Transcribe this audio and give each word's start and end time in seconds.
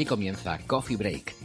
Aquí 0.00 0.04
comienza 0.04 0.58
Coffee 0.66 0.96
Break, 0.96 1.34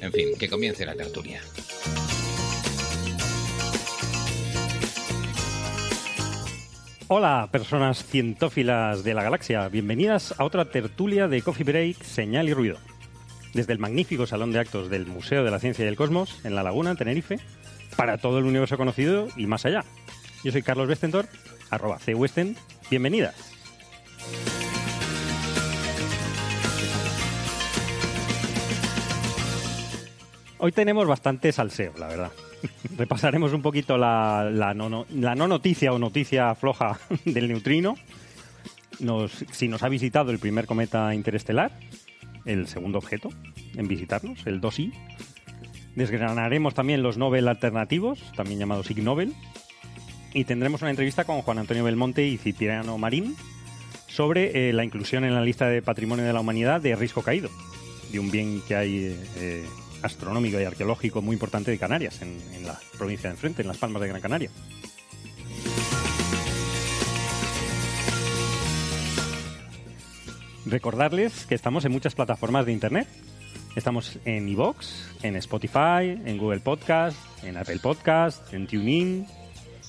En 0.00 0.12
fin, 0.12 0.28
que 0.38 0.48
comience 0.48 0.86
la 0.86 0.94
tertulia. 0.94 1.40
Hola, 7.08 7.48
personas 7.52 8.04
cientófilas 8.04 9.04
de 9.04 9.14
la 9.14 9.22
galaxia. 9.22 9.68
Bienvenidas 9.68 10.34
a 10.38 10.44
otra 10.44 10.70
tertulia 10.70 11.28
de 11.28 11.40
Coffee 11.40 11.64
Break, 11.64 12.02
Señal 12.02 12.48
y 12.48 12.54
Ruido. 12.54 12.78
Desde 13.54 13.72
el 13.72 13.78
magnífico 13.78 14.26
salón 14.26 14.52
de 14.52 14.58
actos 14.58 14.90
del 14.90 15.06
Museo 15.06 15.44
de 15.44 15.50
la 15.50 15.60
Ciencia 15.60 15.84
y 15.84 15.88
el 15.88 15.96
Cosmos, 15.96 16.40
en 16.44 16.54
La 16.54 16.62
Laguna, 16.62 16.90
en 16.90 16.96
Tenerife, 16.96 17.38
para 17.96 18.18
todo 18.18 18.38
el 18.38 18.44
universo 18.44 18.76
conocido 18.76 19.28
y 19.36 19.46
más 19.46 19.64
allá. 19.66 19.84
Yo 20.42 20.52
soy 20.52 20.62
Carlos 20.62 20.88
Westentor, 20.88 21.26
arroba 21.70 21.98
cwesten. 21.98 22.56
Bienvenidas. 22.90 23.34
Hoy 30.58 30.72
tenemos 30.72 31.06
bastante 31.06 31.52
salseo, 31.52 31.92
la 31.98 32.08
verdad. 32.08 32.32
Repasaremos 32.96 33.52
un 33.52 33.62
poquito 33.62 33.98
la, 33.98 34.48
la 34.50 34.74
no, 34.74 34.88
no- 34.88 35.06
la 35.10 35.34
no 35.34 35.46
noticia 35.48 35.92
o 35.92 35.98
noticia 35.98 36.54
floja 36.54 36.98
del 37.24 37.48
neutrino. 37.48 37.96
Nos, 39.00 39.44
si 39.52 39.68
nos 39.68 39.82
ha 39.82 39.88
visitado 39.90 40.30
el 40.30 40.38
primer 40.38 40.66
cometa 40.66 41.14
interestelar, 41.14 41.70
el 42.46 42.66
segundo 42.66 42.98
objeto 42.98 43.28
en 43.76 43.86
visitarnos, 43.88 44.46
el 44.46 44.60
2I. 44.60 44.92
Desgranaremos 45.94 46.74
también 46.74 47.02
los 47.02 47.18
Nobel 47.18 47.48
alternativos, 47.48 48.20
también 48.36 48.58
llamados 48.58 48.90
Ig 48.90 49.02
Nobel. 49.02 49.34
Y 50.32 50.44
tendremos 50.44 50.80
una 50.82 50.90
entrevista 50.90 51.24
con 51.24 51.42
Juan 51.42 51.58
Antonio 51.58 51.84
Belmonte 51.84 52.26
y 52.26 52.36
Cipriano 52.38 52.96
Marín 52.98 53.34
sobre 54.06 54.68
eh, 54.68 54.72
la 54.72 54.84
inclusión 54.84 55.24
en 55.24 55.34
la 55.34 55.40
lista 55.42 55.68
de 55.68 55.82
Patrimonio 55.82 56.24
de 56.24 56.32
la 56.32 56.40
Humanidad 56.40 56.80
de 56.80 56.94
Risco 56.96 57.22
Caído, 57.22 57.50
de 58.12 58.18
un 58.18 58.30
bien 58.30 58.62
que 58.66 58.76
hay 58.76 59.16
eh, 59.36 59.64
astronómico 60.02 60.60
y 60.60 60.64
arqueológico 60.64 61.22
muy 61.22 61.34
importante 61.34 61.70
de 61.70 61.78
Canarias, 61.78 62.22
en, 62.22 62.66
la 62.66 62.78
provincia 62.96 63.28
de 63.28 63.34
enfrente, 63.34 63.62
en 63.62 63.68
las 63.68 63.78
Palmas 63.78 64.02
de 64.02 64.08
Gran 64.08 64.20
Canaria. 64.20 64.50
Recordarles 70.64 71.46
que 71.46 71.54
estamos 71.54 71.84
en 71.84 71.92
muchas 71.92 72.14
plataformas 72.14 72.66
de 72.66 72.72
internet. 72.72 73.06
Estamos 73.76 74.18
en 74.24 74.48
iVoox, 74.48 74.86
en 75.22 75.36
Spotify, 75.36 76.18
en 76.24 76.38
Google 76.38 76.60
Podcast, 76.60 77.16
en 77.44 77.56
Apple 77.56 77.78
Podcast, 77.78 78.52
en 78.52 78.66
TuneIn. 78.66 79.26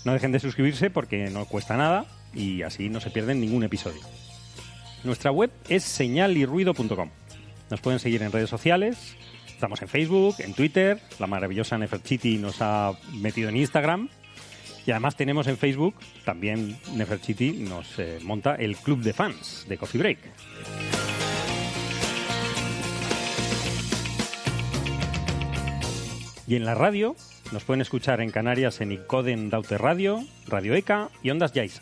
No 0.05 0.13
dejen 0.13 0.31
de 0.31 0.39
suscribirse 0.39 0.89
porque 0.89 1.29
no 1.29 1.45
cuesta 1.45 1.77
nada 1.77 2.05
y 2.33 2.61
así 2.61 2.89
no 2.89 2.99
se 2.99 3.09
pierden 3.09 3.41
ningún 3.41 3.63
episodio. 3.63 4.01
Nuestra 5.03 5.31
web 5.31 5.51
es 5.69 5.83
señalirruido.com. 5.83 7.09
Nos 7.69 7.81
pueden 7.81 7.99
seguir 7.99 8.21
en 8.21 8.31
redes 8.31 8.49
sociales. 8.49 9.15
Estamos 9.57 9.81
en 9.81 9.87
Facebook, 9.87 10.35
en 10.37 10.53
Twitter. 10.53 11.01
La 11.17 11.25
maravillosa 11.25 11.79
Neferchiti 11.79 12.37
nos 12.37 12.61
ha 12.61 12.91
metido 13.13 13.49
en 13.49 13.57
Instagram. 13.57 14.07
Y 14.85 14.91
además 14.91 15.15
tenemos 15.15 15.47
en 15.47 15.57
Facebook, 15.57 15.95
también 16.23 16.77
Neferchiti 16.93 17.53
nos 17.53 17.97
eh, 17.97 18.19
monta 18.21 18.53
el 18.53 18.77
club 18.77 19.01
de 19.01 19.13
fans 19.13 19.65
de 19.67 19.79
Coffee 19.79 19.99
Break. 19.99 20.19
Y 26.45 26.55
en 26.55 26.63
la 26.63 26.75
radio 26.75 27.15
nos 27.51 27.63
pueden 27.63 27.81
escuchar 27.81 28.21
en 28.21 28.29
Canarias 28.29 28.79
en 28.79 28.91
Icoden 28.91 29.49
Daute 29.49 29.79
Radio, 29.79 30.23
Radio 30.45 30.75
ECA 30.75 31.09
y 31.23 31.31
Ondas 31.31 31.53
Yaiza. 31.53 31.81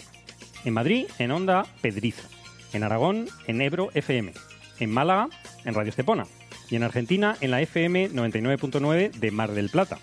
En 0.63 0.75
Madrid 0.75 1.07
en 1.19 1.31
Onda 1.31 1.65
Pedriza. 1.81 2.23
En 2.71 2.83
Aragón 2.83 3.27
en 3.47 3.59
Ebro 3.59 3.89
FM. 3.93 4.31
En 4.79 4.91
Málaga 4.91 5.27
en 5.65 5.73
Radio 5.73 5.89
Estepona. 5.89 6.25
Y 6.69 6.75
en 6.75 6.83
Argentina 6.83 7.35
en 7.41 7.51
la 7.51 7.61
FM 7.61 8.09
99.9 8.11 9.11
de 9.11 9.31
Mar 9.31 9.51
del 9.51 9.69
Plata. 9.69 9.99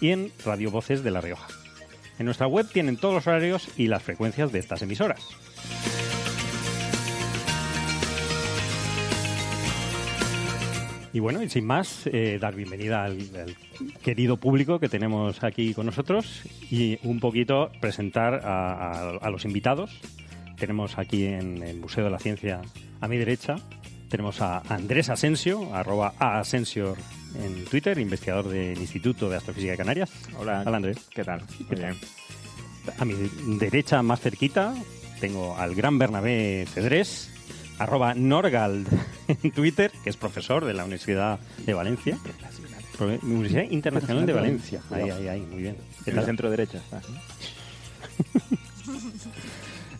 Y 0.00 0.10
en 0.10 0.30
Radio 0.44 0.70
Voces 0.70 1.02
de 1.02 1.10
La 1.10 1.20
Rioja. 1.20 1.46
En 2.18 2.26
nuestra 2.26 2.46
web 2.46 2.66
tienen 2.72 2.96
todos 2.96 3.14
los 3.14 3.26
horarios 3.26 3.68
y 3.76 3.88
las 3.88 4.02
frecuencias 4.02 4.52
de 4.52 4.58
estas 4.60 4.82
emisoras. 4.82 5.20
Y 11.12 11.20
bueno, 11.20 11.42
y 11.44 11.48
sin 11.48 11.64
más, 11.64 12.08
eh, 12.08 12.38
dar 12.40 12.56
bienvenida 12.56 13.04
al, 13.04 13.18
al 13.36 13.56
querido 14.02 14.36
público 14.36 14.80
que 14.80 14.88
tenemos 14.88 15.44
aquí 15.44 15.72
con 15.72 15.86
nosotros 15.86 16.42
y 16.72 16.98
un 17.04 17.20
poquito 17.20 17.70
presentar 17.80 18.40
a, 18.44 18.72
a- 18.90 19.16
a 19.18 19.30
los 19.30 19.44
invitados. 19.44 19.92
Tenemos 20.58 20.98
aquí 20.98 21.24
en 21.26 21.62
el 21.62 21.78
Museo 21.78 22.02
de 22.04 22.10
la 22.10 22.18
Ciencia 22.18 22.62
a 23.00 23.06
mi 23.06 23.16
derecha, 23.16 23.56
tenemos 24.14 24.40
a 24.40 24.62
Andrés 24.68 25.10
Asensio, 25.10 25.74
arroba 25.74 26.14
a 26.20 26.38
Asensio 26.38 26.94
en 27.34 27.64
Twitter, 27.64 27.98
investigador 27.98 28.48
del 28.48 28.78
Instituto 28.78 29.28
de 29.28 29.38
Astrofísica 29.38 29.72
de 29.72 29.76
Canarias. 29.76 30.08
Hola. 30.38 30.62
Hola 30.64 30.76
Andrés. 30.76 30.98
¿Qué 31.12 31.24
tal? 31.24 31.42
¿Qué 31.58 31.64
Muy 31.64 31.80
bien. 31.80 31.96
A 32.96 33.04
mi 33.04 33.14
derecha, 33.58 34.02
más 34.02 34.20
cerquita, 34.20 34.72
tengo 35.18 35.56
al 35.56 35.74
gran 35.74 35.98
Bernabé 35.98 36.64
Cedrés, 36.72 37.28
arroba 37.80 38.14
Norgald 38.14 38.86
en 39.26 39.50
Twitter, 39.50 39.90
que 40.04 40.10
es 40.10 40.16
profesor 40.16 40.64
de 40.64 40.74
la 40.74 40.84
Universidad 40.84 41.40
de 41.66 41.74
Valencia. 41.74 42.16
Universidad 43.20 43.64
Internacional 43.68 44.26
de 44.26 44.32
Valencia. 44.32 44.80
Ahí, 44.92 45.10
ahí, 45.10 45.26
ahí, 45.26 45.40
muy 45.40 45.60
bien. 45.60 45.76
¿Qué 46.04 46.12
En 46.12 46.18
el 46.18 46.24
centro 46.24 46.50
derecha. 46.50 46.80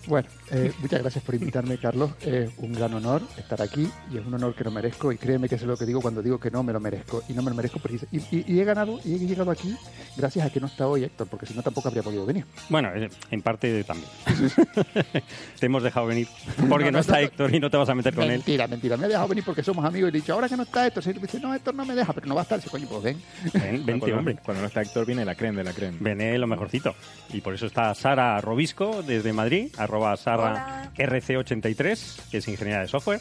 Bueno, 0.06 0.28
eh, 0.50 0.72
muchas 0.80 1.00
gracias 1.00 1.24
por 1.24 1.34
invitarme, 1.34 1.78
Carlos. 1.78 2.10
Es 2.20 2.50
un 2.58 2.72
gran 2.72 2.92
honor 2.94 3.22
estar 3.38 3.60
aquí 3.62 3.88
y 4.12 4.18
es 4.18 4.26
un 4.26 4.34
honor 4.34 4.54
que 4.54 4.64
lo 4.64 4.70
merezco. 4.70 5.10
Y 5.12 5.16
créeme 5.18 5.48
que 5.48 5.58
sé 5.58 5.66
lo 5.66 5.76
que 5.76 5.86
digo 5.86 6.00
cuando 6.00 6.22
digo 6.22 6.38
que 6.38 6.50
no 6.50 6.62
me 6.62 6.72
lo 6.72 6.80
merezco. 6.80 7.22
Y 7.28 7.32
no 7.32 7.42
me 7.42 7.50
lo 7.50 7.56
merezco 7.56 7.78
porque 7.78 7.98
y, 8.12 8.18
y- 8.36 8.44
y 8.46 8.60
he 8.60 8.64
ganado 8.64 8.98
y 9.04 9.14
he 9.14 9.18
llegado 9.18 9.50
aquí 9.50 9.74
gracias 10.16 10.46
a 10.46 10.50
que 10.50 10.60
no 10.60 10.66
está 10.66 10.86
hoy 10.86 11.04
Héctor, 11.04 11.26
porque 11.28 11.46
si 11.46 11.54
no 11.54 11.62
tampoco 11.62 11.88
habría 11.88 12.02
podido 12.02 12.24
venir. 12.26 12.44
Bueno, 12.68 12.90
eh, 12.94 13.08
en 13.30 13.42
parte 13.42 13.82
también. 13.84 14.08
te 15.58 15.66
hemos 15.66 15.82
dejado 15.82 16.06
venir 16.06 16.28
porque 16.68 16.86
no, 16.86 16.90
No, 16.90 16.90
no, 16.92 16.98
está 17.00 17.12
no. 17.14 17.18
Héctor 17.18 17.54
y 17.54 17.60
no 17.60 17.70
te 17.70 17.76
vas 17.76 17.88
a 17.88 17.94
meter 17.94 18.14
con 18.14 18.24
él. 18.24 18.30
mentira, 18.30 18.66
mentira. 18.66 18.96
Me 18.96 19.06
ha 19.06 19.08
dejado 19.08 19.28
venir 19.28 19.44
porque 19.44 19.62
somos 19.62 19.84
amigos 19.84 20.08
y 20.08 20.12
le 20.12 20.18
he 20.18 20.20
dicho, 20.20 20.32
ahora 20.34 20.48
que 20.48 20.56
no 20.56 20.62
está 20.64 20.86
Héctor, 20.86 21.02
se 21.02 21.12
dice, 21.12 21.40
no, 21.40 21.54
Héctor 21.54 21.74
no 21.74 21.84
me 21.84 21.94
deja, 21.94 22.12
pero 22.12 22.26
no 22.26 22.34
va 22.34 22.42
a 22.42 22.44
estar. 22.44 22.58
Dice, 22.58 22.70
coño, 22.70 22.86
pues 22.88 23.02
ven. 23.02 23.22
Ven, 23.52 23.86
vente, 23.86 23.98
cuando, 24.00 24.18
hombre. 24.18 24.36
cuando 24.44 24.60
no 24.62 24.68
está 24.68 24.82
Héctor 24.82 25.06
viene 25.06 25.24
la 25.24 25.34
creme 25.34 25.58
de 25.58 25.64
la 25.64 25.72
creme. 25.72 25.96
Vené 26.00 26.38
lo 26.38 26.46
mejorcito. 26.46 26.94
Y 27.32 27.40
por 27.40 27.54
eso 27.54 27.66
está 27.66 27.94
Sara 27.94 28.40
Robisco 28.40 29.02
desde 29.02 29.32
Madrid, 29.32 29.68
arroba 29.78 30.16
Sara 30.16 30.34
Sara 30.44 30.90
Hola. 30.92 30.92
RC83, 30.96 32.30
que 32.30 32.38
es 32.38 32.48
ingeniera 32.48 32.80
de 32.80 32.88
software. 32.88 33.20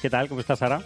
¿Qué 0.00 0.10
tal? 0.10 0.28
¿Cómo 0.28 0.40
estás, 0.40 0.58
Sara? 0.58 0.82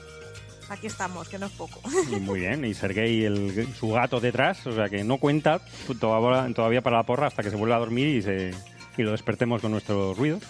Aquí 0.68 0.86
estamos, 0.86 1.28
que 1.28 1.38
no 1.38 1.46
es 1.46 1.52
poco. 1.52 1.80
Muy 2.20 2.40
bien. 2.40 2.64
Y 2.64 2.74
Sergei, 2.74 3.24
el, 3.24 3.66
su 3.74 3.88
gato 3.88 4.20
detrás, 4.20 4.66
o 4.66 4.72
sea 4.72 4.88
que 4.88 5.02
no 5.02 5.18
cuenta 5.18 5.60
todavía, 5.98 6.82
para 6.82 6.98
la 6.98 7.02
porra 7.04 7.26
hasta 7.26 7.42
que 7.42 7.50
se 7.50 7.56
vuelva 7.56 7.76
a 7.76 7.80
dormir 7.80 8.08
y, 8.08 8.22
se, 8.22 8.52
y 8.96 9.02
lo 9.02 9.12
despertemos 9.12 9.62
con 9.62 9.72
nuestros 9.72 10.16
ruidos. 10.16 10.42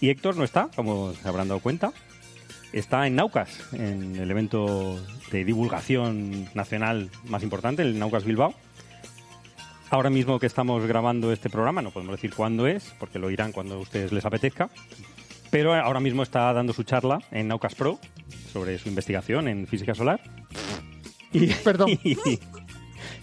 Y 0.00 0.08
Héctor 0.08 0.36
no 0.36 0.44
está, 0.44 0.68
como 0.74 1.12
se 1.12 1.28
habrán 1.28 1.48
dado 1.48 1.60
cuenta. 1.60 1.92
Está 2.72 3.06
en 3.06 3.16
Naucas, 3.16 3.50
en 3.72 4.16
el 4.16 4.30
evento 4.30 4.98
de 5.30 5.44
divulgación 5.44 6.48
nacional 6.54 7.10
más 7.24 7.42
importante, 7.42 7.82
el 7.82 7.98
Naucas 7.98 8.24
Bilbao. 8.24 8.54
Ahora 9.90 10.08
mismo 10.08 10.38
que 10.38 10.46
estamos 10.46 10.86
grabando 10.86 11.32
este 11.32 11.50
programa, 11.50 11.82
no 11.82 11.90
podemos 11.90 12.14
decir 12.14 12.32
cuándo 12.32 12.66
es, 12.66 12.94
porque 12.98 13.18
lo 13.18 13.30
irán 13.30 13.50
cuando 13.50 13.74
a 13.74 13.78
ustedes 13.78 14.12
les 14.12 14.24
apetezca. 14.24 14.70
Pero 15.50 15.74
ahora 15.74 15.98
mismo 15.98 16.22
está 16.22 16.52
dando 16.52 16.72
su 16.72 16.84
charla 16.84 17.18
en 17.32 17.48
Naucas 17.48 17.74
Pro 17.74 17.98
sobre 18.52 18.78
su 18.78 18.88
investigación 18.88 19.48
en 19.48 19.66
física 19.66 19.94
solar. 19.94 20.20
Y, 21.32 21.48
Perdón. 21.48 21.90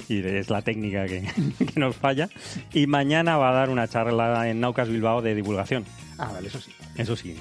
Y, 0.09 0.13
y 0.13 0.25
es 0.25 0.49
la 0.49 0.61
técnica 0.61 1.05
que, 1.05 1.23
que 1.73 1.79
nos 1.79 1.95
falla. 1.95 2.29
Y 2.73 2.87
mañana 2.87 3.37
va 3.37 3.49
a 3.49 3.53
dar 3.53 3.69
una 3.69 3.87
charla 3.87 4.49
en 4.49 4.59
Naucas 4.59 4.89
Bilbao 4.89 5.21
de 5.21 5.35
divulgación. 5.35 5.85
Ah, 6.17 6.31
vale, 6.33 6.47
eso 6.47 6.59
sí. 6.59 6.71
Eso 6.97 7.15
sí. 7.15 7.37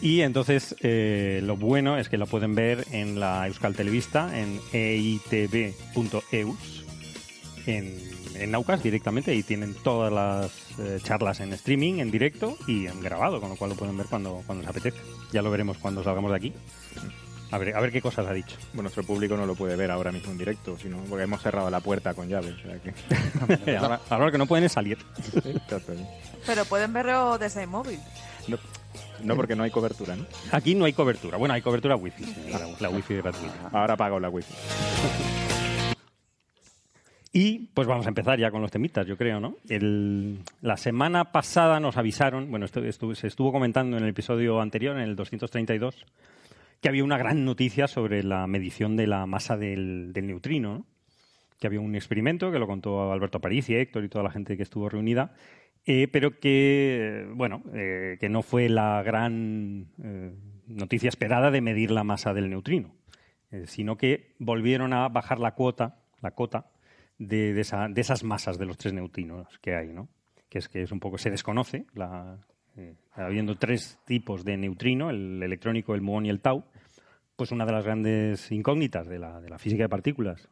Y 0.00 0.20
entonces 0.20 0.76
eh, 0.80 1.40
lo 1.42 1.56
bueno 1.56 1.98
es 1.98 2.08
que 2.08 2.18
lo 2.18 2.26
pueden 2.26 2.54
ver 2.54 2.86
en 2.92 3.18
la 3.18 3.46
Euskal 3.46 3.74
Televista, 3.74 4.30
en 4.38 4.60
eitv.eus, 4.72 5.74
en, 7.66 8.15
en 8.40 8.50
Naucas 8.50 8.82
directamente, 8.82 9.34
y 9.34 9.42
tienen 9.42 9.74
todas 9.74 10.12
las 10.12 10.78
eh, 10.78 10.98
charlas 11.02 11.40
en 11.40 11.52
streaming, 11.52 12.00
en 12.00 12.10
directo 12.10 12.56
y 12.66 12.86
en 12.86 13.00
grabado, 13.00 13.40
con 13.40 13.50
lo 13.50 13.56
cual 13.56 13.70
lo 13.70 13.76
pueden 13.76 13.96
ver 13.96 14.06
cuando, 14.06 14.42
cuando 14.46 14.62
les 14.62 14.70
apetezca. 14.70 15.00
Ya 15.32 15.42
lo 15.42 15.50
veremos 15.50 15.78
cuando 15.78 16.02
salgamos 16.02 16.30
de 16.30 16.36
aquí. 16.36 16.52
A 17.52 17.58
ver, 17.58 17.76
a 17.76 17.80
ver 17.80 17.92
qué 17.92 18.02
cosas 18.02 18.26
ha 18.26 18.32
dicho. 18.32 18.56
Nuestro 18.74 19.04
público 19.04 19.36
no 19.36 19.46
lo 19.46 19.54
puede 19.54 19.76
ver 19.76 19.90
ahora 19.90 20.10
mismo 20.10 20.32
en 20.32 20.38
directo, 20.38 20.76
sino 20.78 20.98
porque 21.08 21.24
hemos 21.24 21.40
cerrado 21.40 21.70
la 21.70 21.80
puerta 21.80 22.12
con 22.12 22.28
llave. 22.28 22.52
O 22.52 22.58
sea 22.58 22.78
que... 22.80 23.76
ahora, 23.76 24.00
ahora 24.10 24.26
lo 24.26 24.32
que 24.32 24.38
no 24.38 24.46
pueden 24.46 24.64
es 24.64 24.72
salir. 24.72 24.98
Pero 26.44 26.64
pueden 26.64 26.92
verlo 26.92 27.38
desde 27.38 27.62
el 27.62 27.68
móvil. 27.68 28.00
No, 28.48 28.58
no, 29.22 29.36
porque 29.36 29.54
no 29.54 29.62
hay 29.62 29.70
cobertura, 29.70 30.16
¿no? 30.16 30.26
Aquí 30.50 30.74
no 30.74 30.84
hay 30.84 30.92
cobertura. 30.92 31.36
Bueno, 31.36 31.54
hay 31.54 31.62
cobertura 31.62 31.96
wifi, 31.96 32.24
sí, 32.24 32.34
la, 32.50 32.68
la 32.80 32.88
wifi 32.90 33.14
gratuita. 33.14 33.70
Ahora 33.72 33.96
pago 33.96 34.18
la 34.18 34.28
wifi. 34.28 34.52
Y 37.38 37.68
pues 37.74 37.86
vamos 37.86 38.06
a 38.06 38.08
empezar 38.08 38.38
ya 38.38 38.50
con 38.50 38.62
los 38.62 38.70
temitas, 38.70 39.06
yo 39.06 39.18
creo, 39.18 39.40
¿no? 39.40 39.56
El- 39.68 40.38
la 40.62 40.78
semana 40.78 41.32
pasada 41.32 41.78
nos 41.80 41.98
avisaron, 41.98 42.50
bueno, 42.50 42.64
esto, 42.64 43.14
se 43.14 43.26
estuvo 43.26 43.52
comentando 43.52 43.98
en 43.98 44.04
el 44.04 44.08
episodio 44.08 44.58
anterior, 44.58 44.96
en 44.96 45.02
el 45.02 45.16
232, 45.16 46.06
que 46.80 46.88
había 46.88 47.04
una 47.04 47.18
gran 47.18 47.44
noticia 47.44 47.88
sobre 47.88 48.22
la 48.22 48.46
medición 48.46 48.96
de 48.96 49.06
la 49.06 49.26
masa 49.26 49.58
del, 49.58 50.14
neutrino, 50.14 50.78
¿no? 50.78 50.86
Que 51.60 51.66
había 51.66 51.80
un 51.80 51.94
experimento 51.94 52.50
que 52.50 52.58
lo 52.58 52.66
contó 52.66 53.12
Alberto 53.12 53.38
París 53.38 53.68
y 53.68 53.74
Héctor 53.74 54.04
y 54.04 54.08
toda 54.08 54.24
la 54.24 54.30
gente 54.30 54.56
que 54.56 54.62
estuvo 54.62 54.88
reunida, 54.88 55.34
eh, 55.84 56.08
pero 56.08 56.40
que, 56.40 57.28
bueno, 57.34 57.62
eh, 57.74 58.16
que 58.18 58.30
no 58.30 58.40
fue 58.40 58.70
la 58.70 59.02
gran 59.02 59.88
eh, 60.02 60.32
noticia 60.68 61.10
esperada 61.10 61.50
de 61.50 61.60
medir 61.60 61.90
la 61.90 62.02
masa 62.02 62.32
del 62.32 62.48
neutrino, 62.48 62.94
sino 63.66 63.98
que 63.98 64.32
volvieron 64.38 64.94
a 64.94 65.10
bajar 65.10 65.38
la 65.38 65.52
cuota, 65.52 65.98
la 66.22 66.30
cota, 66.30 66.70
de, 67.18 67.54
de 67.54 67.60
esa- 67.60 67.88
de 67.88 68.00
esas 68.00 68.24
masas 68.24 68.58
de 68.58 68.66
los 68.66 68.76
tres 68.78 68.92
neutrinos 68.94 69.58
que 69.60 69.74
hay, 69.74 69.88
¿no? 69.92 70.08
Que 70.48 70.58
es 70.58 70.68
que 70.68 70.82
es 70.82 70.92
un 70.92 71.00
poco 71.00 71.18
se 71.18 71.30
desconoce, 71.30 71.86
la, 71.94 72.38
eh, 72.76 72.94
habiendo 73.12 73.56
tres 73.56 73.98
tipos 74.06 74.44
de 74.44 74.56
neutrino, 74.56 75.10
el 75.10 75.42
electrónico, 75.42 75.94
el 75.94 76.02
muón 76.02 76.26
y 76.26 76.30
el 76.30 76.40
tau, 76.40 76.64
pues 77.36 77.52
una 77.52 77.66
de 77.66 77.72
las 77.72 77.84
grandes 77.84 78.50
incógnitas 78.52 79.08
de 79.08 79.18
la, 79.18 79.40
de 79.40 79.48
la 79.50 79.58
física 79.58 79.82
de 79.84 79.88
partículas 79.88 80.48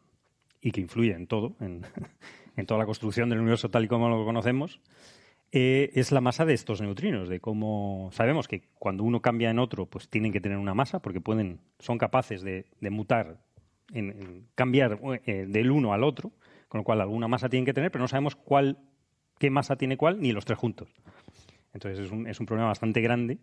y 0.60 0.70
que 0.70 0.80
influye 0.80 1.12
en 1.12 1.26
todo, 1.26 1.54
en, 1.60 1.82
en 2.56 2.66
toda 2.66 2.78
la 2.80 2.86
construcción 2.86 3.28
del 3.28 3.40
universo 3.40 3.68
tal 3.70 3.84
y 3.84 3.88
como 3.88 4.08
lo 4.08 4.24
conocemos, 4.24 4.80
eh, 5.52 5.92
es 5.94 6.10
la 6.10 6.20
masa 6.20 6.44
de 6.44 6.54
estos 6.54 6.80
neutrinos, 6.80 7.28
de 7.28 7.38
cómo 7.38 8.08
sabemos 8.12 8.48
que 8.48 8.62
cuando 8.78 9.04
uno 9.04 9.20
cambia 9.22 9.50
en 9.50 9.58
otro, 9.60 9.86
pues 9.86 10.08
tienen 10.08 10.32
que 10.32 10.40
tener 10.40 10.58
una 10.58 10.74
masa, 10.74 10.98
porque 11.00 11.20
pueden, 11.20 11.60
son 11.78 11.96
capaces 11.96 12.42
de, 12.42 12.66
de 12.80 12.90
mutar, 12.90 13.38
en, 13.92 14.46
cambiar 14.56 14.98
eh, 15.26 15.46
del 15.48 15.70
uno 15.70 15.92
al 15.92 16.02
otro, 16.02 16.32
con 16.74 16.80
lo 16.80 16.84
cual 16.84 17.00
alguna 17.00 17.28
masa 17.28 17.48
tienen 17.48 17.64
que 17.64 17.72
tener, 17.72 17.92
pero 17.92 18.02
no 18.02 18.08
sabemos 18.08 18.34
cuál, 18.34 18.78
qué 19.38 19.48
masa 19.48 19.76
tiene 19.76 19.96
cuál, 19.96 20.20
ni 20.20 20.32
los 20.32 20.44
tres 20.44 20.58
juntos. 20.58 20.92
Entonces 21.72 22.04
es 22.04 22.10
un, 22.10 22.26
es 22.26 22.40
un 22.40 22.46
problema 22.46 22.66
bastante 22.66 23.00
grande 23.00 23.38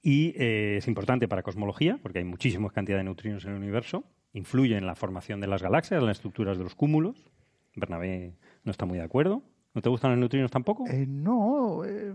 y 0.00 0.32
eh, 0.38 0.78
es 0.78 0.88
importante 0.88 1.28
para 1.28 1.42
cosmología, 1.42 1.98
porque 2.02 2.20
hay 2.20 2.24
muchísima 2.24 2.70
cantidad 2.70 2.96
de 2.96 3.04
neutrinos 3.04 3.44
en 3.44 3.50
el 3.50 3.58
universo, 3.58 4.04
influye 4.32 4.74
en 4.74 4.86
la 4.86 4.94
formación 4.94 5.42
de 5.42 5.48
las 5.48 5.62
galaxias, 5.62 6.00
en 6.00 6.06
las 6.06 6.16
estructuras 6.16 6.56
de 6.56 6.64
los 6.64 6.74
cúmulos. 6.74 7.30
Bernabé 7.74 8.32
no 8.64 8.70
está 8.70 8.86
muy 8.86 8.96
de 8.96 9.04
acuerdo. 9.04 9.42
¿No 9.74 9.82
te 9.82 9.90
gustan 9.90 10.12
los 10.12 10.18
neutrinos 10.18 10.50
tampoco? 10.50 10.86
Eh, 10.88 11.04
no, 11.06 11.84
eh, 11.84 12.14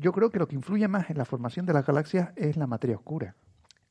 yo 0.00 0.12
creo 0.12 0.30
que 0.30 0.38
lo 0.38 0.48
que 0.48 0.54
influye 0.54 0.88
más 0.88 1.10
en 1.10 1.18
la 1.18 1.26
formación 1.26 1.66
de 1.66 1.74
las 1.74 1.84
galaxias 1.84 2.32
es 2.36 2.56
la 2.56 2.66
materia 2.66 2.96
oscura. 2.96 3.36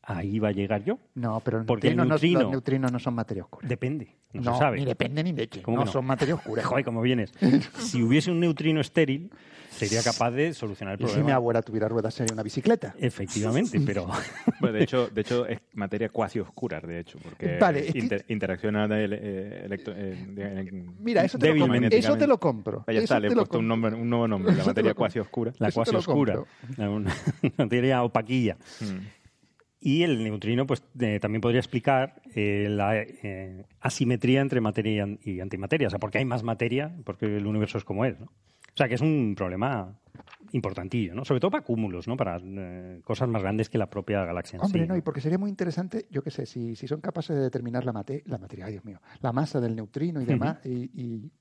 Ahí 0.03 0.39
va 0.39 0.47
a 0.49 0.51
llegar 0.51 0.83
yo. 0.83 0.97
No, 1.13 1.39
pero 1.45 1.59
los, 1.59 1.67
Porque 1.67 1.89
el 1.89 1.95
neutrinos, 1.95 2.21
neutrino- 2.21 2.33
no, 2.39 2.43
los 2.43 2.51
neutrinos 2.51 2.91
no 2.91 2.99
son 2.99 3.13
materia 3.13 3.43
oscura. 3.43 3.67
Depende, 3.67 4.15
no, 4.33 4.53
se 4.53 4.59
sabe. 4.59 4.77
ni 4.79 4.85
depende 4.85 5.23
ni 5.23 5.31
de 5.31 5.47
qué. 5.47 5.61
¿Cómo 5.61 5.77
No, 5.77 5.85
no? 5.85 5.91
son 5.91 6.05
materia 6.05 6.33
oscura. 6.35 6.63
Joder, 6.63 6.83
cómo 6.83 7.01
vienes. 7.01 7.31
Si 7.79 8.01
hubiese 8.01 8.31
un 8.31 8.39
neutrino 8.39 8.81
estéril, 8.81 9.29
sería 9.69 10.01
capaz 10.01 10.31
de 10.31 10.55
solucionar 10.55 10.95
el 10.95 11.01
Y 11.01 11.03
si 11.03 11.09
mi 11.09 11.13
problema. 11.19 11.35
abuela 11.35 11.61
tuviera 11.61 11.87
ruedas 11.87 12.15
sería 12.15 12.33
una 12.33 12.41
bicicleta. 12.41 12.95
Efectivamente, 12.97 13.79
pero 13.85 14.07
Bueno, 14.59 14.75
de 14.75 14.83
hecho, 14.83 15.07
de 15.07 15.21
hecho 15.21 15.45
es 15.45 15.59
materia 15.73 16.09
cuasi 16.09 16.39
oscura, 16.39 16.81
de 16.81 16.99
hecho, 16.99 17.19
porque 17.23 17.57
Vale, 17.59 17.85
es 17.87 17.93
que- 17.93 17.99
inter- 17.99 18.25
interacciona 18.27 18.87
de, 18.87 19.05
eh, 19.05 19.65
electro- 19.65 19.93
eh, 19.95 20.15
de- 20.29 20.83
Mira, 20.99 21.23
eso 21.23 21.37
te, 21.37 21.53
lo, 21.53 21.73
eso 21.75 22.17
te 22.17 22.25
lo 22.27 22.39
compro. 22.39 22.85
Ah, 22.87 22.91
ya 22.91 23.01
está, 23.01 23.17
Eso 23.17 23.21
le 23.21 23.27
he 23.27 23.31
puesto 23.31 23.59
un, 23.59 23.67
compro. 23.69 23.89
nombre, 23.91 23.93
un 24.01 24.09
nuevo 24.09 24.27
nombre, 24.27 24.55
la 24.55 24.65
materia 24.65 24.95
cuasi 24.95 25.19
oscura. 25.19 25.53
la 25.59 25.71
cuasi 25.71 25.95
oscura, 25.95 26.41
una 26.79 27.15
materia 27.55 28.01
opaquilla. 28.03 28.57
Mm. 28.79 29.20
Y 29.83 30.03
el 30.03 30.23
neutrino 30.23 30.67
pues 30.67 30.83
eh, 30.99 31.19
también 31.19 31.41
podría 31.41 31.59
explicar 31.59 32.21
eh, 32.35 32.67
la 32.69 32.95
eh, 33.01 33.65
asimetría 33.79 34.41
entre 34.41 34.61
materia 34.61 34.93
y 34.93 34.99
an- 34.99 35.19
y 35.23 35.39
antimateria. 35.39 35.87
O 35.87 35.89
sea, 35.89 35.97
porque 35.99 36.19
hay 36.19 36.25
más 36.25 36.43
materia, 36.43 36.95
porque 37.03 37.25
el 37.37 37.47
universo 37.47 37.79
es 37.79 37.83
como 37.83 38.05
es, 38.05 38.19
¿no? 38.19 38.27
O 38.27 38.77
sea, 38.77 38.87
que 38.87 38.93
es 38.95 39.01
un 39.01 39.33
problema 39.35 39.97
importantillo, 40.53 41.13
¿no? 41.15 41.25
Sobre 41.25 41.39
todo 41.39 41.51
para 41.51 41.63
cúmulos, 41.63 42.07
¿no? 42.07 42.15
Para 42.15 42.39
eh, 42.43 43.01
cosas 43.03 43.27
más 43.27 43.41
grandes 43.41 43.69
que 43.69 43.77
la 43.77 43.89
propia 43.89 44.23
galaxia 44.23 44.57
en 44.57 44.63
Hombre, 44.63 44.83
sí. 44.83 44.87
no, 44.87 44.95
y 44.97 45.01
porque 45.01 45.19
sería 45.21 45.37
muy 45.37 45.49
interesante, 45.49 46.05
yo 46.11 46.21
qué 46.21 46.31
sé, 46.31 46.45
si, 46.45 46.75
si 46.75 46.87
son 46.87 47.01
capaces 47.01 47.35
de 47.35 47.41
determinar 47.41 47.83
la, 47.85 47.93
mate, 47.93 48.23
la 48.27 48.37
materia, 48.37 48.65
ay 48.65 48.73
Dios 48.73 48.85
mío, 48.85 48.99
la 49.21 49.31
masa 49.31 49.59
del 49.59 49.75
neutrino 49.75 50.21
y 50.21 50.25
demás, 50.25 50.59
y, 50.65 50.89
y 50.93 51.31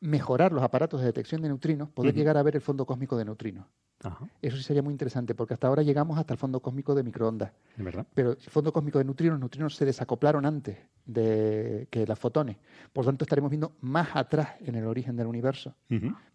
mejorar 0.00 0.52
los 0.52 0.62
aparatos 0.62 1.00
de 1.00 1.06
detección 1.06 1.42
de 1.42 1.48
neutrinos, 1.48 1.88
poder 1.90 2.14
llegar 2.14 2.36
a 2.36 2.42
ver 2.42 2.56
el 2.56 2.62
fondo 2.62 2.86
cósmico 2.86 3.16
de 3.16 3.24
neutrinos. 3.24 3.66
Ajá, 4.02 4.28
Eso 4.40 4.56
sí 4.56 4.62
sería 4.62 4.80
muy 4.82 4.92
interesante, 4.92 5.34
porque 5.34 5.54
hasta 5.54 5.66
ahora 5.66 5.82
llegamos 5.82 6.18
hasta 6.18 6.32
el 6.32 6.38
fondo 6.38 6.60
cósmico 6.60 6.94
de 6.94 7.02
microondas. 7.02 7.50
verdad. 7.76 8.06
Pero 8.14 8.30
el 8.32 8.36
fondo 8.38 8.72
cósmico 8.72 8.98
de 8.98 9.04
neutrinos, 9.04 9.32
los 9.34 9.40
neutrinos 9.40 9.74
se 9.74 9.84
desacoplaron 9.84 10.46
antes 10.46 10.78
de 11.04 11.88
que 11.90 12.06
las 12.06 12.18
fotones. 12.18 12.56
Por 12.92 13.04
lo 13.04 13.10
tanto, 13.10 13.24
estaremos 13.24 13.50
viendo 13.50 13.72
más 13.80 14.10
atrás 14.14 14.50
en 14.60 14.76
el 14.76 14.84
origen 14.86 15.16
del 15.16 15.26
universo. 15.26 15.74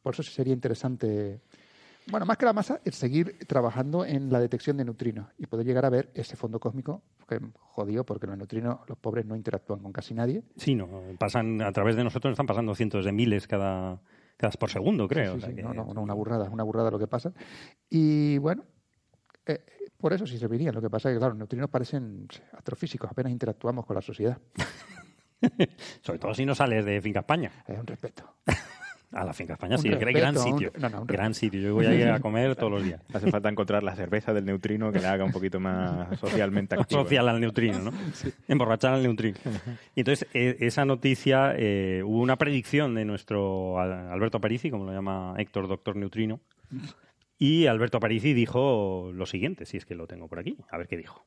Por 0.02 0.14
eso 0.14 0.24
sí 0.24 0.32
sería 0.32 0.54
interesante, 0.54 1.40
bueno, 2.08 2.26
más 2.26 2.38
que 2.38 2.46
la 2.46 2.54
masa, 2.54 2.80
es 2.84 2.96
seguir 2.96 3.38
trabajando 3.48 4.06
en 4.06 4.32
la 4.32 4.40
detección 4.40 4.78
de 4.78 4.86
neutrinos 4.86 5.28
y 5.38 5.46
poder 5.48 5.66
llegar 5.66 5.86
a 5.86 5.90
ver 5.90 6.12
ese 6.14 6.36
fondo 6.36 6.60
cósmico, 6.60 7.02
que 7.28 7.40
jodido, 7.60 8.06
porque 8.06 8.28
los 8.28 8.38
neutrinos, 8.38 8.80
los 8.88 8.98
pobres, 8.98 9.26
no 9.26 9.36
interactúan 9.36 9.80
con 9.80 9.92
casi 9.92 10.14
nadie. 10.14 10.44
Sí, 10.58 10.76
no, 10.76 10.90
pasan 11.18 11.62
a 11.62 11.72
través 11.72 11.96
de 11.96 12.04
nosotros 12.04 12.32
están 12.32 12.46
pasando 12.46 12.76
cientos 12.76 13.06
de 13.06 13.12
miles 13.12 13.48
cada, 13.48 14.02
cada 14.38 14.52
por 14.54 14.70
segundo, 14.70 15.08
creo. 15.08 15.32
Sí, 15.34 15.38
o 15.38 15.40
sea 15.42 15.50
sí, 15.50 15.56
que- 15.56 15.64
no, 15.64 15.74
no, 15.74 15.94
no, 15.94 16.02
una 16.02 16.14
burrada, 16.14 16.50
una 16.50 16.64
burrada 16.64 16.92
lo 16.92 17.00
que 17.00 17.08
pasa. 17.08 17.32
Y 17.90 18.38
bueno, 18.40 18.66
eh, 19.46 19.64
por 19.98 20.12
eso 20.14 20.28
sí 20.28 20.38
serviría. 20.38 20.72
Lo 20.72 20.82
que 20.82 20.90
pasa 20.90 21.10
es 21.10 21.16
que, 21.16 21.20
claro, 21.20 21.32
los 21.34 21.40
neutrinos 21.40 21.70
parecen 21.70 22.28
astrofísicos, 22.52 23.10
apenas 23.10 23.32
interactuamos 23.32 23.86
con 23.86 23.96
la 23.96 24.02
sociedad. 24.02 24.38
Sobre 26.02 26.20
todo 26.20 26.34
si 26.34 26.46
no 26.46 26.56
sales 26.56 26.86
de 26.86 27.02
Finca 27.02 27.20
España. 27.20 27.52
Es 27.68 27.80
un 27.80 27.88
respeto. 27.88 28.36
A 29.14 29.24
la 29.24 29.34
Finca 29.34 29.54
España, 29.54 29.76
Un 29.76 29.82
sí, 29.82 29.90
respeto, 29.90 30.18
gran 30.20 30.38
un- 30.38 30.44
sitio. 30.44 30.72
no, 30.80 30.90
no, 30.90 31.02
un 31.02 31.08
gran 31.08 31.34
sitio. 31.34 31.60
Yo 31.62 31.74
voy 31.76 31.86
a 31.86 31.94
ir 31.94 32.08
a 32.08 32.20
comer 32.20 32.56
todos 32.56 32.72
los 32.72 32.84
días. 32.84 33.02
Hace 33.14 33.30
falta 33.30 33.48
encontrar 33.50 33.84
la 33.84 33.96
cerveza 33.96 34.34
del 34.34 34.46
neutrino 34.46 34.92
que 34.92 35.00
le 35.00 35.08
haga 35.08 35.24
un 35.24 35.32
poquito 35.32 35.60
más 35.60 36.20
socialmente 36.20 36.76
activo. 36.76 37.04
social 37.04 37.30
al 37.30 37.40
neutrino, 37.40 37.80
¿no? 37.80 37.92
Emborrachar 38.48 38.94
al 38.96 39.04
neutrino. 39.04 39.38
Y 39.96 40.00
entonces, 40.02 40.28
eh, 40.34 40.58
esa 40.62 40.84
noticia, 40.86 41.54
eh, 41.56 42.02
hubo 42.04 42.22
una 42.22 42.38
predicción 42.38 42.96
de 42.96 43.06
nuestro 43.06 43.80
Al- 43.80 44.12
Alberto 44.12 44.38
Aparici, 44.38 44.72
como 44.72 44.86
lo 44.86 44.92
llama 44.94 45.36
Héctor 45.38 45.68
Doctor 45.68 45.96
Neutrino, 45.96 46.42
y 47.38 47.68
Alberto 47.68 47.98
Aparici 47.98 48.34
dijo 48.34 49.12
lo 49.14 49.26
siguiente, 49.26 49.66
si 49.66 49.78
es 49.78 49.86
que 49.86 49.96
lo 49.96 50.08
tengo 50.08 50.28
por 50.28 50.40
aquí, 50.40 50.58
a 50.72 50.78
ver 50.78 50.88
qué 50.88 50.98
dijo. 50.98 51.26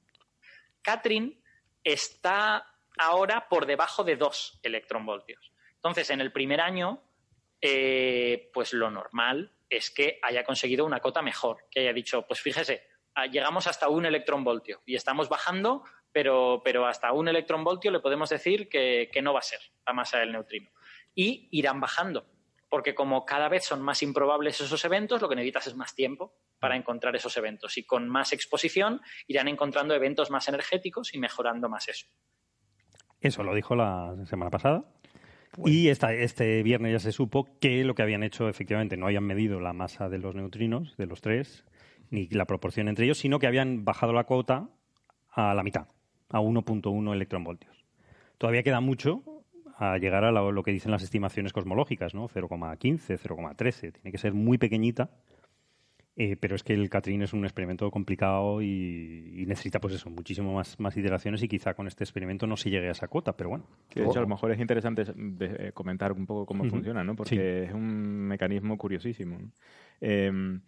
Catherine 0.83 1.39
está 1.85 2.65
ahora 2.99 3.47
por 3.49 3.67
debajo 3.67 4.03
de 4.05 4.17
2 4.17 4.61
electronvoltios. 4.63 5.53
Entonces, 5.77 6.11
en 6.11 6.21
el 6.21 6.33
primer 6.33 6.61
año, 6.61 7.01
eh, 7.61 8.51
pues 8.53 8.73
lo 8.73 8.91
normal 8.91 9.53
es 9.69 9.91
que 9.91 10.19
haya 10.23 10.45
conseguido 10.45 10.85
una 10.85 11.01
cota 11.01 11.23
mejor, 11.23 11.65
que 11.71 11.81
haya 11.81 11.93
dicho, 11.93 12.27
pues 12.27 12.41
fíjese, 12.41 12.87
ah, 13.15 13.27
llegamos 13.27 13.67
hasta 13.67 13.89
un 13.89 14.07
electronvoltio 14.07 14.83
y 14.87 14.95
estamos 14.95 15.29
bajando, 15.29 15.85
pero, 16.13 16.63
pero 16.65 16.87
hasta 16.87 17.13
un 17.13 17.29
electronvoltio 17.29 17.91
le 17.91 18.01
podemos 18.01 18.31
decir 18.31 18.69
que, 18.69 19.11
que 19.13 19.23
no 19.23 19.33
va 19.33 19.41
a 19.41 19.43
ser 19.43 19.61
la 19.87 19.93
masa 19.93 20.19
del 20.19 20.33
neutrino. 20.33 20.71
Y 21.15 21.49
irán 21.51 21.81
bajando, 21.81 22.27
porque 22.69 22.95
como 22.95 23.25
cada 23.25 23.49
vez 23.49 23.65
son 23.65 23.83
más 23.83 24.03
improbables 24.03 24.61
esos 24.61 24.85
eventos, 24.85 25.21
lo 25.23 25.29
que 25.29 25.37
necesitas 25.37 25.69
es 25.69 25.77
más 25.77 25.95
tiempo 25.95 26.35
para 26.59 26.77
encontrar 26.77 27.15
esos 27.17 27.37
eventos. 27.37 27.77
Y 27.79 27.85
con 27.85 28.09
más 28.09 28.33
exposición 28.33 29.01
irán 29.27 29.49
encontrando 29.49 29.95
eventos 29.95 30.31
más 30.31 30.49
energéticos 30.49 31.15
y 31.15 31.19
mejorando 31.19 31.69
más 31.69 31.89
eso. 31.89 32.07
Eso 33.21 33.43
lo 33.43 33.55
dijo 33.55 33.75
la 33.75 34.15
semana 34.27 34.51
pasada. 34.51 34.85
Y 35.65 35.89
esta, 35.89 36.13
este 36.13 36.63
viernes 36.63 36.93
ya 36.93 36.99
se 36.99 37.13
supo 37.13 37.49
que 37.61 37.85
lo 37.85 37.95
que 37.95 38.03
habían 38.03 38.23
hecho, 38.23 38.49
efectivamente, 38.49 38.97
no 38.97 39.07
habían 39.07 39.25
medido 39.25 39.61
la 39.61 39.73
masa 39.73 40.09
de 40.09 40.19
los 40.19 40.35
neutrinos, 40.35 40.97
de 40.97 41.07
los 41.07 41.21
tres, 41.21 41.65
ni 42.11 42.29
la 42.29 42.45
proporción 42.45 42.89
entre 42.89 43.05
ellos, 43.07 43.19
sino 43.19 43.39
que 43.39 43.47
habían 43.47 43.85
bajado 43.85 44.13
la 44.13 44.25
cuota 44.25 44.69
a 45.31 45.55
la 45.55 45.63
mitad, 45.63 45.89
a 46.31 46.41
1.1 46.41 47.13
electronvoltios. 47.13 47.85
Todavía 48.39 48.63
queda 48.63 48.81
mucho 48.81 49.23
a 49.79 49.99
llegar 49.99 50.25
a 50.25 50.31
lo, 50.31 50.63
que 50.63 50.73
dicen 50.73 50.91
las 50.91 51.03
estimaciones 51.03 51.53
cosmológicas, 51.53 52.15
¿no? 52.15 52.29
0,15, 52.29 53.19
0,13. 53.19 53.93
Tiene 53.93 54.13
que 54.13 54.19
ser 54.19 54.33
muy 54.33 54.59
pequeñita 54.59 55.11
eh, 56.17 56.37
pero 56.41 56.57
es 56.57 56.63
que 56.63 56.73
el 56.73 56.89
Catrín 56.89 57.23
es 57.23 57.33
un 57.35 57.45
experimento 57.45 57.91
complicado 57.91 58.63
y, 58.63 59.35
y 59.37 59.47
necesita, 59.47 59.81
pues 59.81 59.95
eso, 59.95 60.09
muchísimo 60.11 60.55
más, 60.55 60.81
más 60.81 60.97
iteraciones 60.97 61.43
y 61.43 61.49
quizá 61.49 61.75
con 61.75 61.87
este 61.87 62.05
experimento 62.05 62.47
no 62.47 62.57
se 62.57 62.71
llegue 62.71 62.89
a 62.89 62.93
esa 62.93 63.07
cuota, 63.09 63.37
pero 63.37 63.51
bueno. 63.51 63.65
Que 63.91 64.01
de 64.01 64.07
hecho, 64.07 64.19
a 64.19 64.23
lo 64.23 64.29
mejor 64.29 64.51
es 64.51 64.59
interesante 64.59 65.05
de- 65.15 65.69
eh, 65.69 65.73
comentar 65.73 66.13
un 66.13 66.25
poco 66.27 66.47
cómo 66.47 66.65
funciona, 66.65 67.05
¿no? 67.05 67.15
Porque 67.15 67.35
Sí. 67.37 67.69
es 67.69 67.75
un 67.75 68.27
mecanismo 68.27 68.79
curiosísimo. 68.79 69.39
¿no? 69.39 69.51
Eh, 70.01 70.59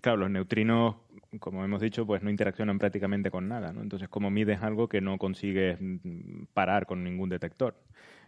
claro, 0.00 0.18
los 0.18 0.30
neutrinos, 0.30 0.96
como 1.40 1.64
hemos 1.64 1.80
dicho, 1.80 2.06
pues 2.06 2.22
no 2.22 2.30
interaccionan 2.30 2.78
prácticamente 2.78 3.30
con 3.30 3.48
nada, 3.48 3.72
¿no? 3.72 3.82
Entonces, 3.82 4.08
¿cómo 4.08 4.30
mides 4.30 4.62
algo 4.62 4.88
que 4.88 5.00
no 5.00 5.18
consigues 5.18 5.78
mm, 5.80 6.44
parar 6.52 6.86
con 6.86 7.02
ningún 7.02 7.28
detector? 7.28 7.74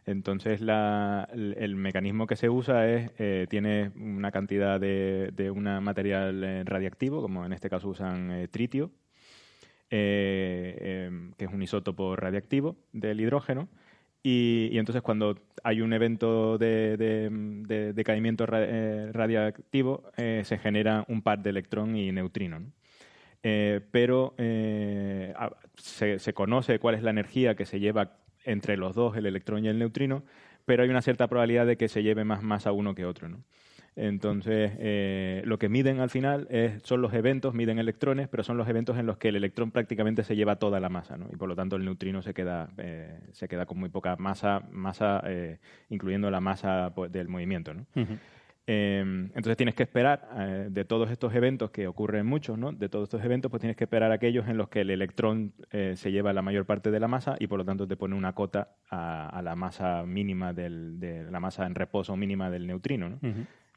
Entonces, 0.07 0.61
el, 0.61 1.77
mecanismo 1.77 2.29
que 2.29 2.37
se 2.37 2.49
usa 2.49 2.89
es, 2.89 3.11
eh, 3.19 3.47
tiene 3.51 3.91
una 3.97 4.31
cantidad 4.31 4.79
de, 4.81 5.51
un 5.53 5.65
material 5.83 6.45
eh, 6.45 6.63
radiactivo, 6.65 7.21
como 7.21 7.45
en 7.45 7.53
este 7.53 7.69
caso 7.69 7.89
usan 7.89 8.31
eh, 8.31 8.47
tritio, 8.49 8.93
em, 9.91 11.33
que 11.33 11.45
es 11.45 11.53
un 11.53 11.61
isótopo 11.63 12.15
radiactivo 12.15 12.77
del 12.93 13.21
hidrógeno. 13.21 13.69
Y, 14.23 14.71
entonces 14.79 15.03
cuando 15.03 15.39
hay 15.65 15.81
un 15.81 15.93
evento 15.93 16.57
de, 16.59 16.97
de- 16.97 17.29
de 17.31 17.93
decaimiento 17.93 18.47
ra- 18.47 19.13
radiactivo, 19.13 20.05
se 20.17 20.59
genera 20.59 21.05
un 21.09 21.23
par 21.23 21.41
de 21.43 21.51
electrón 21.51 21.97
y 21.97 22.11
neutrino. 22.13 22.61
¿no? 22.61 22.73
Pero 23.43 24.35
se 25.77 26.33
conoce 26.35 26.79
cuál 26.81 26.97
es 26.97 27.03
la 27.03 27.11
energía 27.11 27.55
que 27.55 27.67
se 27.67 27.79
lleva 27.79 28.26
entre 28.47 28.77
los 28.77 28.95
dos, 28.95 29.17
el 29.17 29.27
electrón 29.27 29.65
y 29.65 29.69
el 29.69 29.79
neutrino, 29.79 30.23
pero 30.65 30.83
hay 30.83 30.89
una 30.89 31.03
cierta 31.03 31.29
probabilidad 31.29 31.67
de 31.67 31.77
que 31.77 31.89
se 31.89 32.03
lleve 32.03 32.25
más 32.25 32.43
masa 32.43 32.73
uno 32.73 32.95
que 32.95 33.05
otro. 33.05 33.29
¿no? 33.29 33.43
Entonces, 33.97 34.73
eh, 34.79 35.41
lo 35.47 35.59
que 35.59 35.71
miden 35.71 36.01
al 36.01 36.11
final 36.11 36.47
es, 36.51 36.83
son 36.83 37.01
los 37.01 37.15
eventos, 37.15 37.55
miden 37.55 37.79
electrones, 37.79 38.29
pero 38.29 38.43
son 38.43 38.59
los 38.59 38.69
eventos 38.69 38.99
en 38.99 39.07
los 39.07 39.17
que 39.17 39.29
el 39.29 39.37
electrón 39.37 39.71
prácticamente 39.71 40.23
se 40.23 40.37
lleva 40.37 40.57
toda 40.57 40.81
la 40.81 40.91
masa, 40.91 41.17
¿no? 41.17 41.29
Y 41.33 41.37
por 41.37 41.49
lo 41.49 41.57
tanto 41.57 41.77
el 41.77 41.85
neutrino 41.85 42.21
se 42.21 42.35
queda, 42.35 42.69
eh, 42.77 43.19
se 43.33 43.49
queda 43.49 43.65
con 43.65 43.79
muy 43.79 43.89
poca 43.89 44.17
masa, 44.17 44.63
masa 44.71 45.23
eh, 45.25 45.61
incluyendo 45.89 46.31
la 46.31 46.41
masa 46.41 46.93
pues, 46.95 47.11
del 47.11 47.29
movimiento, 47.29 47.73
¿no? 47.73 47.87
Eh, 48.69 49.01
entonces 49.01 49.57
tienes 49.57 49.75
que 49.77 49.85
esperar 49.85 50.29
eh, 50.37 50.67
de 50.71 50.85
todos 50.85 51.11
estos 51.11 51.35
eventos 51.35 51.71
que 51.71 51.87
ocurren 51.87 52.27
muchos, 52.27 52.59
¿no? 52.59 52.73
De 52.73 52.89
todos 52.89 53.05
estos 53.05 53.25
eventos, 53.25 53.51
pues 53.51 53.61
tienes 53.61 53.77
que 53.77 53.85
esperar 53.85 54.11
aquellos 54.11 54.49
en 54.49 54.57
los 54.57 54.69
que 54.69 54.81
el 54.81 54.91
electrón 54.91 55.53
eh, 55.71 55.95
se 55.97 56.11
lleva 56.11 56.33
la 56.33 56.43
mayor 56.43 56.67
parte 56.67 56.91
de 56.91 56.99
la 56.99 57.07
masa 57.07 57.37
y 57.39 57.47
por 57.47 57.59
lo 57.59 57.65
tanto 57.65 57.87
te 57.87 57.97
pone 57.97 58.17
una 58.17 58.33
cota 58.33 58.77
a, 58.91 59.29
a 59.29 59.43
la 59.43 59.55
masa 59.55 60.05
mínima 60.05 60.53
del, 60.53 60.99
de 60.99 61.31
la 61.31 61.39
masa 61.39 61.67
en 61.67 61.75
reposo 61.77 62.17
mínima 62.17 62.51
del 62.51 62.67
neutrino, 62.67 63.09
¿no? 63.09 63.19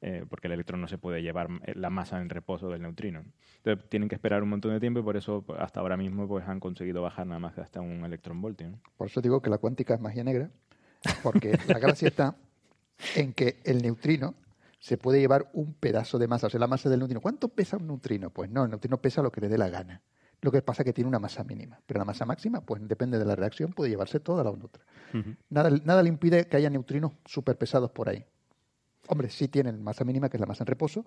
Eh, 0.02 0.26
porque 0.30 0.48
el 0.48 0.54
electrón 0.54 0.80
no 0.80 0.88
se 0.88 0.98
puede 0.98 1.22
llevar 1.22 1.50
la 1.76 1.90
masa 1.90 2.22
en 2.22 2.30
reposo 2.30 2.70
del 2.70 2.82
neutrino. 2.82 3.22
¿no? 3.22 3.32
Entonces 3.58 3.90
tienen 3.90 4.08
que 4.08 4.16
esperar 4.16 4.42
un 4.42 4.50
montón 4.50 4.72
de 4.72 4.80
tiempo 4.80 5.02
y 5.02 5.04
por 5.04 5.18
eso 5.18 5.42
pues, 5.42 5.60
hasta 5.60 5.82
ahora 5.82 5.98
mismo 5.98 6.26
pues 6.26 6.48
han 6.48 6.62
conseguido 6.62 7.02
bajar 7.02 7.28
nada 7.28 7.40
más 7.40 7.54
que 7.54 7.60
hasta 7.60 7.82
un 7.82 8.06
electronvoltio. 8.06 8.70
¿no? 8.70 8.80
Por 8.96 9.08
eso 9.08 9.20
digo 9.20 9.42
que 9.42 9.50
la 9.50 9.58
cuántica 9.58 9.96
es 9.96 10.00
magia 10.00 10.24
negra, 10.24 10.50
porque 11.22 11.60
la 11.68 11.80
gracia 11.80 12.08
está 12.08 12.36
en 13.18 13.34
que 13.34 13.58
el 13.66 13.82
neutrino 13.82 14.36
se 14.80 14.98
puede 14.98 15.20
llevar 15.20 15.50
un 15.54 15.74
pedazo 15.74 16.18
de 16.18 16.28
masa, 16.28 16.48
o 16.48 16.50
sea, 16.50 16.60
la 16.60 16.68
masa 16.68 16.90
del 16.90 17.00
neutrino. 17.00 17.22
¿Cuánto 17.22 17.50
pesa 17.50 17.78
un 17.78 17.88
neutrino? 17.88 18.32
Pues 18.32 18.50
no, 18.50 18.64
el 18.64 18.70
neutrino 18.70 19.02
pesa 19.02 19.22
lo 19.22 19.32
que 19.32 19.42
le 19.42 19.50
dé 19.50 19.58
la 19.58 19.70
gana. 19.70 20.02
Lo 20.42 20.52
que 20.52 20.62
pasa 20.62 20.84
es 20.84 20.86
que 20.86 20.94
tiene 20.94 21.10
una 21.10 21.20
masa 21.20 21.44
mínima, 21.44 21.82
pero 21.86 22.00
la 22.00 22.06
masa 22.06 22.26
máxima, 22.26 22.62
pues 22.62 22.82
depende 22.88 23.20
de 23.20 23.26
la 23.26 23.36
reacción, 23.36 23.74
puede 23.74 23.90
llevarse 23.90 24.22
toda 24.22 24.44
la 24.44 24.52
neutra. 24.52 24.86
Ujú. 25.14 25.36
Nada, 25.50 25.70
nada 25.84 26.02
le 26.02 26.10
impide 26.10 26.48
que 26.48 26.56
haya 26.56 26.70
neutrinos 26.70 27.12
súper 27.26 27.58
pesados 27.58 27.92
por 27.92 28.08
ahí. 28.08 28.26
Hombre, 29.12 29.30
sí 29.30 29.48
tienen 29.48 29.82
masa 29.84 30.06
mínima, 30.06 30.30
que 30.30 30.38
es 30.38 30.42
la 30.42 30.46
masa 30.46 30.64
en 30.64 30.68
reposo, 30.68 31.04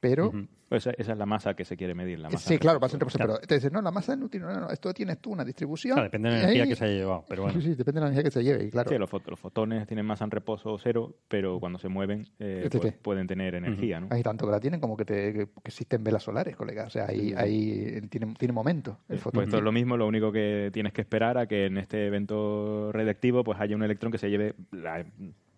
pero... 0.00 0.30
Pues 0.68 0.86
esa, 0.86 0.90
esa 0.98 1.12
es 1.12 1.18
la 1.18 1.26
masa 1.26 1.54
que 1.54 1.64
se 1.64 1.76
quiere 1.76 1.94
medir. 1.94 2.18
La 2.18 2.28
masa 2.28 2.48
Sí, 2.48 2.54
en 2.54 2.60
claro, 2.60 2.78
masa 2.80 2.96
en 2.96 3.00
reposo, 3.00 3.18
pero 3.18 3.38
te 3.38 3.54
dicen, 3.54 3.72
no, 3.72 3.80
la 3.80 3.90
masa 3.90 4.12
del 4.12 4.20
neutrino, 4.20 4.52
no, 4.52 4.60
no, 4.60 4.70
esto 4.70 4.92
tienes 4.92 5.18
tú 5.20 5.30
una 5.30 5.44
distribución. 5.44 5.94
Claro, 5.94 6.04
depende 6.08 6.28
de 6.28 6.34
la 6.34 6.40
energía 6.42 6.62
ahí- 6.64 6.68
que 6.68 6.74
se 6.76 6.84
haya 6.84 6.94
llevado, 6.94 7.24
pero 7.28 7.42
bueno. 7.44 7.60
Sí, 7.60 7.68
sí, 7.68 7.74
depende 7.76 8.00
de 8.00 8.00
la 8.00 8.06
energía 8.08 8.24
que 8.24 8.30
se 8.30 8.44
lleve, 8.44 8.64
y 8.64 8.70
claro. 8.70 8.90
Sí, 8.90 8.98
los, 8.98 9.10
fot- 9.10 9.26
los 9.30 9.40
fotones 9.40 9.86
tienen 9.86 10.04
masa 10.04 10.24
en 10.24 10.32
reposo 10.32 10.76
cero, 10.78 11.14
pero 11.28 11.58
cuando 11.60 11.78
se 11.78 11.88
mueven 11.88 12.28
eh, 12.38 12.62
Este 12.64 12.78
pues, 12.78 12.92
pueden 12.94 13.26
tener 13.26 13.54
energía. 13.54 14.00
¿no? 14.00 14.08
Hay 14.10 14.22
tanto 14.22 14.44
que 14.44 14.50
la 14.52 14.60
tienen 14.60 14.80
como 14.80 14.96
que, 14.96 15.04
te, 15.06 15.32
que 15.32 15.48
existen 15.64 16.04
velas 16.04 16.24
solares, 16.24 16.54
colega. 16.56 16.84
O 16.84 16.90
sea, 16.90 17.06
ahí, 17.08 17.32
ahí 17.36 18.00
tiene, 18.10 18.34
tiene 18.34 18.52
momento 18.52 18.98
el 19.08 19.18
fotón. 19.18 19.32
Pues 19.34 19.46
esto 19.46 19.58
es 19.58 19.62
lo 19.62 19.72
mismo, 19.72 19.96
lo 19.96 20.06
único 20.06 20.30
que 20.32 20.70
tienes 20.74 20.92
que 20.92 21.00
esperar 21.00 21.38
a 21.38 21.46
que 21.46 21.66
en 21.66 21.78
este 21.78 22.06
evento 22.06 22.90
radiactivo 22.92 23.44
pues 23.44 23.58
haya 23.60 23.76
un 23.76 23.82
electrón 23.82 24.12
que 24.12 24.18
se 24.18 24.28
lleve 24.28 24.54
la 24.72 25.06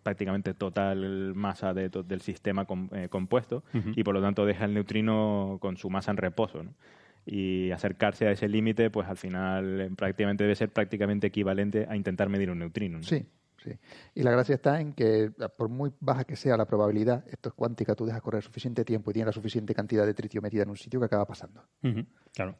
prácticamente 0.08 0.54
total 0.54 1.34
masa 1.34 1.74
de 1.74 1.90
to- 1.90 2.02
del 2.02 2.20
sistema 2.22 2.64
com- 2.64 2.88
eh, 2.92 3.08
compuesto 3.08 3.62
y 3.94 4.02
por 4.02 4.14
lo 4.14 4.22
tanto 4.22 4.46
deja 4.46 4.64
el 4.64 4.72
neutrino 4.74 5.58
con 5.60 5.76
su 5.76 5.90
masa 5.90 6.10
en 6.12 6.16
reposo. 6.16 6.62
¿no? 6.62 6.72
Y 7.26 7.70
acercarse 7.72 8.26
a 8.26 8.30
ese 8.32 8.48
límite, 8.48 8.88
pues 8.90 9.06
al 9.06 9.18
final 9.18 9.80
eh, 9.80 9.90
prácticamente 9.94 10.44
debe 10.44 10.54
ser 10.54 10.70
prácticamente 10.70 11.26
equivalente 11.26 11.86
a 11.88 11.94
intentar 11.94 12.28
medir 12.30 12.50
un 12.50 12.58
neutrino. 12.60 12.98
¿no? 12.98 13.04
Sí, 13.04 13.26
sí. 13.62 13.70
Y 14.14 14.22
la 14.22 14.30
gracia 14.30 14.54
está 14.54 14.80
en 14.80 14.94
que, 14.94 15.30
por 15.58 15.68
muy 15.68 15.90
baja 16.00 16.24
que 16.24 16.36
sea 16.36 16.56
la 16.56 16.64
probabilidad, 16.64 17.24
esto 17.30 17.50
es 17.50 17.54
cuántica, 17.54 17.94
tú 17.94 18.06
dejas 18.06 18.22
correr 18.22 18.42
suficiente 18.42 18.82
tiempo 18.84 19.10
y 19.10 19.14
tienes 19.14 19.26
la 19.26 19.32
suficiente 19.32 19.74
cantidad 19.74 20.06
de 20.06 20.14
tritio 20.14 20.40
metida 20.40 20.62
en 20.62 20.70
un 20.70 20.76
sitio 20.78 20.98
que 21.00 21.06
acaba 21.06 21.26
pasando. 21.26 21.62
Claro. 22.34 22.56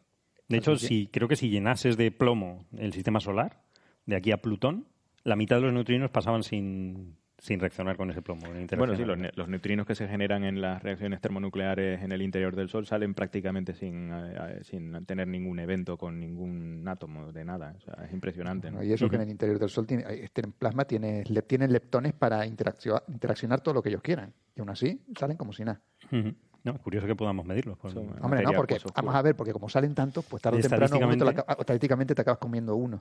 De 0.49 0.59
hecho, 0.59 0.77
si, 0.77 1.07
creo 1.09 1.29
que 1.29 1.37
si 1.37 1.49
llenases 1.49 1.97
de 1.97 2.11
plomo 2.11 2.67
el 2.77 2.93
sistema 2.93 3.21
solar, 3.21 3.63
de 4.07 4.17
aquí 4.17 4.33
a 4.33 4.39
Plutón, 4.43 4.87
la 5.25 5.37
mitad 5.37 5.57
de 5.57 5.63
los 5.63 5.73
neutrinos 5.73 6.11
pasaban 6.11 6.43
sin, 6.43 7.17
sin 7.39 7.61
reaccionar 7.61 7.97
con 7.97 8.11
ese 8.11 8.21
plomo. 8.21 8.47
en 8.47 8.67
Bueno, 8.77 8.97
sí, 8.97 9.05
los, 9.05 9.17
ne- 9.17 9.31
los 9.37 9.49
neutrinos 9.49 9.87
que 9.87 9.95
se 9.95 10.09
generan 10.09 10.43
en 10.45 10.61
las 10.61 10.83
reacciones 10.83 11.21
termonucleares 11.21 12.03
en 12.03 12.11
el 12.13 12.21
interior 12.23 12.57
del 12.57 12.69
Sol 12.69 12.85
salen 12.87 13.15
prácticamente 13.15 13.75
sin, 13.75 14.11
eh, 14.13 14.35
eh, 14.59 14.61
sin 14.65 15.05
tener 15.07 15.29
ningún 15.29 15.59
evento 15.61 15.97
con 15.97 16.19
ningún 16.19 16.85
átomo 16.89 17.33
de 17.33 17.45
nada. 17.45 17.75
O 17.77 17.81
sea, 17.81 18.05
es 18.05 18.13
impresionante. 18.13 18.71
¿no? 18.71 18.83
Y 18.83 18.93
eso 18.93 19.09
que 19.09 19.17
en 19.17 19.23
el 19.23 19.31
interior 19.31 19.59
del 19.59 19.69
Sol 19.71 19.87
tiene, 19.87 20.05
este, 20.23 20.43
en 20.45 20.53
plasma 20.53 20.85
tiene, 20.85 21.23
le- 21.29 21.43
tienen 21.43 21.73
leptones 21.73 22.13
para 22.13 22.45
interaccio- 22.45 23.03
interaccionar 23.09 23.61
todo 23.61 23.75
lo 23.75 23.83
que 23.83 23.91
ellos 23.91 24.03
quieran. 24.03 24.33
Y 24.57 24.61
aún 24.61 24.71
así 24.71 25.01
salen 25.17 25.37
como 25.37 25.53
si 25.53 25.65
nada. 25.65 25.81
No, 26.65 26.73
es 26.73 26.81
curioso 26.81 27.07
que 27.07 27.15
podamos 27.15 27.47
medirlos. 27.47 27.79
pues, 27.79 27.95
Hombre, 27.95 28.43
no, 28.43 28.53
porque 28.53 28.79
pues, 28.83 28.93
vamos 28.95 29.15
a 29.15 29.23
ver, 29.23 29.37
porque 29.37 29.53
como 29.53 29.69
salen 29.69 29.95
tantos, 29.95 30.25
pues 30.27 30.43
tarde 30.43 30.59
o 30.59 30.61
temprano 30.61 30.97
un 30.97 31.03
momento 31.03 31.25
la 31.25 31.31
Estadísticamente- 31.31 31.41
acaba- 31.53 31.61
estadísticamente 31.63 32.15
te 32.17 32.23
acabas 32.23 32.39
comiendo 32.39 32.75
uno. 32.75 33.01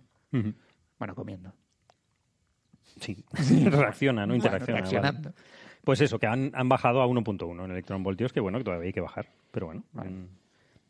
Bueno, 1.00 1.16
comiendo. 1.16 1.52
Sí, 3.00 3.24
reacciona, 3.70 4.26
¿no? 4.26 4.34
Bueno, 4.34 4.36
Interacciona. 4.46 4.82
vale. 4.82 4.92
reaccionando. 4.92 5.34
Pues 5.84 6.02
eso, 6.02 6.20
que 6.20 6.28
han, 6.28 6.52
han 6.54 6.68
bajado 6.68 7.02
a 7.02 7.08
1.1 7.08 7.64
en 7.66 7.72
electronvoltios, 7.72 8.34
que 8.34 8.40
bueno, 8.42 8.58
que 8.58 8.64
todavía 8.66 8.88
hay 8.88 8.94
que 8.94 9.00
bajar, 9.02 9.28
pero 9.52 9.68
bueno, 9.68 9.84
mm, 9.94 10.26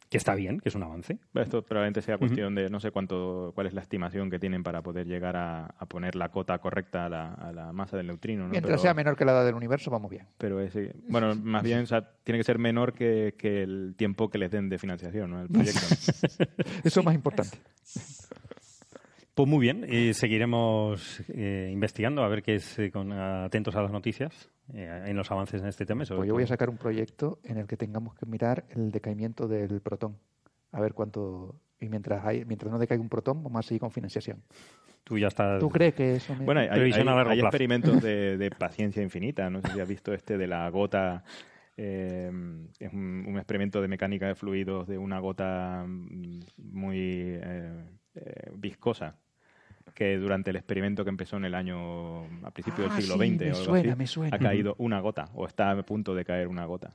que 0.09 0.17
está 0.17 0.33
bien, 0.33 0.59
que 0.59 0.69
es 0.69 0.75
un 0.75 0.81
avance. 0.83 1.19
Esto 1.35 1.61
probablemente 1.61 2.01
sea 2.01 2.17
cuestión 2.17 2.55
de 2.55 2.69
no 2.69 2.79
sé 2.79 2.89
cuánto, 2.91 3.51
cuál 3.53 3.67
es 3.67 3.73
la 3.73 3.81
estimación 3.81 4.31
que 4.31 4.39
tienen 4.39 4.63
para 4.63 4.81
poder 4.81 5.05
llegar 5.05 5.35
a, 5.35 5.65
a 5.65 5.85
poner 5.85 6.15
la 6.15 6.29
cota 6.29 6.57
correcta 6.59 7.05
a 7.05 7.09
la, 7.09 7.33
a 7.33 7.51
la 7.51 7.73
masa 7.73 7.97
del 7.97 8.07
neutrino. 8.07 8.43
¿no? 8.45 8.49
Mientras 8.49 8.71
pero, 8.71 8.81
sea 8.81 8.93
menor 8.95 9.15
que 9.17 9.25
la 9.25 9.33
edad 9.33 9.45
del 9.45 9.53
universo, 9.55 9.91
vamos 9.91 10.09
bien. 10.09 10.25
pero 10.37 10.61
ese- 10.61 10.95
bueno, 11.09 11.35
más 11.35 11.61
bien 11.61 11.81
o 11.81 11.85
sea, 11.85 12.09
tiene 12.23 12.39
que 12.39 12.45
ser 12.45 12.57
menor 12.57 12.93
que, 12.93 13.35
que 13.37 13.61
el 13.63 13.93
tiempo 13.97 14.29
que 14.29 14.37
les 14.39 14.49
den 14.49 14.69
de 14.69 14.79
financiación, 14.79 15.29
¿no? 15.29 15.41
El 15.41 15.49
proyecto. 15.49 15.81
Eso 16.85 16.99
es 17.01 17.05
más 17.05 17.13
importante. 17.13 17.57
Pues 19.37 19.47
muy 19.47 19.59
bien, 19.59 19.85
y 19.87 20.15
seguiremos 20.15 21.21
eh, 21.27 21.69
investigando 21.71 22.23
a 22.23 22.27
ver 22.27 22.41
qué 22.41 22.55
es, 22.55 22.79
eh, 22.79 22.89
con, 22.89 23.11
atentos 23.11 23.75
a 23.75 23.83
las 23.83 23.91
noticias 23.91 24.49
eh, 24.73 25.03
en 25.05 25.15
los 25.15 25.29
avances 25.29 25.61
en 25.61 25.67
este 25.67 25.85
tema. 25.85 26.05
sobre 26.05 26.17
Pues 26.21 26.27
yo 26.29 26.33
voy 26.33 26.41
a 26.41 26.47
sacar 26.47 26.71
un 26.71 26.77
proyecto 26.77 27.37
en 27.43 27.59
el 27.59 27.67
que 27.67 27.77
tengamos 27.77 28.15
que 28.15 28.25
mirar 28.25 28.65
el 28.69 28.89
decaimiento 28.89 29.47
del 29.47 29.79
protón. 29.81 30.17
A 30.71 30.81
ver 30.81 30.95
cuánto. 30.95 31.53
Y 31.79 31.87
mientras, 31.87 32.25
hay, 32.25 32.45
mientras 32.45 32.71
no 32.71 32.79
decaiga 32.79 32.99
un 32.99 33.09
protón, 33.09 33.43
vamos 33.43 33.59
a 33.59 33.61
seguir 33.67 33.81
con 33.81 33.91
financiación. 33.91 34.41
Tú 35.03 35.19
ya 35.19 35.27
estás... 35.27 35.59
¿Tú 35.59 35.69
crees 35.69 35.93
que 35.93 36.15
eso 36.15 36.35
me... 36.35 36.43
Bueno, 36.43 36.61
hay, 36.61 36.69
hay- 36.71 36.91
hay- 36.93 37.39
experimentos 37.39 38.01
de, 38.01 38.39
de 38.39 38.49
paciencia 38.49 39.03
infinita. 39.03 39.51
No 39.51 39.61
sé 39.61 39.71
si 39.71 39.79
has 39.79 39.87
visto 39.87 40.15
este 40.15 40.39
de 40.39 40.47
la 40.47 40.67
gota 40.71 41.23
eh, 41.77 42.31
es 42.79 42.91
un, 42.91 43.23
un 43.27 43.37
experimento 43.37 43.83
de 43.83 43.87
mecánica 43.87 44.25
de 44.25 44.33
fluidos 44.33 44.87
de 44.87 44.97
una 44.97 45.19
gota 45.19 45.85
mm, 45.87 46.39
muy 46.57 46.97
eh, 46.97 47.83
eh, 48.15 48.51
viscosa 48.55 49.15
que 49.93 50.17
durante 50.17 50.49
el 50.51 50.55
experimento 50.57 51.03
que 51.03 51.09
empezó 51.09 51.37
en 51.37 51.45
el 51.45 51.55
año 51.55 52.23
a 52.43 52.51
principios 52.51 52.89
Ah, 52.91 52.93
del 52.95 53.01
siglo 53.03 53.21
sí, 53.23 53.29
XX 53.29 53.39
me 53.39 53.45
o 53.45 53.53
algo 53.53 53.63
suena, 53.65 53.89
así, 53.91 53.97
me 53.99 54.07
suena. 54.07 54.35
ha 54.35 54.39
caído 54.39 54.75
una 54.77 54.99
gota 54.99 55.29
o 55.33 55.45
está 55.47 55.71
a 55.71 55.83
punto 55.83 56.13
de 56.15 56.23
caer 56.25 56.47
una 56.47 56.65
gota. 56.65 56.93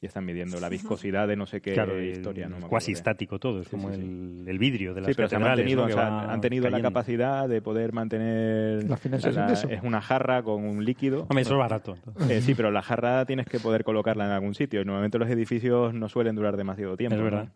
Y 0.00 0.06
están 0.06 0.24
midiendo 0.24 0.60
la 0.60 0.68
viscosidad 0.68 1.26
de 1.26 1.34
no 1.34 1.44
sé 1.46 1.60
qué 1.60 1.72
claro, 1.72 2.00
historia. 2.00 2.44
el- 2.44 2.52
No 2.52 2.60
me 2.60 2.66
cuasi 2.68 2.92
estático 2.92 3.40
todo, 3.40 3.62
es 3.62 3.66
Sí, 3.66 3.72
como 3.72 3.90
sí, 3.90 3.96
sí. 3.96 4.02
El, 4.02 4.44
el 4.46 4.58
vidrio 4.60 4.94
de 4.94 5.00
las 5.00 5.08
Sí, 5.08 5.14
pero 5.16 5.24
han 5.24 5.28
que 5.56 5.76
o 5.76 5.88
sea, 5.88 6.30
han 6.32 6.40
tenido 6.40 6.70
la 6.70 6.80
capacidad 6.80 7.48
de 7.48 7.60
poder 7.60 7.92
mantener 7.92 8.88
La 8.88 8.96
financiación 8.96 9.48
de 9.48 9.54
eso. 9.54 9.68
Es 9.68 9.82
una 9.82 10.00
jarra 10.00 10.44
con 10.44 10.64
un 10.64 10.84
líquido. 10.84 11.22
Hombre, 11.22 11.42
eso 11.42 11.54
es 11.54 11.58
barato. 11.58 11.96
Eh, 12.30 12.40
sí, 12.42 12.54
pero 12.54 12.70
la 12.70 12.82
jarra 12.82 13.24
tienes 13.26 13.46
que 13.46 13.58
poder 13.58 13.82
colocarla 13.82 14.26
en 14.26 14.30
algún 14.30 14.54
sitio. 14.54 14.80
Y 14.80 14.84
normalmente 14.84 15.18
los 15.18 15.28
edificios 15.30 15.92
no 15.92 16.08
suelen 16.08 16.36
durar 16.36 16.56
demasiado 16.56 16.96
tiempo. 16.96 17.16
Es 17.16 17.32
¿no? 17.32 17.48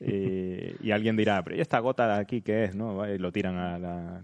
Verdad. 0.00 0.14
Y, 0.80 0.86
y 0.88 0.90
alguien 0.92 1.16
dirá, 1.16 1.42
pero 1.42 1.56
¿y 1.56 1.60
esta 1.60 1.78
gota 1.80 2.06
de 2.06 2.20
aquí 2.20 2.42
qué 2.42 2.64
es? 2.64 2.74
¿no? 2.74 3.08
Y 3.08 3.18
lo 3.18 3.32
tiran 3.32 3.56
a 3.56 3.78
la... 3.78 4.20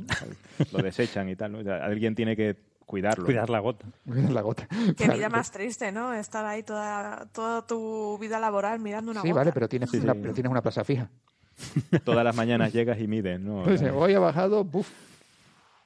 lo 0.72 0.78
desechan 0.82 1.28
y 1.28 1.36
tal. 1.36 1.52
¿no? 1.52 1.58
O 1.58 1.62
sea, 1.62 1.84
alguien 1.84 2.14
tiene 2.14 2.36
que 2.36 2.56
cuidarlo. 2.86 3.24
Cuidar 3.24 3.48
la 3.48 3.60
gota. 3.60 3.86
Mira 4.04 4.30
la 4.30 4.42
gota. 4.42 4.68
Qué 4.96 5.08
vida 5.08 5.28
más 5.30 5.50
triste, 5.50 5.90
¿no? 5.92 6.12
Estar 6.12 6.44
ahí 6.44 6.62
toda, 6.62 7.26
toda 7.32 7.66
tu 7.66 8.18
vida 8.18 8.38
laboral 8.38 8.80
mirando 8.80 9.10
una 9.12 9.22
Sí, 9.22 9.28
gota. 9.28 9.40
vale, 9.40 9.52
pero 9.52 9.68
tienes, 9.68 9.90
Sí, 9.90 9.98
una, 9.98 10.12
sí. 10.12 10.18
pero 10.20 10.34
tienes 10.34 10.50
una 10.50 10.60
plaza 10.62 10.84
fija. 10.84 11.08
Todas 12.04 12.24
las 12.24 12.34
mañanas 12.36 12.72
llegas 12.72 12.98
y 13.00 13.06
mides, 13.06 13.38
¿no? 13.40 13.62
Pues, 13.62 13.82
hoy 13.82 14.14
ha 14.14 14.18
bajado, 14.18 14.64
buf. 14.64 14.88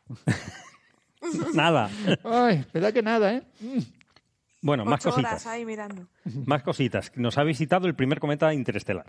Nada. 1.55 1.91
Ay, 2.25 2.65
verdad 2.73 2.93
que 2.93 3.03
nada, 3.03 3.35
¿eh? 3.35 3.43
Mm. 3.61 3.79
Bueno, 4.63 4.85
más 4.85 5.05
Ocho 5.07 5.17
horas 5.17 5.33
cositas. 5.33 5.47
ahí 5.53 5.65
mirando. 5.65 6.07
Más 6.45 6.63
cositas. 6.63 7.13
Nos 7.17 7.37
ha 7.39 7.43
visitado 7.45 7.87
el 7.87 7.95
primer 7.95 8.21
cometa 8.21 8.53
interestelar. 8.55 9.07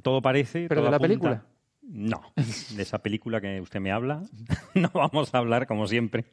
Todo 0.00 0.22
parece. 0.22 0.66
¿Pero 0.68 0.80
todo 0.80 0.84
de 0.86 0.90
la 0.90 0.96
apunta- 0.96 1.08
película? 1.08 1.46
No, 1.84 2.22
de 2.36 2.82
esa 2.82 3.02
película 3.02 3.40
que 3.40 3.60
usted 3.60 3.80
me 3.80 3.90
habla, 3.92 4.22
no 4.74 4.88
vamos 4.94 5.34
a 5.34 5.38
hablar 5.38 5.66
como 5.66 5.86
siempre. 5.88 6.24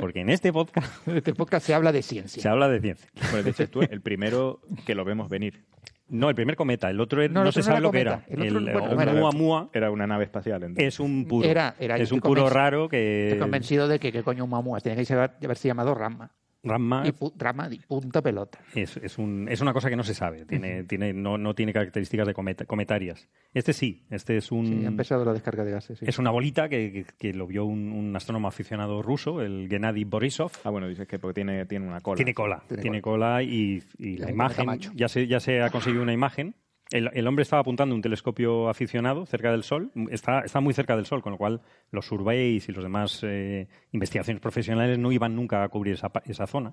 Porque 0.00 0.20
en 0.20 0.30
este 0.30 0.52
podcast 0.52 0.90
En 1.06 1.18
este 1.18 1.34
podcast 1.34 1.66
se 1.66 1.74
habla 1.74 1.92
de 1.92 2.02
se 2.02 2.08
ciencia. 2.10 2.50
habla 2.50 2.68
de 2.68 2.80
ciencia. 2.80 3.08
Bueno, 3.30 3.44
dices 3.46 3.70
tú, 3.70 3.82
el 3.82 4.00
primero 4.00 4.60
que 4.86 4.94
lo 4.94 5.04
vemos 5.04 5.28
venir. 5.28 5.66
No, 6.08 6.28
el 6.28 6.34
primer 6.34 6.56
cometa, 6.56 6.90
el 6.90 7.00
otro 7.00 7.22
era- 7.22 7.32
No, 7.32 7.40
no, 7.42 7.46
el 7.48 7.52
se 7.52 7.60
otro 7.60 7.70
sabe 7.72 7.80
lo 7.82 7.90
que 7.92 8.00
era. 8.00 8.24
El 8.28 8.40
otro, 8.42 8.58
El, 8.58 8.64
bueno, 8.94 9.12
o 9.26 9.60
era- 9.60 9.68
Era 9.72 9.90
una 9.90 10.06
nave 10.06 10.24
espacial. 10.24 10.62
entonces. 10.62 10.86
es 10.94 11.00
un 11.00 11.26
puro. 11.26 11.46
Era- 11.48 11.74
era- 11.78 11.96
es 11.96 12.10
un 12.12 12.20
puro 12.20 12.48
raro 12.50 12.88
que 12.88 13.28
Estoy 13.28 13.38
convencido 13.38 13.86
de 13.88 13.98
que 14.00 14.12
qué 14.12 14.22
coño 14.22 14.44
un 14.44 14.50
mamúa. 14.50 14.80
Tiene 14.80 14.96
que 14.96 15.04
ser- 15.04 15.18
haberse 15.18 15.68
llamado 15.68 15.94
Rama. 15.94 16.32
Ramma 16.64 17.02
Y 17.06 17.10
pu- 17.10 17.32
Rama 17.36 17.68
y 17.70 17.78
punta 17.78 18.22
pelota. 18.22 18.60
es, 18.74 18.96
es, 18.98 19.18
un- 19.18 19.48
es 19.48 19.60
una 19.60 19.72
cosa 19.72 19.90
que 19.90 19.96
no 19.96 20.04
se 20.04 20.14
sabe. 20.14 20.44
Tiene, 20.44 20.84
tiene, 20.84 21.12
no, 21.12 21.36
no 21.36 21.54
tiene 21.54 21.72
características 21.72 22.26
de 22.26 22.34
cometa- 22.34 22.64
cometarias. 22.66 23.28
Este 23.52 23.72
sí, 23.72 24.04
este 24.10 24.36
es 24.36 24.52
un. 24.52 24.66
Sí, 24.66 24.84
ha 24.84 24.88
empezado 24.88 25.24
la 25.24 25.32
descarga 25.32 25.64
de 25.64 25.72
gases. 25.72 25.98
sí. 25.98 26.04
Es 26.08 26.18
una 26.18 26.30
bolita 26.30 26.68
que, 26.68 26.92
que- 26.92 27.04
que 27.18 27.32
lo 27.34 27.46
vio 27.46 27.64
un, 27.64 27.90
un 27.92 28.14
astrónomo 28.14 28.46
aficionado 28.48 29.02
ruso, 29.02 29.42
el 29.42 29.66
Gennady 29.68 30.04
Borisov. 30.04 30.52
Ah, 30.64 30.70
bueno, 30.70 30.86
dices 30.88 31.08
que 31.08 31.18
porque 31.18 31.34
tiene, 31.34 31.66
tiene 31.66 31.86
una 31.88 32.00
cola. 32.00 32.16
Tiene 32.16 32.34
cola, 32.34 32.62
Tiene 32.68 32.82
tiene, 32.82 33.02
cola, 33.02 33.42
y, 33.42 33.82
y 33.98 34.16
la 34.18 34.30
imagen, 34.30 34.68
ya 34.94 35.08
se, 35.08 35.26
ya 35.26 35.40
se 35.40 35.62
ha 35.62 35.70
conseguido 35.70 36.02
una 36.02 36.12
imagen. 36.12 36.54
El, 36.92 37.10
el 37.14 37.26
hombre 37.26 37.42
estaba 37.42 37.60
apuntando 37.60 37.94
un 37.94 38.02
telescopio 38.02 38.68
aficionado 38.68 39.24
cerca 39.26 39.50
del 39.50 39.62
Sol, 39.64 39.90
está, 40.10 40.40
está 40.40 40.60
muy 40.60 40.74
cerca 40.74 40.94
del 40.94 41.06
Sol, 41.06 41.22
con 41.22 41.32
lo 41.32 41.38
cual 41.38 41.60
los 41.90 42.06
surveys 42.06 42.68
y 42.68 42.72
los 42.72 42.84
demás 42.84 43.20
eh, 43.22 43.66
investigaciones 43.92 44.40
profesionales 44.40 44.98
no 44.98 45.10
iban 45.10 45.34
nunca 45.34 45.64
a 45.64 45.68
cubrir 45.68 45.94
esa, 46.26 46.46
zona. 46.46 46.72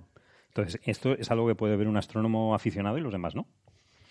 Entonces, 0.50 0.80
esto 0.84 1.14
es 1.14 1.32
algo 1.32 1.48
que 1.48 1.56
puede 1.56 1.76
ver 1.78 1.88
un 1.88 1.98
astrónomo 1.98 2.54
aficionado 2.54 2.98
y 2.98 3.02
los 3.02 3.14
demás 3.14 3.34
no. 3.36 3.48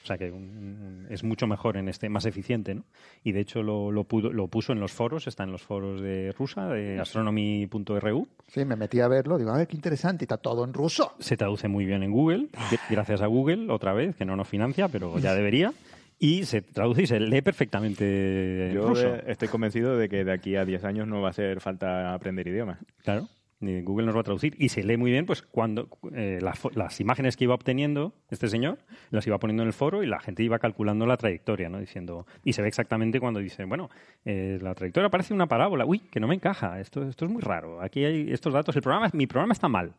O 0.03 0.07
sea 0.09 0.17
que 0.17 0.31
un- 0.31 1.07
es 1.11 1.23
mucho 1.25 1.47
mejor 1.47 1.77
en 1.77 1.89
este, 1.89 2.09
más 2.09 2.25
eficiente, 2.25 2.75
¿no? 2.75 2.85
Y 3.25 3.33
de 3.33 3.41
hecho 3.41 3.63
lo, 3.63 3.91
lo, 3.93 4.05
pudo- 4.05 4.33
lo 4.33 4.47
puso 4.49 4.73
en 4.73 4.81
los 4.81 4.93
foros, 4.93 5.27
está 5.27 5.43
en 5.45 5.53
los 5.53 5.61
foros 5.63 6.01
de 6.01 6.33
Rusa, 6.39 6.69
de 6.69 6.99
astronomy.ru. 7.01 8.27
Sí, 8.47 8.65
me 8.65 8.77
metí 8.77 9.01
a 9.01 9.09
verlo. 9.09 9.37
Digo, 9.37 9.51
a 9.51 9.59
ver, 9.59 9.67
qué 9.67 9.77
interesante. 9.77 10.25
Está 10.25 10.39
todo 10.39 10.65
en 10.65 10.73
ruso. 10.73 11.13
Se 11.19 11.37
traduce 11.37 11.69
muy 11.69 11.85
bien 11.85 12.03
en 12.03 12.13
Google, 12.13 12.49
gr- 12.71 12.81
gracias 12.89 13.21
a 13.21 13.27
Google, 13.27 13.71
otra 13.71 13.93
vez, 13.93 14.17
que 14.17 14.25
no 14.25 14.37
nos 14.37 14.49
financia, 14.49 14.89
pero 14.89 15.19
ya 15.19 15.35
debería. 15.35 15.73
Y 16.19 16.45
se 16.45 16.63
traduce 16.63 17.03
y 17.03 17.07
se 17.07 17.21
lee 17.21 17.43
perfectamente 17.43 18.69
en 18.69 18.75
Yo 18.75 18.89
ruso. 18.89 19.15
estoy 19.27 19.49
convencido 19.49 19.97
de 19.97 20.09
que 20.09 20.25
de 20.25 20.33
aquí 20.33 20.57
a 20.57 20.65
10 20.65 20.85
años 20.85 21.07
no 21.07 21.21
va 21.21 21.29
a 21.29 21.31
hacer 21.31 21.61
falta 21.61 22.13
aprender 22.13 22.49
idiomas. 22.49 22.79
Claro. 23.05 23.29
Y 23.61 23.81
Google 23.83 24.07
nos 24.07 24.15
va 24.17 24.21
a 24.21 24.25
traducir. 24.25 24.55
Y 24.59 24.69
se 24.69 24.83
lee 24.85 24.97
muy 24.97 25.11
bien, 25.11 25.27
pues 25.27 25.43
cuando 25.43 25.89
eh, 26.15 26.39
las 26.75 27.01
imágenes 27.01 27.37
que 27.37 27.45
iba 27.45 27.55
obteniendo 27.55 28.15
este 28.31 28.49
señor, 28.49 28.79
las 29.11 29.27
iba 29.27 29.39
poniendo 29.39 29.63
en 29.65 29.69
el 29.69 29.73
foro 29.73 30.03
y 30.03 30.07
la 30.07 30.21
gente 30.21 30.43
iba 30.45 30.59
calculando 30.61 31.07
la 31.07 31.17
trayectoria, 31.17 31.69
¿no? 31.69 31.81
Diciendo, 31.81 32.25
y 32.45 32.53
se 32.53 32.63
ve 32.63 32.69
exactamente 32.69 33.19
cuando 33.21 33.41
dice, 33.41 33.65
bueno, 33.65 33.91
eh, 34.25 34.59
la 34.63 34.75
trayectoria 34.75 35.09
parece 35.11 35.35
una 35.35 35.47
parábola. 35.47 35.85
Uy, 35.87 35.99
que 36.01 36.21
no 36.21 36.29
me 36.29 36.35
encaja. 36.37 36.79
Esto, 36.81 37.03
esto 37.09 37.25
es 37.25 37.31
muy 37.33 37.43
raro. 37.43 37.81
Aquí 37.81 38.05
hay 38.05 38.33
estos 38.33 38.53
datos. 38.53 38.75
El 38.77 38.83
programa, 38.83 39.09
mi 39.13 39.27
programa 39.27 39.53
está 39.53 39.69
mal. 39.69 39.93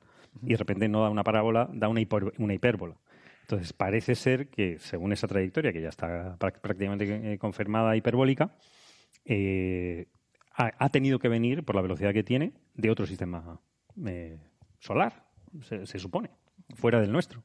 Y 0.44 0.52
de 0.52 0.58
repente 0.58 0.88
no 0.88 1.02
da 1.02 1.10
una 1.10 1.24
parábola, 1.24 1.70
da 1.74 1.90
una, 1.90 2.00
hiper- 2.02 2.34
una 2.38 2.54
hipérbola. 2.54 2.96
Entonces 3.50 3.74
parece 3.74 4.14
ser 4.14 4.50
que, 4.50 4.78
según 4.78 5.12
esa 5.12 5.28
trayectoria, 5.28 5.74
que 5.74 5.82
ya 5.82 5.90
está 5.90 6.38
prá- 6.38 6.62
prácticamente 6.62 7.34
eh, 7.34 7.40
confirmada 7.40 7.96
hiperbólica, 7.96 8.56
eh, 9.26 10.06
ha, 10.54 10.90
tenido 10.90 11.18
que 11.18 11.30
venir, 11.30 11.64
por 11.64 11.76
la 11.76 11.82
velocidad 11.82 12.14
que 12.14 12.22
tiene, 12.22 12.54
de 12.76 12.92
otro 12.92 13.08
sistema 13.08 13.60
eh, 14.06 14.38
solar, 14.78 15.26
se, 15.64 15.98
supone, 15.98 16.30
fuera 16.76 17.02
del 17.02 17.12
nuestro. 17.12 17.44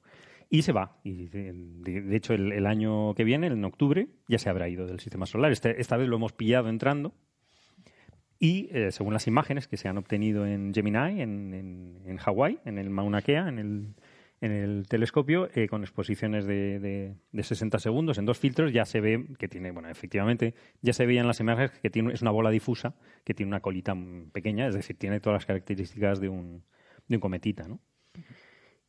Y 0.50 0.60
se 0.60 0.72
va. 0.72 0.98
Y 1.04 1.28
de 1.28 2.14
hecho, 2.14 2.34
el, 2.34 2.52
el 2.52 2.66
año 2.66 3.14
que 3.14 3.24
viene, 3.24 3.46
en 3.46 3.64
octubre, 3.64 4.08
ya 4.28 4.38
se 4.38 4.50
habrá 4.50 4.68
ido 4.68 4.86
del 4.86 5.00
sistema 5.00 5.24
solar. 5.24 5.52
Este- 5.52 5.80
esta 5.80 5.96
vez 5.96 6.06
lo 6.06 6.16
hemos 6.16 6.34
pillado 6.34 6.68
entrando. 6.68 7.14
Y 8.38 8.68
eh, 8.72 8.92
según 8.92 9.14
las 9.14 9.26
imágenes 9.26 9.68
que 9.68 9.78
se 9.78 9.88
han 9.88 9.96
obtenido 9.96 10.44
en 10.46 10.74
Gemini, 10.74 11.22
en, 11.22 11.54
en, 11.54 12.02
en 12.04 12.16
Hawái, 12.18 12.58
en 12.66 12.76
el 12.76 12.90
Mauna 12.90 13.22
Kea, 13.22 13.48
en 13.48 13.58
el, 13.58 13.94
en 14.44 14.52
el 14.52 14.86
telescopio, 14.88 15.48
eh, 15.54 15.68
con 15.68 15.82
exposiciones 15.82 16.44
de, 16.46 16.78
de, 16.78 17.14
de 17.32 17.42
60 17.42 17.78
segundos 17.78 18.18
en 18.18 18.26
dos 18.26 18.38
filtros, 18.38 18.72
ya 18.72 18.84
se 18.84 19.00
ve 19.00 19.24
que 19.38 19.48
tiene, 19.48 19.70
bueno, 19.70 19.88
efectivamente, 19.88 20.54
ya 20.82 20.92
se 20.92 21.06
veían 21.06 21.26
las 21.26 21.40
imágenes 21.40 21.70
que 21.80 21.90
tiene, 21.90 22.12
es 22.12 22.22
una 22.22 22.30
bola 22.30 22.50
difusa 22.50 22.94
que 23.24 23.34
tiene 23.34 23.48
una 23.50 23.60
colita 23.60 23.96
pequeña, 24.32 24.66
es 24.68 24.74
decir, 24.74 24.96
tiene 24.96 25.20
todas 25.20 25.36
las 25.38 25.46
características 25.46 26.20
de 26.20 26.28
un, 26.28 26.62
de 27.08 27.16
un 27.16 27.20
cometita, 27.20 27.66
¿no? 27.68 27.80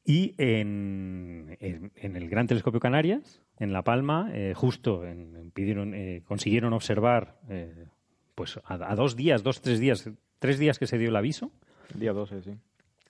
Y 0.03 0.35
en, 0.37 1.57
en- 1.59 1.91
en 1.95 2.15
el 2.15 2.29
Gran 2.29 2.45
Telescopio 2.47 2.79
Canarias, 2.79 3.41
en 3.57 3.73
La 3.73 3.83
Palma, 3.83 4.29
eh, 4.33 4.53
justo 4.55 5.05
en- 5.05 5.51
pidieron, 5.51 5.93
eh, 5.95 6.21
consiguieron 6.25 6.73
observar, 6.73 7.39
pues 8.35 8.59
a, 8.65 8.95
dos 8.95 9.15
días, 9.15 9.41
dos, 9.43 9.61
tres 9.61 9.79
días, 9.79 10.09
tres 10.39 10.59
días 10.59 10.77
que 10.77 10.85
se 10.87 10.97
dio 10.97 11.09
el 11.09 11.15
aviso, 11.15 11.51
día 11.95 12.13
12, 12.13 12.41
sí. 12.43 12.51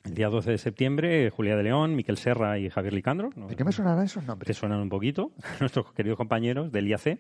El 0.06 0.14
día 0.14 0.30
12 0.30 0.52
de 0.52 0.58
septiembre, 0.58 1.30
Julia 1.32 1.56
de 1.56 1.64
León, 1.64 1.96
Miquel 1.96 2.18
Serra 2.18 2.58
y 2.60 2.70
Javier 2.70 2.94
Licandro. 2.94 3.30
¿no? 3.36 3.48
¿De 3.48 3.56
qué 3.56 3.64
me 3.64 3.72
sonarán 3.72 4.06
esos 4.06 4.24
Te 4.24 4.28
nombres? 4.28 4.58
suenan 4.58 4.80
un 4.80 4.90
poquito, 4.90 5.32
nuestros 5.60 5.92
queridos 5.94 6.18
compañeros 6.18 6.72
del 6.72 6.88
IAC. 6.88 7.20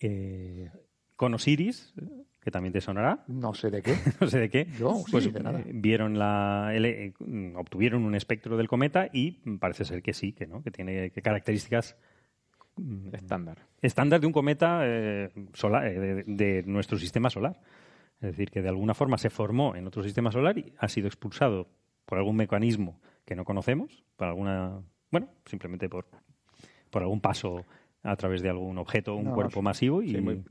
Eh, 0.00 0.70
con 1.16 1.34
Osiris, 1.34 1.94
que 2.40 2.50
también 2.52 2.72
te 2.72 2.80
sonará, 2.80 3.24
No 3.26 3.52
sé 3.54 3.70
de 3.70 3.82
qué. 3.82 3.96
no 4.20 4.28
sé 4.28 4.38
de 4.38 4.48
qué. 4.50 4.68
Yo, 4.78 5.02
sí, 5.06 5.10
pues 5.10 5.32
de 5.32 5.40
nada. 5.42 5.58
eh, 5.60 5.64
vieron 5.74 6.16
la 6.18 6.70
el- 6.72 6.84
eh, 6.86 7.12
obtuvieron 7.56 8.04
un 8.04 8.14
espectro 8.14 8.56
del 8.56 8.68
cometa 8.68 9.08
y 9.12 9.32
parece 9.58 9.84
ser 9.84 10.02
que 10.02 10.12
sí, 10.12 10.32
que 10.32 10.46
no, 10.46 10.62
que 10.62 10.70
tiene 10.70 11.10
que 11.10 11.20
características 11.22 11.96
mm, 12.76 13.14
Estándar. 13.14 13.58
estándar 13.82 14.20
de 14.20 14.26
un 14.28 14.32
cometa 14.32 14.82
eh, 14.84 15.30
solar, 15.54 15.86
eh, 15.88 15.98
de, 15.98 16.24
de 16.24 16.62
nuestro 16.64 16.96
sistema 16.98 17.28
solar. 17.30 17.58
Es 18.20 18.30
decir, 18.32 18.50
que 18.50 18.62
de 18.62 18.68
alguna 18.68 18.94
forma 18.94 19.16
se 19.18 19.30
formó 19.30 19.76
en 19.76 19.86
otro 19.86 20.02
sistema 20.02 20.32
solar 20.32 20.58
y 20.58 20.72
ha 20.78 20.88
sido 20.88 21.06
expulsado 21.06 21.68
por 22.04 22.18
algún 22.18 22.36
mecanismo 22.36 23.00
que 23.24 23.36
no 23.36 23.44
conocemos, 23.44 24.02
por 24.16 24.28
alguna, 24.28 24.80
bueno, 25.10 25.28
simplemente 25.44 25.88
por, 25.88 26.06
por 26.90 27.02
algún 27.02 27.20
paso 27.20 27.64
a 28.02 28.16
través 28.16 28.42
de 28.42 28.48
algún 28.48 28.78
objeto, 28.78 29.14
un 29.14 29.24
No, 29.26 29.34
cuerpo 29.34 29.60
masivo 29.60 30.02
y 30.02 30.10
Sí, 30.12 30.20
muy, 30.20 30.42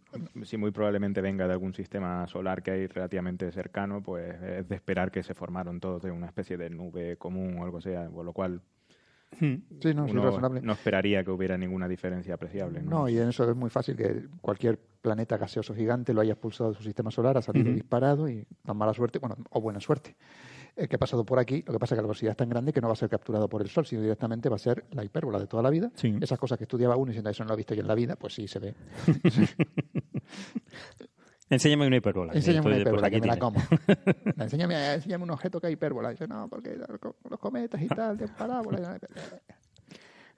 sí, 0.43 0.57
muy 0.57 0.71
probablemente 0.71 1.21
venga 1.21 1.47
de 1.47 1.53
algún 1.53 1.73
sistema 1.73 2.27
solar 2.27 2.61
que 2.61 2.71
hay 2.71 2.87
relativamente 2.87 3.51
cercano, 3.51 4.01
pues 4.01 4.35
es 4.41 4.67
de 4.67 4.75
esperar 4.75 5.11
que 5.11 5.23
se 5.23 5.33
formaron 5.33 5.79
todos 5.79 6.03
de 6.03 6.11
una 6.11 6.27
especie 6.27 6.57
de 6.57 6.69
nube 6.69 7.17
común 7.17 7.57
o 7.59 7.63
algo 7.63 7.79
así, 7.79 7.89
por 8.13 8.25
lo 8.25 8.33
cual. 8.33 8.61
Sí, 9.39 9.93
no, 9.93 10.07
sí, 10.07 10.11
uno 10.11 10.23
razonable. 10.23 10.61
no 10.61 10.73
esperaría 10.73 11.23
que 11.23 11.31
hubiera 11.31 11.57
ninguna 11.57 11.87
diferencia 11.87 12.33
apreciable. 12.33 12.81
¿no? 12.81 12.89
No, 12.89 13.09
y 13.09 13.17
en 13.17 13.29
eso 13.29 13.49
es 13.49 13.55
muy 13.55 13.69
fácil 13.69 13.95
que 13.95 14.27
cualquier 14.41 14.79
planeta 15.01 15.37
gaseoso 15.37 15.75
gigante 15.75 16.13
lo 16.13 16.21
haya 16.21 16.33
expulsado 16.33 16.71
de 16.71 16.77
su 16.77 16.83
sistema 16.83 17.11
solar, 17.11 17.37
ha 17.37 17.41
salido 17.41 17.71
disparado 17.71 18.27
y 18.29 18.45
tan 18.63 18.77
mala 18.77 18.93
suerte, 18.93 19.19
bueno, 19.19 19.35
o 19.51 19.61
buena 19.61 19.79
suerte, 19.79 20.15
eh, 20.75 20.87
que 20.87 20.95
ha 20.95 20.99
pasado 20.99 21.23
por 21.25 21.39
aquí. 21.39 21.63
Lo 21.67 21.73
que 21.73 21.79
pasa 21.79 21.93
es 21.93 21.97
que 21.97 22.01
la 22.01 22.07
velocidad 22.07 22.31
es 22.31 22.37
tan 22.37 22.49
grande 22.49 22.73
que 22.73 22.81
no 22.81 22.87
va 22.87 22.93
a 22.93 22.97
ser 22.97 23.09
capturado 23.09 23.47
por 23.47 23.61
el 23.61 23.69
Sol, 23.69 23.85
sino 23.85 24.01
directamente 24.01 24.49
va 24.49 24.55
a 24.55 24.59
ser 24.59 24.85
la 24.91 25.03
hipérbola 25.03 25.39
de 25.39 25.47
toda 25.47 25.61
la 25.61 25.69
vida. 25.69 25.91
Sí. 25.95 26.17
Esas 26.19 26.39
cosas 26.39 26.57
que 26.57 26.63
estudiaba 26.63 26.95
uno 26.95 27.11
y 27.11 27.13
diciendo 27.13 27.29
eso 27.29 27.43
no 27.43 27.49
lo 27.49 27.53
he 27.53 27.57
visto 27.57 27.75
yo 27.75 27.81
en 27.81 27.87
la 27.87 27.95
vida, 27.95 28.15
pues 28.15 28.33
sí 28.33 28.47
se 28.47 28.59
ve. 28.59 28.73
Enséñame 31.49 31.87
una 31.87 31.95
hipérbola. 31.97 32.33
Enséñame 32.33 32.67
una 32.67 32.69
pues 32.75 32.81
hipérbola, 32.81 33.09
que 33.09 33.21
me 33.21 33.27
la 33.27 33.35
tienes. 33.37 33.39
como. 33.39 33.61
enséñame, 34.43 34.93
enséñame 34.95 35.23
un 35.23 35.31
objeto 35.31 35.61
que 35.61 35.67
hay 35.67 35.73
hipérbola. 35.73 36.09
Dice, 36.09 36.27
no, 36.27 36.47
porque 36.49 36.77
los 37.29 37.39
cometas 37.39 37.81
y 37.81 37.87
tal, 37.87 38.17
de 38.17 38.27
parábola. 38.27 38.99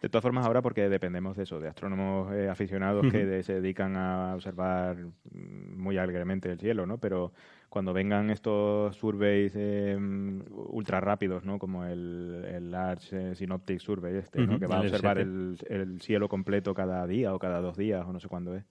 De 0.02 0.08
todas 0.08 0.22
formas, 0.24 0.45
ahora 0.45 0.62
porque 0.62 0.88
dependemos 0.88 1.36
de 1.36 1.43
eso, 1.43 1.60
de 1.60 1.67
astrónomos 1.67 2.32
eh, 2.34 2.48
aficionados 2.48 3.12
que 3.12 3.26
de- 3.26 3.43
se 3.43 3.56
dedican 3.56 3.98
a 3.98 4.34
observar 4.36 4.95
muy 5.34 5.98
alegremente 5.98 6.50
el 6.50 6.58
cielo, 6.58 6.86
¿no? 6.86 7.00
Pero 7.00 7.34
cuando 7.67 7.91
vengan 7.91 8.30
estos 8.30 8.95
surveys 8.95 9.52
eh, 9.58 9.98
ultra 10.00 11.02
rápidos, 11.02 11.43
¿no? 11.43 11.60
Como 11.60 11.84
el, 11.84 12.45
el 12.48 12.72
Large 12.72 13.32
eh, 13.32 13.36
Synoptic 13.36 13.80
Survey 13.80 14.15
este, 14.15 14.39
¿no? 14.39 14.58
Que 14.58 14.67
va 14.67 14.78
a 14.78 14.82
observar 14.82 15.17
el 15.19 16.00
cielo 16.02 16.30
completo 16.30 16.74
cada 16.74 17.06
día 17.06 17.34
o 17.36 17.39
cada 17.39 17.60
dos 17.60 17.76
días 17.76 18.06
o 18.08 18.13
no 18.13 18.22
sé 18.22 18.30
cuándo 18.30 18.56
es. 18.56 18.63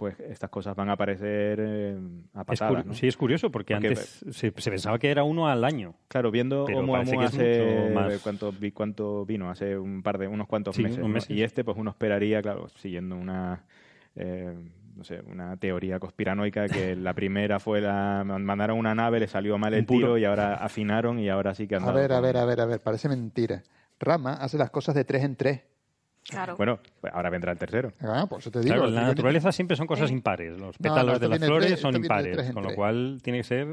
Pues 0.00 0.18
estas 0.18 0.48
cosas 0.48 0.74
van 0.74 0.88
a 0.88 0.92
aparecer 0.92 1.58
eh, 1.62 1.98
a 2.32 2.42
patadas, 2.42 2.86
¿no? 2.86 2.94
Sí, 2.94 3.06
es 3.06 3.18
curioso 3.18 3.50
porque, 3.50 3.74
Porque- 3.74 3.88
antes 3.88 4.24
se, 4.30 4.50
se 4.56 4.70
pensaba 4.70 4.98
que 4.98 5.10
era 5.10 5.24
uno 5.24 5.46
al 5.46 5.62
año. 5.62 5.94
Claro, 6.08 6.30
viendo 6.30 6.64
es 6.66 6.74
hace 7.26 7.62
mucho 7.84 7.94
más- 7.94 8.18
cuánto, 8.22 8.50
vi- 8.50 8.72
cuánto 8.72 9.26
vino, 9.26 9.50
hace 9.50 9.76
un 9.76 10.02
par 10.02 10.16
de 10.16 10.26
unos 10.26 10.46
cuantos 10.48 10.74
Sí, 10.74 10.82
meses, 10.84 11.28
y 11.28 11.42
este 11.42 11.64
pues 11.64 11.76
uno 11.76 11.90
esperaría, 11.90 12.40
claro, 12.40 12.68
siguiendo 12.76 13.14
una 13.14 13.64
eh, 14.16 14.54
no 14.96 15.04
sé, 15.04 15.20
una 15.30 15.56
teoría 15.58 15.98
conspiranoica 16.00 16.66
que 16.66 16.96
la 16.96 17.12
primera 17.12 17.60
fue 17.60 17.82
la 17.82 18.22
man- 18.26 18.42
mandaron 18.44 18.78
una 18.78 18.94
nave, 18.94 19.20
le 19.20 19.28
salió 19.28 19.58
mal 19.58 19.74
el 19.74 19.84
tiro 19.84 20.16
y 20.16 20.24
ahora 20.24 20.54
afinaron 20.54 21.18
y 21.18 21.28
ahora 21.28 21.54
sí 21.54 21.68
que 21.68 21.76
han 21.76 21.84
A 21.84 21.92
ver, 21.92 22.10
a 22.12 22.20
ver, 22.20 22.38
a 22.38 22.44
ver, 22.46 22.60
a 22.62 22.64
ver, 22.64 22.80
parece 22.80 23.08
mentira. 23.10 23.62
Rama 23.98 24.32
hace 24.32 24.56
las 24.56 24.70
cosas 24.70 24.94
de 24.94 25.04
tres 25.04 25.24
en 25.24 25.36
tres. 25.36 25.60
Claro. 26.30 26.56
Bueno, 26.56 26.78
pues 27.00 27.12
ahora 27.12 27.30
vendrá 27.30 27.52
el 27.52 27.58
tercero. 27.58 27.92
Ah, 28.00 28.26
por 28.28 28.38
eso 28.40 28.50
te 28.50 28.60
digo. 28.60 28.74
Claro, 28.74 28.88
en 28.88 28.94
la 28.94 29.02
naturaleza 29.02 29.52
siempre 29.52 29.76
son 29.76 29.86
cosas 29.86 30.10
impares. 30.10 30.52
Los 30.52 30.60
No, 30.60 30.66
no, 30.66 30.72
pétalos 30.78 31.14
esto 31.14 31.20
de 31.20 31.28
las 31.28 31.40
de 31.40 31.46
flores 31.46 31.66
tres- 31.68 31.80
son 31.80 31.92
de 31.92 31.98
impares, 31.98 32.36
tres 32.36 32.52
con 32.52 32.62
lo 32.62 32.74
cual 32.74 33.18
tiene 33.22 33.38
que 33.40 33.44
ser 33.44 33.66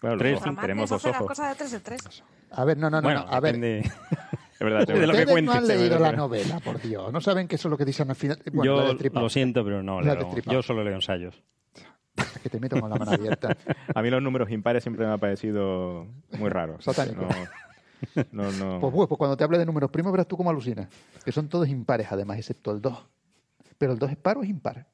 Claro, 0.00 0.16
Tres, 0.16 0.32
los 0.32 0.42
ojos, 0.46 0.60
tenemos 0.62 0.88
dos 0.90 1.04
las 1.04 1.14
ojos. 1.14 1.26
cosas 1.28 1.48
de 1.50 1.54
tres 1.56 1.72
en 1.74 1.80
tres. 1.82 2.22
A 2.52 2.64
ver, 2.64 2.78
no, 2.78 2.88
no, 2.88 2.96
no, 2.98 3.02
bueno, 3.02 3.20
no, 3.26 3.32
A 3.32 3.38
ver, 3.40 3.54
depende- 3.56 3.82
Es 4.52 4.58
verdad, 4.60 4.86
de 4.86 4.92
lo 4.94 4.98
que 4.98 5.04
ustedes 5.06 5.26
no 5.26 5.32
cuentes, 5.32 5.54
han 5.56 5.66
de 5.66 5.76
leído 5.76 5.98
la 5.98 6.12
novela, 6.12 6.60
por 6.60 6.80
Dios. 6.80 7.12
No 7.12 7.20
saben 7.20 7.48
que 7.48 7.56
eso 7.56 7.68
es 7.68 7.70
lo 7.70 7.76
que 7.78 7.84
dicen 7.84 8.08
al 8.10 8.16
final. 8.16 8.38
Bueno, 8.52 8.76
la 8.76 8.82
yo 8.82 8.88
destripado. 8.88 9.24
lo 9.26 9.30
siento, 9.30 9.62
pero 9.64 9.82
no. 9.82 10.00
La 10.00 10.14
leo- 10.14 10.24
destripado. 10.24 10.54
yo 10.56 10.62
solo 10.62 10.84
leo 10.84 10.94
ensayos. 10.94 11.42
Es 12.16 12.38
que 12.42 12.48
te 12.50 12.60
meto 12.60 12.78
con 12.80 12.90
la 12.90 12.96
mano 12.96 13.10
abierta. 13.12 13.56
A 13.94 14.02
mí 14.02 14.10
los 14.10 14.22
números 14.22 14.50
impares 14.50 14.82
siempre 14.82 15.06
me 15.06 15.12
han 15.12 15.20
parecido 15.20 16.06
muy 16.38 16.48
raros. 16.50 16.84
Satánico. 16.84 17.22
No, 17.22 17.28
no, 18.32 18.50
no. 18.52 18.80
Pues, 18.80 18.92
bueno, 18.92 19.08
pues 19.08 19.18
cuando 19.18 19.36
te 19.36 19.44
hable 19.44 19.58
de 19.58 19.66
números 19.66 19.90
primos 19.90 20.12
verás 20.12 20.26
tú 20.28 20.36
cómo 20.36 20.50
alucinas. 20.50 20.88
Que 21.24 21.32
son 21.32 21.48
todos 21.48 21.68
impares, 21.68 22.06
además, 22.10 22.38
excepto 22.38 22.72
el 22.72 22.80
2. 22.80 23.06
Pero 23.78 23.92
el 23.92 23.98
2 23.98 24.10
es 24.10 24.16
par 24.16 24.38
o 24.38 24.42
es 24.42 24.48
impar. 24.48 24.86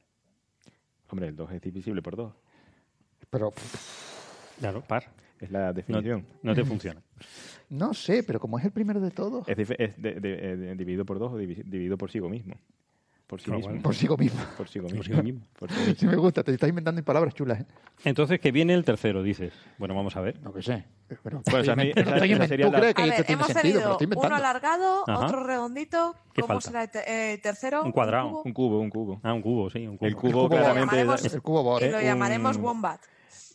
Hombre, 1.08 1.28
el 1.28 1.36
2 1.36 1.52
es 1.52 1.60
divisible 1.60 2.02
por 2.02 2.16
2. 2.16 2.32
Pero 3.30 3.52
Claro, 4.58 4.80
par. 4.82 5.04
Es 5.38 5.50
la 5.50 5.72
definición. 5.72 6.24
no 6.42 6.54
te 6.54 6.64
funciona. 6.64 7.02
no 7.70 7.92
sé, 7.92 8.22
pero 8.22 8.40
como 8.40 8.58
es 8.58 8.64
el 8.64 8.70
primero 8.72 9.00
de 9.00 9.10
todos, 9.10 9.46
Es, 9.48 9.56
dif- 9.56 9.76
es 9.78 10.00
de- 10.00 10.14
de- 10.18 10.52
eh, 10.52 10.56
de- 10.56 10.74
dividido 10.76 11.04
por 11.04 11.18
2 11.18 11.32
o 11.32 11.38
divi- 11.38 11.62
dividido 11.64 11.98
por 11.98 12.10
sí 12.10 12.20
mismo. 12.22 12.54
Por 13.26 13.40
sí 13.40 13.50
Ah, 13.52 13.56
mismo. 13.56 13.82
por 13.82 13.94
sí 13.94 14.08
mismo. 14.08 14.40
Por 14.56 14.68
sí 14.68 14.80
Por 14.80 14.92
mismo. 14.92 15.02
sí 15.02 15.22
mismo. 15.22 15.40
Por 15.58 15.68
sí 15.70 15.78
mismo. 15.80 15.94
Sí 15.98 16.06
me 16.06 16.14
gusta, 16.16 16.44
te 16.44 16.52
estás 16.52 16.68
inventando 16.68 17.02
palabras 17.02 17.34
chulas. 17.34 17.60
¿eh? 17.60 17.66
Entonces, 18.04 18.38
que 18.38 18.52
viene 18.52 18.72
el 18.74 18.84
tercero, 18.84 19.20
dices. 19.24 19.52
Bueno, 19.78 19.96
vamos 19.96 20.14
a 20.16 20.20
ver. 20.20 20.40
No 20.42 20.52
que 20.52 20.62
sé. 20.62 20.84
Bueno, 21.24 21.42
sea, 21.44 21.72
a 21.72 21.76
mí- 21.76 21.90
Pero 21.92 22.06
esa- 22.08 22.14
estoy 22.16 22.32
esa 22.32 22.44
invent- 22.44 22.48
sería 22.48 22.66
¿Tú 22.66 22.72
la- 22.72 22.78
crees 22.78 22.94
que 22.94 23.02
A 23.02 23.04
esto 23.06 23.16
ver, 23.18 23.26
tiene 23.26 23.42
hemos 23.42 23.52
sentido? 23.52 23.98
Pero 23.98 24.20
uno 24.20 24.34
alargado, 24.36 25.04
Ajá. 25.08 25.26
otro 25.26 25.42
redondito. 25.44 26.14
¿Qué 26.34 26.40
¿Cómo 26.42 26.54
falta? 26.54 26.68
será 26.68 26.82
el, 26.84 26.90
te- 26.90 27.32
el 27.34 27.40
tercero? 27.40 27.82
Un 27.82 27.90
cuadrado. 27.92 28.28
cubo. 28.30 28.42
Un 28.44 28.52
cubo, 28.52 28.80
un 28.80 28.90
cubo. 28.90 29.20
Ah, 29.24 29.32
un 29.32 29.42
cubo, 29.42 29.70
sí, 29.70 29.86
un 29.88 29.96
cubo. 29.96 30.06
El 30.08 30.14
cubo, 30.16 30.32
cubo 30.32 30.48
claramente. 30.48 31.00
es- 31.26 31.34
El 31.34 31.42
cubo 31.42 31.62
Bohr. 31.64 31.82
Y 31.82 31.90
lo 31.90 31.98
un- 31.98 32.04
llamaremos 32.04 32.56
Wombat. 32.58 33.00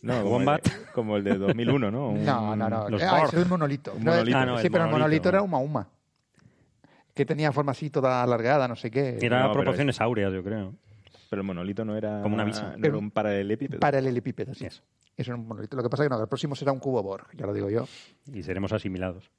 No, 0.02 0.18
como 0.22 0.30
Wombat. 0.32 0.66
El, 0.66 0.72
de- 0.72 0.86
como 0.92 1.16
el 1.16 1.24
de 1.24 1.38
2001, 1.38 1.90
¿no? 1.90 2.08
Un- 2.10 2.24
No, 2.24 2.56
no, 2.56 2.68
no. 2.68 2.88
los 2.90 3.02
Ah, 3.02 3.22
es 3.26 3.32
el 3.34 3.46
monolito. 3.46 3.92
Un 3.94 4.04
No, 4.04 4.10
monolito. 4.10 4.36
Ah, 4.36 4.44
no, 4.46 4.58
sí, 4.58 4.66
el 4.66 4.72
pero 4.72 4.84
el 4.84 4.90
monolito 4.90 5.04
monolito. 5.22 5.28
era 5.30 5.42
Uma 5.42 5.58
Uma. 5.58 5.88
Que 7.14 7.26
tenía 7.26 7.52
forma 7.52 7.72
así 7.72 7.90
toda 7.90 8.22
alargada, 8.22 8.66
no 8.68 8.76
sé 8.76 8.90
qué. 8.90 9.18
Era 9.20 9.46
No, 9.46 9.52
proporciones 9.52 10.00
áureas, 10.00 10.32
yo 10.32 10.42
creo. 10.42 10.74
Pero 11.28 11.42
el 11.42 11.46
monolito 11.46 11.84
no 11.84 11.96
era. 11.96 12.22
Como 12.22 12.34
una 12.34 12.44
bici. 12.44 12.62
No 12.78 12.86
era 12.86 12.96
un 12.96 13.10
paralelepípedo. 13.10 13.80
Paralelepípedo, 13.80 14.54
sí. 14.54 14.66
Eso. 14.66 14.82
Eso 15.16 15.32
era 15.32 15.40
un 15.40 15.46
monolito. 15.46 15.76
Lo 15.76 15.82
que 15.82 15.90
pasa 15.90 16.02
es 16.04 16.08
que 16.08 16.14
no, 16.14 16.20
el 16.22 16.28
próximo 16.28 16.54
será 16.54 16.72
un 16.72 16.78
cubo 16.78 17.02
Borg, 17.02 17.26
ya 17.36 17.46
lo 17.46 17.52
digo 17.52 17.68
yo. 17.70 17.86
Y 18.32 18.42
seremos 18.42 18.72
asimilados. 18.72 19.30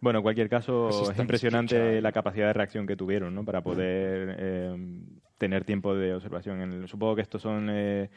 Bueno, 0.00 0.18
en 0.18 0.22
cualquier 0.24 0.48
caso, 0.48 0.88
es 1.12 1.16
impresionante 1.18 2.00
la 2.00 2.10
capacidad 2.10 2.48
de 2.48 2.52
reacción 2.54 2.88
que 2.88 2.96
tuvieron, 2.96 3.32
¿no? 3.34 3.44
Para 3.44 3.62
poder 3.62 4.34
eh, 4.38 5.00
tener 5.38 5.64
tiempo 5.64 5.94
de 5.94 6.14
observación. 6.14 6.60
En 6.60 6.72
el- 6.72 6.88
supongo 6.88 7.14
que 7.14 7.22
estos 7.22 7.40
son 7.40 7.68
eh, 7.70 8.10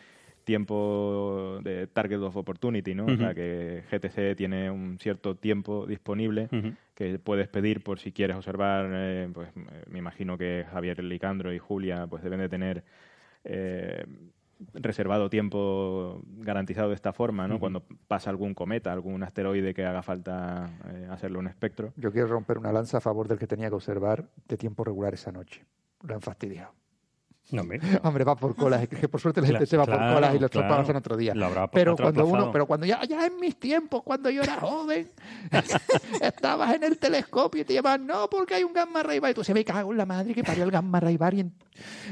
tiempo 0.46 1.60
de 1.64 1.88
target 1.88 2.20
of 2.22 2.38
opportunity, 2.38 2.96
¿no? 2.96 3.06
O 3.06 3.18
sea, 3.18 3.34
que 3.34 3.84
GTC 3.92 4.38
tiene 4.38 4.72
un 4.72 4.98
cierto 5.00 5.36
tiempo 5.36 5.86
disponible 5.86 6.48
que 6.94 7.20
puedes 7.20 7.50
pedir 7.50 7.84
por 7.84 8.00
si 8.00 8.14
quieres 8.14 8.38
observar, 8.38 8.90
eh, 8.94 9.30
pues 9.34 9.50
eh, 9.50 9.84
me 9.90 10.00
imagino 10.00 10.38
que 10.38 10.66
Javier 10.72 11.04
Licandro 11.04 11.54
y 11.54 11.60
Julia 11.60 12.08
pues 12.08 12.24
deben 12.24 12.40
de 12.40 12.48
tener 12.48 12.84
eh, 13.44 14.06
reservado 14.74 15.30
tiempo 15.30 16.22
garantizado 16.38 16.90
de 16.90 16.96
esta 16.96 17.14
forma, 17.14 17.48
¿no? 17.48 17.60
Cuando 17.60 17.84
pasa 18.08 18.30
algún 18.30 18.54
cometa, 18.54 18.94
algún 18.94 19.22
asteroide 19.24 19.74
que 19.74 19.86
haga 19.86 20.02
falta 20.02 20.70
eh, 20.94 21.08
hacerle 21.12 21.40
un 21.40 21.48
espectro. 21.48 21.92
Yo 21.98 22.12
quiero 22.12 22.28
romper 22.28 22.58
una 22.58 22.72
lanza 22.72 22.98
a 22.98 23.02
favor 23.02 23.28
del 23.28 23.38
que 23.38 23.48
tenía 23.48 23.70
que 23.70 23.76
observar 23.76 24.30
de 24.48 24.58
tiempo 24.58 24.84
regular 24.84 25.14
esa 25.14 25.32
noche. 25.32 25.66
Lo 26.04 26.16
han 26.16 26.22
fastidiado. 26.22 26.72
No, 27.52 27.62
hombre. 27.62 27.80
Gente 27.80 28.24
va 28.24 28.36
por 28.36 28.56
colas, 28.56 28.82
es 28.84 28.90
que 28.90 29.08
por 29.08 29.22
suerte 29.22 29.40
la 29.42 29.48
gente 29.48 29.66
se 29.66 29.78
va 29.78 29.86
por 29.86 29.98
colas 29.98 30.36
y 30.36 30.40
los 30.40 30.50
claro. 30.50 30.76
pasan 30.78 30.96
otro 30.96 31.16
día. 31.16 31.34
Pero 31.72 31.96
cuando 31.96 32.26
uno, 32.26 32.52
pero 32.52 32.66
cuando 32.66 32.86
ya, 32.86 33.04
ya 33.06 33.26
en 33.26 33.40
mis 33.40 33.56
tiempos, 33.60 34.02
cuando 34.04 34.30
yo 34.30 34.42
era 34.42 34.56
joven, 34.60 35.12
estabas 36.22 36.74
en 36.76 36.84
el 36.84 36.98
telescopio 36.98 37.62
y 37.62 37.66
te 37.66 37.74
llamaban, 37.74 38.08
no, 38.08 38.30
porque 38.30 38.56
hay 38.56 38.64
un 38.64 38.74
gamma 38.74 39.04
ray 39.04 39.20
bar. 39.20 39.32
Y 39.32 39.34
tú 39.36 39.44
se 39.44 39.54
me 39.54 39.64
cago 39.64 39.92
en 39.92 39.98
la 39.98 40.06
madre 40.06 40.34
que 40.34 40.44
parió 40.44 40.64
el 40.64 40.72
gamma 40.72 41.00
ray 41.00 41.18
bar. 41.18 41.34
Y 41.36 41.42
en- 41.42 41.54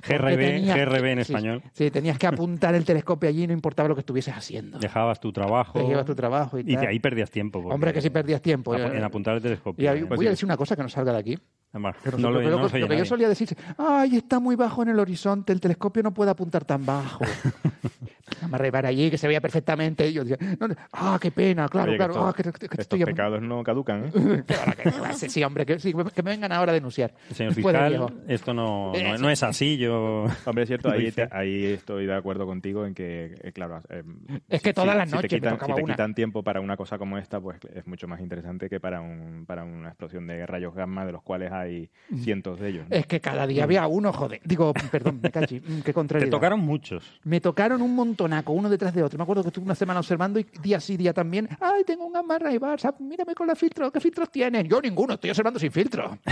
GRB, 0.07 0.37
tenías 0.37 0.77
GRB 0.77 1.05
en 1.05 1.15
sí, 1.25 1.33
español. 1.33 1.63
Sí, 1.73 1.91
tenías 1.91 2.17
que 2.17 2.27
apuntar 2.27 2.75
el 2.75 2.85
telescopio 2.85 3.29
allí, 3.29 3.47
no 3.47 3.53
importaba 3.53 3.89
lo 3.89 3.95
que 3.95 4.01
estuvieses 4.01 4.33
haciendo. 4.35 4.79
Dejabas 4.79 5.19
tu 5.19 5.31
trabajo. 5.31 5.87
Llevas 5.87 6.05
tu 6.05 6.15
trabajo 6.15 6.57
y, 6.59 6.63
Y 6.67 6.75
tal. 6.75 6.87
ahí 6.87 6.99
perdías 6.99 7.29
tiempo. 7.31 7.59
Hombre, 7.59 7.93
que 7.93 8.01
si 8.01 8.09
perdías 8.09 8.41
tiempo. 8.41 8.73
apu- 8.75 8.93
eh. 8.93 8.97
En 8.97 9.03
apuntar 9.03 9.35
el 9.35 9.41
telescopio. 9.41 9.83
Y 9.83 9.87
ahí-. 9.87 10.03
Pues 10.05 10.17
voy 10.17 10.25
a 10.27 10.29
sí. 10.29 10.33
decir 10.33 10.45
una 10.45 10.57
cosa 10.57 10.75
que 10.75 10.83
no 10.83 10.89
salga 10.89 11.13
de 11.13 11.19
aquí. 11.19 11.39
Además, 11.71 11.95
Que 12.03 12.11
no 12.11 12.29
lo, 12.29 12.37
pero 12.37 12.49
no 12.51 12.57
lo, 12.61 12.69
lo 12.69 12.77
lo 12.79 12.87
que 12.87 12.97
yo 12.97 13.05
solía 13.05 13.27
decir, 13.27 13.49
ay, 13.79 14.17
está 14.17 14.39
muy 14.39 14.55
bajo 14.55 14.83
en 14.83 14.89
el 14.89 14.99
horizonte, 14.99 15.51
el 15.53 15.59
telescopio 15.59 16.03
no 16.03 16.13
puede 16.13 16.29
apuntar 16.29 16.63
tan 16.65 16.85
bajo. 16.85 17.25
Vamos 18.41 18.53
a 18.55 18.57
rebar 18.57 18.85
allí, 18.85 19.09
que 19.09 19.17
se 19.17 19.27
veía 19.27 19.41
perfectamente. 19.41 20.07
Y 20.07 20.13
yo 20.13 20.23
decía, 20.23 20.37
no, 20.59 20.67
no, 20.67 20.75
ah, 20.91 21.17
qué 21.21 21.31
pena, 21.31 21.67
claro, 21.69 21.89
Oye, 21.91 21.93
que 21.93 21.97
claro, 21.97 22.13
estos- 22.13 22.29
ah, 22.29 22.33
que, 22.35 22.43
que- 22.43 22.51
que 22.51 22.59
te 22.59 22.65
Estos 22.81 22.99
estoy 22.99 23.05
pecados 23.05 23.41
no 23.41 23.63
caducan, 23.63 24.05
¿eh? 24.05 24.11
Que 24.13 24.43
que- 24.83 24.91
que- 25.19 25.29
sí, 25.29 25.43
hombre, 25.43 25.65
que, 25.65 25.79
sí, 25.79 25.93
que 26.15 26.23
me 26.23 26.31
vengan 26.31 26.51
ahora 26.51 26.71
a 26.71 26.73
denunciar. 26.75 27.13
Señor 27.33 27.53
fiscal, 27.53 28.13
esto 28.27 28.53
no, 28.53 28.91
no, 28.93 29.17
no 29.17 29.29
es 29.29 29.43
así. 29.43 29.77
Yo. 29.77 30.25
Hombre, 30.45 30.63
es 30.63 30.67
cierto, 30.69 30.89
ahí, 30.89 31.11
te- 31.11 31.27
ahí 31.31 31.65
estoy 31.65 32.05
de 32.05 32.13
acuerdo 32.15 32.45
contigo 32.45 32.85
en 32.85 32.93
que, 32.93 33.35
eh, 33.41 33.51
claro, 33.53 33.81
eh, 33.89 34.03
Es 34.49 34.61
que 34.61 34.69
si- 34.69 34.73
todas 34.73 34.91
si- 34.91 34.97
las 34.97 35.09
si 35.09 35.11
te 35.11 35.15
noches 35.17 35.31
me 35.31 35.37
quitan, 35.39 35.53
tocaba 35.53 35.73
si 35.73 35.75
te 35.75 35.83
una. 35.83 35.93
quitan 35.93 36.13
tiempo 36.15 36.43
para 36.43 36.59
una 36.61 36.77
cosa 36.77 36.97
como 36.97 37.17
esta, 37.17 37.39
pues 37.39 37.59
es 37.73 37.85
mucho 37.87 38.07
más 38.07 38.19
interesante 38.19 38.69
que 38.69 38.79
para, 38.79 39.01
un, 39.01 39.45
para 39.45 39.63
una 39.63 39.89
explosión 39.89 40.27
de 40.27 40.45
rayos 40.45 40.73
gamma, 40.75 41.05
de 41.05 41.11
los 41.11 41.21
cuales 41.23 41.51
hay 41.51 41.89
cientos 42.17 42.59
de 42.59 42.69
ellos. 42.69 42.89
¿no? 42.89 42.95
Es 42.95 43.05
que 43.07 43.19
cada 43.19 43.47
día 43.47 43.63
había 43.63 43.87
uno, 43.87 44.11
joder. 44.13 44.41
Digo, 44.43 44.73
perdón, 44.91 45.19
me 45.21 45.31
cachi, 45.31 45.59
mm, 45.59 45.77
qué 45.77 45.83
Te 45.83 45.93
contrariedad. 45.93 46.31
tocaron 46.31 46.59
muchos. 46.59 47.19
Me 47.23 47.39
tocaron 47.41 47.81
un 47.81 47.95
montonaco, 48.23 48.53
uno 48.53 48.69
detrás 48.69 48.93
de 48.93 49.03
otro. 49.03 49.17
Me 49.17 49.23
acuerdo 49.23 49.43
que 49.43 49.49
estuve 49.49 49.65
una 49.65 49.75
semana 49.75 49.99
observando 49.99 50.39
y 50.39 50.45
día 50.61 50.79
sí, 50.79 50.95
día 50.97 51.13
también. 51.13 51.47
Ay, 51.59 51.83
tengo 51.85 52.05
un 52.05 52.13
gamma 52.13 52.39
ray 52.39 52.57
bar, 52.57 52.79
sab- 52.79 52.99
mírame 52.99 53.35
con 53.35 53.47
los 53.47 53.57
filtros, 53.59 53.91
¿qué 53.91 53.99
filtros 53.99 54.31
tienen? 54.31 54.67
Yo 54.67 54.81
ninguno, 54.81 55.13
estoy 55.15 55.29
observando 55.29 55.59
sin 55.59 55.71
filtro. 55.71 56.17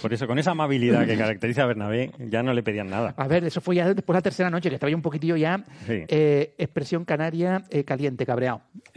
Por 0.00 0.12
eso, 0.12 0.26
con 0.26 0.38
esa 0.38 0.50
amabilidad 0.50 1.06
que 1.06 1.16
caracteriza 1.16 1.62
a 1.62 1.66
Bernabé, 1.66 2.10
ya 2.28 2.42
no 2.42 2.52
le 2.52 2.62
pedían 2.62 2.88
nada. 2.88 3.14
A 3.16 3.28
ver, 3.28 3.44
eso 3.44 3.60
fue 3.60 3.76
ya 3.76 3.86
después 3.94 4.14
de 4.14 4.18
la 4.18 4.22
tercera 4.22 4.50
noche, 4.50 4.68
que 4.68 4.74
estaba 4.76 4.90
yo 4.90 4.96
un 4.96 5.02
poquitillo 5.02 5.36
ya. 5.36 5.62
Sí. 5.86 6.04
eh, 6.08 6.54
expresión 6.58 7.04
canaria 7.04 7.64
eh, 7.70 7.84
caliente, 7.84 8.26
cabreado. 8.26 8.62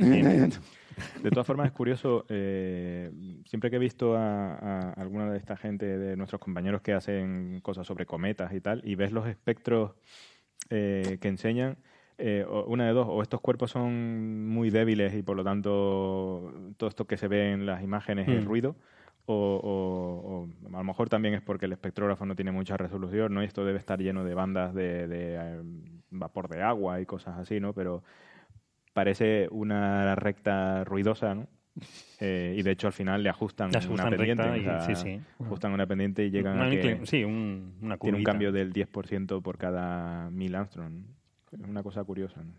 De 1.22 1.30
todas 1.30 1.46
formas, 1.46 1.68
es 1.68 1.74
curioso, 1.74 2.26
eh, 2.30 3.12
siempre 3.46 3.70
que 3.70 3.76
he 3.76 3.80
visto 3.80 4.16
a, 4.16 4.54
a 4.56 4.94
alguna 4.94 5.30
de 5.30 5.38
esta 5.38 5.58
gente, 5.58 5.86
de 5.86 6.16
nuestros 6.16 6.40
compañeros 6.40 6.82
que 6.82 6.94
hacen 6.94 7.60
cosas 7.62 7.86
sobre 7.86 8.06
cometas 8.06 8.54
y 8.54 8.62
tal, 8.62 8.82
y 8.86 8.96
ves 8.96 9.12
los 9.12 9.28
espectros 9.28 9.92
eh, 10.70 11.18
que 11.22 11.28
enseñan, 11.28 11.78
eh, 12.18 12.46
una 12.68 12.86
de 12.88 12.94
dos, 12.94 13.08
o 13.10 13.22
estos 13.22 13.42
cuerpos 13.42 13.72
son 13.72 14.48
muy 14.48 14.70
débiles 14.70 15.14
y 15.14 15.22
por 15.24 15.36
lo 15.36 15.44
tanto 15.44 16.54
todo 16.78 16.90
esto 16.90 17.06
que 17.08 17.18
se 17.18 17.28
ve 17.28 17.52
en 17.52 17.66
las 17.66 17.84
imágenes 17.84 18.28
es 18.30 18.44
Mm. 18.44 18.48
ruido, 18.48 18.76
o, 19.26 19.34
o- 19.64 20.68
o 20.72 20.76
a 20.76 20.78
lo 20.80 20.84
mejor 20.84 21.10
también 21.10 21.34
es 21.34 21.42
porque 21.42 21.66
el 21.66 21.74
espectrógrafo 21.74 22.26
no 22.26 22.36
tiene 22.36 22.52
mucha 22.52 22.78
resolución, 22.78 23.34
¿no? 23.34 23.42
Y 23.44 23.46
esto 23.46 23.66
debe 23.66 23.80
estar 23.80 24.00
lleno 24.00 24.24
de 24.24 24.34
bandas 24.34 24.74
de, 24.74 25.08
de, 25.08 25.36
eh, 25.36 25.62
vapor 26.12 26.48
de 26.48 26.62
agua 26.62 27.02
y 27.02 27.06
cosas 27.06 27.38
así, 27.38 27.60
¿no? 27.60 27.74
Pero 27.74 28.04
parece 28.94 29.48
una 29.52 30.16
recta 30.16 30.84
ruidosa, 30.86 31.36
¿no? 31.36 31.48
Eh, 32.22 32.56
y 32.58 32.64
de 32.64 32.72
hecho 32.72 32.88
al 32.88 32.94
final 32.94 33.22
le 33.22 33.30
ajustan, 33.30 33.70
Le 33.72 33.78
ajustan 33.80 34.08
una 34.08 34.18
pendiente. 34.18 34.58
y- 34.58 34.60
o 34.62 34.64
sea, 34.64 34.82
sí, 34.82 34.96
sí. 34.96 35.22
Ajustan 35.44 35.74
una 35.74 35.86
pendiente 35.86 36.26
y 36.26 36.30
llegan 36.32 36.56
Una 36.56 36.68
a 36.68 36.70
que 36.70 37.02
sí, 37.06 37.24
un- 37.24 37.76
una 37.82 37.98
tiene 37.98 38.18
un 38.18 38.24
cambio 38.24 38.52
del 38.54 38.72
10% 38.72 39.42
por 39.42 39.58
cada 39.58 40.30
mil 40.30 40.56
Armstrong. 40.56 41.04
Es 41.52 41.60
una 41.60 41.84
cosa 41.84 42.04
curiosa. 42.04 42.42
¿no? 42.42 42.52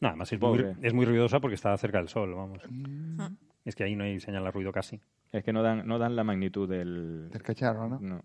No, 0.00 0.08
además 0.08 0.32
es 0.32 0.40
muy, 0.40 0.48
Pobre. 0.58 0.76
es 0.82 0.92
muy 0.94 1.04
ruidosa 1.06 1.40
porque 1.40 1.54
está 1.54 1.76
cerca 1.78 1.98
del 1.98 2.08
sol, 2.08 2.34
vamos. 2.34 2.60
Mm. 2.68 3.20
Es 3.64 3.74
que 3.74 3.82
ahí 3.84 3.96
no 3.96 4.04
hay 4.04 4.20
señal 4.20 4.44
de 4.44 4.50
ruido 4.52 4.70
casi. 4.70 5.00
Es 5.32 5.42
que 5.42 5.52
no 5.52 5.62
dan, 5.62 5.86
no 5.86 5.98
dan 5.98 6.14
la 6.14 6.22
magnitud 6.22 6.68
del... 6.68 7.28
Del 7.30 7.42
cacharro, 7.42 7.88
¿no? 7.88 7.98
no. 8.00 8.22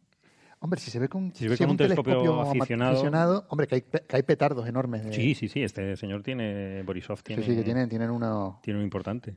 Hombre, 0.60 0.80
si 0.80 0.92
se 0.92 1.00
ve 1.00 1.08
con, 1.10 1.34
Si 1.34 1.46
se 1.46 1.50
ve 1.50 1.58
si 1.58 1.64
con 1.64 1.72
un 1.72 1.78
telescopio 1.78 2.40
aficionado- 2.42 3.48
hombre, 3.50 3.66
que 3.66 3.76
hay, 3.76 3.82
pe- 3.82 4.04
que 4.08 4.16
hay 4.18 4.22
petardos 4.22 4.68
enormes. 4.68 5.04
de- 5.06 5.14
Sí, 5.14 5.34
sí, 5.34 5.48
sí, 5.48 5.64
este 5.64 5.96
señor 5.96 6.22
tiene, 6.22 6.84
Borisov 6.84 7.18
sí, 7.18 7.24
tiene, 7.24 7.42
sí, 7.42 7.56
que 7.56 7.64
tienen, 7.64 7.90
tienen 7.90 8.12
uno... 8.12 8.60
tiene 8.62 8.78
un 8.78 8.84
importante. 8.84 9.36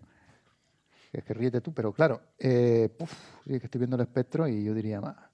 Que, 1.15 1.23
que 1.23 1.35
ríete 1.35 1.61
tú, 1.61 1.73
pero 1.73 1.93
claro, 1.93 2.21
eh, 2.39 2.89
puf, 2.99 3.13
sí, 3.47 3.59
que 3.61 3.67
estoy 3.67 3.79
viendo 3.79 3.95
el 3.97 4.03
espectro 4.03 4.49
y 4.49 4.65
yo 4.65 4.75
diría, 4.75 5.01
"Ma, 5.01 5.31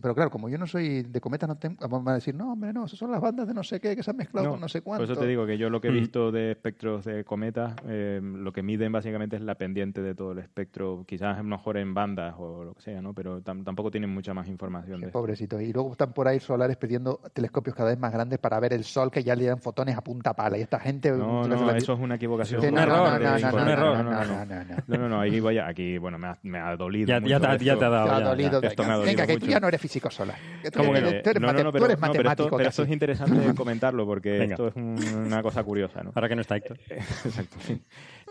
Pero 0.00 0.14
claro, 0.14 0.30
como 0.30 0.48
yo 0.48 0.58
no 0.58 0.66
soy 0.66 1.02
de 1.02 1.20
cometas, 1.20 1.48
no 1.48 1.56
tengo, 1.56 1.76
vamos 1.88 2.08
a 2.08 2.14
decir, 2.14 2.34
no, 2.34 2.52
hombre, 2.52 2.72
no, 2.72 2.84
esas 2.86 2.98
son 2.98 3.10
las 3.10 3.20
bandas 3.20 3.46
de 3.46 3.54
no 3.54 3.62
sé 3.62 3.80
qué, 3.80 3.94
que 3.96 4.02
se 4.02 4.10
han 4.10 4.16
mezclado 4.16 4.50
con 4.50 4.60
no 4.60 4.68
sé 4.68 4.82
cuánto. 4.82 5.04
Por 5.04 5.12
eso 5.12 5.20
te 5.20 5.26
digo 5.26 5.46
que 5.46 5.56
yo 5.58 5.70
lo 5.70 5.80
que 5.80 5.88
he 5.88 5.90
Mm. 5.90 5.94
visto 5.94 6.32
de 6.32 6.50
espectros 6.52 7.04
de 7.04 7.24
cometas, 7.24 7.74
eh, 7.86 8.20
lo 8.22 8.52
que 8.52 8.62
miden 8.62 8.92
básicamente 8.92 9.36
es 9.36 9.42
la 9.42 9.54
pendiente 9.56 10.02
de 10.02 10.14
todo 10.14 10.32
el 10.32 10.38
espectro, 10.38 11.04
quizás 11.06 11.42
mejor 11.44 11.76
en 11.76 11.94
bandas 11.94 12.34
o 12.38 12.64
lo 12.64 12.74
que 12.74 12.82
sea, 12.82 13.00
¿no? 13.02 13.14
Pero 13.14 13.40
tam- 13.42 13.64
tampoco 13.64 13.90
tienen 13.90 14.10
mucha 14.10 14.34
más 14.34 14.48
información 14.48 14.96
Qué 14.98 15.06
de 15.06 15.06
esto. 15.08 15.18
pobrecito. 15.18 15.60
Y 15.60 15.72
luego 15.72 15.92
están 15.92 16.12
por 16.12 16.28
ahí 16.28 16.40
solares 16.40 16.76
pidiendo 16.76 17.20
telescopios 17.32 17.76
cada 17.76 17.90
vez 17.90 17.98
más 17.98 18.12
grandes 18.12 18.38
para 18.38 18.58
ver 18.60 18.72
el 18.72 18.84
sol 18.84 19.10
que 19.10 19.22
ya 19.22 19.34
le 19.36 19.44
dan 19.46 19.58
fotones 19.58 19.96
a 19.96 20.00
punta 20.02 20.34
pala. 20.34 20.58
Y 20.58 20.62
esta 20.62 20.80
gente. 20.80 21.10
No, 21.12 21.46
no, 21.46 21.66
la- 21.66 21.76
eso 21.76 21.92
es 21.92 22.00
una 22.00 22.16
equivocación. 22.16 22.60
Sí, 22.60 22.66
un 22.68 22.74
no, 22.74 22.80
no, 22.86 22.86
error, 22.94 23.20
no, 23.22 23.28
no, 23.30 23.36
es 23.36 23.42
no, 23.42 23.48
un 23.50 23.54
no, 23.64 23.70
error. 23.70 23.96
no, 23.98 24.02
No, 24.04 24.10
no, 24.12 24.24
no, 24.24 24.44
no, 24.44 24.44
no, 24.44 24.64
no. 24.64 24.76
No, 24.86 24.96
no, 24.98 25.08
no, 25.08 25.20
ahí 25.20 25.40
vaya, 25.40 25.66
aquí, 25.68 25.98
bueno, 25.98 26.18
me 26.18 26.26
ha, 26.28 26.38
me 26.42 26.58
ha 26.58 26.76
dolido. 26.76 27.06
Ya- 27.06 27.20
mucho 27.20 27.30
ya 27.30 27.40
te 27.40 27.52
esto. 27.52 27.64
ya 27.64 27.78
te 27.78 27.84
ha 27.84 27.88
dado. 27.88 28.36
Ya, 28.36 28.50
ya. 28.60 28.68
Esto 28.68 28.82
me 28.84 28.90
ha 28.92 28.96
Venga, 28.98 29.22
dolido 29.22 29.26
que 29.26 29.32
mucho. 29.34 29.51
Ya 29.52 29.60
no 29.60 29.68
eres 29.68 29.80
físico 29.80 30.10
solar. 30.10 30.36
Tú, 30.62 30.70
¿Cómo 30.78 30.96
eres, 30.96 31.10
que 31.10 31.16
no? 31.16 31.22
tú 31.22 31.30
eres 31.30 31.40
No, 31.40 31.46
no, 31.46 31.52
mate- 31.52 31.64
no, 31.64 31.70
tú 31.70 31.72
pero, 31.78 31.84
eres 31.86 31.96
no, 32.00 32.00
pero 32.00 32.12
esto, 32.12 32.20
matemático 32.20 32.56
pero 32.56 32.68
esto 32.68 32.82
es 32.82 32.90
interesante 32.90 33.54
comentarlo 33.56 34.06
porque 34.06 34.30
Venga. 34.38 34.54
esto 34.54 34.68
es 34.68 34.76
un- 34.76 35.24
una 35.26 35.42
cosa 35.42 35.62
curiosa, 35.64 36.02
¿no? 36.02 36.12
Ahora 36.14 36.28
que 36.28 36.34
no 36.34 36.40
está 36.40 36.56
Héctor. 36.56 36.78
Exacto. 36.90 37.56
sí. 37.60 37.80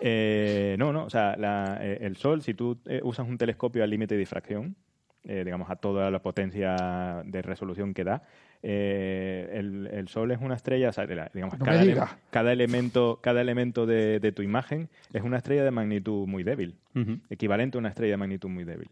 Eh, 0.01 0.75
no, 0.79 0.91
no, 0.93 1.05
o 1.05 1.09
sea, 1.09 1.35
la- 1.37 1.77
eh, 1.81 1.99
el 2.01 2.15
Sol, 2.17 2.41
si 2.41 2.53
tú 2.53 2.79
eh, 2.87 3.01
usas 3.03 3.27
un 3.27 3.37
telescopio 3.37 3.83
al 3.83 3.89
límite 3.89 4.15
de 4.15 4.19
difracción, 4.19 4.75
eh, 5.23 5.43
digamos, 5.45 5.69
a 5.69 5.75
toda 5.75 6.09
la 6.09 6.21
potencia 6.23 7.21
de 7.25 7.41
resolución 7.43 7.93
que 7.93 8.03
da, 8.03 8.23
eh, 8.63 9.49
el, 9.53 9.87
el 9.91 10.07
Sol 10.07 10.31
es 10.31 10.39
una 10.41 10.55
estrella, 10.55 10.89
o 10.89 10.93
sea, 10.93 11.05
digamos, 11.05 11.57
No 11.59 11.65
cada, 11.65 11.81
ele- 11.81 11.91
digas. 11.93 12.15
cada 12.31 12.51
elemento, 12.51 13.19
cada 13.21 13.41
elemento 13.41 13.85
de, 13.85 14.19
de 14.19 14.31
tu 14.31 14.41
imagen 14.41 14.89
es 15.13 15.21
una 15.21 15.37
estrella 15.37 15.63
de 15.63 15.71
magnitud 15.71 16.25
muy 16.27 16.43
débil, 16.43 16.77
equivalente 17.29 17.77
a 17.77 17.79
una 17.79 17.89
estrella 17.89 18.13
de 18.13 18.17
magnitud 18.17 18.49
muy 18.49 18.63
débil. 18.63 18.89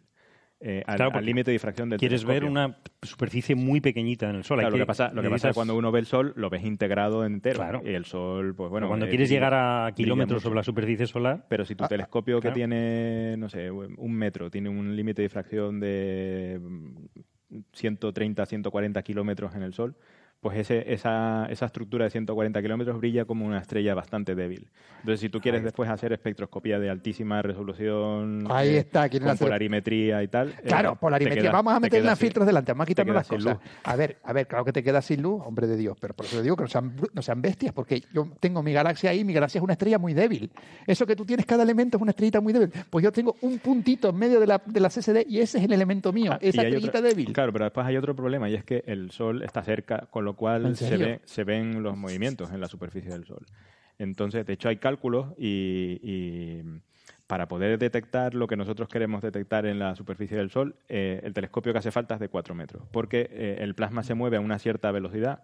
Eh, 0.62 0.84
al, 0.86 0.98
Claro, 0.98 1.22
límite 1.22 1.52
de 1.52 1.54
difracción 1.54 1.90
del 1.90 2.00
Quieres 2.00 2.26
ver 2.26 2.42
telescopio. 2.42 2.52
una 2.52 2.78
superficie 3.02 3.56
muy 3.56 3.80
pequeñita 3.82 4.30
en 4.30 4.36
el 4.36 4.44
sol. 4.44 4.60
Hay 4.60 4.64
Claro, 4.66 4.78
lo 4.78 4.84
que 4.84 4.88
pasa, 4.88 5.12
lo 5.14 5.22
que 5.22 5.30
pasa 5.30 5.48
es 5.50 5.54
que 5.54 5.56
cuando 5.56 5.76
uno 5.76 5.92
ve 5.92 6.00
el 6.00 6.06
sol 6.06 6.34
lo 6.36 6.50
ves 6.50 6.64
integrado 6.66 7.26
entero. 7.26 7.56
Claro. 7.60 7.82
Y 7.86 7.90
el 7.94 8.06
sol, 8.06 8.54
pues 8.56 8.70
bueno. 8.70 8.88
cuando 8.88 9.06
eh, 9.06 9.10
quieres 9.10 9.30
llegar 9.30 9.54
a 9.54 9.92
kilómetros 9.96 10.44
sobre 10.44 10.56
la 10.58 10.64
superficie 10.64 11.08
solar, 11.08 11.46
Pero 11.48 11.64
si 11.66 11.76
tu 11.76 11.86
Ah, 11.86 11.88
telescopio 11.88 12.40
claro. 12.42 12.54
que 12.54 12.60
tiene, 12.60 13.36
no 13.38 13.48
sé, 13.50 13.72
un 13.72 14.14
metro, 14.14 14.50
tiene 14.52 14.70
un 14.70 14.96
límite 14.96 15.22
de 15.22 15.28
difracción 15.28 15.80
de 15.80 16.60
mm, 16.62 16.96
130, 17.74 18.46
140 18.46 19.02
kilómetros 19.02 19.56
en 19.56 19.64
el 19.64 19.74
Sol, 19.74 19.96
pues 20.42 20.58
ese, 20.58 20.94
esa, 20.94 21.48
esa 21.50 21.66
estructura 21.66 22.06
de 22.06 22.12
140 22.12 22.62
kilómetros 22.62 22.98
brilla 23.00 23.26
como 23.26 23.46
una 23.46 23.58
estrella 23.60 23.94
bastante 23.94 24.36
débil. 24.36 24.68
Entonces, 25.00 25.20
si 25.20 25.30
tú 25.30 25.40
quieres 25.42 25.64
después 25.64 25.90
hacer 25.90 26.14
espectroscopía 26.14 26.80
de 26.80 26.90
altísima 26.90 27.42
resolución, 27.42 28.46
Ahí 28.50 28.70
eh, 28.70 28.78
está, 28.80 29.10
con 29.10 29.24
hacer- 29.24 29.48
polarimetría 29.48 30.24
y 30.24 30.28
tal. 30.30 30.50
eh, 30.50 30.54
Claro, 30.68 30.96
polarimetría. 30.96 31.52
Vamos 31.52 31.74
a 31.74 31.78
unos 31.78 31.90
sin- 31.92 32.16
filtros 32.28 32.46
delante, 32.48 32.72
vamos 32.72 32.84
a 32.84 32.88
quitarnos 32.88 33.16
las 33.16 33.28
cosas. 33.28 33.58
A 33.84 33.96
ver, 33.98 34.18
a 34.24 34.32
ver, 34.34 34.48
claro 34.48 34.64
que 34.64 34.72
te 34.72 34.82
quedas 34.84 35.06
sin 35.06 35.22
luz, 35.22 35.42
hombre 35.46 35.68
de 35.68 35.76
Dios, 35.76 35.98
pero 36.00 36.14
por 36.14 36.26
eso 36.26 36.38
te 36.38 36.44
digo 36.44 36.56
que 36.56 36.64
no 36.64 36.70
sean, 36.70 36.94
no 37.14 37.22
sean 37.22 37.42
bestias, 37.42 37.74
porque 37.74 38.02
yo 38.14 38.30
tengo 38.40 38.64
mi 38.64 38.72
galaxia 38.72 39.10
ahí, 39.12 39.24
mi 39.26 39.34
galaxia 39.34 39.60
es 39.60 39.64
una 39.64 39.74
estrella 39.74 39.98
muy 40.00 40.14
débil. 40.14 40.50
Eso 40.88 41.06
que 41.06 41.16
tú 41.18 41.26
tienes, 41.26 41.46
cada 41.46 41.64
elemento 41.64 41.98
es 41.98 42.02
una 42.02 42.12
estrellita 42.12 42.40
muy 42.40 42.54
débil. 42.54 42.72
Pues 42.90 43.04
yo 43.04 43.12
tengo 43.12 43.36
un 43.42 43.60
puntito 43.60 44.10
en 44.10 44.16
medio 44.16 44.40
de 44.40 44.48
la, 44.48 44.62
de 44.66 44.80
la 44.80 44.90
CSD 44.90 45.26
y 45.28 45.40
ese 45.40 45.58
es 45.58 45.66
el 45.66 45.74
elemento 45.74 46.14
mío, 46.14 46.32
Ah, 46.34 46.40
esa 46.42 46.62
estrellita 46.62 47.02
débil. 47.02 47.34
Claro, 47.34 47.52
pero 47.52 47.66
después 47.66 47.86
hay 47.86 47.98
otro 47.98 48.16
problema 48.16 48.50
y 48.50 48.56
es 48.56 48.64
que 48.64 48.84
el 48.88 49.12
Sol 49.12 49.42
está 49.44 49.64
cerca, 49.64 50.08
con 50.10 50.24
lo 50.26 50.29
¿En 50.32 50.36
cual 50.36 50.76
se, 50.76 50.98
ve, 50.98 51.22
se 51.26 51.44
ven 51.44 51.84
los 51.84 51.98
movimientos 51.98 52.52
en 52.52 52.62
la 52.62 52.68
superficie 52.68 53.12
del 53.12 53.26
Sol. 53.26 53.46
Entonces, 53.98 54.46
de 54.46 54.54
hecho, 54.54 54.70
hay 54.70 54.78
cálculos 54.78 55.34
y, 55.38 56.00
y 56.02 56.64
para 57.30 57.48
poder 57.48 57.78
detectar 57.78 58.34
lo 58.34 58.48
que 58.48 58.58
nosotros 58.58 58.90
queremos 58.90 59.22
detectar 59.22 59.68
en 59.68 59.78
la 59.78 59.96
superficie 59.96 60.36
del 60.36 60.50
Sol, 60.50 60.76
eh, 60.90 61.22
el 61.24 61.32
telescopio 61.32 61.72
que 61.72 61.78
hace 61.78 61.92
falta 61.92 62.16
es 62.16 62.20
de 62.20 62.28
4 62.28 62.56
metros, 62.56 62.82
porque 62.92 63.30
eh, 63.32 63.58
el 63.60 63.76
plasma 63.76 64.02
se 64.02 64.16
mueve 64.16 64.38
a 64.38 64.40
una 64.40 64.58
cierta 64.58 64.92
velocidad 64.92 65.44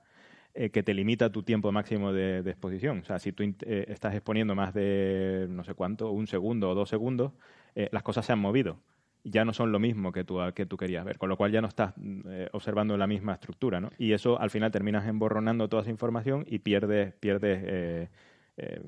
eh, 0.56 0.72
que 0.72 0.82
te 0.82 0.96
limita 0.96 1.32
tu 1.32 1.44
tiempo 1.44 1.72
máximo 1.72 2.12
de, 2.12 2.42
de 2.42 2.50
exposición. 2.50 3.02
O 3.02 3.06
sea, 3.06 3.20
si 3.20 3.34
tú 3.34 3.44
estás 3.68 4.16
exponiendo 4.16 4.56
más 4.56 4.74
de 4.74 5.46
no 5.48 5.64
sé 5.64 5.76
cuánto, 5.76 6.10
un 6.10 6.26
segundo 6.26 6.72
o 6.72 6.74
dos 6.74 6.90
segundos, 6.90 7.34
las 7.76 8.02
cosas 8.02 8.26
se 8.26 8.34
han 8.34 8.40
movido. 8.40 8.80
Ya 9.28 9.44
no 9.44 9.54
son 9.54 9.72
lo 9.72 9.80
mismo 9.80 10.12
que 10.12 10.24
tú, 10.24 10.40
que 10.54 10.68
tú 10.68 10.78
querías 10.78 11.04
ver, 11.04 11.18
con 11.18 11.30
lo 11.30 11.36
cual 11.36 11.52
ya 11.52 11.60
no 11.60 11.68
estás 11.68 11.94
mm, 11.98 12.22
eh, 12.30 12.50
observando 12.54 12.96
la 12.96 13.08
misma 13.08 13.34
estructura, 13.34 13.82
¿no? 13.82 13.90
Y 13.98 14.14
eso 14.14 14.40
al 14.40 14.52
final 14.52 14.72
terminas 14.72 15.08
emborronando 15.08 15.68
toda 15.68 15.82
esa 15.82 15.92
información 15.92 16.46
y 16.48 16.60
pierdes, 16.60 17.14
pierdes, 17.16 17.64
eh, 17.66 18.10
eh, 18.58 18.82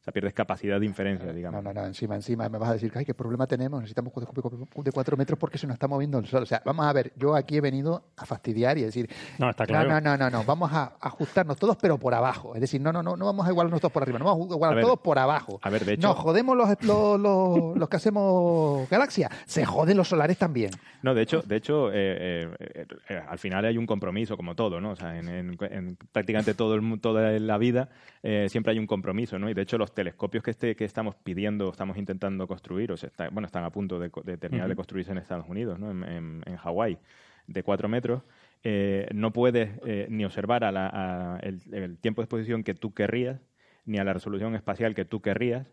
o 0.00 0.02
sea, 0.02 0.12
pierdes 0.14 0.32
capacidad 0.32 0.80
de 0.80 0.86
inferencia, 0.86 1.30
digamos. 1.32 1.62
No, 1.62 1.72
no, 1.74 1.80
no, 1.80 1.86
encima, 1.86 2.14
encima 2.14 2.48
me 2.48 2.56
vas 2.56 2.70
a 2.70 2.72
decir, 2.72 2.90
ay, 2.94 3.04
¿qué 3.04 3.12
problema 3.12 3.46
tenemos? 3.46 3.80
Necesitamos 3.80 4.12
de 4.14 4.92
4 4.92 5.16
metros 5.16 5.38
porque 5.38 5.58
se 5.58 5.66
nos 5.66 5.74
está 5.74 5.88
moviendo 5.88 6.18
el 6.18 6.26
sol. 6.26 6.42
O 6.42 6.46
sea, 6.46 6.62
vamos 6.64 6.86
a 6.86 6.92
ver, 6.94 7.12
yo 7.16 7.34
aquí 7.36 7.58
he 7.58 7.60
venido 7.60 8.04
a 8.16 8.24
fastidiar 8.24 8.78
y 8.78 8.82
decir, 8.82 9.10
No, 9.38 9.50
está 9.50 9.66
claro. 9.66 9.90
no, 9.90 10.00
no, 10.00 10.16
no, 10.16 10.30
no, 10.30 10.42
vamos 10.44 10.72
a 10.72 10.94
ajustarnos 11.00 11.58
todos, 11.58 11.76
pero 11.76 11.98
por 11.98 12.14
abajo. 12.14 12.54
Es 12.54 12.62
decir, 12.62 12.80
no, 12.80 12.92
no, 12.92 13.02
no, 13.02 13.14
no 13.16 13.26
vamos 13.26 13.46
a 13.46 13.50
igualarnos 13.50 13.80
todos 13.80 13.92
por 13.92 14.02
arriba, 14.02 14.18
no 14.18 14.24
vamos 14.24 14.48
a 14.48 14.52
A 14.52 14.54
igualar 14.56 14.76
ver, 14.76 14.84
todos 14.84 15.00
por 15.00 15.18
abajo. 15.18 15.58
a 15.62 15.68
ver, 15.70 15.84
de 15.84 15.92
hecho- 15.94 16.08
Nos 16.08 16.16
jodemos 16.16 16.56
los, 16.56 16.68
los, 16.82 17.20
los, 17.20 17.76
los 17.76 17.88
que 17.88 17.96
hacemos 17.96 18.88
galaxia, 18.88 19.30
se 19.44 19.66
joden 19.66 19.96
los 19.98 20.08
solares 20.08 20.38
también. 20.38 20.70
No, 21.02 21.14
de 21.14 21.22
hecho, 21.22 21.42
de 21.42 21.56
hecho 21.56 21.90
eh, 21.90 22.48
eh, 22.58 22.86
eh, 23.08 23.22
al 23.28 23.38
final 23.38 23.64
hay 23.64 23.76
un 23.78 23.86
compromiso, 23.86 24.36
como 24.36 24.54
todo, 24.54 24.80
¿no? 24.80 24.90
O 24.92 24.96
sea, 24.96 25.18
en, 25.18 25.28
en- 25.28 25.58
en 25.70 25.96
prácticamente 26.12 26.54
todo 26.54 26.74
el, 26.74 26.80
mu- 26.82 26.98
toda 26.98 27.38
la 27.38 27.58
vida 27.58 27.88
eh, 28.22 28.46
siempre 28.50 28.72
hay 28.72 28.78
un 28.78 28.86
compromiso, 28.86 29.38
¿no? 29.38 29.48
Y 29.50 29.54
de 29.54 29.62
hecho 29.62 29.78
los 29.78 29.89
telescopios 29.94 30.42
que, 30.44 30.50
este, 30.50 30.76
que 30.76 30.84
estamos 30.84 31.14
pidiendo, 31.16 31.70
estamos 31.70 31.96
intentando 31.96 32.46
construir, 32.46 32.92
o 32.92 32.96
sea, 32.96 33.08
está- 33.08 33.28
bueno, 33.30 33.46
están 33.46 33.64
a 33.64 33.70
punto 33.70 33.98
de, 33.98 34.10
terminar 34.38 34.68
de 34.68 34.76
construirse 34.76 35.12
en 35.12 35.18
Estados 35.18 35.48
Unidos, 35.48 35.78
¿no? 35.78 35.90
En, 35.90 36.02
en, 36.04 36.42
en 36.46 36.56
Hawái, 36.56 36.98
de 37.46 37.62
cuatro 37.62 37.88
metros, 37.88 38.22
eh, 38.62 39.08
no 39.14 39.32
puedes 39.32 39.70
eh, 39.84 40.06
ni 40.10 40.24
observar 40.24 40.64
a 40.64 40.72
la- 40.72 40.90
a 40.92 41.38
el, 41.40 41.60
el 41.72 41.98
tiempo 41.98 42.20
de 42.20 42.24
exposición 42.24 42.62
que 42.62 42.74
tú 42.74 42.92
querrías, 42.94 43.40
ni 43.86 43.98
a 43.98 44.04
la 44.04 44.12
resolución 44.12 44.54
espacial 44.54 44.94
que 44.94 45.04
tú 45.04 45.20
querrías, 45.20 45.66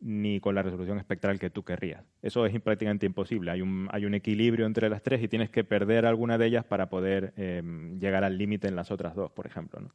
ni 0.00 0.38
con 0.38 0.54
la 0.54 0.62
resolución 0.62 0.98
espectral 0.98 1.40
que 1.40 1.50
tú 1.50 1.64
querrías. 1.64 2.04
Eso 2.22 2.46
es 2.46 2.60
prácticamente 2.60 3.04
imposible. 3.04 3.50
Hay 3.50 3.62
un, 3.62 3.88
hay 3.90 4.04
un 4.06 4.14
equilibrio 4.14 4.64
entre 4.64 4.88
las 4.88 5.02
tres 5.02 5.20
y 5.22 5.26
tienes 5.28 5.50
que 5.50 5.64
perder 5.64 6.06
alguna 6.06 6.38
de 6.38 6.46
ellas 6.46 6.64
para 6.64 6.88
poder 6.88 7.32
eh, 7.36 7.62
llegar 8.00 8.22
al 8.22 8.38
límite 8.38 8.68
en 8.68 8.76
las 8.76 8.92
otras 8.92 9.16
dos, 9.16 9.32
por 9.32 9.46
ejemplo. 9.46 9.80
¿no? 9.80 9.90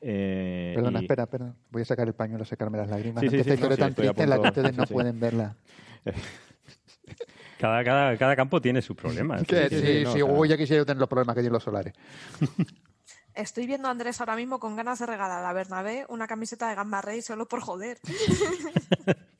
Eh, 0.00 0.72
Perdona, 0.74 1.00
y- 1.00 1.02
espera, 1.04 1.22
espera. 1.24 1.54
Voy 1.70 1.82
a 1.82 1.84
sacar 1.84 2.06
el 2.06 2.14
pañuelo 2.14 2.42
a 2.42 2.46
secarme 2.46 2.78
las 2.78 2.88
lágrimas. 2.88 3.20
Sí, 3.22 3.26
que 3.28 3.30
sí, 3.30 3.40
esta 3.40 3.50
sí, 3.50 3.54
historia 3.54 3.76
no, 3.76 3.84
tan 3.84 3.94
triste 3.94 4.22
en 4.22 4.30
la 4.30 4.40
que 4.40 4.48
ustedes 4.48 4.76
no 4.76 4.86
sí. 4.86 4.94
pueden 4.94 5.18
verla. 5.20 5.56
cada, 7.58 7.84
cada, 7.84 8.16
cada 8.16 8.36
campo 8.36 8.60
tiene 8.60 8.82
sus 8.82 8.96
problemas. 8.96 9.42
Que 9.44 9.68
sí, 9.68 9.76
sí, 9.80 9.86
sí, 9.86 10.04
no, 10.04 10.12
sí, 10.12 10.22
o 10.22 10.26
sea- 10.26 10.34
uy, 10.36 10.48
ya 10.48 10.56
quisiera 10.56 10.80
yo 10.82 10.86
tener 10.86 11.00
los 11.00 11.08
problemas 11.08 11.34
que 11.34 11.40
tienen 11.40 11.52
los 11.54 11.62
solares. 11.62 11.94
Estoy 13.34 13.66
viendo 13.66 13.88
a 13.88 13.90
Andrés 13.90 14.18
ahora 14.20 14.34
mismo 14.34 14.58
con 14.58 14.76
ganas 14.76 14.98
de 14.98 15.04
regalar 15.06 15.44
a 15.44 15.52
Bernabé 15.52 16.06
una 16.08 16.26
camiseta 16.26 16.70
de 16.70 16.74
Gamma 16.74 17.02
Ray 17.02 17.20
solo 17.20 17.46
por 17.46 17.60
joder. 17.60 17.98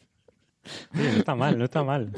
Oye, 0.94 1.12
no 1.12 1.18
está 1.18 1.34
mal, 1.34 1.58
no 1.58 1.64
está 1.64 1.82
mal. 1.84 2.10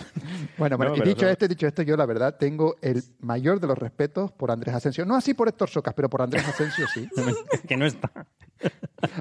Bueno, 0.56 0.76
bueno, 0.76 0.96
No, 0.96 1.02
y 1.04 1.08
dicho 1.08 1.20
eso- 1.26 1.28
esto, 1.30 1.48
dicho 1.48 1.66
esto, 1.66 1.82
yo 1.82 1.96
la 1.96 2.06
verdad 2.06 2.36
tengo 2.38 2.76
el 2.82 3.02
mayor 3.20 3.60
de 3.60 3.66
los 3.66 3.78
respetos 3.78 4.32
por 4.32 4.50
Andrés 4.50 4.74
Asensio. 4.74 5.04
No 5.04 5.14
así 5.16 5.34
por 5.34 5.48
Héctor 5.48 5.68
Socas, 5.70 5.94
pero 5.94 6.08
por 6.08 6.22
Andrés 6.22 6.46
Asensio 6.48 6.86
sí. 6.92 7.08
que 7.68 7.76
no 7.76 7.86
está. 7.86 8.10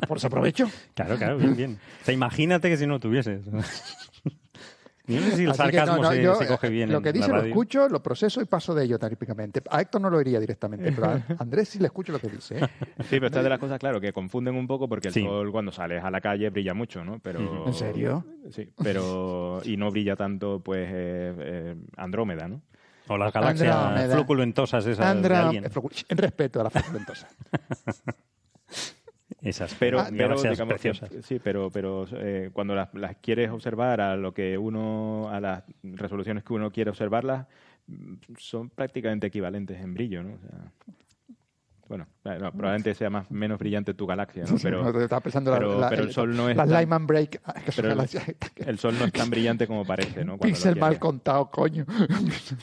Por 0.07 0.19
su 0.19 0.27
aprovecho. 0.27 0.69
Claro, 0.95 1.17
claro, 1.17 1.37
bien, 1.37 1.55
bien. 1.55 1.79
O 2.01 2.05
sea, 2.05 2.13
imagínate 2.13 2.69
que 2.69 2.77
si 2.77 2.87
no 2.87 2.93
lo 2.93 2.99
tuvieses. 2.99 3.41
Yo 5.07 5.21
no 5.21 5.25
sé 5.27 5.35
si 5.37 5.43
el 5.45 5.49
Así 5.51 5.57
que 5.63 5.63
sarcasmo 5.77 5.95
no, 5.97 6.01
no, 6.03 6.11
se, 6.11 6.21
yo, 6.21 6.35
se 6.35 6.47
coge 6.47 6.69
bien 6.69 6.91
Lo 6.91 6.97
en 6.97 7.03
que 7.03 7.13
dice 7.13 7.29
lo 7.31 7.41
escucho, 7.41 7.87
lo 7.87 8.03
proceso 8.03 8.41
y 8.41 8.45
paso 8.45 8.75
de 8.75 8.83
ello 8.83 8.99
típicamente. 8.99 9.61
A 9.69 9.79
Héctor 9.81 10.01
no 10.01 10.09
lo 10.09 10.17
oiría 10.17 10.39
directamente, 10.39 10.91
pero 10.91 11.07
a 11.07 11.21
Andrés 11.39 11.69
sí 11.69 11.79
le 11.79 11.85
escucho 11.85 12.11
lo 12.11 12.19
que 12.19 12.27
dice. 12.27 12.57
¿eh? 12.59 12.67
Sí, 13.03 13.11
pero 13.11 13.27
estas 13.27 13.43
de 13.43 13.49
las 13.49 13.59
cosas, 13.59 13.79
claro, 13.79 14.01
que 14.01 14.11
confunden 14.11 14.55
un 14.55 14.67
poco 14.67 14.89
porque 14.89 15.07
el 15.07 15.13
Sí. 15.13 15.23
sol 15.23 15.51
cuando 15.51 15.71
sales 15.71 16.03
a 16.03 16.11
la 16.11 16.19
calle 16.19 16.49
brilla 16.49 16.73
mucho, 16.73 17.05
¿no? 17.05 17.19
Pero, 17.19 17.65
¿En 17.67 17.73
serio? 17.73 18.25
Sí, 18.51 18.69
pero... 18.83 19.61
Y 19.63 19.77
no 19.77 19.89
brilla 19.91 20.15
tanto, 20.17 20.59
pues, 20.59 20.87
eh, 20.91 21.33
eh, 21.39 21.75
Andrómeda, 21.95 22.47
¿no? 22.49 22.61
O 23.07 23.17
las 23.17 23.31
galaxias 23.31 24.11
floculentosas 24.11 24.85
esas 24.85 24.97
de 24.97 25.05
Andra, 25.05 25.45
alguien. 25.45 25.63
en 26.09 26.17
respeto 26.17 26.59
a 26.59 26.63
la 26.65 26.71
ventosa. 26.91 27.29
Esas 29.41 29.73
Pero, 29.75 30.03
pero, 30.17 30.35
digamos 30.41 30.57
que- 30.59 30.65
preciosas. 30.67 31.11
sí, 31.25 31.39
pero, 31.39 31.69
pero 31.69 32.05
eh, 32.13 32.49
cuando 32.53 32.73
las, 32.73 32.91
las 32.95 33.17
quieres 33.17 33.51
observar 33.51 34.01
a 34.01 34.15
lo 34.15 34.33
que 34.33 34.57
uno, 34.57 35.29
a 35.29 35.39
las 35.39 35.63
resoluciones 35.83 36.43
que 36.43 36.53
uno 36.53 36.71
quiere 36.71 36.89
observarlas, 36.89 37.45
mm, 37.87 38.13
son 38.37 38.69
prácticamente 38.69 39.27
equivalentes 39.27 39.79
en 39.79 39.93
brillo, 39.93 40.23
¿no? 40.23 40.33
O 40.33 40.39
sea, 40.39 40.71
bueno, 41.87 42.07
no, 42.35 42.51
probablemente 42.51 42.93
sea 42.95 43.09
más 43.09 43.29
menos 43.31 43.59
brillante 43.59 43.93
tu 43.93 44.05
galaxia, 44.07 44.43
¿no? 44.49 44.55
Pero, 44.61 44.83
No, 44.83 44.91
te 44.93 45.03
estaba 45.03 45.21
pensando 45.21 45.51
la- 45.51 45.57
pero, 45.57 45.79
la- 45.79 45.89
pero 45.89 46.01
el 46.03 46.07
el- 46.09 46.13
sol 46.13 46.35
no 46.35 46.49
es 46.49 46.57
Las 46.57 46.69
tan- 46.69 46.79
Lyman 46.81 47.07
Break. 47.07 47.41
ah, 47.45 47.53
pero 47.75 47.91
el- 47.91 48.79
sol 48.79 48.95
no 48.99 49.05
es 49.05 49.11
tan 49.13 49.29
brillante 49.29 49.67
como 49.67 49.85
parece, 49.85 50.25
¿no? 50.25 50.37
Cuando 50.37 50.55
Pixel 50.55 50.75
mal 50.77 50.99
contado, 50.99 51.49
coño. 51.49 51.85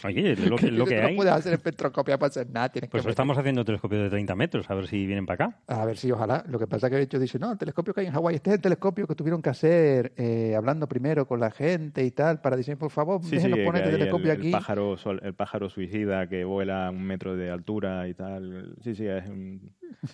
Oye, 0.04 0.32
es 0.32 0.48
lo 0.48 0.56
que, 0.56 0.70
lo 0.70 0.84
que 0.86 1.00
no 1.00 1.06
hay. 1.08 1.16
puedes 1.16 1.32
hacer 1.32 1.52
espectroscopia 1.54 2.18
para 2.18 2.28
hacer 2.28 2.48
nada. 2.50 2.68
Tienes 2.68 2.90
Pues 2.90 3.02
que 3.04 3.10
estamos 3.10 3.36
haciendo 3.38 3.64
telescopios 3.64 4.02
de 4.02 4.10
30 4.10 4.34
metros, 4.34 4.68
a 4.70 4.74
ver 4.74 4.86
si 4.86 5.06
vienen 5.06 5.26
para 5.26 5.46
acá. 5.46 5.58
A 5.68 5.84
ver 5.84 5.96
si 5.96 6.10
ojalá. 6.10 6.44
Lo 6.48 6.58
que 6.58 6.66
pasa 6.66 6.86
es 6.86 6.90
que 6.90 6.96
de 6.96 7.02
hecho 7.02 7.18
dice, 7.18 7.38
no, 7.38 7.52
el 7.52 7.58
telescopio 7.58 7.94
que 7.94 8.00
hay 8.02 8.06
en 8.06 8.12
Hawái, 8.12 8.36
este 8.36 8.50
es 8.50 8.56
el 8.56 8.62
telescopio 8.62 9.06
que 9.06 9.14
tuvieron 9.14 9.42
que 9.42 9.50
hacer 9.50 10.12
eh, 10.16 10.54
hablando 10.56 10.86
primero 10.88 11.26
con 11.26 11.40
la 11.40 11.50
gente 11.50 12.04
y 12.04 12.10
tal, 12.10 12.40
para 12.40 12.56
decir, 12.56 12.76
por 12.76 12.90
favor, 12.90 13.20
Sí, 13.22 13.30
sí, 13.30 13.36
déjenos 13.36 13.58
que 13.58 13.64
poner 13.64 13.82
este 13.82 13.94
el, 13.94 13.98
telescopio 13.98 14.32
el 14.32 14.38
aquí. 14.38 14.50
pájaro 14.50 14.96
sol- 14.96 15.20
el 15.22 15.34
pájaro 15.34 15.68
suicida 15.70 16.28
que 16.28 16.44
vuela 16.44 16.88
a 16.88 16.90
un 16.90 17.02
metro 17.04 17.36
de 17.36 17.50
altura 17.50 18.08
y 18.08 18.14
tal. 18.14 18.74
Sí, 18.82 18.94
sí, 18.94 19.06
es 19.06 19.26
un... 19.28 19.53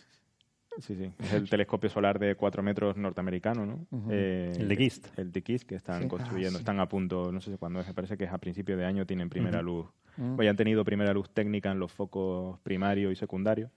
Sí, 0.78 0.94
sí. 0.96 1.12
Es 1.18 1.32
el 1.34 1.50
telescopio 1.50 1.90
solar 1.90 2.18
de 2.18 2.36
cuatro 2.36 2.62
metros 2.62 2.96
norteamericano, 2.96 3.66
¿no? 3.66 3.86
Eh, 4.08 4.52
El 4.56 4.68
de 4.68 4.76
KIST. 4.76 5.18
El 5.18 5.32
de 5.32 5.42
KIST 5.42 5.68
que 5.68 5.74
están 5.74 6.02
Sí. 6.02 6.08
construyendo. 6.08 6.56
Ah, 6.56 6.58
sí. 6.58 6.62
Están 6.62 6.78
a 6.80 6.88
punto, 6.88 7.32
no 7.32 7.40
sé 7.40 7.58
cuándo 7.58 7.80
es, 7.80 7.88
me 7.88 7.92
parece 7.92 8.16
que 8.16 8.24
es 8.24 8.32
a 8.32 8.38
principio 8.38 8.76
de 8.76 8.86
año, 8.86 9.04
tienen 9.04 9.28
primera 9.28 9.60
luz. 9.62 9.86
Mm. 10.16 10.36
Pues 10.36 10.46
ya 10.46 10.50
han 10.50 10.56
tenido 10.56 10.84
primera 10.84 11.12
luz 11.12 11.28
técnica 11.34 11.70
en 11.72 11.80
los 11.80 11.92
focos 11.92 12.58
primario 12.60 13.10
y 13.10 13.16
secundario. 13.16 13.70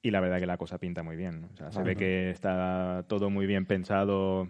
Y 0.00 0.10
la 0.10 0.20
verdad 0.20 0.40
que 0.40 0.46
la 0.46 0.56
cosa 0.56 0.78
pinta 0.78 1.02
muy 1.04 1.16
bien. 1.16 1.42
¿no? 1.42 1.48
O 1.52 1.56
sea, 1.56 1.70
se 1.70 1.78
Ah, 1.80 1.82
ve 1.84 1.92
no. 1.94 1.98
que 2.00 2.30
está 2.30 3.04
todo 3.08 3.30
muy 3.30 3.46
bien 3.46 3.66
pensado. 3.66 4.48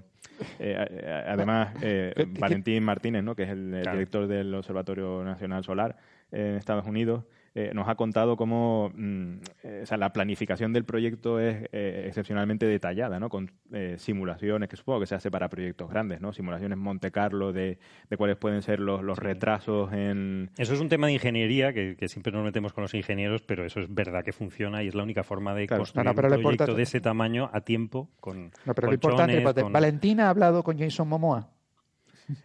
Eh, 0.61 1.25
además, 1.27 1.75
eh, 1.83 2.13
Pero, 2.15 2.33
¿qué- 2.33 2.41
Valentín 2.41 2.85
Martínez, 2.85 3.23
¿no? 3.25 3.35
que 3.35 3.43
es 3.43 3.51
el, 3.51 3.75
el 3.75 3.83
Claro. 3.83 3.99
director 3.99 4.27
del 4.29 4.55
Observatorio 4.55 5.25
Nacional 5.25 5.63
Solar 5.65 5.99
en 6.31 6.55
Estados 6.55 6.87
Unidos, 6.87 7.25
eh, 7.55 7.71
nos 7.75 7.89
ha 7.89 7.95
contado 7.97 8.37
cómo 8.37 8.91
mm, 8.95 9.33
eh, 9.65 9.81
o 9.83 9.87
sea, 9.87 9.99
la 9.99 10.13
planificación 10.13 10.73
del 10.73 10.85
proyecto 10.85 11.39
es 11.39 11.69
eh, 11.73 12.05
excepcionalmente 12.07 12.67
detallada, 12.67 13.21
¿no? 13.21 13.29
con 13.29 13.51
eh, 13.73 13.97
simulaciones 13.99 14.69
que 14.69 14.77
supongo 14.77 15.01
que 15.01 15.07
se 15.07 15.15
hace 15.15 15.31
para 15.31 15.49
proyectos 15.49 15.91
grandes, 15.91 16.21
¿no? 16.21 16.33
simulaciones 16.33 16.79
Monte 16.79 17.11
Carlo 17.11 17.53
de, 17.53 17.79
de 18.09 18.17
cuáles 18.17 18.37
pueden 18.37 18.63
ser 18.63 18.81
los, 18.81 19.03
los 19.03 19.19
retrasos 19.19 19.93
en, 19.93 20.51
Eso 20.57 20.75
es 20.75 20.81
un 20.81 20.89
tema 20.89 21.09
de 21.09 21.15
ingeniería 21.15 21.73
que, 21.73 21.97
que 21.97 22.09
siempre 22.09 22.33
nos 22.33 22.45
metemos 22.45 22.73
con 22.73 22.83
los 22.83 22.95
ingenieros, 22.95 23.43
pero 23.43 23.65
eso 23.67 23.81
es 23.81 23.93
verdad 23.93 24.25
que 24.25 24.33
funciona 24.33 24.83
y 24.83 24.89
es 24.89 24.95
la 24.95 25.03
única 25.03 25.23
forma 25.23 25.55
de 25.55 25.67
Claro. 25.67 25.83
construir 25.83 26.05
No, 26.07 26.11
no, 26.13 26.15
pero 26.17 26.29
un 26.37 26.43
proyecto 26.43 26.75
de 26.75 26.83
ese 26.83 27.01
tamaño 27.01 27.51
a 27.53 27.61
tiempo 27.61 28.09
con 28.21 28.51
No, 28.65 28.75
pero 28.75 28.89
lo 28.89 28.95
importante, 28.95 28.99
colchones, 28.99 29.37
importante, 29.37 29.63
con- 29.63 29.73
Valentina 29.73 30.27
ha 30.27 30.31
hablado 30.31 30.63
con 30.63 30.79
Jason 30.79 31.09
Momoa. 31.09 31.49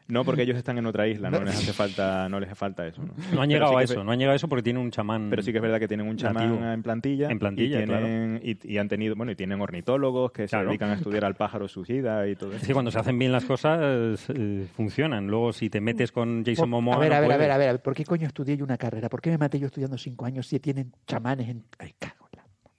No, 0.08 0.24
porque 0.26 0.42
ellos 0.42 0.58
están 0.58 0.78
en 0.78 0.86
otra 0.86 1.08
isla, 1.08 1.30
no 1.30 1.40
les 1.44 1.56
hace 1.56 1.72
falta, 1.74 2.28
no 2.30 2.40
les 2.40 2.50
hace 2.50 2.56
falta 2.56 2.86
eso. 2.88 3.02
No, 3.04 3.14
No 3.36 3.42
han 3.42 3.50
llegado 3.50 3.72
sí 3.74 3.78
a 3.78 3.82
es 3.84 3.92
eso, 3.92 4.04
no 4.04 4.12
han 4.12 4.18
llegado 4.20 4.34
a 4.34 4.36
eso 4.36 4.48
porque 4.50 4.64
tienen 4.64 4.82
un 4.82 4.92
chamán. 4.92 5.30
Pero 5.30 5.42
sí 5.42 5.52
que 5.52 5.58
es 5.60 5.62
verdad 5.62 5.80
que 5.80 5.88
tienen 5.88 6.08
un 6.08 6.18
chamán 6.18 6.50
Nativo. 6.50 6.72
en 6.72 6.84
plantilla. 6.84 7.30
En 7.30 7.40
plantilla, 7.40 7.82
y, 7.82 7.86
tienen, 7.86 8.42
y, 8.44 8.74
y 8.74 8.78
han 8.80 8.88
tenido, 8.88 9.16
bueno, 9.16 9.32
y 9.32 9.36
tienen 9.36 9.62
ornitólogos 9.62 10.32
que 10.32 10.46
Claro. 10.48 10.66
se 10.66 10.68
dedican 10.70 10.90
a 10.90 10.94
estudiar 10.96 11.26
al 11.26 11.36
pájaro 11.36 11.68
suicida 11.68 12.28
y 12.28 12.36
todo 12.36 12.52
Es 12.52 12.58
eso. 12.58 12.68
que 12.68 12.74
cuando 12.74 12.92
se 12.92 13.00
hacen 13.00 13.18
bien 13.20 13.32
las 13.32 13.46
cosas 13.46 14.30
eh, 14.34 14.68
funcionan. 14.76 15.28
Luego, 15.28 15.54
si 15.54 15.70
te 15.70 15.80
metes 15.82 16.12
con 16.12 16.44
Jason 16.44 16.70
Momoa. 16.70 16.96
a 16.96 17.00
ver, 17.00 17.10
no 17.12 17.16
a 17.18 17.20
ver, 17.22 17.32
a 17.32 17.38
ver, 17.38 17.52
a 17.52 17.58
ver, 17.58 17.82
¿por 17.82 17.94
qué 17.94 18.04
coño 18.04 18.28
estudié 18.28 18.58
yo 18.58 18.66
una 18.66 18.78
carrera? 18.78 19.10
¿Por 19.10 19.22
qué 19.22 19.30
me 19.30 19.38
maté 19.38 19.60
yo 19.60 19.68
estudiando 19.68 19.98
cinco 19.98 20.26
años 20.26 20.48
si 20.48 20.60
tienen 20.60 20.92
chamanes 21.06 21.48
en... 21.50 21.64
Ay, 21.80 21.94
la... 22.02 22.16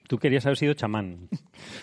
Tú 0.09 0.19
querías 0.19 0.45
haber 0.47 0.57
sido 0.59 0.75
chamán. 0.75 1.29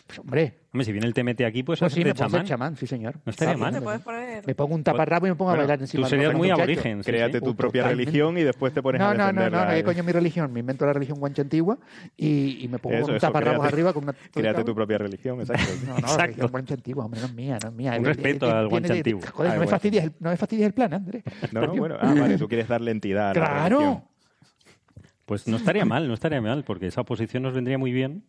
Pues, 0.08 0.20
hombre, 0.20 0.60
Hombre, 0.72 0.86
si 0.86 0.92
viene 0.94 1.06
el 1.08 1.14
TMT 1.14 1.42
aquí, 1.42 1.64
pues, 1.64 1.80
pues 1.80 1.92
sí, 1.94 2.00
me 2.04 2.14
puedo 2.14 2.30
ser 2.30 2.32
chamán. 2.32 2.46
chamán, 2.46 2.76
sí 2.78 2.86
señor. 2.88 3.16
No 3.26 3.30
estaría 3.30 3.56
mal. 3.58 3.82
poner... 4.04 4.44
Me 4.46 4.56
pongo 4.56 4.76
un 4.76 4.84
taparrabo 4.84 5.26
y 5.28 5.30
me 5.30 5.36
pongo 5.36 5.52
Bueno, 5.52 5.64
a 5.64 5.68
bailar 5.68 5.82
encima 5.82 6.04
Tú 6.04 6.10
serías 6.10 6.34
muy 6.34 6.50
aborigen. 6.50 7.04
sí, 7.04 7.12
Créate 7.12 7.40
sí. 7.40 7.46
tu 7.46 7.56
propia 7.56 7.84
totalmente. 7.84 8.10
religión 8.12 8.38
y 8.38 8.44
después 8.44 8.74
te 8.74 8.82
pones 8.82 9.00
No, 9.00 9.08
a 9.10 9.14
no, 9.14 9.32
no, 9.34 9.50
no, 9.50 9.66
no, 9.66 9.72
eh. 9.72 9.76
¿qué 9.78 9.84
coño 9.84 10.04
mi 10.04 10.12
religión? 10.14 10.52
Me 10.54 10.62
invento 10.62 10.86
la 10.86 10.94
religión 10.94 11.20
guanchantigua 11.20 11.78
y, 12.18 12.64
y 12.64 12.68
me 12.70 12.78
pongo 12.80 12.96
Eso, 12.96 13.12
un 13.12 13.18
créate- 13.18 13.66
arriba 13.68 13.94
con 13.94 14.04
una... 14.04 14.14
Créate 14.14 14.64
tu 14.64 14.74
propia 14.76 14.98
religión, 14.98 15.40
exacto. 15.42 15.74
No, 15.86 15.92
no, 15.94 15.98
Exacto. 16.00 16.22
religión 16.24 16.48
guanchantigua, 16.52 17.06
hombre, 17.06 17.20
no 17.22 17.26
es 17.28 17.34
mía, 17.34 17.58
no 17.62 17.70
es 17.70 17.76
mía. 17.76 17.96
Un 18.00 18.06
Eh, 18.06 18.08
respeto 18.10 18.48
eh, 18.48 18.52
al 18.52 18.68
viene 18.68 18.82
de- 18.82 18.88
guanchantigua. 18.88 19.22
Joder, 19.32 19.52
Ah, 19.52 19.56
no 19.56 19.60
me, 19.62 19.68
fastidies 19.68 20.04
el, 20.06 20.12
no 20.20 20.30
me 20.30 20.38
fastidies 20.38 20.68
el 20.68 20.74
plan, 20.74 20.94
Andrés. 20.94 21.24
No, 21.52 21.68
bueno, 21.76 21.96
ah, 22.00 22.14
vale, 22.18 22.38
tú 22.38 22.48
quieres 22.48 22.68
darle 22.68 22.92
entidad 22.92 23.34
¡Claro! 23.34 24.04
Pues 25.26 25.48
no 25.48 25.58
estaría 25.58 25.86
mal, 25.86 26.08
no 26.08 26.14
estaría 26.14 26.42
mal, 26.42 26.64
porque 26.64 26.88
esa 26.88 27.02
oposición 27.02 27.44
nos 27.44 27.54
vendría 27.54 27.78
muy 27.78 27.92
bien. 27.92 28.24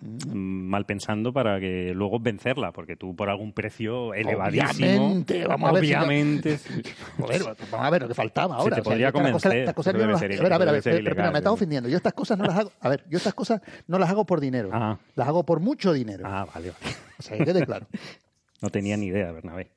mm, 0.00 0.34
Mal 0.70 0.84
pensando 0.86 1.32
para 1.32 1.60
que 1.60 1.92
luego 1.94 2.18
vencerla, 2.18 2.72
porque 2.72 2.96
tú 2.96 3.14
por 3.14 3.28
algún 3.30 3.52
precio 3.52 4.14
elevadísimo. 4.14 4.86
Obviamente, 4.88 5.46
vamos 5.46 5.70
a 5.70 5.72
ver 5.74 5.84
si 5.86 5.94
obviamente. 5.94 6.58
sí. 6.58 6.82
Joder, 7.18 7.42
vamos 7.70 7.86
a 7.86 7.90
ver 7.90 8.02
lo 8.02 8.08
que 8.08 8.14
faltaba 8.14 8.56
ahora. 8.56 8.76
te 8.76 8.80
O 8.80 8.84
sea, 8.84 8.90
podría 8.90 9.10
yo 9.10 9.18
estas 9.18 9.32
cosas- 9.32 9.42
convencer. 9.42 9.58
estas 9.60 9.74
cosas 9.74 9.94
no 9.94 10.00
ser 10.00 10.06
a 10.06 10.08
ver, 10.42 10.52
a 10.52 10.58
ver, 10.58 10.68
a 10.68 10.72
ver, 10.72 10.82
pero, 10.82 11.14
pero 11.16 11.32
me 11.32 11.38
estás 11.38 11.52
ofendiendo. 11.52 11.88
Yo 11.88 11.96
estas 11.96 12.14
cosas 12.14 12.38
no 12.38 12.44
las 12.46 12.58
hago. 12.58 12.72
A 12.80 12.88
ver, 12.88 13.04
yo 13.08 13.18
estas 13.18 13.34
cosas 13.34 13.60
no 13.86 13.98
las 13.98 14.10
hago 14.10 14.24
por 14.26 14.40
dinero. 14.40 14.70
Ah. 14.72 14.98
Las 15.14 15.28
hago 15.28 15.44
por 15.44 15.60
mucho 15.60 15.92
dinero. 15.92 16.24
Ah, 16.26 16.46
vale, 16.52 16.70
vale. 16.72 16.96
O 17.18 17.22
sea, 17.22 17.36
que 17.38 17.44
quede 17.44 17.64
claro. 17.64 17.86
No 18.62 18.68
tenía 18.68 18.94
ni 18.98 19.06
idea, 19.06 19.32
Bernabé. 19.32 19.70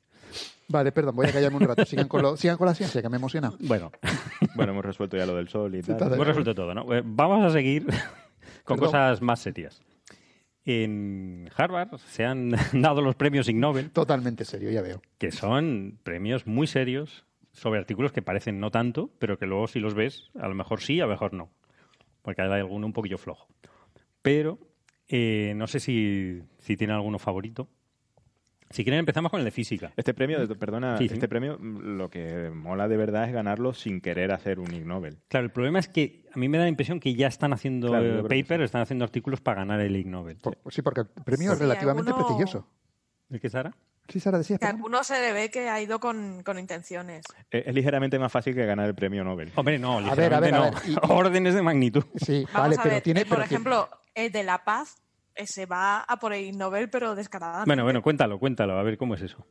Vale, 0.73 0.91
perdón, 0.91 1.15
voy 1.15 1.27
a 1.27 1.31
callarme 1.31 1.57
un 1.57 1.63
rato. 1.63 1.85
Sigan 1.85 2.07
con, 2.07 2.21
lo- 2.23 2.35
sigan 2.35 2.57
con 2.57 2.65
la 2.67 2.73
ciencia, 2.73 3.01
que 3.01 3.07
me 3.09 3.17
emociona. 3.17 3.53
Bueno, 3.59 3.91
Bueno, 4.55 4.71
hemos 4.73 4.83
resuelto 4.85 5.15
ya 5.17 5.25
lo 5.25 5.35
del 5.35 5.47
sol 5.47 5.73
y 5.75 5.81
tal. 5.81 6.13
hemos 6.13 6.27
resuelto 6.27 6.53
todo, 6.55 6.73
¿no? 6.73 6.91
Eh, 6.93 7.01
Vamos 7.05 7.45
a 7.45 7.49
seguir 7.51 7.85
con 8.65 8.77
Perdón. 8.77 8.79
cosas 8.79 9.21
más 9.21 9.39
serias. 9.39 9.81
En 10.65 11.49
Harvard 11.55 11.97
se 11.99 12.25
han 12.25 12.51
dado 12.73 13.01
los 13.01 13.15
premios 13.15 13.47
Ig 13.49 13.57
Nobel, 13.57 13.91
Totalmente 13.91 14.45
serio, 14.45 14.71
ya 14.71 14.81
veo. 14.81 15.01
que 15.17 15.31
son 15.31 15.99
premios 16.03 16.47
muy 16.47 16.67
serios 16.67 17.25
sobre 17.51 17.79
artículos 17.79 18.11
que 18.11 18.21
parecen 18.21 18.59
no 18.59 18.71
tanto, 18.71 19.11
pero 19.19 19.37
que 19.37 19.45
luego 19.45 19.67
si 19.67 19.79
los 19.79 19.93
ves, 19.93 20.31
a 20.39 20.47
lo 20.47 20.55
mejor 20.55 20.81
sí, 20.81 20.99
a 21.01 21.05
lo 21.05 21.11
mejor 21.11 21.33
no. 21.33 21.49
Porque 22.21 22.41
hay 22.41 22.49
alguno 22.51 22.87
un 22.87 22.93
poquillo 22.93 23.17
flojo. 23.17 23.47
Pero 24.21 24.57
eh, 25.09 25.53
no 25.55 25.67
sé 25.67 25.79
si, 25.79 26.41
si 26.59 26.77
tiene 26.77 26.93
alguno 26.93 27.19
favorito. 27.19 27.67
Si 28.73 28.83
quieren 28.83 28.99
empezamos 28.99 29.29
con 29.31 29.39
el 29.39 29.45
de 29.45 29.51
física. 29.51 29.93
Este 29.95 30.13
premio, 30.13 30.45
perdona, 30.57 30.97
Sí, 30.97 31.07
sí. 31.07 31.13
este 31.13 31.27
premio 31.27 31.57
mm, 31.59 31.97
lo 31.97 32.09
que 32.09 32.49
mola 32.53 32.87
de 32.87 32.97
verdad 32.97 33.25
es 33.27 33.33
ganarlo 33.33 33.73
sin 33.73 34.01
querer 34.01 34.31
hacer 34.31 34.59
un 34.59 34.73
Ig 34.73 34.85
Nobel. 34.85 35.19
Claro, 35.27 35.45
el 35.45 35.51
problema 35.51 35.79
es 35.79 35.87
que 35.87 36.25
a 36.33 36.39
mí 36.39 36.49
me 36.49 36.57
da 36.57 36.63
la 36.63 36.69
impresión 36.69 36.99
que 36.99 37.13
ya 37.15 37.27
están 37.27 37.53
haciendo 37.53 37.89
Claro, 37.89 38.27
eh, 38.27 38.45
sí. 38.47 38.63
están 38.63 38.81
haciendo 38.81 39.05
artículos 39.05 39.41
para 39.41 39.61
ganar 39.61 39.79
el 39.79 39.95
Ig 39.95 40.07
Nobel. 40.07 40.37
Por- 40.37 40.57
sí, 40.69 40.81
porque 40.81 41.01
el 41.01 41.07
premio 41.23 41.53
es 41.53 41.59
relativamente 41.59 42.09
alguno- 42.11 42.25
prestigioso. 42.27 42.67
¿Es 43.29 43.39
que 43.39 43.49
Sara? 43.49 43.75
Sí, 44.09 44.19
Sara, 44.19 44.37
decías. 44.39 44.59
Que 44.59 44.65
alguno 44.65 45.03
se 45.03 45.19
le 45.21 45.31
ve 45.33 45.49
que 45.49 45.69
ha 45.69 45.79
ido 45.81 45.99
con, 45.99 46.43
con 46.43 46.59
intenciones. 46.59 47.23
Es, 47.51 47.67
es 47.67 47.73
ligeramente 47.73 48.19
más 48.19 48.31
fácil 48.31 48.53
que 48.55 48.65
ganar 48.65 48.87
el 48.87 48.95
premio 48.95 49.23
Nobel. 49.23 49.51
Hombre, 49.55 49.79
no, 49.79 49.99
A 49.99 50.15
ver, 50.15 50.33
a 50.33 50.39
ver, 50.39 50.51
ligeramente 50.51 50.55
a 50.55 50.59
no. 50.59 50.71
ver, 50.71 50.89
y- 50.89 50.95
Órdenes 51.13 51.53
de 51.55 51.61
magnitud. 51.61 52.03
Sí, 52.15 52.43
Vamos 52.53 52.53
vale, 52.53 52.75
a 52.79 52.83
pero 52.83 53.01
tiene. 53.01 53.21
eh, 53.21 53.25
por 53.25 53.37
pero 53.37 53.47
tiene- 53.47 53.61
ejemplo, 53.61 53.89
el 54.15 54.31
de 54.31 54.43
La 54.43 54.63
Paz 54.65 54.97
eh, 54.97 55.02
se 55.45 55.65
va 55.65 56.01
a 56.01 56.17
por 56.19 56.33
el 56.33 56.57
Nobel, 56.57 56.89
pero 56.89 57.15
descaradamente. 57.15 57.67
Bueno, 57.69 57.83
bueno, 57.83 58.01
cuéntalo, 58.01 58.39
cuéntalo, 58.39 58.77
a 58.77 58.83
ver 58.83 58.97
cómo 58.97 59.15
es 59.15 59.21
eso. 59.21 59.45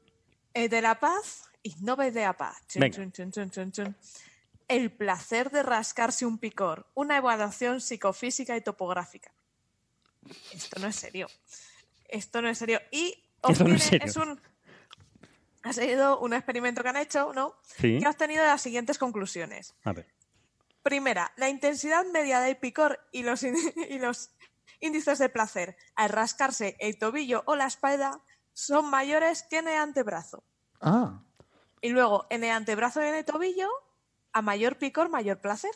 El 0.55 0.69
de 0.69 0.83
La 0.83 0.99
Paz, 1.01 1.51
Nobel 1.81 2.13
de 2.13 2.23
La 2.23 2.37
Paz. 2.37 2.63
Chun, 2.69 3.13
chun, 3.13 3.73
chun. 3.73 3.97
El 4.69 4.91
placer 4.93 5.51
de 5.51 5.63
rascarse 5.63 6.25
un 6.27 6.39
picor. 6.39 6.87
Una 6.95 7.17
evaluación 7.19 7.81
psicofísica 7.81 8.57
y 8.57 8.61
topográfica. 8.61 9.33
Esto 10.53 10.81
no 10.81 10.87
es 10.89 10.97
serio. 10.97 11.27
Esto 12.09 12.41
no 12.43 12.49
es 12.49 12.59
serio. 12.59 12.81
Y 12.91 13.23
no 13.43 13.49
obtiene- 13.51 13.75
es 13.77 13.83
serio. 13.83 14.07
es 14.07 14.17
un. 14.17 14.41
Ha 15.65 15.73
sido 15.73 16.19
un 16.21 16.33
experimento 16.35 16.83
que 16.83 16.89
han 16.89 16.97
hecho, 16.97 17.33
¿no? 17.33 17.55
Sí. 17.79 17.99
Que 17.99 18.07
ha 18.07 18.11
obtenido 18.11 18.43
las 18.45 18.61
siguientes 18.63 18.99
conclusiones. 18.99 19.75
A 19.85 19.93
ver. 19.93 20.07
Primera, 20.83 21.33
la 21.37 21.49
intensidad 21.49 22.05
media 22.07 22.41
del 22.41 22.57
picor 22.57 22.99
y 23.13 23.23
los, 23.23 23.43
y 23.45 23.99
los 23.99 24.31
índices 24.81 25.19
de 25.19 25.29
placer 25.29 25.77
al 25.95 26.11
rascarse 26.11 26.77
el 26.81 26.99
tobillo 26.99 27.43
o 27.47 27.57
la 27.57 27.67
espalda 27.67 28.21
son 28.53 28.91
mayores 28.91 29.45
que 29.49 29.59
en 29.59 29.69
el 29.69 29.77
antebrazo. 29.79 30.43
Ah, 30.81 31.23
Y 31.81 31.89
luego, 31.91 32.27
en 32.31 32.45
el 32.45 32.51
antebrazo 32.51 33.03
y 33.03 33.09
en 33.09 33.15
el 33.15 33.25
tobillo, 33.25 33.69
a 34.33 34.43
mayor 34.43 34.77
picor, 34.79 35.09
mayor 35.09 35.41
placer. 35.41 35.71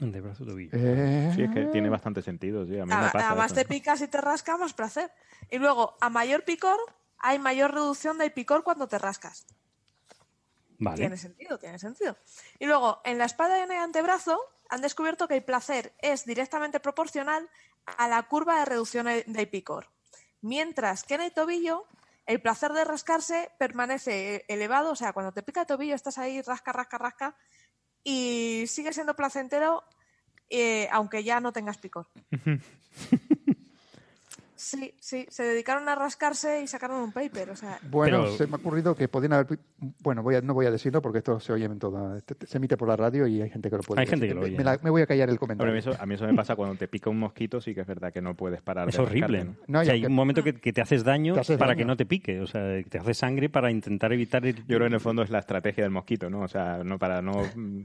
Antebrazo 0.00 0.44
tobillo. 0.44 0.70
eh, 0.74 1.32
Sí, 1.34 1.42
es 1.42 1.50
que 1.50 1.66
tiene 1.66 1.88
bastante 1.88 2.20
sentido, 2.22 2.66
sí. 2.66 2.78
A 2.78 2.84
mí 2.86 2.92
me 2.92 3.06
A- 3.06 3.12
pasa 3.12 3.28
Además 3.30 3.52
eso. 3.52 3.60
te 3.60 3.64
picas 3.66 4.00
y 4.02 4.08
te 4.08 4.20
rasca, 4.20 4.56
más 4.56 4.74
placer. 4.74 5.10
Y 5.50 5.58
luego, 5.58 5.96
a 6.00 6.10
mayor 6.10 6.44
picor, 6.44 6.78
hay 7.18 7.38
mayor 7.38 7.72
reducción 7.72 8.18
del 8.18 8.32
picor 8.32 8.62
cuando 8.62 8.88
te 8.88 8.98
rascas. 8.98 9.46
Vale. 10.78 10.98
Tiene 10.98 11.16
sentido, 11.16 11.58
tiene 11.58 11.78
sentido. 11.78 12.16
Y 12.58 12.66
luego, 12.66 13.00
en 13.04 13.16
la 13.18 13.24
espalda 13.24 13.58
y 13.58 13.62
en 13.62 13.72
el 13.72 13.78
antebrazo, 13.78 14.38
han 14.68 14.82
descubierto 14.82 15.26
que 15.28 15.36
el 15.36 15.44
placer 15.44 15.94
es 16.00 16.26
directamente 16.26 16.80
proporcional 16.80 17.48
a 17.86 18.08
la 18.08 18.22
curva 18.24 18.58
de 18.58 18.64
reducción 18.64 19.06
de- 19.06 19.24
del 19.26 19.48
picor. 19.48 19.88
Mientras 20.40 21.04
que 21.04 21.14
en 21.14 21.22
el 21.22 21.32
tobillo, 21.32 21.86
el 22.26 22.40
placer 22.40 22.72
de 22.72 22.84
rascarse 22.84 23.50
permanece 23.58 24.44
elevado, 24.48 24.90
o 24.92 24.96
sea, 24.96 25.12
cuando 25.12 25.32
te 25.32 25.42
pica 25.42 25.60
el 25.62 25.66
tobillo 25.66 25.94
estás 25.94 26.18
ahí, 26.18 26.42
rasca, 26.42 26.72
rasca, 26.72 26.98
rasca, 26.98 27.36
y 28.02 28.64
sigue 28.68 28.92
siendo 28.92 29.14
placentero, 29.16 29.84
eh, 30.50 30.88
aunque 30.92 31.24
ya 31.24 31.40
no 31.40 31.52
tengas 31.52 31.78
picor. 31.78 32.08
Sí, 34.56 34.94
sí, 34.98 35.26
se 35.28 35.42
dedicaron 35.42 35.88
a 35.88 35.94
rascarse 35.94 36.62
y 36.62 36.66
sacaron 36.66 37.00
un 37.02 37.12
paper, 37.12 37.50
o 37.50 37.56
sea, 37.56 37.78
Bueno, 37.90 38.22
Pero- 38.24 38.36
se 38.36 38.46
me 38.46 38.54
ha 38.54 38.56
ocurrido 38.56 38.94
que 38.94 39.06
podían 39.08 39.34
haber. 39.34 39.58
Bueno, 40.02 40.22
voy 40.22 40.36
a, 40.36 40.40
no 40.40 40.54
voy 40.54 40.66
a 40.66 40.70
decirlo 40.70 41.02
porque 41.02 41.18
esto 41.18 41.38
se 41.40 41.52
oye 41.52 41.66
en 41.66 41.78
toda. 41.78 42.16
este- 42.18 42.46
Se 42.46 42.56
emite 42.58 42.76
por 42.76 42.88
la 42.88 42.96
radio 42.96 43.26
y 43.26 43.42
hay 43.42 43.50
gente 43.50 43.68
que 43.70 43.76
lo 43.76 43.82
puede 43.82 44.00
Hay 44.00 44.06
gente 44.06 44.26
que 44.28 44.34
lo 44.34 44.40
oye. 44.42 44.56
Me, 44.56 44.64
la- 44.64 44.78
me 44.82 44.90
voy 44.90 45.02
a 45.02 45.06
callar 45.06 45.28
el 45.28 45.38
comentario. 45.38 45.70
a 45.70 45.74
mí 45.74 45.78
eso, 45.78 45.92
a 45.98 46.06
mí 46.06 46.14
eso 46.14 46.26
me 46.26 46.34
pasa 46.34 46.56
cuando 46.56 46.74
te 46.76 46.88
pica 46.88 47.10
un 47.10 47.18
mosquito, 47.18 47.60
sí 47.60 47.74
que 47.74 47.82
es 47.82 47.86
verdad 47.86 48.12
que 48.12 48.20
no 48.22 48.34
puedes 48.34 48.62
parar 48.62 48.88
Es 48.88 48.96
de 48.96 49.02
horrible. 49.02 49.44
¿no? 49.44 49.54
No, 49.66 49.80
O 49.80 49.84
sea, 49.84 49.94
y 49.94 50.00
hay 50.00 50.06
un 50.06 50.14
momento 50.14 50.42
que, 50.42 50.54
que 50.54 50.72
te 50.72 50.80
haces 50.80 51.04
daño 51.04 51.34
Te 51.34 51.40
haces 51.40 51.58
para 51.58 51.72
daño. 51.72 51.78
que 51.78 51.84
no 51.84 51.96
te 51.96 52.06
pique. 52.06 52.40
O 52.40 52.46
sea, 52.46 52.82
te 52.88 52.98
hace 52.98 53.14
sangre 53.14 53.48
para 53.50 53.70
intentar 53.70 54.12
evitar 54.12 54.44
el... 54.46 54.56
Yo 54.56 54.64
creo 54.66 54.80
que 54.80 54.86
en 54.86 54.94
el 54.94 55.00
fondo 55.00 55.22
es 55.22 55.30
la 55.30 55.38
estrategia 55.40 55.84
del 55.84 55.90
mosquito, 55.92 56.30
¿no? 56.30 56.40
O 56.40 56.48
sea, 56.48 56.82
no 56.82 56.98
para 56.98 57.20
no 57.20 57.42
mm, 57.54 57.82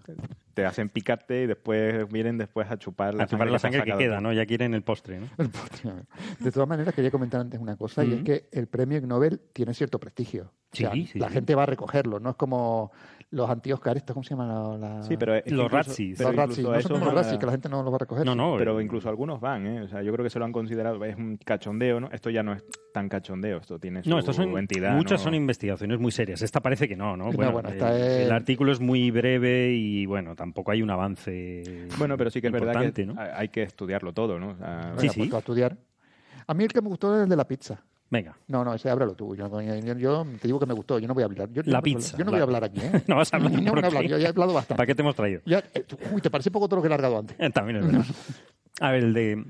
te 0.53 0.65
hacen 0.65 0.89
picarte 0.89 1.43
y 1.43 1.47
después 1.47 2.07
vienen 2.09 2.37
después 2.37 2.69
a 2.71 2.77
chupar 2.77 3.13
la 3.13 3.23
a 3.23 3.27
chupar 3.27 3.39
sangre 3.47 3.51
la 3.51 3.59
sangre 3.59 3.83
que 3.83 3.97
queda. 3.97 4.21
¿no? 4.21 4.31
Ya 4.33 4.45
quieren 4.45 4.73
el 4.73 4.83
postre, 4.83 5.19
¿no? 5.19 5.27
El 5.37 5.49
postre. 5.49 5.91
De 6.39 6.51
todas 6.63 6.69
maneras, 6.69 6.93
quería 6.93 7.11
comentar 7.11 7.41
antes 7.41 7.59
una 7.59 7.75
cosa, 7.75 8.03
y 8.05 8.13
es 8.13 8.23
que 8.23 8.47
el 8.51 8.67
premio 8.67 9.01
Nobel 9.01 9.39
tiene 9.53 9.73
cierto 9.73 9.99
prestigio. 9.99 10.51
O 10.73 10.75
sea, 10.75 10.91
Sí, 10.93 11.05
sí, 11.05 11.19
la 11.19 11.27
sí. 11.27 11.33
gente 11.33 11.53
va 11.53 11.63
a 11.63 11.65
recogerlo, 11.65 12.19
no 12.21 12.29
es 12.29 12.35
como 12.37 12.91
los 13.31 13.49
anti-Oscar, 13.49 13.97
estos, 13.97 14.13
¿cómo 14.13 14.23
se 14.23 14.31
llama? 14.31 14.45
La, 14.45 14.77
la- 14.77 15.03
Sí, 15.03 15.15
pero 15.17 15.35
es 15.35 15.49
Los 15.51 15.69
Razzies. 15.71 16.17
pero 16.17 16.29
los 16.31 16.37
Razzies. 16.37 16.65
No 16.65 16.81
son 16.81 17.15
los 17.15 17.37
que 17.37 17.45
la 17.45 17.51
gente 17.51 17.69
no 17.69 17.81
los 17.83 17.91
va 17.91 17.95
a 17.95 17.99
recoger. 17.99 18.25
No, 18.25 18.35
no. 18.35 18.55
Pero 18.57 18.79
incluso 18.81 19.09
algunos 19.09 19.39
van, 19.41 19.65
¿eh? 19.67 19.81
O 19.81 19.87
sea, 19.89 20.01
yo 20.01 20.11
creo 20.13 20.23
que 20.23 20.29
se 20.29 20.39
lo 20.39 20.45
han 20.45 20.51
considerado, 20.53 21.03
es 21.05 21.15
un 21.17 21.37
cachondeo, 21.37 21.99
¿no? 22.01 22.09
Esto 22.11 22.29
ya 22.29 22.41
no 22.43 22.53
es 22.53 22.63
tan 22.93 23.07
cachondeo, 23.09 23.57
esto 23.59 23.79
tiene 23.79 24.03
su 24.03 24.09
No, 24.09 24.19
estas 24.19 24.35
son 24.35 24.57
entidad. 24.57 24.95
muchas 24.95 25.19
¿no? 25.21 25.23
son 25.25 25.35
investigaciones 25.35 25.99
muy 25.99 26.11
serias. 26.11 26.41
Esta 26.41 26.59
parece 26.61 26.87
que 26.89 26.95
no, 26.97 27.15
¿no? 27.17 27.25
No, 27.25 27.31
Bueno, 27.33 27.51
bueno, 27.53 27.69
el, 27.69 27.75
esta 27.75 27.97
es- 27.97 28.25
el 28.27 28.31
artículo 28.31 28.71
es 28.73 28.79
muy 28.81 29.11
breve 29.11 29.71
y 29.73 30.05
bueno, 30.05 30.35
tampoco 30.35 30.71
hay 30.71 30.81
un 30.81 30.89
avance. 30.89 31.63
Bueno, 31.97 32.17
pero 32.17 32.29
sí 32.29 32.39
que 32.41 32.47
es 32.47 32.53
verdad 32.53 32.67
importante, 32.83 33.01
que 33.01 33.07
¿no? 33.07 33.15
hay 33.19 33.47
que 33.49 33.63
estudiarlo 33.63 34.13
todo, 34.13 34.39
¿no? 34.39 34.49
O 34.51 34.55
sea, 34.57 34.93
Sí, 34.97 35.01
Venga, 35.07 35.13
sí. 35.13 35.19
pues 35.19 35.33
a 35.33 35.37
estudiar. 35.39 35.77
A 36.51 36.53
mí 36.53 36.65
el 36.65 36.73
que 36.73 36.81
me 36.81 36.89
gustó 36.89 37.15
es 37.15 37.23
el 37.23 37.29
de 37.29 37.35
la 37.37 37.47
pizza. 37.47 37.81
Venga, 38.09 38.35
No, 38.49 38.65
no, 38.65 38.73
ese 38.73 38.89
ábralo 38.89 39.13
tú. 39.15 39.33
Yo, 39.37 39.47
yo- 39.61 39.61
yo- 39.79 39.93
yo 39.97 40.27
te 40.41 40.49
digo 40.49 40.59
que 40.59 40.65
me 40.65 40.73
gustó, 40.73 40.99
yo 40.99 41.07
no 41.07 41.13
voy 41.13 41.23
a 41.23 41.27
hablar. 41.27 41.47
Yo, 41.53 41.61
La 41.63 41.81
pizza, 41.81 42.17
Yo 42.17 42.25
no 42.25 42.31
la- 42.31 42.35
voy 42.35 42.39
a 42.41 42.43
hablar 42.43 42.63
aquí, 42.65 42.81
¿eh? 42.81 42.91
no 43.07 43.15
vas 43.15 43.31
a 43.33 43.37
hablar. 43.37 43.53
No, 43.53 43.59
no 43.61 43.65
¿por 43.71 43.75
voy 43.75 43.83
a 43.83 43.87
hablar, 43.87 44.03
yo 44.03 44.17
ya 44.17 44.25
he 44.25 44.29
hablado 44.31 44.51
bastante. 44.53 44.75
¿Para 44.77 44.85
qué 44.87 44.93
te 44.95 45.01
hemos 45.01 45.15
traído? 45.15 45.39
Ya, 45.45 45.59
eh, 45.73 45.85
uy, 46.11 46.19
te 46.19 46.29
parece 46.29 46.51
poco 46.51 46.67
todo 46.67 46.75
lo 46.75 46.81
que 46.81 46.87
he 46.87 46.89
largado 46.89 47.19
antes. 47.19 47.37
También 47.53 47.77
es 47.77 47.85
verdad. 47.87 48.05
A 48.81 48.91
ver, 48.91 49.03
el 49.05 49.13
de... 49.13 49.45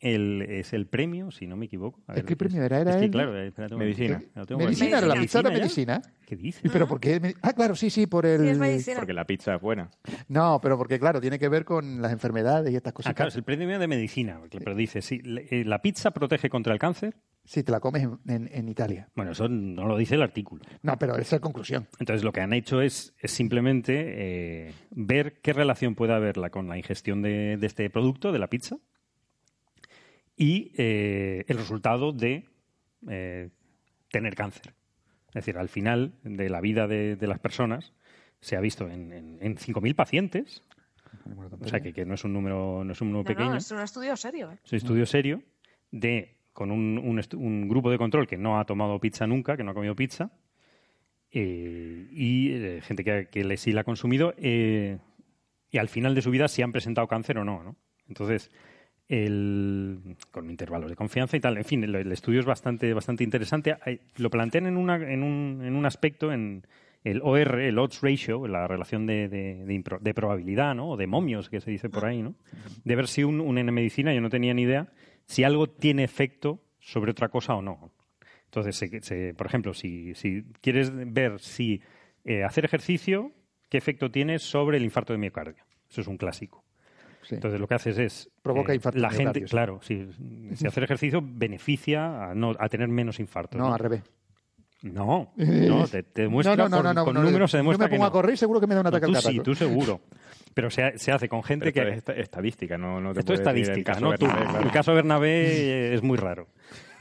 El, 0.00 0.42
es 0.42 0.72
el 0.74 0.86
premio, 0.86 1.30
si 1.32 1.46
no 1.48 1.56
me 1.56 1.64
equivoco. 1.66 2.00
A 2.06 2.12
¿Es 2.12 2.16
ver, 2.16 2.16
qué 2.16 2.20
¿de 2.22 2.26
qué 2.28 2.36
premio 2.36 2.62
era? 2.62 2.78
Era 2.80 2.90
Es 2.92 2.96
que, 2.98 3.04
el- 3.06 3.10
claro, 3.10 3.36
espérate 3.42 3.74
Medicina. 3.74 4.22
Lo 4.36 4.46
tengo. 4.46 4.60
Medicina, 4.60 4.98
era 4.98 5.06
la 5.08 5.14
pizza 5.14 5.40
era 5.40 5.50
¿Medicina. 5.50 6.02
¿Qué 6.24 6.36
dices? 6.36 6.64
¿Y 6.64 6.68
pero 6.68 6.86
por 6.86 7.00
qué? 7.00 7.18
me- 7.18 7.34
Ah, 7.42 7.52
claro, 7.52 7.74
sí, 7.74 7.90
sí, 7.90 8.06
por 8.06 8.24
el... 8.24 8.80
sí 8.80 8.92
porque 8.94 9.12
la 9.12 9.24
pizza 9.26 9.56
es 9.56 9.60
buena. 9.60 9.90
No, 10.28 10.60
pero 10.62 10.78
porque, 10.78 11.00
claro, 11.00 11.20
tiene 11.20 11.38
que 11.38 11.48
ver 11.48 11.64
con 11.64 12.00
las 12.00 12.12
enfermedades 12.12 12.72
y 12.72 12.76
estas 12.76 12.92
cosas. 12.92 13.10
Ah, 13.10 13.14
claro, 13.14 13.30
es 13.30 13.36
el 13.36 13.42
premio 13.42 13.78
de 13.78 13.88
medicina. 13.88 14.40
Pero 14.50 14.74
dice, 14.76 15.02
sí, 15.02 15.20
eh, 15.24 15.64
la 15.66 15.82
pizza 15.82 16.12
protege 16.12 16.48
contra 16.48 16.72
el 16.72 16.78
cáncer. 16.78 17.16
Si 17.44 17.64
te 17.64 17.72
la 17.72 17.80
comes 17.80 18.02
en, 18.04 18.18
en- 18.28 18.48
en 18.52 18.68
Italia. 18.68 19.08
Bueno, 19.16 19.32
eso 19.32 19.48
no 19.48 19.86
lo 19.88 19.96
dice 19.96 20.14
el 20.14 20.22
artículo. 20.22 20.62
No, 20.82 20.96
pero 20.98 21.16
esa 21.16 21.36
es 21.36 21.40
conclusión. 21.42 21.88
Entonces 21.98 22.22
lo 22.22 22.30
que 22.30 22.40
han 22.42 22.52
hecho 22.52 22.82
es, 22.82 23.14
es 23.18 23.30
simplemente 23.32 23.94
eh, 24.68 24.72
ver 24.90 25.40
qué 25.40 25.54
relación 25.54 25.94
puede 25.94 26.12
haberla 26.12 26.50
con 26.50 26.68
la 26.68 26.76
ingestión 26.76 27.22
de, 27.22 27.56
de 27.56 27.66
este 27.66 27.88
producto, 27.90 28.30
de 28.32 28.38
la 28.38 28.48
pizza, 28.48 28.76
y 30.38 30.72
eh, 30.78 31.44
el 31.48 31.58
resultado 31.58 32.12
de 32.12 32.44
eh, 33.08 33.50
tener 34.10 34.34
cáncer. 34.36 34.72
Es 35.28 35.34
decir, 35.34 35.58
al 35.58 35.68
final 35.68 36.14
de 36.22 36.48
la 36.48 36.60
vida 36.60 36.86
de, 36.86 37.16
de 37.16 37.26
las 37.26 37.38
personas 37.40 37.92
se 38.40 38.56
ha 38.56 38.60
visto 38.60 38.88
en, 38.88 39.12
en, 39.12 39.38
en 39.40 39.56
5.000 39.56 39.94
pacientes, 39.94 40.62
o 41.60 41.66
sea 41.68 41.80
que, 41.80 41.92
que 41.92 42.06
no 42.06 42.14
es 42.14 42.24
un 42.24 42.32
número, 42.32 42.84
no 42.84 42.92
es 42.92 43.00
un 43.00 43.08
número 43.08 43.24
No, 43.24 43.26
pequeño. 43.28 43.50
no, 43.50 43.56
es 43.56 43.70
un 43.70 43.80
estudio 43.80 44.16
serio. 44.16 44.52
¿eh? 44.52 44.58
Es 44.64 44.72
un 44.72 44.76
estudio 44.76 45.04
serio 45.06 45.42
de 45.90 46.36
con 46.52 46.70
un, 46.70 46.98
un 46.98 47.20
un 47.36 47.68
grupo 47.68 47.90
de 47.90 47.98
control 47.98 48.26
que 48.26 48.36
no 48.36 48.58
ha 48.58 48.64
tomado 48.64 48.98
pizza 49.00 49.26
nunca, 49.26 49.56
que 49.56 49.64
no 49.64 49.72
ha 49.72 49.74
comido 49.74 49.94
pizza, 49.94 50.30
eh, 51.30 52.08
y 52.10 52.52
eh, 52.52 52.80
gente 52.82 53.04
que, 53.04 53.28
que 53.30 53.56
sí 53.56 53.72
la 53.72 53.82
ha 53.82 53.84
consumido, 53.84 54.34
y 54.38 55.78
al 55.78 55.88
final 55.88 56.14
de 56.14 56.22
su 56.22 56.30
vida 56.30 56.48
si 56.48 56.62
han 56.62 56.72
presentado 56.72 57.06
cáncer 57.06 57.38
o 57.38 57.44
no. 57.44 57.62
¿no? 57.62 57.76
Entonces, 58.08 58.50
con 60.30 60.50
intervalos 60.50 60.90
de 60.90 60.96
confianza 60.96 61.36
y 61.36 61.40
tal, 61.40 61.56
en 61.56 61.64
fin, 61.64 61.82
el, 61.84 62.12
estudio 62.12 62.40
es 62.40 62.46
bastante, 62.46 62.92
bastante 62.92 63.24
interesante. 63.24 63.74
Lo 64.16 64.30
plantean 64.30 64.66
en, 64.66 64.76
una, 64.76 64.96
en, 64.96 65.22
un, 65.22 65.62
en 65.64 65.74
un 65.74 65.86
aspecto, 65.86 66.32
en 66.32 66.66
el 67.04 67.20
OR, 67.22 67.60
el 67.60 67.78
odds 67.78 68.00
ratio, 68.02 68.46
la 68.46 68.66
relación 68.68 69.06
de, 69.06 69.28
de, 69.28 69.82
de 70.00 70.14
probabilidad, 70.14 70.74
¿no? 70.74 70.90
o 70.90 70.96
de 70.96 71.06
momios, 71.06 71.48
que 71.48 71.60
se 71.60 71.70
dice 71.70 71.88
por 71.88 72.04
ahí, 72.04 72.22
¿no? 72.22 72.34
de 72.84 72.96
ver 72.96 73.08
si 73.08 73.24
un, 73.24 73.40
un 73.40 73.56
en 73.56 73.72
medicina, 73.72 74.12
yo 74.12 74.20
no 74.20 74.28
tenía 74.30 74.52
ni 74.52 74.62
idea, 74.62 74.92
si 75.24 75.42
algo 75.44 75.68
tiene 75.68 76.04
efecto 76.04 76.60
sobre 76.78 77.10
otra 77.12 77.28
cosa 77.28 77.54
o 77.54 77.62
no. 77.62 77.90
Entonces, 78.46 78.76
se- 78.76 79.00
se- 79.02 79.34
por 79.34 79.46
ejemplo, 79.46 79.72
si, 79.74 80.14
si 80.14 80.42
quieres 80.60 80.90
ver 80.94 81.38
si 81.40 81.80
eh, 82.24 82.44
hacer 82.44 82.64
ejercicio, 82.64 83.32
qué 83.68 83.78
efecto 83.78 84.10
tiene 84.10 84.38
sobre 84.38 84.76
el 84.78 84.84
infarto 84.84 85.12
de 85.12 85.18
miocardio. 85.18 85.64
Eso 85.88 86.00
es 86.02 86.06
un 86.08 86.16
clásico. 86.18 86.64
Sí. 87.22 87.34
Entonces, 87.34 87.60
lo 87.60 87.66
que 87.66 87.74
haces 87.74 87.98
es... 87.98 88.26
eh, 88.26 88.30
Provoca 88.42 88.74
infarto 88.74 88.98
La 88.98 89.08
de 89.08 89.14
gente, 89.16 89.40
miocardio, 89.40 89.46
sí. 89.48 89.50
claro, 89.50 89.80
si, 89.82 90.66
hacer 90.66 90.82
ejercicio 90.84 91.20
beneficia 91.22 92.30
a, 92.30 92.34
no, 92.34 92.54
a 92.58 92.68
tener 92.68 92.88
menos 92.88 93.20
infartos. 93.20 93.58
no, 93.58 93.72
al 93.72 93.78
revés. 93.78 94.02
No, 94.82 95.32
no, 95.36 95.88
te, 95.90 96.04
te 96.04 96.22
demuestra 96.22 96.54
no, 96.56 96.68
no, 96.68 96.68
no, 96.68 96.76
con, 96.76 96.84
no, 96.84 96.94
no, 96.94 97.04
con 97.04 97.14
no, 97.14 97.22
números 97.24 97.50
se 97.50 97.56
yo 97.56 97.58
demuestra 97.58 97.86
me 97.86 97.90
que 97.90 97.96
pongo 97.96 98.04
no. 98.04 98.08
a 98.08 98.12
correr 98.12 98.34
y 98.34 98.36
seguro 98.36 98.60
que 98.60 98.66
me 98.68 98.74
da 98.74 98.80
un 98.80 98.84
No, 98.84 98.88
ataque 98.90 99.06
tú 99.06 99.10
al 99.16 99.16
sí, 99.22 99.26
carajo. 99.26 99.42
tú 99.42 99.54
seguro. 99.56 100.00
Pero 100.54 100.70
se, 100.70 100.82
ha- 100.84 100.96
se 100.98 101.10
hace 101.12 101.28
con 101.28 101.42
gente 101.42 101.72
Pero 101.72 101.90
que... 101.90 101.96
esto 101.96 102.12
es 102.12 102.18
esta- 102.18 102.22
estadística, 102.22 102.78
no, 102.78 103.00
no 103.00 103.12
te 103.12 103.20
Esto 103.20 103.32
es 103.34 103.40
decir 103.40 103.54
el 103.54 103.58
estadística, 103.60 103.92
caso 103.94 104.04
¿no? 104.04 104.16
Tú, 104.16 104.26
Bernabé, 104.26 104.44
claro. 104.50 104.64
El 104.64 104.70
caso 104.72 104.94
Bernabé 104.94 105.46
eh, 105.46 105.94
es 105.94 106.02
muy 106.02 106.16
raro. 106.16 106.46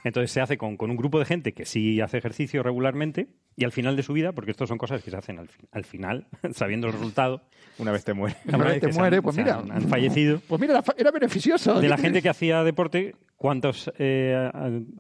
Entonces 0.08 0.32
se 0.32 0.42
hace 0.42 0.58
con, 0.58 0.78
con 0.78 0.90
un 0.92 0.98
grupo 0.98 1.20
de 1.20 1.26
gente 1.26 1.54
que 1.54 1.66
sí 1.66 2.02
hace 2.02 2.18
ejercicio 2.18 2.64
regularmente 2.64 3.28
y 3.56 3.64
al 3.66 3.72
final 3.72 3.96
de 3.96 4.04
su 4.04 4.14
vida, 4.14 4.32
porque 4.34 4.52
esto 4.52 4.68
son 4.68 4.78
cosas 4.78 5.04
que 5.04 5.10
se 5.12 5.18
hacen 5.18 5.40
al, 5.40 5.48
fi- 5.50 5.68
al 5.72 5.84
final, 5.86 6.28
sabiendo 6.54 6.88
el 6.88 6.94
resultado. 6.94 7.42
Una 7.80 7.92
vez 7.92 8.04
te 8.06 8.14
mueres. 8.14 8.38
Una 8.48 8.58
vez 8.66 8.80
te 8.80 8.88
muere, 8.92 9.18
han- 9.18 9.24
pues 9.24 9.38
mira. 9.38 9.58
Han, 9.60 9.72
han 9.72 9.82
fallecido. 9.84 10.40
Pues 10.48 10.62
mira, 10.62 10.84
era 10.98 11.12
beneficioso. 11.12 11.80
De 11.82 11.90
la 11.90 11.98
gente 12.00 12.22
que 12.22 12.30
hacía 12.30 12.64
deporte, 12.64 13.16
¿cuántos 13.36 13.92
eh, 13.98 14.50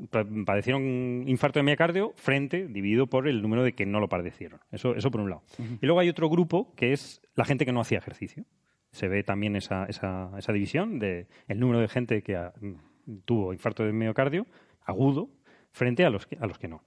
pa- 0.10 0.26
padecieron 0.46 1.24
infarto 1.28 1.60
de 1.60 1.64
miocardio 1.64 2.14
frente, 2.16 2.68
dividido 2.68 3.08
por 3.08 3.28
el 3.28 3.42
número 3.42 3.64
de 3.64 3.74
que 3.74 3.86
no 3.86 4.00
lo 4.00 4.10
padecieron? 4.10 4.60
Eso, 4.72 4.96
eso 4.96 5.12
por 5.12 5.22
un 5.22 5.30
lado. 5.30 5.44
Y 5.82 5.86
luego 5.86 6.00
hay 6.00 6.10
otro 6.10 6.30
grupo 6.30 6.74
que 6.76 6.94
es 6.94 7.22
la 7.36 7.46
gente 7.46 7.66
que 7.66 7.72
no 7.72 7.82
hacía 7.82 8.00
ejercicio. 8.00 8.44
Se 8.92 9.08
ve 9.08 9.22
también 9.24 9.56
esa, 9.56 9.86
esa, 9.86 10.32
esa 10.38 10.52
división 10.54 10.98
de 10.98 11.28
el 11.48 11.60
número 11.60 11.80
de 11.80 11.88
gente 11.88 12.24
que 12.24 12.36
ah, 12.36 12.54
mm, 12.60 13.18
tuvo 13.26 13.54
infarto 13.54 13.84
de 13.84 13.92
miocardio 13.94 14.48
agudo 14.88 15.30
frente 15.72 16.06
a 16.06 16.10
los 16.10 16.26
que, 16.26 16.38
a 16.42 16.48
los 16.48 16.58
que 16.58 16.68
no. 16.68 16.84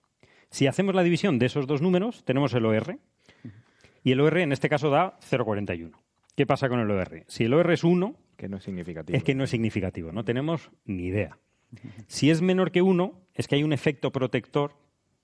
Si 0.51 0.67
hacemos 0.67 0.95
la 0.95 1.03
división 1.05 1.39
de 1.39 1.47
esos 1.47 1.67
dos 1.69 1.81
números, 1.81 2.25
tenemos 2.25 2.53
el 2.55 2.65
OR. 2.67 2.99
Y 4.03 4.13
el 4.13 4.21
OR 4.21 4.39
en 4.39 4.53
este 4.53 4.69
caso 4.69 4.91
da 4.91 5.19
0,41. 5.21 5.93
¿Qué 6.37 6.47
pasa 6.47 6.69
con 6.69 6.81
el 6.81 6.91
OR? 6.91 7.25
Si 7.29 7.45
el 7.45 7.55
OR 7.55 7.71
es 7.73 7.85
1, 7.85 8.17
Que 8.37 8.49
no 8.49 8.57
es 8.57 8.65
significativo. 8.65 9.17
es 9.17 9.23
que 9.23 9.35
no 9.35 9.45
es 9.45 9.51
significativo, 9.51 10.11
no 10.13 10.25
tenemos 10.25 10.71
ni 10.87 11.05
idea. 11.07 11.39
Si 12.09 12.31
es 12.31 12.43
menor 12.43 12.73
que 12.73 12.83
1, 12.83 13.13
es 13.35 13.47
que 13.47 13.55
hay 13.55 13.63
un 13.63 13.73
efecto 13.73 14.11
protector 14.11 14.73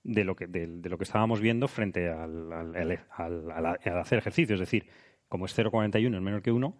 de 0.03 0.23
lo 0.23 0.35
que, 0.35 0.47
de, 0.47 0.67
de 0.67 0.89
lo 0.89 0.97
que 0.97 1.03
estábamos 1.03 1.41
viendo 1.41 1.67
frente 1.67 2.07
al, 2.07 2.53
al- 2.53 3.51
al- 3.51 3.77
hacer 3.99 4.19
ejercicio. 4.19 4.53
Es 4.53 4.59
decir, 4.61 4.87
como 5.27 5.45
es 5.45 5.57
0,41 5.57 6.15
es 6.15 6.21
menor 6.21 6.41
que 6.41 6.51
1, 6.53 6.73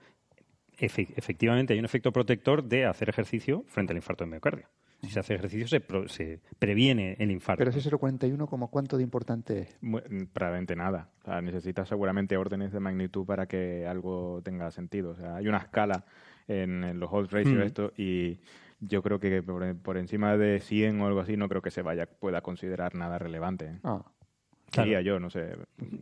efe- 0.80 1.12
efectivamente 1.18 1.74
hay 1.74 1.80
un 1.80 1.86
efecto 1.86 2.14
protector 2.14 2.64
de 2.64 2.86
hacer 2.86 3.10
ejercicio 3.10 3.66
frente 3.68 3.92
al 3.92 3.98
infarto 3.98 4.24
de 4.24 4.30
miocardio. 4.32 4.68
Si 5.02 5.10
se 5.12 5.20
hace 5.20 5.36
ejercicio, 5.36 5.68
se, 5.68 5.80
pro- 5.80 6.08
se 6.08 6.40
previene 6.58 7.16
el 7.20 7.30
infarto. 7.32 7.60
Pero 7.64 7.70
ese 7.72 7.90
041, 7.90 8.48
¿como 8.48 8.70
cuánto 8.70 8.98
de 8.98 9.04
importante 9.04 9.60
es? 9.60 9.78
Mu- 9.82 10.00
Probablemente 10.34 10.76
nada. 10.76 11.10
O 11.22 11.26
sea, 11.26 11.42
necesitas 11.42 11.88
seguramente 11.88 12.36
órdenes 12.38 12.72
de 12.72 12.80
magnitud 12.80 13.26
para 13.26 13.46
que 13.48 13.86
algo 13.88 14.42
tenga 14.44 14.72
sentido. 14.72 15.12
O 15.12 15.16
sea, 15.16 15.36
hay 15.36 15.48
una 15.48 15.60
escala 15.60 16.04
en, 16.48 16.84
en 16.84 17.00
los 17.00 17.10
odds 17.14 17.32
ratio 17.32 17.60
Mm. 17.60 17.62
esto 17.62 17.94
y 17.96 18.40
yo 18.80 19.02
creo 19.04 19.20
que 19.20 19.42
por, 19.44 19.76
por 19.78 19.98
encima 19.98 20.36
de 20.38 20.60
100 20.60 21.00
o 21.02 21.08
algo 21.08 21.20
así 21.20 21.38
no 21.38 21.48
creo 21.50 21.62
que 21.62 21.72
se 21.72 21.82
vaya 21.82 22.06
pueda 22.08 22.42
considerar 22.42 22.96
nada 22.96 23.20
relevante. 23.20 23.66
¿eh? 23.66 23.80
Ah, 23.84 24.04
Claro. 24.70 24.86
Diría 24.88 25.02
yo, 25.02 25.20
no 25.20 25.30
sé. 25.30 25.56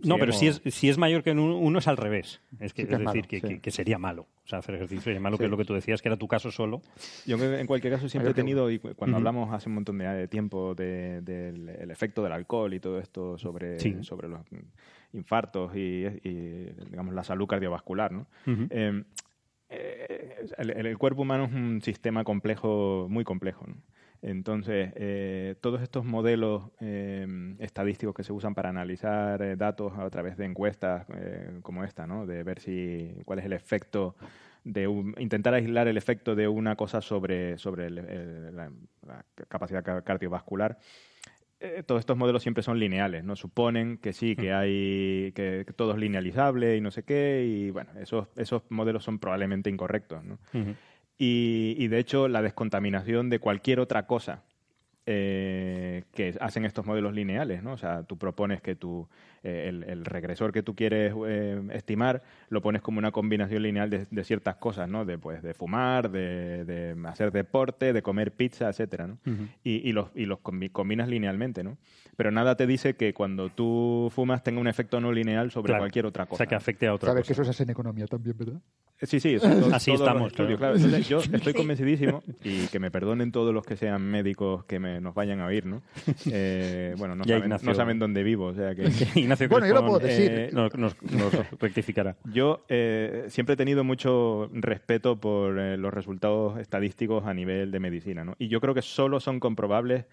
No, 0.03 0.17
pero 0.17 0.31
si 0.31 0.47
es, 0.47 0.59
si 0.65 0.89
es 0.89 0.97
mayor 0.97 1.21
que 1.21 1.31
uno, 1.31 1.55
uno 1.57 1.77
es 1.79 1.87
al 1.87 1.97
revés. 1.97 2.41
Es, 2.59 2.73
que, 2.73 2.81
Sí 2.83 2.87
que 2.87 2.93
es 2.95 2.99
es 2.99 3.05
decir, 3.05 3.05
malo, 3.05 3.27
que, 3.29 3.39
sí. 3.39 3.47
que- 3.47 3.59
que 3.61 3.71
sería 3.71 3.97
malo. 3.99 4.23
O 4.43 4.47
sea, 4.47 4.59
hacer 4.59 4.75
ejercicio 4.75 5.03
sería 5.03 5.19
malo, 5.19 5.37
que 5.37 5.45
es 5.45 5.51
lo 5.51 5.57
que 5.57 5.65
tú 5.65 5.75
decías, 5.75 6.01
que 6.01 6.07
era 6.09 6.17
tu 6.17 6.27
caso 6.27 6.49
solo. 6.51 6.81
Yo 7.27 7.37
en 7.37 7.67
cualquier 7.67 7.93
caso 7.93 8.09
siempre 8.09 8.31
he 8.31 8.33
tenido, 8.33 8.71
y 8.71 8.79
cu- 8.79 8.95
cuando 8.95 9.17
hablamos 9.17 9.53
hace 9.53 9.69
un 9.69 9.75
montón 9.75 9.99
de, 9.99 10.05
de 10.07 10.27
tiempo 10.27 10.73
de- 10.73 11.21
del 11.21 11.69
el 11.69 11.91
efecto 11.91 12.23
del 12.23 12.31
alcohol 12.31 12.73
y 12.73 12.79
todo 12.79 12.99
esto 12.99 13.37
sobre, 13.37 13.79
Sí. 13.79 13.97
sobre 14.01 14.27
los 14.29 14.41
infartos 15.13 15.75
y, 15.75 16.05
y, 16.23 16.65
digamos 16.89 17.13
la 17.13 17.23
salud 17.23 17.47
cardiovascular, 17.47 18.11
¿no? 18.11 18.27
Ujú. 18.47 18.67
Eh, 18.71 19.03
eh, 19.69 20.35
el, 20.57 20.71
el- 20.71 20.85
el 20.87 20.97
cuerpo 20.97 21.21
humano 21.21 21.45
es 21.45 21.53
un 21.53 21.81
sistema 21.81 22.23
complejo, 22.23 23.07
muy 23.09 23.23
complejo. 23.23 23.65
¿no? 23.67 23.75
Entonces, 24.21 24.91
eh, 24.95 25.55
todos 25.61 25.81
estos 25.81 26.03
modelos 26.05 26.71
eh, 26.79 27.55
estadísticos 27.59 28.15
que 28.15 28.23
se 28.23 28.33
usan 28.33 28.55
para 28.55 28.69
analizar 28.69 29.41
eh, 29.41 29.55
datos 29.55 29.93
a 29.97 30.09
través 30.09 30.37
de 30.37 30.45
encuestas 30.45 31.05
eh, 31.15 31.59
como 31.61 31.83
esta, 31.83 32.07
¿no? 32.07 32.25
de 32.25 32.43
ver 32.43 32.59
si 32.59 33.11
cuál 33.25 33.39
es 33.39 33.45
el 33.45 33.53
efecto 33.53 34.15
de 34.63 34.87
un- 34.87 35.13
intentar 35.19 35.53
aislar 35.53 35.87
el 35.87 35.97
efecto 35.97 36.35
de 36.35 36.47
una 36.47 36.75
cosa 36.75 37.01
sobre, 37.01 37.57
sobre 37.59 37.85
el- 37.87 37.97
el- 37.99 38.55
la, 38.55 38.71
la 39.05 39.25
capacidad 39.47 39.83
ca- 39.83 40.01
cardiovascular. 40.01 40.79
Eh, 41.59 41.83
todos 41.85 41.99
estos 41.99 42.17
modelos 42.17 42.41
siempre 42.41 42.63
son 42.63 42.77
lineales, 42.79 43.23
¿no? 43.23 43.35
Suponen 43.37 43.97
que 43.97 44.11
sí, 44.11 44.35
que 44.35 44.51
hay 44.53 45.31
que, 45.33 45.63
que 45.65 45.73
todo 45.73 45.91
es 45.93 45.97
linealizable 45.97 46.75
y 46.75 46.81
no 46.81 46.91
sé 46.91 47.03
qué, 47.03 47.45
y 47.47 47.69
bueno, 47.69 47.91
esos, 47.99 48.27
esos 48.35 48.63
modelos 48.69 49.03
son 49.05 49.19
probablemente 49.19 49.69
incorrectos, 49.69 50.23
¿no? 50.25 50.37
Y, 51.17 51.75
y, 51.77 51.87
de 51.87 51.99
hecho, 51.99 52.27
la 52.27 52.41
descontaminación 52.41 53.29
de 53.29 53.39
cualquier 53.39 53.79
otra 53.79 54.05
cosa 54.05 54.43
eh, 55.07 56.03
que 56.13 56.35
hacen 56.41 56.65
estos 56.65 56.85
modelos 56.85 57.13
lineales, 57.13 57.61
¿no? 57.61 57.73
O 57.73 57.77
sea, 57.77 58.03
tú 58.03 58.17
propones 58.17 58.59
que 58.61 58.75
tu, 58.75 59.07
eh, 59.43 59.67
el, 59.69 59.83
el 59.83 60.03
regresor 60.03 60.51
que 60.51 60.63
tú 60.63 60.75
quieres 60.75 61.13
eh, 61.27 61.61
estimar 61.73 62.23
lo 62.49 62.61
pones 62.63 62.81
como 62.81 62.97
una 62.97 63.11
combinación 63.11 63.61
lineal 63.61 63.89
de, 63.91 64.07
de 64.09 64.23
ciertas 64.23 64.55
cosas, 64.55 64.89
¿no? 64.89 65.05
De, 65.05 65.19
pues, 65.19 65.43
de 65.43 65.53
fumar, 65.53 66.09
de, 66.09 66.65
de 66.65 66.95
hacer 67.07 67.31
deporte, 67.31 67.93
de 67.93 68.01
comer 68.01 68.31
pizza, 68.31 68.67
etcétera, 68.67 69.05
¿no? 69.05 69.19
Y, 69.63 69.87
y 69.87 69.91
los, 69.93 70.09
y 70.15 70.25
los 70.25 70.39
combi- 70.39 70.71
combinas 70.71 71.07
linealmente, 71.07 71.63
¿no? 71.63 71.77
Pero 72.15 72.31
nada 72.31 72.55
te 72.55 72.65
dice 72.67 72.95
que 72.95 73.13
cuando 73.13 73.49
tú 73.49 74.09
fumas 74.13 74.43
tenga 74.43 74.59
un 74.61 74.67
efecto 74.67 74.99
no 75.01 75.11
lineal 75.11 75.51
sobre 75.51 75.71
Claro. 75.71 75.81
cualquier 75.81 76.05
otra 76.05 76.23
O 76.23 76.27
cosa. 76.27 76.37
sea, 76.39 76.47
que 76.47 76.55
afecte 76.55 76.87
a 76.87 76.93
otra 76.93 77.09
Sabes 77.11 77.25
que 77.27 77.33
eso 77.33 77.43
se 77.43 77.49
hace 77.51 77.63
en 77.63 77.69
economía 77.71 78.07
también, 78.07 78.37
¿verdad? 78.37 78.59
Sí, 79.01 79.19
sí, 79.19 79.33
eso, 79.33 79.49
todo- 79.49 79.73
Así 79.75 79.91
estamos, 79.91 80.27
estudios, 80.27 80.57
claro. 80.57 80.75
claro. 80.75 80.75
Entonces, 80.77 81.09
yo 81.09 81.19
estoy 81.37 81.53
convencidísimo, 81.53 82.23
y 82.43 82.67
que 82.67 82.79
me 82.79 82.89
perdonen 82.91 83.33
todos 83.33 83.53
los 83.53 83.65
que 83.65 83.75
sean 83.75 84.01
médicos 84.03 84.63
que 84.65 84.79
me, 84.79 85.01
nos 85.01 85.13
vayan 85.13 85.41
a 85.41 85.47
oír, 85.47 85.65
¿no? 85.65 85.81
Eh, 86.31 86.95
bueno, 86.97 87.15
no 87.15 87.25
saben, 87.25 87.43
Ignacio. 87.43 87.67
no 87.69 87.75
saben 87.75 87.99
dónde 87.99 88.23
vivo, 88.23 88.45
o 88.45 88.53
sea 88.53 88.73
que... 88.73 88.83
Ignacio 89.15 89.49
Bueno, 89.49 89.67
yo 89.67 89.73
lo 89.73 89.85
puedo 89.85 89.99
decir. 89.99 90.31
eh, 90.31 90.49
nos, 90.53 90.73
nos- 90.75 90.95
nos 91.11 91.33
rectificará. 91.59 92.15
Yo 92.31 92.63
eh, 92.69 93.25
siempre 93.27 93.53
he 93.53 93.57
tenido 93.57 93.83
mucho 93.83 94.49
respeto 94.53 95.19
por 95.19 95.59
eh, 95.59 95.75
los 95.77 95.93
resultados 95.93 96.57
estadísticos 96.59 97.25
a 97.25 97.33
nivel 97.33 97.71
de 97.71 97.79
medicina, 97.81 98.23
¿no? 98.23 98.35
Y 98.39 98.47
yo 98.47 98.61
creo 98.61 98.73
que 98.73 98.81
solo 98.81 99.19
son 99.19 99.39
comprobables 99.41 100.05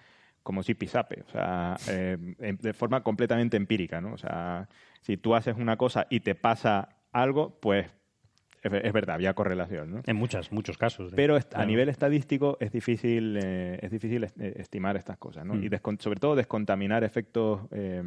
como 0.42 0.62
si 0.62 0.74
pisape, 0.74 1.22
o 1.26 1.30
sea, 1.30 1.76
eh, 1.88 2.16
en- 2.40 2.56
de 2.56 2.72
forma 2.72 3.02
completamente 3.02 3.56
empírica, 3.56 4.00
¿no? 4.00 4.12
O 4.14 4.18
sea, 4.18 4.68
si 5.00 5.16
tú 5.16 5.34
haces 5.34 5.56
una 5.56 5.76
cosa 5.76 6.06
y 6.10 6.20
te 6.20 6.34
pasa 6.34 6.88
algo, 7.12 7.58
pues 7.60 7.86
es, 8.62 8.72
es 8.72 8.92
verdad, 8.92 9.14
había 9.16 9.34
correlación, 9.34 9.90
¿no? 9.90 10.02
En 10.06 10.16
muchas, 10.16 10.50
muchos 10.52 10.78
casos. 10.78 11.12
¿eh? 11.12 11.16
Pero 11.16 11.36
a 11.54 11.64
nivel 11.66 11.88
estadístico 11.88 12.56
es 12.60 12.72
difícil, 12.72 13.38
eh, 13.42 13.78
es 13.82 13.90
difícil 13.90 14.24
eh, 14.24 14.30
estimar 14.56 14.96
estas 14.96 15.18
cosas, 15.18 15.44
¿no? 15.44 15.54
Mm. 15.54 15.64
Y 15.64 15.68
descon- 15.68 16.00
sobre 16.00 16.18
todo 16.20 16.34
descontaminar 16.36 17.04
efectos, 17.04 17.60
eh, 17.72 18.02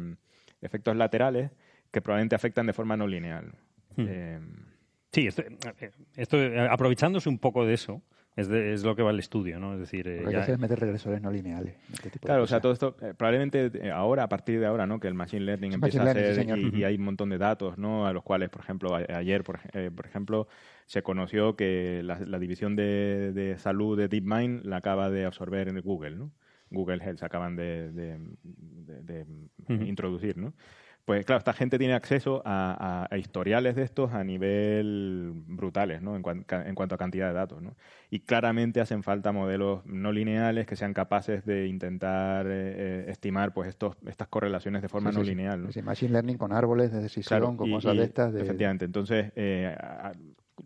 efectos 0.60 0.96
laterales 0.96 1.50
que 1.90 2.00
probablemente 2.00 2.34
afectan 2.34 2.66
de 2.66 2.72
forma 2.72 2.96
no 2.96 3.06
lineal. 3.06 3.52
Mm. 3.96 4.04
Eh, 4.08 4.40
Sí, 5.12 5.26
esto, 5.28 5.42
esto, 6.16 6.36
aprovechándose 6.68 7.30
un 7.30 7.38
poco 7.38 7.64
de 7.64 7.72
eso, 7.72 8.02
es, 8.36 8.48
de- 8.48 8.74
es 8.74 8.84
lo 8.84 8.94
que 8.94 9.02
va 9.02 9.10
el 9.10 9.18
estudio, 9.18 9.58
¿no? 9.58 9.72
Es 9.74 9.80
decir, 9.80 10.06
eh, 10.06 10.22
ya- 10.30 10.44
es 10.44 10.58
meter 10.58 10.78
regresores 10.78 11.22
no 11.22 11.30
lineales. 11.30 11.74
este 11.90 12.10
tipo 12.10 12.28
de 12.28 12.32
Claro, 12.32 12.42
o 12.42 12.46
sea, 12.46 12.60
todo 12.60 12.72
esto, 12.72 12.94
eh, 13.00 13.14
probablemente 13.16 13.70
eh, 13.74 13.90
ahora, 13.90 14.24
a 14.24 14.28
partir 14.28 14.60
de 14.60 14.66
ahora, 14.66 14.86
¿no? 14.86 15.00
Que 15.00 15.08
el 15.08 15.14
Machine 15.14 15.42
Learning 15.44 15.72
empieza 15.72 15.98
Machine 16.04 16.10
a 16.10 16.14
Learning, 16.22 16.44
sí, 16.44 16.48
ser, 16.50 16.74
y, 16.74 16.80
y 16.80 16.84
hay 16.84 16.96
un 16.96 17.02
montón 17.04 17.30
de 17.30 17.38
datos, 17.38 17.78
¿no? 17.78 18.06
A 18.06 18.12
los 18.12 18.22
cuales, 18.22 18.50
por 18.50 18.60
ejemplo, 18.60 18.94
a- 18.94 18.98
ayer, 19.16 19.42
por, 19.42 19.60
eh, 19.72 19.90
por 19.94 20.06
ejemplo, 20.06 20.48
se 20.84 21.02
conoció 21.02 21.56
que 21.56 22.02
la, 22.04 22.20
la 22.20 22.38
división 22.38 22.76
de, 22.76 23.32
de 23.34 23.56
salud 23.58 23.96
de 23.96 24.08
DeepMind 24.08 24.66
la 24.66 24.76
acaba 24.76 25.08
de 25.10 25.24
absorber 25.24 25.68
en 25.68 25.80
Google, 25.80 26.16
¿no? 26.16 26.30
Google 26.70 27.02
Health 27.02 27.22
acaban 27.22 27.56
de, 27.56 27.90
de- 27.92 28.18
de- 28.42 29.02
de 29.02 29.26
Ujú. 29.74 29.84
introducir, 29.84 30.36
¿no? 30.36 30.52
Pues 31.06 31.24
claro, 31.24 31.38
esta 31.38 31.52
gente 31.52 31.78
tiene 31.78 31.94
acceso 31.94 32.42
a, 32.44 33.04
a- 33.04 33.14
a 33.14 33.16
historiales 33.16 33.76
de 33.76 33.84
estos 33.84 34.12
a 34.12 34.24
nivel 34.24 35.32
brutales, 35.46 36.02
¿no? 36.02 36.16
En, 36.16 36.22
cuan- 36.22 36.44
en 36.50 36.74
cuanto 36.74 36.96
a 36.96 36.98
cantidad 36.98 37.28
de 37.28 37.34
datos, 37.34 37.62
¿no? 37.62 37.74
Y 38.10 38.20
claramente 38.20 38.80
hacen 38.80 39.04
falta 39.04 39.30
modelos 39.30 39.86
no 39.86 40.10
lineales 40.10 40.66
que 40.66 40.74
sean 40.74 40.92
capaces 40.94 41.44
de 41.46 41.68
intentar 41.68 42.46
eh, 42.48 42.50
eh, 42.50 43.04
estimar 43.08 43.54
pues 43.54 43.68
estos, 43.68 43.96
estas 44.06 44.26
correlaciones 44.26 44.82
de 44.82 44.88
forma 44.88 45.12
Sí, 45.12 45.18
no 45.18 45.24
sí, 45.24 45.30
lineal, 45.30 45.62
¿no? 45.62 45.70
Sí, 45.72 45.80
Machine 45.80 46.10
Learning 46.12 46.38
con 46.38 46.52
árboles 46.52 46.90
de 46.90 47.00
decisión, 47.00 47.40
Claro, 47.40 47.56
con 47.56 47.68
y- 47.68 47.72
cosas 47.74 47.94
y- 47.94 47.98
de 47.98 48.04
estas. 48.04 48.32
De... 48.32 48.42
Efectivamente. 48.42 48.84
Entonces, 48.84 49.32
eh, 49.36 49.76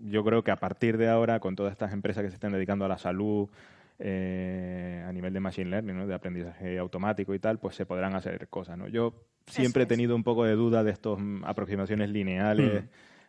yo 0.03 0.25
creo 0.25 0.43
que 0.43 0.51
a 0.53 0.57
partir 0.57 0.97
de 0.97 1.09
ahora, 1.09 1.41
con 1.41 1.55
todas 1.55 1.73
estas 1.73 1.93
empresas 1.93 2.23
que 2.23 2.31
se 2.31 2.35
están 2.37 2.53
dedicando 2.53 2.87
a 2.87 2.89
la 2.89 2.97
salud 2.99 3.49
eh, 4.01 5.05
a 5.07 5.13
nivel 5.13 5.33
de 5.33 5.41
machine 5.41 5.71
learning, 5.71 5.97
¿no? 5.97 6.07
de 6.07 6.15
aprendizaje 6.15 6.79
automático 6.79 7.35
y 7.35 7.39
tal, 7.39 7.59
pues 7.59 7.77
se 7.77 7.87
podrán 7.87 8.15
hacer 8.15 8.49
cosas. 8.49 8.77
¿no? 8.79 8.89
Yo 8.89 9.15
siempre 9.47 9.83
he 9.83 9.85
es. 9.85 9.89
tenido 9.89 10.17
un 10.17 10.25
poco 10.25 10.45
de 10.45 10.55
duda 10.55 10.83
de 10.83 10.91
estas 10.91 11.19
aproximaciones 11.45 12.11
lineales. 12.11 12.85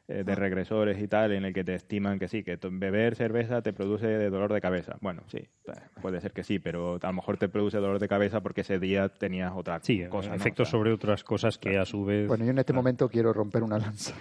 eh, 0.08 0.24
de 0.26 0.36
regresores 0.36 1.02
y 1.02 1.08
tal, 1.08 1.32
en 1.32 1.46
el 1.46 1.54
que 1.54 1.64
te 1.64 1.74
estiman 1.74 2.20
que 2.20 2.28
sí, 2.28 2.44
que 2.44 2.58
to- 2.58 2.70
beber 2.74 3.16
cerveza 3.16 3.62
te 3.62 3.72
produce 3.72 4.30
dolor 4.30 4.52
de 4.52 4.60
cabeza. 4.60 4.98
Bueno, 5.00 5.22
sí, 5.28 5.48
puede 6.02 6.20
ser 6.20 6.34
que 6.34 6.44
sí, 6.44 6.60
pero 6.60 6.98
a 7.02 7.08
lo 7.08 7.14
mejor 7.14 7.38
te 7.38 7.48
produce 7.48 7.78
dolor 7.78 7.98
de 7.98 8.10
cabeza 8.10 8.42
porque 8.42 8.62
ese 8.62 8.78
día 8.78 9.08
tenías 9.08 9.54
otra 9.56 9.80
sí, 9.82 10.04
cosa. 10.10 10.30
¿no? 10.32 10.36
efectos 10.36 10.68
O 10.68 10.72
sea, 10.72 10.80
sobre 10.80 10.92
otras 10.92 11.24
cosas 11.24 11.58
que 11.58 11.78
a 11.78 11.86
su 11.86 12.04
vez... 12.04 12.28
Bueno, 12.28 12.44
yo 12.44 12.52
en 12.52 12.58
este 12.58 12.74
Claro. 12.74 12.82
momento 12.82 13.08
quiero 13.08 13.32
romper 13.32 13.64
una 13.64 13.78
lanza 13.78 14.14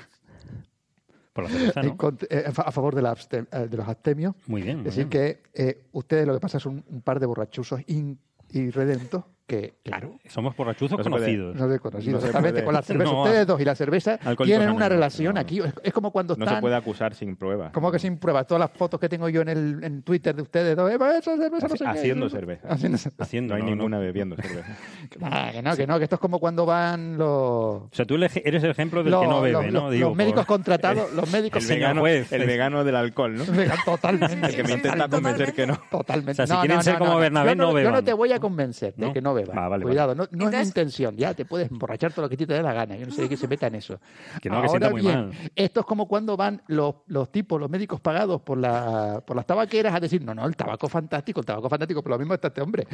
Por 1.43 1.51
la 1.51 1.59
cerveza, 1.59 1.80
en 1.80 1.86
¿no? 1.88 1.97
cont- 1.97 2.26
eh, 2.30 2.45
a 2.47 2.53
fa- 2.53 2.62
a 2.62 2.70
favor 2.72 2.95
de, 2.95 3.03
la 3.03 3.16
eh, 3.32 3.68
de 3.68 3.76
los 3.76 3.88
abstemios. 3.88 4.34
Muy 4.47 4.62
bien. 4.62 4.78
muy 4.78 4.88
Es 4.88 4.97
decir, 4.97 5.09
bien. 5.09 5.38
que 5.55 5.62
eh, 5.68 5.82
ustedes 5.93 6.26
lo 6.26 6.34
que 6.34 6.41
pasa 6.41 6.59
son 6.61 6.84
un 6.88 7.01
par 7.03 7.20
de 7.20 7.26
borrachuzos 7.26 7.80
in- 7.88 8.18
irredentos 8.53 9.24
que, 9.51 9.74
Claro, 9.82 10.14
somos 10.28 10.57
borrachuzos 10.57 10.96
No 10.98 11.03
conocidos. 11.03 11.57
no 11.57 11.66
de 11.66 11.80
conocido. 11.80 12.12
No 12.12 12.18
Exactamente, 12.18 12.62
con 12.64 12.72
la 12.74 12.82
cerveza. 12.82 13.11
No, 13.11 13.22
ustedes 13.24 13.46
dos 13.46 13.61
y 13.61 13.64
la 13.64 13.74
cerveza 13.74 14.18
tienen 14.44 14.70
una 14.70 14.88
relación 14.88 15.36
aquí. 15.36 15.61
Es, 15.82 15.92
como 15.92 16.12
cuando 16.12 16.36
no 16.36 16.46
se 16.46 16.57
puede 16.61 16.76
acusar 16.76 17.14
sin 17.14 17.34
pruebas. 17.36 17.72
Como 17.72 17.90
que 17.90 17.98
sin 17.98 18.18
pruebas. 18.18 18.46
Todas 18.46 18.61
las 18.61 18.70
fotos 18.70 19.01
que 19.01 19.09
tengo 19.09 19.28
yo 19.28 19.40
en 19.42 19.48
el 19.48 19.82
en 19.82 20.03
Twitter 20.03 20.34
de 20.36 20.42
ustedes 20.42 20.76
dos, 20.76 20.90
eh, 20.90 20.96
esa 21.18 21.36
cerveza 21.36 21.66
no 21.68 21.76
sé 21.76 21.84
qué. 21.84 21.90
Haciendo 21.90 22.28
cerveza. 22.30 22.68
Haciendo. 22.68 22.98
Haciendo, 23.18 23.55
No 23.57 23.64
hay 23.64 23.68
ninguna 23.68 23.98
bebiendo 23.98 24.36
cerveza. 24.36 24.76
Ah, 25.22 25.51
que 25.53 25.61
no, 25.62 25.76
que 25.76 25.86
no, 25.86 25.98
que 25.98 26.05
esto 26.05 26.14
es 26.16 26.20
como 26.20 26.38
cuando 26.38 26.64
van 26.64 27.18
los... 27.18 27.28
O 27.28 27.88
sea, 27.92 28.05
tú 28.05 28.14
eres 28.14 28.36
el 28.44 28.70
ejemplo 28.70 29.03
del 29.03 29.11
los, 29.12 29.20
que 29.22 29.26
no 29.26 29.40
bebe, 29.40 29.53
los- 29.53 29.72
¿no? 29.72 29.80
los- 29.82 29.92
Digo, 29.92 30.09
los 30.11 30.16
médicos 30.16 30.46
por- 30.46 30.57
contratados, 30.57 31.12
los 31.12 31.30
médicos 31.32 31.68
El 31.68 31.76
vegano, 31.76 32.01
juez, 32.03 32.32
el 32.32 32.46
vegano 32.46 32.84
del 32.84 32.96
alcohol, 32.96 33.36
¿no? 33.36 33.44
totalmente. 33.84 34.46
El 34.46 34.55
que 34.57 34.62
me 34.64 34.72
intenta 34.74 35.09
convencer 35.09 35.53
que 35.53 35.66
no. 35.66 35.80
Totalmente. 35.90 36.42
O 36.42 36.46
sea, 36.46 36.46
si 36.46 36.55
quieren 36.66 36.82
ser 36.82 36.98
como. 36.98 37.16
Bernabé, 37.18 37.57
no, 37.57 37.72
no 37.72 37.80
Yo 37.80 37.90
no 37.90 38.03
te 38.05 38.12
voy 38.12 38.32
a 38.32 38.38
convencer 38.40 38.94
de 38.94 39.12
que 39.12 39.20
no 39.20 39.34
bebas. 39.43 39.57
Ah, 39.59 39.68
vale, 39.68 39.82
Cuidado, 39.84 40.14
no, 40.14 40.26
no 40.30 40.49
es 40.49 40.66
intención. 40.66 41.16
Ya 41.16 41.34
te 41.34 41.45
puedes 41.45 41.70
emborrachar 41.70 42.12
todo 42.12 42.22
lo 42.22 42.28
que 42.28 42.36
te 42.36 42.47
dé 42.47 42.62
la 42.62 42.72
gana. 42.72 42.97
Yo 42.97 43.07
no 43.07 43.12
sé 43.12 43.22
de 43.22 43.28
qué 43.28 43.36
se 43.36 43.47
meta 43.49 43.66
en 43.66 43.74
eso. 43.76 43.99
Que 44.41 44.49
no, 44.49 44.62
que 44.62 44.68
sienta 44.68 44.86
Ahora 44.86 44.91
muy 44.91 45.01
bien, 45.03 45.28
mal. 45.28 45.51
esto 45.55 45.80
es 45.80 45.86
como 45.86 46.07
cuando 46.09 46.36
van 46.36 46.62
los, 46.68 46.95
los 47.07 47.30
tipos, 47.32 47.61
los 47.61 47.70
médicos 47.70 48.01
pagados 48.01 48.41
por, 48.43 48.59
la, 48.59 49.22
por 49.26 49.36
las 49.36 49.47
tabaqueras 49.47 49.95
a 49.95 50.01
decir, 50.01 50.22
no, 50.24 50.34
no, 50.34 50.47
el 50.47 50.57
tabaco 50.57 50.88
fantástico, 50.88 51.41
el 51.41 51.47
tabaco 51.47 51.68
fantástico, 51.68 52.03
pero 52.03 52.14
lo 52.14 52.18
mismo 52.18 52.34
está 52.34 52.49
este 52.49 52.61
hombre. 52.62 52.86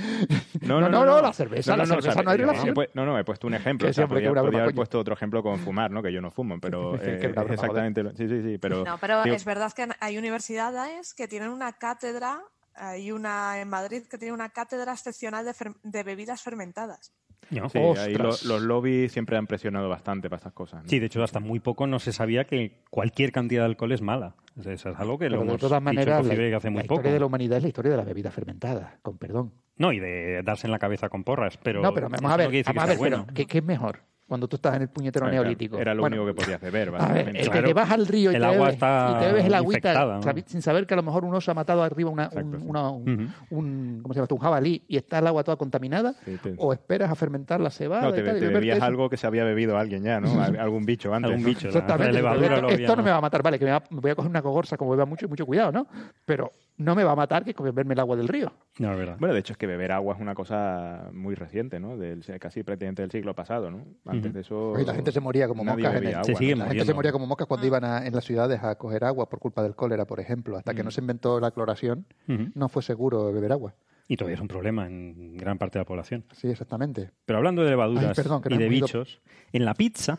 No, 0.63 0.81
No, 0.81 0.89
no, 0.91 1.05
no, 1.05 1.21
la 1.21 1.33
cerveza, 1.33 1.77
la 1.77 1.87
cerveza 1.87 2.23
no 2.23 2.31
hay 2.31 2.39
relación. 2.39 2.75
No, 2.95 3.05
no, 3.07 3.19
he 3.19 3.25
puesto 3.25 3.47
un 3.47 3.55
ejemplo. 3.55 3.87
Que 3.87 3.91
o 3.91 3.95
sea, 3.95 4.07
podría, 4.07 4.31
broma, 4.31 4.49
haber 4.49 4.65
coño. 4.67 4.77
puesto 4.77 4.99
otro 4.99 5.15
ejemplo 5.15 5.43
con 5.43 5.59
fumar, 5.59 5.91
¿no? 5.91 6.03
Que 6.03 6.13
yo 6.13 6.21
no 6.21 6.31
fumo, 6.31 6.57
pero 6.61 6.97
eh, 7.03 7.21
exactamente 7.51 8.03
lo- 8.03 8.11
Sí, 8.17 8.29
sí, 8.29 8.43
sí, 8.43 8.59
pero... 8.59 8.85
No, 8.85 8.99
pero 8.99 9.23
digo, 9.23 9.37
es 9.37 9.45
verdad 9.45 9.73
que 9.73 9.87
hay 10.01 10.19
universidades 10.19 11.15
que 11.15 11.29
tienen 11.29 11.51
una 11.51 11.73
cátedra, 11.75 12.41
hay 12.77 13.11
una 13.13 13.61
en 13.61 13.69
Madrid 13.69 14.03
que 14.09 14.19
tiene 14.19 14.33
una 14.35 14.49
cátedra 14.51 14.93
excepcional 14.93 15.45
de, 15.45 15.53
fer- 15.53 15.77
de 15.83 16.03
bebidas 16.03 16.43
fermentadas. 16.43 17.13
¿no? 17.51 17.69
Sí, 17.69 17.79
ahí 17.79 18.15
lo- 18.15 18.31
los 18.45 18.61
lobbies 18.63 19.13
siempre 19.13 19.37
han 19.37 19.47
presionado 19.47 19.89
bastante 19.89 20.29
para 20.29 20.39
estas 20.39 20.53
cosas. 20.53 20.83
¿no? 20.83 20.89
Sí, 20.89 20.99
de 20.99 21.07
hecho, 21.07 21.23
hasta 21.23 21.39
muy 21.41 21.61
poco 21.61 21.87
no 21.87 21.99
se 22.01 22.13
sabía 22.13 22.45
que 22.45 22.83
cualquier 22.91 23.31
cantidad 23.33 23.63
de 23.63 23.67
alcohol 23.67 23.93
es 23.93 24.03
mala. 24.03 24.35
O 24.59 24.63
sea, 24.63 24.73
Eso 24.73 24.91
es 24.91 24.99
algo 24.99 25.19
que 25.19 25.27
lo 25.27 25.37
Pero 25.37 25.43
de 25.43 25.49
hemos 25.49 25.61
todas 25.61 25.81
dicho 25.81 25.85
maneras, 25.85 26.27
en 26.27 26.51
la, 26.51 26.57
hace 26.57 26.67
la 26.69 26.71
muy 26.73 26.81
historia 26.83 27.03
poco. 27.03 27.13
de 27.13 27.21
la 27.21 27.27
humanidad 27.27 27.57
es 27.59 27.63
la 27.63 27.69
historia 27.69 27.91
de 27.93 27.97
las 27.99 28.07
bebidas 28.07 28.35
fermentadas, 28.35 28.95
con 29.03 29.19
perdón. 29.19 29.53
No, 29.77 29.93
y 29.93 30.01
de 30.01 30.43
darse 30.43 30.67
en 30.67 30.71
la 30.73 30.79
cabeza 30.79 31.09
con 31.09 31.23
porras, 31.25 31.59
pero... 31.63 31.83
no, 31.83 31.93
pero 31.93 32.09
vamos 32.09 32.33
a 32.33 32.37
ver, 32.37 32.47
vamos 32.47 32.49
a 32.49 32.51
que 32.51 32.57
ver, 32.57 32.65
sea 32.65 32.85
pero 32.87 32.99
bueno. 32.99 33.27
¿qué, 33.35 33.47
qué 33.47 33.59
es 33.59 33.65
mejor 33.65 34.01
cuando 34.27 34.49
tú 34.49 34.57
estás 34.57 34.75
en 34.77 34.83
el 34.83 34.89
puñetero 34.89 35.27
Claro, 35.27 35.43
neolítico? 35.43 35.79
Era 35.79 35.95
lo 35.95 36.01
Bueno, 36.03 36.17
único 36.23 36.35
que 36.35 36.43
podías 36.43 36.61
beber, 36.61 36.89
A 36.89 36.91
ver, 36.91 36.99
básicamente. 36.99 37.31
el 37.41 37.45
que 37.47 37.51
Claro. 37.53 37.67
te 37.69 37.75
vas 37.75 37.91
al 37.93 38.07
río 38.07 38.33
y, 38.33 38.35
El 38.35 38.41
te, 38.41 38.47
agua 38.47 38.59
bebes, 38.67 38.75
está 38.75 39.09
y 39.11 39.19
te 39.21 39.27
bebes 39.27 39.45
el 39.47 39.55
agüita 39.55 40.05
¿no? 40.05 40.21
sin 40.47 40.63
saber 40.63 40.87
que 40.87 40.95
a 40.95 40.97
lo 40.97 41.03
mejor 41.05 41.25
un 41.25 41.35
oso 41.35 41.51
ha 41.51 41.55
matado 41.55 41.83
arriba 41.83 42.11
una, 42.11 42.25
un, 42.25 42.29
Exacto, 42.39 42.59
sí. 42.59 42.65
una- 42.67 42.91
un, 42.91 43.13
Ujú. 43.51 43.57
un- 43.61 43.99
¿cómo 44.03 44.15
se 44.15 44.21
llama 44.21 44.29
un 44.31 44.39
jabalí 44.39 44.85
y 44.89 44.97
está 44.97 45.19
el 45.21 45.27
agua 45.29 45.45
toda 45.45 45.57
contaminada, 45.57 46.15
Sí, 46.25 46.37
te- 46.43 46.55
o 46.59 46.73
esperas 46.73 47.11
a 47.11 47.15
fermentar 47.15 47.61
la 47.61 47.71
cebada 47.71 48.03
No, 48.03 48.09
y 48.11 48.13
te, 48.15 48.23
tal, 48.23 48.37
y 48.37 48.41
te 48.41 48.47
beberte 48.47 48.59
bebías 48.59 48.77
eso. 48.79 48.87
algo 48.87 49.09
que 49.09 49.17
se 49.17 49.27
había 49.27 49.45
bebido 49.45 49.79
alguien 49.79 50.03
ya, 50.03 50.21
¿no? 50.21 50.27
Al- 50.43 50.59
Algún 50.59 50.85
bicho 50.85 51.15
antes. 51.15 51.29
Algún 51.31 51.43
¿no? 51.43 51.49
bicho, 51.49 51.69
la- 51.69 51.71
Exactamente. 51.75 52.21
la 52.23 52.33
esto, 52.35 52.41
lo 52.63 52.69
esto 52.69 52.75
había- 52.75 52.97
no 52.97 53.03
me 53.03 53.11
va 53.11 53.17
a 53.19 53.21
matar, 53.21 53.43
vale, 53.43 53.59
que 53.59 53.65
me, 53.65 53.71
va- 53.71 53.85
me 53.91 54.01
voy 54.01 54.11
a 54.11 54.15
coger 54.17 54.31
una 54.31 54.43
cogorza 54.43 54.77
como 54.77 54.91
beba 54.91 55.07
mucho, 55.07 55.29
mucho 55.29 55.47
cuidado, 55.47 55.71
¿no? 55.73 55.87
Pero 56.25 56.51
no 56.79 56.95
me 56.95 57.05
va 57.05 57.13
a 57.13 57.17
matar 57.17 57.45
que 57.45 57.55
con 57.55 57.65
beberme 57.65 57.95
el 57.95 58.01
agua 58.01 58.17
del 58.17 58.29
río. 58.29 58.53
No, 58.79 58.93
es 58.93 58.99
verdad. 58.99 59.17
Bueno, 59.19 59.33
de 59.35 59.41
hecho 59.41 59.53
es 59.55 59.57
que 59.59 59.67
beber 59.67 59.93
agua 59.93 60.15
es 60.15 60.21
una 60.21 60.35
cosa 60.35 61.09
muy 61.13 61.35
reciente, 61.35 61.81
¿no? 61.81 61.97
Del, 61.97 62.23
casi 62.39 62.63
prácticamente 62.63 63.03
del 63.03 63.11
siglo 63.11 63.35
pasado, 63.35 63.71
¿no? 63.71 63.85
Antes 64.05 64.33
de 64.33 64.41
eso... 64.41 64.73
Oye, 64.73 64.85
la 64.85 64.95
gente 64.95 65.13
se 65.13 65.21
moría 65.21 65.49
como 65.49 65.65
moscas 65.65 65.95
en 65.97 66.05
el- 66.07 66.15
agua, 66.15 66.25
Se 66.25 66.33
¿no? 66.33 66.39
sigue 66.39 66.57
La 66.57 66.67
gente 66.67 66.85
se 66.85 66.95
moría 66.95 67.13
como 67.13 67.27
moscas 67.27 67.47
cuando 67.47 67.67
iban 67.67 67.85
a- 67.85 68.07
en 68.07 68.15
las 68.15 68.25
ciudades 68.25 68.63
a 68.63 68.75
coger 68.77 69.05
agua 69.05 69.29
por 69.29 69.39
culpa 69.39 69.63
del 69.63 69.75
cólera, 69.75 70.05
por 70.07 70.21
ejemplo. 70.21 70.57
Hasta 70.57 70.75
que 70.75 70.83
no 70.85 70.91
se 70.91 71.01
inventó 71.01 71.41
la 71.41 71.51
cloración, 71.51 72.07
no 72.55 72.69
fue 72.69 72.83
seguro 72.83 73.33
beber 73.33 73.53
agua. 73.53 73.75
Y 74.09 74.17
todavía 74.17 74.37
es 74.37 74.41
un 74.41 74.47
problema 74.47 74.87
en 74.87 75.37
gran 75.37 75.59
parte 75.59 75.79
de 75.79 75.81
la 75.81 75.85
población. 75.87 76.25
Sí, 76.33 76.47
exactamente. 76.49 77.11
Pero 77.25 77.39
hablando 77.39 77.65
de 77.65 77.71
levaduras 77.71 78.05
Ay, 78.07 78.15
perdón, 78.15 78.41
que 78.41 78.55
y 78.55 78.57
de 78.57 78.69
bichos, 78.69 79.21
en 79.53 79.65
la 79.65 79.75
pizza, 79.75 80.17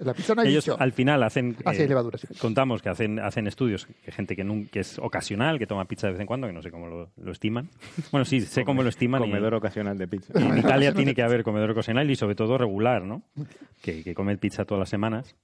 En 0.00 0.06
la 0.08 0.14
pizza 0.14 0.34
no 0.34 0.42
hay 0.42 0.48
ellos 0.48 0.64
bicho. 0.64 0.76
al 0.80 0.92
final 0.92 1.22
hacen... 1.22 1.56
Ah, 1.64 1.72
sí, 1.72 1.82
eh, 1.82 1.86
levaduras, 1.88 2.20
sí. 2.20 2.26
Contamos 2.40 2.82
que 2.82 2.88
hacen, 2.88 3.20
hacen 3.20 3.46
estudios, 3.46 3.86
que 3.86 4.10
gente 4.10 4.34
que, 4.34 4.44
nun- 4.44 4.68
que 4.68 4.80
es 4.80 4.98
ocasional, 4.98 5.60
que 5.60 5.68
toma 5.68 5.84
pizza 5.86 6.08
de 6.08 6.14
vez 6.14 6.20
en 6.20 6.26
cuando, 6.26 6.48
que 6.48 6.52
no 6.52 6.62
sé 6.62 6.72
cómo 6.72 6.88
lo, 6.88 7.10
lo 7.16 7.30
estiman. 7.30 7.68
Bueno, 8.10 8.24
sí, 8.24 8.40
sé 8.40 8.64
cómo 8.64 8.82
lo 8.82 8.88
estiman. 8.88 9.22
y- 9.22 9.26
Comedor 9.26 9.54
ocasional 9.54 9.96
de 9.96 10.08
pizza. 10.08 10.32
y 10.36 10.42
en 10.42 10.58
Italia 10.58 10.92
tiene 10.92 11.14
que 11.14 11.22
haber 11.22 11.44
comedor 11.44 11.70
ocasional 11.70 12.10
y 12.10 12.16
sobre 12.16 12.34
todo 12.34 12.58
regular, 12.58 13.04
¿no? 13.04 13.22
Que, 13.82 14.02
que 14.02 14.14
come 14.14 14.36
pizza 14.36 14.64
todas 14.64 14.80
las 14.80 14.88
semanas. 14.88 15.36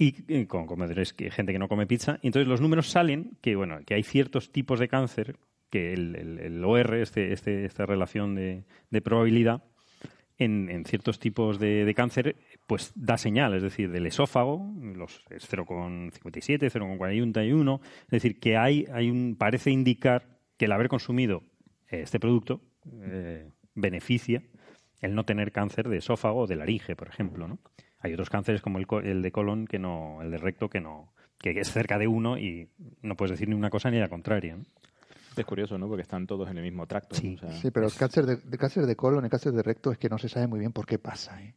Y 0.00 0.46
con 0.46 0.66
comedores, 0.66 1.12
que, 1.12 1.30
gente 1.30 1.52
que 1.52 1.58
no 1.58 1.68
come 1.68 1.86
pizza. 1.86 2.18
Y 2.22 2.28
entonces 2.28 2.48
los 2.48 2.60
números 2.60 2.88
salen 2.90 3.32
que, 3.40 3.56
bueno, 3.56 3.78
que 3.84 3.94
hay 3.94 4.02
ciertos 4.04 4.50
tipos 4.52 4.78
de 4.78 4.88
cáncer, 4.88 5.36
que 5.70 5.92
el, 5.92 6.64
OR, 6.64 6.94
este, 6.94 7.32
este, 7.32 7.64
esta 7.64 7.86
relación 7.86 8.34
de, 8.34 8.64
probabilidad, 9.02 9.62
en, 10.38 10.84
ciertos 10.84 11.18
tipos 11.18 11.58
de, 11.58 11.92
cáncer, 11.96 12.36
pues 12.66 12.92
da 12.94 13.18
señal, 13.18 13.54
es 13.54 13.62
decir, 13.62 13.90
del 13.90 14.06
esófago, 14.06 14.72
los, 14.94 15.24
es 15.30 15.50
0,57, 15.50 16.70
0,41, 16.70 17.80
es 17.82 18.10
decir, 18.10 18.38
que 18.38 18.56
hay, 18.56 18.86
hay 18.92 19.10
un, 19.10 19.36
parece 19.36 19.70
indicar 19.70 20.38
que 20.56 20.66
el 20.66 20.72
haber 20.72 20.88
consumido 20.88 21.42
este 21.88 22.20
producto 22.20 22.60
eh, 23.02 23.50
beneficia 23.74 24.42
el 25.00 25.14
no 25.14 25.24
tener 25.24 25.52
cáncer 25.52 25.88
de 25.88 25.98
esófago 25.98 26.40
o 26.40 26.46
de 26.46 26.56
laringe, 26.56 26.96
por 26.96 27.08
ejemplo, 27.08 27.46
¿no? 27.46 27.58
Hay 28.00 28.12
otros 28.12 28.30
cánceres 28.30 28.62
como 28.62 28.78
el, 28.78 28.86
el 29.04 29.22
de 29.22 29.32
colon 29.32 29.66
que 29.66 29.78
no, 29.78 30.22
el 30.22 30.30
de 30.30 30.38
recto 30.38 30.68
que 30.68 30.80
no, 30.80 31.12
que 31.38 31.50
es 31.50 31.72
cerca 31.72 31.98
de 31.98 32.06
uno 32.06 32.38
y 32.38 32.68
no 33.02 33.16
puedes 33.16 33.32
decir 33.32 33.48
ni 33.48 33.54
una 33.54 33.70
cosa 33.70 33.90
ni 33.90 33.98
la 33.98 34.08
contraria. 34.08 34.56
¿no? 34.56 34.64
Es 35.40 35.46
curioso, 35.46 35.78
¿no? 35.78 35.88
Porque 35.88 36.02
están 36.02 36.26
todos 36.26 36.50
en 36.50 36.58
el 36.58 36.64
mismo 36.64 36.86
tracto. 36.86 37.14
Sí. 37.14 37.36
o 37.36 37.38
sea, 37.38 37.52
Sí, 37.52 37.70
pero 37.70 37.86
el 37.86 37.94
cáncer 37.94 38.26
de, 38.26 38.36
de 38.36 38.58
cáncer 38.58 38.86
de 38.86 38.96
colon, 38.96 39.24
el 39.24 39.30
cáncer 39.30 39.52
de 39.52 39.62
recto 39.62 39.92
es 39.92 39.98
que 39.98 40.08
no 40.08 40.18
se 40.18 40.28
sabe 40.28 40.46
muy 40.46 40.60
bien 40.60 40.72
por 40.72 40.86
qué 40.86 40.98
pasa. 40.98 41.40
¿eh? 41.42 41.54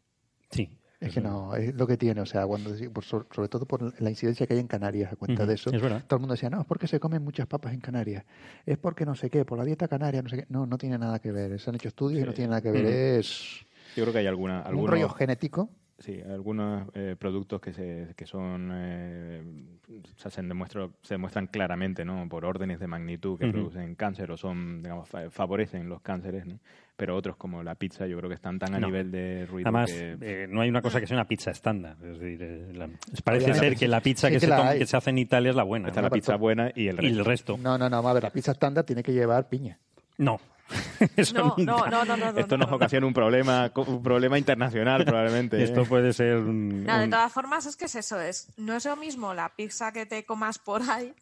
Sí. 0.49 0.69
Es 1.01 1.15
que 1.15 1.21
no, 1.21 1.55
es 1.55 1.73
lo 1.73 1.88
que 1.88 1.97
tiene, 1.97 2.21
o 2.21 2.27
sea, 2.27 2.45
cuando 2.45 2.75
sobre 2.75 3.49
todo 3.49 3.65
por 3.65 3.99
la 3.99 4.09
incidencia 4.11 4.45
que 4.45 4.53
hay 4.53 4.59
en 4.59 4.67
Canarias 4.67 5.11
a 5.11 5.15
cuenta 5.15 5.47
de 5.47 5.55
eso. 5.55 5.71
es. 5.71 5.82
Todo 5.82 6.17
el 6.17 6.19
mundo 6.19 6.34
decía, 6.34 6.51
no, 6.51 6.61
es 6.61 6.67
porque 6.67 6.86
se 6.86 6.99
comen 6.99 7.23
muchas 7.23 7.47
papas 7.47 7.73
en 7.73 7.79
Canarias. 7.79 8.23
Es 8.67 8.77
porque 8.77 9.03
no 9.03 9.15
sé 9.15 9.32
qué, 9.32 9.43
por 9.43 9.57
la 9.57 9.65
dieta 9.65 9.88
canaria, 9.88 10.21
no 10.21 10.29
sé 10.29 10.38
qué. 10.38 10.45
No, 10.49 10.67
no 10.67 10.77
tiene 10.77 10.99
nada 10.99 11.17
que 11.17 11.32
ver. 11.32 11.59
Se 11.59 11.71
han 11.71 11.75
hecho 11.75 11.88
estudios 11.88 12.21
y 12.21 12.25
no 12.25 12.34
tiene 12.34 12.49
nada 12.49 12.61
que 12.61 12.69
ver. 12.69 12.86
Es 12.86 13.65
Yo 13.95 14.03
creo 14.03 14.13
que 14.13 14.19
hay 14.19 14.27
alguna, 14.27 14.59
un 14.59 14.67
algunos, 14.67 14.89
rollo 14.91 15.09
genético. 15.09 15.71
Sí, 16.01 16.21
algunos 16.21 16.87
eh, 16.93 17.15
productos 17.17 17.61
que, 17.61 17.71
se, 17.73 18.13
que 18.17 18.25
son 18.25 18.69
eh, 18.73 19.41
o 19.89 20.19
sea, 20.19 20.29
se, 20.29 20.41
demuestra- 20.43 20.89
se 21.01 21.13
demuestran 21.13 21.47
claramente 21.47 22.03
¿no? 22.03 22.27
por 22.27 22.43
órdenes 22.45 22.79
de 22.79 22.87
magnitud 22.87 23.37
que 23.39 23.47
producen 23.47 23.95
cáncer 23.95 24.29
o 24.31 24.37
son 24.37 24.81
digamos, 24.83 25.07
fa- 25.07 25.29
favorecen 25.29 25.87
los 25.87 26.01
cánceres, 26.01 26.45
¿no? 26.45 26.59
pero 26.97 27.15
otros 27.15 27.35
como 27.37 27.63
la 27.63 27.75
pizza 27.75 28.05
yo 28.07 28.17
creo 28.17 28.29
que 28.29 28.35
están 28.35 28.59
tan 28.59 28.75
a 28.75 28.79
No. 28.79 28.87
nivel 28.87 29.11
de 29.11 29.45
ruido 29.47 29.67
Además, 29.69 29.91
que 29.91 30.17
eh, 30.21 30.47
no 30.49 30.61
hay 30.61 30.69
una 30.69 30.81
cosa 30.81 30.99
que 30.99 31.07
sea 31.07 31.17
una 31.17 31.27
pizza 31.27 31.49
estándar. 31.51 31.95
Es 32.03 32.19
decir, 32.19 32.41
eh, 32.43 32.73
la- 32.73 32.87
parece 33.23 33.45
Obviamente, 33.45 33.69
ser 33.69 33.77
que 33.77 33.87
la 33.87 34.01
pizza 34.01 34.27
sí 34.27 34.33
que, 34.33 34.39
que 34.39 34.45
se 34.47 34.51
toma- 34.51 34.73
que 34.73 34.85
se 34.85 34.97
hace 34.97 35.09
en 35.09 35.17
Italia 35.17 35.49
es 35.49 35.55
la 35.55 35.63
buena. 35.63 35.87
está 35.87 36.01
¿no? 36.01 36.07
la 36.07 36.13
pizza 36.13 36.35
buena 36.35 36.71
y 36.75 36.87
el 36.87 37.03
Y 37.03 37.07
el 37.07 37.15
resto. 37.25 37.53
resto. 37.53 37.57
No, 37.57 37.77
no, 37.77 37.89
no, 37.89 37.95
vamos 37.97 38.11
a 38.11 38.13
ver, 38.15 38.23
la 38.23 38.29
pizza 38.29 38.51
estándar 38.51 38.83
tiene 38.85 39.01
que 39.03 39.13
llevar 39.13 39.47
piña. 39.49 39.77
No. 40.17 40.39
Eso 41.15 41.34
No, 41.36 41.55
nunca. 41.57 41.89
no, 41.89 42.05
no, 42.05 42.17
no, 42.17 42.32
no. 42.32 42.39
Esto 42.39 42.57
no, 42.57 42.63
nos 42.63 42.69
no. 42.72 42.76
ocasiona 42.78 43.05
un 43.07 43.13
problema, 43.13 43.72
un 43.76 44.03
problema 44.03 44.38
internacional 44.38 45.03
probablemente. 45.05 45.57
¿eh? 45.59 45.63
Esto 45.63 45.86
puede 45.86 46.13
ser 46.13 46.38
un- 46.38 46.84
No, 46.84 46.99
de 46.99 47.07
todas 47.07 47.32
formas 47.32 47.65
es 47.65 47.76
que 47.76 47.86
es 47.86 47.95
eso, 47.95 48.19
es 48.19 48.49
no 48.57 48.76
es 48.76 48.86
lo 48.86 48.95
mismo 48.95 49.34
la 49.34 49.49
pizza 49.55 49.91
que 49.91 50.05
te 50.05 50.26
comas 50.26 50.59
por 50.59 50.82
ahí 50.89 51.13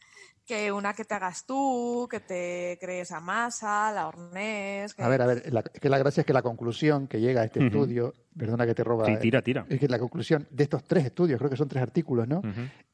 que 0.45 0.71
una 0.71 0.95
que 0.95 1.05
te 1.05 1.13
hagas 1.13 1.45
tú, 1.45 2.07
que 2.09 2.19
te 2.21 2.79
crees 2.81 3.11
a 3.11 3.19
masa, 3.19 3.91
la 3.91 4.07
hornés. 4.07 4.95
que- 4.95 5.03
A 5.03 5.07
ver, 5.07 5.21
a 5.21 5.27
ver, 5.27 5.53
la, 5.53 5.61
que 5.61 5.89
la 5.89 5.99
gracia 5.99 6.21
es 6.21 6.25
que 6.25 6.33
la 6.33 6.41
conclusión 6.41 7.07
que 7.07 7.19
llega 7.21 7.41
a 7.41 7.43
este 7.45 7.63
estudio, 7.63 8.15
perdona 8.35 8.65
que 8.65 8.73
te 8.73 8.83
roba, 8.83 9.05
Sí, 9.05 9.11
eh, 9.11 9.17
tira, 9.17 9.43
tira. 9.43 9.67
es 9.69 9.79
que 9.79 9.87
la 9.87 9.99
conclusión 9.99 10.47
de 10.49 10.63
estos 10.63 10.83
tres 10.85 11.05
estudios, 11.05 11.37
creo 11.37 11.51
que 11.51 11.55
son 11.55 11.67
tres 11.67 11.83
artículos, 11.83 12.27
¿no? 12.27 12.41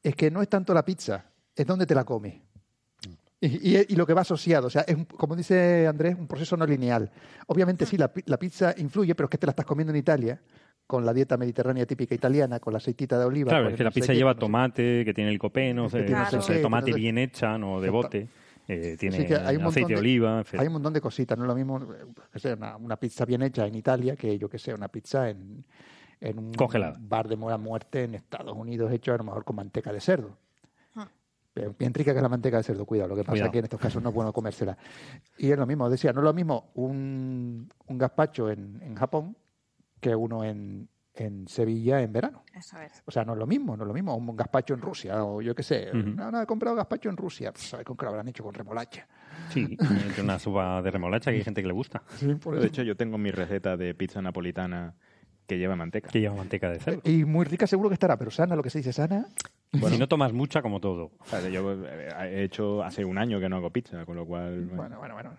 Es 0.02 0.14
que 0.14 0.30
no 0.30 0.42
es 0.42 0.50
tanto 0.50 0.74
la 0.74 0.84
pizza, 0.84 1.24
es 1.54 1.66
donde 1.66 1.86
te 1.86 1.94
la 1.94 2.04
comes. 2.04 2.34
Y, 3.40 3.76
y- 3.76 3.86
y 3.90 3.96
lo 3.96 4.06
que 4.06 4.14
va 4.14 4.22
asociado, 4.22 4.66
o 4.68 4.70
sea, 4.70 4.82
es 4.82 4.94
un- 4.96 5.04
como 5.04 5.36
dice 5.36 5.86
Andrés, 5.86 6.16
un 6.18 6.26
proceso 6.26 6.56
no 6.56 6.64
lineal. 6.66 7.10
Obviamente 7.48 7.84
sí, 7.84 7.96
la, 7.98 8.10
la 8.26 8.38
pizza 8.38 8.74
influye, 8.78 9.14
pero 9.14 9.26
es 9.26 9.30
que 9.30 9.38
te 9.38 9.46
la 9.46 9.50
estás 9.50 9.66
comiendo 9.66 9.92
en 9.92 9.98
Italia, 9.98 10.40
con 10.86 11.04
la 11.04 11.12
dieta 11.12 11.36
mediterránea 11.36 11.84
típica 11.84 12.14
italiana, 12.14 12.60
con 12.60 12.72
la 12.72 12.78
aceitita 12.78 13.18
de 13.18 13.24
oliva. 13.26 13.50
Claro, 13.50 13.68
es 13.68 13.74
que 13.76 13.84
la 13.84 13.90
pizza 13.90 14.14
lleva 14.14 14.34
tomate, 14.36 15.04
que 15.04 15.12
tiene 15.12 15.30
el 15.30 15.38
copeno, 15.38 15.88
Que 15.90 16.02
tiene 16.04 16.20
no 16.20 16.30
sé 16.30 16.36
o 16.38 16.42
sea, 16.42 16.56
qué, 16.56 16.62
tomate 16.62 16.86
entonces- 16.90 17.02
bien 17.02 17.18
hecha, 17.18 17.58
no 17.58 17.80
de 17.80 17.90
bote, 17.90 18.28
eh, 18.68 18.96
tiene 18.98 19.18
Sí, 19.18 19.26
que 19.26 19.34
hay 19.34 19.56
un 19.56 19.64
montón 19.64 19.66
aceite 19.68 19.88
de 19.88 19.94
de- 19.94 20.00
oliva. 20.00 20.42
Hay 20.58 20.66
un 20.68 20.72
montón 20.72 20.92
de 20.94 21.00
cositas, 21.02 21.36
no 21.36 21.44
es 21.44 21.48
lo 21.48 21.54
mismo 21.56 21.86
que 22.32 22.38
sea 22.38 22.54
una, 22.54 22.76
una 22.76 22.96
pizza 22.96 23.24
bien 23.26 23.42
hecha 23.42 23.66
en 23.66 23.74
Italia 23.74 24.16
que 24.16 24.38
yo 24.38 24.48
que 24.48 24.58
sé, 24.58 24.72
una 24.72 24.88
pizza 24.88 25.28
en, 25.28 25.64
en 26.20 26.38
un 26.38 26.52
Congelada. 26.54 26.96
bar 27.00 27.28
de 27.28 27.34
buena 27.36 27.58
muerte 27.58 28.04
en 28.04 28.14
Estados 28.14 28.56
Unidos 28.56 28.90
hecho 28.92 29.12
a 29.12 29.18
lo 29.18 29.24
mejor 29.24 29.44
con 29.44 29.56
manteca 29.56 29.92
de 29.92 30.00
cerdo. 30.00 30.38
Bien 31.78 31.94
rica 31.94 32.12
que 32.12 32.18
es 32.18 32.22
la 32.22 32.28
manteca 32.28 32.58
de 32.58 32.62
cerdo, 32.62 32.84
cuidado. 32.84 33.08
Lo 33.10 33.16
que 33.16 33.22
pasa 33.22 33.32
Cuidado. 33.32 33.46
es 33.48 33.52
que 33.52 33.58
en 33.58 33.64
estos 33.64 33.80
casos 33.80 34.02
no 34.02 34.10
es 34.10 34.14
bueno 34.14 34.32
comérsela. 34.32 34.76
Y 35.38 35.50
es 35.50 35.58
lo 35.58 35.66
mismo, 35.66 35.88
decía, 35.90 36.12
no 36.12 36.20
es 36.20 36.24
lo 36.24 36.32
mismo 36.34 36.70
un, 36.74 37.68
un 37.86 37.98
gazpacho 37.98 38.50
en, 38.50 38.80
en 38.82 38.94
Japón 38.94 39.36
que 40.00 40.14
uno 40.14 40.44
en, 40.44 40.88
en 41.14 41.48
Sevilla 41.48 42.02
en 42.02 42.12
verano. 42.12 42.44
Eso 42.54 42.78
es. 42.80 43.02
O 43.06 43.10
sea, 43.10 43.24
no 43.24 43.32
es 43.32 43.38
lo 43.38 43.46
mismo, 43.46 43.76
no 43.76 43.84
es 43.84 43.88
lo 43.88 43.94
mismo 43.94 44.14
un 44.16 44.36
gazpacho 44.36 44.74
en 44.74 44.80
Rusia 44.80 45.24
o 45.24 45.40
yo 45.40 45.54
qué 45.54 45.62
sé. 45.62 45.90
No, 45.92 46.30
no, 46.30 46.42
he 46.42 46.46
comprado 46.46 46.76
gazpacho 46.76 47.08
en 47.08 47.16
Rusia. 47.16 47.52
Pues, 47.52 47.68
¿Sabes 47.68 47.86
con 47.86 47.96
qué 47.96 48.04
lo 48.04 48.10
habrán 48.10 48.28
hecho? 48.28 48.44
Con 48.44 48.52
remolacha. 48.54 49.06
Sí, 49.50 49.76
entre 50.06 50.22
una 50.22 50.38
sopa 50.38 50.82
de 50.82 50.90
remolacha 50.90 51.30
que 51.30 51.38
hay 51.38 51.44
gente 51.44 51.62
que 51.62 51.68
le 51.68 51.74
gusta, 51.74 52.02
Sí, 52.16 52.34
por 52.34 52.58
De 52.60 52.66
hecho, 52.66 52.82
yo 52.82 52.96
tengo 52.96 53.16
mi 53.18 53.30
receta 53.30 53.76
de 53.76 53.94
pizza 53.94 54.20
napolitana 54.20 54.94
que 55.46 55.56
lleva 55.58 55.76
manteca. 55.76 56.10
que 56.10 56.20
lleva 56.20 56.34
manteca 56.34 56.68
de 56.68 56.80
cerdo. 56.80 57.00
Y 57.04 57.24
muy 57.24 57.44
rica 57.46 57.66
seguro 57.66 57.88
que 57.88 57.94
estará, 57.94 58.16
pero 58.18 58.30
sana, 58.30 58.56
lo 58.56 58.62
que 58.62 58.70
se 58.70 58.78
dice 58.78 58.92
sana. 58.92 59.26
Si 59.72 59.98
no 59.98 60.08
tomas 60.08 60.32
mucha, 60.32 60.62
como 60.62 60.80
todo. 60.80 61.12
O 61.18 61.24
sea, 61.26 61.46
yo 61.48 61.72
eh, 61.86 62.08
he 62.30 62.44
hecho 62.44 62.82
hace 62.82 63.04
un 63.04 63.18
año 63.18 63.38
que 63.40 63.48
no 63.48 63.56
hago 63.56 63.70
pizza, 63.70 64.04
con 64.06 64.16
lo 64.16 64.24
cual... 64.26 64.64
bueno. 64.66 64.76
Bueno, 64.76 64.98
bueno, 64.98 65.14
bueno. 65.14 65.30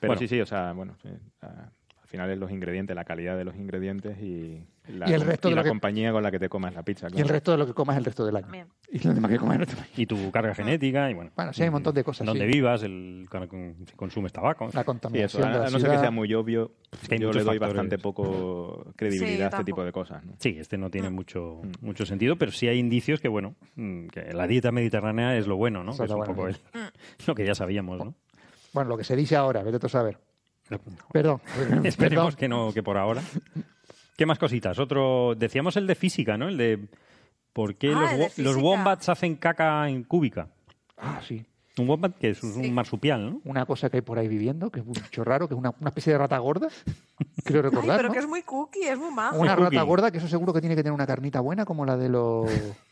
Pero 0.00 0.10
Bueno. 0.10 0.18
sí, 0.18 0.28
sí, 0.28 0.40
o 0.40 0.46
sea, 0.46 0.72
bueno, 0.72 0.96
sí, 1.02 1.08
a- 1.42 1.70
al 2.08 2.10
final 2.10 2.30
es 2.30 2.38
los 2.38 2.50
ingredientes, 2.50 2.96
la 2.96 3.04
calidad 3.04 3.36
de 3.36 3.44
los 3.44 3.54
ingredientes 3.54 4.16
y 4.18 4.64
la, 4.88 5.10
Y 5.10 5.12
el 5.12 5.20
resto 5.20 5.48
y 5.48 5.50
de 5.52 5.56
la 5.56 5.62
que- 5.62 5.68
compañía 5.68 6.10
con 6.10 6.22
la 6.22 6.30
que 6.30 6.38
te 6.38 6.48
comas 6.48 6.72
la 6.74 6.82
pizza. 6.82 7.06
Y 7.14 7.20
el 7.20 7.28
resto 7.28 7.52
de 7.52 7.58
lo 7.58 7.66
que 7.66 7.74
comas 7.74 7.98
el 7.98 8.04
resto 8.06 8.24
del 8.24 8.34
año. 8.36 8.66
Y 8.90 8.98
lo 9.06 9.12
demás 9.12 9.30
que 9.30 9.36
comas 9.36 9.56
el 9.56 9.66
resto 9.66 9.74
del 9.74 9.84
año. 9.84 9.92
Y 9.94 10.06
tu 10.06 10.30
carga 10.30 10.54
genética, 10.54 11.10
y 11.10 11.14
bueno. 11.14 11.32
Bueno, 11.36 11.52
sí, 11.52 11.60
hay 11.60 11.68
un 11.68 11.74
montón 11.74 11.94
de 11.94 12.02
cosas, 12.02 12.26
Donde 12.26 12.46
sí. 12.46 12.50
vivas, 12.50 12.82
el, 12.82 13.28
si 13.86 13.94
consumes 13.94 14.32
tabaco. 14.32 14.64
La 14.64 14.70
Sí, 14.70 14.78
eso, 14.78 14.84
contaminación 14.86 15.42
a, 15.44 15.52
de 15.52 15.58
la 15.58 15.66
a 15.66 15.70
no 15.70 15.78
ser 15.78 15.90
que 15.90 15.98
sea 15.98 16.10
muy 16.10 16.32
obvio, 16.32 16.72
que 17.06 17.16
hay 17.16 17.20
yo 17.20 17.30
le 17.30 17.44
doy 17.44 17.58
factores. 17.58 17.60
bastante 17.74 17.98
poco 17.98 18.86
credibilidad 18.96 19.36
Sí, 19.36 19.42
a 19.42 19.44
este 19.44 19.56
tampoco. 19.56 19.66
tipo 19.66 19.84
de 19.84 19.92
cosas. 19.92 20.24
¿no? 20.24 20.32
Sí, 20.38 20.56
este 20.58 20.78
no 20.78 20.88
tiene 20.90 21.10
Mm. 21.10 21.14
mucho, 21.14 21.60
Mm. 21.62 21.84
mucho 21.84 22.06
sentido, 22.06 22.36
pero 22.36 22.52
sí 22.52 22.68
hay 22.68 22.78
indicios 22.78 23.20
que, 23.20 23.28
bueno, 23.28 23.54
mm, 23.76 24.06
que 24.06 24.32
la 24.32 24.46
dieta 24.46 24.72
mediterránea 24.72 25.36
es 25.36 25.46
lo 25.46 25.56
bueno, 25.56 25.84
¿no? 25.84 25.94
Que 25.94 26.04
es 26.04 26.10
un 26.10 26.16
bueno, 26.16 26.34
poco 26.34 26.50
sí. 26.50 26.56
el- 26.72 26.80
lo 27.26 27.34
que 27.34 27.44
ya 27.44 27.54
sabíamos, 27.54 27.98
¿no? 28.02 28.14
Bueno, 28.72 28.88
lo 28.88 28.96
que 28.96 29.04
se 29.04 29.14
dice 29.14 29.36
ahora, 29.36 29.62
vete 29.62 29.78
tú 29.78 29.86
a 29.86 29.90
saber. 29.90 30.18
Perdón. 31.12 31.40
Esperemos 31.84 32.34
Perdón. 32.34 32.36
que 32.36 32.48
no, 32.48 32.72
que 32.72 32.82
por 32.82 32.96
ahora. 32.96 33.22
¿Qué 34.16 34.26
más 34.26 34.38
cositas? 34.38 34.78
Otro, 34.78 35.34
decíamos 35.36 35.76
el 35.76 35.86
de 35.86 35.94
física, 35.94 36.36
¿no? 36.36 36.48
El 36.48 36.56
de 36.56 36.88
por 37.52 37.76
qué 37.76 37.92
Ah, 37.94 38.16
los, 38.36 38.56
wombats 38.56 39.08
hacen 39.08 39.36
caca 39.36 39.88
en 39.88 40.02
cúbica. 40.04 40.48
Ah, 40.96 41.20
sí. 41.26 41.44
Un 41.78 41.88
wombat 41.88 42.16
que 42.18 42.30
es 42.30 42.42
un 42.42 42.64
Sí. 42.64 42.70
marsupial, 42.72 43.30
¿no? 43.30 43.40
Una 43.44 43.64
cosa 43.64 43.88
que 43.88 43.98
hay 43.98 44.00
por 44.00 44.18
ahí 44.18 44.26
viviendo, 44.26 44.68
que 44.70 44.80
es 44.80 44.86
un 44.86 44.94
bicho 44.94 45.22
raro, 45.22 45.46
que 45.46 45.54
es 45.54 45.58
una, 45.58 45.72
una 45.80 45.90
especie 45.90 46.12
de 46.12 46.18
rata 46.18 46.36
gorda. 46.38 46.66
Creo 47.44 47.62
Ay, 47.64 47.70
recordar, 47.70 47.96
pero 47.98 48.08
¿no? 48.08 48.14
que 48.14 48.18
es 48.18 48.26
muy 48.26 48.42
cookie, 48.42 48.82
es 48.82 48.98
muy 48.98 49.12
majo. 49.14 49.38
Una 49.38 49.54
rata 49.54 49.82
gorda 49.82 50.10
que 50.10 50.18
eso 50.18 50.26
seguro 50.26 50.52
que 50.52 50.60
tiene 50.60 50.74
que 50.74 50.82
tener 50.82 50.92
una 50.92 51.06
carnita 51.06 51.38
buena 51.40 51.64
como 51.64 51.86
la 51.86 51.96
de 51.96 52.08
los... 52.08 52.50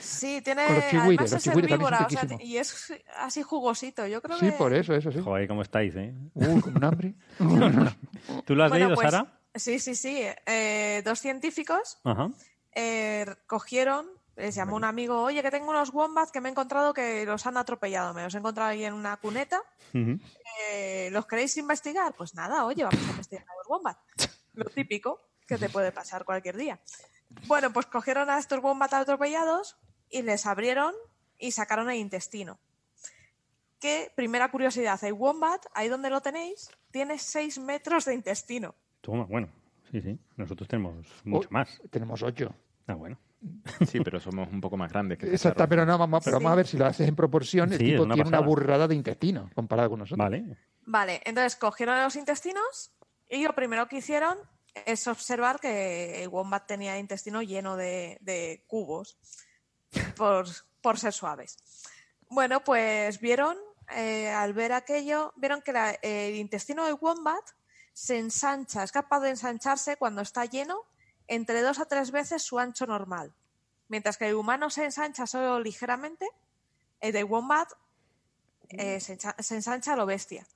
Sí, 0.00 0.40
tiene. 0.42 0.62
Además 0.62 1.32
es 1.32 1.46
herbívora, 1.46 2.06
o 2.06 2.10
sea, 2.10 2.20
riquísimos. 2.22 2.42
y 2.44 2.58
es 2.58 2.92
así 3.16 3.42
jugosito. 3.42 4.06
Yo 4.06 4.20
creo 4.22 4.38
Sí, 4.38 4.46
que. 4.46 4.52
por 4.52 4.72
eso, 4.74 4.94
eso 4.94 5.10
sí. 5.12 5.20
Joder, 5.22 5.48
¿cómo 5.48 5.62
estáis, 5.62 5.94
eh? 5.96 6.14
Uh, 6.34 6.60
con 6.60 6.76
un 6.76 6.84
hambre. 6.84 7.14
¿Tú 8.44 8.54
lo 8.54 8.64
has 8.64 8.70
Bueno, 8.70 8.86
leído, 8.86 8.94
pues, 8.94 9.10
Sara? 9.10 9.40
Sí, 9.54 9.78
sí, 9.78 9.94
sí. 9.94 10.22
Eh, 10.46 11.02
dos 11.04 11.18
científicos 11.20 11.98
Ajá. 12.04 12.28
eh, 12.74 13.26
cogieron, 13.46 14.06
les 14.36 14.54
llamó 14.54 14.76
un 14.76 14.84
amigo, 14.84 15.22
oye, 15.22 15.42
que 15.42 15.50
tengo 15.50 15.70
unos 15.70 15.90
wombats 15.92 16.30
que 16.30 16.40
me 16.40 16.48
he 16.48 16.52
encontrado 16.52 16.92
que 16.94 17.24
los 17.26 17.46
han 17.46 17.56
atropellado. 17.56 18.14
Me 18.14 18.22
los 18.22 18.34
he 18.34 18.38
encontrado 18.38 18.70
ahí 18.70 18.84
en 18.84 18.94
una 18.94 19.16
cuneta. 19.16 19.60
Eh, 20.70 21.08
¿Los 21.12 21.26
queréis 21.26 21.56
investigar? 21.56 22.12
Pues 22.14 22.34
nada, 22.34 22.64
oye, 22.66 22.84
vamos 22.84 23.00
a 23.06 23.10
investigar 23.10 23.44
a 23.48 23.56
los 23.56 23.66
wombats. 23.68 24.00
Lo 24.54 24.64
típico 24.66 25.20
que 25.46 25.56
te 25.56 25.68
puede 25.70 25.92
pasar 25.92 26.24
cualquier 26.24 26.56
día. 26.56 26.78
Bueno, 27.46 27.72
pues 27.72 27.86
cogieron 27.86 28.30
a 28.30 28.38
estos 28.38 28.60
wombats 28.62 28.94
atropellados 28.94 29.76
y 30.10 30.22
les 30.22 30.46
abrieron 30.46 30.94
y 31.38 31.52
sacaron 31.52 31.90
el 31.90 31.96
intestino. 31.96 32.58
Que, 33.80 34.10
primera 34.16 34.50
curiosidad, 34.50 35.02
el 35.04 35.12
wombat, 35.12 35.64
ahí 35.74 35.88
donde 35.88 36.10
lo 36.10 36.20
tenéis, 36.20 36.70
tiene 36.90 37.18
6 37.18 37.60
metros 37.60 38.04
de 38.06 38.14
intestino. 38.14 38.74
Toma, 39.00 39.24
bueno. 39.24 39.48
Sí, 39.92 40.00
sí. 40.02 40.18
Nosotros 40.36 40.68
tenemos 40.68 41.06
mucho 41.24 41.48
Oh, 41.48 41.52
más. 41.52 41.80
Tenemos 41.90 42.22
ocho. 42.22 42.52
Ah, 42.88 42.94
bueno. 42.94 43.16
Sí, 43.86 44.00
pero 44.00 44.18
somos 44.18 44.48
un 44.52 44.60
poco 44.60 44.76
más 44.76 44.90
grandes 44.92 45.16
que 45.18 45.26
Exacto, 45.30 45.68
pero, 45.68 45.86
no, 45.86 45.96
vamos, 45.96 46.24
pero 46.24 46.38
Sí. 46.38 46.42
vamos 46.44 46.52
a 46.52 46.56
ver 46.56 46.66
si 46.66 46.76
lo 46.76 46.86
haces 46.86 47.06
en 47.06 47.14
proporción. 47.14 47.72
El 47.72 47.78
Sí, 47.78 47.84
tipo 47.84 48.02
una 48.02 48.14
tiene 48.14 48.28
una 48.28 48.40
burrada 48.40 48.88
de 48.88 48.96
intestino 48.96 49.48
comparado 49.54 49.90
con 49.90 50.00
nosotros. 50.00 50.18
Vale. 50.28 50.56
Vale, 50.84 51.20
entonces 51.24 51.54
cogieron 51.54 52.02
los 52.02 52.16
intestinos 52.16 52.90
y 53.30 53.44
lo 53.44 53.54
primero 53.54 53.86
que 53.86 53.98
hicieron 53.98 54.36
es 54.74 55.06
observar 55.06 55.60
que 55.60 56.22
el 56.22 56.28
wombat 56.28 56.66
tenía 56.66 56.98
intestino 56.98 57.42
lleno 57.42 57.76
de, 57.76 58.18
de 58.20 58.64
cubos 58.66 59.18
por, 60.16 60.46
por 60.80 60.98
ser 60.98 61.12
suaves. 61.12 61.58
Bueno, 62.28 62.62
pues 62.62 63.20
vieron, 63.20 63.56
eh, 63.94 64.28
al 64.28 64.52
ver 64.52 64.72
aquello, 64.72 65.32
vieron 65.36 65.62
que 65.62 65.98
el 66.02 66.34
intestino 66.36 66.84
del 66.84 66.98
wombat 67.00 67.44
se 67.92 68.18
ensancha, 68.18 68.84
es 68.84 68.92
capaz 68.92 69.20
de 69.20 69.30
ensancharse 69.30 69.96
cuando 69.96 70.22
está 70.22 70.44
lleno 70.44 70.84
entre 71.26 71.62
dos 71.62 71.78
a 71.78 71.86
tres 71.86 72.10
veces 72.10 72.42
su 72.42 72.58
ancho 72.58 72.86
normal. 72.86 73.32
Mientras 73.88 74.16
que 74.16 74.28
el 74.28 74.34
humano 74.34 74.70
se 74.70 74.84
ensancha 74.84 75.26
solo 75.26 75.58
ligeramente, 75.60 76.26
el 77.00 77.12
de 77.12 77.24
wombat 77.24 77.72
eh, 78.68 79.00
se, 79.00 79.18
encha- 79.18 79.34
se 79.42 79.54
ensancha 79.54 79.94
a 79.94 79.96
lo 79.96 80.06
bestia. 80.06 80.46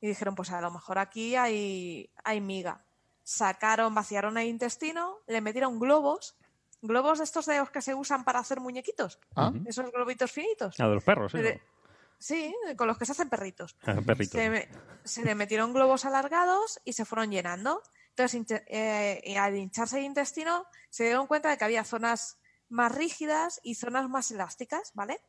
Y 0.00 0.08
dijeron, 0.08 0.34
pues 0.34 0.50
a 0.50 0.60
lo 0.60 0.70
mejor 0.72 0.98
aquí 0.98 1.36
hay, 1.36 2.10
hay 2.24 2.40
miga. 2.40 2.84
Sacaron, 3.24 3.94
vaciaron 3.94 4.36
el 4.38 4.48
intestino, 4.48 5.18
le 5.26 5.40
metieron 5.40 5.78
globos, 5.78 6.36
globos 6.80 7.18
de 7.18 7.24
estos 7.24 7.46
de 7.46 7.58
los 7.58 7.70
que 7.70 7.82
se 7.82 7.94
usan 7.94 8.24
para 8.24 8.40
hacer 8.40 8.60
muñequitos, 8.60 9.18
Ah, 9.36 9.52
esos 9.66 9.90
globitos 9.92 10.30
finitos. 10.32 10.74
Ah, 10.80 10.88
de 10.88 10.94
los 10.94 11.04
perros, 11.04 11.34
¿eh? 11.34 11.42
Le- 11.42 11.60
Sí, 12.18 12.54
con 12.76 12.86
los 12.86 12.96
que 12.98 13.04
se 13.04 13.12
hacen 13.12 13.28
perritos. 13.28 13.74
Ah, 13.84 13.96
perritos. 14.06 14.40
Se, 15.04 15.24
le 15.24 15.34
metieron 15.34 15.72
globos 15.72 16.04
alargados 16.04 16.80
y 16.84 16.92
se 16.92 17.04
fueron 17.04 17.32
llenando. 17.32 17.82
Entonces, 18.10 18.62
eh, 18.68 19.20
y 19.24 19.34
al 19.34 19.56
hincharse 19.56 19.98
el 19.98 20.04
intestino, 20.04 20.64
se 20.88 21.02
dieron 21.04 21.26
cuenta 21.26 21.48
de 21.50 21.58
que 21.58 21.64
había 21.64 21.82
zonas 21.82 22.38
más 22.68 22.92
rígidas 22.94 23.58
y 23.64 23.74
zonas 23.74 24.08
más 24.08 24.30
elásticas, 24.30 24.92
¿vale? 24.94 25.20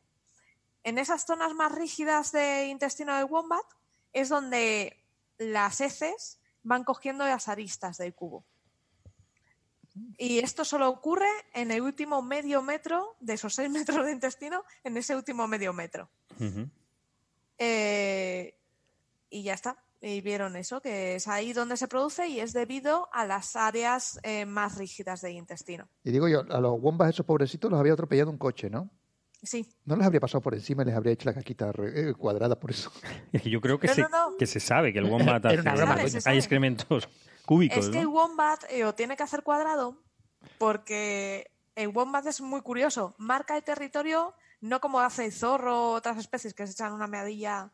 En 0.84 0.98
esas 0.98 1.26
zonas 1.26 1.52
más 1.54 1.72
rígidas 1.72 2.30
de 2.30 2.66
intestino 2.66 3.16
del 3.16 3.24
wombat 3.24 3.64
es 4.12 4.28
donde 4.28 5.02
las 5.38 5.80
heces 5.80 6.38
van 6.64 6.82
cogiendo 6.82 7.24
las 7.24 7.48
aristas 7.48 7.98
del 7.98 8.14
cubo. 8.14 8.44
Y 10.18 10.40
esto 10.40 10.64
solo 10.64 10.88
ocurre 10.88 11.28
en 11.52 11.70
el 11.70 11.80
último 11.80 12.20
medio 12.20 12.62
metro 12.62 13.14
de 13.20 13.34
esos 13.34 13.54
seis 13.54 13.70
metros 13.70 14.04
de 14.04 14.12
intestino, 14.12 14.64
en 14.82 14.96
ese 14.96 15.14
último 15.14 15.46
medio 15.46 15.72
metro. 15.72 16.10
Eh, 17.58 18.54
y 19.30 19.42
ya 19.42 19.54
está. 19.54 19.78
Y 20.00 20.20
vieron 20.20 20.56
eso, 20.56 20.82
que 20.82 21.14
es 21.14 21.28
ahí 21.28 21.54
donde 21.54 21.78
se 21.78 21.88
produce 21.88 22.28
y 22.28 22.40
es 22.40 22.52
debido 22.52 23.08
a 23.12 23.24
las 23.24 23.56
áreas 23.56 24.18
eh, 24.22 24.44
más 24.44 24.76
rígidas 24.76 25.22
del 25.22 25.32
intestino. 25.32 25.88
y 26.02 26.10
digo 26.10 26.28
yo, 26.28 26.40
a 26.40 26.60
los 26.60 26.78
wombats 26.78 27.14
esos 27.14 27.24
pobrecitos 27.24 27.70
los 27.70 27.80
había 27.80 27.94
atropellado 27.94 28.30
un 28.30 28.36
coche, 28.36 28.68
¿no? 28.68 28.90
Sí. 29.44 29.68
No 29.84 29.94
les 29.96 30.06
habría 30.06 30.20
pasado 30.20 30.40
por 30.40 30.54
encima 30.54 30.82
y 30.82 30.86
les 30.86 30.94
habría 30.94 31.12
hecho 31.12 31.28
la 31.28 31.34
caquita 31.34 31.70
re- 31.72 32.10
eh, 32.10 32.14
cuadrada 32.14 32.58
por 32.58 32.70
eso. 32.70 32.90
Yo 33.44 33.60
creo 33.60 33.78
que, 33.78 33.86
No, 33.88 33.94
se, 33.94 34.02
no, 34.02 34.08
no. 34.08 34.36
que 34.36 34.46
se 34.46 34.58
sabe 34.60 34.92
que 34.92 34.98
el 34.98 35.04
wombat 35.04 35.44
hace- 35.46 35.62
sabe, 35.62 36.10
se 36.10 36.28
hay 36.30 36.38
excrementos 36.38 37.08
cúbicos, 37.46 37.78
Es 37.78 37.88
que 37.90 38.00
el 38.00 38.06
wombat 38.06 38.64
eh, 38.70 38.80
lo 38.82 38.94
tiene 38.94 39.16
que 39.16 39.22
hacer 39.22 39.42
cuadrado 39.42 40.00
porque 40.58 41.50
el 41.74 41.88
wombat 41.88 42.26
es 42.26 42.40
muy 42.40 42.60
curioso. 42.62 43.14
Marca 43.18 43.56
el 43.56 43.62
territorio 43.64 44.34
no 44.60 44.80
como 44.80 45.00
hace 45.00 45.26
el 45.26 45.32
zorro 45.32 45.90
o 45.90 45.92
otras 45.94 46.16
especies 46.18 46.54
que 46.54 46.66
se 46.66 46.72
echan 46.72 46.92
una 46.92 47.06
meadilla 47.06 47.70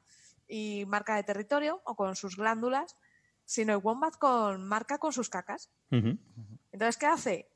y 0.49 0.85
marca 0.87 1.19
el 1.19 1.25
territorio 1.25 1.81
o 1.85 1.95
con 1.95 2.17
sus 2.17 2.37
glándulas, 2.37 2.97
sino 3.45 3.73
el 3.75 3.81
wombat 3.83 4.17
con 4.17 4.67
marca 4.67 4.99
con 4.99 5.13
sus 5.13 5.29
cacas. 5.31 5.71
Entonces, 5.91 6.97
¿qué 6.97 7.07
hace? 7.07 7.49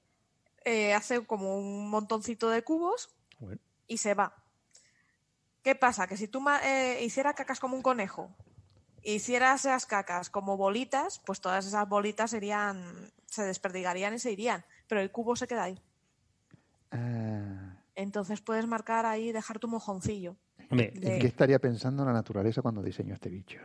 Eh, 0.65 0.95
hace 0.95 1.25
como 1.27 1.59
un 1.59 1.91
montoncito 1.91 2.49
de 2.49 2.63
cubos 2.63 3.11
Bueno. 3.39 3.61
Y 3.87 3.99
se 3.99 4.15
va. 4.15 4.35
¿Qué 5.63 5.75
pasa? 5.75 6.07
Que 6.07 6.17
si 6.17 6.29
tú 6.29 6.45
eh, 6.63 7.03
hicieras 7.03 7.35
cacas 7.35 7.59
como 7.61 7.77
un 7.77 7.83
conejo, 7.83 8.35
hicieras 9.03 9.65
esas 9.65 9.87
cacas 9.87 10.29
como 10.31 10.57
bolitas, 10.57 11.21
pues 11.25 11.41
todas 11.41 11.67
esas 11.67 11.89
bolitas 11.89 12.31
serían, 12.31 13.11
se 13.27 13.45
desperdigarían 13.45 14.15
y 14.15 14.19
se 14.19 14.33
irían, 14.33 14.65
pero 14.89 15.01
el 15.01 15.11
cubo 15.11 15.37
se 15.37 15.47
queda 15.47 15.65
ahí. 15.65 15.81
Ah, 16.91 17.77
Entonces 17.95 18.41
puedes 18.41 18.67
marcar 18.67 19.07
ahí, 19.07 19.33
dejar 19.33 19.59
tu 19.59 19.69
mojoncillo. 19.69 20.37
Hombre, 20.71 20.93
De- 20.95 21.15
¿En 21.15 21.21
qué 21.21 21.27
estaría 21.27 21.59
pensando 21.59 22.05
la 22.05 22.13
naturaleza 22.13 22.63
cuando 22.63 22.83
diseñó 22.83 23.15
este 23.15 23.29
bicho? 23.29 23.59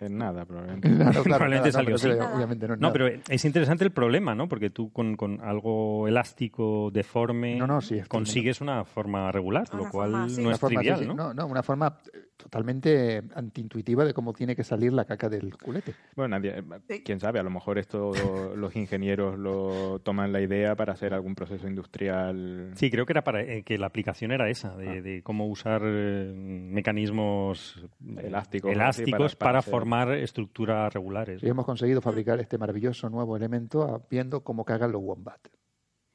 En 0.00 0.18
nada, 0.18 0.44
probablemente. 0.44 0.88
Claro, 0.94 1.22
Probablemente 1.22 1.70
nada, 1.70 1.72
salió 1.72 1.94
no, 1.96 2.02
pero 2.02 2.22
así. 2.24 2.34
Obviamente 2.36 2.68
no 2.68 2.74
es 2.74 2.80
No, 2.80 2.92
pero 2.92 3.08
es 3.28 3.44
interesante 3.44 3.84
el 3.84 3.92
problema, 3.92 4.34
¿no? 4.34 4.48
Porque 4.48 4.70
tú 4.70 4.92
con, 4.92 5.16
con 5.16 5.40
algo 5.42 6.08
elástico, 6.08 6.90
deforme, 6.92 7.56
No, 7.56 7.66
no, 7.66 7.80
sí, 7.80 7.98
es 7.98 8.08
consigues 8.08 8.60
una 8.60 8.84
forma 8.84 9.30
regular, 9.32 9.66
Una 9.72 9.82
lo 9.82 9.90
cual 9.90 10.10
forma, 10.10 10.28
sí. 10.28 10.36
no 10.40 10.46
Una 10.48 10.54
es 10.54 10.60
forma, 10.60 10.80
sí, 10.80 10.86
trivial, 10.88 11.00
sí. 11.00 11.06
¿no? 11.06 11.14
No, 11.14 11.34
no, 11.34 11.46
una 11.46 11.62
forma 11.62 11.98
eh, 12.12 12.18
totalmente 12.36 13.22
antiintuitiva 13.34 14.04
de 14.04 14.12
cómo 14.12 14.32
tiene 14.32 14.54
que 14.56 14.64
salir 14.64 14.92
la 14.92 15.04
caca 15.04 15.28
del 15.28 15.56
culete. 15.56 15.94
Bueno, 16.16 16.36
nadie, 16.38 16.62
quién 17.04 17.20
sabe, 17.20 17.38
a 17.38 17.42
lo 17.42 17.50
mejor 17.50 17.78
esto 17.78 18.12
los 18.56 18.74
ingenieros 18.76 19.38
lo 19.38 20.00
toman 20.00 20.32
la 20.32 20.40
idea 20.40 20.74
para 20.76 20.92
hacer 20.94 21.14
algún 21.14 21.34
proceso 21.34 21.66
industrial. 21.68 22.72
Sí, 22.74 22.90
creo 22.90 23.06
que 23.06 23.12
era 23.12 23.22
para 23.24 23.42
eh, 23.42 23.62
que 23.62 23.78
la 23.78 23.86
aplicación 23.86 24.32
era 24.32 24.48
esa, 24.50 24.76
de, 24.76 24.88
Ah. 24.88 25.00
de 25.02 25.22
cómo 25.22 25.46
usar 25.48 25.82
eh, 25.84 26.32
mecanismos 26.34 27.84
Elásticos, 28.18 28.70
sí, 28.70 28.74
elásticos 28.74 29.36
para- 29.36 29.38
para, 29.38 29.38
para 29.38 29.58
hacer- 29.60 29.70
formar 29.70 30.12
estructuras 30.14 30.92
regulares. 30.92 31.42
Y 31.42 31.48
hemos 31.48 31.64
conseguido 31.64 32.00
fabricar 32.00 32.40
este 32.40 32.58
maravilloso 32.58 33.08
nuevo 33.08 33.36
elemento 33.36 33.82
ah, 33.84 34.02
viendo 34.10 34.42
cómo 34.42 34.64
cagan 34.64 34.92
los 34.92 35.02
wombat. 35.02 35.40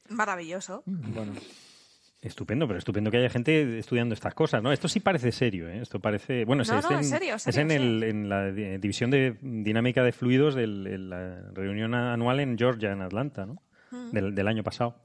Maravilloso. 0.10 0.84
Bueno, 0.86 1.34
Estupendo, 2.22 2.68
pero 2.68 2.80
estupendo 2.80 3.10
que 3.12 3.18
haya 3.18 3.30
gente 3.30 3.80
estudiando 3.80 4.14
estas 4.14 4.34
cosas, 4.34 4.62
¿no? 4.62 4.74
Esto 4.74 4.90
sí 4.90 5.00
parece 5.00 5.32
serio, 5.32 5.70
¿eh? 5.70 5.80
Esto 5.82 6.02
parece... 6.02 6.44
Bueno, 6.44 6.64
No, 6.68 6.78
es, 6.80 6.84
no, 6.84 6.92
en, 6.92 6.98
en 6.98 7.04
serio, 7.06 7.36
es 7.36 7.44
serio, 7.44 7.62
en, 7.62 7.72
el- 7.72 8.04
en 8.04 8.28
la 8.28 8.52
di- 8.52 8.78
división 8.78 9.10
de 9.10 9.38
dinámica 9.42 10.04
de 10.04 10.12
fluidos 10.12 10.54
de 10.54 10.68
la 10.68 11.40
reunión 11.54 11.94
anual 11.94 12.42
en 12.42 12.58
Georgia, 12.58 12.92
en 12.92 13.02
Atlanta, 13.02 13.46
¿no? 13.46 13.62
Mm. 13.92 14.12
Del, 14.12 14.36
del 14.36 14.48
año 14.50 14.64
pasado. 14.64 14.96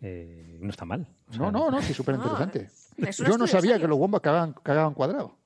Eh, 0.00 0.58
no 0.60 0.70
está 0.70 0.84
mal. 0.84 1.06
O 1.28 1.32
sea, 1.32 1.42
No, 1.42 1.50
no, 1.50 1.70
no, 1.70 1.82
sí, 1.82 1.92
súper 1.94 2.14
interesante. 2.14 2.68
Yo 3.26 3.36
no 3.38 3.46
sabía 3.48 3.72
serio. 3.72 3.80
que 3.80 3.88
los 3.88 3.98
wombats 3.98 4.22
cagaban, 4.22 4.52
cagaban 4.62 4.94
cuadrado. 4.94 5.36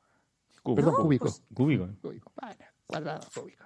Perdón, 0.62 0.92
No, 0.92 1.02
cúbico. 1.02 1.24
pues- 1.24 1.42
Cúbico. 1.54 1.84
¿eh? 1.86 1.94
Cúbico. 2.02 2.32
Bueno, 2.38 2.56
cuadrado, 2.86 3.20
cúbico. 3.34 3.64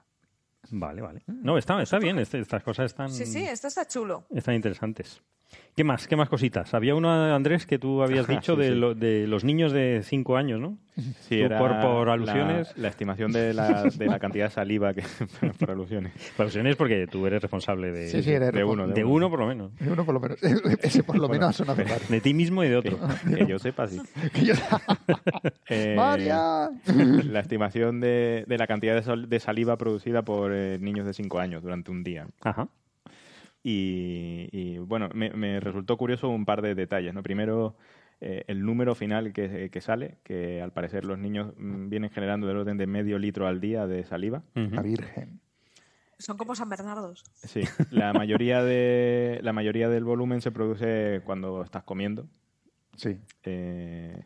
Vale, 0.70 1.02
vale. 1.02 1.22
No, 1.26 1.58
está, 1.58 1.82
está 1.82 1.98
bien. 1.98 2.18
este- 2.20 2.38
Estas 2.38 2.62
cosas 2.62 2.86
están, 2.86 3.10
Sí, 3.10 3.26
sí, 3.26 3.42
esto 3.44 3.66
está 3.66 3.86
chulo. 3.88 4.24
están 4.30 4.54
interesantes. 4.54 5.20
¿Qué 5.76 5.82
más? 5.82 6.06
¿Qué 6.06 6.14
más 6.14 6.28
cositas? 6.28 6.72
Había 6.72 6.94
uno, 6.94 7.10
Andrés, 7.34 7.66
que 7.66 7.80
tú 7.80 8.02
habías 8.02 8.28
dicho 8.28 8.54
Sí, 8.54 8.60
de, 8.60 8.68
sí. 8.68 8.74
lo- 8.76 8.94
de 8.94 9.26
los 9.26 9.42
niños 9.42 9.72
de 9.72 10.02
5 10.04 10.36
años, 10.36 10.60
¿no? 10.60 10.78
sí, 11.28 11.38
Tú 11.38 11.44
era 11.46 11.58
por- 11.58 12.08
alusiones. 12.08 12.72
La, 12.76 12.86
estimación 12.88 13.32
de 13.32 13.52
la, 13.54 13.82
de 13.84 14.06
la 14.06 14.20
cantidad 14.20 14.44
de 14.46 14.50
saliva 14.52 14.94
que 14.94 15.02
por 15.58 15.72
alusiones. 15.72 16.12
Por 16.36 16.44
alusiones 16.44 16.76
porque 16.76 17.08
tú 17.08 17.26
eres 17.26 17.42
responsable 17.42 17.90
de, 17.90 18.08
Sí, 18.08 18.20
de 18.30 18.64
uno, 18.64 18.86
de 18.86 19.04
uno 19.04 19.28
por 19.28 19.40
lo 19.40 19.46
menos. 19.48 19.72
Uno 19.80 20.04
por 20.04 20.14
lo 20.14 20.20
menos. 20.20 20.40
Ese 20.80 21.02
por 21.02 21.18
lo 21.18 21.28
menos 21.28 21.48
ha 21.50 21.52
sonado 21.52 21.82
raro. 21.82 22.02
De 22.08 22.20
ti 22.20 22.34
mismo 22.34 22.62
y 22.62 22.68
de 22.68 22.76
otro. 22.76 22.96
que 23.36 23.44
yo 23.46 23.58
sepa, 23.58 23.88
sí. 23.88 24.00
Eh, 25.68 25.94
¡María! 25.96 26.70
La 26.86 27.40
estimación 27.40 28.00
de, 28.00 28.44
de 28.46 28.58
la 28.58 28.66
cantidad 28.66 28.94
de, 28.94 29.02
sol- 29.02 29.28
de 29.28 29.40
saliva 29.40 29.76
producida 29.76 30.22
por 30.22 30.52
eh, 30.54 30.78
niños 30.80 31.06
de 31.06 31.14
5 31.14 31.38
años 31.40 31.62
durante 31.62 31.90
un 31.90 32.04
día. 32.04 32.26
Ajá. 32.42 32.68
Y, 33.66 34.48
y, 34.52 34.78
bueno, 34.78 35.08
me, 35.14 35.30
me 35.30 35.58
resultó 35.58 35.96
curioso 35.96 36.28
un 36.28 36.44
par 36.44 36.60
de 36.60 36.74
detalles. 36.74 37.14
¿no? 37.14 37.22
Primero, 37.22 37.76
eh, 38.20 38.44
el 38.46 38.64
número 38.64 38.94
final 38.94 39.32
que, 39.32 39.70
que 39.70 39.80
sale, 39.80 40.18
que 40.22 40.62
al 40.62 40.72
parecer 40.72 41.04
los 41.04 41.18
niños 41.18 41.52
mm, 41.56 41.88
vienen 41.88 42.10
generando 42.10 42.46
del 42.46 42.58
orden 42.58 42.76
de 42.76 42.86
medio 42.86 43.18
litro 43.18 43.46
al 43.46 43.60
día 43.60 43.86
de 43.86 44.04
saliva. 44.04 44.42
La 44.54 44.82
Virgen. 44.82 45.40
Son 46.18 46.36
como 46.36 46.54
San 46.54 46.68
Bernardos. 46.68 47.24
Sí, 47.42 47.62
la 47.90 48.12
mayoría, 48.12 48.62
de, 48.62 49.40
la 49.42 49.52
mayoría 49.52 49.88
del 49.88 50.04
volumen 50.04 50.40
se 50.40 50.52
produce 50.52 51.22
cuando 51.24 51.62
estás 51.62 51.82
comiendo. 51.82 52.26
Sí. 52.96 53.18
Eh, 53.42 54.24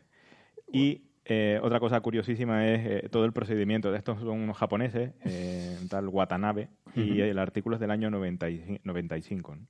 y 0.71 1.08
eh, 1.25 1.59
otra 1.61 1.79
cosa 1.79 1.99
curiosísima 2.01 2.67
es 2.67 2.79
eh, 3.05 3.09
todo 3.09 3.25
el 3.25 3.33
procedimiento. 3.33 3.93
Estos 3.93 4.19
son 4.19 4.39
unos 4.39 4.57
japoneses, 4.57 5.11
eh, 5.25 5.77
tal 5.89 6.07
Watanabe, 6.07 6.69
y 6.95 7.19
el 7.21 7.37
artículo 7.39 7.75
es 7.75 7.79
del 7.79 7.91
año 7.91 8.09
95. 8.09 8.81
95 8.83 9.55
¿no? 9.55 9.67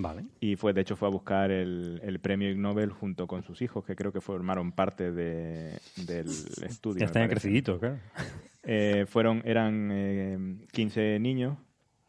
Vale. 0.00 0.24
Y 0.38 0.54
fue, 0.54 0.72
de 0.72 0.82
hecho, 0.82 0.94
fue 0.94 1.08
a 1.08 1.10
buscar 1.10 1.50
el, 1.50 2.00
el 2.04 2.20
premio 2.20 2.48
Ig 2.50 2.58
Nobel 2.58 2.90
junto 2.92 3.26
con 3.26 3.42
sus 3.42 3.62
hijos, 3.62 3.84
que 3.84 3.96
creo 3.96 4.12
que 4.12 4.20
formaron 4.20 4.70
parte 4.70 5.10
de- 5.10 5.78
del 6.06 6.26
estudio. 6.64 7.00
Ya 7.00 7.06
están 7.06 7.28
creciditos, 7.28 7.78
claro. 7.80 7.98
Eh, 8.70 9.06
fueron, 9.08 9.40
eran 9.46 9.88
eh, 9.90 10.38
15 10.72 11.18
niños 11.20 11.56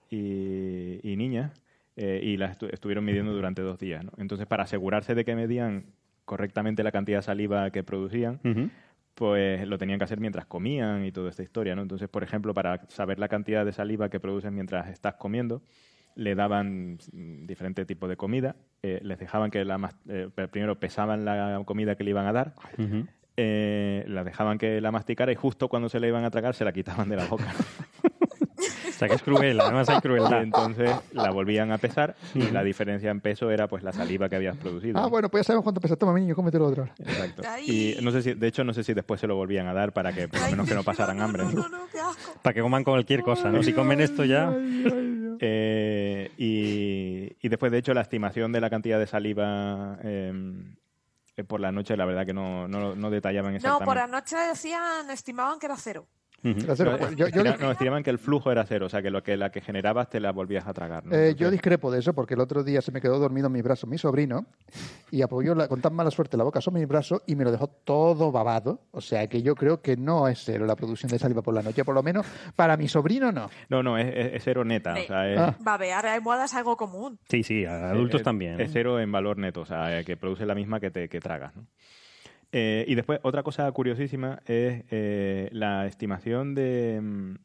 y, 0.09 0.99
y 1.09 1.15
niñas 1.15 1.51
eh, 1.95 2.19
y 2.23 2.37
las 2.37 2.59
estu- 2.59 2.69
estuvieron 2.73 3.05
midiendo 3.05 3.31
durante 3.33 3.61
dos 3.61 3.79
días. 3.79 4.03
¿no? 4.03 4.11
Entonces, 4.17 4.45
para 4.47 4.63
asegurarse 4.63 5.15
de 5.15 5.23
que 5.25 5.35
medían 5.35 5.85
correctamente 6.29 6.83
la 6.83 6.91
cantidad 6.91 7.17
de 7.17 7.23
saliva 7.23 7.71
que 7.71 7.83
producían, 7.83 8.39
pues 9.15 9.67
lo 9.67 9.79
tenían 9.79 9.97
que 9.97 10.03
hacer 10.03 10.19
mientras 10.19 10.45
comían 10.45 11.03
y 11.03 11.11
toda 11.11 11.31
esta 11.31 11.41
historia. 11.41 11.75
¿no? 11.75 11.81
Entonces, 11.81 12.07
por 12.07 12.21
ejemplo, 12.21 12.53
para 12.53 12.85
saber 12.89 13.17
la 13.17 13.27
cantidad 13.27 13.65
de 13.65 13.71
saliva 13.73 14.09
que 14.09 14.19
produces 14.19 14.51
mientras 14.51 14.87
estás 14.89 15.15
comiendo, 15.15 15.63
le 16.13 16.35
daban 16.35 16.99
diferentes 17.47 17.87
tipos 17.87 18.07
de 18.09 18.15
comida, 18.15 18.55
eh, 18.83 18.99
les 19.01 19.17
dejaban 19.17 19.49
que 19.49 19.65
la 19.65 19.79
mas- 19.79 19.97
eh, 20.07 20.29
primero 20.51 20.79
pesaban 20.79 21.25
la 21.25 21.63
comida 21.65 21.95
que 21.95 22.03
le 22.03 22.11
iban 22.11 22.27
a 22.27 22.31
dar, 22.33 22.53
eh, 23.35 24.03
la 24.07 24.23
dejaban 24.23 24.59
que 24.59 24.79
la 24.81 24.91
masticara 24.91 25.31
y 25.31 25.35
justo 25.35 25.67
cuando 25.67 25.89
se 25.89 25.99
la 25.99 26.07
iban 26.07 26.25
a 26.25 26.29
tragar 26.29 26.53
se 26.53 26.63
la 26.63 26.71
quitaban 26.73 27.09
de 27.09 27.15
la 27.15 27.25
boca. 27.25 27.45
O 28.99 29.03
sea, 29.07 29.07
que 29.07 29.15
es 29.15 29.23
cruel, 29.23 29.57
además 29.61 29.87
hay 29.87 29.97
Y 29.97 30.01
crueldad. 30.01 30.43
entonces 30.43 30.91
la 31.13 31.31
volvían 31.31 31.71
a 31.71 31.77
pesar 31.77 32.17
y 32.35 32.51
la 32.51 32.65
diferencia 32.65 33.09
en 33.09 33.21
peso 33.21 33.49
era 33.49 33.69
pues 33.69 33.81
la 33.81 33.93
saliva 33.93 34.27
que 34.27 34.35
habías 34.35 34.57
producido. 34.57 34.99
Ah, 34.99 35.07
bueno, 35.07 35.29
pues 35.29 35.39
ya 35.39 35.43
sabemos 35.45 35.63
cuánto 35.63 35.79
pesa. 35.79 35.95
Toma, 35.95 36.11
mi 36.11 36.19
niño, 36.19 36.35
cómetelo 36.35 36.65
otro. 36.65 36.83
ahora. 36.83 36.95
Exacto. 36.99 37.43
Y 37.65 37.95
no 38.01 38.11
sé 38.11 38.21
si, 38.21 38.33
de 38.33 38.47
hecho, 38.47 38.65
no 38.65 38.73
sé 38.73 38.83
si 38.83 38.93
después 38.93 39.21
se 39.21 39.27
lo 39.27 39.37
volvían 39.37 39.67
a 39.67 39.73
dar 39.73 39.93
para 39.93 40.11
que 40.11 40.27
por 40.27 40.41
lo 40.41 40.49
menos 40.51 40.67
que 40.67 40.75
no 40.75 40.83
pasaran 40.83 41.15
no, 41.17 41.23
hambre. 41.23 41.43
No, 41.45 41.51
¿no? 41.51 41.61
no, 41.61 41.69
no, 41.69 41.87
qué 41.89 41.99
asco. 42.01 42.33
Para 42.41 42.53
que 42.53 42.59
coman 42.61 42.83
cualquier 42.83 43.21
cosa, 43.21 43.49
¿no? 43.49 43.63
Si 43.63 43.71
comen 43.71 44.01
esto 44.01 44.25
ya... 44.25 44.53
Eh, 45.41 46.31
y, 46.37 47.37
y 47.41 47.47
después, 47.49 47.71
de 47.71 47.77
hecho, 47.77 47.93
la 47.93 48.01
estimación 48.01 48.51
de 48.51 48.59
la 48.59 48.69
cantidad 48.69 48.99
de 48.99 49.07
saliva 49.07 49.97
eh, 50.03 50.33
eh, 51.37 51.43
por 51.45 51.61
la 51.61 51.71
noche, 51.71 51.95
la 51.95 52.03
verdad 52.03 52.25
que 52.25 52.33
no, 52.33 52.67
no, 52.67 52.95
no 52.95 53.09
detallaban 53.09 53.51
No, 53.53 53.55
exactamente. 53.55 53.85
por 53.85 53.97
anoche 53.97 54.35
decían, 54.35 55.09
estimaban 55.09 55.57
que 55.59 55.67
era 55.67 55.77
cero. 55.77 56.07
Ujú. 56.43 56.67
La 56.67 56.75
cero, 56.75 56.97
No, 56.99 57.11
yo, 57.11 57.27
yo 57.27 57.43
no, 57.43 57.71
estimaban 57.71 58.03
que 58.03 58.09
el 58.09 58.17
flujo 58.19 58.51
era 58.51 58.65
cero, 58.65 58.85
o 58.85 58.89
sea, 58.89 59.01
que 59.01 59.09
lo 59.09 59.21
que 59.23 59.35
la 59.37 59.51
que 59.51 59.61
generabas 59.61 60.09
te 60.09 60.19
la 60.19 60.31
volvías 60.31 60.67
a 60.67 60.73
tragar. 60.73 61.05
¿no? 61.05 61.15
eh, 61.15 61.35
yo 61.35 61.51
discrepo 61.51 61.91
de 61.91 61.99
eso 61.99 62.13
porque 62.13 62.33
el 62.35 62.39
otro 62.39 62.63
día 62.63 62.81
se 62.81 62.91
me 62.91 63.01
quedó 63.01 63.19
dormido 63.19 63.47
en 63.47 63.53
mis 63.53 63.63
brazos 63.63 63.89
mi 63.89 63.97
sobrino 63.97 64.45
y 65.11 65.21
apoyó 65.21 65.53
la- 65.55 65.67
con 65.67 65.81
tan 65.81 65.93
mala 65.93 66.11
suerte 66.11 66.37
la 66.37 66.43
boca 66.43 66.61
sobre 66.61 66.79
mi 66.79 66.85
brazo 66.85 67.21
y 67.27 67.35
me 67.35 67.43
lo 67.43 67.51
dejó 67.51 67.67
todo 67.67 68.31
babado. 68.31 68.81
O 68.91 69.01
sea 69.01 69.27
que 69.27 69.41
yo 69.41 69.55
creo 69.55 69.81
que 69.81 69.97
no 69.97 70.27
es 70.27 70.43
cero 70.43 70.65
la 70.65 70.75
producción 70.75 71.11
de 71.11 71.19
saliva 71.19 71.41
por 71.41 71.53
la 71.53 71.61
noche, 71.61 71.83
por 71.83 71.95
lo 71.95 72.03
menos 72.03 72.25
para 72.55 72.77
mi 72.77 72.87
sobrino 72.87 73.31
no. 73.31 73.49
No, 73.69 73.83
no, 73.83 73.97
es, 73.97 74.07
es- 74.15 74.33
es 74.35 74.43
cero 74.43 74.63
neta. 74.63 74.93
O 74.93 75.03
sea, 75.07 75.29
es, 75.29 75.39
Ah. 75.39 75.55
Babear 75.59 76.05
almohada 76.05 76.45
es 76.45 76.53
algo 76.53 76.77
común. 76.77 77.19
Sí, 77.29 77.43
sí, 77.43 77.65
a 77.65 77.89
adultos 77.91 78.21
es- 78.21 78.25
también. 78.25 78.59
Es 78.59 78.67
¿no? 78.69 78.73
cero 78.73 78.99
en 78.99 79.11
valor 79.11 79.37
neto, 79.37 79.61
o 79.61 79.65
sea, 79.65 79.99
eh, 79.99 80.05
que 80.05 80.15
produce 80.17 80.45
la 80.45 80.55
misma 80.55 80.79
que, 80.79 80.89
te, 80.91 81.09
que 81.09 81.19
tragas. 81.19 81.55
¿no? 81.55 81.65
Eh, 82.51 82.83
y 82.87 82.95
después, 82.95 83.19
otra 83.23 83.43
cosa 83.43 83.71
curiosísima 83.71 84.41
es 84.45 84.83
eh, 84.89 85.49
la 85.51 85.85
estimación 85.85 86.55
de, 86.55 86.99
mm, 87.01 87.35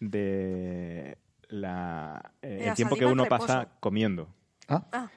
de 0.00 1.16
la, 1.48 2.32
eh, 2.42 2.58
el 2.60 2.66
la 2.66 2.74
tiempo 2.74 2.96
que 2.96 3.06
uno 3.06 3.24
pasa 3.26 3.68
comiendo. 3.80 4.28
Ah, 4.68 4.84
Ah, 4.92 5.10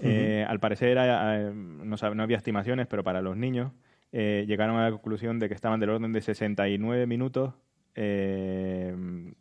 Eh, 0.00 0.44
Al 0.48 0.58
parecer, 0.58 0.96
eh, 0.98 1.50
no, 1.54 1.96
no 2.14 2.22
había 2.22 2.36
estimaciones, 2.36 2.86
pero 2.86 3.04
para 3.04 3.20
los 3.20 3.36
niños 3.36 3.72
eh, 4.10 4.44
llegaron 4.48 4.76
a 4.76 4.84
la 4.84 4.90
conclusión 4.90 5.38
de 5.38 5.48
que 5.48 5.54
estaban 5.54 5.78
del 5.80 5.90
orden 5.90 6.12
de 6.12 6.20
69 6.20 7.06
minutos, 7.06 7.54
eh, 7.94 8.94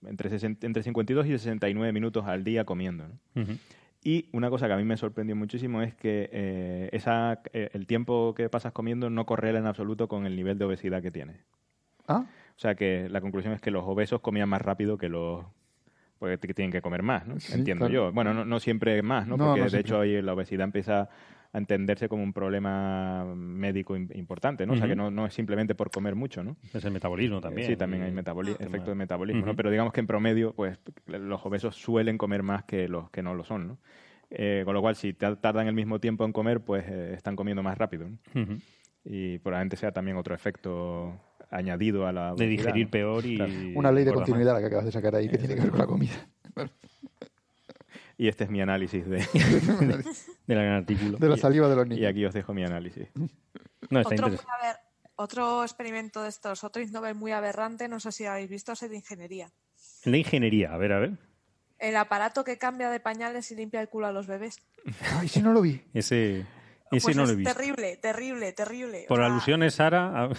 entre, 0.05 0.29
60 0.29 0.67
entre 0.67 0.83
52 0.83 1.25
y 1.25 1.29
69 1.31 1.93
minutos 1.93 2.25
al 2.27 2.43
día 2.43 2.63
comiendo. 2.65 3.07
¿no? 3.07 3.43
Y 4.03 4.29
una 4.31 4.49
cosa 4.49 4.67
que 4.67 4.73
a 4.73 4.77
mí 4.77 4.83
me 4.83 4.97
sorprendió 4.97 5.35
muchísimo 5.35 5.81
es 5.81 5.93
que 5.93 6.29
eh, 6.31 6.89
esa, 6.91 7.41
eh, 7.53 7.69
el 7.73 7.85
tiempo 7.85 8.33
que 8.35 8.49
pasas 8.49 8.71
comiendo 8.71 9.09
no 9.09 9.25
correla 9.25 9.59
en 9.59 9.67
absoluto 9.67 10.07
con 10.07 10.25
el 10.25 10.35
nivel 10.35 10.57
de 10.57 10.65
obesidad 10.65 11.01
que 11.01 11.11
tienes. 11.11 11.37
ah, 12.07 12.25
O 12.55 12.59
sea 12.59 12.73
que 12.75 13.09
la 13.09 13.21
conclusión 13.21 13.53
es 13.53 13.61
que 13.61 13.69
los 13.69 13.83
obesos 13.85 14.21
comían 14.21 14.49
más 14.49 14.61
rápido 14.61 14.97
que 14.97 15.09
los... 15.09 15.45
Porque 16.17 16.37
tienen 16.37 16.71
que 16.71 16.81
comer 16.81 17.01
más, 17.01 17.25
¿no? 17.27 17.39
Sí, 17.39 17.53
Entiendo 17.53 17.87
claro. 17.87 18.07
yo. 18.09 18.11
Bueno, 18.13 18.33
no, 18.33 18.45
no 18.45 18.59
siempre 18.59 19.01
más, 19.01 19.27
¿no? 19.27 19.37
No, 19.37 19.45
Porque 19.47 19.61
no 19.61 19.69
de 19.69 19.79
hecho 19.79 19.99
ahí 19.99 20.21
la 20.21 20.33
obesidad 20.33 20.65
empieza 20.65 21.09
a 21.53 21.57
entenderse 21.57 22.07
como 22.07 22.23
un 22.23 22.31
problema 22.33 23.25
médico 23.35 23.95
im- 23.97 24.09
importante, 24.15 24.65
¿no? 24.65 24.73
O 24.73 24.77
sea 24.77 24.87
que 24.87 24.95
no, 24.95 25.11
no 25.11 25.25
es 25.25 25.33
simplemente 25.33 25.75
por 25.75 25.91
comer 25.91 26.15
mucho, 26.15 26.43
¿no? 26.43 26.55
Es 26.73 26.85
el 26.85 26.91
metabolismo 26.91 27.41
también. 27.41 27.67
Sí, 27.67 27.75
también 27.75 28.03
hay 28.03 28.11
y- 28.11 28.13
metaboli- 28.13 28.55
tema- 28.57 28.67
efecto 28.69 28.91
de 28.91 28.95
metabolismo. 28.95 29.53
Pero 29.55 29.69
digamos 29.69 29.91
que 29.91 29.99
en 29.99 30.07
promedio, 30.07 30.53
pues 30.53 30.79
los 31.07 31.45
obesos 31.45 31.75
suelen 31.75 32.17
comer 32.17 32.41
más 32.43 32.63
que 32.63 32.87
los 32.87 33.09
que 33.09 33.21
no 33.21 33.33
lo 33.35 33.43
son, 33.43 33.67
¿no? 33.67 33.77
Eh, 34.29 34.61
con 34.63 34.73
lo 34.73 34.79
cual, 34.81 34.95
si 34.95 35.11
ta- 35.13 35.35
tardan 35.35 35.67
el 35.67 35.73
mismo 35.73 35.99
tiempo 35.99 36.23
en 36.23 36.31
comer, 36.31 36.61
pues 36.61 36.85
eh, 36.87 37.13
están 37.13 37.35
comiendo 37.35 37.61
más 37.63 37.77
rápido, 37.77 38.07
¿no? 38.07 38.41
Ujú. 38.41 38.53
Y 39.03 39.39
probablemente 39.39 39.75
sea 39.75 39.91
también 39.91 40.15
otro 40.15 40.33
efecto 40.33 41.19
añadido 41.49 42.07
a 42.07 42.13
la 42.13 42.27
De 42.27 42.45
obesidad, 42.45 42.49
digerir 42.49 42.85
¿no? 42.85 42.91
peor 42.91 43.25
y... 43.25 43.35
Claro. 43.35 43.51
una 43.75 43.91
ley 43.91 44.05
de 44.05 44.13
continuidad 44.13 44.53
la 44.53 44.61
que 44.61 44.67
acabas 44.67 44.85
de 44.85 44.91
sacar 44.93 45.15
ahí 45.15 45.27
que 45.27 45.37
tiene 45.37 45.55
que 45.55 45.61
ver 45.61 45.69
con 45.71 45.79
la 45.79 45.85
comida. 45.87 46.13
Y 48.21 48.27
este 48.27 48.43
es 48.43 48.51
mi 48.51 48.61
análisis 48.61 49.03
de... 49.09 49.17
De 50.45 50.53
la 50.55 50.61
gran 50.61 50.75
artículo. 50.75 51.17
De 51.17 51.27
la 51.27 51.37
saliva 51.37 51.67
de 51.67 51.75
los 51.75 51.87
y 51.87 51.89
niños. 51.89 52.09
aquí 52.11 52.23
os 52.23 52.33
dejo 52.35 52.53
mi 52.53 52.63
análisis. 52.63 53.07
No, 53.89 53.99
está 54.01 54.13
otro, 54.13 54.27
muy 54.27 54.35
interesante. 54.35 54.45
aber- 54.61 54.79
otro 55.15 55.63
experimento 55.63 56.21
de 56.21 56.29
estos, 56.29 56.63
otro 56.63 56.83
Nobel 56.91 57.15
muy 57.15 57.31
aberrante, 57.31 57.87
no 57.87 57.99
sé 57.99 58.11
si 58.11 58.25
habéis 58.27 58.47
visto, 58.47 58.73
es 58.73 58.83
el 58.83 58.91
de 58.91 58.97
ingeniería. 58.97 59.49
La 60.05 60.17
ingeniería, 60.17 60.71
a 60.71 60.77
ver, 60.77 60.93
a 60.93 60.99
ver. 60.99 61.17
El 61.79 61.95
aparato 61.97 62.43
que 62.43 62.59
cambia 62.59 62.91
de 62.91 62.99
pañales 62.99 63.49
y 63.51 63.55
limpia 63.55 63.81
el 63.81 63.89
culo 63.89 64.05
a 64.05 64.11
los 64.11 64.27
bebés. 64.27 64.59
Ay, 65.19 65.27
si 65.27 65.41
no 65.41 65.51
lo 65.51 65.61
vi. 65.61 65.81
Ese, 65.95 66.41
ese 66.41 66.45
Pues 67.01 67.15
no 67.17 67.23
es 67.23 67.29
lo 67.31 67.35
visto. 67.35 67.51
terrible, 67.55 67.97
terrible, 67.97 68.53
terrible. 68.53 69.05
O 69.05 69.07
Por 69.07 69.17
sea, 69.17 69.25
alusiones, 69.25 69.73
Sara, 69.73 70.25
a- 70.25 70.29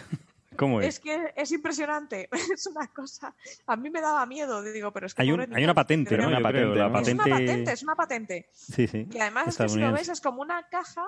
¿cómo 0.57 0.81
es? 0.81 0.89
Es 0.89 1.01
que 1.01 1.33
es 1.37 1.53
impresionante, 1.53 2.29
es 2.55 2.67
una 2.67 2.87
cosa. 2.89 3.35
A 3.67 3.77
mí 3.77 3.91
me 3.91 4.01
daba 4.01 4.25
miedo, 4.27 4.63
digo, 4.63 4.93
pero 4.93 5.07
es 5.07 5.15
que. 5.15 5.23
Hay, 5.23 5.33
un- 5.33 5.41
una 5.53 5.75
patente, 5.75 6.17
¿no? 6.17 6.29
Una 6.29 6.37
creo, 6.39 6.43
patente, 6.75 6.79
la 6.79 6.89
¿no? 6.89 6.99
Es 7.01 7.09
una 7.09 7.25
patente... 7.25 7.73
es 7.73 7.83
una 7.83 7.95
patente. 7.97 8.49
Sí, 8.53 8.87
sí. 8.87 9.09
Y 9.11 9.19
además 9.19 9.49
es 9.49 9.57
que 9.57 9.69
si 9.69 9.79
lo 9.79 9.93
ves 9.93 10.03
estadounidense. 10.09 10.13
es 10.13 10.21
como 10.21 10.43
una 10.43 10.69
caja 10.69 11.05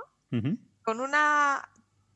con 0.82 1.00
una 1.00 1.68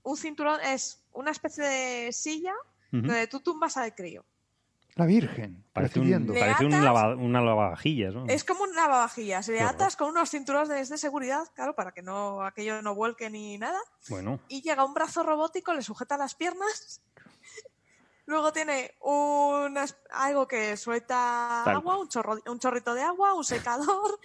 un 0.02 0.16
cinturón, 0.16 0.58
es 0.62 1.04
una 1.12 1.30
especie 1.30 1.64
de 1.64 2.12
silla 2.12 2.54
donde 2.90 3.26
tú 3.26 3.40
tumbas 3.40 3.76
al 3.76 3.94
crío. 3.94 4.24
La 4.98 5.06
Virgen, 5.06 5.64
Parece, 5.72 6.00
un, 6.00 6.26
parece 6.26 6.68
lava- 6.68 7.14
una 7.14 7.40
lavavajillas, 7.40 8.12
¿no? 8.12 8.26
Es 8.26 8.42
como 8.42 8.64
un 8.64 8.74
lavavajillas. 8.74 9.46
Le 9.46 9.60
atas 9.60 9.94
con 9.96 10.08
unos 10.10 10.28
cinturones 10.28 10.88
de 10.88 10.98
seguridad, 10.98 11.44
claro, 11.54 11.76
para 11.76 11.92
que 11.92 12.02
no 12.02 12.42
aquello 12.44 12.82
no 12.82 12.96
vuelque 12.96 13.30
ni 13.30 13.58
nada. 13.58 13.78
Bueno, 14.08 14.40
Y 14.48 14.60
llega 14.60 14.84
un 14.84 14.94
brazo 14.94 15.22
robótico, 15.22 15.72
le 15.72 15.82
sujeta 15.82 16.16
las 16.18 16.34
piernas. 16.34 17.00
Luego 18.26 18.52
tiene 18.52 18.96
una 19.00 19.84
es- 19.84 19.96
algo 20.10 20.48
que 20.48 20.76
suelta 20.76 21.62
Tal. 21.64 21.76
agua, 21.76 21.96
un, 21.98 22.08
chorro, 22.08 22.36
un 22.46 22.58
chorrito 22.58 22.92
de 22.92 23.02
agua, 23.02 23.34
un 23.34 23.44
secador. 23.44 24.18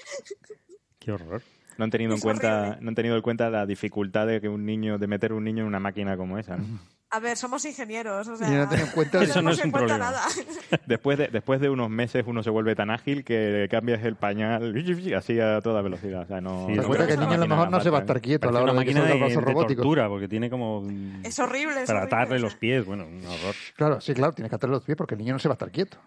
qué 1.00 1.12
horror. 1.12 1.44
No 1.78 1.86
han 1.86 1.92
tenido 1.92 2.16
en 2.16 2.20
cuenta, 2.20 2.60
horrible. 2.62 2.78
no 2.82 2.90
han 2.90 2.96
tenido 2.96 3.16
en 3.16 3.22
cuenta 3.22 3.50
la 3.52 3.66
dificultad 3.68 4.26
de 4.26 4.42
que 4.42 4.50
un 4.50 4.66
niño, 4.66 4.98
de 4.98 5.06
meter 5.08 5.34
un 5.34 5.44
niño 5.44 5.62
en 5.62 5.68
una 5.68 5.80
máquina 5.80 6.18
como 6.18 6.40
esa. 6.40 6.58
¿no? 6.58 6.66
A 7.16 7.20
ver, 7.20 7.38
somos 7.38 7.64
ingenieros, 7.64 8.28
o 8.28 8.36
sea, 8.36 8.48
Y 8.48 8.52
no 8.56 8.92
cuenta 8.92 9.20
no 9.20 9.24
Eso 9.24 9.42
no 9.44 9.52
es 9.52 9.64
un 9.64 9.72
problema. 9.72 10.00
nada. 10.00 10.22
Después 10.88 11.20
de, 11.20 11.28
después 11.28 11.62
de 11.62 11.70
unos 11.70 11.88
meses 11.90 12.24
uno 12.26 12.42
se 12.42 12.50
vuelve 12.50 12.76
tan 12.76 12.90
ágil 12.90 13.24
que 13.24 13.68
cambias 13.70 14.04
el 14.04 14.16
pañal 14.16 14.74
así 15.16 15.40
a 15.40 15.62
toda 15.62 15.84
velocidad. 15.84 16.24
O 16.24 16.26
sea, 16.26 16.42
no, 16.42 16.66
Sí, 16.68 16.74
Te 16.74 16.80
es 16.82 16.86
cuenta 16.88 17.06
que 17.06 17.14
el 17.14 17.20
una 17.20 17.28
niño 17.28 17.36
a 17.36 17.46
lo 17.46 17.48
mejor 17.56 17.70
no 17.70 17.80
se 17.82 17.90
va 17.92 18.00
a 18.00 18.02
estar 18.02 18.20
quieto 18.20 18.50
a 18.50 18.52
la 18.52 18.64
una 18.64 18.72
hora 18.72 18.80
de 18.82 18.86
que 18.88 18.94
máquina 18.96 19.26
de, 19.28 19.30
de 19.30 19.42
robótico. 19.42 19.82
tortura, 19.84 20.10
porque 20.10 20.28
tiene 20.28 20.50
como... 20.50 20.88
Es 21.24 21.38
horrible. 21.38 21.84
Es 21.84 21.88
Para 21.88 22.00
horrible, 22.00 22.16
atarle 22.18 22.40
los 22.40 22.56
pies, 22.56 22.84
bueno, 22.84 23.06
un 23.06 23.24
horror. 23.26 23.56
Claro, 23.76 24.02
sí, 24.02 24.14
claro, 24.16 24.34
tienes 24.34 24.50
que 24.50 24.56
atarle 24.56 24.76
los 24.76 24.84
pies 24.84 24.98
porque 24.98 25.14
el 25.14 25.20
niño 25.20 25.34
no 25.34 25.40
se 25.40 25.48
va 25.48 25.54
a 25.54 25.58
estar 25.58 25.70
quieto. 25.72 25.98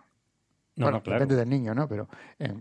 No, 0.75 0.87
bueno, 0.87 0.99
no, 0.99 1.03
claro. 1.05 1.21
depende 1.21 1.37
del 1.37 1.49
niño, 1.49 1.75
¿no? 1.75 1.89
Pero 1.89 2.09
eh, 2.39 2.53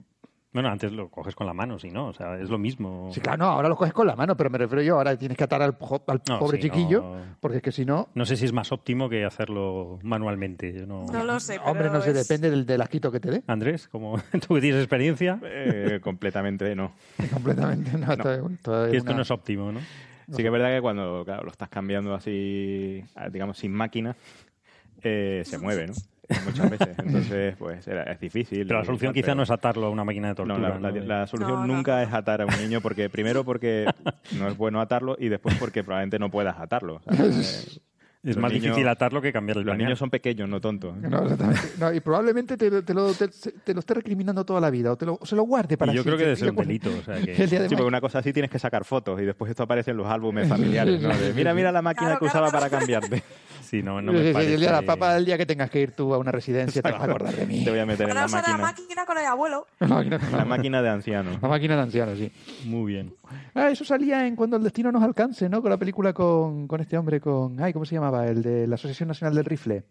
Bueno, 0.55 0.69
antes 0.69 0.89
lo 0.93 1.09
coges 1.09 1.35
con 1.35 1.45
la 1.45 1.53
mano, 1.53 1.77
si 1.77 1.89
no, 1.91 2.07
o 2.07 2.13
sea, 2.13 2.39
es 2.39 2.49
lo 2.49 2.57
mismo. 2.57 3.09
sí, 3.13 3.19
claro, 3.19 3.39
no, 3.39 3.45
ahora 3.47 3.67
lo 3.67 3.75
coges 3.75 3.91
con 3.91 4.07
la 4.07 4.15
mano, 4.15 4.37
pero 4.37 4.49
me 4.49 4.57
refiero 4.57 4.81
yo, 4.81 4.95
ahora 4.95 5.17
tienes 5.17 5.37
que 5.37 5.43
atar 5.43 5.61
al, 5.61 5.75
jo- 5.77 6.01
al 6.07 6.21
No, 6.29 6.39
pobre 6.39 6.55
sí, 6.59 6.63
chiquillo, 6.63 7.01
no. 7.01 7.35
porque 7.41 7.57
es 7.57 7.63
que 7.63 7.73
si 7.73 7.83
no, 7.83 8.07
No 8.13 8.25
sé 8.25 8.37
si 8.37 8.45
es 8.45 8.53
más 8.53 8.71
óptimo 8.71 9.09
que 9.09 9.25
hacerlo 9.25 9.99
manualmente. 10.01 10.71
yo 10.71 10.85
no... 10.87 11.03
No 11.11 11.25
lo 11.25 11.41
sé. 11.41 11.57
hombre, 11.59 11.73
pero 11.83 11.91
no 11.93 12.01
sé, 12.01 12.11
es- 12.11 12.15
depende 12.15 12.49
del, 12.49 12.65
del 12.65 12.81
asquito 12.81 13.11
que 13.11 13.19
te 13.19 13.31
dé. 13.31 13.43
Andrés, 13.47 13.89
como 13.89 14.15
tú 14.47 14.55
que 14.55 14.61
tienes 14.61 14.79
experiencia, 14.79 15.37
Eh, 15.43 15.99
completamente 16.01 16.73
no. 16.73 16.93
Completamente, 17.33 17.97
no, 17.97 18.13
esto 18.13 18.31
es 18.31 18.39
esto 18.53 18.85
es 18.85 18.91
que 18.91 18.97
esto 18.97 19.09
una- 19.09 19.15
no 19.17 19.21
es 19.23 19.31
óptimo, 19.31 19.71
¿no? 19.73 19.81
Sí 20.31 20.37
que 20.37 20.45
es 20.45 20.51
verdad 20.53 20.69
que 20.73 20.81
cuando 20.81 21.23
claro, 21.25 21.43
lo 21.43 21.51
estás 21.51 21.67
cambiando 21.67 22.13
así, 22.15 23.03
digamos, 23.29 23.57
sin 23.57 23.73
máquina, 23.73 24.15
eh, 25.03 25.43
se 25.45 25.57
mueve, 25.57 25.87
¿no? 25.87 25.93
Muchas 26.45 26.69
veces. 26.69 26.89
Entonces, 26.99 27.55
pues 27.57 27.87
era- 27.87 28.03
es 28.03 28.19
difícil. 28.19 28.65
Pero 28.67 28.79
la 28.79 28.85
solución 28.85 29.13
quizá 29.13 29.35
no 29.35 29.43
es 29.43 29.51
atarlo 29.51 29.85
a 29.85 29.89
una 29.89 30.03
máquina 30.03 30.27
de 30.27 30.31
No, 30.31 30.35
tortura. 30.35 30.79
la, 30.79 30.79
la- 30.79 30.91
¿no? 30.99 31.05
la 31.05 31.27
solución 31.27 31.61
No, 31.61 31.67
no, 31.67 31.75
nunca 31.75 31.97
no. 31.97 32.01
es 32.07 32.13
atar 32.13 32.41
a 32.41 32.45
un 32.45 32.57
niño 32.61 32.81
porque 32.81 33.09
primero 33.09 33.43
porque 33.43 33.85
no 34.37 34.47
es 34.47 34.57
bueno 34.57 34.81
atarlo 34.81 35.15
y 35.19 35.29
después 35.29 35.55
porque 35.59 35.83
probablemente 35.83 36.19
no 36.19 36.29
puedas 36.31 36.59
atarlo. 36.59 37.01
Eh, 38.27 38.31
es 38.31 38.37
los 38.37 38.41
más 38.41 38.51
niños- 38.53 38.63
difícil 38.69 38.87
atarlo 38.87 39.21
que 39.21 39.31
cambiar 39.31 39.59
el 39.59 39.65
Los 39.65 39.77
niños 39.77 39.99
son 39.99 40.09
pequeños, 40.09 40.49
no 40.49 40.59
tontos. 40.59 40.95
¿eh? 40.97 41.07
No. 41.07 41.21
No, 41.79 41.93
y 41.93 41.99
probablemente 41.99 42.57
te, 42.57 42.81
te 42.81 42.91
lo, 42.95 43.13
te, 43.13 43.27
te 43.27 43.71
lo 43.75 43.81
esté 43.81 43.93
recriminando 43.93 44.43
toda 44.43 44.59
la 44.59 44.71
vida 44.71 44.91
o, 44.93 44.95
te 44.95 45.05
lo, 45.05 45.19
o 45.21 45.25
se 45.27 45.35
lo 45.35 45.43
guarde 45.43 45.77
para 45.77 45.93
Y 45.93 45.95
yo 45.97 46.03
creo 46.03 46.17
que 46.17 46.35
siempre. 46.35 46.65
debe 46.65 46.79
ser 46.79 46.87
Y 46.87 46.89
un 46.89 46.89
delito. 46.89 46.89
O 46.89 47.03
sea, 47.03 47.21
que... 47.23 47.47
Sí, 47.47 47.75
porque 47.75 47.83
una 47.87 48.01
cosa 48.01 48.17
así 48.17 48.33
tienes 48.33 48.49
que 48.49 48.57
sacar 48.57 48.83
fotos 48.83 49.21
y 49.21 49.25
después 49.25 49.51
esto 49.51 49.61
aparece 49.61 49.91
en 49.91 49.97
los 49.97 50.07
álbumes 50.07 50.47
familiares. 50.49 50.99
¿no? 51.03 51.09
De, 51.15 51.33
mira, 51.35 51.53
mira 51.53 51.71
la 51.71 51.83
máquina 51.83 52.17
Claro, 52.17 52.19
que 52.19 52.25
claro, 52.31 52.47
usaba 52.47 52.49
claro. 52.49 52.67
para 52.71 52.79
cambiarte. 52.79 53.23
Sí, 53.65 53.81
no, 53.83 54.01
no 54.01 54.11
me 54.13 54.27
sí, 54.27 54.33
parece... 54.33 54.53
el 54.53 54.59
día 54.59 54.69
de 54.69 54.75
la 54.75 54.81
papa, 54.83 55.17
el 55.17 55.25
día 55.25 55.37
que 55.37 55.45
tengas 55.45 55.69
que 55.69 55.81
ir 55.81 55.91
tú 55.91 56.13
a 56.13 56.17
una 56.17 56.31
residencia, 56.31 56.81
te 56.81 56.91
vas 56.91 57.01
a 57.01 57.05
acordar 57.05 57.33
de 57.35 57.45
mí. 57.45 57.63
Te 57.63 57.71
voy 57.71 57.79
a 57.79 57.85
meter 57.85 58.07
en 58.07 58.15
la 58.15 58.25
usar 58.25 58.43
la 58.43 58.57
máquina. 58.57 58.67
máquina 58.83 59.05
con 59.05 59.17
el 59.17 59.25
abuelo. 59.25 59.67
La 59.79 59.87
máquina, 59.87 60.19
La 60.31 60.45
máquina 60.45 60.81
de 60.81 60.89
ancianos. 60.89 61.41
la 61.41 61.47
máquina 61.47 61.75
de 61.75 61.81
ancianos, 61.81 62.17
sí. 62.17 62.31
Muy 62.65 62.93
bien. 62.93 63.13
Ah, 63.53 63.69
eso 63.69 63.83
salía 63.83 64.27
en 64.27 64.35
Cuando 64.35 64.57
el 64.57 64.63
destino 64.63 64.91
nos 64.91 65.03
alcance, 65.03 65.49
¿no? 65.49 65.61
Con 65.61 65.71
la 65.71 65.77
película 65.77 66.13
con, 66.13 66.67
con 66.67 66.79
este 66.81 66.97
hombre, 66.97 67.19
con... 67.19 67.59
Ay, 67.61 67.73
¿cómo 67.73 67.85
se 67.85 67.95
llamaba? 67.95 68.27
El 68.27 68.41
de 68.43 68.67
la 68.67 68.75
Asociación 68.75 69.07
Nacional 69.07 69.33
del 69.35 69.45
Rifle. 69.45 69.83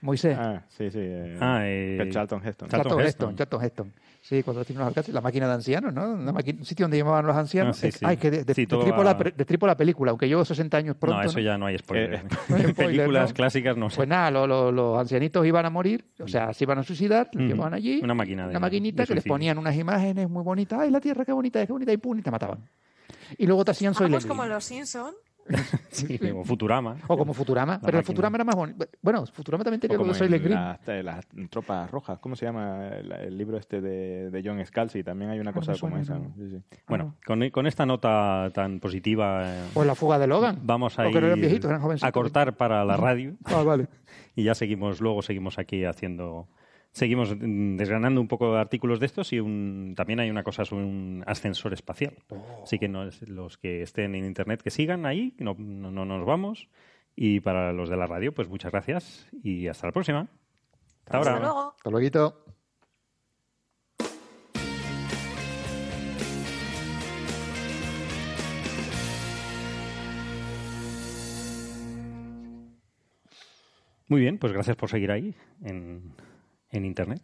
Moisés. 0.00 0.36
Ah, 0.36 0.64
sí, 0.68 0.90
sí. 0.90 0.98
eh, 1.00 1.38
Ah, 1.40 1.60
eh, 1.64 1.98
el 2.00 2.10
Charlton 2.12 2.40
Heston. 2.44 2.68
Charlton 2.68 2.90
Charlton 2.90 3.06
Heston. 3.06 3.30
Heston, 3.30 3.36
Charlton 3.36 3.62
Heston. 3.64 3.92
Sí, 4.24 4.44
cuando 4.44 4.60
decimos 4.60 4.78
los 4.82 4.86
alcances, 4.88 5.12
la 5.12 5.20
máquina 5.20 5.48
de 5.48 5.54
ancianos, 5.54 5.92
¿no? 5.92 6.08
Una 6.12 6.30
máquina- 6.30 6.60
un 6.60 6.64
sitio 6.64 6.84
donde 6.84 6.96
llamaban 6.96 7.26
los 7.26 7.34
ancianos. 7.36 7.76
Ah, 7.76 7.80
sí, 7.80 7.90
sí. 7.90 8.04
Ay, 8.06 8.16
que 8.18 8.30
de, 8.30 8.44
de- 8.44 8.54
Sí, 8.54 8.66
destripo, 8.66 9.02
la, 9.02 9.18
pre- 9.18 9.32
destripo 9.32 9.66
la 9.66 9.76
película, 9.76 10.10
aunque 10.12 10.28
llevo 10.28 10.44
60 10.44 10.76
años 10.76 10.94
pronto. 10.96 11.20
no, 11.20 11.28
eso 11.28 11.40
ya 11.40 11.58
no 11.58 11.66
hay 11.66 11.76
spoiler. 11.76 12.14
Eh, 12.14 12.22
no 12.48 12.54
hay 12.56 12.62
En 12.62 12.70
spoiler, 12.70 12.74
películas 12.96 13.30
¿no? 13.30 13.34
clásicas 13.34 13.76
no 13.76 13.90
sé. 13.90 13.96
Pues 13.96 14.08
nada, 14.08 14.30
lo- 14.30 14.46
lo- 14.46 14.70
los 14.70 14.96
ancianitos 15.00 15.44
iban 15.44 15.66
a 15.66 15.70
morir, 15.70 16.04
o 16.20 16.28
sea, 16.28 16.54
se 16.54 16.62
iban 16.62 16.78
a 16.78 16.84
suicidar, 16.84 17.26
los 17.32 17.42
Ujú. 17.42 17.52
llevaban 17.52 17.74
allí. 17.74 17.98
Una 18.00 18.14
máquina 18.14 18.44
de- 18.44 18.50
Una 18.50 18.60
maquinita 18.60 19.02
de 19.02 19.06
que 19.08 19.14
les 19.16 19.24
ponían 19.24 19.58
unas 19.58 19.74
imágenes 19.74 20.30
muy 20.30 20.44
bonitas. 20.44 20.78
¡Ay, 20.78 20.90
la 20.92 21.00
tierra, 21.00 21.24
qué 21.24 21.32
bonita 21.32 21.60
es, 21.60 21.66
qué 21.66 21.72
bonita! 21.72 21.92
Y 21.92 21.96
pum, 21.96 22.16
y 22.16 22.22
te 22.22 22.30
mataban. 22.30 22.60
Y 23.38 23.46
luego 23.46 23.64
te 23.64 23.72
hacían 23.72 23.92
Soy 23.92 24.08
como 24.28 24.46
los 24.46 24.64
Simpsons. 24.64 25.14
Sí, 25.90 26.18
o 26.34 26.44
Futurama. 26.44 26.96
O 27.06 27.16
como 27.18 27.34
Futurama. 27.34 27.80
pero 27.84 27.98
el. 27.98 28.04
Futurama 28.04 28.36
era 28.36 28.44
más 28.44 28.54
bonito. 28.56 28.86
Bueno, 29.02 29.26
Futurama 29.26 29.64
también 29.64 29.80
tenía 29.80 29.96
como 29.98 30.12
en 30.12 30.30
Green. 30.42 30.50
las, 30.54 30.88
eh, 30.88 31.02
las 31.02 31.26
tropas 31.50 31.90
rojas. 31.90 32.18
¿Cómo 32.18 32.34
se 32.36 32.46
llama 32.46 32.88
el, 32.88 33.12
el 33.12 33.36
libro 33.38 33.58
este 33.58 33.80
de, 33.80 34.30
de 34.30 34.42
John 34.44 34.64
Scalzi? 34.64 35.02
También 35.04 35.30
hay 35.30 35.38
una 35.40 35.50
Ah, 35.50 35.54
no 35.54 35.60
cosa 35.60 35.72
me 35.72 35.78
como 35.78 35.96
esa. 35.98 36.14
no. 36.14 36.20
¿no? 36.20 36.34
Sí, 36.36 36.50
sí. 36.50 36.62
Bueno, 36.88 37.14
con, 37.26 37.48
con 37.50 37.66
esta 37.66 37.84
nota 37.86 38.50
tan 38.54 38.80
positiva 38.80 39.42
eh, 39.44 39.64
O 39.74 39.84
la 39.84 39.94
fuga 39.94 40.18
de 40.18 40.26
Logan. 40.26 40.58
vamos 40.62 40.98
a 40.98 41.04
no 41.04 41.10
eran 41.26 41.38
ir 41.38 41.44
viejitos, 41.46 41.70
eran 41.70 41.82
a 42.02 42.12
cortar 42.12 42.54
para 42.56 42.84
la 42.84 42.96
radio 42.96 43.34
Ah, 43.44 43.62
vale. 43.62 43.86
y 44.36 44.44
ya 44.44 44.54
seguimos, 44.54 45.00
luego 45.00 45.20
seguimos 45.22 45.58
aquí 45.58 45.84
haciendo, 45.84 46.48
seguimos 46.92 47.34
desgranando 47.38 48.20
un 48.20 48.28
poco 48.28 48.54
de 48.54 48.60
artículos 48.60 49.00
de 49.00 49.06
estos 49.06 49.32
y 49.32 49.40
un, 49.40 49.94
también 49.96 50.20
hay 50.20 50.30
una 50.30 50.42
cosa 50.44 50.64
sobre 50.64 50.84
un 50.84 51.24
ascensor 51.26 51.72
espacial. 51.72 52.14
Así 52.62 52.78
que 52.78 52.88
no 52.88 53.06
es- 53.08 53.28
los 53.28 53.58
que 53.58 53.82
estén 53.82 54.14
en 54.14 54.24
internet 54.24 54.62
que 54.62 54.70
sigan 54.70 55.06
ahí, 55.06 55.34
no, 55.38 55.54
no, 55.58 55.90
no 55.90 56.04
nos 56.04 56.24
vamos. 56.26 56.68
Y 57.16 57.40
para 57.40 57.72
los 57.72 57.88
de 57.90 57.96
la 57.96 58.06
radio, 58.06 58.32
pues 58.32 58.48
muchas 58.48 58.72
gracias 58.72 59.26
y 59.42 59.66
hasta 59.68 59.86
la 59.88 59.92
próxima. 59.92 60.28
Hasta 61.04 61.18
Hasta 61.18 61.30
ahora. 61.32 61.40
luego. 61.44 61.74
Hasta 61.76 61.90
luego. 61.90 62.34
Muy 74.08 74.20
bien, 74.20 74.38
pues 74.38 74.52
gracias 74.52 74.76
por 74.76 74.90
seguir 74.90 75.10
ahí 75.10 75.34
en, 75.64 76.12
en 76.72 76.84
internet. 76.84 77.22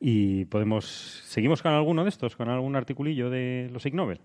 Y 0.00 0.44
podemos. 0.46 1.22
¿Seguimos 1.26 1.62
con 1.62 1.72
alguno 1.72 2.04
de 2.04 2.10
estos? 2.10 2.36
¿Con 2.36 2.48
algún 2.48 2.76
articulillo 2.76 3.30
de 3.30 3.68
los 3.72 3.84
Ig 3.86 3.94
Nobel? 3.94 4.20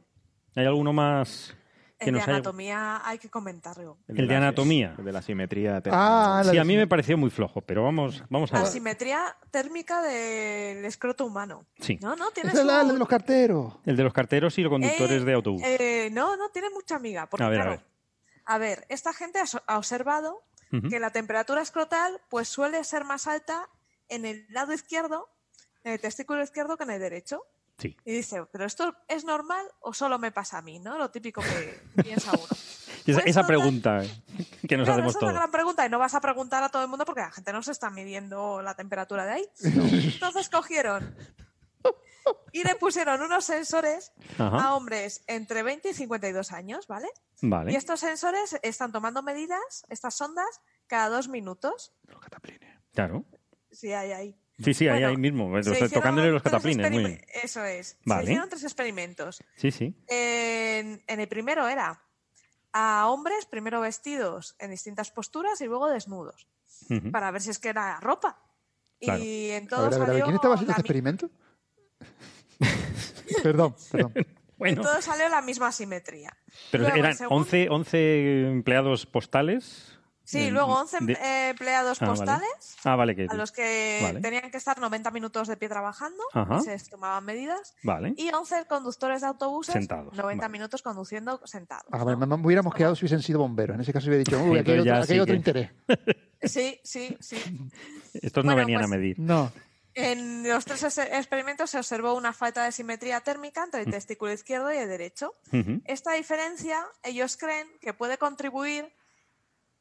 ¿Hay 0.56 0.66
alguno 0.66 0.94
más 0.94 1.56
que 1.98 2.10
El 2.10 2.14
de 2.16 2.20
nos 2.20 2.28
haya- 2.28 2.36
anatomía 2.36 3.02
hay 3.08 3.18
que 3.18 3.30
comentarlo. 3.30 3.98
El 4.08 4.16
de 4.18 4.26
la- 4.28 4.38
anatomía. 4.38 4.94
el 5.00 5.06
de 5.06 5.12
la 5.12 5.22
simetría. 5.24 5.82
Ah, 5.90 6.42
la 6.44 6.52
Sí, 6.52 6.56
de- 6.58 6.62
a 6.62 6.64
mí 6.64 6.76
me 6.78 6.86
pareció 6.86 7.18
muy 7.18 7.32
flojo, 7.32 7.62
pero 7.62 7.84
vamos, 7.84 8.24
vamos 8.30 8.52
a 8.52 8.58
La 8.58 8.64
ver. 8.64 8.72
simetría 8.72 9.36
térmica 9.50 10.02
del 10.04 10.86
escroto 10.86 11.26
humano. 11.26 11.66
Sí. 11.80 11.98
No, 12.02 12.16
no, 12.16 12.30
tiene 12.32 12.50
es 12.50 12.56
la, 12.56 12.62
su- 12.62 12.68
la 12.68 12.84
de 12.94 13.00
los 13.00 13.08
carteros. 13.08 13.78
El 13.86 13.96
de 13.96 14.04
los 14.04 14.14
carteros 14.14 14.56
y 14.60 14.62
los 14.64 14.70
conductores 14.70 15.22
Eh, 15.24 15.26
de 15.26 15.34
autobús. 15.34 15.62
eh, 15.66 16.10
no, 16.12 16.38
no, 16.38 16.50
tiene 16.50 16.70
mucha 16.70 16.98
amiga. 16.98 17.28
Porque, 17.28 17.46
A 17.46 17.50
ver, 17.50 17.60
a 17.62 17.64
claro, 17.64 17.78
ver. 17.78 17.86
a 18.46 18.58
ver, 18.60 18.86
esta 18.90 19.12
gente 19.14 19.40
ha, 19.68 19.78
observado 19.78 20.44
que 20.90 21.00
la 21.00 21.12
temperatura 21.12 21.62
escrotal 21.62 22.20
pues 22.30 22.48
suele 22.48 22.84
ser 22.84 23.06
más 23.06 23.28
alta 23.28 23.70
en 24.10 24.26
el 24.26 24.45
lado 24.49 24.74
izquierdo, 24.74 25.30
en 25.84 25.93
el 25.93 25.99
testículo 25.99 26.41
izquierdo 26.43 26.78
que 26.78 26.84
en 26.84 26.91
el 26.91 26.99
derecho. 26.99 27.43
Sí. 27.80 27.97
Y 28.06 28.12
dice, 28.14 28.45
¿pero 28.51 28.66
esto 28.66 28.95
es 29.08 29.26
normal 29.26 29.66
o 29.80 29.93
solo 29.93 30.20
me 30.20 30.32
pasa 30.32 30.60
a 30.60 30.62
mí? 30.62 30.80
¿no? 30.80 30.97
Lo 30.97 31.10
típico 31.10 31.41
que 31.41 31.82
piensa 32.04 32.32
uno. 32.32 32.47
Y 33.06 33.12
esa, 33.12 33.20
pues 33.22 33.26
esa 33.32 33.47
pregunta 33.47 34.04
eh, 34.04 34.10
que 34.70 34.78
nos 34.78 34.86
Claro, 34.86 34.93
hacemos 34.93 35.10
esa 35.12 35.18
es 35.18 35.20
todos. 35.20 35.34
gran 35.34 35.51
pregunta 35.51 35.86
y 35.86 35.89
no 35.89 35.99
vas 35.99 36.14
a 36.16 36.22
preguntar 36.22 36.64
a 36.64 36.70
todo 36.70 36.84
el 36.84 36.88
mundo 36.88 37.04
porque 37.04 37.22
la 37.22 37.32
gente 37.32 37.51
no 37.51 37.64
se 37.64 37.72
está 37.72 37.89
midiendo 37.89 38.62
la 38.62 38.76
temperatura 38.76 39.26
de 39.26 39.32
ahí. 39.34 39.49
Entonces 39.64 40.49
cogieron 40.49 41.16
y 42.54 42.64
le 42.64 42.76
pusieron 42.76 43.22
unos 43.22 43.43
sensores 43.43 44.14
Ajá. 44.38 44.58
a 44.64 44.76
hombres 44.76 45.24
entre 45.28 45.64
20 45.64 45.89
y 45.89 45.93
52 45.93 46.51
años, 46.54 46.88
¿vale? 46.88 47.10
Y 47.41 47.49
Vale. 47.49 47.76
estos 47.76 47.99
sensores 47.99 48.58
están 48.62 48.93
tomando 48.93 49.22
medidas, 49.24 49.86
estas 49.89 50.16
sondas, 50.16 50.62
cada 50.88 51.10
dos 51.10 51.28
minutos. 51.28 51.91
Claro. 52.93 53.26
Sí, 53.74 53.92
hay 53.92 54.12
ahí. 54.12 54.36
Sí, 54.64 54.74
sí, 54.74 54.88
ahí, 54.88 54.94
Bueno, 55.02 55.08
ahí 55.10 55.18
mismo. 55.18 55.46
Se 55.56 55.60
o 55.60 55.64
sea, 55.64 55.74
hicieron 55.74 55.92
tocándole 55.92 56.32
los 56.32 56.44
cataplines. 56.44 56.92
Muy 56.92 57.04
bien. 57.04 57.22
Eso 57.44 57.64
es. 57.66 57.98
Vale. 58.06 58.22
Se 58.26 58.32
hicieron 58.32 58.50
tres 58.50 58.64
experimentos. 58.64 59.44
Sí, 59.56 59.72
sí. 59.72 59.96
En, 60.08 61.04
en 61.08 61.20
el 61.20 61.28
primero 61.28 61.68
era 61.68 62.02
a 62.72 63.08
hombres 63.10 63.46
primero 63.46 63.82
vestidos 63.82 64.56
en 64.60 64.72
distintas 64.72 65.12
posturas 65.12 65.60
y 65.62 65.66
luego 65.66 65.90
desnudos, 65.90 66.48
para 67.12 67.30
ver 67.32 67.42
si 67.42 67.50
es 67.52 67.60
que 67.60 67.70
era 67.70 68.00
ropa. 68.00 68.40
Claro. 69.02 69.24
Y 69.24 69.50
en 69.52 69.66
A 69.66 69.68
todo 69.68 69.90
ver, 69.90 69.94
a 69.94 69.98
ver, 69.98 70.02
a 70.02 70.06
ver, 70.06 70.08
salió 70.08 70.26
¿quién 70.26 70.36
estaba 70.36 70.54
haciendo 70.56 70.72
este 70.72 70.82
experimento? 70.82 71.30
perdón, 73.44 73.76
perdón. 73.92 74.14
Bueno, 74.56 74.82
todo 74.82 75.02
salió 75.02 75.28
la 75.28 75.42
misma 75.42 75.74
simetría. 75.74 76.32
pero 76.72 76.84
Luego, 76.84 76.98
eran 76.98 77.16
segundo- 77.18 77.42
11, 77.44 77.68
11 77.70 78.48
empleados 78.48 79.06
postales. 79.06 80.00
Sí, 80.26 80.46
de- 80.46 80.52
luego 80.52 80.74
11 80.80 80.98
de- 81.02 81.14
eh, 81.14 81.50
empleados 81.50 82.02
Ah, 82.02 82.06
vale. 82.06 82.18
postales 82.18 82.76
Ah, 82.86 82.96
vale, 82.96 83.16
que. 83.16 83.28
a 83.30 83.34
los 83.34 83.52
que 83.52 84.00
Vale. 84.02 84.22
tenían 84.22 84.50
que 84.52 84.58
estar 84.58 84.80
90 84.80 85.12
minutos 85.12 85.48
de 85.50 85.58
pie 85.58 85.68
trabajando 85.68 86.24
Ajá. 86.34 86.60
y 86.60 86.62
se 86.80 86.90
tomaban 86.90 87.26
medidas. 87.26 87.76
Vale. 87.84 88.14
Y 88.18 88.30
11 88.34 88.66
conductores 88.66 89.22
de 89.22 89.28
autobuses, 89.28 89.74
Sentados, 89.74 90.14
90 90.16 90.46
vale. 90.46 90.52
minutos 90.54 90.82
conduciendo 90.82 91.42
sentados. 91.46 91.88
A 91.92 92.04
ver, 92.06 92.18
¿no? 92.18 92.26
me, 92.26 92.36
hubiéramos 92.46 92.74
quedado 92.74 92.96
si 92.96 93.02
hubiesen 93.04 93.22
sido 93.22 93.40
bomberos. 93.40 93.76
En 93.76 93.82
ese 93.82 93.92
caso 93.92 94.08
hubiera 94.08 94.24
dicho, 94.24 94.42
uy, 94.42 94.60
aquí 94.60 94.72
hay 94.72 94.80
otro, 94.80 94.86
ya 94.94 95.02
aquí 95.02 95.12
hay 95.12 95.18
sí 95.18 95.20
otro 95.20 95.34
que- 95.34 95.38
interés. 95.38 95.72
Sí, 96.44 96.80
sí, 96.84 97.18
sí. 97.22 97.38
Estos 98.14 98.44
no 98.44 98.52
Bueno, 98.54 98.66
venían 98.68 98.82
pues- 98.82 98.92
a 98.92 98.96
medir. 98.96 99.20
No. 99.20 99.52
En 99.96 100.44
los 100.48 100.66
tres 100.66 100.84
es- 100.84 100.98
experimentos 100.98 101.70
se 101.70 101.78
observó 101.78 102.16
una 102.16 102.34
falta 102.34 102.66
de 102.66 102.72
simetría 102.72 103.22
térmica 103.22 103.62
Mm. 103.62 103.66
entre 103.66 103.82
el 103.82 103.92
testículo 103.92 104.32
izquierdo 104.34 104.74
y 104.74 104.78
el 104.78 104.90
derecho. 104.90 105.36
Ujú. 105.52 105.82
Esta 105.86 106.14
diferencia, 106.14 106.84
ellos 107.04 107.38
creen 107.38 107.68
que 107.80 107.94
puede 107.94 108.18
contribuir 108.18 108.92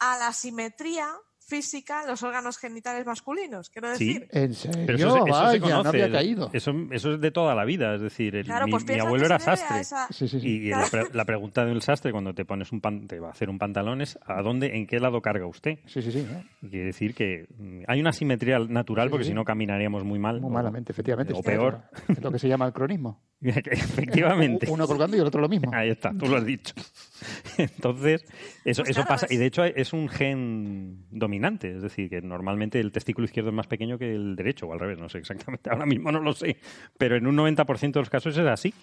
a 0.02 0.16
la 0.18 0.32
simetría 0.32 1.08
física 1.46 2.06
los 2.06 2.22
órganos 2.22 2.58
genitales 2.58 3.04
masculinos. 3.06 3.68
Quiero 3.70 3.94
Sí. 3.96 4.06
decir, 4.14 4.28
En 4.32 4.54
serio, 4.54 4.82
Pero 4.86 4.98
eso, 4.98 5.10
se- 5.12 5.18
eso 5.18 5.24
se 5.26 5.30
vaya, 5.32 5.60
conoce. 5.60 5.82
no 5.82 5.88
había 5.88 6.10
caído. 6.12 6.50
Eso, 6.52 6.72
eso 6.90 7.12
es 7.14 7.20
de 7.20 7.30
toda 7.30 7.54
la 7.54 7.64
vida. 7.64 7.94
Es 7.94 8.00
decir, 8.00 8.34
el- 8.36 8.44
claro, 8.44 8.66
mi, 8.66 8.72
pues 8.72 8.86
mi 8.86 8.98
abuelo 8.98 9.26
era 9.26 9.38
se 9.38 9.44
sastre. 9.46 9.80
esa- 9.80 10.06
Sí, 10.10 10.28
sí, 10.28 10.40
sí. 10.40 10.48
Y 10.48 10.70
la, 10.70 10.86
pre- 10.90 11.04
la 11.12 11.24
pregunta 11.24 11.64
del 11.64 11.82
sastre 11.82 12.12
cuando 12.12 12.34
te 12.34 12.44
pones 12.44 12.72
un 12.72 12.80
pan, 12.80 13.06
te 13.06 13.18
va 13.20 13.28
a 13.28 13.30
hacer 13.32 13.50
un 13.50 13.58
pantalón 13.58 14.00
es 14.00 14.18
¿a 14.26 14.42
dónde, 14.42 14.76
en 14.76 14.86
qué 14.86 15.00
lado 15.00 15.20
carga 15.20 15.46
usted? 15.46 15.78
Sí, 15.86 16.02
sí, 16.02 16.12
sí. 16.12 16.26
¿no? 16.30 16.68
Quiere 16.70 16.86
decir 16.86 17.14
que 17.14 17.46
mm, 17.58 17.82
hay 17.88 18.00
una 18.00 18.12
simetría 18.12 18.58
natural 18.58 19.08
Sí, 19.08 19.10
porque 19.10 19.24
sí. 19.24 19.30
si 19.30 19.34
no 19.34 19.44
caminaríamos 19.44 20.04
muy 20.04 20.18
mal. 20.18 20.40
Muy 20.40 20.50
o- 20.50 20.52
malamente, 20.54 20.92
efectivamente. 20.92 21.32
O 21.32 21.36
Sí, 21.36 21.42
peor. 21.42 21.82
Es 22.08 22.20
lo 22.22 22.30
que 22.32 22.38
se 22.38 22.48
llama 22.48 22.66
el 22.66 22.72
cronismo. 22.72 23.20
Efectivamente. 23.42 24.70
Uno 24.70 24.86
colgando 24.86 25.16
y 25.16 25.20
el 25.20 25.26
otro 25.26 25.40
lo 25.40 25.48
mismo. 25.48 25.70
Ahí 25.74 25.90
está, 25.90 26.12
tú 26.16 26.26
lo 26.26 26.36
has 26.36 26.44
dicho. 26.46 26.74
Entonces, 27.58 28.22
eso, 28.64 28.82
Pues 28.82 28.90
eso 28.90 29.00
claro, 29.00 29.08
pasa. 29.08 29.26
es- 29.26 29.32
Y 29.32 29.36
de 29.36 29.46
hecho 29.46 29.64
es 29.64 29.92
un 29.92 30.08
gen 30.08 31.04
dominante. 31.10 31.31
Es 31.32 31.82
decir, 31.82 32.08
que 32.10 32.20
normalmente 32.22 32.78
el 32.80 32.92
testículo 32.92 33.24
izquierdo 33.24 33.50
es 33.50 33.54
más 33.56 33.66
pequeño 33.66 33.98
que 33.98 34.14
el 34.14 34.36
derecho, 34.36 34.66
o 34.66 34.72
al 34.72 34.80
revés, 34.80 34.98
no 34.98 35.08
sé 35.08 35.18
exactamente. 35.18 35.70
Ahora 35.70 35.86
mismo 35.86 36.12
no 36.12 36.20
lo 36.20 36.32
sé. 36.32 36.56
Pero 36.98 37.16
en 37.16 37.26
un 37.26 37.36
90% 37.36 37.92
de 37.92 38.00
los 38.00 38.10
casos 38.10 38.36
es 38.36 38.46
así. 38.46 38.74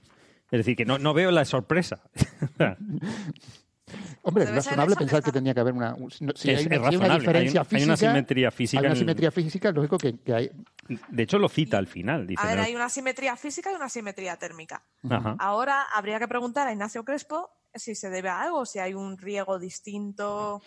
Es 0.51 0.59
decir, 0.59 0.75
que 0.75 0.85
no, 0.85 0.97
no 0.97 1.13
veo 1.13 1.29
la 1.31 1.45
sorpresa. 1.45 2.01
Hombre, 4.21 4.43
es 4.43 4.53
razonable 4.53 4.95
pensar 4.95 5.23
que 5.23 5.31
tenía 5.31 5.53
que 5.53 5.59
haber 5.61 5.73
una. 5.73 5.95
Si, 6.35 6.51
Es- 6.51 6.59
hay, 6.59 6.65
una, 6.67 6.75
es 6.75 6.81
si 6.81 6.87
hay 6.89 6.95
una 6.95 7.07
razonable. 7.07 7.19
diferencia 7.19 7.61
Hay 7.61 7.63
un- 7.63 7.69
física. 7.69 7.77
hay 7.79 7.83
una 7.85 7.97
simetría 7.97 8.51
física 8.51 8.79
Hay 8.81 8.85
una 8.85 8.95
simetría 8.95 9.31
física, 9.31 9.71
lógico 9.71 9.97
que, 9.97 10.19
que 10.19 10.33
hay. 10.33 10.51
De 11.09 11.23
hecho, 11.23 11.39
lo 11.39 11.49
cita 11.49 11.77
al 11.79 11.87
final. 11.87 12.27
Dice, 12.27 12.41
a 12.43 12.47
ver, 12.49 12.57
"No". 12.57 12.63
hay 12.63 12.75
una 12.75 12.89
simetría 12.89 13.35
física 13.35 13.71
y 13.71 13.75
una 13.75 13.89
simetría 13.89 14.37
térmica. 14.37 14.83
Ajá. 15.09 15.35
Ahora 15.39 15.83
habría 15.95 16.19
que 16.19 16.27
preguntar 16.27 16.67
a 16.67 16.71
Ignacio 16.71 17.03
Crespo 17.03 17.49
si 17.73 17.95
se 17.95 18.09
debe 18.09 18.29
a 18.29 18.41
algo, 18.41 18.65
si 18.65 18.77
hay 18.79 18.93
un 18.93 19.17
riego 19.17 19.57
distinto 19.57 20.61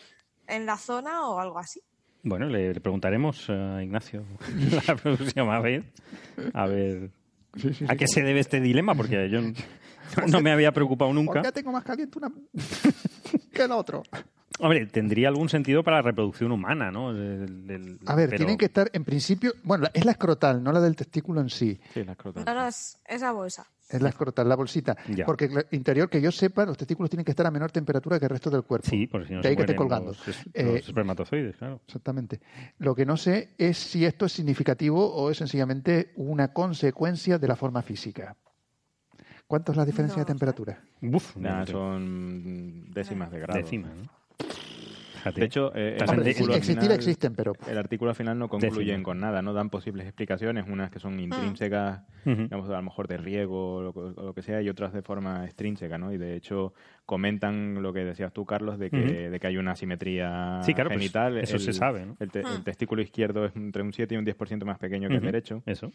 en 0.47 0.67
la 0.67 0.77
zona 0.77 1.27
o 1.29 1.39
algo 1.39 1.59
así. 1.59 1.81
Bueno, 2.25 2.47
le, 2.47 2.73
le 2.75 2.81
preguntaremos 2.81 3.49
a 3.51 3.83
Ignacio 3.83 4.25
la 4.87 4.95
próxima 4.97 5.61
vez. 5.61 5.85
A 6.55 6.67
ver 6.67 7.11
Sí, 7.55 7.75
sí, 7.75 7.85
a 7.87 7.93
sí. 7.93 7.97
qué 7.99 8.07
se 8.09 8.23
debe 8.23 8.41
este 8.41 8.61
dilema, 8.61 8.95
porque 8.95 9.29
yo 9.29 9.43
no, 9.43 9.53
no 10.29 10.41
me 10.41 10.53
había 10.53 10.73
preocupado 10.73 11.11
¿Por 11.11 11.15
nunca. 11.15 11.43
qué 11.43 11.53
tengo 11.53 11.71
más 11.71 11.85
caliente 11.85 12.17
una 12.19 12.33
que 13.53 13.63
el 13.65 13.73
otro? 13.73 14.03
Hombre, 14.59 14.87
tendría 14.87 15.29
algún 15.29 15.49
sentido 15.51 15.83
para 15.83 15.99
la 15.99 16.03
reproducción 16.03 16.51
humana, 16.53 16.91
¿no? 16.91 17.11
El- 17.11 17.71
el- 17.71 17.99
A 18.07 18.15
ver, 18.15 18.29
pero- 18.31 18.39
tienen 18.39 18.57
que 18.57 18.67
estar 18.67 18.89
en 18.95 19.05
principio. 19.05 19.53
Bueno, 19.65 19.87
es 19.93 20.05
la 20.07 20.13
escrotal, 20.13 20.63
no 20.63 20.73
la 20.73 20.81
del 20.81 20.97
testículo 20.97 21.41
en 21.43 21.51
sí. 21.51 21.79
Sí, 21.93 22.05
la 22.05 22.13
escrotal. 22.13 22.45
No, 22.45 22.55
no, 22.55 22.67
es, 22.67 22.99
es 23.07 23.21
la 23.21 23.33
bolsa. 23.33 23.67
Es 23.93 24.03
la 24.03 24.09
escrotal, 24.09 24.49
la 24.49 24.57
bolsita. 24.57 24.97
Ya. 25.09 25.25
Porque 25.27 25.45
el 25.45 25.67
interior, 25.73 26.09
que 26.09 26.21
yo 26.21 26.33
sepa, 26.33 26.65
los 26.67 26.77
testículos 26.77 27.11
tienen 27.11 27.25
que 27.25 27.33
estar 27.33 27.47
a 27.47 27.51
menor 27.51 27.71
temperatura 27.71 28.19
que 28.19 28.25
el 28.27 28.31
resto 28.31 28.51
del 28.51 28.63
cuerpo. 28.65 28.89
Sí, 28.89 29.07
porque 29.07 29.29
si 29.29 29.33
no 29.35 29.39
De 29.39 29.43
se 29.45 29.49
ahí 29.51 29.57
que 29.57 29.63
esté 29.63 29.77
colgando. 29.77 30.13
Los, 30.13 30.29
Eh, 30.55 30.65
los 30.65 30.89
espermatozoides, 30.89 31.57
claro. 31.57 31.81
Exactamente. 31.87 32.41
Lo 32.79 32.95
que 32.95 33.05
no 33.07 33.17
sé 33.17 33.51
es 33.59 33.77
si 33.79 34.05
esto 34.05 34.27
es 34.27 34.33
significativo 34.33 35.07
o 35.15 35.31
es 35.31 35.37
sencillamente 35.39 36.13
una 36.17 36.53
consecuencia 36.53 37.39
de 37.39 37.49
la 37.49 37.57
forma 37.57 37.83
física. 37.83 38.37
¿Cuánto 39.47 39.73
es 39.73 39.77
la 39.77 39.85
diferencia 39.85 40.17
No 40.19 40.25
de 40.25 40.27
temperatura? 40.33 40.81
Uf, 41.03 41.37
Nah, 41.37 41.67
son 41.67 42.91
décimas 42.93 43.31
de 43.31 43.41
grado. 43.41 43.59
décima, 43.59 43.89
¿no? 43.89 44.11
Fíjate. 45.23 45.41
De 45.41 45.47
hecho, 45.47 45.73
eh, 45.75 45.97
el, 46.01 46.09
Hombre, 46.11 46.31
artículo 46.31 46.53
al 46.53 46.59
existir 46.59 46.83
final- 46.83 46.97
existen, 46.97 47.35
pero 47.37 47.53
el 47.69 47.79
artículo 47.79 48.11
al 48.11 48.17
final 48.17 48.37
no 48.39 48.49
concluyen 48.49 49.05
con 49.05 49.21
nada, 49.21 49.41
no 49.41 49.53
dan 49.53 49.71
posibles 49.71 50.05
explicaciones, 50.07 50.65
unas 50.69 50.91
que 50.91 50.99
son 50.99 51.21
intrínsecas, 51.21 52.03
Ujú. 52.27 52.43
digamos, 52.43 52.69
a 52.69 52.73
lo 52.73 52.83
mejor 52.83 53.07
de 53.07 53.19
riego 53.19 53.77
o 53.77 53.83
lo, 53.83 53.93
que- 53.93 54.01
o 54.01 54.23
lo 54.25 54.35
que 54.35 54.43
sea, 54.43 54.61
y 54.63 54.69
otras 54.69 54.93
de 54.93 55.03
forma 55.03 55.45
extrínseca, 55.45 55.97
¿no? 55.97 56.13
Y 56.13 56.19
de 56.19 56.35
hecho 56.35 56.75
comentan 57.07 57.83
lo 57.83 57.93
que 57.93 58.05
decías 58.05 58.33
tú, 58.33 58.45
Carlos, 58.45 58.79
de 58.81 58.91
que, 58.91 59.31
de 59.31 59.39
que 59.41 59.47
hay 59.47 59.57
una 59.59 59.73
asimetría 59.73 60.61
Sí, 60.65 60.75
claro, 60.75 60.91
pues, 60.91 60.99
genital. 61.01 61.39
eso 61.39 61.59
se 61.61 61.73
sabe, 61.73 62.05
¿no? 62.05 62.17
El, 62.19 62.31
te- 62.33 62.41
el 62.41 62.65
testículo 62.65 63.01
izquierdo 63.03 63.45
es 63.47 63.55
entre 63.55 63.83
un 63.83 63.93
7 63.93 64.15
y 64.15 64.19
un 64.19 64.25
10% 64.25 64.65
más 64.65 64.79
pequeño 64.79 65.09
que 65.09 65.17
el 65.17 65.23
derecho. 65.23 65.63
Eso. 65.67 65.93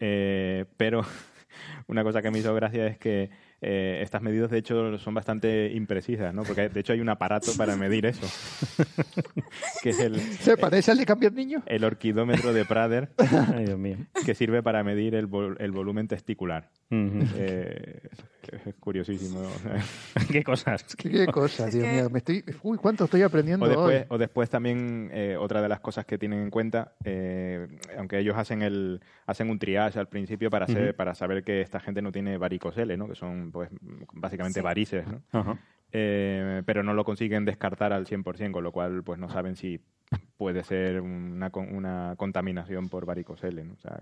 Eh, 0.00 0.64
pero 0.76 1.02
una 1.88 2.02
cosa 2.02 2.22
que 2.22 2.30
me 2.30 2.38
hizo 2.38 2.54
gracia 2.54 2.86
es 2.86 2.98
que 2.98 3.30
eh, 3.62 4.00
estas 4.02 4.22
medidas, 4.22 4.50
de 4.50 4.58
hecho, 4.58 4.98
son 4.98 5.14
bastante 5.14 5.70
imprecisas, 5.74 6.32
¿no? 6.34 6.42
Porque 6.44 6.68
de 6.68 6.80
hecho 6.80 6.92
hay 6.92 7.00
un 7.00 7.08
aparato 7.08 7.52
para 7.56 7.76
medir 7.76 8.06
eso, 8.06 8.26
que 9.82 9.90
es 9.90 9.98
el, 10.00 10.18
¿se 10.20 10.56
parece 10.56 10.90
al 10.90 10.98
de 10.98 11.06
cambiar 11.06 11.32
niño? 11.32 11.62
el 11.66 11.84
orquidómetro 11.84 12.52
de 12.52 12.64
Prader, 12.64 13.10
Ay, 13.54 13.66
Dios 13.66 13.78
mío. 13.78 13.96
que 14.24 14.34
sirve 14.34 14.62
para 14.62 14.82
medir 14.84 15.14
el, 15.14 15.28
vol- 15.28 15.56
el 15.60 15.72
volumen 15.72 16.08
testicular. 16.08 16.70
Ujú. 16.90 17.24
Eh, 17.36 18.08
es 18.66 18.74
curiosísimo. 18.80 19.40
¿Qué 20.32 20.42
cosas? 20.42 20.82
Qué, 20.96 21.08
qué 21.08 21.26
cosa, 21.26 21.68
Es 21.68 21.74
Dios 21.74 21.86
mío. 21.86 22.10
Me 22.10 22.18
estoy... 22.18 22.42
Uy, 22.62 22.78
cuánto 22.78 23.04
estoy 23.04 23.22
aprendiendo 23.22 23.64
O 23.64 23.68
después, 23.68 24.00
hoy. 24.00 24.06
o 24.08 24.18
después 24.18 24.50
también 24.50 25.08
eh, 25.12 25.36
otra 25.38 25.62
de 25.62 25.68
las 25.68 25.78
cosas 25.80 26.04
que 26.04 26.18
tienen 26.18 26.40
en 26.42 26.50
cuenta, 26.50 26.94
eh, 27.04 27.68
aunque 27.96 28.18
ellos 28.18 28.36
hacen 28.36 28.62
el 28.62 29.00
hacen 29.26 29.50
un 29.50 29.58
triage 29.60 30.00
al 30.00 30.08
principio 30.08 30.50
para 30.50 30.64
hacer, 30.64 30.88
Ujú. 30.88 30.96
para 30.96 31.14
saber 31.14 31.44
que 31.44 31.60
esta 31.60 31.78
gente 31.78 32.02
no 32.02 32.10
tiene 32.10 32.38
varicocele, 32.38 32.96
¿no? 32.96 33.06
que 33.08 33.14
son 33.14 33.49
pues 33.50 33.70
básicamente 34.12 34.60
Sí. 34.60 34.64
varices, 34.64 35.06
¿no? 35.06 35.22
Ajá. 35.32 35.58
Eh, 35.92 36.62
pero 36.66 36.82
no 36.82 36.94
lo 36.94 37.04
consiguen 37.04 37.44
descartar 37.44 37.92
al 37.92 38.06
100%, 38.06 38.52
con 38.52 38.62
lo 38.64 38.72
cual 38.72 39.02
pues 39.02 39.18
no 39.18 39.28
saben 39.28 39.56
si 39.56 39.80
puede 40.36 40.62
ser 40.62 41.00
una, 41.00 41.50
una 41.54 42.14
contaminación 42.16 42.88
por 42.88 43.06
varicocele. 43.06 43.64
¿no? 43.64 43.74
O 43.74 43.78
sea, 43.78 43.98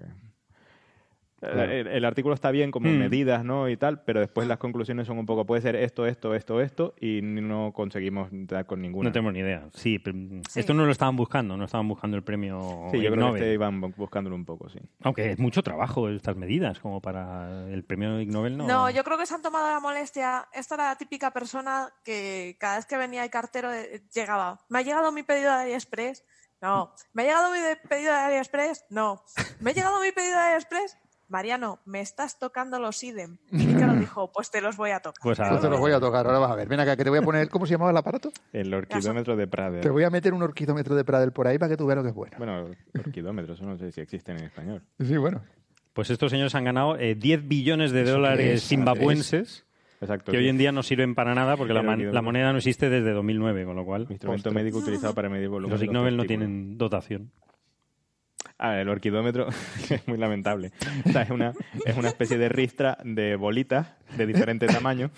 Claro. 1.41 1.63
el, 1.71 1.87
el 1.87 2.05
artículo 2.05 2.35
está 2.35 2.51
bien 2.51 2.71
como 2.73 2.89
Mm. 2.89 2.99
medidas 2.99 3.45
¿no? 3.45 3.69
y 3.69 3.77
tal, 3.77 4.03
pero 4.03 4.19
después 4.21 4.49
las 4.49 4.59
conclusiones 4.59 5.07
son 5.07 5.19
un 5.19 5.27
poco, 5.27 5.47
puede 5.47 5.63
ser 5.63 5.77
esto, 5.77 6.05
esto, 6.07 6.35
esto, 6.35 6.61
esto, 6.61 6.95
y 7.01 7.21
no 7.23 7.73
conseguimos 7.73 8.29
dar 8.33 8.67
con 8.67 8.81
ninguna. 8.83 9.09
No 9.09 9.13
tenemos 9.13 9.33
ni 9.33 9.39
idea. 9.41 9.69
Sí, 9.73 9.99
pero 10.01 10.19
Sí. 10.49 10.61
esto 10.61 10.75
no 10.75 10.85
lo 10.85 10.91
estaban 10.91 11.15
buscando, 11.17 11.57
no 11.57 11.65
estaban 11.67 11.87
buscando 11.87 12.17
el 12.17 12.25
premio 12.25 12.89
Sí, 12.91 13.01
yo 13.01 13.13
creo 13.13 13.33
que 13.35 13.39
este 13.39 13.53
iban 13.55 13.81
bu- 13.81 13.95
buscándolo 13.95 14.35
un 14.35 14.45
poco, 14.45 14.69
sí. 14.69 14.81
Aunque 15.03 15.31
es 15.31 15.39
mucho 15.39 15.63
trabajo 15.63 16.09
estas 16.09 16.37
medidas, 16.37 16.81
como 16.81 17.01
para 17.01 17.69
el 17.69 17.85
premio 17.85 18.21
Ig 18.21 18.31
Nobel 18.33 18.57
no. 18.57 18.67
No, 18.67 18.91
yo 18.91 19.05
creo 19.05 19.17
que 19.17 19.27
se 19.27 19.35
han 19.35 19.43
tomado 19.43 19.69
la 19.71 19.79
molestia. 19.81 20.49
Esta 20.53 20.75
era 20.75 20.85
la 20.89 20.97
típica 20.97 21.31
persona 21.31 21.89
que 22.05 22.57
cada 22.59 22.77
vez 22.77 22.87
que 22.87 22.97
venía 22.97 23.23
el 23.23 23.31
cartero 23.31 23.73
eh, 23.73 24.03
llegaba. 24.13 24.59
¿Me 24.69 24.81
ha 24.81 24.83
llegado 24.83 25.13
mi 25.13 25.23
pedido 25.23 25.51
de 25.53 25.63
AliExpress? 25.63 26.25
No. 26.61 26.93
¿Me 27.13 27.23
ha 27.23 27.27
llegado 27.27 27.53
mi 27.53 27.59
pedido 27.89 28.13
de 28.13 28.19
AliExpress? 28.19 28.87
No. 28.91 29.23
¿Me 29.61 29.71
ha 29.71 29.75
llegado 29.75 30.01
mi 30.01 30.11
pedido 30.11 30.33
de 30.37 30.41
AliExpress? 30.43 30.99
Mariano, 31.29 31.79
me 31.85 32.01
estás 32.01 32.39
tocando 32.39 32.79
los 32.79 33.03
IDEM. 33.05 33.37
Y 33.53 33.71
Ícaro 33.71 33.95
dijo, 33.95 34.31
pues 34.33 34.51
te 34.51 34.61
los 34.61 34.77
voy 34.77 34.91
a 34.91 35.01
tocar. 35.01 35.21
Pues 35.23 35.39
Yo 35.39 35.45
ahora- 35.45 35.61
te 35.61 35.69
los 35.69 35.79
voy 35.81 35.93
a 35.93 36.01
tocar, 36.01 36.27
ahora 36.27 36.39
vas 36.39 36.51
a 36.51 36.55
ver. 36.57 36.69
Ven 36.69 36.81
acá, 36.81 36.97
que 36.97 37.05
te 37.05 37.11
voy 37.11 37.19
a 37.19 37.23
poner... 37.23 37.49
¿Cómo 37.49 37.67
se 37.67 37.73
llamaba 37.73 37.91
el 37.91 37.97
aparato? 37.97 38.31
El 38.53 38.73
orquidómetro 38.73 39.37
de 39.37 39.47
Prader. 39.47 39.81
Te 39.83 39.91
voy 39.91 40.05
a 40.05 40.11
meter 40.11 40.33
un 40.35 40.43
orquidómetro 40.43 40.95
de 40.95 41.05
Pradel 41.05 41.33
por 41.33 41.47
ahí 41.47 41.59
para 41.59 41.69
que 41.71 41.77
tú 41.77 41.87
veas 41.87 41.97
lo 41.99 42.03
que 42.03 42.09
es 42.11 42.15
bueno. 42.15 42.37
Bueno, 42.39 42.67
orquidómetro, 42.99 43.55
eso 43.55 43.65
no 43.65 43.77
sé 43.79 43.93
si 43.93 44.01
existe 44.01 44.33
en 44.33 44.39
español. 44.39 44.83
Sí, 45.01 45.17
bueno. 45.17 45.43
Pues 45.93 46.11
estos 46.11 46.31
señores 46.31 46.55
han 46.55 46.65
ganado 46.65 46.97
eh, 46.97 47.15
10 47.15 47.49
billones 47.49 47.91
de 47.93 48.03
¿Eso 48.03 48.07
qué 48.09 48.13
dólares 48.13 48.63
es? 48.63 48.69
zimbabuenses 48.69 49.67
Exacto. 50.01 50.31
que 50.31 50.39
sí. 50.39 50.45
hoy 50.45 50.49
en 50.49 50.57
día 50.59 50.71
no 50.71 50.83
sirven 50.85 51.15
para 51.17 51.35
nada 51.35 51.57
porque 51.57 51.75
la, 51.75 51.83
man- 51.83 52.01
moneda 52.23 52.53
no 52.53 52.59
existe 52.59 52.89
desde 52.89 53.11
2009, 53.13 53.65
con 53.65 53.75
lo 53.75 53.85
cual 53.85 54.07
Instrumento 54.09 54.53
médico 54.53 54.79
utilizado 54.79 55.13
para 55.15 55.29
medir 55.29 55.49
volumen. 55.49 55.73
los 55.73 55.83
Ig 55.83 55.91
Nobel 55.91 56.17
no 56.17 56.25
tienen 56.25 56.79
dotación. 56.79 57.33
Ah, 58.59 58.81
el 58.81 58.89
orquidómetro 58.89 59.49
es 59.91 60.07
muy 60.09 60.19
lamentable. 60.19 60.73
O 61.07 61.13
sea, 61.13 61.23
es 61.23 61.31
una, 61.31 61.53
es 61.85 61.97
una 61.97 62.09
especie 62.09 62.39
de 62.39 62.49
ristra 62.49 62.99
de 63.05 63.37
bolitas 63.37 63.89
de 64.17 64.27
diferente 64.27 64.67
tamaño. 64.67 65.11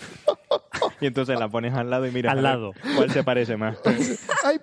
Y 1.00 1.06
entonces 1.06 1.38
la 1.38 1.48
pones 1.48 1.72
al 1.74 1.88
lado 1.88 2.06
y 2.06 2.10
miras 2.10 2.32
Al 2.32 2.38
a 2.38 2.42
ver 2.42 2.50
lado. 2.50 2.72
cuál 2.96 3.10
se 3.10 3.24
parece 3.24 3.56
más. 3.56 3.78
Ay, 4.44 4.58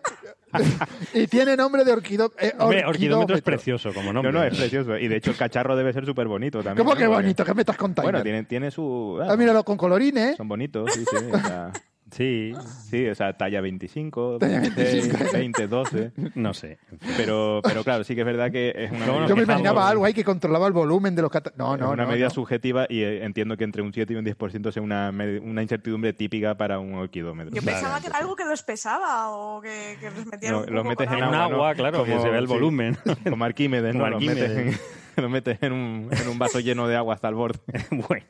y 1.14 1.28
tiene 1.28 1.56
nombre 1.58 1.84
de 1.84 1.92
orquido, 1.92 2.32
eh, 2.40 2.54
Hombre, 2.60 2.86
orquidómetro 2.86 3.36
es 3.36 3.42
orquidómetro. 3.42 3.44
precioso 3.44 3.94
como 3.94 4.08
No, 4.14 4.22
nombre. 4.22 4.32
no, 4.32 4.44
es 4.44 4.56
precioso. 4.58 4.98
Y 4.98 5.08
de 5.08 5.16
hecho 5.18 5.32
el 5.32 5.38
cacharro 5.38 5.76
debe 5.76 5.92
ser 5.94 6.06
súper 6.06 6.28
bonito 6.28 6.60
también. 6.64 6.78
¿Cómo 6.78 6.92
¿no? 6.94 6.98
que 7.00 7.08
bonito? 7.08 7.44
¿Qué 7.44 7.54
me 7.54 7.62
estás 7.62 7.78
contando? 7.78 8.10
Bueno, 8.12 8.24
tiene, 8.24 8.44
tiene 8.44 8.70
su... 8.72 9.20
Ah, 9.28 9.36
míralo 9.36 9.64
con 9.64 9.78
colorines. 9.78 10.38
Son 10.38 10.48
bonitos, 10.48 10.92
sí, 10.94 11.04
sí. 11.10 11.16
o 11.32 11.40
sea, 11.40 11.72
Sí, 12.10 12.54
sí, 12.90 13.06
o 13.10 13.16
sea, 13.16 13.34
talla 13.34 13.60
25, 13.60 14.38
Talla 14.40 14.62
26, 14.62 15.08
25. 15.10 15.34
20, 15.34 15.68
12. 15.68 16.12
no 16.36 16.54
sé. 16.54 16.80
Pero, 17.18 17.60
pero 17.64 17.84
claro, 17.84 18.04
sí 18.06 18.16
que 18.16 18.22
es 18.22 18.26
verdad 18.26 18.50
que 18.50 18.74
es 18.76 18.92
una, 18.92 19.28
Yo 19.28 19.36
me 19.36 19.44
imaginaba 19.44 19.90
algo 19.90 20.06
ahí 20.06 20.14
que 20.14 20.24
controlaba 20.24 20.68
el 20.68 20.74
volumen 20.74 21.16
de 21.16 21.22
los 21.22 21.30
cata- 21.30 21.52
No, 21.58 21.76
es 21.76 21.82
no, 21.82 21.90
una 21.92 22.04
no, 22.06 22.10
medida 22.12 22.26
no. 22.28 22.32
subjetiva 22.32 22.86
y 22.90 23.02
eh, 23.02 23.26
entiendo 23.26 23.58
que 23.58 23.66
entre 23.66 23.82
un 23.82 23.92
7 23.94 24.14
y 24.14 24.16
un 24.16 24.26
10% 24.26 24.72
sea 24.72 24.82
una, 24.82 25.10
una 25.44 25.62
incertidumbre 25.62 26.14
típica 26.14 26.56
para 26.56 26.80
un 26.80 26.94
orquidómetro. 26.96 27.54
Yo 27.54 27.62
pensaba 27.62 28.00
que 28.00 28.08
era 28.08 28.20
algo 28.20 28.36
que 28.38 28.46
los 28.46 28.64
pesaba 28.64 29.30
o 29.32 29.60
que, 29.62 29.98
que 30.00 30.10
los 30.10 30.26
metían 30.26 30.54
No, 30.54 30.64
los 30.66 30.86
metes 30.86 31.08
en 31.12 31.22
agua, 31.24 31.36
¿no? 31.36 31.44
agua, 31.44 31.76
claro, 31.76 32.04
que 32.06 32.12
Como- 32.12 32.24
se 32.24 32.30
ve 32.30 32.38
el 32.38 32.48
sí. 32.48 32.54
volumen. 32.54 32.98
Como 33.30 33.44
Arquímedes, 33.44 33.94
¿no? 33.96 34.00
Como 34.06 34.12
Los 34.12 34.24
metes, 34.24 34.44
en, 34.50 34.58
Arquímedes. 34.60 34.82
los 35.18 35.30
metes 35.30 35.58
en, 35.62 35.74
un, 35.74 36.10
en 36.12 36.28
un 36.30 36.40
vaso 36.40 36.62
lleno 36.62 36.88
de 36.88 36.96
agua 36.96 37.16
hasta 37.16 37.28
el 37.28 37.36
borde. 37.36 37.60
bueno, 37.92 38.26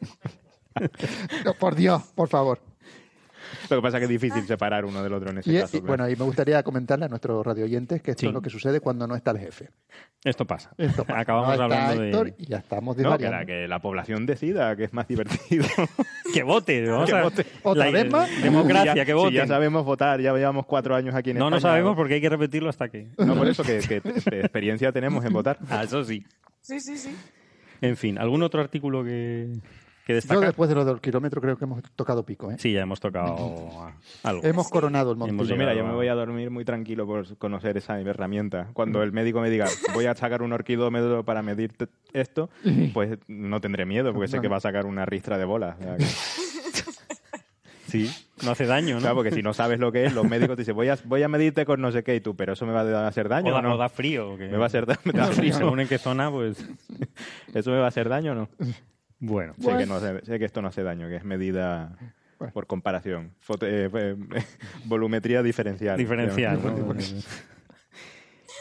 No, 1.46 1.54
por 1.54 1.76
Dios, 1.76 2.02
por 2.16 2.28
favor. 2.28 2.60
Lo 3.70 3.78
que 3.78 3.82
pasa 3.82 3.98
es 3.98 4.02
que 4.02 4.06
es 4.14 4.22
difícil 4.22 4.46
separar 4.46 4.86
uno 4.86 5.04
del 5.04 5.14
otro 5.14 5.30
en 5.32 5.40
ese 5.40 5.52
Y, 5.52 5.60
caso. 5.60 5.78
y, 5.78 5.80
claro. 5.82 5.88
bueno, 5.88 6.10
y 6.10 6.16
me 6.16 6.24
gustaría 6.24 6.64
comentarle 6.64 7.06
a 7.06 7.08
nuestros 7.10 7.46
radioyentes 7.46 8.02
que 8.02 8.12
esto 8.12 8.22
Sí. 8.22 8.28
es 8.28 8.34
lo 8.34 8.42
que 8.42 8.50
sucede 8.50 8.80
cuando 8.80 9.08
no 9.08 9.16
está 9.16 9.32
el 9.32 9.40
jefe. 9.40 9.70
esto 10.24 10.46
pasa. 10.46 10.72
Esto 10.78 11.04
pasa. 11.06 11.20
Acabamos 11.22 11.58
no 11.58 11.64
hablando 11.64 12.04
Héctor 12.04 12.26
de... 12.28 12.36
y 12.38 12.46
ya 12.48 12.58
estamos 12.58 12.98
no, 12.98 13.18
que 13.18 13.30
la, 13.30 13.46
que 13.46 13.68
la 13.68 13.80
población 13.80 14.26
decida 14.26 14.76
que 14.76 14.86
es 14.86 14.94
más 14.94 15.08
divertido. 15.08 15.66
Que 16.34 16.44
vote, 16.44 16.86
vamos 16.86 17.10
Que 17.10 17.22
vote. 17.22 17.46
¿Otra 17.64 17.86
la- 17.86 17.92
vez 17.92 18.12
más? 18.12 18.30
Democracia, 18.44 18.92
Si 18.92 18.98
ya- 18.98 19.06
que 19.06 19.12
si 19.12 19.18
voten. 19.18 19.34
ya 19.34 19.48
sabemos 19.48 19.86
votar, 19.86 20.20
ya 20.22 20.34
llevamos 20.34 20.66
cuatro 20.66 20.94
años 20.96 21.16
aquí 21.16 21.30
en 21.32 21.38
no, 21.38 21.50
no 21.50 21.56
España. 21.58 21.74
sabemos 21.74 21.96
porque 21.96 22.16
hay 22.16 22.22
que 22.22 22.30
repetirlo 22.30 22.70
hasta 22.70 22.90
que... 22.90 23.08
No, 23.18 23.36
por 23.36 23.48
eso 23.48 23.64
que, 23.64 23.80
que 23.80 23.98
experiencia 24.40 24.92
tenemos 24.92 25.24
en 25.26 25.32
votar. 25.34 25.58
Ah, 25.70 25.84
eso 25.84 26.04
sí. 26.04 26.26
Sí, 26.62 26.80
sí, 26.82 26.98
sí. 26.98 27.16
En 27.82 27.96
fin, 27.96 28.18
¿algún 28.18 28.44
otro 28.44 28.60
artículo 28.60 29.04
que, 29.04 29.54
que 30.08 30.14
Yo 30.14 30.16
destacar? 30.16 30.46
después 30.46 30.70
de 30.70 30.76
lo 30.76 30.86
del 30.86 31.02
kilómetro 31.02 31.42
creo 31.42 31.58
que 31.58 31.66
hemos 31.66 31.84
tocado 31.96 32.24
pico. 32.24 32.50
¿eh? 32.52 32.56
Sí, 32.58 32.72
ya 32.74 32.82
hemos 32.82 33.00
tocado 33.00 33.92
algo. 34.24 34.44
Hemos 34.44 34.70
coronado 34.70 35.12
el 35.12 35.18
montillo. 35.18 35.38
Pues 35.38 35.58
mira, 35.58 35.74
yo 35.76 35.86
me 35.86 35.94
voy 35.94 36.08
a 36.08 36.16
dormir 36.16 36.50
muy 36.50 36.64
tranquilo 36.66 37.06
por 37.06 37.38
conocer 37.38 37.78
esa 37.78 38.00
herramienta. 38.00 38.70
Cuando 38.74 39.04
el 39.04 39.12
médico 39.12 39.42
me 39.42 39.50
diga, 39.50 39.68
voy 39.94 40.06
a 40.06 40.16
sacar 40.16 40.42
un 40.42 40.54
orquidómetro 40.54 41.24
para 41.24 41.42
medir 41.42 41.74
esto, 42.14 42.50
pues 42.94 43.18
no 43.28 43.60
tendré 43.62 43.86
miedo, 43.86 44.14
porque 44.14 44.28
sé 44.30 44.40
que 44.42 44.48
va 44.48 44.58
a 44.58 44.62
sacar 44.62 44.86
una 44.86 45.06
ristra 45.06 45.38
de 45.38 45.46
bolas. 45.46 45.76
Sí, 47.88 48.12
no 48.44 48.52
hace 48.52 48.66
daño, 48.66 48.96
¿no? 48.96 49.00
Claro, 49.00 49.16
porque 49.16 49.32
si 49.32 49.42
no 49.42 49.54
sabes 49.54 49.80
lo 49.80 49.94
que 49.94 50.04
es, 50.06 50.14
los 50.14 50.28
médicos 50.28 50.58
te 50.58 50.64
dicen, 50.64 50.76
voy 50.76 50.90
a, 50.90 50.98
voy 51.06 51.24
a 51.24 51.30
medirte 51.30 51.66
con 51.66 51.80
no 51.80 51.90
sé 51.94 52.04
qué, 52.04 52.16
y 52.18 52.20
tú, 52.20 52.36
pero 52.36 52.52
eso 52.52 52.66
me 52.66 52.74
va 52.74 52.82
a 52.82 53.08
hacer 53.08 53.30
daño 53.30 53.48
o, 53.50 53.54
da, 53.54 53.60
o 53.60 53.62
no? 53.62 53.76
o 53.76 53.78
da 53.78 53.88
frío. 53.88 54.36
¿Me 54.36 54.58
va 54.58 54.66
a 54.66 54.68
hacer, 54.68 54.86
da- 54.86 55.00
me 55.06 55.14
da 55.14 55.28
frío? 55.28 55.54
Según 55.54 55.80
en 55.80 55.88
qué 55.88 55.98
zona, 55.98 56.30
pues... 56.30 56.58
¿Eso 57.54 57.72
me 57.72 57.78
va 57.78 57.86
a 57.86 57.88
hacer 57.88 58.10
daño 58.10 58.34
o 58.34 58.36
no? 58.36 58.50
Bueno, 59.20 59.54
Sé, 59.60 59.76
que 59.78 59.86
no 59.86 60.00
sé, 60.00 60.26
sé 60.26 60.40
que 60.40 60.46
esto 60.46 60.62
no 60.62 60.68
hace 60.68 60.84
daño, 60.84 61.08
que 61.08 61.16
es 61.16 61.24
medida 61.24 61.98
Bueno. 62.38 62.54
por 62.54 62.68
comparación. 62.68 63.32
Foto- 63.40 63.66
eh, 63.66 63.90
eh, 63.94 64.16
volumetría 64.86 65.42
diferencial. 65.42 65.98
diferencial. 65.98 66.60
¿no? 66.64 66.94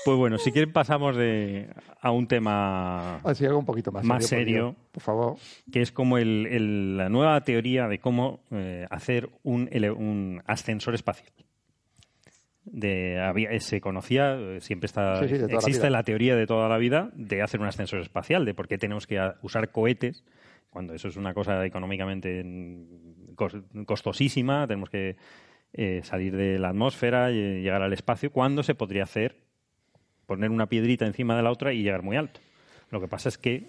Pues 0.04 0.16
bueno, 0.18 0.38
si 0.38 0.52
quieren 0.52 0.72
pasamos 0.72 1.16
de, 1.16 1.68
a 2.00 2.12
un 2.12 2.28
tema 2.28 3.16
Así 3.24 3.44
algo 3.44 3.58
un 3.58 3.64
poquito 3.64 3.90
más, 3.90 4.04
Más 4.04 4.24
serio. 4.24 4.76
Por 4.92 5.02
favor. 5.02 5.36
que 5.72 5.82
es 5.82 5.90
como 5.90 6.16
el- 6.18 6.46
el- 6.46 6.96
la 6.96 7.08
nueva 7.08 7.40
teoría 7.40 7.88
de 7.88 7.98
cómo 7.98 8.38
eh, 8.52 8.86
hacer 8.88 9.28
un, 9.42 10.42
ascensor 10.46 10.94
espacial. 10.94 11.28
De, 12.62 13.20
había, 13.20 13.58
se 13.58 13.80
conocía, 13.80 14.34
eh, 14.38 14.60
siempre 14.60 14.86
está, 14.86 15.20
Sí, 15.22 15.26
sí, 15.28 15.34
de 15.34 15.40
toda 15.40 15.52
la 15.54 15.58
existe 15.58 15.90
la 15.90 16.02
teoría 16.04 16.36
de 16.36 16.46
toda 16.46 16.68
la 16.68 16.78
vida 16.78 17.10
de 17.14 17.42
hacer 17.42 17.58
un 17.60 17.66
ascensor 17.66 18.00
espacial, 18.00 18.44
de 18.44 18.54
por 18.54 18.68
qué 18.68 18.78
tenemos 18.78 19.08
que 19.08 19.20
usar 19.42 19.70
cohetes, 19.72 20.22
cuando 20.76 20.92
eso 20.92 21.08
es 21.08 21.16
una 21.16 21.32
cosa 21.32 21.64
económicamente 21.64 22.44
mm, 22.44 23.34
cos- 23.34 23.62
costosísima, 23.86 24.66
tenemos 24.66 24.90
que 24.90 25.16
eh, 25.72 26.02
salir 26.04 26.36
de 26.36 26.58
la 26.58 26.68
atmósfera 26.68 27.30
y 27.30 27.62
llegar 27.62 27.80
al 27.80 27.94
espacio, 27.94 28.30
cuando 28.30 28.62
se 28.62 28.74
podría 28.74 29.04
hacer 29.04 29.36
poner 30.26 30.50
una 30.50 30.66
piedrita 30.68 31.06
encima 31.06 31.34
de 31.34 31.42
la 31.42 31.50
otra 31.50 31.72
y 31.72 31.82
llegar 31.82 32.02
muy 32.02 32.18
alto. 32.18 32.40
Lo 32.90 33.00
que 33.00 33.08
pasa 33.08 33.30
es 33.30 33.38
que 33.38 33.60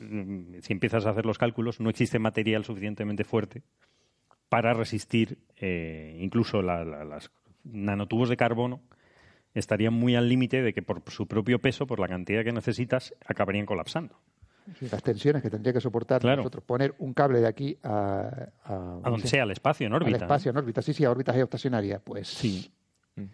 mm, 0.00 0.60
si 0.60 0.74
empiezas 0.74 1.06
a 1.06 1.10
hacer 1.12 1.24
los 1.24 1.38
cálculos, 1.38 1.80
no 1.80 1.88
existe 1.88 2.18
material 2.18 2.62
suficientemente 2.62 3.24
fuerte 3.24 3.62
para 4.50 4.74
resistir 4.74 5.38
eh, 5.56 6.18
incluso 6.20 6.60
la- 6.60 6.84
la- 6.84 7.06
las 7.06 7.30
nanotubos 7.64 8.28
de 8.28 8.36
carbono 8.36 8.82
estarían 9.54 9.94
muy 9.94 10.14
al 10.14 10.28
límite 10.28 10.60
de 10.60 10.74
que 10.74 10.82
por 10.82 11.02
su 11.10 11.26
propio 11.26 11.58
peso, 11.58 11.86
por 11.86 12.00
la 12.00 12.06
cantidad 12.08 12.44
que 12.44 12.52
necesitas, 12.52 13.14
acabarían 13.24 13.64
colapsando. 13.64 14.20
Sí, 14.78 14.88
las 14.90 15.02
tensiones 15.02 15.42
que 15.42 15.50
tendría 15.50 15.72
que 15.72 15.80
soportar 15.80 16.20
Claro. 16.20 16.38
nosotros. 16.38 16.62
Poner 16.64 16.94
un 16.98 17.12
cable 17.14 17.40
de 17.40 17.46
aquí 17.48 17.76
a, 17.82 18.48
a, 18.64 18.74
A 19.02 19.10
donde 19.10 19.26
sea, 19.26 19.42
al 19.42 19.50
espacio, 19.50 19.86
en 19.86 19.92
al 19.94 20.02
órbita. 20.02 20.18
espacio, 20.18 20.50
en 20.50 20.56
órbita. 20.56 20.82
Sí, 20.82 20.92
sí, 20.92 21.04
a 21.04 21.10
órbitas 21.10 21.34
geoestacionarias. 21.34 22.00
Pues 22.02 22.28
Sí. 22.28 22.70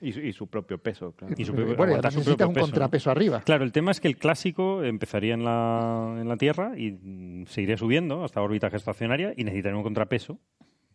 Y 0.00 0.12
su, 0.12 0.20
y 0.20 0.32
su 0.32 0.48
propio 0.48 0.78
peso, 0.78 1.12
claro. 1.12 1.34
Y 1.36 1.44
su 1.44 1.52
Bueno, 1.52 1.66
propio- 1.68 1.70
y 1.70 1.74
aguantar 1.74 1.98
además 1.98 2.12
su 2.14 2.18
necesitas 2.20 2.36
propio 2.38 2.48
un 2.48 2.54
peso, 2.54 2.66
¿no? 2.66 2.72
contrapeso 2.72 3.10
arriba. 3.10 3.40
Claro, 3.42 3.64
el 3.64 3.70
tema 3.72 3.90
es 3.92 4.00
que 4.00 4.08
el 4.08 4.16
clásico 4.16 4.82
empezaría 4.82 5.34
en 5.34 5.44
la, 5.44 6.16
en 6.18 6.28
la 6.28 6.36
Tierra 6.36 6.72
y 6.76 6.90
mm, 6.92 7.46
seguiría 7.46 7.76
subiendo 7.76 8.24
hasta 8.24 8.40
órbita 8.42 8.68
geoestacionaria 8.68 9.32
y 9.36 9.44
necesitaría 9.44 9.76
un 9.76 9.84
contrapeso 9.84 10.38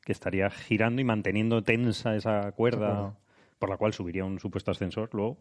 que 0.04 0.12
estaría 0.12 0.50
girando 0.50 1.00
y 1.00 1.06
manteniendo 1.06 1.62
tensa 1.62 2.16
esa 2.16 2.52
cuerda 2.54 3.16
por 3.60 3.70
la 3.70 3.78
cual 3.78 3.94
subiría 3.94 4.26
un 4.26 4.40
supuesto 4.40 4.72
ascensor 4.72 5.10
luego. 5.14 5.38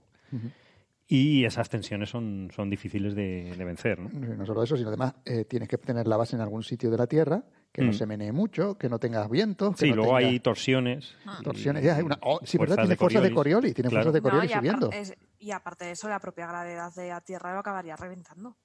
Y 1.12 1.44
esas 1.44 1.68
tensiones 1.68 2.08
son, 2.08 2.50
son 2.54 2.70
difíciles 2.70 3.16
de, 3.16 3.52
de 3.56 3.64
vencer, 3.64 3.98
¿no? 3.98 4.08
No 4.36 4.46
solo 4.46 4.62
eso, 4.62 4.76
sino 4.76 4.90
además 4.90 5.14
eh, 5.24 5.44
tienes 5.44 5.68
que 5.68 5.76
tener 5.76 6.06
la 6.06 6.16
base 6.16 6.36
en 6.36 6.42
algún 6.42 6.62
sitio 6.62 6.88
de 6.88 6.96
la 6.96 7.08
Tierra, 7.08 7.42
que 7.72 7.82
no 7.82 7.90
Mm. 7.90 7.94
se 7.94 8.06
menee 8.06 8.30
mucho, 8.30 8.78
que 8.78 8.88
no 8.88 9.00
tengas 9.00 9.28
vientos. 9.28 9.74
que 9.74 9.86
Sí, 9.86 9.90
no 9.90 9.96
luego 9.96 10.16
tenga 10.18 10.28
hay 10.30 10.38
torsiones. 10.38 11.16
torsiones. 11.42 11.82
y- 11.82 11.86
Ya, 11.86 11.96
hay 11.96 12.02
una, 12.04 12.16
oh, 12.22 12.38
sí, 12.44 12.56
fuerzas 12.58 12.76
¿verdad? 12.76 12.82
Tiene 12.84 12.88
de 12.90 12.96
fuerzas 12.96 13.22
de 13.24 13.34
Coriolis. 13.34 13.34
Coriolis, 13.34 13.74
tiene 13.74 13.90
Claro. 13.90 14.04
fuerzas 14.04 14.12
de 14.14 14.20
No, 14.20 14.22
Coriolis 14.30 14.50
y, 14.50 14.54
subiendo. 14.54 14.86
aparte, 14.86 15.00
es- 15.00 15.14
y 15.40 15.50
aparte 15.50 15.84
de 15.86 15.90
eso, 15.90 16.08
la 16.08 16.20
propia 16.20 16.46
gravedad 16.46 16.94
de 16.94 17.08
la 17.08 17.20
Tierra 17.20 17.54
lo 17.54 17.58
acabaría 17.58 17.96
reventando. 17.96 18.56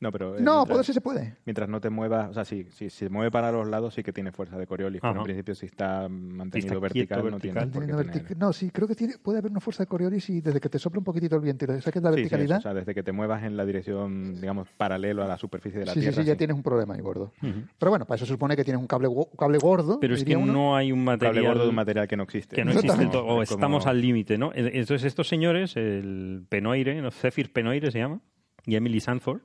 No, 0.00 0.10
pero. 0.10 0.36
eh, 0.36 0.40
No, 0.40 0.52
mientras- 0.56 0.68
poder 0.68 0.84
sí 0.86 0.92
se 0.94 1.00
puede. 1.02 1.36
Mientras 1.44 1.68
no 1.68 1.80
te 1.80 1.90
muevas, 1.90 2.30
o 2.30 2.32
sea, 2.34 2.44
si, 2.46 2.64
si 2.70 2.88
se 2.88 3.08
mueve 3.10 3.30
para 3.30 3.52
los 3.52 3.68
lados 3.68 3.92
sí 3.94 4.02
que 4.02 4.12
tiene 4.12 4.32
fuerza 4.32 4.56
de 4.56 4.66
Coriolis, 4.66 5.00
pero 5.02 5.14
en 5.18 5.22
principio 5.24 5.54
si 5.54 5.66
está 5.66 6.08
mantenido 6.08 6.68
quieto, 6.68 6.80
vertical, 6.80 7.18
no 7.18 7.24
vertical. 7.32 7.70
tiene 7.70 7.86
por 7.94 8.04
qué 8.06 8.18
tener. 8.20 8.38
No, 8.38 8.52
sí, 8.54 8.70
creo 8.70 8.88
que 8.88 8.94
tiene, 8.94 9.18
puede 9.18 9.38
haber 9.38 9.50
una 9.50 9.60
fuerza 9.60 9.82
de 9.82 9.88
Coriolis 9.88 10.30
y 10.30 10.40
desde 10.40 10.58
que 10.58 10.68
te 10.70 10.78
sopla 10.78 10.98
un 11.00 11.04
poquito 11.04 11.36
el 11.36 11.42
viento 11.42 11.66
y 11.66 11.68
le 11.68 11.80
saques 11.82 12.02
la 12.02 12.10
Sí, 12.10 12.16
sí, 12.16 12.20
verticalidad, 12.22 12.58
o 12.58 12.62
sea, 12.62 12.72
desde 12.74 12.94
que 12.94 13.02
te 13.02 13.12
muevas 13.12 13.42
en 13.42 13.56
la 13.58 13.64
dirección, 13.66 14.40
digamos, 14.40 14.68
paralelo 14.76 15.22
a 15.22 15.26
la 15.26 15.36
superficie 15.36 15.80
de 15.80 15.86
la 15.86 15.92
sí, 15.92 16.00
sí, 16.00 16.06
Tierra. 16.06 16.22
sí, 16.22 16.28
ya 16.28 16.36
tienes 16.36 16.56
un 16.56 16.62
problema 16.62 16.94
ahí 16.94 17.00
gordo. 17.02 17.32
Pero 17.78 17.90
bueno, 17.90 18.06
para 18.06 18.16
eso 18.16 18.24
se 18.24 18.32
supone 18.32 18.56
que 18.56 18.64
tienes 18.64 18.80
un 18.80 18.86
cable, 18.86 19.08
cable 19.38 19.58
gordo. 19.58 20.00
Pero 20.00 20.14
es 20.14 20.24
que 20.24 20.34
uno. 20.34 20.50
no 20.52 20.76
hay 20.76 20.92
un 20.92 21.04
material 21.04 21.34
cable 21.34 21.46
gordo 21.48 21.62
de 21.64 21.68
un 21.68 21.74
material 21.74 22.08
que 22.08 22.16
no 22.16 22.22
existe. 22.22 22.56
que 22.56 22.64
no 22.64 22.70
existe 22.72 23.06
todo, 23.08 23.24
o 23.26 23.42
es 23.42 23.48
como- 23.50 23.58
estamos 23.58 23.86
al 23.86 24.00
límite, 24.00 24.38
¿no? 24.38 24.50
E- 24.54 24.78
Entonces 24.78 25.04
estos 25.04 25.28
señores, 25.28 25.76
el 25.76 26.46
Penoire, 26.48 27.02
¿no? 27.02 27.10
Zephyr 27.10 27.52
Penoire 27.52 27.90
se 27.90 27.98
llama, 27.98 28.20
y 28.66 28.76
Emily 28.76 29.00
Sanford, 29.00 29.40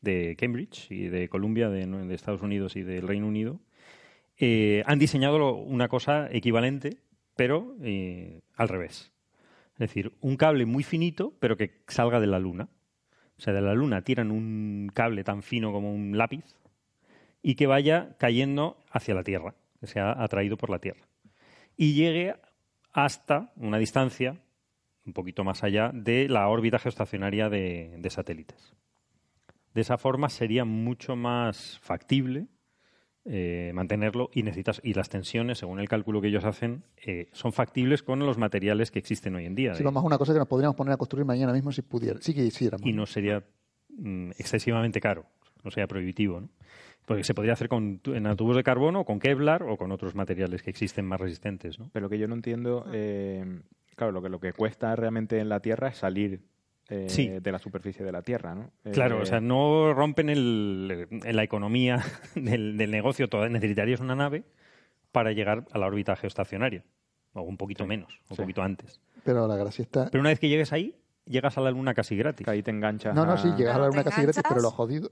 de 0.00 0.36
Cambridge 0.36 0.90
y 0.90 1.08
de 1.08 1.28
Columbia, 1.28 1.68
de, 1.68 2.14
Estados 2.14 2.42
Unidos 2.42 2.76
y 2.76 2.82
del 2.82 3.06
Reino 3.06 3.26
Unido, 3.26 3.60
eh, 4.38 4.82
han 4.86 4.98
diseñado 4.98 5.54
una 5.54 5.88
cosa 5.88 6.28
equivalente, 6.30 6.98
pero 7.34 7.76
eh, 7.82 8.40
al 8.54 8.68
revés. 8.68 9.12
Es 9.74 9.80
decir, 9.80 10.12
un 10.20 10.36
cable 10.36 10.64
muy 10.66 10.82
finito, 10.82 11.34
pero 11.38 11.56
que 11.56 11.82
salga 11.88 12.20
de 12.20 12.26
la 12.26 12.38
Luna. 12.38 12.68
O 13.38 13.40
sea, 13.40 13.52
de 13.52 13.60
la 13.60 13.74
Luna 13.74 14.02
tiran 14.02 14.30
un 14.30 14.90
cable 14.94 15.22
tan 15.24 15.42
fino 15.42 15.72
como 15.72 15.92
un 15.92 16.16
lápiz 16.16 16.44
y 17.42 17.54
que 17.54 17.66
vaya 17.66 18.16
cayendo 18.18 18.78
hacia 18.90 19.14
la 19.14 19.22
Tierra, 19.22 19.54
que 19.80 19.86
sea 19.86 20.12
atraído 20.22 20.56
por 20.56 20.70
la 20.70 20.78
Tierra. 20.78 21.06
Y 21.76 21.92
llegue 21.92 22.34
hasta 22.92 23.52
una 23.56 23.76
distancia 23.76 24.40
un 25.04 25.12
poquito 25.12 25.44
más 25.44 25.62
allá 25.62 25.90
de 25.92 26.28
la 26.28 26.48
órbita 26.48 26.78
geoestacionaria 26.78 27.50
de 27.50 28.08
satélites. 28.10 28.74
De 29.76 29.82
esa 29.82 29.98
forma 29.98 30.28
sería 30.30 30.64
mucho 30.64 31.14
más 31.16 31.78
factible 31.82 32.46
eh, 33.26 33.72
mantenerlo 33.74 34.30
y 34.32 34.42
necesitas 34.42 34.80
y 34.82 34.94
las 34.94 35.08
tensiones, 35.10 35.58
según 35.58 35.80
el 35.80 35.88
cálculo 35.88 36.20
que 36.20 36.28
ellos 36.28 36.44
hacen, 36.44 36.84
eh, 37.04 37.28
son 37.32 37.52
factibles 37.52 38.02
con 38.02 38.20
los 38.20 38.38
materiales 38.38 38.90
que 38.90 38.98
existen 39.00 39.34
hoy 39.34 39.44
en 39.46 39.54
día. 39.54 39.74
Sí, 39.74 39.80
de- 39.80 39.84
vamos 39.84 40.02
a 40.02 40.06
una 40.06 40.16
cosa 40.16 40.32
que 40.32 40.38
nos 40.38 40.48
podríamos 40.48 40.76
poner 40.76 40.94
a 40.94 40.96
construir 40.96 41.26
mañana 41.26 41.52
mismo 41.52 41.72
si 41.72 41.82
pudiera. 41.82 42.20
Sí 42.22 42.32
que 42.34 42.42
hiciéramos. 42.44 42.86
y 42.86 42.92
no 42.92 43.04
sería 43.04 43.44
mm, 43.98 44.30
excesivamente 44.38 45.00
caro, 45.00 45.26
no 45.64 45.70
sería 45.70 45.86
prohibitivo, 45.88 46.40
¿no? 46.40 46.48
Porque 47.04 47.22
se 47.24 47.34
podría 47.34 47.52
hacer 47.52 47.68
con, 47.68 48.00
en 48.06 48.36
tubos 48.36 48.56
de 48.56 48.62
carbono, 48.64 49.00
o 49.00 49.04
con 49.04 49.18
Kevlar 49.20 49.62
o 49.64 49.76
con 49.76 49.92
otros 49.92 50.14
materiales 50.14 50.62
que 50.62 50.70
existen 50.70 51.04
más 51.04 51.20
resistentes, 51.20 51.78
¿no? 51.78 51.90
Pero 51.92 52.04
lo 52.06 52.10
que 52.10 52.18
yo 52.18 52.26
no 52.28 52.34
entiendo, 52.34 52.86
eh, 52.92 53.60
claro, 53.94 54.12
lo 54.12 54.22
que, 54.22 54.28
lo 54.28 54.40
que 54.40 54.52
cuesta 54.52 54.96
realmente 54.96 55.38
en 55.38 55.48
la 55.48 55.60
Tierra 55.60 55.88
es 55.88 55.98
salir 55.98 56.40
eh, 56.88 57.06
Sí. 57.08 57.28
de 57.28 57.52
la 57.52 57.58
superficie 57.58 58.04
de 58.04 58.12
la 58.12 58.22
Tierra, 58.22 58.54
¿no? 58.54 58.70
Claro, 58.92 59.18
Eh, 59.18 59.22
o 59.22 59.26
sea, 59.26 59.40
no 59.40 59.92
rompen 59.94 60.28
el, 60.30 61.08
en 61.10 61.36
la 61.36 61.42
economía 61.42 62.02
del, 62.34 62.76
del 62.76 62.90
negocio. 62.90 63.28
Toda, 63.28 63.48
necesitarías 63.48 64.00
una 64.00 64.14
nave 64.14 64.44
para 65.12 65.32
llegar 65.32 65.64
a 65.72 65.78
la 65.78 65.86
órbita 65.86 66.14
geoestacionaria, 66.16 66.84
o 67.32 67.42
un 67.42 67.56
poquito 67.56 67.84
Sí, 67.84 67.88
menos, 67.88 68.20
un 68.30 68.36
sí. 68.36 68.42
poquito 68.42 68.62
antes. 68.62 69.00
Pero 69.24 69.46
la 69.48 69.56
gracia 69.56 69.82
está. 69.82 70.08
Pero 70.10 70.20
una 70.20 70.30
vez 70.30 70.38
que 70.38 70.48
llegues 70.48 70.72
ahí, 70.72 70.94
llegas 71.24 71.58
a 71.58 71.60
la 71.60 71.70
Luna 71.70 71.94
casi 71.94 72.16
gratis. 72.16 72.44
que 72.44 72.50
ahí 72.50 72.62
te 72.62 72.70
enganchas 72.70 73.14
No, 73.14 73.24
no, 73.26 73.36
sí, 73.36 73.48
llegas 73.56 73.74
a 73.76 73.78
la 73.78 73.88
Claro, 73.88 73.88
luna 73.90 74.04
casi 74.04 74.22
gratis, 74.22 74.42
pero 74.48 74.60
lo 74.60 74.70
jodido. 74.70 75.10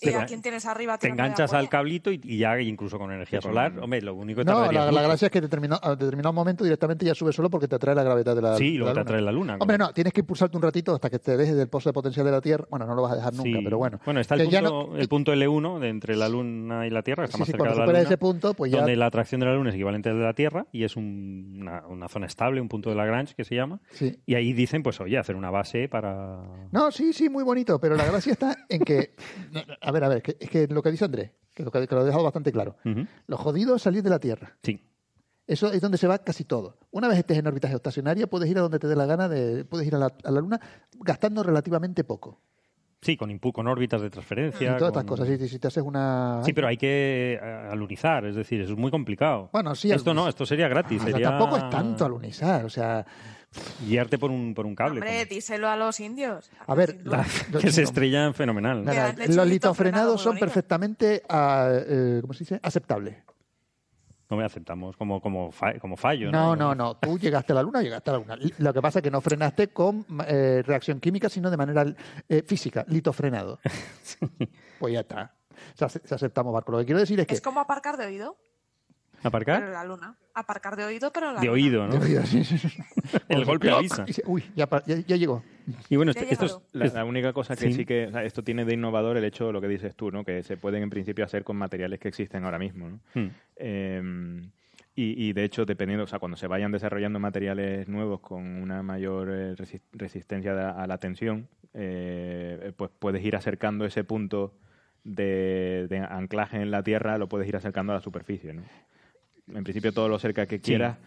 ¿Y 0.00 0.10
a 0.10 0.26
quién 0.26 0.42
tienes 0.42 0.66
arriba? 0.66 0.98
Te 0.98 1.08
enganchas 1.08 1.52
al 1.54 1.68
cablito 1.70 2.10
y, 2.12 2.20
y 2.22 2.38
ya 2.38 2.60
incluso 2.60 2.98
con 2.98 3.10
energía 3.12 3.40
solar. 3.40 3.72
Hombre, 3.80 4.02
lo 4.02 4.14
único 4.14 4.40
que 4.40 4.44
No, 4.44 4.52
tardarías 4.54 4.84
la, 4.86 4.92
la 4.92 5.02
gracia 5.02 5.26
es 5.26 5.32
que 5.32 5.40
determinado, 5.40 5.80
a 5.82 5.96
determinado 5.96 6.32
momento 6.34 6.64
directamente 6.64 7.06
ya 7.06 7.14
sube 7.14 7.32
solo 7.32 7.48
porque 7.48 7.66
te 7.66 7.76
atrae 7.76 7.94
la 7.94 8.02
gravedad 8.02 8.36
de 8.36 8.42
la 8.42 8.56
Sí, 8.56 8.72
de 8.72 8.78
luego 8.78 8.90
la 8.90 8.94
te 8.94 9.00
atrae 9.00 9.22
la 9.22 9.32
Luna. 9.32 9.56
Hombre, 9.58 9.78
no, 9.78 9.92
tienes 9.92 10.12
que 10.12 10.20
impulsarte 10.20 10.56
un 10.56 10.62
ratito 10.62 10.94
hasta 10.94 11.08
que 11.08 11.18
te 11.18 11.36
dejes 11.36 11.56
del 11.56 11.68
pozo 11.68 11.88
de 11.88 11.94
potencial 11.94 12.26
de 12.26 12.32
la 12.32 12.40
Tierra. 12.42 12.66
Bueno, 12.68 12.84
no 12.86 12.94
lo 12.94 13.02
vas 13.02 13.12
a 13.12 13.16
dejar 13.16 13.32
nunca, 13.34 13.58
Sí. 13.58 13.64
pero 13.64 13.78
bueno. 13.78 13.98
Bueno, 14.04 14.20
está 14.20 14.34
el 14.34 14.48
Que 14.50 14.58
punto, 14.58 14.88
no- 14.90 14.96
el 14.98 15.08
punto 15.08 15.32
L1 15.32 15.78
de 15.80 15.88
entre 15.88 16.16
la 16.16 16.28
Luna 16.28 16.86
y 16.86 16.90
la 16.90 17.02
Tierra, 17.02 17.22
que 17.22 17.26
está 17.26 17.36
Sí, 17.38 17.40
más 17.40 17.46
sí, 17.46 17.52
cerca 17.52 17.70
de 17.70 17.76
la 17.78 17.86
Luna. 17.86 18.00
ese 18.00 18.18
punto, 18.18 18.54
pues 18.54 18.70
ya. 18.72 18.78
donde 18.78 18.96
la 18.96 19.06
atracción 19.06 19.40
de 19.40 19.46
la 19.46 19.54
Luna 19.54 19.70
es 19.70 19.74
equivalente 19.76 20.10
a 20.10 20.12
la 20.12 20.18
de 20.18 20.24
la 20.26 20.34
Tierra 20.34 20.66
y 20.72 20.84
es 20.84 20.94
un- 20.96 21.56
una, 21.60 21.86
una 21.86 22.08
zona 22.08 22.26
estable, 22.26 22.60
un 22.60 22.68
punto 22.68 22.90
de 22.90 22.96
Lagrange 22.96 23.34
que 23.34 23.44
se 23.44 23.54
llama. 23.54 23.80
Sí. 23.92 24.18
Y 24.26 24.34
ahí 24.34 24.52
dicen, 24.52 24.82
pues 24.82 25.00
oye, 25.00 25.16
hacer 25.16 25.36
una 25.36 25.50
base 25.50 25.88
para... 25.88 26.42
No, 26.70 26.90
sí, 26.90 27.12
sí, 27.14 27.30
muy 27.30 27.44
bonito, 27.44 27.80
pero 27.80 27.96
la 27.96 28.04
gracia 28.04 28.32
está 28.32 28.56
en 28.68 28.80
que. 28.80 29.14
A 29.86 29.92
ver, 29.92 30.04
a 30.04 30.08
ver, 30.08 30.22
que- 30.22 30.36
es 30.38 30.50
que 30.50 30.66
lo 30.68 30.82
que 30.82 30.90
dice 30.90 31.04
Andrés, 31.04 31.30
que 31.54 31.62
lo, 31.62 31.70
que, 31.70 31.86
que 31.86 31.94
lo 31.94 32.02
he 32.02 32.04
dejado 32.04 32.24
bastante 32.24 32.52
claro. 32.52 32.76
Ujú. 32.84 33.06
Lo 33.26 33.36
jodido 33.36 33.76
es 33.76 33.82
salir 33.82 34.02
de 34.02 34.10
la 34.10 34.18
Tierra. 34.18 34.56
Sí. 34.62 34.82
Eso 35.46 35.70
es 35.72 35.80
donde 35.80 35.96
se 35.96 36.08
va 36.08 36.18
casi 36.18 36.44
todo. 36.44 36.76
Una 36.90 37.06
vez 37.08 37.18
estés 37.18 37.38
en 37.38 37.46
órbita 37.46 37.68
geoestacionaria, 37.68 38.26
puedes 38.26 38.50
ir 38.50 38.58
a 38.58 38.62
donde 38.62 38.78
te 38.80 38.88
dé 38.88 38.96
la 38.96 39.06
gana, 39.06 39.28
de, 39.28 39.64
puedes 39.64 39.86
ir 39.86 39.94
a 39.94 39.98
la, 39.98 40.12
a 40.24 40.30
la 40.30 40.40
Luna 40.40 40.60
gastando 41.00 41.42
relativamente 41.44 42.02
poco. 42.02 42.40
Sí, 43.00 43.16
con, 43.16 43.38
con 43.38 43.68
órbitas 43.68 44.00
de 44.00 44.10
transferencia. 44.10 44.74
y 44.74 44.78
todas 44.78 44.90
estas 44.90 45.04
cosas. 45.04 45.28
Si, 45.28 45.48
si 45.48 45.58
te 45.60 45.68
haces 45.68 45.84
una. 45.84 46.40
Sí, 46.44 46.52
pero 46.52 46.66
hay 46.66 46.76
que 46.76 47.34
eh, 47.40 47.68
alunizar, 47.70 48.24
es 48.24 48.34
decir, 48.34 48.60
es 48.62 48.74
muy 48.76 48.90
complicado. 48.90 49.50
Bueno, 49.52 49.74
sí, 49.76 49.92
esto 49.92 50.12
no, 50.12 50.26
esto 50.28 50.44
sería 50.44 50.66
gratis. 50.66 51.00
Sería 51.02 51.28
tampoco 51.28 51.58
es 51.58 51.70
tanto 51.70 52.04
alunizar. 52.06 52.64
O 52.64 52.70
sea, 52.70 53.06
Guiarte 53.86 54.18
por 54.18 54.30
un, 54.30 54.54
por 54.54 54.66
un 54.66 54.74
cable. 54.74 55.00
Hombre, 55.00 55.24
como- 55.24 55.34
díselo 55.34 55.68
a 55.68 55.76
los 55.76 56.00
indios. 56.00 56.50
A 56.66 56.74
ver, 56.74 56.98
que 57.60 57.72
se 57.72 57.82
estrellan 57.82 58.34
fenomenal. 58.34 58.84
Nada. 58.84 59.08
los 59.08 59.18
litofrenado 59.18 59.44
litofrenados 59.46 60.20
son 60.22 60.30
bonito. 60.32 60.46
perfectamente, 60.46 61.22
ah, 61.28 61.70
eh, 61.72 62.18
¿cómo 62.20 62.32
se 62.32 62.40
dice? 62.40 62.60
Aceptables. 62.62 63.16
No 64.28 64.36
me 64.36 64.44
aceptamos 64.44 64.96
como, 64.96 65.20
como, 65.20 65.52
fa- 65.52 65.78
como 65.78 65.96
fallo. 65.96 66.32
No, 66.32 66.56
no, 66.56 66.74
no. 66.74 66.96
Tú 66.96 67.16
llegaste 67.16 67.52
a 67.52 67.56
la 67.56 67.62
luna, 67.62 67.80
llegaste 67.80 68.10
a 68.10 68.14
la 68.14 68.18
luna. 68.18 68.36
Lo 68.58 68.74
que 68.74 68.82
pasa 68.82 68.98
es 68.98 69.02
que 69.04 69.10
no 69.12 69.20
frenaste 69.20 69.68
con 69.68 70.04
eh, 70.26 70.64
reacción 70.66 70.98
química, 70.98 71.28
sino 71.28 71.48
de 71.48 71.56
manera 71.56 71.86
eh, 72.28 72.42
física, 72.44 72.84
litofrenado. 72.88 73.60
Pues 74.78 74.92
ya 74.92 75.00
está. 75.00 75.32
Se 75.74 76.14
aceptamos 76.14 76.52
barco. 76.52 76.70
Lo 76.72 76.78
que 76.78 76.84
quiero 76.84 77.00
decir 77.00 77.18
es 77.20 77.26
que. 77.26 77.34
Es 77.34 77.40
como 77.40 77.60
aparcar 77.60 77.96
de 77.96 78.04
oído, 78.06 78.36
pero 79.16 79.28
¿Aparcar? 79.28 79.62
la 79.68 79.84
luna. 79.84 80.14
Aparcar 80.34 80.76
de 80.76 80.84
oído, 80.84 81.10
pero 81.12 81.32
la 81.32 81.40
De 81.40 81.46
luna. 81.46 81.52
oído, 81.52 81.86
¿no? 81.86 82.00
Sí, 82.02 82.44
sí, 82.44 82.58
sí. 82.58 82.68
El 83.28 83.44
golpe 83.44 83.70
avisa. 83.70 84.04
Uy, 84.26 84.44
ya, 84.54 84.68
ya- 84.86 84.98
ya 85.06 85.16
llegó. 85.16 85.42
Y 85.88 85.96
bueno, 85.96 86.12
Ya 86.12 86.20
esto, 86.22 86.44
es-. 86.46 86.58
La, 86.72 86.86
la 86.86 87.04
única 87.04 87.32
cosa 87.32 87.56
que 87.56 87.62
Sí. 87.66 87.72
sí, 87.72 87.84
que 87.86 88.06
o 88.06 88.12
sea, 88.12 88.22
esto 88.24 88.42
tiene 88.44 88.64
de 88.64 88.74
innovador 88.74 89.16
el 89.16 89.24
hecho 89.24 89.46
de 89.46 89.52
lo 89.52 89.60
que 89.60 89.68
dices 89.68 89.94
tú, 89.94 90.10
¿no? 90.12 90.24
Que 90.24 90.42
se 90.42 90.56
pueden 90.56 90.82
en 90.82 90.90
principio 90.90 91.24
hacer 91.24 91.42
con 91.44 91.56
materiales 91.56 91.98
que 91.98 92.08
existen 92.08 92.44
ahora 92.44 92.58
mismo, 92.58 92.88
¿no? 92.90 93.00
Hmm. 93.14 93.30
Eh, 93.56 94.42
y, 94.94 95.28
y, 95.28 95.32
de 95.34 95.44
hecho, 95.44 95.66
dependiendo, 95.66 96.04
o 96.04 96.06
sea, 96.06 96.18
cuando 96.18 96.36
se 96.38 96.46
vayan 96.46 96.72
desarrollando 96.72 97.18
materiales 97.18 97.86
nuevos 97.88 98.20
con 98.20 98.42
una 98.62 98.82
mayor 98.82 99.28
eh, 99.30 99.54
resi- 99.56 99.82
resistencia 99.92 100.52
a, 100.70 100.82
a 100.82 100.86
la 100.86 100.96
tensión, 100.98 101.48
eh, 101.74 102.72
pues 102.76 102.90
puedes 102.98 103.22
ir 103.24 103.36
acercando 103.36 103.84
ese 103.84 104.04
punto 104.04 104.54
de, 105.04 105.86
de 105.90 105.98
anclaje 105.98 106.56
en 106.62 106.70
la 106.70 106.82
Tierra, 106.82 107.18
lo 107.18 107.28
puedes 107.28 107.46
ir 107.48 107.56
acercando 107.56 107.92
a 107.92 107.96
la 107.96 108.00
superficie, 108.00 108.52
¿no? 108.54 108.62
En 109.52 109.62
principio 109.62 109.92
todo 109.92 110.08
lo 110.08 110.18
cerca 110.18 110.46
que 110.46 110.60
quieras, 110.60 110.98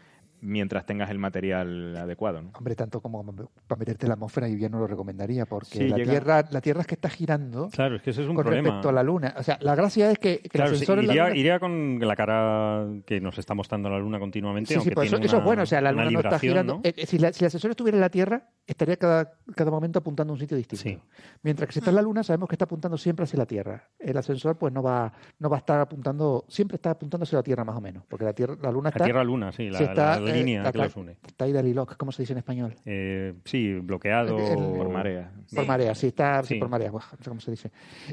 mientras 0.41 0.85
tengas 0.85 1.09
el 1.09 1.17
material 1.19 1.95
adecuado, 1.97 2.41
¿no? 2.41 2.51
Hombre, 2.57 2.75
tanto 2.75 3.01
como 3.01 3.23
para 3.67 3.79
meterte 3.79 4.05
en 4.05 4.09
la 4.09 4.13
atmósfera, 4.15 4.47
yo 4.47 4.57
ya 4.57 4.69
no 4.69 4.79
lo 4.79 4.87
recomendaría, 4.87 5.45
porque 5.45 5.77
Sí, 5.79 5.87
la, 5.89 5.97
llega- 5.97 6.11
tierra, 6.11 6.45
la 6.51 6.61
Tierra 6.61 6.81
es 6.81 6.87
que 6.87 6.95
está 6.95 7.09
girando 7.09 7.69
Claro, 7.69 7.95
es 7.95 8.01
que 8.01 8.11
ese 8.11 8.21
es 8.23 8.27
un 8.29 8.35
con 8.35 8.43
problema. 8.45 8.67
respecto 8.69 8.89
a 8.89 8.91
la 8.91 9.03
Luna. 9.03 9.33
O 9.37 9.43
sea, 9.43 9.57
la 9.61 9.75
gracia 9.75 10.11
es 10.11 10.19
que, 10.19 10.39
que 10.39 10.49
Claro, 10.49 10.69
el 10.71 10.75
sí, 10.75 10.79
sensor 10.79 10.99
en 10.99 11.07
la 11.07 11.13
iría, 11.13 11.23
Luna- 11.27 11.37
iría 11.37 11.59
con 11.59 11.99
la 11.99 12.15
cara 12.15 12.85
que 13.05 13.19
nos 13.21 13.37
está 13.37 13.53
mostrando 13.53 13.89
la 13.89 13.99
Luna 13.99 14.19
continuamente. 14.19 14.67
Sí, 14.69 14.73
sí, 14.73 14.77
aunque 14.79 14.95
pues 14.95 15.07
eso, 15.11 15.17
eso 15.21 15.37
es 15.37 15.43
bueno. 15.43 15.63
O 15.63 15.65
sea, 15.65 15.81
la 15.81 15.91
una 15.91 16.05
Luna 16.05 16.13
no 16.13 16.19
está 16.21 16.39
girando. 16.39 16.75
¿no? 16.75 16.81
Eh, 16.83 16.93
eh, 16.95 17.05
si, 17.05 17.17
la- 17.19 17.33
si 17.33 17.45
el 17.45 17.51
sensor 17.51 17.71
estuviera 17.71 17.97
en 17.97 18.01
la 18.01 18.09
Tierra, 18.09 18.43
estaría 18.65 18.97
cada, 18.97 19.31
cada 19.55 19.71
momento 19.71 19.99
apuntando 19.99 20.31
a 20.31 20.35
un 20.35 20.39
sitio 20.39 20.55
distinto. 20.57 20.83
Sí. 20.83 20.99
Mientras 21.43 21.67
que 21.67 21.73
si 21.73 21.79
está 21.79 21.89
en 21.91 21.95
la 21.95 22.01
Luna, 22.01 22.23
sabemos 22.23 22.47
que 22.49 22.55
está 22.55 22.65
apuntando 22.65 22.97
siempre 22.97 23.23
hacia 23.23 23.37
la 23.37 23.45
Tierra. 23.45 23.83
El 23.99 24.17
ascensor, 24.17 24.57
pues, 24.57 24.71
no 24.73 24.81
va, 24.83 25.11
no 25.39 25.49
va 25.49 25.57
a 25.57 25.59
estar 25.59 25.79
apuntando, 25.79 26.45
siempre 26.47 26.75
está 26.75 26.91
apuntando 26.91 27.23
hacia 27.23 27.37
la 27.39 27.43
Tierra, 27.43 27.63
más 27.63 27.75
o 27.75 27.81
menos. 27.81 28.03
Porque 28.07 28.25
la, 28.25 28.33
tierra, 28.33 28.55
la 28.61 28.71
Luna 28.71 28.89
está. 28.89 28.99
La 28.99 29.05
Tierra-Luna, 29.05 29.51
sí, 29.51 29.69
la, 29.69 29.79
está, 29.79 30.19
la- 30.19 30.19
la 30.19 30.28
eh, 30.29 30.37
línea 30.37 30.71
que 30.71 30.77
los 30.77 30.95
une. 30.95 31.15
Tidal 31.37 31.67
y 31.67 31.73
lock, 31.73 31.95
¿cómo 31.97 32.11
se 32.11 32.23
dice 32.23 32.33
en 32.33 32.39
español? 32.39 32.75
Eh, 32.85 33.33
sí, 33.45 33.73
bloqueado. 33.75 34.37
El- 34.37 34.77
Por 34.77 34.89
marea. 34.89 35.31
Por 35.53 35.63
Sí. 35.63 35.67
marea, 35.67 35.95
sí, 35.95 36.07
está 36.07 36.41
sí, 36.43 36.55
Sí. 36.55 36.59
por 36.59 36.69
marea, 36.69 36.91
no 36.91 36.99
sé 37.01 37.29
cómo 37.29 37.41
se 37.41 37.51
dice. 37.51 37.71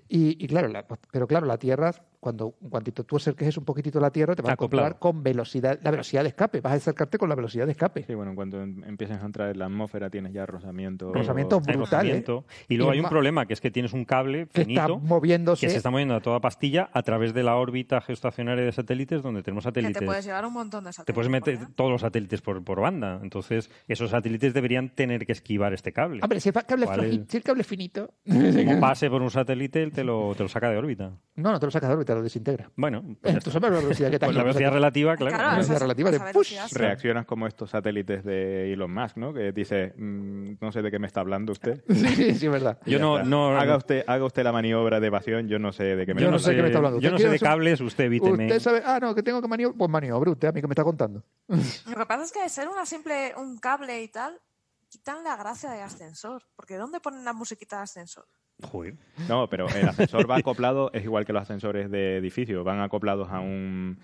Y, 0.08 0.42
y 0.44 0.46
claro, 0.48 0.68
la- 0.68 0.86
pero 1.12 1.26
claro, 1.26 1.46
la 1.46 1.58
Tierra, 1.58 1.92
cuando 2.26 2.54
en 2.60 2.70
cuantito 2.70 3.04
tú 3.04 3.16
acerques 3.18 3.56
un 3.56 3.64
poquitito 3.64 3.98
a 4.00 4.02
la 4.02 4.10
Tierra, 4.10 4.34
te 4.34 4.42
vas 4.42 4.50
a 4.50 4.52
encontrar 4.54 4.98
con 4.98 5.22
velocidad, 5.22 5.78
la 5.80 5.92
velocidad 5.92 6.22
de 6.24 6.30
escape. 6.30 6.60
Vas 6.60 6.72
a 6.72 6.76
acercarte 6.76 7.18
con 7.18 7.28
la 7.28 7.36
velocidad 7.36 7.66
de 7.66 7.70
escape. 7.70 8.02
Sí, 8.04 8.14
bueno, 8.14 8.30
en 8.32 8.36
cuanto 8.36 8.60
em- 8.60 8.82
empieces 8.82 9.22
a 9.22 9.24
entrar 9.26 9.50
en 9.50 9.58
la 9.60 9.66
atmósfera 9.66 10.10
tienes 10.10 10.32
ya 10.32 10.44
rozamiento. 10.44 11.12
Rozamiento 11.12 11.60
brutal, 11.60 12.10
¿eh? 12.10 12.24
Y 12.68 12.76
luego 12.76 12.90
Y 12.92 12.94
hay 12.94 12.98
un 12.98 13.02
ma- 13.04 13.08
problema, 13.10 13.46
que 13.46 13.52
es 13.52 13.60
que 13.60 13.70
tienes 13.70 13.92
un 13.92 14.04
cable 14.04 14.48
Que 14.52 14.62
está 14.62 14.64
finito 14.64 14.98
moviéndose. 14.98 15.64
que 15.66 15.70
se 15.70 15.76
está 15.76 15.90
moviendo 15.90 16.16
a 16.16 16.20
toda 16.20 16.40
pastilla 16.40 16.90
a 16.92 17.02
través 17.02 17.32
de 17.32 17.44
la 17.44 17.54
órbita 17.54 18.00
geoestacionaria 18.00 18.64
de 18.64 18.72
satélites, 18.72 19.22
donde 19.22 19.44
tenemos 19.44 19.62
Que 19.62 19.68
satélites. 19.68 19.98
te 20.00 20.04
puedes 20.04 20.24
llevar 20.24 20.44
un 20.46 20.52
montón 20.54 20.82
de 20.84 20.92
satélites. 20.92 21.06
Te 21.06 21.12
puedes 21.14 21.30
meter 21.30 21.68
todos 21.76 21.92
los 21.92 22.00
satélites 22.00 22.40
por, 22.42 22.64
por 22.64 22.80
banda. 22.80 23.20
Entonces, 23.22 23.70
esos 23.86 24.10
satélites 24.10 24.52
deberían 24.52 24.88
tener 24.88 25.26
que 25.26 25.32
esquivar 25.32 25.72
este 25.74 25.92
cable. 25.92 26.20
Hombre, 26.22 26.40
si 26.40 26.48
el 26.48 26.54
cable, 26.54 26.84
es 26.86 26.90
¿Cuál 26.90 27.04
es? 27.04 27.14
floji- 27.20 27.26
si 27.28 27.36
el 27.36 27.42
cable 27.44 27.60
es 27.60 27.66
finito. 27.68 28.10
Como 28.26 28.80
pase 28.80 29.08
por 29.08 29.22
un 29.22 29.30
satélite, 29.30 29.82
él 29.82 29.92
te 29.92 30.02
lo, 30.02 30.34
te 30.34 30.42
lo 30.42 30.48
saca 30.48 30.70
de 30.70 30.76
órbita. 30.78 31.12
No, 31.36 31.52
no 31.52 31.60
te 31.60 31.66
lo 31.66 31.70
sacas 31.70 31.90
de 31.90 31.94
órbita, 31.94 32.14
lo 32.16 32.22
desintegra. 32.22 32.70
Bueno, 32.76 33.02
pues 33.02 33.32
ya 33.34 33.38
Entonces, 33.38 33.62
la 33.62 33.68
velocidad 33.70 34.10
que 34.10 34.18
te 34.18 34.26
Pues 34.26 34.36
la 34.36 34.42
velocidad 34.42 34.72
relativa, 34.72 35.16
claro. 35.16 35.30
Claro, 35.34 35.44
La 35.48 35.50
velocidad 35.54 35.76
esa- 35.76 35.84
relativa 35.84 36.10
de 36.10 36.20
push. 36.32 36.54
Reaccionas 36.72 37.26
como 37.26 37.46
estos 37.46 37.70
satélites 37.70 38.24
de 38.24 38.72
Elon 38.72 38.92
Musk, 38.92 39.16
¿no? 39.16 39.32
Que 39.32 39.52
dice, 39.52 39.94
mm, 39.96 40.54
no 40.60 40.72
sé 40.72 40.82
de 40.82 40.90
qué 40.90 40.98
me 40.98 41.06
está 41.06 41.20
hablando 41.20 41.52
usted. 41.52 41.84
Sí, 42.16 42.34
sí, 42.34 42.48
verdad. 42.48 42.78
Yo 42.86 42.98
no- 42.98 43.48
haga 43.58 43.76
usted, 43.76 44.04
haga 44.06 44.24
usted 44.24 44.42
la 44.42 44.52
maniobra 44.52 45.00
de 45.00 45.06
evasión, 45.06 45.48
yo 45.48 45.58
no 45.58 45.72
sé 45.72 45.84
de 45.96 46.06
qué 46.06 46.14
me 46.14 46.22
Yo 46.22 46.30
no 46.30 46.38
sé 46.38 46.50
de 46.50 46.56
qué 46.56 46.62
me 46.62 46.68
está 46.68 46.78
hablando. 46.78 46.98
Yo 47.00 47.08
¿Usted 47.10 47.24
no 47.24 47.28
sé 47.30 47.32
de 47.32 47.38
cables, 47.38 47.80
usted 47.80 48.04
evíteme. 48.04 48.46
Usted 48.46 48.60
sabe, 48.60 48.82
ah, 48.84 48.98
no, 49.00 49.14
que 49.14 49.22
tengo 49.22 49.40
que 49.42 49.48
maniobrar. 49.48 49.76
Pues 49.78 49.90
maniobre 49.90 50.30
usted 50.30 50.48
a 50.48 50.52
mí 50.52 50.60
que 50.60 50.66
me 50.66 50.72
está 50.72 50.84
contando. 50.84 51.22
Lo 51.48 51.96
que 51.96 52.06
pasa 52.06 52.24
es 52.24 52.32
que 52.32 52.42
de 52.42 52.48
ser 52.48 52.68
una 52.68 52.86
simple 52.86 53.32
un 53.36 53.58
cable 53.58 54.02
y 54.02 54.08
tal, 54.08 54.40
quitan 54.88 55.22
la 55.24 55.36
gracia 55.36 55.70
de 55.70 55.82
ascensor. 55.82 56.42
Porque 56.54 56.76
¿dónde 56.76 57.00
ponen 57.00 57.24
la 57.24 57.32
musiquita 57.32 57.76
de 57.78 57.82
ascensor? 57.82 58.26
Joder. 58.62 58.94
No, 59.28 59.48
pero 59.48 59.68
el 59.68 59.88
ascensor 59.88 60.30
va 60.30 60.36
acoplado, 60.36 60.90
es 60.92 61.04
igual 61.04 61.26
que 61.26 61.32
los 61.32 61.42
ascensores 61.42 61.90
de 61.90 62.16
edificio, 62.16 62.64
van 62.64 62.80
acoplados 62.80 63.30
a 63.30 63.40
un 63.40 63.98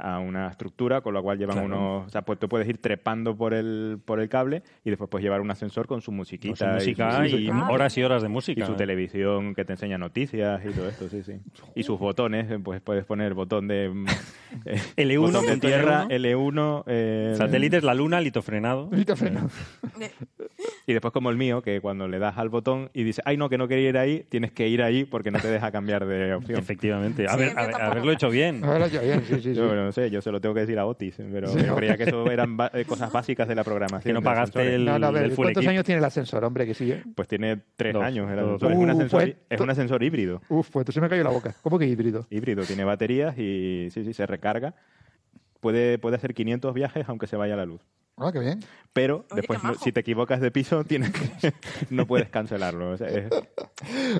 a 0.00 0.20
una 0.20 0.48
estructura, 0.48 1.00
con 1.00 1.12
lo 1.12 1.22
cual 1.22 1.38
llevan 1.38 1.56
Claro. 1.58 1.66
unos... 1.66 2.06
O 2.06 2.10
sea, 2.10 2.22
pues 2.22 2.38
tú 2.38 2.48
puedes 2.48 2.68
ir 2.68 2.78
trepando 2.78 3.36
por 3.36 3.52
el, 3.52 3.98
por 4.04 4.20
el 4.20 4.28
cable 4.28 4.62
y 4.84 4.90
después 4.90 5.10
puedes 5.10 5.24
llevar 5.24 5.40
un 5.40 5.50
ascensor 5.50 5.86
con 5.88 6.00
su 6.02 6.12
musiquita. 6.12 6.50
Con 6.56 6.56
su 6.68 6.74
música 6.74 7.26
y, 7.26 7.30
su- 7.30 7.38
y, 7.38 7.48
horas 7.50 7.98
y 7.98 8.02
horas 8.04 8.22
de 8.22 8.28
y 8.28 8.30
música. 8.30 8.64
su 8.66 8.74
televisión 8.76 9.54
que 9.54 9.64
te 9.64 9.72
enseña 9.72 9.98
noticias 9.98 10.60
y 10.64 10.70
todo 10.70 10.88
esto, 10.88 11.08
sí, 11.08 11.22
sí. 11.24 11.32
Y 11.74 11.82
sus 11.82 11.98
botones, 11.98 12.48
eh, 12.50 12.58
pues 12.62 12.80
puedes 12.80 13.04
poner 13.04 13.34
botón 13.34 13.66
de... 13.66 13.88
mm, 13.88 14.06
eh, 14.66 14.80
L1, 14.96 15.20
botón 15.20 15.46
de 15.46 15.56
tierra, 15.58 16.04
L1. 16.06 16.52
L1... 16.52 16.84
eh, 16.86 17.34
Satélites, 17.36 17.82
la 17.82 17.94
luna, 17.94 18.20
litofrenado. 18.20 18.88
Eh, 20.00 20.10
Y 20.86 20.92
después 20.92 21.12
como 21.12 21.30
el 21.30 21.36
mío, 21.36 21.60
que 21.62 21.80
cuando 21.80 22.08
le 22.08 22.18
das 22.18 22.38
al 22.38 22.48
botón 22.48 22.90
y 22.94 23.02
dice, 23.04 23.20
ay 23.24 23.36
no, 23.36 23.48
que 23.48 23.58
no 23.58 23.68
quería 23.68 23.90
ir 23.90 23.98
ahí, 23.98 24.24
tienes 24.28 24.52
que 24.52 24.68
ir 24.68 24.82
ahí 24.82 25.04
porque 25.04 25.30
no 25.30 25.38
te 25.38 25.48
deja 25.48 25.70
cambiar 25.70 26.06
de 26.06 26.34
opción. 26.34 26.58
Efectivamente. 26.58 27.26
A 27.26 27.34
Sí, 27.34 27.38
ver, 27.40 27.58
haberlo 27.58 28.10
hecho 28.12 28.30
bien. 28.30 28.64
Ahora 28.64 28.86
ya, 28.88 29.00
bien, 29.02 29.22
sí, 29.24 29.34
sí, 29.36 29.40
sí. 29.42 29.54
Yo 29.54 29.87
no 29.88 29.92
sé, 29.92 30.10
yo 30.10 30.20
se 30.20 30.30
lo 30.30 30.40
tengo 30.40 30.54
que 30.54 30.60
decir 30.60 30.78
a 30.78 30.86
Otis, 30.86 31.16
pero 31.32 31.48
Sí. 31.48 31.58
yo 31.64 31.74
creía 31.74 31.96
que 31.96 32.04
eso 32.04 32.30
eran 32.30 32.56
eh, 32.74 32.84
cosas 32.84 33.10
básicas 33.10 33.48
de 33.48 33.54
la 33.54 33.64
programación. 33.64 34.02
Que 34.08 34.12
no 34.12 34.22
pagaste 34.22 34.74
el- 34.74 34.84
No, 34.84 34.98
no, 34.98 35.06
a 35.06 35.10
ver, 35.10 35.22
del 35.22 35.32
full 35.32 35.44
¿cuántos 35.46 35.62
equip. 35.62 35.70
años 35.70 35.84
tiene 35.84 35.98
el 35.98 36.04
ascensor, 36.04 36.44
hombre? 36.44 36.66
Que 36.66 36.74
sí. 36.74 36.92
¿eh? 36.92 37.02
Pues 37.14 37.26
tiene 37.28 37.58
tres 37.76 37.94
Dos, 37.94 38.02
años 38.04 38.30
el 38.30 38.38
es, 38.38 38.44
un 38.44 38.88
Uh, 38.88 38.90
ascensor, 38.92 39.20
pues, 39.22 39.36
es 39.50 39.60
un 39.60 39.70
ascensor 39.70 40.02
híbrido. 40.02 40.42
Uf, 40.48 40.70
pues 40.70 40.82
entonces 40.82 41.02
me 41.02 41.08
cayó 41.08 41.24
la 41.24 41.30
boca. 41.30 41.54
¿Cómo 41.62 41.78
que 41.78 41.86
híbrido? 41.86 42.26
Híbrido, 42.30 42.62
tiene 42.64 42.84
baterías 42.84 43.36
y 43.38 43.88
sí, 43.90 44.04
sí, 44.04 44.12
se 44.12 44.26
recarga. 44.26 44.74
Puede, 45.60 45.98
puede 45.98 46.16
hacer 46.16 46.34
500 46.34 46.72
viajes 46.74 47.08
aunque 47.08 47.26
se 47.26 47.36
vaya 47.36 47.56
la 47.56 47.66
luz. 47.66 47.80
Ah, 48.20 48.30
qué 48.32 48.38
bien. 48.40 48.64
Pero 48.92 49.16
Oye, 49.30 49.40
después, 49.42 49.62
no- 49.62 49.74
si 49.74 49.92
te 49.92 50.00
equivocas 50.00 50.40
de 50.40 50.50
piso, 50.50 50.82
tienes 50.88 51.12
que- 51.12 51.52
no 51.90 52.06
puedes 52.06 52.28
cancelarlo. 52.30 52.90
O 52.90 52.96
sea, 52.96 53.06
es- 53.08 53.28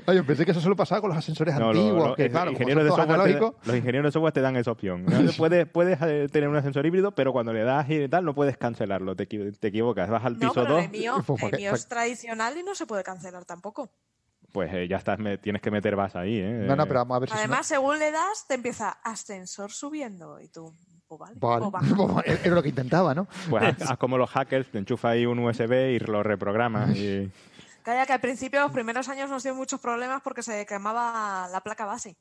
Ay, 0.05 0.15
yo 0.17 0.25
pensé 0.25 0.45
que 0.45 0.51
eso 0.51 0.61
solo 0.61 0.75
pasaba 0.75 1.01
con 1.01 1.09
los 1.09 1.17
ascensores 1.17 1.53
no, 1.55 1.69
antiguos, 1.69 2.09
lo- 2.09 2.15
que 2.15 2.25
es- 2.25 2.31
claro, 2.31 2.47
como 2.53 2.59
ingenieros 2.69 2.83
de 2.85 2.89
software 2.89 3.23
te- 3.23 3.67
los 3.67 3.75
ingenieros 3.75 4.07
de 4.09 4.11
software 4.13 4.33
te 4.33 4.41
dan 4.41 4.55
esa 4.55 4.71
opción. 4.71 5.05
¿no? 5.05 5.31
puedes 5.37 5.67
puedes 5.67 5.99
eh, 6.01 6.27
tener 6.31 6.47
un 6.47 6.55
ascensor 6.55 6.85
híbrido, 6.85 7.11
pero 7.11 7.33
cuando 7.33 7.51
le 7.51 7.63
das 7.63 7.89
y 7.89 8.07
tal, 8.07 8.23
no 8.25 8.33
puedes 8.33 8.57
cancelarlo. 8.57 9.15
Te, 9.15 9.27
equi- 9.27 9.57
te 9.59 9.67
equivocas. 9.67 10.09
Vas 10.09 10.23
al 10.23 10.33
No, 10.33 10.39
piso 10.39 10.53
pero 10.63 10.75
2, 10.75 10.83
el 10.85 10.89
mío, 10.91 11.15
Pues, 11.27 11.41
¿para 11.41 11.57
el 11.57 11.61
mío 11.61 11.73
es 11.75 11.87
tradicional 11.87 12.57
y 12.57 12.63
no 12.63 12.75
se 12.75 12.85
puede 12.85 13.03
cancelar 13.03 13.43
tampoco. 13.45 13.89
pues 14.53 14.73
eh, 14.73 14.87
ya 14.87 14.97
estás, 14.97 15.19
me- 15.19 15.37
tienes 15.37 15.61
que 15.61 15.71
meter 15.71 15.95
vas 15.95 16.15
ahí. 16.15 16.37
¿eh? 16.39 16.63
No, 16.65 16.75
no, 16.75 16.85
pero 16.87 16.99
vamos 17.01 17.17
a 17.17 17.19
ver 17.19 17.29
si... 17.29 17.37
Además, 17.37 17.67
según 17.67 17.99
le 17.99 18.11
das, 18.11 18.45
te 18.47 18.53
empieza 18.55 18.89
ascensor 19.03 19.71
subiendo 19.71 20.39
y 20.39 20.47
tú, 20.47 20.73
pues 21.09 21.19
vale, 21.19 21.35
Vale. 21.37 21.65
pues 21.71 21.97
baja. 22.13 22.21
Era 22.25 22.55
lo 22.55 22.63
que 22.63 22.69
intentaba, 22.69 23.13
¿no? 23.15 23.27
Pues 23.49 23.63
haz, 23.81 23.97
como 23.97 24.17
los 24.17 24.29
hackers, 24.29 24.69
te 24.71 24.77
enchufa 24.77 25.09
ahí 25.09 25.25
un 25.25 25.39
USB 25.39 25.73
y 25.95 25.99
lo 25.99 26.23
reprogramas. 26.23 26.95
Y... 26.95 27.29
Calla 27.83 28.05
que 28.05 28.13
al 28.13 28.21
principio, 28.21 28.61
los 28.61 28.71
primeros 28.71 29.09
años 29.09 29.29
nos 29.29 29.41
dio 29.43 29.55
muchos 29.55 29.79
problemas 29.79 30.21
porque 30.21 30.43
se 30.43 30.65
quemaba 30.65 31.47
la 31.51 31.61
placa 31.61 31.85
base. 31.85 32.15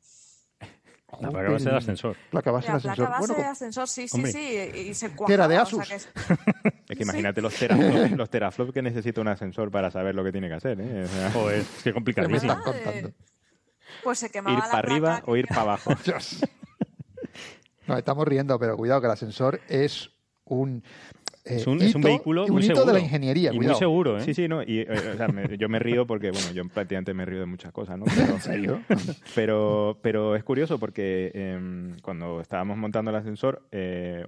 La 1.21 1.31
placa 1.31 1.51
base 1.51 1.65
del 1.65 1.75
ascensor. 1.77 2.17
Placa 2.31 2.51
base 2.51 2.69
La 2.69 2.75
del 2.75 2.83
placa 2.83 2.93
ascensor. 2.93 3.11
base 3.11 3.19
Bueno, 3.21 3.35
de 3.35 3.41
como- 3.41 3.53
ascensor, 3.53 3.89
sí, 3.89 4.09
sí, 4.09 4.17
Hombre. 4.17 4.33
sí. 4.33 4.71
Y, 4.75 4.79
y 4.91 4.95
se 4.95 5.15
¿Qué 5.27 5.33
era, 5.35 5.49
de 5.49 5.57
cuajaba, 5.57 5.77
o 5.79 5.81
Asus? 5.83 5.89
sea 5.89 5.99
que- 5.99 6.75
Es 6.91 6.97
que 6.99 7.03
imagínate 7.03 7.41
los 7.41 7.55
teraflops, 7.55 8.11
los 8.13 8.31
teraflops 8.31 8.73
que 8.73 8.83
necesita 8.83 9.21
un 9.21 9.29
ascensor 9.29 9.71
para 9.71 9.91
saber 9.91 10.15
lo 10.15 10.23
que 10.23 10.33
tiene 10.33 10.49
que 10.49 10.55
hacer. 10.55 10.79
¿eh? 10.81 11.05
O 11.05 11.09
sea, 11.09 11.31
Joder, 11.33 11.65
qué 11.83 11.91
me 11.91 11.95
complicadísimo. 11.95 12.53
están 12.53 12.63
contando? 12.63 13.11
Pues 14.05 14.19
se 14.19 14.31
quemaba 14.31 14.57
ir 14.59 14.65
la 14.65 14.71
para 14.71 14.79
arriba 14.79 15.09
placa 15.17 15.31
o 15.31 15.37
ir 15.37 15.45
que- 15.47 15.49
para 15.55 15.63
abajo. 15.63 15.93
Dios. 16.05 16.41
Nos 17.89 17.99
estamos 17.99 18.29
riendo, 18.29 18.59
pero 18.59 18.77
cuidado 18.77 19.01
que 19.01 19.07
el 19.07 19.13
ascensor 19.13 19.61
es 19.69 20.11
un... 20.45 20.83
eh, 21.45 21.57
Es 21.57 21.67
un, 21.67 21.81
es 21.83 21.95
un 21.95 22.03
hito- 22.03 22.07
vehículo 22.09 22.45
un 22.45 22.53
muy 22.53 22.63
hito 22.65 22.75
seguro. 22.75 22.93
de 22.93 22.99
la 22.99 23.05
ingeniería, 23.05 23.51
Y 23.51 23.55
muy 23.55 23.59
cuidado. 23.65 23.79
seguro, 23.79 24.19
¿eh? 24.19 24.21
Sí, 24.23 24.35
sí, 24.35 24.47
no. 24.49 24.63
Y, 24.63 24.81
eh, 24.81 24.87
o 25.15 25.17
sea, 25.17 25.29
me- 25.29 25.57
yo 25.59 25.69
me 25.69 25.79
río 25.79 26.07
porque, 26.07 26.31
bueno, 26.31 26.51
yo 26.53 26.69
prácticamente 26.69 27.15
me 27.15 27.25
río 27.25 27.41
de 27.41 27.47
muchas 27.47 27.73
cosas, 27.73 27.99
¿no? 27.99 28.05
Pero, 28.15 28.33
¿En 28.35 28.41
serio? 28.41 28.81
pero, 29.35 29.99
pero 30.03 30.37
es 30.37 30.45
curioso 30.45 30.79
porque 30.79 31.31
em, 31.35 31.99
cuando 32.01 32.41
estábamos 32.41 32.77
montando 32.77 33.11
el 33.11 33.17
ascensor, 33.17 33.63
eh, 33.73 34.25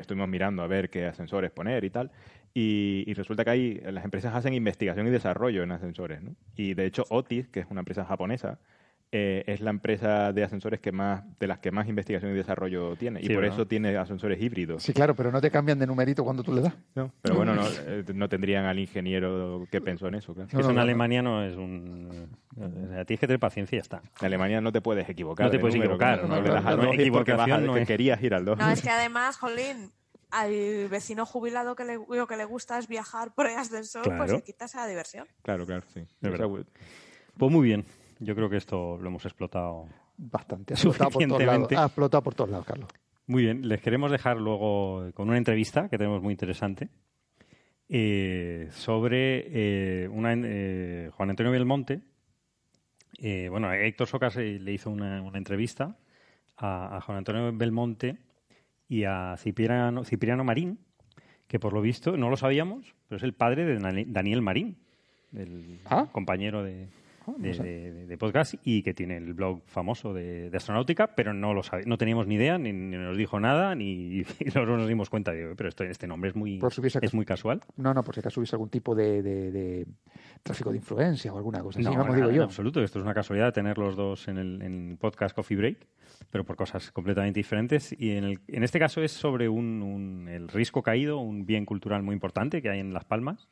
estuvimos 0.00 0.28
mirando 0.28 0.62
a 0.62 0.66
ver 0.66 0.90
qué 0.90 1.06
ascensores 1.06 1.50
poner 1.50 1.84
y 1.84 1.90
tal. 1.90 2.10
Y, 2.54 3.04
y 3.06 3.14
resulta 3.14 3.44
que 3.44 3.50
hay, 3.50 3.80
las 3.92 4.04
empresas 4.04 4.34
hacen 4.34 4.54
investigación 4.54 5.06
y 5.06 5.10
desarrollo 5.10 5.62
en 5.62 5.70
ascensores, 5.72 6.22
¿no? 6.22 6.34
Y 6.56 6.74
de 6.74 6.86
hecho, 6.86 7.04
Otis, 7.10 7.48
que 7.48 7.60
es 7.60 7.66
una 7.70 7.80
empresa 7.80 8.04
japonesa, 8.04 8.58
eh, 9.10 9.42
es 9.46 9.60
la 9.60 9.70
empresa 9.70 10.32
de 10.34 10.44
ascensores 10.44 10.80
que 10.80 10.92
más, 10.92 11.22
de 11.38 11.46
las 11.46 11.58
que 11.60 11.70
más 11.70 11.88
investigación 11.88 12.30
y 12.32 12.34
desarrollo 12.34 12.94
tiene. 12.96 13.20
Y 13.20 13.24
Sí, 13.26 13.32
por 13.32 13.42
¿verdad? 13.42 13.56
eso 13.56 13.66
tiene 13.66 13.96
ascensores 13.96 14.40
híbridos. 14.40 14.82
Sí, 14.82 14.92
claro, 14.92 15.14
pero 15.14 15.32
no 15.32 15.40
te 15.40 15.50
cambian 15.50 15.78
de 15.78 15.86
numerito 15.86 16.24
cuando 16.24 16.42
tú 16.42 16.52
le 16.52 16.60
das. 16.60 16.74
¿no? 16.94 17.10
Pero 17.22 17.34
bueno, 17.36 17.54
no, 17.54 17.62
eh, 17.86 18.04
no 18.14 18.28
tendrían 18.28 18.66
al 18.66 18.78
ingeniero 18.78 19.66
que 19.70 19.80
pensó 19.80 20.08
en 20.08 20.16
eso, 20.16 20.34
claro. 20.34 20.48
No, 20.52 20.58
eso 20.60 20.68
no, 20.68 20.70
en 20.72 20.76
no. 20.76 20.82
Alemania 20.82 21.22
no 21.22 21.42
es 21.42 21.56
un... 21.56 22.28
o 22.56 22.88
sea, 22.88 23.04
tienes 23.06 23.20
que 23.20 23.26
tener 23.26 23.40
paciencia 23.40 23.76
y 23.76 23.78
ya 23.78 23.82
está. 23.82 24.02
En 24.20 24.26
Alemania 24.26 24.60
no 24.60 24.72
te 24.72 24.80
puedes 24.82 25.08
equivocar. 25.08 25.46
No 25.46 25.50
te 25.50 25.56
de 25.56 25.60
puedes 25.62 25.74
número, 25.76 25.94
equivocar, 25.94 26.28
no, 26.28 26.42
le 26.42 26.48
das 26.50 26.66
al 26.66 26.76
no, 26.76 26.82
dos 26.84 26.94
y 26.98 27.10
porque 27.10 27.32
vas 27.32 27.50
a- 27.50 27.58
que 27.74 27.80
es. 27.82 27.86
querías 27.88 28.22
ir 28.22 28.34
al 28.34 28.44
2. 28.44 28.58
No, 28.58 28.68
es 28.70 28.82
que 28.82 28.90
además, 28.90 29.38
Jolín, 29.38 29.90
al 30.30 30.88
vecino 30.90 31.24
jubilado 31.24 31.74
que 31.74 31.84
le, 31.86 31.94
lo 32.10 32.26
que 32.26 32.36
le 32.36 32.44
gusta 32.44 32.78
es 32.78 32.86
viajar 32.88 33.32
por 33.34 33.46
el 33.46 33.56
ascensor, 33.56 34.02
pues 34.02 34.14
Claro. 34.16 34.36
se 34.36 34.42
quita 34.42 34.66
esa 34.66 34.86
diversión. 34.86 35.26
Claro, 35.42 35.64
claro, 35.64 35.84
sí. 35.94 36.02
Pues 36.20 37.52
muy 37.52 37.66
bien. 37.68 37.86
Yo 38.20 38.34
creo 38.34 38.48
que 38.50 38.56
esto 38.56 38.98
lo 39.00 39.08
hemos 39.08 39.24
explotado 39.24 39.86
Bastante. 40.16 40.74
Ha 40.74 40.76
explotado 40.76 41.10
por 41.10 41.26
todos 41.28 41.42
lados. 41.44 41.72
Ha 41.72 41.84
explotado 41.84 42.22
por 42.22 42.34
todos 42.34 42.50
lados, 42.50 42.66
Carlos. 42.66 42.88
Muy 43.28 43.42
bien, 43.44 43.68
les 43.68 43.80
queremos 43.80 44.10
dejar 44.10 44.36
luego 44.38 45.10
con 45.14 45.28
una 45.28 45.38
entrevista 45.38 45.88
que 45.88 45.96
tenemos 45.98 46.20
muy 46.22 46.32
interesante 46.32 46.88
eh, 47.88 48.68
sobre 48.72 50.02
eh, 50.04 50.08
una, 50.08 50.34
eh, 50.34 51.10
Juan 51.14 51.30
Antonio 51.30 51.52
Belmonte. 51.52 52.00
Eh, 53.20 53.48
bueno, 53.50 53.72
Héctor 53.72 54.06
Socas 54.08 54.36
eh, 54.36 54.58
le 54.60 54.72
hizo 54.72 54.90
una, 54.90 55.22
una 55.22 55.38
entrevista 55.38 55.96
a, 56.56 56.96
a 56.96 57.00
Juan 57.00 57.18
Antonio 57.18 57.52
Belmonte 57.54 58.16
y 58.88 59.04
a 59.04 59.36
Cipriano, 59.38 60.04
Cipriano 60.04 60.44
Marín, 60.44 60.78
que 61.46 61.58
por 61.58 61.72
lo 61.72 61.80
visto 61.80 62.16
no 62.16 62.28
lo 62.30 62.36
sabíamos, 62.36 62.94
pero 63.08 63.16
es 63.18 63.22
el 63.22 63.34
padre 63.34 63.64
de 63.64 63.78
Dani- 63.78 64.06
Daniel 64.06 64.42
Marín, 64.42 64.78
el 65.34 65.80
Ah. 65.86 66.08
compañero 66.10 66.62
de, 66.62 66.88
de, 67.38 67.54
sé. 67.54 67.62
de- 67.62 68.06
de 68.06 68.18
podcast 68.18 68.54
y 68.64 68.82
que 68.82 68.94
tiene 68.94 69.16
el 69.18 69.34
blog 69.34 69.62
famoso 69.66 70.14
de, 70.14 70.48
de 70.50 70.56
astronáutica, 70.56 71.14
pero 71.14 71.34
no 71.34 71.52
lo 71.54 71.62
sabe, 71.62 71.84
no 71.86 71.98
teníamos 71.98 72.26
ni 72.26 72.36
idea, 72.36 72.56
ni, 72.58 72.72
ni 72.72 72.96
nos 72.96 73.16
dijo 73.16 73.38
nada, 73.40 73.74
ni 73.74 74.22
nos 74.54 74.88
dimos 74.88 75.10
cuenta 75.10 75.32
de, 75.32 75.54
pero 75.56 75.68
esto, 75.68 75.84
este 75.84 76.06
nombre 76.06 76.30
es 76.30 76.36
muy, 76.36 76.60
si 76.70 76.98
es 77.02 77.14
muy 77.14 77.24
casual. 77.24 77.60
No, 77.76 77.92
no, 77.92 78.02
por 78.02 78.14
si 78.14 78.20
acaso 78.20 78.40
hubiese 78.40 78.56
algún 78.56 78.70
tipo 78.70 78.94
de, 78.94 79.86
tráfico 80.42 80.70
de 80.70 80.76
influencia 80.78 81.32
o 81.32 81.36
alguna 81.36 81.60
cosa 81.60 81.80
así, 81.80 81.88
No, 81.88 81.94
nada, 82.02 82.14
digo 82.14 82.28
en 82.30 82.34
yo. 82.36 82.44
absoluto. 82.44 82.82
Esto 82.82 82.98
es 82.98 83.04
una 83.04 83.14
casualidad 83.14 83.52
tener 83.52 83.78
los 83.78 83.96
dos 83.96 84.28
en 84.28 84.38
el, 84.38 84.62
en 84.62 84.96
podcast 84.98 85.34
Coffee 85.34 85.56
Break, 85.56 85.86
pero 86.30 86.44
por 86.44 86.56
cosas 86.56 86.90
completamente 86.92 87.38
diferentes. 87.40 87.94
Y 87.98 88.12
en, 88.12 88.24
el- 88.24 88.40
en 88.48 88.62
este 88.64 88.78
caso 88.78 89.02
es 89.02 89.12
sobre 89.12 89.48
un, 89.48 89.82
un- 89.82 90.28
el 90.28 90.48
risco 90.48 90.82
caído, 90.82 91.18
un 91.18 91.44
bien 91.46 91.64
cultural 91.64 92.02
muy 92.02 92.14
importante 92.14 92.62
que 92.62 92.70
hay 92.70 92.80
en 92.80 92.92
Las 92.92 93.04
Palmas, 93.04 93.48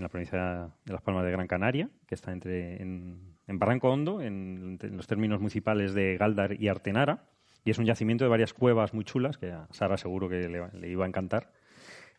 en 0.00 0.04
la 0.04 0.08
provincia 0.08 0.70
de 0.84 0.92
Las 0.92 1.02
Palmas 1.02 1.24
de 1.24 1.30
Gran 1.30 1.46
Canaria, 1.46 1.88
que 2.06 2.14
está 2.14 2.32
entre 2.32 2.80
en, 2.82 3.36
en 3.46 3.58
Barranco 3.58 3.90
Hondo, 3.90 4.20
en, 4.22 4.78
en 4.80 4.96
los 4.96 5.06
términos 5.06 5.38
municipales 5.40 5.92
de 5.94 6.16
Galdar 6.16 6.60
y 6.60 6.68
Artenara. 6.68 7.24
Y 7.64 7.70
es 7.70 7.78
un 7.78 7.84
yacimiento 7.84 8.24
de 8.24 8.30
varias 8.30 8.54
cuevas 8.54 8.94
muy 8.94 9.04
chulas, 9.04 9.36
que 9.36 9.52
a 9.52 9.68
Sara 9.70 9.98
seguro 9.98 10.28
que 10.28 10.48
le, 10.48 10.68
le 10.72 10.88
iba 10.88 11.04
a 11.04 11.08
encantar. 11.08 11.52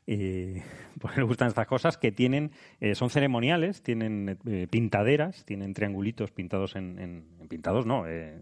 Eh, 0.08 0.62
porque 1.02 1.18
le 1.18 1.24
gustan 1.26 1.48
estas 1.48 1.66
cosas 1.68 1.98
que 1.98 2.12
tienen, 2.12 2.52
eh, 2.80 2.94
son 2.96 3.10
ceremoniales, 3.10 3.82
tienen 3.82 4.38
eh, 4.46 4.68
pintaderas, 4.70 5.44
tienen 5.46 5.74
triangulitos 5.74 6.32
pintados 6.32 6.76
en, 6.76 7.00
en- 7.00 7.48
pintados, 7.48 7.86
no, 7.88 8.06
eh, 8.08 8.40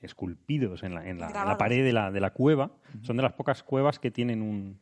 esculpidos 0.00 0.82
en 0.82 0.94
la, 0.94 1.08
en 1.08 1.18
la- 1.18 1.28
en 1.28 1.34
la 1.48 1.58
pared 1.58 1.84
de 1.84 1.92
la, 1.92 2.10
de 2.10 2.20
la 2.20 2.30
cueva. 2.30 2.70
Son 3.02 3.16
de 3.16 3.22
las 3.24 3.32
pocas 3.34 3.62
cuevas 3.62 3.98
que 3.98 4.10
tienen 4.10 4.40
un, 4.42 4.78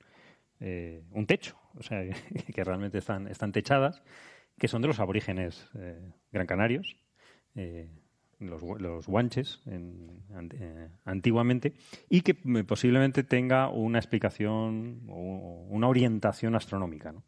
un 0.60 1.26
techo, 1.26 1.56
o 1.78 1.82
sea, 1.82 2.02
que 2.54 2.64
realmente 2.64 2.98
están, 2.98 3.28
están 3.28 3.52
techadas, 3.52 4.02
que 4.58 4.68
son 4.68 4.82
de 4.82 4.88
los 4.88 5.00
aborígenes 5.00 5.70
eh, 5.78 6.00
gran 6.32 6.46
canarios, 6.46 6.96
eh, 7.54 7.88
los, 8.40 8.62
gu- 8.62 8.78
los 8.78 9.06
guanches 9.06 9.62
eh, 9.66 10.88
antiguamente, 11.04 11.74
y 12.08 12.20
que 12.22 12.34
posiblemente 12.64 13.22
tenga 13.24 13.68
una 13.68 13.98
explicación 13.98 15.02
o 15.08 15.66
una 15.68 15.88
orientación 15.88 16.54
astronómica. 16.54 17.12
¿no? 17.12 17.24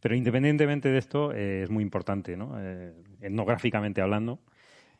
Pero 0.00 0.14
independientemente 0.14 0.90
de 0.90 0.98
esto, 0.98 1.32
es 1.32 1.70
muy 1.70 1.82
importante, 1.82 2.36
¿no? 2.36 2.58
Etnográficamente 3.20 4.02
hablando, 4.02 4.40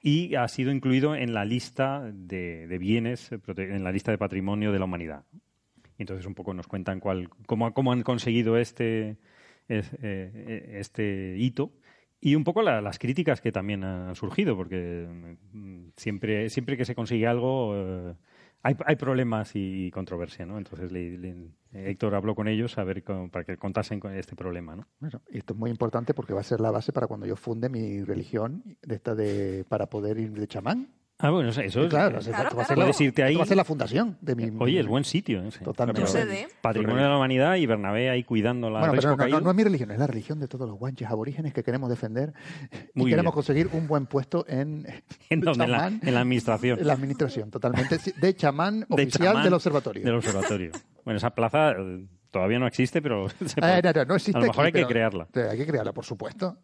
y 0.00 0.34
ha 0.34 0.46
sido 0.48 0.70
incluido 0.70 1.14
en 1.16 1.32
la 1.32 1.44
lista 1.46 2.10
de, 2.12 2.76
bienes, 2.78 3.30
en 3.56 3.84
la 3.84 3.92
lista 3.92 4.10
de 4.10 4.18
patrimonio 4.18 4.70
de 4.72 4.78
la 4.78 4.84
humanidad. 4.84 5.24
Y 5.98 6.02
entonces 6.02 6.26
un 6.26 6.34
poco 6.34 6.54
nos 6.54 6.66
cuentan 6.66 7.00
cuál, 7.00 7.28
cómo, 7.46 7.72
cómo 7.72 7.92
han 7.92 8.02
conseguido 8.02 8.56
este, 8.56 9.16
es- 9.68 9.92
eh, 10.02 10.76
este 10.80 11.36
hito 11.38 11.72
y 12.20 12.34
un 12.36 12.44
poco 12.44 12.62
la- 12.62 12.80
las 12.80 12.98
críticas 12.98 13.40
que 13.40 13.52
también 13.52 13.84
han 13.84 14.14
surgido, 14.16 14.56
porque 14.56 15.06
mm, 15.52 15.88
siempre, 15.96 16.48
siempre 16.50 16.76
que 16.76 16.84
se 16.84 16.94
consigue 16.94 17.26
algo 17.26 17.74
eh, 17.76 18.14
hay, 18.62 18.76
hay 18.86 18.96
problemas 18.96 19.50
y 19.54 19.90
controversia, 19.90 20.46
¿no? 20.46 20.56
Entonces 20.56 20.90
le- 20.90 21.50
Héctor 21.74 22.14
habló 22.14 22.34
con 22.34 22.48
ellos 22.48 22.78
a 22.78 22.84
ver 22.84 23.02
cómo- 23.04 23.28
para 23.30 23.44
que 23.44 23.56
contasen 23.58 24.00
con 24.00 24.14
este 24.14 24.34
problema, 24.36 24.74
¿no? 24.74 24.86
Bueno, 25.00 25.20
esto 25.30 25.52
es 25.52 25.58
muy 25.58 25.70
importante 25.70 26.14
porque 26.14 26.32
va 26.32 26.40
a 26.40 26.44
ser 26.44 26.60
la 26.60 26.70
base 26.70 26.90
para 26.92 27.06
cuando 27.06 27.26
yo 27.26 27.36
funde 27.36 27.68
mi 27.68 28.02
religión 28.02 28.62
de 28.82 28.94
esta 28.94 29.14
de 29.14 29.64
para 29.68 29.86
poder 29.90 30.18
ir 30.18 30.32
de 30.32 30.46
chamán. 30.48 30.88
Ah, 31.26 31.30
bueno, 31.30 31.48
eso 31.48 31.62
es. 31.62 31.72
claro, 31.88 32.16
eh, 32.16 32.18
esto 32.20 32.30
Claro, 32.32 32.50
claro. 32.50 32.68
la, 32.68 32.74
Puedes 32.74 33.00
irte 33.00 33.22
ahí. 33.22 33.32
esto 33.34 33.46
va 33.46 33.52
a 33.52 33.56
la 33.56 33.64
fundación 33.64 34.18
de 34.20 34.34
mi. 34.34 34.52
Oye, 34.58 34.78
es 34.80 34.86
buen 34.86 35.04
sitio. 35.04 35.42
¿eh? 35.42 35.50
Sí. 35.50 35.64
Totalmente. 35.64 36.02
Bueno, 36.02 36.30
Patrimonio 36.60 37.02
de 37.02 37.08
la 37.08 37.16
humanidad 37.16 37.54
y 37.56 37.64
Bernabé 37.64 38.10
ahí 38.10 38.24
cuidando 38.24 38.68
la 38.68 38.80
pero 38.82 38.92
risco 38.92 39.16
no, 39.16 39.26
no, 39.28 39.40
no 39.40 39.50
es 39.50 39.56
mi 39.56 39.64
religión, 39.64 39.90
es 39.90 39.98
la 39.98 40.06
religión 40.06 40.38
de 40.38 40.48
todos 40.48 40.68
los 40.68 40.78
guanches 40.78 41.08
aborígenes 41.08 41.54
que 41.54 41.62
queremos 41.64 41.88
defender 41.88 42.34
y 42.94 43.00
Muy 43.00 43.10
queremos 43.10 43.30
bien. 43.30 43.34
conseguir 43.34 43.68
un 43.72 43.86
buen 43.88 44.04
puesto 44.06 44.44
en, 44.48 44.86
¿En 45.30 45.40
dónde? 45.40 45.64
En 45.64 45.70
la, 45.70 45.78
chamán, 45.78 46.00
en 46.04 46.14
la 46.14 46.20
administración. 46.20 46.78
en 46.78 46.86
la 46.86 46.92
administración, 46.92 47.50
totalmente. 47.50 47.98
De 48.20 48.36
chamán 48.36 48.80
De 48.80 48.86
oficial 48.90 49.28
chamán 49.28 49.44
del 49.44 49.54
observatorio. 49.54 50.04
Del 50.04 50.14
observatorio. 50.16 50.72
Bueno, 51.04 51.16
esa 51.18 51.30
plaza 51.30 51.72
eh, 51.72 52.06
todavía 52.30 52.58
no 52.58 52.66
existe, 52.66 53.00
pero 53.00 53.28
se 53.46 53.60
Eh, 53.60 53.60
puede- 53.60 53.82
no, 53.82 53.92
no, 53.92 54.04
no 54.04 54.14
existe 54.16 54.36
a 54.36 54.40
lo 54.42 54.46
mejor 54.48 54.66
aquí, 54.66 54.66
hay 54.66 54.72
que 54.72 54.78
pero- 54.78 54.88
crearla. 54.88 55.28
Hay 55.50 55.56
que 55.56 55.66
crearla, 55.66 55.92
por 55.92 56.04
supuesto. 56.04 56.58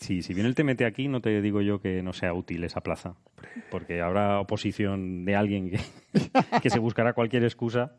Sí, 0.00 0.22
si 0.22 0.32
viene 0.34 0.48
el 0.48 0.54
TMT 0.54 0.82
aquí, 0.86 1.08
no 1.08 1.20
te 1.20 1.40
digo 1.42 1.60
yo 1.60 1.80
que 1.80 2.02
no 2.02 2.12
sea 2.14 2.32
útil 2.32 2.64
esa 2.64 2.80
plaza, 2.80 3.16
porque 3.70 4.00
habrá 4.00 4.40
oposición 4.40 5.24
de 5.26 5.36
alguien 5.36 5.70
que, 5.70 5.78
que 6.62 6.70
se 6.70 6.78
buscará 6.78 7.12
cualquier 7.12 7.44
excusa 7.44 7.92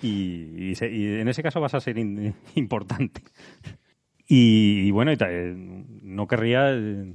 y, 0.00 0.70
y 0.70 0.74
se- 0.76 0.90
y 0.90 1.18
en 1.20 1.28
ese 1.28 1.42
caso 1.42 1.60
vas 1.60 1.74
a 1.74 1.80
ser 1.80 1.98
in- 1.98 2.34
importante. 2.54 3.22
Y, 4.28 4.86
y 4.86 4.90
bueno, 4.92 5.10
eh, 5.12 5.54
no 5.56 6.28
querría 6.28 6.72
eh, 6.72 7.14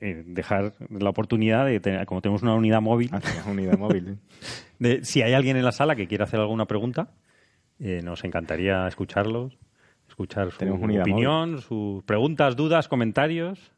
eh, 0.00 0.24
dejar 0.26 0.74
la 0.90 1.10
oportunidad 1.10 1.64
de 1.66 1.78
tener, 1.78 2.04
como 2.06 2.20
tenemos 2.20 2.42
una 2.42 2.54
unidad 2.54 2.80
móvil, 2.80 3.10
Ah, 3.12 3.20
unidad 3.48 3.78
móvil. 3.78 4.08
¿eh? 4.08 4.16
de, 4.80 5.04
si 5.04 5.22
hay 5.22 5.34
alguien 5.34 5.56
en 5.56 5.64
la 5.64 5.70
sala 5.72 5.94
que 5.94 6.08
quiera 6.08 6.24
hacer 6.24 6.40
alguna 6.40 6.66
pregunta, 6.66 7.12
eh, 7.78 8.00
nos 8.02 8.24
encantaría 8.24 8.88
escucharlos, 8.88 9.56
escuchar 10.18 10.50
su 10.50 10.58
Tenemos 10.58 10.80
opinión, 10.82 11.62
sus 11.62 12.02
preguntas, 12.02 12.56
dudas, 12.56 12.88
comentarios. 12.88 13.70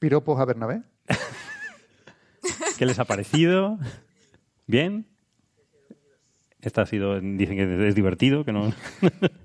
Piropos 0.00 0.40
a 0.40 0.44
Bernabé. 0.44 0.82
¿Qué 2.78 2.84
les 2.84 2.98
ha 2.98 3.04
parecido? 3.04 3.78
¿Bien? 4.66 5.06
Esta 6.60 6.82
ha 6.82 6.86
sido, 6.86 7.20
dicen 7.20 7.56
que 7.56 7.86
es 7.88 7.94
divertido, 7.94 8.44
que 8.44 8.50
no... 8.52 8.72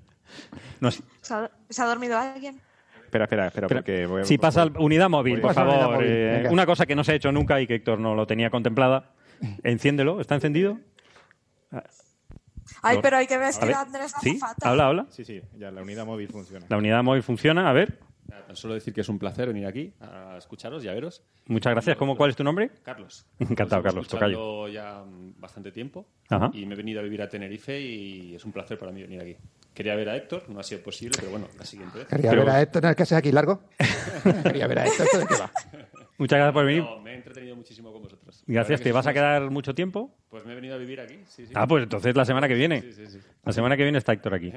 no 0.79 0.87
es- 0.89 1.03
¿Se 1.21 1.33
ha, 1.35 1.51
se 1.69 1.81
ha 1.83 1.85
dormido 1.85 2.17
alguien? 2.17 2.59
Espera, 3.05 3.25
espera, 3.25 3.47
espera, 3.47 3.67
Pero- 3.67 3.79
porque 3.81 4.05
voy 4.07 4.21
a- 4.21 4.25
sí, 4.25 4.39
pasa 4.39 4.65
unidad 4.79 5.07
móvil, 5.07 5.39
por 5.39 5.53
favor. 5.53 5.97
móvil, 5.97 6.07
eh, 6.09 6.47
una 6.49 6.65
cosa 6.65 6.87
que 6.87 6.95
no 6.95 7.03
se 7.03 7.11
ha 7.11 7.15
hecho 7.15 7.31
nunca 7.31 7.61
y 7.61 7.67
que 7.67 7.75
Héctor 7.75 7.99
no 7.99 8.15
lo 8.15 8.25
tenía 8.25 8.49
contemplada. 8.49 9.11
Enciéndelo, 9.63 10.19
¿está 10.19 10.33
encendido? 10.33 10.79
Ay, 12.81 12.99
pero 13.01 13.17
hay 13.17 13.27
que 13.27 13.37
ver, 13.37 13.51
a 13.53 13.81
Andrés 13.81 14.13
¿Sí? 14.21 14.31
Azafata. 14.37 14.69
Habla, 14.69 14.87
habla. 14.87 15.05
Sí, 15.09 15.23
sí, 15.25 15.41
ya 15.57 15.71
la 15.71 15.81
unidad 15.81 16.05
móvil 16.05 16.27
funciona. 16.29 16.65
La 16.69 16.77
unidad 16.77 17.03
móvil 17.03 17.23
funciona. 17.23 17.69
A 17.69 17.73
ver, 17.73 17.99
tan 18.47 18.55
solo 18.55 18.73
decir 18.73 18.93
que 18.93 19.01
es 19.01 19.09
un 19.09 19.19
placer 19.19 19.47
venir 19.47 19.65
aquí 19.65 19.93
a 19.99 20.35
escucharos 20.37 20.83
y 20.83 20.87
a 20.87 20.93
veros. 20.93 21.23
muchas 21.47 21.73
gracias. 21.73 21.97
¿Cómo, 21.97 22.15
¿Cuál 22.15 22.31
es 22.31 22.35
tu 22.35 22.43
nombre? 22.43 22.71
Carlos. 22.83 23.25
Encantado, 23.39 23.81
llevo 23.81 23.83
Carlos, 23.83 24.05
escuchando 24.07 24.67
ya 24.67 25.03
bastante 25.37 25.71
tiempo 25.71 26.05
Ajá. 26.29 26.49
y 26.53 26.65
me 26.65 26.73
he 26.73 26.77
venido 26.77 26.99
a 26.99 27.03
vivir 27.03 27.21
a 27.21 27.29
Tenerife 27.29 27.79
y 27.79 28.35
es 28.35 28.43
un 28.45 28.51
placer 28.51 28.77
para 28.77 28.91
mí 28.91 29.01
venir 29.01 29.21
aquí. 29.21 29.37
Quería 29.73 29.95
ver 29.95 30.09
a 30.09 30.17
Héctor, 30.17 30.49
no 30.49 30.59
ha 30.59 30.63
sido 30.63 30.81
posible, 30.83 31.15
pero 31.17 31.31
bueno, 31.31 31.47
la 31.57 31.65
siguiente 31.65 31.99
vez. 31.99 32.07
Quería 32.07 32.31
Pero- 32.31 32.43
ver 32.45 32.53
a 32.55 32.61
esto, 32.61 32.81
¿no? 32.81 32.93
¿qué 32.93 33.03
haces 33.03 33.17
aquí 33.17 33.31
largo? 33.31 33.63
Quería 34.43 34.67
ver 34.67 34.79
a 34.79 34.85
¿esto 34.85 35.03
de 35.17 35.25
qué 35.27 35.35
va? 35.35 35.51
Muchas 36.17 36.37
gracias 36.37 36.53
por 36.53 36.65
venir. 36.65 36.83
No, 36.83 36.99
me 36.99 37.11
he 37.11 37.15
entretenido 37.15 37.55
muchísimo 37.55 37.91
con 37.91 38.03
vosotros. 38.03 38.43
Gracias. 38.45 38.81
¿Te 38.81 38.91
vas 38.91 39.07
a 39.07 39.13
quedar 39.13 39.49
mucho 39.49 39.73
tiempo? 39.73 40.13
Pues 40.29 40.45
me 40.45 40.51
he 40.51 40.55
venido 40.55 40.75
a 40.75 40.77
vivir 40.77 40.99
aquí, 41.01 41.15
sí, 41.27 41.45
sí. 41.47 41.51
Ah, 41.55 41.67
pues 41.67 41.83
entonces 41.83 42.15
la 42.15 42.25
semana 42.25 42.47
que 42.47 42.53
viene. 42.53 42.81
Sí, 42.81 42.93
sí, 42.93 43.07
sí. 43.07 43.19
La 43.43 43.51
semana 43.53 43.75
que 43.75 43.83
viene 43.83 43.97
está 43.97 44.13
Héctor 44.13 44.33
aquí. 44.35 44.53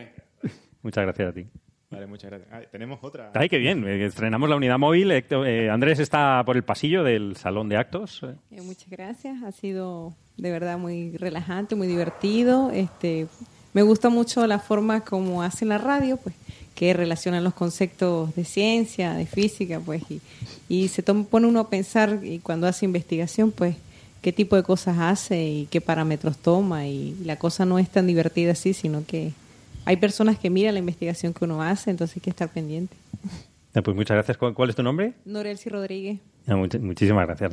Muchas 0.83 1.05
gracias 1.05 1.29
a 1.29 1.33
ti. 1.33 1.47
Vale, 1.91 2.07
muchas 2.07 2.31
gracias. 2.31 2.51
Ah, 2.53 2.61
tenemos 2.71 2.99
otra. 3.03 3.31
Ay, 3.35 3.49
qué 3.49 3.59
bien. 3.59 3.87
eh, 3.87 4.05
Estrenamos 4.05 4.49
la 4.51 4.57
unidad 4.57 4.79
móvil. 4.79 5.11
Héctor- 5.13 5.47
eh, 5.47 5.71
Andrés 5.71 6.01
está 6.01 6.43
por 6.45 6.57
el 6.57 6.65
pasillo 6.65 7.03
del 7.05 7.37
salón 7.37 7.69
de 7.69 7.77
actos. 7.77 8.21
Eh, 8.51 8.61
muchas 8.63 8.91
gracias, 8.91 9.43
ha 9.43 9.53
sido 9.53 10.13
de 10.37 10.51
verdad 10.51 10.77
muy 10.77 11.17
relajante, 11.17 11.77
muy 11.77 11.87
divertido. 11.87 12.71
Este, 12.73 13.27
me 13.73 13.83
gusta 13.83 14.09
mucho 14.11 14.47
la 14.47 14.59
forma 14.59 15.01
como 15.03 15.43
hacen 15.43 15.69
la 15.69 15.79
radio, 15.79 16.17
pues, 16.17 16.35
que 16.75 16.93
relacionan 16.93 17.45
los 17.45 17.55
conceptos 17.55 18.35
de 18.35 18.45
ciencia, 18.45 19.15
de 19.15 19.27
física, 19.27 19.81
pues, 19.81 20.03
y, 20.11 20.21
y 20.69 20.89
se 20.89 21.03
toma- 21.03 21.25
pone 21.25 21.47
uno 21.47 21.61
a 21.61 21.71
pensar 21.71 22.21
y 22.25 22.39
cuando 22.41 22.67
hace 22.67 22.85
investigación, 22.85 23.53
pues, 23.53 23.77
qué 24.23 24.33
tipo 24.33 24.57
de 24.57 24.63
cosas 24.63 24.97
hace 24.99 25.45
y 25.45 25.67
qué 25.71 25.81
parámetros 25.81 26.37
toma 26.39 26.87
y 26.89 27.15
la 27.25 27.37
cosa 27.37 27.65
no 27.65 27.79
es 27.79 27.89
tan 27.91 28.07
divertida 28.07 28.53
así, 28.53 28.73
sino 28.75 29.05
que 29.07 29.33
hay 29.85 29.97
personas 29.99 30.39
que 30.39 30.49
miran 30.51 30.75
la 30.75 30.81
investigación 30.81 31.33
que 31.35 31.45
uno 31.45 31.63
hace, 31.63 31.91
entonces 31.91 32.17
hay 32.17 32.23
que 32.23 32.31
estar 32.31 32.49
pendiente. 32.49 32.97
Eh, 33.75 33.83
Pues 33.83 33.95
muchas 33.97 34.15
gracias. 34.17 34.37
¿Cuál, 34.39 34.55
cuál 34.55 34.71
es 34.71 34.77
tu 34.77 34.83
nombre? 34.83 35.13
Norelsi 35.25 35.69
Rodríguez. 35.69 36.19
Ah, 36.47 36.55
much- 36.55 36.81
muchísimas 36.81 37.27
gracias. 37.27 37.53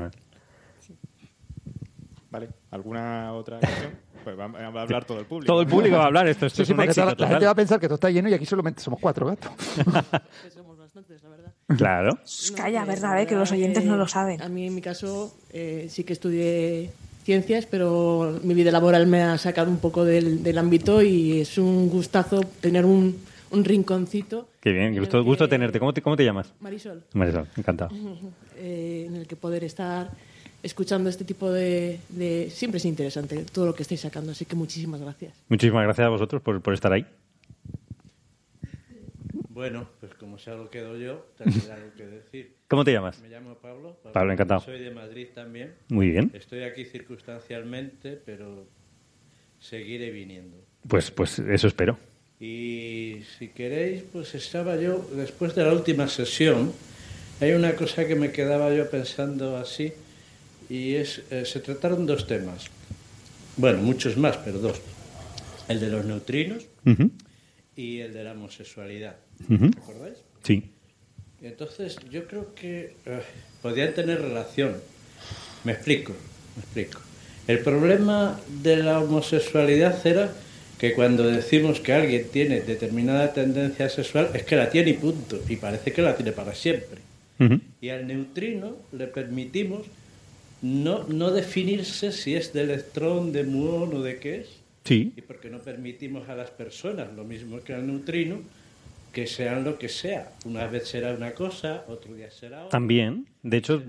Vale, 2.32 2.50
¿alguna 2.72 3.34
otra 3.34 3.60
cuestión? 3.60 3.92
Pues 4.22 4.38
va, 4.38 4.44
a 4.46 4.82
hablar 4.84 5.04
todo 5.04 5.20
el 5.20 5.26
público. 5.26 5.52
Todo 5.52 5.62
el 5.62 5.68
público 5.68 5.98
va 5.98 6.04
a 6.04 6.06
hablar. 6.06 6.28
Esto, 6.28 6.46
esto 6.46 6.58
Sí, 6.58 6.62
es 6.62 6.68
sí, 6.68 6.74
un 6.76 6.82
éxito 6.82 7.06
la, 7.08 7.16
la 7.18 7.28
gente 7.28 7.46
va 7.46 7.52
a 7.54 7.56
pensar 7.56 7.80
que 7.80 7.88
esto 7.88 7.96
está 7.96 8.12
lleno 8.12 8.30
y 8.30 8.36
aquí 8.36 8.46
solamente 8.46 8.80
somos 8.80 9.00
cuatro 9.00 9.26
gatos. 9.26 9.52
Claro. 11.78 12.18
Calla, 12.56 12.82
No, 12.82 12.88
Bernabé, 12.88 13.22
la 13.22 13.26
que 13.28 13.36
los 13.36 13.50
verdad 13.50 13.54
oyentes 13.64 13.84
que 13.84 13.90
no 13.90 13.98
lo 13.98 14.08
saben. 14.08 14.42
A 14.42 14.50
mí, 14.50 14.68
en 14.68 14.76
mi 14.76 14.82
caso, 14.82 15.34
eh, 15.54 15.88
sí 15.90 16.04
que 16.04 16.14
estudié 16.14 16.92
ciencias, 17.24 17.66
pero 17.66 18.40
mi 18.44 18.54
vida 18.54 18.72
laboral 18.72 19.08
me 19.08 19.24
ha 19.24 19.38
sacado 19.38 19.72
un 19.72 19.78
poco 19.78 20.04
del, 20.04 20.44
del 20.44 20.58
ámbito 20.58 21.02
y 21.02 21.40
es 21.42 21.58
un 21.58 21.90
gustazo 21.90 22.42
tener 22.60 22.86
un, 22.86 23.18
un 23.52 23.64
rinconcito. 23.64 24.50
Qué 24.60 24.72
bien. 24.72 24.98
Gusto, 25.00 25.24
gusto 25.24 25.46
que- 25.46 25.50
tenerte. 25.52 25.80
¿Cómo 25.80 25.94
te, 25.94 26.02
cómo 26.02 26.18
te 26.18 26.26
llamas? 26.26 26.54
Marisol. 26.60 27.04
Marisol. 27.14 27.48
Encantado. 27.56 27.92
eh, 28.58 29.06
en 29.08 29.16
el 29.16 29.28
que 29.28 29.36
poder 29.36 29.64
estar 29.64 30.12
escuchando 30.64 31.10
este 31.10 31.24
tipo 31.26 31.52
de, 31.52 32.00
de- 32.10 32.50
Siempre 32.50 32.78
es 32.78 32.86
interesante 32.86 33.46
todo 33.52 33.66
lo 33.68 33.74
que 33.76 33.84
estáis 33.84 34.02
sacando, 34.02 34.32
así 34.32 34.46
que 34.46 34.56
muchísimas 34.56 35.02
gracias. 35.02 35.34
Muchísimas 35.50 35.84
gracias 35.84 36.06
a 36.06 36.10
vosotros 36.10 36.42
por, 36.42 36.62
por 36.62 36.74
estar 36.74 36.92
ahí. 36.94 37.06
Bueno, 39.50 39.88
pues 40.00 40.14
como 40.16 40.38
sé 40.40 40.52
lo 40.52 40.70
quedo 40.70 40.98
yo, 40.98 41.26
también 41.38 41.62
hay 41.66 41.72
algo 41.72 41.94
que 41.96 42.06
decir. 42.06 42.56
¿Cómo 42.68 42.84
te 42.86 42.94
llamas? 42.94 43.20
Me 43.20 43.30
llamo 43.30 43.56
Pablo. 43.56 43.98
Pablo, 44.14 44.34
encantado. 44.34 44.62
Soy 44.62 44.80
de 44.80 44.92
Madrid 44.92 45.28
también. 45.36 45.74
Muy 45.90 46.10
bien. 46.10 46.32
Estoy 46.34 46.64
aquí 46.64 46.86
circunstancialmente, 46.86 48.20
pero 48.26 48.66
seguiré 49.60 50.10
viniendo. 50.12 50.58
Pues, 50.88 51.12
pues 51.12 51.38
eso 51.40 51.68
espero. 51.68 51.98
Y 52.40 53.22
si 53.38 53.50
queréis, 53.50 54.04
pues 54.12 54.34
estaba 54.34 54.76
yo, 54.78 55.06
después 55.16 55.54
de 55.54 55.64
la 55.64 55.74
última 55.74 56.08
sesión, 56.08 56.72
hay 57.40 57.52
una 57.52 57.74
cosa 57.76 58.08
que 58.08 58.16
me 58.16 58.32
quedaba 58.32 58.74
yo 58.74 58.90
pensando 58.90 59.58
así, 59.58 59.94
y 60.72 60.96
es, 60.96 61.22
eh, 61.32 61.44
se 61.46 61.60
trataron 61.60 62.06
dos 62.06 62.26
temas. 62.28 62.68
Bueno, 63.58 63.80
muchos 63.80 64.16
más, 64.16 64.38
pero 64.38 64.58
dos. 64.60 64.80
El 65.68 65.82
de 65.82 65.90
los 65.90 66.06
neutrinos 66.06 66.64
y 67.76 68.00
el 68.00 68.14
de 68.14 68.24
la 68.24 68.32
homosexualidad. 68.32 69.18
Ujú. 69.50 69.66
¿Recordáis? 69.66 70.20
Sí. 70.44 70.72
Entonces, 71.42 71.98
yo 72.10 72.26
creo 72.26 72.56
que 72.56 72.96
eh, 73.06 73.22
podían 73.62 73.94
tener 73.94 74.22
relación. 74.22 74.78
Me 75.66 75.74
explico, 75.74 76.14
me 76.56 76.64
explico. 76.64 77.02
El 77.48 77.60
problema 77.60 78.40
de 78.64 78.78
la 78.78 79.02
homosexualidad 79.02 80.08
era 80.08 80.32
que 80.80 80.94
cuando 80.94 81.24
decimos 81.28 81.82
que 81.82 81.92
alguien 81.92 82.30
tiene 82.32 82.62
determinada 82.62 83.34
tendencia 83.34 83.90
sexual, 83.90 84.30
es 84.34 84.44
que 84.44 84.56
la 84.56 84.70
tiene 84.70 84.92
y 84.92 84.94
punto. 84.94 85.38
Y 85.50 85.58
parece 85.58 85.92
que 85.92 86.02
la 86.02 86.16
tiene 86.16 86.32
para 86.32 86.56
siempre. 86.56 87.02
Y 87.82 87.90
al 87.90 88.08
neutrino 88.08 88.78
le 88.92 89.08
permitimos 89.08 89.82
no, 90.62 91.04
no 91.08 91.32
definirse 91.32 92.12
si 92.12 92.36
es 92.36 92.54
de 92.54 92.62
electrón, 92.64 93.32
de 93.32 93.44
muón 93.44 93.94
o 93.96 94.02
de 94.02 94.18
qué 94.20 94.36
es. 94.42 94.62
Sí. 94.84 95.14
Y 95.16 95.22
porque 95.22 95.50
no 95.50 95.60
permitimos 95.60 96.28
a 96.30 96.36
las 96.36 96.50
personas, 96.52 97.14
lo 97.14 97.24
mismo 97.24 97.60
que 97.62 97.74
al 97.74 97.86
neutrino, 97.86 98.40
que 99.12 99.28
sean 99.28 99.64
lo 99.64 99.78
que 99.78 99.90
sea. 99.90 100.32
Una 100.46 100.68
vez 100.68 100.88
será 100.88 101.14
una 101.14 101.32
cosa, 101.34 101.84
otro 101.88 102.14
día 102.16 102.32
será 102.32 102.60
otra. 102.60 102.70
También, 102.70 103.28
de 103.44 103.58
hecho, 103.58 103.84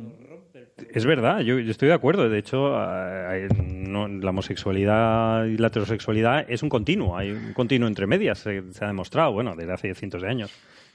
es 0.93 1.05
verdad, 1.07 1.41
yo, 1.41 1.59
yo 1.61 1.71
estoy 1.71 1.89
de 1.89 1.95
acuerdo. 1.95 2.29
De 2.29 2.39
hecho, 2.39 2.75
eh, 2.77 3.49
no- 3.63 4.09
la 4.09 4.31
homosexualidad 4.31 5.45
y 5.47 5.57
la 5.59 5.69
heterosexualidad 5.69 6.45
es 6.51 6.63
un 6.63 6.69
continuo, 6.69 7.17
hay 7.17 7.31
un 7.31 7.53
continuo 7.53 7.87
entre 7.89 8.07
medias, 8.07 8.39
se, 8.41 8.63
se 8.73 8.85
ha 8.85 8.89
demostrado, 8.89 9.33
bueno, 9.33 9.55
desde 9.57 9.73
hace 9.73 9.95
cientos 9.95 10.23
de 10.23 10.29
años. 10.29 10.51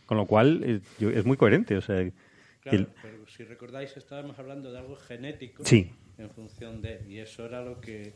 Con 0.05 0.17
lo 0.17 0.25
cual, 0.25 0.61
eh, 0.63 0.79
yo- 0.99 1.09
es 1.09 1.25
muy 1.25 1.37
coherente. 1.37 1.75
O 1.77 1.81
sea, 1.81 1.95
Claro, 2.63 2.77
el- 2.77 2.87
pero 3.01 3.16
si 3.37 3.43
recordáis, 3.43 3.95
estábamos 3.95 4.37
hablando 4.39 4.71
de 4.71 4.79
algo 4.79 4.95
genético 4.95 5.63
Sí. 5.63 5.91
en 6.17 6.29
función 6.31 6.81
de. 6.81 7.01
Y 7.07 7.19
eso 7.19 7.45
era 7.45 7.61
lo 7.63 7.79
que, 7.79 8.13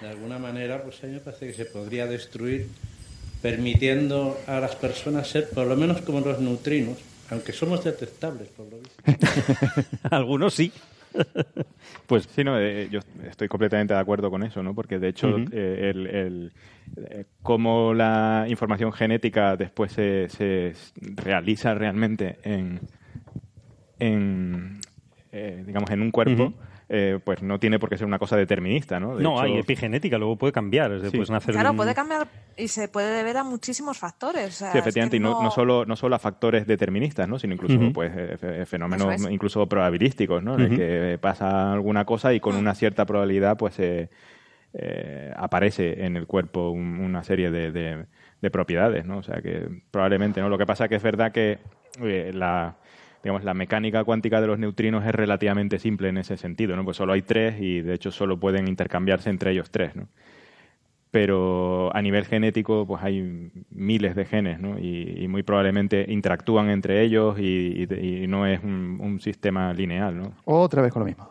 de 0.00 0.08
alguna 0.08 0.38
manera, 0.38 0.82
pues 0.82 1.02
a 1.04 1.06
mí 1.06 1.12
me 1.12 1.20
parece 1.20 1.46
que 1.46 1.52
se 1.52 1.66
podría 1.66 2.06
destruir 2.06 2.66
permitiendo 3.42 4.36
a 4.46 4.58
las 4.60 4.74
personas 4.74 5.28
ser 5.28 5.48
por 5.50 5.66
lo 5.66 5.76
menos 5.76 6.00
como 6.02 6.20
los 6.20 6.40
neutrinos, 6.40 6.98
aunque 7.30 7.52
somos 7.52 7.84
detectables, 7.84 8.48
por 8.48 8.66
lo 8.70 8.78
visto. 8.78 9.02
Algunos 10.10 10.54
sí. 10.54 10.72
Pues 12.06 12.28
sí, 12.34 12.44
no, 12.44 12.60
eh, 12.60 12.88
yo 12.88 13.00
estoy 13.28 13.48
completamente 13.48 13.92
de 13.94 13.98
acuerdo 13.98 14.30
con 14.30 14.44
eso, 14.44 14.62
¿no? 14.62 14.74
Porque 14.74 14.98
de 15.00 15.08
hecho, 15.08 15.38
eh, 15.50 15.90
el, 15.92 16.06
el- 16.06 16.52
eh, 16.96 17.24
cómo 17.42 17.94
la 17.94 18.46
información 18.48 18.92
genética 18.92 19.56
después 19.56 19.90
se, 19.92 20.28
se 20.28 20.72
realiza 21.00 21.74
realmente 21.74 22.38
en, 22.44 22.80
en 23.98 24.80
eh, 25.32 25.64
digamos, 25.66 25.90
en 25.90 26.00
un 26.00 26.10
cuerpo, 26.12 26.54
eh, 26.88 27.18
pues 27.22 27.42
no 27.42 27.58
tiene 27.58 27.78
por 27.78 27.90
qué 27.90 27.98
ser 27.98 28.06
una 28.06 28.18
cosa 28.18 28.36
determinista, 28.36 28.98
¿no? 28.98 29.16
De 29.16 29.22
no, 29.22 29.32
hecho- 29.34 29.42
hay 29.42 29.58
epigenética, 29.58 30.16
luego 30.16 30.36
puede 30.36 30.52
cambiar. 30.52 30.92
es 30.92 31.02
Sí. 31.02 31.10
puedes 31.10 31.28
nacer 31.30 31.52
Claro, 31.52 31.72
un- 31.72 31.76
puede 31.76 31.94
cambiar 31.94 32.26
y 32.56 32.68
se 32.68 32.88
puede 32.88 33.10
deber 33.14 33.36
a 33.36 33.44
muchísimos 33.44 33.98
factores. 33.98 34.46
o 34.48 34.50
sea, 34.52 34.68
Sí, 34.72 34.78
es 34.78 34.84
que 34.84 34.88
efectivamente, 34.88 35.16
y 35.18 35.20
no, 35.20 35.42
no 35.42 35.50
solo, 35.50 35.84
no 35.84 35.94
solo 35.96 36.16
a 36.16 36.18
factores 36.18 36.66
deterministas, 36.66 37.28
¿no? 37.28 37.38
sino 37.38 37.52
incluso 37.52 37.78
pues, 37.92 38.12
eh, 38.16 38.38
fe- 38.38 38.64
fenómenos 38.64 39.14
es. 39.14 39.30
incluso 39.30 39.66
probabilísticos, 39.68 40.42
¿no? 40.42 40.54
en 40.54 40.60
el 40.72 40.76
que 40.76 41.18
pasa 41.20 41.72
alguna 41.72 42.06
cosa 42.06 42.32
y 42.32 42.40
con 42.40 42.54
Mm. 42.56 42.58
una 42.60 42.74
cierta 42.74 43.04
probabilidad 43.04 43.58
pues 43.58 43.78
eh, 43.78 44.08
eh, 44.72 45.32
aparece 45.36 46.04
en 46.04 46.16
el 46.16 46.26
cuerpo 46.26 46.70
un- 46.70 47.00
una 47.00 47.22
serie 47.24 47.50
de, 47.50 47.72
de- 47.72 48.06
de 48.40 48.50
propiedades, 48.50 49.04
¿no? 49.06 49.18
O 49.18 49.22
sea 49.22 49.40
que 49.42 49.68
probablemente, 49.90 50.40
¿no? 50.40 50.48
Lo 50.48 50.56
que 50.58 50.66
pasa 50.66 50.88
que 50.88 50.94
es 50.96 51.02
verdad 51.02 51.32
que 51.32 51.58
eh, 52.02 52.30
la 52.34 52.76
digamos 53.26 53.42
la 53.42 53.54
mecánica 53.54 54.04
cuántica 54.04 54.40
de 54.40 54.46
los 54.46 54.56
neutrinos 54.56 55.04
es 55.04 55.12
relativamente 55.12 55.80
simple 55.80 56.08
en 56.10 56.16
ese 56.18 56.36
sentido, 56.36 56.76
¿no? 56.76 56.84
Pues 56.84 56.96
solo 56.96 57.12
hay 57.12 57.22
tres 57.22 57.60
y 57.60 57.80
de 57.80 57.94
hecho 57.94 58.12
solo 58.12 58.38
pueden 58.38 58.68
intercambiarse 58.68 59.30
entre 59.30 59.50
ellos 59.50 59.68
tres, 59.72 59.96
¿no? 59.96 60.06
pero 61.10 61.90
a 61.96 62.02
nivel 62.02 62.26
genético 62.26 62.86
pues 62.86 63.02
hay 63.02 63.50
miles 63.70 64.14
de 64.14 64.26
genes 64.26 64.60
¿no? 64.60 64.78
y, 64.78 65.22
y 65.24 65.28
muy 65.28 65.42
probablemente 65.42 66.04
interactúan 66.08 66.68
entre 66.68 67.02
ellos 67.02 67.38
y, 67.40 67.86
y- 67.90 68.24
y 68.24 68.26
no 68.26 68.46
es 68.46 68.62
un, 68.62 68.98
un 69.00 69.18
sistema 69.20 69.72
lineal. 69.72 70.16
¿no? 70.18 70.32
Otra 70.44 70.82
vez 70.82 70.92
con 70.92 71.00
lo 71.00 71.06
mismo. 71.06 71.28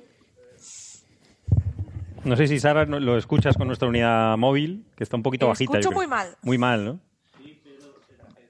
No 2.23 2.35
sé 2.35 2.47
si 2.47 2.57
Sara 2.59 2.85
no- 2.87 2.99
lo 2.99 3.17
escuchas 3.17 3.55
con 3.57 3.67
nuestra 3.67 3.87
unidad 3.87 4.35
móvil, 4.37 4.85
que 4.95 5.03
está 5.03 5.15
un 5.15 5.21
poquito 5.21 5.47
bajita. 5.47 5.73
yo 5.73 5.79
Escucho 5.79 5.89
creo. 5.89 5.99
muy 5.99 6.07
mal. 6.07 6.35
Muy 6.41 6.57
mal, 6.57 6.83
¿no? 6.85 6.99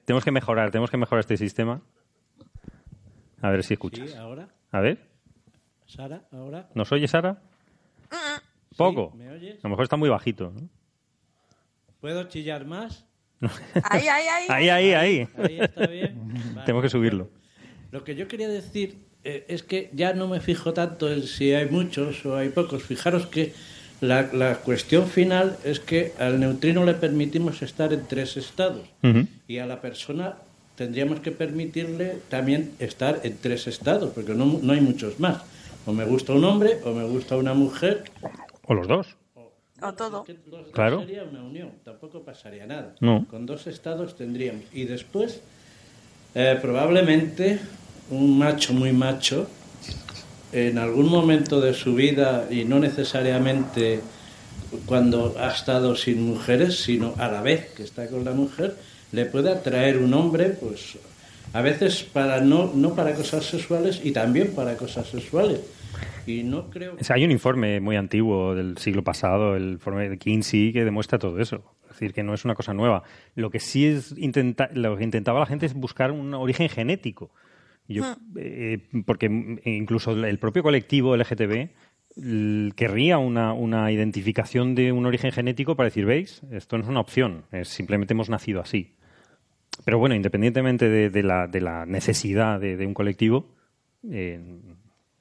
Tenemos 0.06 0.24
que 0.24 0.30
mejorar, 0.30 0.70
tenemos 0.70 0.90
que 0.90 0.96
mejorar 0.96 1.20
este 1.20 1.36
sistema. 1.36 1.82
A 3.42 3.50
ver 3.50 3.64
si 3.64 3.74
escuchas. 3.74 4.10
Sí, 4.10 4.16
ahora, 4.16 4.48
A 4.70 4.80
ver, 4.80 5.04
Sara, 5.84 6.22
ahora. 6.32 6.70
¿nos 6.74 6.90
oye 6.92 7.06
Sara? 7.08 7.42
Poco. 8.76 9.12
¿me 9.16 9.30
oyes? 9.30 9.56
A 9.56 9.60
lo 9.64 9.70
mejor 9.70 9.82
está 9.82 9.96
muy 9.96 10.08
bajito. 10.08 10.52
¿no? 10.54 10.68
¿Puedo 12.00 12.24
chillar 12.24 12.64
más? 12.66 13.04
Ahí, 13.82 14.08
ahí, 14.08 14.26
ahí. 14.28 14.46
Ahí, 14.48 14.68
ahí, 14.70 14.92
ahí. 14.94 15.28
Ahí 15.36 15.60
está 15.60 15.86
bien. 15.86 16.16
Vale. 16.54 16.64
Tenemos 16.64 16.82
que 16.82 16.88
subirlo. 16.88 17.28
Lo 17.90 18.02
que 18.02 18.14
yo 18.14 18.28
quería 18.28 18.48
decir 18.48 19.06
eh, 19.24 19.44
es 19.48 19.62
que 19.62 19.90
ya 19.92 20.14
no 20.14 20.26
me 20.28 20.40
fijo 20.40 20.72
tanto 20.72 21.12
en 21.12 21.22
si 21.22 21.52
hay 21.52 21.68
muchos 21.68 22.24
o 22.24 22.36
hay 22.36 22.48
pocos. 22.48 22.82
Fijaros 22.82 23.26
que 23.26 23.52
la, 24.00 24.28
la 24.32 24.56
cuestión 24.56 25.06
final 25.06 25.56
es 25.64 25.80
que 25.80 26.12
al 26.18 26.38
neutrino 26.38 26.84
le 26.84 26.94
permitimos 26.94 27.62
estar 27.62 27.92
en 27.92 28.06
tres 28.06 28.36
estados 28.36 28.86
y 29.48 29.58
a 29.58 29.66
la 29.66 29.80
persona 29.80 30.36
tendríamos 30.74 31.20
que 31.20 31.32
permitirle 31.32 32.18
también 32.28 32.72
estar 32.78 33.20
en 33.24 33.38
tres 33.38 33.66
estados, 33.66 34.12
porque 34.14 34.34
no, 34.34 34.60
no 34.62 34.72
hay 34.72 34.80
muchos 34.80 35.18
más. 35.18 35.42
O 35.86 35.92
me 35.92 36.04
gusta 36.04 36.32
un 36.32 36.44
hombre, 36.44 36.80
o 36.84 36.92
me 36.92 37.04
gusta 37.04 37.36
una 37.36 37.54
mujer. 37.54 38.04
O 38.66 38.74
los 38.74 38.86
dos. 38.86 39.16
O 39.80 39.92
todo. 39.94 40.24
Los 40.26 40.44
dos 40.46 40.72
Claro. 40.72 41.00
Sería 41.00 41.24
una 41.24 41.42
unión, 41.42 41.70
tampoco 41.84 42.22
pasaría 42.22 42.66
nada. 42.66 42.94
No. 43.00 43.26
Con 43.30 43.46
dos 43.46 43.66
estados 43.66 44.16
tendríamos. 44.16 44.64
Y 44.72 44.84
después, 44.84 45.40
eh, 46.34 46.58
probablemente, 46.60 47.60
un 48.10 48.38
macho 48.38 48.74
muy 48.74 48.92
macho, 48.92 49.48
en 50.56 50.78
algún 50.78 51.10
momento 51.10 51.60
de 51.60 51.74
su 51.74 51.94
vida, 51.94 52.46
y 52.50 52.64
no 52.64 52.78
necesariamente 52.78 54.00
cuando 54.86 55.34
ha 55.38 55.48
estado 55.48 55.94
sin 55.94 56.22
mujeres, 56.22 56.82
sino 56.82 57.14
a 57.18 57.28
la 57.28 57.42
vez 57.42 57.72
que 57.76 57.82
está 57.82 58.08
con 58.08 58.24
la 58.24 58.32
mujer, 58.32 58.74
le 59.12 59.26
puede 59.26 59.50
atraer 59.50 59.98
un 59.98 60.14
hombre, 60.14 60.48
pues 60.48 60.98
a 61.52 61.60
veces 61.60 62.02
para 62.04 62.40
no, 62.40 62.72
no 62.74 62.94
para 62.94 63.14
cosas 63.14 63.44
sexuales 63.44 64.00
y 64.02 64.12
también 64.12 64.54
para 64.54 64.76
cosas 64.76 65.08
sexuales. 65.08 65.60
Y 66.26 66.42
no 66.42 66.70
creo 66.70 66.96
O 66.98 67.04
sea, 67.04 67.16
hay 67.16 67.24
un 67.24 67.30
informe 67.30 67.78
muy 67.80 67.96
antiguo 67.96 68.54
del 68.54 68.78
siglo 68.78 69.04
pasado, 69.04 69.56
el 69.56 69.72
informe 69.72 70.08
de 70.08 70.18
Kinsey, 70.18 70.72
que 70.72 70.84
demuestra 70.84 71.18
todo 71.18 71.38
eso. 71.38 71.62
Es 71.84 72.00
decir, 72.00 72.12
que 72.12 72.22
no 72.22 72.34
es 72.34 72.44
una 72.44 72.54
cosa 72.54 72.74
nueva. 72.74 73.04
Lo 73.36 73.50
que 73.50 73.60
sí 73.60 73.86
es 73.86 74.12
intenta 74.18 74.68
lo 74.74 74.96
que 74.96 75.04
intentaba 75.04 75.38
la 75.38 75.46
gente 75.46 75.66
es 75.66 75.74
buscar 75.74 76.10
un 76.10 76.34
origen 76.34 76.68
genético. 76.68 77.30
Yo, 77.88 78.04
eh, 78.36 78.80
porque 79.04 79.26
incluso 79.64 80.12
el 80.12 80.38
propio 80.38 80.62
colectivo 80.62 81.16
LGTB 81.16 81.70
querría 82.74 83.18
una, 83.18 83.52
una 83.52 83.92
identificación 83.92 84.74
de 84.74 84.90
un 84.90 85.06
origen 85.06 85.32
genético 85.32 85.76
para 85.76 85.88
decir, 85.88 86.06
veis, 86.06 86.42
esto 86.50 86.78
no 86.78 86.84
es 86.84 86.88
una 86.88 87.00
opción, 87.00 87.44
es 87.52 87.68
simplemente 87.68 88.14
hemos 88.14 88.30
nacido 88.30 88.60
así. 88.60 88.96
Pero 89.84 89.98
bueno, 89.98 90.14
independientemente 90.14 90.88
de, 90.88 91.10
de 91.10 91.22
la, 91.22 91.46
de 91.46 91.60
la 91.60 91.84
necesidad 91.84 92.58
de, 92.58 92.76
de 92.76 92.86
un 92.86 92.94
colectivo, 92.94 93.54
eh, 94.10 94.40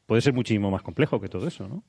puede 0.05 0.21
ser 0.21 0.33
muchísimo 0.33 0.71
más 0.71 0.83
complejo 0.83 1.19
que 1.19 1.27
todo 1.27 1.47
eso, 1.47 1.67
¿no? 1.67 1.83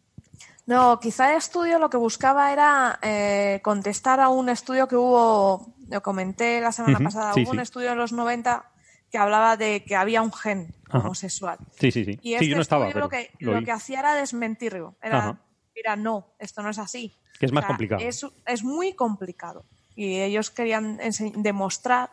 No, 0.66 0.98
quizá 0.98 1.30
el 1.30 1.38
estudio 1.38 1.78
lo 1.78 1.88
que 1.88 1.96
buscaba 1.96 2.52
era 2.52 2.98
eh, 3.00 3.60
contestar 3.62 4.18
a 4.18 4.28
un 4.28 4.48
estudio 4.48 4.88
que 4.88 4.96
hubo, 4.96 5.74
lo 5.88 6.02
comenté 6.02 6.60
la 6.60 6.72
semana 6.72 6.98
pasada, 6.98 7.32
sí, 7.32 7.44
hubo 7.44 7.52
un 7.52 7.60
estudio 7.60 7.92
en 7.92 7.98
los 7.98 8.12
90 8.12 8.64
que 9.10 9.18
hablaba 9.18 9.56
de 9.56 9.84
que 9.84 9.96
había 9.96 10.22
un 10.22 10.32
gen 10.32 10.74
Ajá. 10.88 10.98
homosexual. 10.98 11.58
Sí, 11.78 11.90
sí, 11.90 12.04
sí. 12.04 12.18
Y 12.22 12.28
sí, 12.30 12.34
este 12.34 12.48
yo 12.48 12.56
no 12.56 12.62
estaba, 12.62 12.88
estudio 12.88 13.08
pero 13.08 13.22
lo 13.22 13.28
que, 13.28 13.44
lo 13.60 13.64
que 13.64 13.72
hacía 13.72 14.00
era 14.00 14.14
desmentirlo. 14.14 14.96
Era, 15.02 15.18
Ajá. 15.18 15.40
mira, 15.74 15.96
no, 15.96 16.26
esto 16.38 16.62
no 16.62 16.70
es 16.70 16.78
así. 16.78 17.14
Que 17.38 17.46
es 17.46 17.52
más 17.52 17.62
O 17.62 17.66
sea, 17.66 17.68
complicado. 17.68 18.02
Es, 18.02 18.26
es 18.46 18.64
muy 18.64 18.94
complicado. 18.94 19.64
Y 19.94 20.20
ellos 20.20 20.50
querían 20.50 20.98
demostrar 21.36 22.10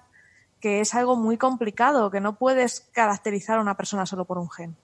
que 0.59 0.79
es 0.79 0.93
algo 0.93 1.17
muy 1.17 1.37
complicado, 1.37 2.09
que 2.09 2.21
no 2.21 2.37
puedes 2.37 2.79
caracterizar 2.93 3.57
a 3.57 3.61
una 3.61 3.75
persona 3.75 4.05
solo 4.05 4.23
por 4.23 4.37
un 4.37 4.49
gen. 4.49 4.75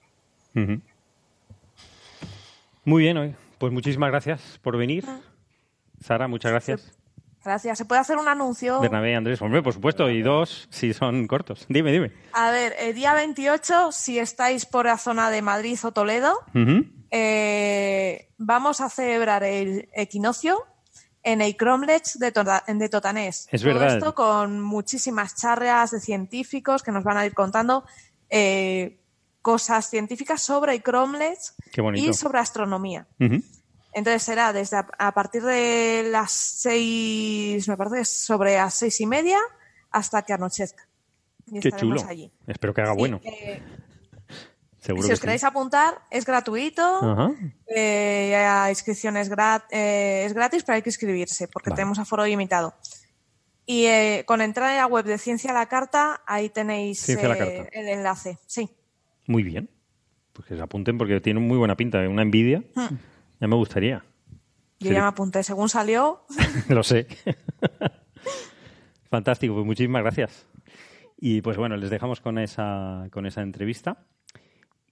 Muy 2.84 3.02
bien, 3.02 3.16
hoy. 3.16 3.34
Pues 3.58 3.72
muchísimas 3.72 4.10
gracias 4.10 4.58
por 4.62 4.76
venir. 4.76 5.06
Sara, 6.00 6.28
muchas 6.28 6.50
gracias. 6.50 6.99
Gracias. 7.44 7.78
¿Se 7.78 7.84
puede 7.86 8.00
hacer 8.02 8.18
un 8.18 8.28
anuncio? 8.28 8.80
Bernabé 8.80 9.12
y 9.12 9.14
Andrés, 9.14 9.40
hombre, 9.40 9.62
por 9.62 9.72
supuesto, 9.72 10.10
y 10.10 10.20
dos 10.22 10.68
si 10.70 10.92
son 10.92 11.26
cortos. 11.26 11.64
Dime, 11.68 11.90
dime. 11.92 12.12
A 12.32 12.50
ver, 12.50 12.74
el 12.78 12.94
día 12.94 13.14
28, 13.14 13.92
si 13.92 14.18
estáis 14.18 14.66
por 14.66 14.84
la 14.86 14.98
zona 14.98 15.30
de 15.30 15.40
Madrid 15.40 15.78
o 15.82 15.92
Toledo, 15.92 16.34
eh, 17.10 18.28
vamos 18.38 18.80
a 18.80 18.88
celebrar 18.88 19.42
el 19.44 19.88
equinoccio 19.94 20.64
en 21.22 21.40
el 21.42 21.56
Cromlech 21.56 22.14
de, 22.14 22.32
Tota- 22.32 22.64
de 22.66 22.88
Totanés. 22.88 23.48
Es 23.50 23.62
Todo 23.62 23.74
verdad. 23.74 23.96
esto 23.96 24.14
con 24.14 24.60
muchísimas 24.60 25.34
charlas 25.36 25.90
de 25.90 26.00
científicos 26.00 26.82
que 26.82 26.92
nos 26.92 27.04
van 27.04 27.16
a 27.18 27.26
ir 27.26 27.34
contando 27.34 27.84
eh, 28.30 29.00
cosas 29.42 29.88
científicas 29.90 30.42
sobre 30.42 30.74
el 30.74 30.82
Cromlech 30.82 31.38
y 31.94 32.12
sobre 32.14 32.38
astronomía. 32.38 33.06
Ujú. 33.18 33.42
Entonces 33.92 34.22
será 34.22 34.52
desde 34.52 34.76
a, 34.76 34.86
a 34.98 35.12
partir 35.12 35.42
de 35.42 36.08
las 36.10 36.30
seis, 36.30 37.66
me 37.68 37.76
parece 37.76 38.04
sobre 38.04 38.54
las 38.56 38.74
seis 38.74 39.00
y 39.00 39.06
media 39.06 39.38
hasta 39.90 40.22
que 40.22 40.32
anochezca. 40.32 40.86
Y 41.46 41.58
Qué 41.60 41.68
estaremos 41.68 41.98
chulo. 42.02 42.10
allí. 42.10 42.30
Espero 42.46 42.72
que 42.72 42.80
haga 42.82 42.92
bueno. 42.92 43.20
Eh, 43.24 43.60
Seguro 44.78 45.02
si 45.02 45.08
que 45.08 45.12
os 45.14 45.18
sí. 45.18 45.22
queréis 45.22 45.44
apuntar, 45.44 46.00
es 46.10 46.24
gratuito. 46.24 46.82
Ajá. 46.82 47.32
Eh, 47.66 48.30
la 48.32 48.70
inscripción 48.70 49.16
es, 49.18 49.30
grat- 49.30 49.64
eh, 49.70 50.24
es 50.24 50.32
gratis, 50.32 50.62
pero 50.64 50.76
hay 50.76 50.82
que 50.82 50.88
inscribirse 50.90 51.48
porque 51.48 51.70
Vale. 51.70 51.76
tenemos 51.80 51.98
aforo 51.98 52.24
limitado. 52.24 52.74
Y 53.66 53.86
eh, 53.86 54.24
con 54.26 54.40
entrar 54.40 54.70
en 54.70 54.78
la 54.78 54.86
web 54.86 55.04
de 55.04 55.18
Ciencia 55.18 55.50
a 55.50 55.54
la 55.54 55.66
Carta, 55.66 56.22
ahí 56.26 56.48
tenéis 56.48 57.06
la 57.08 57.14
eh, 57.14 57.20
Carta. 57.20 57.44
el 57.72 57.88
enlace. 57.88 58.38
Sí. 58.46 58.70
Muy 59.26 59.42
bien. 59.42 59.68
Pues 60.32 60.48
que 60.48 60.56
se 60.56 60.62
apunten 60.62 60.96
porque 60.96 61.20
tienen 61.20 61.46
muy 61.46 61.58
buena 61.58 61.76
pinta, 61.76 61.98
una 62.08 62.22
envidia. 62.22 62.62
Hmm. 62.74 62.94
Ya 63.40 63.48
me 63.48 63.56
gustaría. 63.56 64.04
Yo 64.78 64.92
ya 64.92 65.02
me 65.02 65.08
apunté. 65.08 65.42
Según 65.42 65.68
salió, 65.68 66.24
Lo 66.68 66.82
sé. 66.82 67.06
Fantástico, 69.10 69.54
pues 69.54 69.66
muchísimas 69.66 70.02
gracias. 70.02 70.46
Y 71.18 71.42
pues 71.42 71.56
bueno, 71.56 71.76
les 71.76 71.90
dejamos 71.90 72.20
con 72.20 72.38
esa, 72.38 73.08
con 73.10 73.26
esa 73.26 73.42
entrevista 73.42 74.04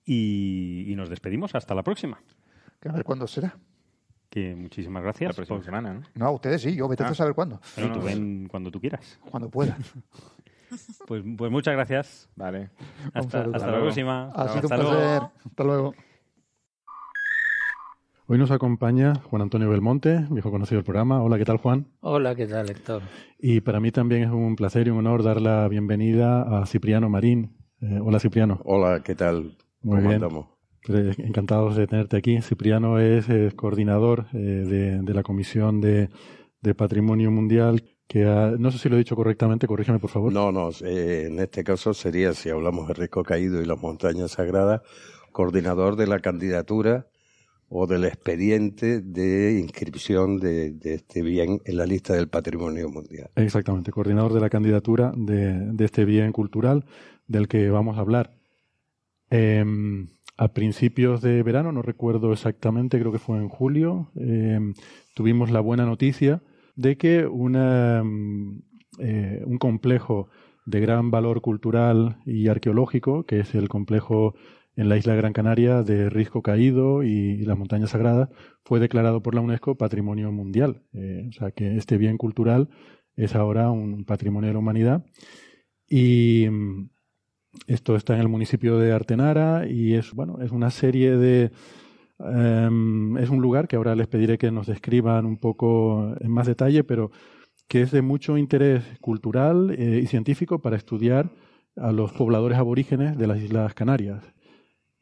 y, 0.05 0.85
y 0.91 0.95
nos 0.97 1.09
despedimos. 1.09 1.55
Hasta 1.55 1.75
la 1.75 1.83
próxima. 1.83 2.21
Que 2.81 2.89
a 2.89 2.93
ver 2.93 3.05
cuándo 3.05 3.27
será. 3.27 3.57
Que 4.29 4.55
muchísimas 4.55 5.03
gracias. 5.03 5.31
La 5.31 5.35
próxima 5.37 5.59
por- 5.59 5.65
semana, 5.65 5.95
¿no? 5.95 6.03
No, 6.15 6.33
ustedes 6.33 6.61
sí, 6.61 6.75
yo 6.77 6.87
vete 6.89 7.05
Ah. 7.05 7.09
a 7.09 7.15
saber 7.15 7.35
cuándo. 7.35 7.61
Bueno, 7.77 7.95
tú 7.95 8.03
ven 8.03 8.47
cuando 8.49 8.71
tú 8.71 8.81
quieras. 8.81 9.19
Cuando 9.31 9.49
pueda. 9.51 9.77
Pues, 11.07 11.23
pues 11.39 11.51
muchas 11.51 11.73
gracias. 11.73 12.29
Vale. 12.37 12.69
Un 13.07 13.11
Hasta, 13.15 13.47
la 13.47 13.59
próxima. 13.81 14.31
Ha 14.35 14.49
sido 14.49 14.67
un 14.69 14.73
Hasta 14.73 14.77
luego. 14.77 14.91
placer. 14.91 15.23
Hasta 15.47 15.65
luego. 15.65 15.95
Hoy 18.31 18.37
nos 18.37 18.51
acompaña 18.51 19.15
Juan 19.15 19.41
Antonio 19.43 19.71
Belmonte, 19.71 20.27
viejo 20.31 20.51
conocido 20.51 20.77
del 20.79 20.85
programa. 20.85 21.23
Hola, 21.23 21.39
¿qué 21.39 21.47
tal, 21.47 21.57
Juan? 21.57 21.87
Hola, 22.01 22.35
¿qué 22.35 22.47
tal, 22.47 22.69
Héctor? 22.69 23.03
Y 23.39 23.63
para 23.63 23.81
mí 23.81 23.91
también 23.91 24.23
es 24.25 24.31
un 24.31 24.55
placer 24.55 24.87
y 24.87 24.91
un 24.91 24.99
honor 24.99 25.23
dar 25.23 25.41
la 25.41 25.67
bienvenida 25.69 26.43
a 26.61 26.67
Cipriano 26.67 27.09
Marín. 27.09 27.57
Eh, 27.81 27.99
hola, 28.03 28.21
Cipriano. 28.21 28.61
Hola, 28.65 29.03
¿qué 29.03 29.15
tal? 29.15 29.57
Muy 29.81 29.97
¿Cómo 29.99 30.01
bien. 30.11 30.15
andamos? 30.23 30.47
Encantados 30.89 31.77
de 31.77 31.87
tenerte 31.87 32.19
aquí. 32.19 32.41
Cipriano 32.43 32.99
es, 32.99 33.29
eh, 33.31 33.53
coordinador 33.57 34.27
eh, 34.35 34.37
de, 34.39 35.01
de 35.01 35.15
la 35.15 35.23
Comisión 35.23 35.81
de, 35.81 36.11
de 36.61 36.75
Patrimonio 36.75 37.31
Mundial, 37.31 37.83
que 38.07 38.27
ha- 38.27 38.53
no 38.59 38.71
sé 38.71 38.79
si 38.79 38.89
lo 38.91 38.97
he 38.97 38.99
dicho 38.99 39.17
correctamente, 39.17 39.67
corrígeme 39.67 39.99
por 40.01 40.11
favor. 40.11 40.33
No, 40.33 40.53
no, 40.53 40.69
eh, 40.85 41.29
en 41.31 41.39
este 41.39 41.65
caso 41.65 41.95
sería, 41.95 42.35
si 42.35 42.51
hablamos 42.51 42.89
de 42.89 42.95
Risco 42.95 43.23
Caído 43.23 43.63
y 43.63 43.65
las 43.65 43.81
montañas 43.81 44.33
sagradas, 44.33 44.83
coordinador 45.33 45.97
de 45.97 46.07
la 46.07 46.19
candidatura 46.21 47.07
o 47.69 47.87
del 47.87 48.05
expediente 48.05 49.01
de 49.01 49.59
inscripción 49.61 50.39
de, 50.39 50.75
este 50.83 51.23
bien 51.23 51.61
en 51.65 51.77
la 51.77 51.87
lista 51.87 52.15
del 52.15 52.29
patrimonio 52.29 52.89
mundial. 52.89 53.31
Exactamente, 53.37 53.93
coordinador 53.93 54.33
de 54.33 54.41
la 54.41 54.49
candidatura 54.49 55.13
de, 55.17 55.73
este 55.79 56.05
bien 56.05 56.33
cultural 56.33 56.85
del 57.27 57.47
que 57.47 57.69
vamos 57.71 57.99
a 57.99 58.01
hablar. 58.01 58.33
Em, 59.31 60.09
a 60.39 60.49
principios 60.49 61.21
de 61.21 61.43
verano, 61.43 61.73
no 61.73 61.83
recuerdo 61.83 62.33
exactamente, 62.33 62.99
creo 62.99 63.13
que 63.13 63.19
fue 63.19 63.37
en 63.37 63.49
julio, 63.49 64.11
em, 64.17 64.73
tuvimos 65.15 65.51
la 65.51 65.61
buena 65.61 65.85
noticia 65.85 66.41
de 66.77 66.97
que 66.97 67.27
una, 67.27 68.03
mm, 68.03 68.63
eh, 69.01 69.43
un 69.45 69.59
complejo 69.59 70.29
de 70.65 70.81
gran 70.81 71.11
valor 71.11 71.41
cultural 71.41 72.19
y 72.25 72.49
arqueológico, 72.49 73.25
que 73.25 73.41
es 73.41 73.55
el 73.55 73.69
complejo 73.69 74.35
en 74.79 74.89
la 74.89 74.97
isla 74.97 75.17
Gran 75.17 75.33
Canaria 75.33 75.83
de 75.83 76.09
Risco 76.09 76.41
Caído 76.41 77.03
y, 77.03 77.39
las 77.39 77.59
Montañas 77.59 77.91
Sagradas, 77.91 78.29
fue 78.63 78.79
declarado 78.79 79.25
por 79.25 79.35
la 79.35 79.41
UNESCO 79.41 79.75
Patrimonio 79.75 80.31
Mundial. 80.31 80.85
Eh, 80.93 81.27
o 81.29 81.33
sea 81.33 81.51
que 81.51 81.77
este 81.77 81.99
bien 81.99 82.17
cultural 82.17 82.69
es 83.17 83.35
ahora 83.35 83.73
un 83.73 84.05
patrimonio 84.05 84.47
de 84.47 84.53
la 84.53 84.61
humanidad. 84.61 85.05
Y 85.89 86.47
mm, 86.49 86.91
esto 87.67 87.97
está 87.97 88.15
en 88.15 88.21
el 88.21 88.29
municipio 88.29 88.79
de 88.79 88.93
Artenara 88.93 89.67
y 89.69 89.95
es, 89.95 90.13
bueno, 90.13 90.39
es 90.41 90.53
una 90.53 90.71
serie 90.71 91.17
de... 91.17 91.51
em, 92.21 93.19
es 93.19 93.31
un 93.31 93.41
lugar 93.43 93.67
que 93.67 93.75
ahora 93.75 93.97
les 93.97 94.07
pediré 94.07 94.39
que 94.39 94.53
nos 94.53 94.69
describan 94.69 95.27
un 95.27 95.39
poco 95.39 96.15
en 96.21 96.31
más 96.31 96.47
detalle, 96.47 96.85
pero 96.85 97.11
que 97.67 97.83
es 97.83 97.91
de 97.91 98.03
mucho 98.03 98.39
interés 98.39 98.85
cultural 99.01 99.75
eh, 99.77 100.01
y 100.05 100.07
científico 100.07 100.61
para 100.61 100.77
estudiar 100.77 101.31
a 101.77 101.91
los 101.91 102.13
pobladores 102.13 102.59
aborígenes 102.59 103.19
de 103.19 103.27
las 103.27 103.39
Islas 103.41 103.75
Canarias. 103.75 104.23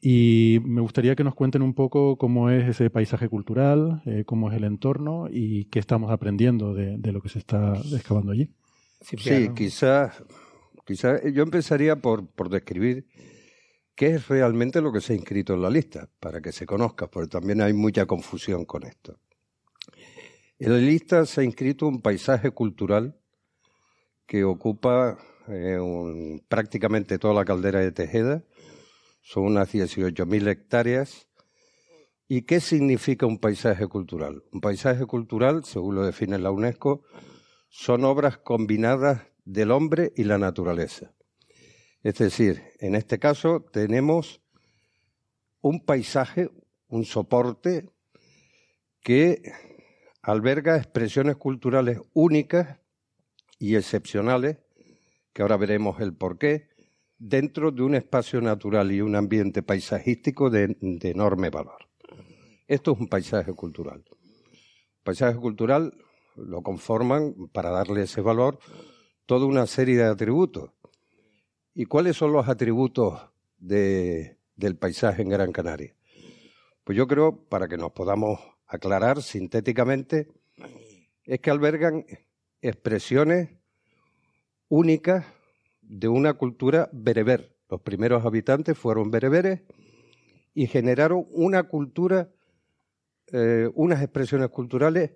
Y 0.08 0.60
me 0.64 0.80
gustaría 0.82 1.16
que 1.16 1.24
nos 1.24 1.34
cuenten 1.34 1.62
un 1.62 1.74
poco 1.74 2.16
cómo 2.16 2.48
es 2.48 2.68
ese 2.68 2.90
paisaje 2.90 3.28
cultural, 3.28 4.02
eh, 4.06 4.22
cómo 4.24 4.48
es 4.52 4.56
el 4.56 4.62
entorno 4.62 5.26
y 5.28 5.64
qué 5.64 5.80
estamos 5.80 6.12
aprendiendo 6.12 6.74
de, 6.74 6.96
de 6.96 7.10
lo 7.10 7.20
que 7.20 7.28
se 7.28 7.40
está 7.40 7.72
excavando 7.92 8.30
allí. 8.30 8.48
Sí, 9.00 9.48
quizás 9.56 10.22
quizá, 10.84 11.20
yo 11.28 11.42
empezaría 11.42 11.96
por, 11.96 12.28
por 12.28 12.48
describir 12.50 13.08
qué 13.96 14.14
es 14.14 14.28
realmente 14.28 14.80
lo 14.80 14.92
que 14.92 15.00
se 15.00 15.12
ha 15.12 15.16
inscrito 15.16 15.54
en 15.54 15.62
la 15.62 15.70
lista, 15.70 16.08
para 16.20 16.40
que 16.40 16.52
se 16.52 16.66
conozca, 16.66 17.08
porque 17.08 17.28
también 17.28 17.60
hay 17.60 17.72
mucha 17.72 18.06
confusión 18.06 18.64
con 18.64 18.84
esto. 18.84 19.18
En 20.60 20.70
la 20.72 20.78
lista 20.78 21.26
se 21.26 21.40
ha 21.40 21.44
inscrito 21.44 21.88
un 21.88 22.00
paisaje 22.00 22.52
cultural 22.52 23.16
que 24.26 24.44
ocupa 24.44 25.18
eh, 25.48 25.78
un- 25.80 26.42
prácticamente 26.48 27.18
toda 27.18 27.34
la 27.34 27.44
caldera 27.44 27.80
de 27.80 27.90
Tejeda, 27.90 28.44
son 29.26 29.42
unas 29.42 29.74
18.000 29.74 30.46
hectáreas. 30.46 31.26
¿Y 32.28 32.42
qué 32.42 32.60
significa 32.60 33.26
un 33.26 33.38
paisaje 33.38 33.88
cultural? 33.88 34.44
Un 34.52 34.60
paisaje 34.60 35.04
cultural, 35.04 35.64
según 35.64 35.96
lo 35.96 36.06
define 36.06 36.38
la 36.38 36.52
UNESCO, 36.52 37.02
son 37.68 38.04
obras 38.04 38.38
combinadas 38.38 39.22
del 39.44 39.72
hombre 39.72 40.12
y 40.14 40.22
la 40.22 40.38
naturaleza. 40.38 41.12
Es 42.04 42.18
decir, 42.18 42.62
en 42.78 42.94
este 42.94 43.18
caso 43.18 43.64
tenemos 43.72 44.42
un 45.60 45.84
paisaje, 45.84 46.48
un 46.86 47.04
soporte 47.04 47.90
que 49.00 49.42
alberga 50.22 50.76
expresiones 50.76 51.34
culturales 51.34 51.98
únicas 52.12 52.78
y 53.58 53.74
excepcionales, 53.74 54.58
que 55.32 55.42
ahora 55.42 55.56
veremos 55.56 56.00
el 56.00 56.14
porqué, 56.14 56.75
dentro 57.18 57.70
de 57.70 57.82
un 57.82 57.94
espacio 57.94 58.40
natural 58.40 58.92
y 58.92 59.00
un 59.00 59.16
ambiente 59.16 59.62
paisajístico 59.62 60.50
de, 60.50 60.76
de 60.80 61.10
enorme 61.10 61.50
valor. 61.50 61.88
Esto 62.66 62.92
es 62.92 63.00
un 63.00 63.08
paisaje 63.08 63.52
cultural. 63.54 64.04
Paisaje 65.02 65.38
cultural 65.38 65.94
lo 66.36 66.62
conforman, 66.62 67.34
para 67.52 67.70
darle 67.70 68.02
ese 68.02 68.20
valor, 68.20 68.58
toda 69.24 69.46
una 69.46 69.66
serie 69.66 69.96
de 69.96 70.04
atributos. 70.04 70.70
¿Y 71.74 71.86
cuáles 71.86 72.16
son 72.16 72.32
los 72.32 72.48
atributos 72.48 73.20
de- 73.58 74.38
del 74.56 74.76
paisaje 74.76 75.22
en 75.22 75.28
Gran 75.28 75.52
Canaria? 75.52 75.94
Pues 76.84 76.96
yo 76.98 77.06
creo, 77.06 77.36
para 77.48 77.68
que 77.68 77.76
nos 77.76 77.92
podamos 77.92 78.38
aclarar 78.66 79.22
sintéticamente, 79.22 80.28
es 81.24 81.40
que 81.40 81.50
albergan 81.50 82.04
expresiones 82.60 83.50
únicas 84.68 85.24
de 85.88 86.08
una 86.08 86.34
cultura 86.34 86.88
bereber. 86.92 87.56
Los 87.68 87.80
primeros 87.80 88.24
habitantes 88.24 88.76
fueron 88.78 89.10
bereberes 89.10 89.62
y 90.54 90.66
generaron 90.66 91.26
una 91.30 91.64
cultura, 91.64 92.30
eh, 93.32 93.68
unas 93.74 94.02
expresiones 94.02 94.48
culturales 94.48 95.12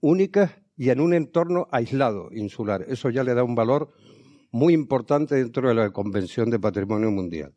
únicas 0.00 0.52
y 0.76 0.90
en 0.90 1.00
un 1.00 1.14
entorno 1.14 1.68
aislado, 1.70 2.28
insular. 2.32 2.84
Eso 2.88 3.10
ya 3.10 3.24
le 3.24 3.34
da 3.34 3.44
un 3.44 3.54
valor 3.54 3.92
muy 4.50 4.74
importante 4.74 5.36
dentro 5.36 5.68
de 5.68 5.74
la 5.74 5.90
Convención 5.90 6.50
de 6.50 6.58
Patrimonio 6.58 7.10
Mundial. 7.10 7.54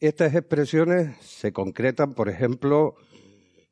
Estas 0.00 0.34
expresiones 0.34 1.16
se 1.20 1.52
concretan, 1.52 2.14
por 2.14 2.28
ejemplo, 2.28 2.94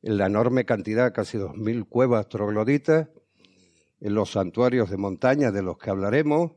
en 0.03 0.19
la 0.19 0.27
enorme 0.27 0.65
cantidad, 0.65 1.13
casi 1.13 1.39
2.000 1.39 1.89
cuevas 1.89 2.29
trogloditas, 2.29 3.09
en 4.01 4.15
los 4.15 4.33
santuarios 4.33 4.91
de 4.91 4.97
montaña 4.97 5.51
de 5.51 5.63
los 5.63 5.79
que 5.79 5.91
hablaremos, 5.91 6.53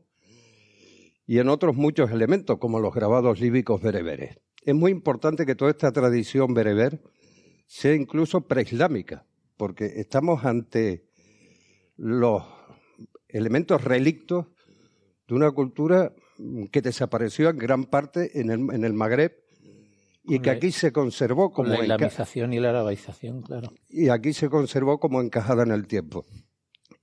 y 1.30 1.38
en 1.38 1.48
otros 1.48 1.76
muchos 1.76 2.10
elementos, 2.10 2.58
como 2.58 2.80
los 2.80 2.92
grabados 2.92 3.38
líbicos 3.40 3.80
bereberes. 3.80 4.40
Es 4.64 4.74
muy 4.74 4.90
importante 4.90 5.46
que 5.46 5.54
toda 5.54 5.70
esta 5.70 5.92
tradición 5.92 6.54
bereber 6.54 7.00
sea 7.68 7.94
incluso 7.94 8.40
preislámica, 8.48 9.24
porque 9.56 9.84
estamos 9.96 10.44
ante 10.44 11.04
los 11.96 12.42
elementos 13.28 13.84
relictos 13.84 14.46
de 15.28 15.34
una 15.36 15.52
cultura 15.52 16.12
que 16.72 16.82
desapareció 16.82 17.48
en 17.50 17.58
gran 17.58 17.84
parte 17.84 18.40
en 18.40 18.50
el, 18.50 18.60
en 18.74 18.82
el 18.84 18.92
Magreb 18.92 19.32
y 20.24 20.34
Con 20.34 20.42
que 20.42 20.50
la- 20.50 20.56
aquí 20.56 20.72
se 20.72 20.90
conservó 20.90 21.52
Con 21.52 21.66
como 21.66 21.76
la 21.78 21.82
islamización 21.84 22.52
y 22.54 22.58
la 22.58 22.70
arabaización, 22.70 23.42
claro. 23.42 23.72
y 23.88 24.08
aquí 24.08 24.32
se 24.32 24.48
conservó 24.48 24.98
como 24.98 25.20
encajada 25.20 25.62
en 25.62 25.70
el 25.70 25.86
tiempo. 25.86 26.24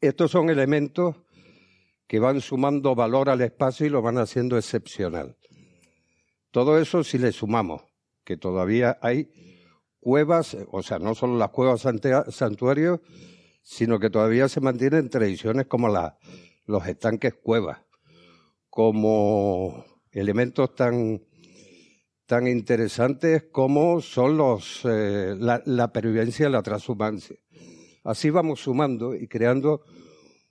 Estos 0.01 0.31
son 0.31 0.49
elementos 0.49 1.15
que 2.07 2.19
van 2.19 2.41
sumando 2.41 2.95
valor 2.95 3.29
al 3.29 3.41
espacio 3.41 3.85
y 3.85 3.89
lo 3.89 4.01
van 4.01 4.17
haciendo 4.17 4.57
excepcional. 4.57 5.38
Todo 6.51 6.79
eso 6.79 7.03
si 7.03 7.17
le 7.17 7.31
sumamos 7.31 7.84
que 8.23 8.38
todavía 8.38 8.97
hay 9.01 9.29
cuevas, 9.99 10.55
o 10.71 10.81
sea, 10.84 10.99
no 10.99 11.15
solo 11.15 11.38
las 11.38 11.49
cuevas 11.49 11.81
santuarios, 12.29 12.99
sino 13.61 13.99
que 13.99 14.09
todavía 14.09 14.47
se 14.47 14.61
mantienen 14.61 15.09
tradiciones 15.09 15.67
como 15.67 15.89
la- 15.89 16.17
los 16.65 16.85
estanques 16.88 17.34
cuevas, 17.35 17.79
como 18.69 19.85
elementos 20.11 20.75
tan, 20.75 21.21
tan 22.25 22.47
interesantes 22.47 23.43
como 23.51 24.01
son 24.01 24.38
los, 24.38 24.81
eh, 24.85 25.35
la, 25.38 25.61
la 25.65 25.91
pervivencia 25.91 26.47
y 26.47 26.51
la 26.51 26.63
transhumancia. 26.63 27.38
Así 28.03 28.29
vamos 28.29 28.61
sumando 28.61 29.15
y 29.15 29.27
creando 29.27 29.81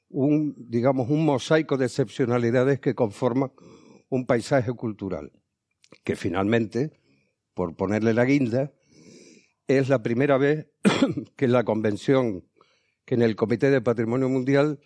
un, 0.09 0.55
digamos, 0.57 1.11
un 1.11 1.25
mosaico 1.25 1.77
de 1.77 1.87
excepcionalidades 1.87 2.81
que 2.81 2.95
conforman 2.95 3.53
un 4.09 4.27
paisaje 4.27 4.73
cultural, 4.73 5.33
que 6.05 6.17
finalmente 6.17 6.93
por 7.55 7.75
ponerle 7.75 8.13
la 8.13 8.25
guinda, 8.25 8.73
es 9.67 9.89
la 9.89 10.03
primera 10.03 10.37
vez 10.37 10.67
que 11.37 11.47
en 11.47 11.53
la 11.53 11.65
convención, 11.65 12.45
que 13.05 13.15
en 13.15 13.23
el 13.23 13.35
Comité 13.35 13.71
de 13.71 13.81
Patrimonio 13.81 14.29
Mundial 14.29 14.79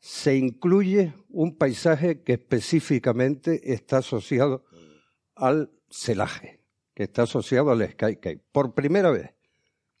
se 0.00 0.36
incluye 0.36 1.12
un 1.28 1.58
paisaje 1.58 2.22
que 2.22 2.32
específicamente 2.32 3.74
está 3.74 3.98
asociado 3.98 4.64
al 5.36 5.70
celaje, 5.90 6.60
que 6.94 7.02
está 7.02 7.24
asociado 7.24 7.70
al 7.70 7.86
skycape, 7.86 8.42
por 8.50 8.74
primera 8.74 9.10
vez. 9.10 9.34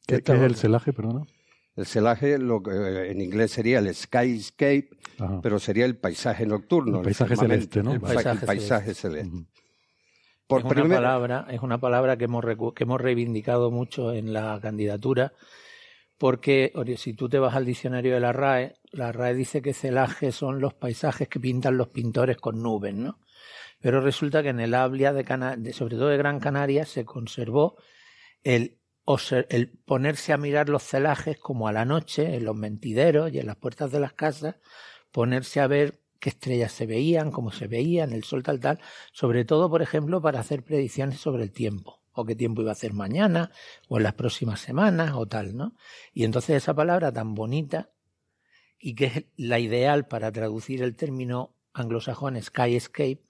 ¿Qué, 0.06 0.22
qué 0.22 0.32
es 0.32 0.40
el 0.40 0.56
celaje, 0.56 0.92
perdona? 0.94 1.26
El 1.76 1.86
celaje, 1.86 2.38
lo 2.38 2.62
que 2.62 2.70
eh, 2.72 3.10
en 3.12 3.20
inglés 3.20 3.52
sería 3.52 3.78
el 3.78 3.94
skyscape, 3.94 4.88
Ajá. 5.18 5.40
pero 5.42 5.58
sería 5.58 5.84
el 5.86 5.96
paisaje 5.96 6.44
nocturno. 6.46 6.98
El 6.98 7.04
paisaje 7.04 7.36
celeste, 7.36 7.82
¿no? 7.82 7.90
El, 7.92 7.96
El 7.96 8.00
pa- 8.02 8.32
el 8.32 8.38
paisaje 8.40 8.94
celeste. 8.94 9.36
es 9.36 10.64
una 10.64 10.68
primer- 10.68 10.96
palabra, 10.98 11.46
es 11.50 11.60
una 11.60 11.78
palabra 11.78 12.16
que 12.16 12.24
hemos, 12.24 12.44
que 12.74 12.84
hemos 12.84 13.00
reivindicado 13.00 13.70
mucho 13.70 14.12
en 14.12 14.32
la 14.32 14.58
candidatura, 14.60 15.32
porque 16.18 16.72
si 16.98 17.14
tú 17.14 17.28
te 17.28 17.38
vas 17.38 17.54
al 17.54 17.64
diccionario 17.64 18.12
de 18.14 18.20
la 18.20 18.32
RAE, 18.32 18.74
la 18.92 19.12
RAE 19.12 19.34
dice 19.34 19.62
que 19.62 19.72
celaje 19.72 20.32
son 20.32 20.60
los 20.60 20.74
paisajes 20.74 21.28
que 21.28 21.40
pintan 21.40 21.76
los 21.78 21.88
pintores 21.88 22.36
con 22.36 22.62
nubes, 22.62 22.94
¿no? 22.94 23.20
Pero 23.80 24.02
resulta 24.02 24.42
que 24.42 24.50
en 24.50 24.60
el 24.60 24.74
Ablia, 24.74 25.12
de 25.14 25.24
Cana- 25.24 25.56
de- 25.56 25.72
sobre 25.72 25.96
todo 25.96 26.08
de 26.08 26.18
Gran 26.18 26.40
Canaria, 26.40 26.84
se 26.84 27.06
conservó 27.06 27.76
el, 28.42 28.76
el 29.48 29.68
ponerse 29.68 30.32
a 30.32 30.36
mirar 30.36 30.68
los 30.68 30.82
celajes 30.82 31.38
como 31.38 31.68
a 31.68 31.72
la 31.72 31.84
noche, 31.84 32.36
en 32.36 32.44
los 32.44 32.56
mentideros 32.56 33.32
y 33.32 33.38
en 33.38 33.46
las 33.46 33.56
puertas 33.56 33.90
de 33.92 34.00
las 34.00 34.12
casas, 34.12 34.56
ponerse 35.10 35.60
a 35.60 35.66
ver 35.66 36.00
qué 36.20 36.28
estrellas 36.28 36.72
se 36.72 36.86
veían, 36.86 37.30
cómo 37.30 37.50
se 37.50 37.66
veían, 37.66 38.12
el 38.12 38.24
sol 38.24 38.42
tal 38.42 38.60
tal, 38.60 38.80
sobre 39.12 39.44
todo, 39.44 39.70
por 39.70 39.82
ejemplo, 39.82 40.20
para 40.20 40.40
hacer 40.40 40.62
predicciones 40.62 41.18
sobre 41.18 41.42
el 41.42 41.52
tiempo, 41.52 42.02
o 42.12 42.24
qué 42.24 42.36
tiempo 42.36 42.62
iba 42.62 42.70
a 42.70 42.72
hacer 42.72 42.92
mañana, 42.92 43.50
o 43.88 43.96
en 43.96 44.02
las 44.04 44.14
próximas 44.14 44.60
semanas, 44.60 45.12
o 45.14 45.26
tal, 45.26 45.56
¿no? 45.56 45.74
Y 46.12 46.24
entonces 46.24 46.56
esa 46.56 46.74
palabra 46.74 47.10
tan 47.10 47.34
bonita, 47.34 47.90
y 48.78 48.94
que 48.94 49.04
es 49.06 49.24
la 49.36 49.58
ideal 49.58 50.06
para 50.06 50.30
traducir 50.30 50.82
el 50.82 50.94
término 50.94 51.56
anglosajón 51.72 52.40
skyscape, 52.40 53.22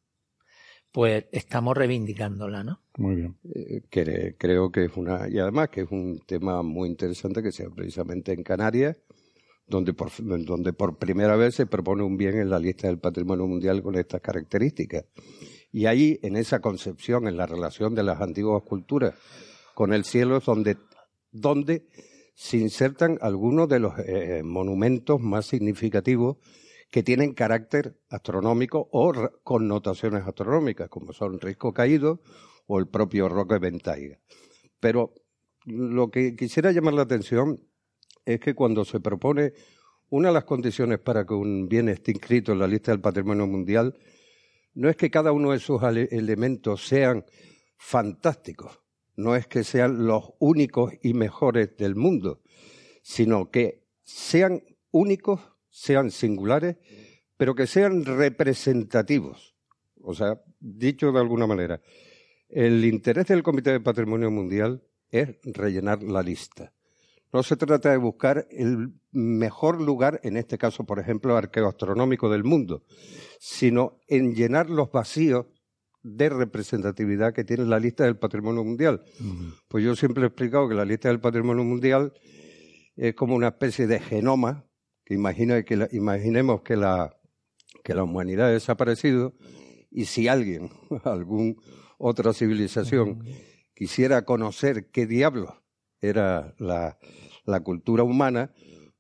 pues 0.92 1.26
estamos 1.30 1.76
reivindicándola, 1.76 2.64
¿no? 2.64 2.80
Muy 2.96 3.16
bien. 3.16 3.36
Eh, 3.54 3.82
que 3.88 4.34
creo 4.36 4.70
que 4.70 4.84
es 4.84 4.96
una 4.96 5.28
y 5.28 5.38
además 5.38 5.68
que 5.68 5.82
es 5.82 5.90
un 5.90 6.20
tema 6.26 6.62
muy 6.62 6.88
interesante 6.88 7.42
que 7.42 7.52
sea 7.52 7.68
precisamente 7.70 8.32
en 8.32 8.42
Canarias 8.42 8.96
donde 9.66 9.94
por 9.94 10.10
donde 10.18 10.72
por 10.72 10.98
primera 10.98 11.36
vez 11.36 11.54
se 11.54 11.66
propone 11.66 12.02
un 12.02 12.16
bien 12.16 12.36
en 12.36 12.50
la 12.50 12.58
lista 12.58 12.88
del 12.88 12.98
patrimonio 12.98 13.46
mundial 13.46 13.82
con 13.82 13.94
estas 13.94 14.20
características 14.20 15.04
y 15.72 15.86
ahí 15.86 16.18
en 16.22 16.36
esa 16.36 16.60
concepción 16.60 17.28
en 17.28 17.36
la 17.36 17.46
relación 17.46 17.94
de 17.94 18.02
las 18.02 18.20
antiguas 18.20 18.62
culturas 18.64 19.14
con 19.74 19.92
el 19.92 20.04
cielo 20.04 20.38
es 20.38 20.44
donde 20.44 20.76
donde 21.30 21.86
se 22.34 22.56
insertan 22.56 23.18
algunos 23.20 23.68
de 23.68 23.78
los 23.78 23.94
eh, 23.98 24.42
monumentos 24.42 25.20
más 25.20 25.46
significativos 25.46 26.38
que 26.90 27.02
tienen 27.02 27.34
carácter 27.34 27.98
astronómico 28.08 28.88
o 28.92 29.12
connotaciones 29.44 30.26
astronómicas, 30.26 30.88
como 30.88 31.12
son 31.12 31.40
Risco 31.40 31.72
Caído 31.72 32.20
o 32.66 32.78
el 32.78 32.88
propio 32.88 33.28
Roque 33.28 33.58
Ventaiga. 33.58 34.18
Pero 34.80 35.14
lo 35.64 36.10
que 36.10 36.34
quisiera 36.34 36.72
llamar 36.72 36.94
la 36.94 37.02
atención 37.02 37.60
es 38.24 38.40
que 38.40 38.54
cuando 38.54 38.84
se 38.84 39.00
propone 39.00 39.52
una 40.08 40.28
de 40.28 40.34
las 40.34 40.44
condiciones 40.44 40.98
para 40.98 41.24
que 41.24 41.34
un 41.34 41.68
bien 41.68 41.88
esté 41.88 42.10
inscrito 42.10 42.52
en 42.52 42.58
la 42.58 42.66
lista 42.66 42.90
del 42.90 43.00
patrimonio 43.00 43.46
mundial, 43.46 43.96
no 44.74 44.88
es 44.88 44.96
que 44.96 45.10
cada 45.10 45.32
uno 45.32 45.52
de 45.52 45.58
sus 45.60 45.82
elementos 45.82 46.86
sean 46.86 47.24
fantásticos, 47.76 48.80
no 49.16 49.36
es 49.36 49.46
que 49.46 49.64
sean 49.64 50.06
los 50.06 50.32
únicos 50.38 50.92
y 51.02 51.14
mejores 51.14 51.76
del 51.76 51.94
mundo, 51.94 52.40
sino 53.02 53.50
que 53.50 53.86
sean 54.02 54.62
únicos, 54.90 55.40
sean 55.70 56.10
singulares, 56.10 56.76
pero 57.36 57.54
que 57.54 57.66
sean 57.66 58.04
representativos. 58.04 59.54
O 60.02 60.14
sea, 60.14 60.40
dicho 60.58 61.12
de 61.12 61.20
alguna 61.20 61.46
manera, 61.46 61.80
el 62.48 62.84
interés 62.84 63.26
del 63.26 63.42
Comité 63.42 63.70
de 63.72 63.80
Patrimonio 63.80 64.30
Mundial 64.30 64.82
es 65.10 65.36
rellenar 65.44 66.02
la 66.02 66.22
lista. 66.22 66.72
No 67.32 67.42
se 67.44 67.56
trata 67.56 67.90
de 67.90 67.96
buscar 67.96 68.48
el 68.50 68.92
mejor 69.12 69.80
lugar, 69.80 70.20
en 70.24 70.36
este 70.36 70.58
caso, 70.58 70.84
por 70.84 70.98
ejemplo, 70.98 71.36
arqueoastronómico 71.36 72.28
del 72.28 72.42
mundo, 72.42 72.82
sino 73.38 74.00
en 74.08 74.34
llenar 74.34 74.68
los 74.68 74.90
vacíos 74.90 75.46
de 76.02 76.28
representatividad 76.28 77.32
que 77.32 77.44
tiene 77.44 77.66
la 77.66 77.78
lista 77.78 78.04
del 78.04 78.16
patrimonio 78.16 78.64
mundial. 78.64 79.04
Pues 79.68 79.84
yo 79.84 79.94
siempre 79.94 80.24
he 80.24 80.26
explicado 80.26 80.68
que 80.68 80.74
la 80.74 80.84
lista 80.84 81.08
del 81.08 81.20
patrimonio 81.20 81.62
mundial 81.62 82.12
es 82.96 83.14
como 83.14 83.36
una 83.36 83.48
especie 83.48 83.86
de 83.86 84.00
genoma, 84.00 84.66
que, 85.10 85.14
imagina 85.14 85.62
que 85.64 85.76
la- 85.76 85.88
imaginemos 85.92 86.62
que 86.62 86.76
la, 86.76 87.16
que 87.82 87.94
la 87.94 88.04
humanidad 88.04 88.46
ha 88.46 88.50
desaparecido 88.52 89.34
y 89.90 90.04
si 90.04 90.28
alguien, 90.28 90.70
algún 91.04 91.60
otra 91.98 92.32
civilización, 92.32 93.24
quisiera 93.74 94.24
conocer 94.24 94.90
qué 94.90 95.06
diablos 95.06 95.52
era 96.00 96.54
la, 96.58 96.98
la 97.44 97.60
cultura 97.60 98.02
humana, 98.04 98.52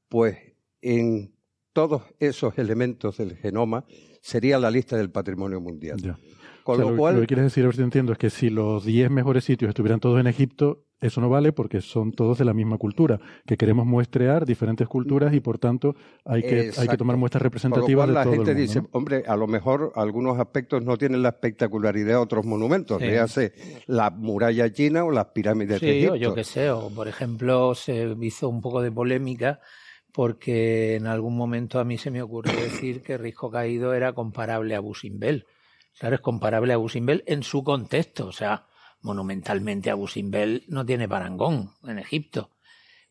pues 0.08 0.36
en 0.82 1.34
todos 1.72 2.02
esos 2.18 2.58
elementos 2.58 3.16
del 3.18 3.36
genoma 3.36 3.84
sería 4.20 4.58
la 4.58 4.70
lista 4.70 4.96
del 4.96 5.10
patrimonio 5.10 5.60
mundial. 5.60 6.18
Con 6.64 6.74
O 6.74 6.76
sea, 6.76 6.84
lo 6.84 6.90
lo, 6.90 6.96
cual, 6.98 7.14
lo 7.14 7.20
que 7.22 7.26
quieres 7.28 7.44
decir, 7.46 7.64
a 7.64 7.68
ver 7.68 7.76
si 7.76 7.82
entiendo, 7.82 8.12
es 8.12 8.18
que 8.18 8.28
si 8.28 8.50
los 8.50 8.84
10 8.84 9.10
mejores 9.10 9.44
sitios 9.44 9.70
estuvieran 9.70 10.00
todos 10.00 10.20
en 10.20 10.26
Egipto, 10.26 10.84
eso 11.00 11.20
no 11.20 11.28
vale 11.28 11.52
porque 11.52 11.80
son 11.80 12.12
todos 12.12 12.38
de 12.38 12.44
la 12.44 12.52
misma 12.52 12.76
cultura, 12.78 13.18
que 13.46 13.56
queremos 13.56 13.86
muestrear 13.86 14.44
diferentes 14.44 14.86
culturas 14.86 15.32
y 15.34 15.40
por 15.40 15.58
tanto 15.58 15.94
hay 16.24 16.42
que, 16.42 16.70
hay 16.76 16.88
que 16.88 16.96
tomar 16.96 17.16
muestras 17.16 17.40
Por 17.40 17.44
lo 17.44 17.50
representativas 17.50 18.04
cual 18.04 18.08
de 18.08 18.14
la 18.14 18.22
todo 18.24 18.32
gente 18.34 18.50
el 18.50 18.56
mundo. 18.56 18.68
dice, 18.68 18.82
¿no? 18.82 18.88
hombre, 18.92 19.22
a 19.26 19.36
lo 19.36 19.46
mejor 19.46 19.92
algunos 19.96 20.38
aspectos 20.38 20.82
no 20.82 20.96
tienen 20.98 21.22
la 21.22 21.30
espectacularidad 21.30 22.08
de 22.08 22.16
otros 22.16 22.44
monumentos. 22.44 22.98
Sí. 23.00 23.06
Véase 23.06 23.52
la 23.86 24.10
muralla 24.10 24.70
china 24.72 25.04
o 25.04 25.10
las 25.10 25.26
pirámides 25.26 25.80
de 25.80 25.86
Sí, 25.86 25.96
Egipto. 25.98 26.12
o 26.12 26.16
yo 26.16 26.34
qué 26.34 26.44
sé, 26.44 26.70
o 26.70 26.90
por 26.90 27.08
ejemplo 27.08 27.74
se 27.74 28.14
hizo 28.20 28.48
un 28.48 28.60
poco 28.60 28.82
de 28.82 28.92
polémica 28.92 29.60
porque 30.12 30.96
en 30.96 31.06
algún 31.06 31.36
momento 31.36 31.78
a 31.78 31.84
mí 31.84 31.96
se 31.98 32.10
me 32.10 32.22
ocurrió 32.22 32.52
decir 32.60 33.02
que 33.02 33.16
Risco 33.16 33.50
Caído 33.50 33.94
era 33.94 34.12
comparable 34.12 34.74
a 34.74 34.80
Busimbel. 34.80 35.46
Claro, 35.98 36.14
es 36.16 36.20
comparable 36.20 36.72
a 36.72 36.76
Busimbel 36.78 37.22
en 37.26 37.42
su 37.42 37.62
contexto, 37.62 38.26
o 38.26 38.32
sea, 38.32 38.66
monumentalmente 39.02 39.90
a 39.90 39.94
Busimbel 39.94 40.64
no 40.68 40.84
tiene 40.84 41.08
parangón 41.08 41.70
en 41.86 41.98
Egipto. 41.98 42.50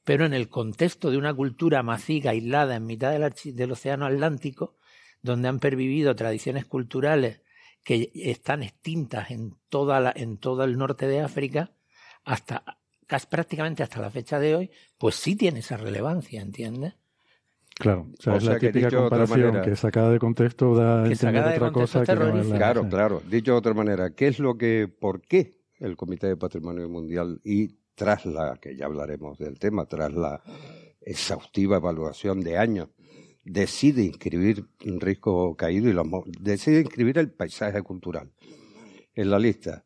Pero 0.03 0.25
en 0.25 0.33
el 0.33 0.49
contexto 0.49 1.11
de 1.11 1.17
una 1.17 1.33
cultura 1.33 1.83
maciga 1.83 2.31
aislada 2.31 2.75
en 2.75 2.85
mitad 2.85 3.11
del, 3.11 3.23
archi- 3.23 3.53
del 3.53 3.71
Océano 3.71 4.05
Atlántico, 4.05 4.75
donde 5.21 5.47
han 5.49 5.59
pervivido 5.59 6.15
tradiciones 6.15 6.65
culturales 6.65 7.41
que 7.83 8.11
están 8.15 8.63
extintas 8.63 9.31
en, 9.31 9.55
toda 9.69 9.99
la, 9.99 10.13
en 10.15 10.37
todo 10.37 10.63
el 10.63 10.77
norte 10.77 11.07
de 11.07 11.21
África, 11.21 11.71
hasta 12.23 12.63
casi 13.07 13.27
prácticamente 13.27 13.83
hasta 13.83 13.99
la 14.01 14.11
fecha 14.11 14.39
de 14.39 14.55
hoy, 14.55 14.71
pues 14.97 15.15
sí 15.15 15.35
tiene 15.35 15.59
esa 15.59 15.77
relevancia, 15.77 16.41
¿entiendes? 16.41 16.93
Claro, 17.75 18.07
o 18.17 18.21
sea, 18.21 18.33
O 18.33 18.37
es 18.37 18.43
sea 18.43 18.53
la 18.53 18.59
típica 18.59 18.89
comparación 18.91 19.41
manera- 19.47 19.61
que 19.63 19.75
sacada 19.75 20.11
de 20.11 20.19
contexto 20.19 20.75
da 20.75 21.03
Que 21.05 21.13
entender 21.13 21.43
otra 21.45 21.71
cosa 21.71 22.05
que 22.05 22.15
no 22.15 22.37
es 22.37 22.47
la... 22.47 22.57
Claro, 22.57 22.83
sí. 22.83 22.89
claro. 22.89 23.21
Dicho 23.29 23.51
de 23.53 23.57
otra 23.57 23.73
manera, 23.73 24.09
¿qué 24.11 24.27
es 24.27 24.39
lo 24.39 24.57
que, 24.57 24.87
por 24.87 25.21
qué 25.21 25.58
el 25.79 25.95
Comité 25.95 26.27
de 26.27 26.37
Patrimonio 26.37 26.87
Mundial 26.89 27.41
y 27.43 27.79
tras 27.95 28.25
la, 28.25 28.57
que 28.61 28.75
ya 28.75 28.85
hablaremos 28.85 29.37
del 29.37 29.59
tema, 29.59 29.85
tras 29.85 30.13
la 30.13 30.41
exhaustiva 31.01 31.77
evaluación 31.77 32.41
de 32.41 32.57
años, 32.57 32.89
decide 33.43 34.03
inscribir 34.03 34.67
caído 35.57 35.89
y 35.89 36.31
decide 36.39 36.81
inscribir 36.81 37.17
el 37.17 37.31
paisaje 37.31 37.81
cultural 37.81 38.31
en 39.15 39.31
la 39.31 39.39
lista? 39.39 39.85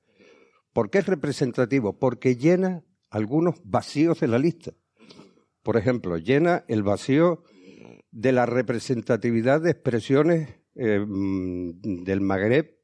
¿Por 0.74 0.90
qué 0.90 1.00
es 1.00 1.06
representativo? 1.06 1.98
Porque 1.98 2.36
llena 2.36 2.84
algunos 3.10 3.56
vacíos 3.64 4.20
de 4.20 4.28
la 4.28 4.40
lista. 4.40 4.74
Por 5.62 5.78
ejemplo, 5.78 6.18
llena 6.18 6.66
el 6.68 6.84
vacío 6.84 7.44
de 8.12 8.32
la 8.32 8.46
representatividad 8.46 9.62
de 9.62 9.72
expresiones 9.72 10.50
eh, 10.76 11.00
mm, 11.00 12.04
del 12.04 12.22
Magreb 12.22 12.78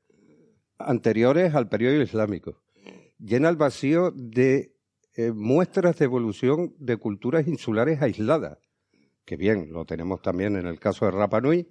anteriores 0.77 1.55
al 1.55 1.67
periodo 1.67 2.01
islámico. 2.01 2.61
Llena 3.19 3.49
el 3.49 3.57
vacío 3.57 4.11
de 4.11 4.73
eh, 5.15 5.31
muestras 5.31 5.97
de 5.99 6.05
evolución 6.05 6.73
de 6.79 6.97
culturas 6.97 7.47
insulares 7.47 8.01
aisladas, 8.01 8.57
que 9.25 9.35
bien, 9.35 9.71
lo 9.71 9.85
tenemos 9.85 10.21
también 10.21 10.55
en 10.55 10.65
el 10.65 10.79
caso 10.79 11.05
de 11.05 11.11
Rapa 11.11 11.41
Nui, 11.41 11.67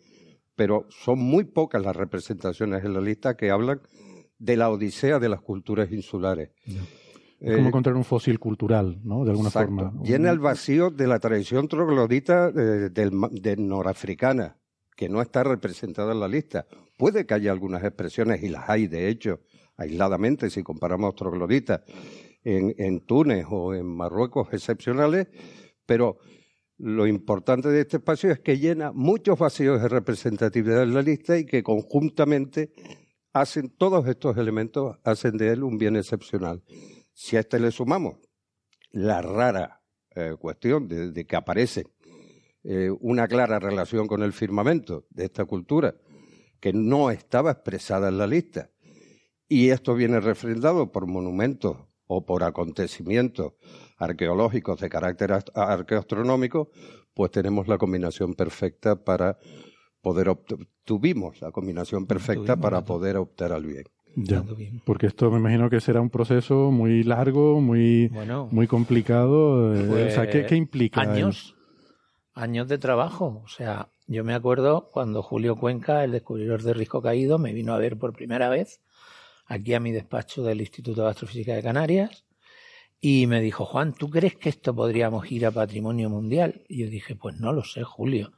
pero 0.55 0.87
son 0.91 1.19
muy 1.19 1.45
pocas 1.45 1.83
las 1.83 1.97
representaciones 1.97 2.85
en 2.85 2.93
la 2.93 3.01
lista 3.01 3.37
que 3.37 3.51
hablan 3.51 3.81
de 4.39 4.57
la 4.57 4.71
odisea 4.71 5.19
de 5.19 5.29
las 5.29 5.41
culturas 5.41 5.91
insulares. 5.91 6.51
Es 7.41 7.55
como 7.55 7.67
Eh, 7.67 7.69
encontrar 7.69 7.97
un 7.97 8.05
fósil 8.05 8.39
cultural, 8.39 9.01
¿no? 9.05 9.25
De 9.25 9.31
alguna 9.31 9.49
Exacto. 9.49 9.75
forma. 9.75 10.03
Llena 10.05 10.31
el 10.31 10.41
vacío 10.41 10.91
de 10.91 11.07
la 11.07 11.19
tradición 11.19 11.69
troglodita 11.69 12.49
eh, 12.55 12.91
de 12.91 13.57
norafricana, 13.57 14.57
que 14.97 15.09
no 15.09 15.23
está 15.23 15.45
representada 15.45 16.13
en 16.13 16.21
la 16.21 16.29
lista. 16.29 16.67
Puede 16.97 17.25
que 17.25 17.35
haya 17.35 17.53
algunas 17.53 17.83
expresiones, 17.85 18.43
y 18.43 18.49
las 18.49 18.69
hay 18.69 18.89
de 18.89 19.09
hecho, 19.09 19.41
aisladamente, 19.79 20.51
si 20.51 20.63
comparamos 20.63 21.15
trogloditas 21.15 21.81
en, 22.45 22.75
en 22.77 23.01
Túnez 23.01 23.47
o 23.49 23.75
en 23.75 23.87
Marruecos 23.87 24.49
excepcionales, 24.53 25.29
pero 25.87 26.19
lo 26.77 27.07
importante 27.07 27.69
de 27.69 27.81
este 27.81 27.97
espacio 27.97 28.31
es 28.31 28.41
que 28.41 28.59
llena 28.59 28.93
muchos 28.93 29.39
vacíos 29.39 29.81
de 29.81 29.89
representatividad 29.89 30.83
en 30.83 30.95
la 30.95 31.03
lista 31.03 31.39
y 31.39 31.47
que 31.47 31.63
conjuntamente 31.63 32.73
hacen 33.33 33.71
todos 33.71 34.07
estos 34.07 34.37
elementos, 34.37 34.97
hacen 35.05 35.37
de 35.37 35.53
él 35.53 35.65
un 35.65 35.79
bien 35.79 35.97
excepcional. 35.97 36.63
Si 37.13 37.37
a 37.37 37.41
este 37.41 37.59
le 37.59 37.71
sumamos 37.71 38.17
la 38.91 39.23
rara 39.23 39.83
eh, 40.15 40.35
cuestión 40.39 40.89
de, 40.89 41.27
que 41.27 41.37
aparece 41.37 41.87
eh, 42.65 42.91
una 43.01 43.27
clara 43.27 43.59
relación 43.59 44.07
con 44.07 44.23
el 44.23 44.33
firmamento 44.33 45.07
de 45.11 45.25
esta 45.25 45.45
cultura, 45.45 45.95
que 46.61 46.73
no 46.73 47.11
estaba 47.11 47.53
expresada 47.53 48.09
en 48.09 48.19
la 48.19 48.27
lista, 48.27 48.71
y 49.49 49.71
esto 49.71 49.95
viene 49.95 50.21
refrendado 50.21 50.93
por 50.93 51.07
monumentos 51.07 51.77
o 52.07 52.25
por 52.25 52.43
acontecimientos 52.43 53.55
arqueológicos 53.97 54.81
de 54.81 54.89
carácter 54.89 55.33
arqueoastronómico, 55.55 56.71
pues 57.15 57.31
tenemos 57.31 57.69
la 57.69 57.79
combinación 57.79 58.35
perfecta 58.35 59.05
para 59.05 59.39
poder 60.01 60.35
tuvimos 60.85 61.41
la 61.41 61.51
combinación 61.51 62.07
perfecta 62.07 62.55
tuvimos, 62.55 62.63
para 62.63 62.85
poder 62.85 63.17
optar 63.17 63.53
al 63.53 63.67
bien. 63.67 63.85
Ya, 64.17 64.43
porque 64.85 65.07
esto 65.07 65.31
me 65.31 65.39
imagino 65.39 65.71
que 65.71 65.81
será 65.81 66.01
un 66.01 66.11
proceso 66.11 66.71
muy 66.71 67.05
largo, 67.05 67.61
muy, 67.61 68.09
bueno, 68.09 68.49
muy 68.51 68.67
complicado. 68.67 69.73
Pues, 69.87 70.13
o 70.13 70.15
sea, 70.15 70.31
¿qué, 70.31 70.47
¿qué, 70.47 70.57
implica? 70.57 71.03
Años, 71.03 71.55
años 72.35 72.69
de 72.69 72.79
trabajo. 72.79 73.43
O 73.45 73.49
sea, 73.49 73.91
yo 74.07 74.25
me 74.25 74.35
acuerdo 74.35 74.89
cuando 74.91 75.23
Julio 75.23 75.57
Cuenca, 75.57 76.03
el 76.03 76.13
descubridor 76.13 76.63
de 76.63 76.73
Risco 76.73 77.03
Caído, 77.03 77.39
me 77.39 77.53
vino 77.53 77.75
a 77.75 77.79
ver 77.79 77.99
por 77.99 78.13
primera 78.13 78.49
vez 78.49 78.81
aquí 79.49 79.75
a 79.75 79.81
mi 79.81 79.91
despacho 79.91 80.43
del 80.43 80.61
Instituto 80.61 81.03
de 81.03 81.11
Astrofísica 81.11 81.55
de 81.55 81.63
Canarias 81.63 82.25
y 83.01 83.27
me 83.27 83.41
dijo, 83.41 83.65
Juan, 83.65 83.95
¿tú 83.95 84.11
crees 84.11 84.37
que 84.37 84.49
esto 84.49 84.75
podríamos 84.75 85.31
ir 85.33 85.47
a 85.47 85.51
Patrimonio 85.51 86.11
Mundial? 86.11 86.65
Y 86.69 86.85
yo 86.85 86.91
dije, 86.91 87.17
pues 87.17 87.41
no 87.41 87.53
lo 87.53 87.65
sé, 87.65 87.83
Julio. 87.83 88.33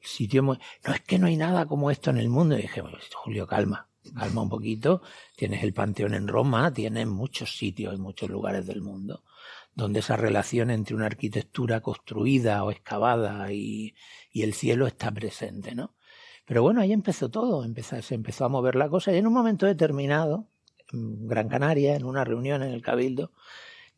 El 0.00 0.06
sitio 0.06 0.42
muy... 0.42 0.58
No 0.86 0.94
es 0.94 1.00
que 1.00 1.18
no 1.18 1.26
hay 1.26 1.36
nada 1.36 1.66
como 1.66 1.90
esto 1.90 2.10
en 2.10 2.18
el 2.18 2.28
mundo. 2.28 2.58
Y 2.58 2.62
dije, 2.62 2.82
pues, 2.82 3.08
Julio, 3.14 3.46
calma, 3.46 3.88
calma 4.14 4.42
un 4.42 4.48
poquito. 4.48 5.02
Tienes 5.36 5.62
el 5.62 5.74
Panteón 5.74 6.14
en 6.14 6.26
Roma, 6.26 6.72
tienes 6.72 7.06
muchos 7.06 7.56
sitios 7.56 7.94
en 7.94 8.00
muchos 8.00 8.28
lugares 8.28 8.66
del 8.66 8.80
mundo 8.80 9.24
donde 9.74 10.00
esa 10.00 10.16
relación 10.16 10.70
entre 10.70 10.96
una 10.96 11.06
arquitectura 11.06 11.80
construida 11.82 12.64
o 12.64 12.72
excavada 12.72 13.52
y, 13.52 13.94
y 14.32 14.42
el 14.42 14.52
cielo 14.52 14.88
está 14.88 15.12
presente, 15.12 15.72
¿no? 15.72 15.94
Pero 16.48 16.62
bueno, 16.62 16.80
ahí 16.80 16.94
empezó 16.94 17.28
todo, 17.28 17.62
empezó, 17.62 18.00
se 18.00 18.14
empezó 18.14 18.46
a 18.46 18.48
mover 18.48 18.74
la 18.74 18.88
cosa 18.88 19.12
y 19.12 19.18
en 19.18 19.26
un 19.26 19.34
momento 19.34 19.66
determinado, 19.66 20.46
en 20.90 21.28
Gran 21.28 21.48
Canaria, 21.50 21.94
en 21.94 22.06
una 22.06 22.24
reunión 22.24 22.62
en 22.62 22.70
el 22.70 22.80
Cabildo, 22.80 23.32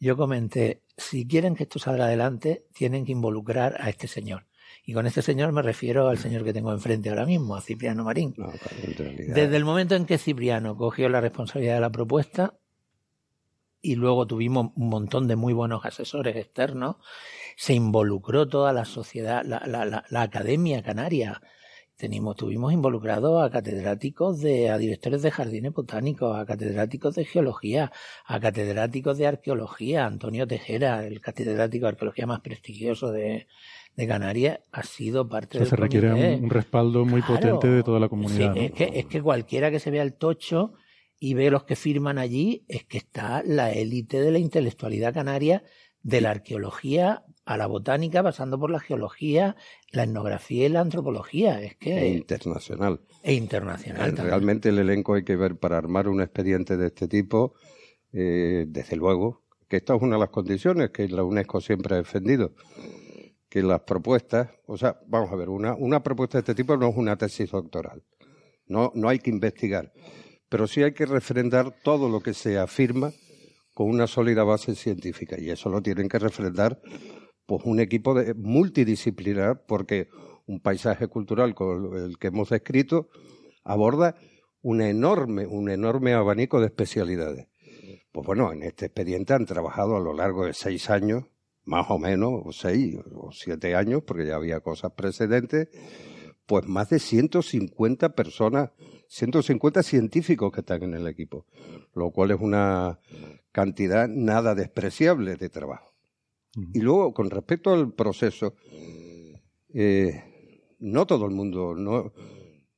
yo 0.00 0.16
comenté, 0.16 0.82
si 0.96 1.28
quieren 1.28 1.54
que 1.54 1.62
esto 1.62 1.78
salga 1.78 2.06
adelante, 2.06 2.66
tienen 2.74 3.04
que 3.04 3.12
involucrar 3.12 3.76
a 3.80 3.88
este 3.88 4.08
señor. 4.08 4.46
Y 4.84 4.94
con 4.94 5.06
este 5.06 5.22
señor 5.22 5.52
me 5.52 5.62
refiero 5.62 6.08
al 6.08 6.18
señor 6.18 6.42
que 6.42 6.52
tengo 6.52 6.72
enfrente 6.72 7.08
ahora 7.10 7.24
mismo, 7.24 7.54
a 7.54 7.60
Cipriano 7.60 8.02
Marín. 8.02 8.34
No, 8.36 8.50
Desde 8.98 9.56
el 9.56 9.64
momento 9.64 9.94
en 9.94 10.04
que 10.04 10.18
Cipriano 10.18 10.76
cogió 10.76 11.08
la 11.08 11.20
responsabilidad 11.20 11.74
de 11.74 11.80
la 11.82 11.92
propuesta, 11.92 12.54
y 13.80 13.94
luego 13.94 14.26
tuvimos 14.26 14.72
un 14.74 14.88
montón 14.88 15.28
de 15.28 15.36
muy 15.36 15.52
buenos 15.52 15.84
asesores 15.84 16.34
externos, 16.34 16.96
se 17.56 17.74
involucró 17.74 18.48
toda 18.48 18.72
la 18.72 18.84
sociedad, 18.84 19.44
la, 19.44 19.62
la, 19.66 19.84
la, 19.84 20.04
la 20.08 20.22
academia 20.22 20.82
canaria, 20.82 21.40
Tenimos, 22.00 22.34
tuvimos 22.36 22.72
involucrados 22.72 23.42
a 23.44 23.50
catedráticos 23.50 24.40
de, 24.40 24.70
a 24.70 24.78
directores 24.78 25.20
de 25.20 25.30
jardines 25.30 25.74
botánicos, 25.74 26.34
a 26.34 26.46
catedráticos 26.46 27.14
de 27.14 27.26
geología, 27.26 27.92
a 28.24 28.40
catedráticos 28.40 29.18
de 29.18 29.26
arqueología. 29.26 30.06
Antonio 30.06 30.46
Tejera, 30.46 31.06
el 31.06 31.20
catedrático 31.20 31.84
de 31.84 31.90
arqueología 31.90 32.26
más 32.26 32.40
prestigioso 32.40 33.12
de, 33.12 33.46
de 33.96 34.06
Canarias, 34.08 34.60
ha 34.72 34.82
sido 34.82 35.28
parte 35.28 35.58
o 35.58 35.60
sea, 35.60 35.60
del 35.60 35.68
se 35.68 35.76
requiere 35.76 36.08
comité. 36.08 36.36
un, 36.36 36.44
un 36.44 36.50
respaldo 36.50 37.04
muy 37.04 37.20
Claro. 37.20 37.40
potente 37.56 37.68
de 37.68 37.82
toda 37.82 38.00
la 38.00 38.08
comunidad. 38.08 38.54
Sí, 38.54 38.60
¿no? 38.60 38.66
es, 38.66 38.72
que, 38.72 38.90
es 38.94 39.04
que 39.06 39.20
cualquiera 39.20 39.70
que 39.70 39.78
se 39.78 39.90
vea 39.90 40.02
el 40.02 40.14
tocho 40.14 40.72
y 41.18 41.34
ve 41.34 41.50
los 41.50 41.64
que 41.64 41.76
firman 41.76 42.16
allí, 42.16 42.64
es 42.66 42.84
que 42.86 42.96
está 42.96 43.42
la 43.44 43.72
élite 43.72 44.22
de 44.22 44.30
la 44.30 44.38
intelectualidad 44.38 45.12
canaria, 45.12 45.62
de 46.02 46.22
la 46.22 46.30
arqueología 46.30 47.24
a 47.50 47.56
la 47.56 47.66
botánica, 47.66 48.22
pasando 48.22 48.60
por 48.60 48.70
la 48.70 48.78
geología, 48.78 49.56
la 49.90 50.04
etnografía 50.04 50.66
y 50.66 50.68
la 50.68 50.82
antropología. 50.82 51.60
Es 51.60 51.74
que. 51.74 51.98
E 51.98 52.08
internacional. 52.10 53.00
E 53.24 53.34
internacional 53.34 54.14
también. 54.14 54.28
Realmente 54.28 54.68
el 54.68 54.78
elenco 54.78 55.14
hay 55.14 55.24
que 55.24 55.34
ver 55.34 55.56
para 55.56 55.76
armar 55.76 56.06
un 56.06 56.20
expediente 56.20 56.76
de 56.76 56.86
este 56.86 57.08
tipo, 57.08 57.54
eh, 58.12 58.66
desde 58.68 58.94
luego, 58.94 59.42
que 59.68 59.78
esta 59.78 59.96
es 59.96 60.02
una 60.02 60.14
de 60.14 60.20
las 60.20 60.30
condiciones 60.30 60.90
que 60.90 61.08
la 61.08 61.24
UNESCO 61.24 61.60
siempre 61.60 61.96
ha 61.96 61.98
defendido, 61.98 62.54
que 63.48 63.64
las 63.64 63.80
propuestas, 63.80 64.50
o 64.66 64.78
sea, 64.78 65.00
vamos 65.08 65.32
a 65.32 65.34
ver, 65.34 65.48
una, 65.48 65.74
una 65.74 66.04
propuesta 66.04 66.38
de 66.38 66.42
este 66.42 66.54
tipo 66.54 66.76
no 66.76 66.90
es 66.90 66.96
una 66.96 67.16
tesis 67.16 67.50
doctoral, 67.50 68.04
no, 68.68 68.92
no 68.94 69.08
hay 69.08 69.18
que 69.18 69.30
investigar, 69.30 69.92
pero 70.48 70.68
sí 70.68 70.84
hay 70.84 70.92
que 70.92 71.04
refrendar 71.04 71.74
todo 71.82 72.08
lo 72.08 72.20
que 72.20 72.32
se 72.32 72.60
afirma 72.60 73.10
con 73.74 73.88
una 73.88 74.06
sólida 74.06 74.44
base 74.44 74.76
científica 74.76 75.34
y 75.40 75.50
eso 75.50 75.68
lo 75.68 75.82
tienen 75.82 76.08
que 76.08 76.20
refrendar 76.20 76.80
pues 77.50 77.64
un 77.64 77.80
equipo 77.80 78.14
multidisciplinar 78.36 79.64
porque 79.66 80.06
un 80.46 80.60
paisaje 80.60 81.08
cultural 81.08 81.56
como 81.56 81.96
el 81.96 82.16
que 82.16 82.28
hemos 82.28 82.50
descrito 82.50 83.08
aborda 83.64 84.14
un 84.62 84.80
enorme, 84.80 85.48
un 85.48 85.68
enorme 85.68 86.14
abanico 86.14 86.60
de 86.60 86.66
especialidades. 86.66 87.48
Pues 88.12 88.24
bueno, 88.24 88.52
en 88.52 88.62
este 88.62 88.86
expediente 88.86 89.34
han 89.34 89.46
trabajado 89.46 89.96
a 89.96 90.00
lo 90.00 90.14
largo 90.14 90.46
de 90.46 90.54
seis 90.54 90.90
años, 90.90 91.24
más 91.64 91.90
o 91.90 91.98
menos, 91.98 92.40
o 92.44 92.52
seis 92.52 92.96
o 93.16 93.32
siete 93.32 93.74
años, 93.74 94.04
porque 94.06 94.28
ya 94.28 94.36
había 94.36 94.60
cosas 94.60 94.92
precedentes, 94.92 95.70
pues 96.46 96.68
más 96.68 96.90
de 96.90 97.00
150 97.00 98.10
personas, 98.14 98.70
150 99.08 99.82
científicos 99.82 100.52
que 100.52 100.60
están 100.60 100.84
en 100.84 100.94
el 100.94 101.08
equipo, 101.08 101.46
lo 101.96 102.12
cual 102.12 102.30
es 102.30 102.40
una 102.40 103.00
cantidad 103.50 104.06
nada 104.06 104.54
despreciable 104.54 105.34
de 105.34 105.48
trabajo. 105.48 105.89
Y 106.54 106.80
luego, 106.80 107.14
con 107.14 107.30
respecto 107.30 107.72
al 107.72 107.92
proceso, 107.92 108.54
eh, 109.72 110.74
no 110.80 111.06
todo 111.06 111.26
el 111.26 111.32
mundo, 111.32 111.74
no, 111.76 112.12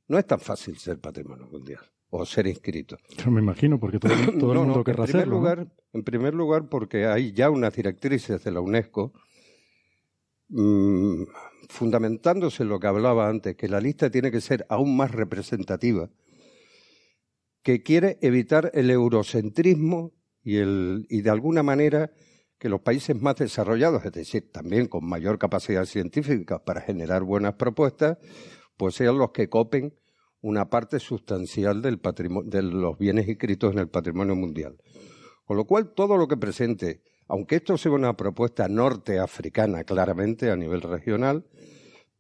no 0.09 0.19
es 0.19 0.27
tan 0.27 0.41
fácil 0.41 0.77
ser 0.79 1.01
patrimonio 1.01 1.49
mundial 1.49 1.81
o 2.11 2.27
ser 2.27 2.47
inscrito. 2.47 2.99
Yo 3.17 3.31
me 3.31 3.41
imagino, 3.41 3.81
porque 3.81 3.99
todo, 3.99 4.13
todo 4.39 4.53
el 4.53 4.59
mundo 4.59 4.77
no, 4.77 4.85
querrá 4.85 5.05
en 5.05 5.11
primer 5.11 5.23
hacerlo. 5.23 5.35
¿no? 5.35 5.41
lugar, 5.41 5.73
En 5.95 6.05
primer 6.05 6.35
lugar, 6.35 6.69
porque 6.69 7.07
hay 7.07 7.33
ya 7.33 7.49
unas 7.49 7.75
directrices 7.75 8.45
de 8.45 8.51
la 8.51 8.61
UNESCO 8.61 9.15
mm, 10.49 11.23
fundamentándose 11.71 12.65
en 12.65 12.69
lo 12.69 12.79
que 12.79 12.87
hablaba 12.87 13.31
antes, 13.31 13.57
que 13.57 13.69
la 13.69 13.81
lista 13.81 14.11
tiene 14.11 14.31
que 14.31 14.43
ser 14.43 14.67
aún 14.69 14.95
más 14.95 15.11
representativa, 15.11 16.11
que 17.63 17.83
quiere 17.83 18.19
evitar 18.21 18.71
el 18.75 18.91
eurocentrismo 18.91 20.13
y, 20.43 20.57
el, 20.57 21.07
y 21.09 21.23
de 21.23 21.31
alguna 21.31 21.63
manera 21.63 22.13
que 22.63 22.69
los 22.69 22.81
países 22.81 23.21
más 23.21 23.35
desarrollados, 23.35 24.05
es 24.05 24.13
decir, 24.13 24.53
también 24.53 24.87
con 24.87 25.05
mayor 25.05 25.37
capacidad 25.37 25.85
científica 25.85 26.65
para 26.65 26.81
generar 26.81 27.25
buenas 27.25 27.55
propuestas, 27.55 28.19
pues 28.77 28.95
sean 28.95 29.19
los 29.19 29.33
que 29.33 29.49
copen 29.49 29.99
una 30.43 30.71
parte 30.71 31.01
sustancial 31.01 31.83
del 31.83 32.01
de 32.45 32.63
los 32.63 32.97
bienes 32.99 33.27
inscritos 33.27 33.73
en 33.73 33.81
el 33.81 33.89
patrimonio 33.89 34.37
mundial. 34.37 34.77
Con 35.45 35.57
lo 35.57 35.65
cual, 35.65 35.93
todo 35.93 36.17
lo 36.17 36.29
que 36.29 36.37
presente, 36.37 37.03
aunque 37.27 37.57
esto 37.57 37.77
sea 37.77 37.91
una 37.91 38.17
propuesta 38.17 38.69
norteafricana 38.69 39.83
claramente 39.83 40.53
a 40.53 40.55
nivel 40.55 40.83
regional, 40.83 41.45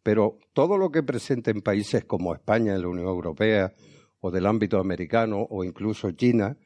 pero 0.02 0.40
todo 0.54 0.76
lo 0.76 0.90
que 0.90 1.04
presente 1.04 1.52
en 1.52 1.62
países 1.62 2.04
como 2.04 2.34
España, 2.34 2.76
la 2.76 2.88
Unión 2.88 3.06
Europea, 3.06 3.74
o 4.18 4.32
del 4.32 4.46
ámbito 4.46 4.80
americano, 4.80 5.46
o 5.48 5.62
incluso 5.62 6.10
China, 6.10 6.56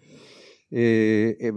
eh, 0.70 1.36
eh, 1.38 1.52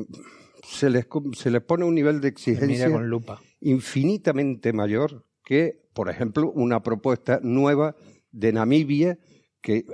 se, 0.69 0.89
les, 0.89 1.07
se 1.33 1.49
les 1.49 1.61
pone 1.61 1.85
un 1.85 1.95
nivel 1.95 2.21
de 2.21 2.27
exigencia 2.29 2.67
mira 2.67 2.91
con 2.91 3.09
lupa. 3.09 3.41
infinitamente 3.59 4.71
mayor 4.71 5.25
que, 5.43 5.81
por 5.93 6.09
ejemplo, 6.09 6.51
una 6.51 6.83
propuesta 6.83 7.39
nueva 7.41 7.95
de 8.31 8.53
Namibia 8.53 9.17
que, 9.61 9.85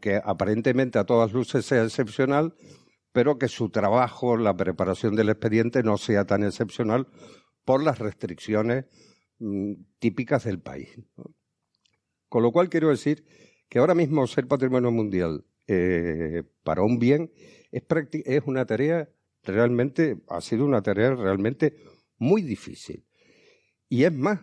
que 0.00 0.20
aparentemente 0.24 0.98
a 0.98 1.04
todas 1.04 1.32
luces 1.32 1.66
sea 1.66 1.84
excepcional, 1.84 2.54
pero 3.12 3.38
que 3.38 3.48
su 3.48 3.68
trabajo, 3.68 4.36
la 4.36 4.56
preparación 4.56 5.14
del 5.14 5.28
expediente 5.28 5.82
no 5.82 5.98
sea 5.98 6.24
tan 6.24 6.42
excepcional 6.44 7.06
por 7.64 7.82
las 7.82 7.98
restricciones 7.98 8.86
mm, 9.38 9.74
típicas 9.98 10.44
del 10.44 10.60
país. 10.60 10.98
¿no? 11.16 11.34
Con 12.28 12.42
lo 12.42 12.50
cual 12.50 12.70
quiero 12.70 12.88
decir 12.88 13.24
que 13.68 13.78
ahora 13.78 13.94
mismo 13.94 14.26
ser 14.26 14.48
patrimonio 14.48 14.90
mundial 14.90 15.44
eh, 15.66 16.42
para 16.64 16.82
un 16.82 16.98
bien 16.98 17.30
es, 17.70 17.82
es 18.24 18.42
una 18.46 18.64
tarea 18.64 19.10
realmente, 19.44 20.22
ha 20.28 20.40
sido 20.40 20.64
una 20.64 20.82
tarea 20.82 21.14
realmente 21.14 21.76
muy 22.18 22.42
difícil. 22.42 23.04
Y 23.88 24.04
es 24.04 24.12
más, 24.12 24.40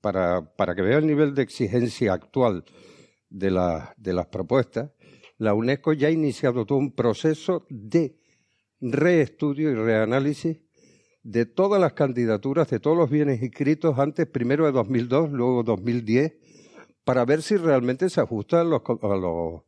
para, 0.00 0.54
para 0.56 0.74
que 0.74 0.82
vea 0.82 0.98
el 0.98 1.06
nivel 1.06 1.34
de 1.34 1.42
exigencia 1.42 2.12
actual 2.12 2.64
de, 3.30 3.50
la- 3.50 3.94
de 3.96 4.12
las 4.12 4.26
propuestas, 4.26 4.90
la 5.38 5.54
UNESCO 5.54 5.92
ya 5.92 6.08
ha 6.08 6.10
iniciado 6.12 6.64
todo 6.66 6.78
un 6.78 6.92
proceso 6.94 7.66
de 7.68 8.18
reestudio 8.80 9.70
y 9.70 9.74
reanálisis 9.74 10.58
de 11.22 11.46
todas 11.46 11.80
las 11.80 11.94
candidaturas, 11.94 12.68
de 12.68 12.80
todos 12.80 12.96
los 12.96 13.10
bienes 13.10 13.42
inscritos 13.42 13.98
antes, 13.98 14.26
primero 14.26 14.66
de 14.66 14.72
2002, 14.72 15.30
luego 15.32 15.62
2010, 15.62 16.34
para 17.04 17.24
ver 17.24 17.42
si 17.42 17.56
realmente 17.56 18.10
se 18.10 18.20
ajustan 18.20 18.68
los, 18.70 18.82
a 19.02 19.16
los, 19.16 19.62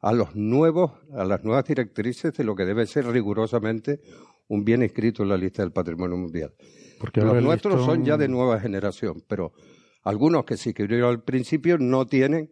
a 0.00 0.12
los 0.12 0.34
nuevos, 0.36 0.92
a 1.12 1.24
las 1.24 1.44
nuevas 1.44 1.64
directrices 1.64 2.32
de 2.34 2.44
lo 2.44 2.54
que 2.54 2.64
debe 2.64 2.86
ser 2.86 3.06
rigurosamente 3.06 4.00
un 4.48 4.64
bien 4.64 4.82
inscrito 4.82 5.22
en 5.22 5.28
la 5.28 5.36
lista 5.36 5.62
del 5.62 5.72
patrimonio 5.72 6.16
mundial. 6.16 6.54
Porque 7.00 7.20
los 7.20 7.42
nuestros 7.42 7.74
listón- 7.80 7.86
son 7.86 8.04
ya 8.04 8.16
de 8.16 8.28
nueva 8.28 8.58
generación, 8.60 9.22
pero 9.28 9.52
algunos 10.02 10.44
que 10.44 10.56
se 10.56 10.70
inscribieron 10.70 11.10
al 11.10 11.22
principio 11.22 11.78
no 11.78 12.06
tienen 12.06 12.50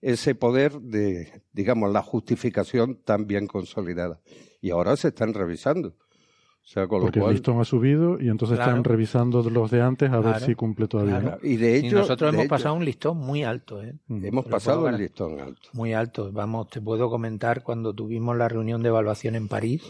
ese 0.00 0.34
poder 0.34 0.80
de, 0.80 1.42
digamos, 1.52 1.92
la 1.92 2.02
justificación 2.02 3.02
tan 3.04 3.26
bien 3.26 3.46
consolidada. 3.46 4.20
Y 4.60 4.70
ahora 4.70 4.96
se 4.96 5.08
están 5.08 5.34
revisando. 5.34 5.96
O 6.68 6.70
sea, 6.70 6.86
con 6.86 6.98
lo 6.98 7.06
Porque 7.06 7.20
el 7.20 7.30
listón 7.30 7.58
ha 7.60 7.64
subido 7.64 8.20
y 8.20 8.28
entonces 8.28 8.56
Claro. 8.58 8.72
están 8.72 8.84
revisando 8.84 9.42
los 9.48 9.70
de 9.70 9.80
antes 9.80 10.10
a 10.12 10.20
ver 10.20 10.38
si 10.40 10.54
cumple 10.54 10.86
todavía. 10.86 11.18
Claro. 11.18 11.38
¿no? 11.42 11.48
Y 11.48 11.56
de 11.56 11.78
hecho, 11.78 11.96
nosotros 11.96 12.30
de 12.30 12.36
hemos 12.36 12.44
hecho- 12.44 12.50
pasado 12.50 12.74
un 12.74 12.84
listón 12.84 13.16
muy 13.16 13.42
alto, 13.42 13.82
¿eh? 13.82 13.94
hemos 14.10 14.44
Te 14.44 14.50
lo 14.50 14.56
pasado 14.56 14.82
gar- 14.84 14.98
listón 14.98 15.40
alto. 15.40 15.70
Muy 15.72 15.94
alto. 15.94 16.30
Vamos, 16.30 16.68
te 16.68 16.82
puedo 16.82 17.08
comentar 17.08 17.62
cuando 17.62 17.94
tuvimos 17.94 18.36
la 18.36 18.48
reunión 18.50 18.82
de 18.82 18.88
evaluación 18.90 19.34
en 19.34 19.48
París. 19.48 19.82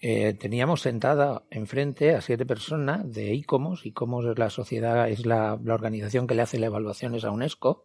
eh, 0.00 0.34
teníamos 0.34 0.80
sentada 0.82 1.42
enfrente 1.50 2.14
a 2.14 2.20
siete 2.20 2.46
personas 2.46 3.12
de 3.12 3.34
ICOMOS. 3.34 3.84
ICOMOS 3.84 4.26
es 4.26 4.38
la 4.38 4.48
sociedad, 4.48 5.08
es 5.08 5.26
la, 5.26 5.58
la 5.62 5.74
organización 5.74 6.26
que 6.28 6.36
le 6.36 6.42
hace 6.42 6.58
las 6.58 6.68
evaluaciones 6.68 7.24
a 7.24 7.32
UNESCO, 7.32 7.82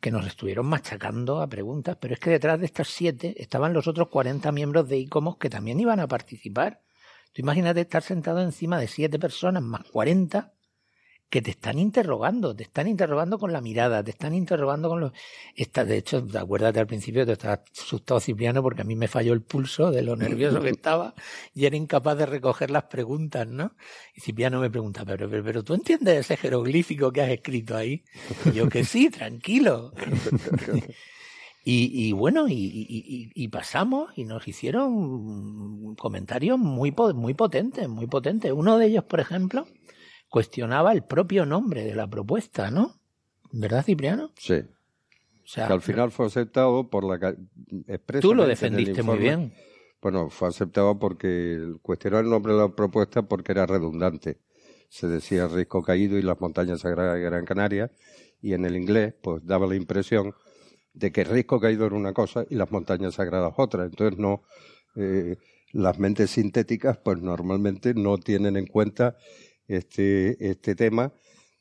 que 0.00 0.12
nos 0.12 0.26
estuvieron 0.26 0.66
machacando 0.66 1.40
a 1.40 1.48
preguntas, 1.48 1.96
pero 2.00 2.14
es 2.14 2.20
que 2.20 2.30
detrás 2.30 2.60
de 2.60 2.66
estas 2.66 2.86
siete 2.86 3.34
estaban 3.42 3.72
los 3.72 3.88
otros 3.88 4.08
40 4.10 4.52
miembros 4.52 4.88
de 4.88 4.98
ICOMOS 4.98 5.38
que 5.38 5.50
también 5.50 5.80
iban 5.80 5.98
a 5.98 6.06
participar. 6.06 6.82
Tú 7.34 7.42
imagínate 7.42 7.80
estar 7.80 8.02
sentado 8.02 8.40
encima 8.40 8.78
de 8.78 8.86
siete 8.86 9.18
personas 9.18 9.60
más 9.60 9.82
40 9.90 10.52
que 11.28 11.42
te 11.42 11.50
están 11.50 11.80
interrogando, 11.80 12.54
te 12.54 12.62
están 12.62 12.86
interrogando 12.86 13.40
con 13.40 13.52
la 13.52 13.60
mirada, 13.60 14.04
te 14.04 14.12
están 14.12 14.34
interrogando 14.34 14.88
con 14.88 15.00
los... 15.00 15.12
Esta, 15.56 15.84
de 15.84 15.96
hecho, 15.96 16.24
acuérdate 16.38 16.78
al 16.78 16.86
principio, 16.86 17.26
te 17.26 17.32
estaba 17.32 17.60
asustado 17.76 18.20
Cipriano 18.20 18.62
porque 18.62 18.82
a 18.82 18.84
mí 18.84 18.94
me 18.94 19.08
falló 19.08 19.32
el 19.32 19.42
pulso 19.42 19.90
de 19.90 20.02
lo 20.02 20.14
nervioso 20.14 20.60
que 20.60 20.70
estaba 20.70 21.12
y 21.52 21.66
era 21.66 21.74
incapaz 21.74 22.18
de 22.18 22.26
recoger 22.26 22.70
las 22.70 22.84
preguntas, 22.84 23.48
¿no? 23.48 23.74
Y 24.14 24.20
Cipriano 24.20 24.60
me 24.60 24.70
pregunta, 24.70 25.04
pero, 25.04 25.28
pero, 25.28 25.42
pero 25.42 25.64
¿tú 25.64 25.74
entiendes 25.74 26.20
ese 26.20 26.36
jeroglífico 26.36 27.10
que 27.10 27.22
has 27.22 27.30
escrito 27.30 27.76
ahí? 27.76 28.04
Y 28.44 28.52
yo 28.52 28.68
que 28.68 28.84
sí, 28.84 29.10
tranquilo. 29.10 29.92
Y, 31.66 32.08
y 32.08 32.12
bueno, 32.12 32.46
y, 32.46 32.52
y- 32.52 32.86
y- 32.88 33.30
y 33.34 33.48
pasamos 33.48 34.10
y 34.16 34.24
nos 34.24 34.46
hicieron 34.46 35.94
comentarios 35.96 36.58
muy, 36.58 36.94
muy 37.14 37.32
potentes, 37.34 37.88
muy 37.88 38.06
potentes. 38.06 38.52
Uno 38.52 38.76
de 38.76 38.86
ellos, 38.86 39.04
por 39.04 39.20
ejemplo, 39.20 39.66
cuestionaba 40.28 40.92
el 40.92 41.04
propio 41.04 41.46
nombre 41.46 41.82
de 41.84 41.94
la 41.94 42.06
propuesta, 42.06 42.70
¿no? 42.70 43.00
¿Verdad, 43.50 43.84
Cipriano? 43.84 44.30
Sí. 44.36 44.56
O 44.56 45.46
sea, 45.46 45.66
que 45.68 45.72
al 45.72 45.80
final 45.80 46.10
fue 46.10 46.26
aceptado 46.26 46.88
por 46.90 47.04
la 47.04 47.34
Tú 48.20 48.34
lo 48.34 48.46
defendiste 48.46 49.02
muy 49.02 49.18
bien. 49.18 49.52
Bueno, 50.02 50.28
fue 50.28 50.48
aceptado 50.48 50.98
porque 50.98 51.76
cuestionó 51.80 52.18
el 52.18 52.28
nombre 52.28 52.52
de 52.52 52.58
la 52.58 52.68
propuesta 52.68 53.22
porque 53.22 53.52
era 53.52 53.64
redundante. 53.64 54.38
Se 54.90 55.06
decía 55.06 55.48
Risco 55.48 55.82
Caído 55.82 56.18
y 56.18 56.22
las 56.22 56.40
montañas 56.40 56.80
sagradas 56.80 57.14
de 57.14 57.22
Gran 57.22 57.46
Canaria 57.46 57.90
y 58.42 58.52
en 58.52 58.66
el 58.66 58.76
inglés 58.76 59.14
pues 59.22 59.46
daba 59.46 59.66
la 59.66 59.76
impresión 59.76 60.34
de 60.94 61.12
que 61.12 61.24
Risco 61.24 61.60
Caído 61.60 61.86
era 61.86 61.96
una 61.96 62.12
cosa 62.12 62.44
y 62.48 62.54
las 62.54 62.70
montañas 62.70 63.14
sagradas 63.14 63.52
otra. 63.56 63.84
Entonces 63.84 64.18
no 64.18 64.42
eh, 64.96 65.36
las 65.72 65.98
mentes 65.98 66.30
sintéticas 66.30 66.98
pues 66.98 67.20
normalmente 67.20 67.94
no 67.94 68.16
tienen 68.18 68.56
en 68.56 68.66
cuenta 68.66 69.16
este 69.66 70.50
este 70.50 70.74
tema 70.74 71.12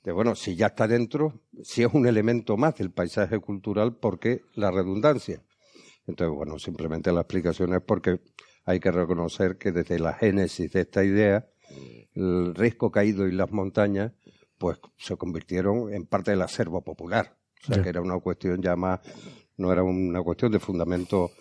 de 0.04 0.12
bueno, 0.12 0.36
si 0.36 0.56
ya 0.56 0.68
está 0.68 0.88
dentro, 0.88 1.42
si 1.64 1.82
es 1.84 1.94
un 1.94 2.06
elemento 2.06 2.58
más 2.58 2.76
del 2.76 2.92
paisaje 2.92 3.40
cultural, 3.40 3.96
¿por 3.96 4.20
qué 4.20 4.42
la 4.54 4.70
redundancia? 4.70 5.42
Entonces, 6.06 6.36
bueno, 6.36 6.60
simplemente 6.60 7.14
la 7.14 7.22
explicación 7.22 7.74
es 7.74 7.82
porque 7.82 8.20
hay 8.66 8.80
que 8.80 8.92
reconocer 8.92 9.58
que 9.58 9.72
desde 9.72 10.00
la 10.00 10.14
génesis 10.14 10.72
de 10.72 10.82
esta 10.82 11.04
idea, 11.06 11.48
el 12.14 12.54
risco 12.54 12.92
caído 12.92 13.28
y 13.28 13.32
las 13.32 13.52
montañas, 13.52 14.12
pues 14.58 14.80
se 14.98 15.16
convirtieron 15.16 15.94
en 15.94 16.06
parte 16.06 16.32
del 16.32 16.42
acervo 16.42 16.84
popular. 16.84 17.38
O 17.70 17.74
sea, 17.74 17.82
que 17.84 17.90
era 17.90 18.02
una 18.02 18.20
cuestión 18.20 18.62
ya 18.62 18.76
más, 18.76 19.00
no 19.58 19.72
era 19.72 19.84
una 19.84 20.22
cuestión 20.22 20.52
de 20.52 20.60
fundamento 20.60 21.32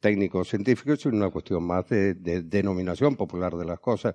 técnico 0.00 0.44
científico, 0.44 0.96
sino 0.96 1.16
una 1.16 1.30
cuestión 1.30 1.62
más 1.62 1.88
de, 1.88 2.14
de 2.14 2.42
denominación 2.42 3.16
popular 3.16 3.54
de 3.56 3.64
las 3.66 3.78
cosas. 3.80 4.14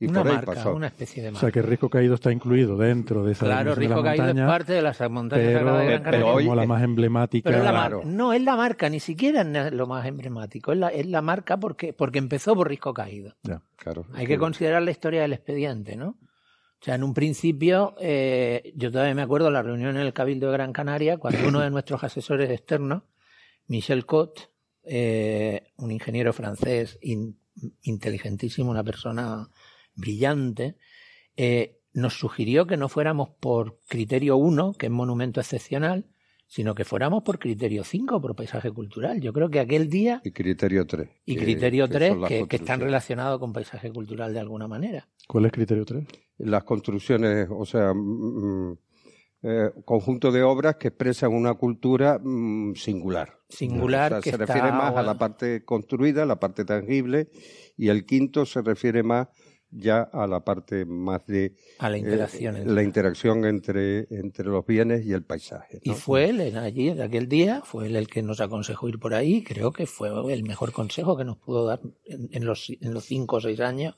Y 0.00 0.06
una 0.06 0.20
por 0.20 0.28
ahí 0.28 0.34
marca, 0.36 0.54
pasó. 0.54 0.74
una 0.76 0.86
especie 0.86 1.22
de 1.24 1.28
O 1.30 1.32
marca. 1.32 1.40
sea 1.40 1.50
que 1.52 1.60
Risco 1.60 1.88
Caído 1.90 2.14
está 2.14 2.30
incluido 2.30 2.76
dentro 2.76 3.24
de 3.24 3.32
esa 3.32 3.46
Claro, 3.46 3.70
de 3.70 3.76
Risco 3.76 3.96
la 3.96 4.02
Caído 4.16 4.28
es 4.28 4.46
parte 4.46 4.72
de 4.72 4.82
las 4.82 5.10
montañas 5.10 5.44
pero, 5.46 5.58
sagradas 5.58 5.80
de 5.80 5.86
Gran 5.98 6.02
pero 6.12 6.32
como 6.34 6.54
la 6.54 6.66
más 6.66 6.82
emblemática. 6.84 7.50
Pero 7.50 7.58
es 7.58 7.64
la 7.64 7.72
mar- 7.72 8.06
no 8.06 8.32
es 8.32 8.42
la 8.42 8.54
marca, 8.56 8.88
ni 8.88 9.00
siquiera 9.00 9.40
es 9.42 9.72
lo 9.72 9.86
más 9.88 10.06
emblemático, 10.06 10.70
es 10.72 10.78
la, 10.78 10.88
es 10.88 11.04
la 11.06 11.20
marca 11.20 11.56
porque, 11.58 11.92
porque 11.92 12.18
empezó 12.20 12.54
por 12.54 12.68
Risco 12.68 12.94
Caído. 12.94 13.34
Ya. 13.42 13.60
Claro. 13.76 14.04
Hay 14.14 14.26
que 14.28 14.38
considerar 14.38 14.82
la 14.82 14.92
historia 14.92 15.22
del 15.22 15.32
expediente, 15.32 15.96
¿no? 15.96 16.16
O 16.80 16.84
sea, 16.84 16.94
en 16.94 17.02
un 17.02 17.12
principio, 17.12 17.94
eh, 18.00 18.72
yo 18.76 18.90
todavía 18.92 19.14
me 19.14 19.22
acuerdo 19.22 19.50
la 19.50 19.62
reunión 19.62 19.96
en 19.96 20.02
el 20.02 20.12
Cabildo 20.12 20.46
de 20.46 20.52
Gran 20.52 20.72
Canaria, 20.72 21.18
cuando 21.18 21.48
uno 21.48 21.60
de 21.60 21.70
nuestros 21.70 22.04
asesores 22.04 22.50
externos, 22.50 23.02
Michel 23.66 24.06
Cot, 24.06 24.52
eh, 24.84 25.72
un 25.76 25.90
ingeniero 25.90 26.32
francés 26.32 26.98
in- 27.02 27.38
inteligentísimo, 27.82 28.70
una 28.70 28.84
persona 28.84 29.48
brillante, 29.94 30.76
eh, 31.36 31.80
nos 31.92 32.14
sugirió 32.18 32.66
que 32.66 32.76
no 32.76 32.88
fuéramos 32.88 33.30
por 33.40 33.80
criterio 33.88 34.36
1, 34.36 34.74
que 34.74 34.86
es 34.86 34.92
monumento 34.92 35.40
excepcional, 35.40 36.06
sino 36.48 36.74
que 36.74 36.84
fuéramos 36.84 37.22
por 37.22 37.38
criterio 37.38 37.84
5, 37.84 38.20
por 38.20 38.34
paisaje 38.34 38.72
cultural. 38.72 39.20
Yo 39.20 39.32
creo 39.32 39.50
que 39.50 39.60
aquel 39.60 39.88
día 39.88 40.20
Y 40.24 40.32
criterio 40.32 40.86
3. 40.86 41.08
y 41.26 41.36
criterio 41.36 41.86
3, 41.86 42.16
que, 42.26 42.48
que 42.48 42.56
están 42.56 42.80
relacionados 42.80 43.38
con 43.38 43.52
paisaje 43.52 43.92
cultural 43.92 44.32
de 44.32 44.40
alguna 44.40 44.66
manera. 44.66 45.06
¿Cuál 45.28 45.44
es 45.46 45.52
criterio 45.52 45.84
3? 45.84 46.04
las 46.38 46.64
construcciones, 46.64 47.48
o 47.50 47.66
sea, 47.66 47.92
mm, 47.92 48.78
eh, 49.42 49.70
conjunto 49.84 50.32
de 50.32 50.42
obras 50.42 50.76
que 50.76 50.88
expresan 50.88 51.32
una 51.32 51.54
cultura 51.54 52.18
mm, 52.22 52.74
singular. 52.74 53.38
Singular, 53.48 54.12
O 54.12 54.16
sea, 54.16 54.22
que 54.22 54.30
se 54.30 54.42
está, 54.42 54.54
refiere 54.54 54.72
más 54.72 54.96
a 54.96 55.02
la 55.02 55.18
parte 55.18 55.64
construida, 55.64 56.26
la 56.26 56.40
parte 56.40 56.64
tangible, 56.64 57.28
y 57.76 57.88
el 57.88 58.06
quinto 58.06 58.46
se 58.46 58.62
refiere 58.62 59.02
más 59.02 59.28
ya 59.70 60.00
a 60.02 60.26
la 60.26 60.40
parte 60.44 60.84
más 60.86 61.26
de 61.26 61.54
A 61.78 61.90
la 61.90 61.98
interacción 61.98 62.56
eh, 62.56 62.58
entre- 62.60 62.74
la 62.74 62.82
interacción 62.82 63.44
entre, 63.44 64.06
entre 64.10 64.46
los 64.46 64.64
bienes 64.66 65.04
y 65.04 65.12
el 65.12 65.22
paisaje. 65.22 65.80
Y 65.82 65.92
fue 65.92 66.30
él, 66.30 66.40
en 66.40 66.56
allí, 66.56 66.92
de 66.94 67.02
aquel 67.02 67.28
día, 67.28 67.60
fue 67.64 67.86
él 67.86 67.96
el 67.96 68.08
que 68.08 68.22
nos 68.22 68.40
aconsejó 68.40 68.88
ir 68.88 68.98
por 68.98 69.14
ahí. 69.14 69.42
Creo 69.44 69.72
que 69.72 69.86
fue 69.86 70.08
el 70.32 70.42
mejor 70.44 70.72
consejo 70.72 71.16
que 71.16 71.24
nos 71.24 71.36
pudo 71.36 71.66
dar 71.66 71.80
en, 72.06 72.28
en 72.32 72.44
los, 72.46 72.70
en 72.80 72.94
los 72.94 73.04
cinco 73.04 73.36
o 73.36 73.40
seis 73.40 73.60
años 73.60 73.94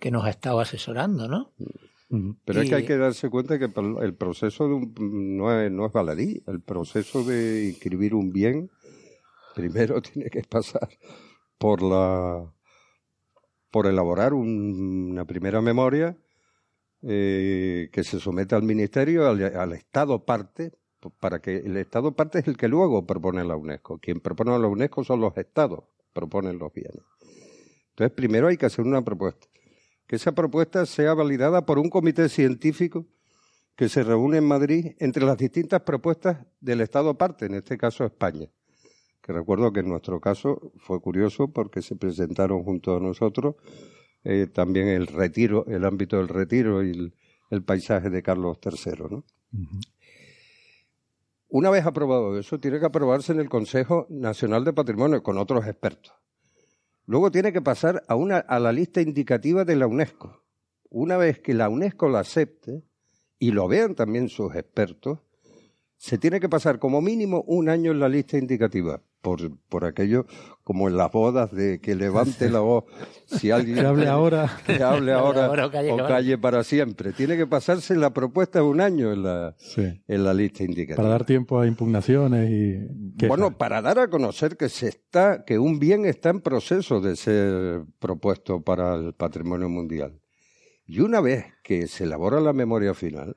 que 0.00 0.10
nos 0.10 0.24
ha 0.24 0.30
estado 0.30 0.58
asesorando, 0.60 1.28
¿no? 1.28 1.52
Pero 2.44 2.60
es 2.60 2.68
que 2.68 2.74
hay 2.74 2.84
que 2.84 2.98
darse 2.98 3.30
cuenta 3.30 3.58
que 3.58 3.64
el 3.66 3.96
el 4.02 4.14
proceso 4.14 4.68
de 4.68 4.74
un- 4.74 5.36
no, 5.38 5.58
es, 5.62 5.70
no 5.72 5.86
es 5.86 5.92
baladí. 5.92 6.42
El 6.46 6.60
proceso 6.60 7.24
de 7.24 7.68
inscribir 7.68 8.14
un 8.14 8.30
bien 8.32 8.68
primero 9.54 10.02
tiene 10.02 10.28
que 10.30 10.42
pasar 10.42 10.88
por 11.58 11.80
la 11.80 12.52
por 13.72 13.86
elaborar 13.88 14.34
un- 14.34 15.08
una 15.10 15.24
primera 15.24 15.60
memoria 15.60 16.16
eh, 17.02 17.88
que 17.92 18.04
se 18.04 18.20
somete 18.20 18.54
al 18.54 18.62
ministerio, 18.62 19.26
al, 19.28 19.42
al 19.56 19.72
Estado 19.72 20.24
parte, 20.24 20.70
para 21.18 21.40
que 21.40 21.56
el 21.56 21.76
Estado 21.76 22.12
parte 22.12 22.38
es 22.38 22.46
el 22.46 22.56
que 22.56 22.68
luego 22.68 23.04
propone 23.06 23.42
la 23.42 23.56
UNESCO. 23.56 23.98
Quien 23.98 24.20
propone 24.20 24.52
a 24.54 24.58
la 24.58 24.68
UNESCO 24.68 25.02
son 25.02 25.20
los 25.20 25.36
Estados, 25.36 25.82
proponen 26.12 26.58
los 26.58 26.72
bienes. 26.72 27.02
Entonces, 27.90 28.14
primero 28.14 28.46
hay 28.46 28.56
que 28.56 28.66
hacer 28.66 28.84
una 28.84 29.02
propuesta. 29.02 29.48
Que 30.06 30.16
esa 30.16 30.30
propuesta 30.32 30.86
sea 30.86 31.14
validada 31.14 31.66
por 31.66 31.78
un 31.80 31.88
comité 31.90 32.28
científico 32.28 33.04
que 33.74 33.88
se 33.88 34.04
reúne 34.04 34.36
en 34.38 34.44
Madrid 34.46 34.92
entre 34.98 35.24
las 35.24 35.38
distintas 35.38 35.80
propuestas 35.80 36.38
del 36.60 36.82
Estado 36.82 37.14
parte, 37.18 37.46
en 37.46 37.54
este 37.54 37.76
caso 37.78 38.04
España. 38.04 38.46
Que 39.22 39.32
recuerdo 39.32 39.72
que 39.72 39.80
en 39.80 39.88
nuestro 39.88 40.20
caso 40.20 40.72
fue 40.78 41.00
curioso 41.00 41.48
porque 41.48 41.80
se 41.80 41.96
presentaron 41.96 42.64
junto 42.64 42.96
a 42.96 43.00
nosotros 43.00 43.54
eh, 44.24 44.46
también 44.52 44.88
el 44.88 45.06
retiro, 45.06 45.64
el 45.66 45.84
ámbito 45.84 46.16
del 46.16 46.28
retiro 46.28 46.82
y 46.82 46.90
el, 46.90 47.14
el 47.50 47.62
paisaje 47.62 48.10
de 48.10 48.22
Carlos 48.22 48.58
III, 48.64 48.92
¿no? 49.10 49.24
Una 51.48 51.68
vez 51.68 51.84
aprobado 51.84 52.38
eso, 52.38 52.58
tiene 52.58 52.80
que 52.80 52.86
aprobarse 52.86 53.32
en 53.32 53.38
el 53.40 53.50
Consejo 53.50 54.06
Nacional 54.08 54.64
de 54.64 54.72
Patrimonio 54.72 55.22
con 55.22 55.36
otros 55.36 55.66
expertos. 55.66 56.14
Luego 57.04 57.30
tiene 57.30 57.52
que 57.52 57.60
pasar 57.60 58.02
a, 58.08 58.14
una, 58.14 58.38
a 58.38 58.58
la 58.58 58.72
lista 58.72 59.02
indicativa 59.02 59.66
de 59.66 59.76
la 59.76 59.86
UNESCO. 59.86 60.42
Una 60.88 61.18
vez 61.18 61.40
que 61.40 61.52
la 61.52 61.68
UNESCO 61.68 62.08
la 62.08 62.20
acepte 62.20 62.82
y 63.38 63.50
lo 63.50 63.68
vean 63.68 63.94
también 63.94 64.30
sus 64.30 64.54
expertos, 64.54 65.18
se 66.02 66.18
tiene 66.18 66.40
que 66.40 66.48
pasar 66.48 66.80
como 66.80 67.00
mínimo 67.00 67.44
un 67.46 67.68
año 67.68 67.92
en 67.92 68.00
la 68.00 68.08
lista 68.08 68.36
indicativa. 68.36 69.00
Por, 69.20 69.56
por 69.68 69.84
aquello, 69.84 70.26
como 70.64 70.88
en 70.88 70.96
las 70.96 71.12
bodas, 71.12 71.52
de 71.52 71.78
que 71.80 71.94
levante 71.94 72.50
la 72.50 72.58
voz. 72.58 72.86
Si 73.26 73.50
alguien. 73.52 73.76
Que 73.76 73.86
hable 73.86 74.08
ahora. 74.08 74.50
Que 74.66 74.82
hable 74.82 75.12
ahora 75.12 75.46
Ahora 75.46 75.66
o 75.66 75.70
calle, 75.70 75.92
o 75.92 75.96
que 75.98 76.02
calle 76.02 76.38
para 76.38 76.64
siempre. 76.64 77.12
Tiene 77.12 77.36
que 77.36 77.46
pasarse 77.46 77.94
la 77.94 78.12
propuesta 78.12 78.58
de 78.58 78.64
un 78.64 78.80
año 78.80 79.12
en 79.12 79.22
la, 79.22 79.54
Sí. 79.58 80.02
en 80.08 80.24
la 80.24 80.34
lista 80.34 80.64
indicativa. 80.64 80.96
Para 80.96 81.08
dar 81.10 81.24
tiempo 81.24 81.60
a 81.60 81.68
impugnaciones 81.68 82.50
y... 82.50 83.12
quejas. 83.16 83.28
Bueno, 83.28 83.56
para 83.56 83.80
dar 83.80 84.00
a 84.00 84.10
conocer 84.10 84.56
que 84.56 84.68
se 84.68 84.88
está, 84.88 85.44
que 85.44 85.60
un 85.60 85.78
bien 85.78 86.04
está 86.04 86.30
en 86.30 86.40
proceso 86.40 87.00
de 87.00 87.14
ser 87.14 87.84
propuesto 88.00 88.60
para 88.62 88.96
el 88.96 89.14
patrimonio 89.14 89.68
mundial. 89.68 90.20
Y 90.84 90.98
una 90.98 91.20
vez 91.20 91.44
que 91.62 91.86
se 91.86 92.02
elabora 92.02 92.40
la 92.40 92.52
memoria 92.52 92.92
final, 92.92 93.36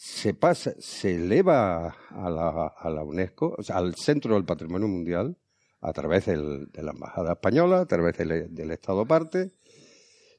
se 0.00 0.32
pasa, 0.32 0.74
se 0.78 1.16
eleva 1.16 1.88
a 2.10 2.30
la, 2.30 2.68
a 2.68 2.88
la 2.88 3.02
UNESCO, 3.02 3.56
o 3.58 3.62
sea, 3.64 3.78
al 3.78 3.96
Centro 3.96 4.34
del 4.34 4.44
Patrimonio 4.44 4.86
Mundial, 4.86 5.36
a 5.80 5.92
través 5.92 6.26
del- 6.26 6.68
de 6.70 6.82
la 6.84 6.92
Embajada 6.92 7.32
Española, 7.32 7.80
a 7.80 7.86
través 7.86 8.16
del, 8.16 8.70
Estado 8.70 9.04
parte, 9.06 9.50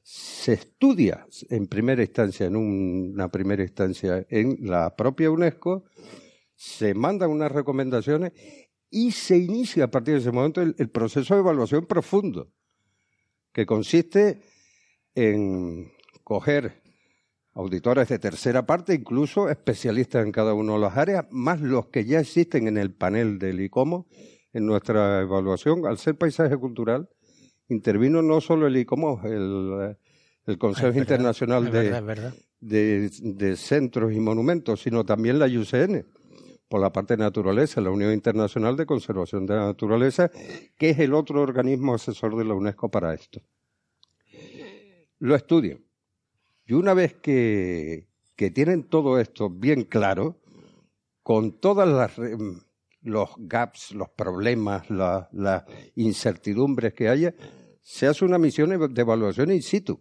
se 0.02 0.54
estudia 0.54 1.26
en 1.50 1.66
primera 1.66 2.00
instancia, 2.02 2.46
en 2.46 2.56
un- 2.56 3.10
una 3.12 3.28
primera 3.30 3.62
instancia 3.62 4.24
en 4.30 4.56
la 4.62 4.96
propia 4.96 5.30
UNESCO, 5.30 5.84
se 6.56 6.94
mandan 6.94 7.30
unas 7.30 7.52
recomendaciones 7.52 8.32
y 8.88 9.12
se 9.12 9.36
inicia 9.36 9.84
a 9.84 9.90
partir 9.90 10.14
de 10.14 10.20
ese 10.20 10.32
momento 10.32 10.62
el, 10.62 10.74
el 10.78 10.88
proceso 10.88 11.34
de 11.34 11.40
evaluación 11.40 11.84
profundo, 11.84 12.50
que 13.52 13.66
consiste 13.66 14.40
en 15.14 15.92
coger 16.24 16.80
auditores 17.52 18.08
de 18.08 18.18
tercera 18.18 18.66
parte, 18.66 18.94
incluso 18.94 19.48
especialistas 19.48 20.24
en 20.24 20.32
cada 20.32 20.54
una 20.54 20.74
de 20.74 20.78
las 20.78 20.96
áreas, 20.96 21.26
más 21.30 21.60
los 21.60 21.86
que 21.86 22.04
ya 22.04 22.20
existen 22.20 22.68
en 22.68 22.78
el 22.78 22.92
panel 22.92 23.38
del 23.38 23.60
ICOMO. 23.60 24.06
En 24.52 24.66
nuestra 24.66 25.20
evaluación, 25.20 25.86
al 25.86 25.98
ser 25.98 26.16
paisaje 26.16 26.56
cultural, 26.56 27.08
intervino 27.68 28.20
no 28.20 28.40
solo 28.40 28.66
el 28.66 28.76
ICOMO, 28.76 29.20
el, 29.24 29.96
el 30.46 30.58
Consejo 30.58 30.88
Es 30.88 30.94
verdad, 30.94 31.02
Internacional 31.02 31.66
es 31.66 31.72
de, 31.72 31.82
verdad, 31.82 31.98
es 31.98 32.06
verdad. 32.06 32.34
de, 32.60 33.10
de 33.22 33.56
Centros 33.56 34.12
y 34.12 34.18
Monumentos, 34.18 34.82
sino 34.82 35.04
también 35.04 35.38
la 35.38 35.46
IUCN, 35.46 36.04
por 36.68 36.80
la 36.80 36.92
parte 36.92 37.16
de 37.16 37.22
naturaleza, 37.22 37.80
la 37.80 37.90
Unión 37.90 38.12
Internacional 38.12 38.76
de 38.76 38.86
Conservación 38.86 39.46
de 39.46 39.54
la 39.54 39.66
Naturaleza, 39.66 40.30
que 40.76 40.90
es 40.90 40.98
el 40.98 41.14
otro 41.14 41.42
organismo 41.42 41.94
asesor 41.94 42.36
de 42.36 42.44
la 42.44 42.54
UNESCO 42.54 42.90
para 42.90 43.14
esto. 43.14 43.40
Lo 45.18 45.34
estudian. 45.36 45.84
Y 46.70 46.74
una 46.74 46.94
vez 46.94 47.14
que, 47.14 48.06
que 48.36 48.52
tienen 48.52 48.84
todo 48.84 49.18
esto 49.18 49.50
bien 49.50 49.82
claro, 49.82 50.38
con 51.24 51.58
todas 51.58 51.88
las 51.88 52.14
re- 52.16 52.36
los 53.02 53.30
gaps, 53.38 53.90
los 53.92 54.08
problemas, 54.10 54.88
la- 54.88 55.28
las 55.32 55.64
incertidumbres 55.96 56.94
que 56.94 57.08
haya, 57.08 57.34
se 57.82 58.06
hace 58.06 58.24
una 58.24 58.38
misión 58.38 58.70
de 58.94 59.00
evaluación 59.00 59.50
in 59.50 59.62
situ. 59.64 60.00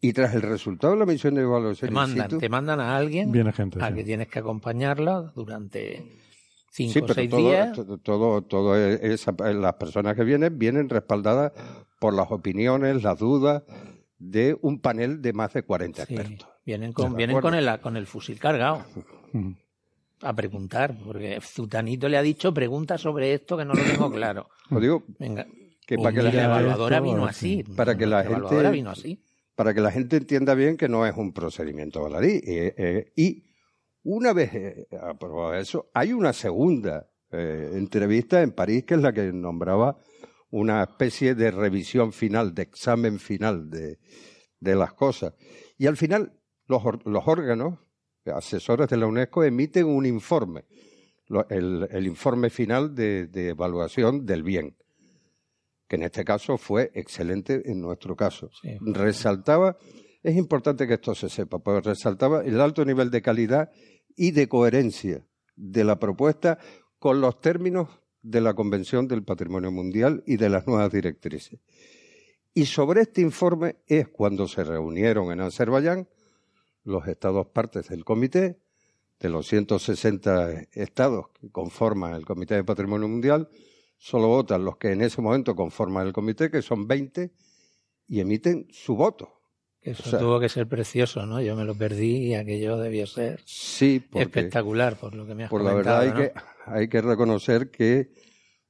Y 0.00 0.12
tras 0.14 0.34
el 0.34 0.42
resultado 0.42 0.94
de 0.94 0.98
la 0.98 1.06
misión 1.06 1.36
de 1.36 1.42
evaluación 1.42 1.86
Te 1.90 1.92
in 1.92 1.94
mandan, 1.94 2.30
situ, 2.30 2.38
te 2.40 2.48
mandan 2.48 2.80
a 2.80 2.96
alguien 2.96 3.30
Viene 3.30 3.52
gente, 3.52 3.78
a 3.80 3.90
sí. 3.90 3.94
que 3.94 4.02
tienes 4.02 4.26
que 4.26 4.40
acompañarla 4.40 5.32
durante 5.36 6.04
cinco 6.72 6.92
Sí, 6.92 6.98
o 6.98 7.02
pero 7.02 7.14
seis 7.14 7.30
todo, 7.30 7.38
días. 7.50 7.72
todo, 7.72 7.98
todo, 7.98 8.42
todo 8.42 8.76
esa- 8.76 9.30
las 9.52 9.74
personas 9.74 10.16
que 10.16 10.24
vienen 10.24 10.58
vienen 10.58 10.88
respaldadas 10.88 11.52
por 12.00 12.14
las 12.14 12.32
opiniones, 12.32 13.00
las 13.04 13.16
dudas 13.20 13.62
de 14.18 14.56
un 14.62 14.80
panel 14.80 15.20
de 15.22 15.32
más 15.32 15.52
de 15.52 15.62
40 15.62 16.06
Sí, 16.06 16.14
expertos. 16.14 16.48
vienen 16.64 16.92
con, 16.92 17.10
¿De 17.12 17.16
vienen 17.16 17.40
con 17.40 17.54
el, 17.54 17.80
con 17.80 17.96
el 17.96 18.06
fusil 18.06 18.38
cargado 18.38 18.84
a 20.22 20.32
preguntar, 20.32 20.96
porque 21.04 21.38
Zutanito 21.42 22.08
le 22.08 22.16
ha 22.16 22.22
dicho 22.22 22.54
pregunta 22.54 22.96
sobre 22.96 23.34
esto 23.34 23.56
que 23.56 23.64
no 23.64 23.74
lo 23.74 23.82
tengo 23.84 24.10
claro. 24.10 24.48
Os 24.70 24.80
digo 24.80 25.02
Venga. 25.18 25.46
que 25.86 25.96
para 25.96 26.12
que 26.12 26.22
la, 26.22 26.32
la 26.32 26.44
evaluadora 26.44 26.96
esto, 26.96 27.04
vino 27.08 27.26
así. 27.26 27.62
para 27.76 27.96
que 27.96 28.06
la, 28.06 28.24
gente 28.24 28.70
vino 28.70 28.90
así. 28.90 29.20
para 29.54 29.74
que 29.74 29.80
la 29.80 29.90
gente 29.90 30.16
entienda 30.16 30.54
bien 30.54 30.76
que 30.76 30.88
no 30.88 31.04
es 31.06 31.14
un 31.16 31.32
procedimiento 31.32 32.00
baladí 32.02 32.40
eh, 32.46 32.74
eh, 32.78 33.12
y 33.16 33.44
una 34.04 34.32
vez 34.32 34.54
eh, 34.54 34.86
aprobado 35.02 35.54
eso 35.54 35.90
hay 35.92 36.12
una 36.12 36.32
segunda 36.32 37.06
eh, 37.30 37.72
entrevista 37.74 38.40
en 38.42 38.52
París 38.52 38.84
que 38.84 38.94
es 38.94 39.00
la 39.02 39.12
que 39.12 39.30
nombraba 39.32 39.98
una 40.54 40.84
especie 40.84 41.34
de 41.34 41.50
revisión 41.50 42.12
final 42.12 42.54
de 42.54 42.62
examen 42.62 43.18
final 43.18 43.68
de, 43.70 43.98
de 44.60 44.76
las 44.76 44.94
cosas 44.94 45.34
y 45.76 45.86
al 45.86 45.96
final 45.96 46.32
los, 46.66 46.82
los 47.04 47.26
órganos 47.26 47.80
asesores 48.26 48.88
de 48.88 48.96
la 48.96 49.06
UNESCO 49.06 49.42
emiten 49.42 49.86
un 49.86 50.06
informe 50.06 50.64
el, 51.50 51.88
el 51.90 52.06
informe 52.06 52.50
final 52.50 52.94
de, 52.94 53.26
de 53.26 53.48
evaluación 53.48 54.24
del 54.24 54.44
bien 54.44 54.76
que 55.88 55.96
en 55.96 56.04
este 56.04 56.24
caso 56.24 56.56
fue 56.56 56.92
excelente 56.94 57.62
en 57.70 57.80
nuestro 57.80 58.16
caso. 58.16 58.48
Resaltaba, 58.80 59.76
es 60.22 60.36
importante 60.36 60.86
que 60.86 60.94
esto 60.94 61.14
se 61.14 61.28
sepa, 61.28 61.58
pues 61.58 61.84
resaltaba 61.84 62.42
el 62.42 62.60
alto 62.60 62.84
nivel 62.84 63.10
de 63.10 63.20
calidad 63.20 63.70
y 64.16 64.30
de 64.30 64.48
coherencia 64.48 65.26
de 65.56 65.84
la 65.84 65.98
propuesta 65.98 66.58
con 66.98 67.20
los 67.20 67.40
términos 67.40 67.88
de 68.24 68.40
la 68.40 68.54
Convención 68.54 69.06
del 69.06 69.22
Patrimonio 69.22 69.70
Mundial 69.70 70.24
y 70.26 70.38
de 70.38 70.48
las 70.48 70.66
nuevas 70.66 70.90
directrices. 70.90 71.60
Y 72.54 72.66
sobre 72.66 73.02
este 73.02 73.20
informe 73.20 73.76
es 73.86 74.08
cuando 74.08 74.48
se 74.48 74.64
reunieron 74.64 75.30
en 75.30 75.40
Azerbaiyán 75.40 76.08
los 76.84 77.06
estados 77.06 77.46
partes 77.48 77.88
del 77.88 78.04
comité, 78.04 78.58
de 79.20 79.28
los 79.28 79.46
160 79.46 80.68
estados 80.72 81.26
que 81.38 81.50
conforman 81.50 82.14
el 82.14 82.24
Comité 82.24 82.54
de 82.54 82.64
Patrimonio 82.64 83.08
Mundial, 83.08 83.48
solo 83.96 84.28
votan 84.28 84.64
los 84.64 84.78
que 84.78 84.92
en 84.92 85.02
ese 85.02 85.20
momento 85.20 85.54
conforman 85.54 86.06
el 86.06 86.12
comité, 86.12 86.50
que 86.50 86.62
son 86.62 86.88
20, 86.88 87.30
y 88.08 88.20
emiten 88.20 88.66
su 88.70 88.96
voto. 88.96 89.43
Eso 89.84 90.02
O 90.06 90.10
sea, 90.10 90.18
tuvo 90.18 90.40
que 90.40 90.48
ser 90.48 90.66
precioso, 90.66 91.26
¿no? 91.26 91.40
Yo 91.42 91.54
me 91.56 91.64
lo 91.64 91.74
perdí 91.74 92.28
y 92.28 92.34
aquello 92.34 92.78
debió 92.78 93.06
ser 93.06 93.40
Sí, 93.44 94.00
porque- 94.00 94.22
espectacular, 94.22 94.96
por 94.96 95.14
lo 95.14 95.26
que 95.26 95.34
me 95.34 95.44
has 95.44 95.50
Por 95.50 95.62
la 95.62 95.70
comentado. 95.72 96.00
verdad 96.00 96.16
hay, 96.18 96.28
que, 96.28 96.32
hay 96.66 96.88
que 96.88 97.00
reconocer 97.02 97.70
que 97.70 98.10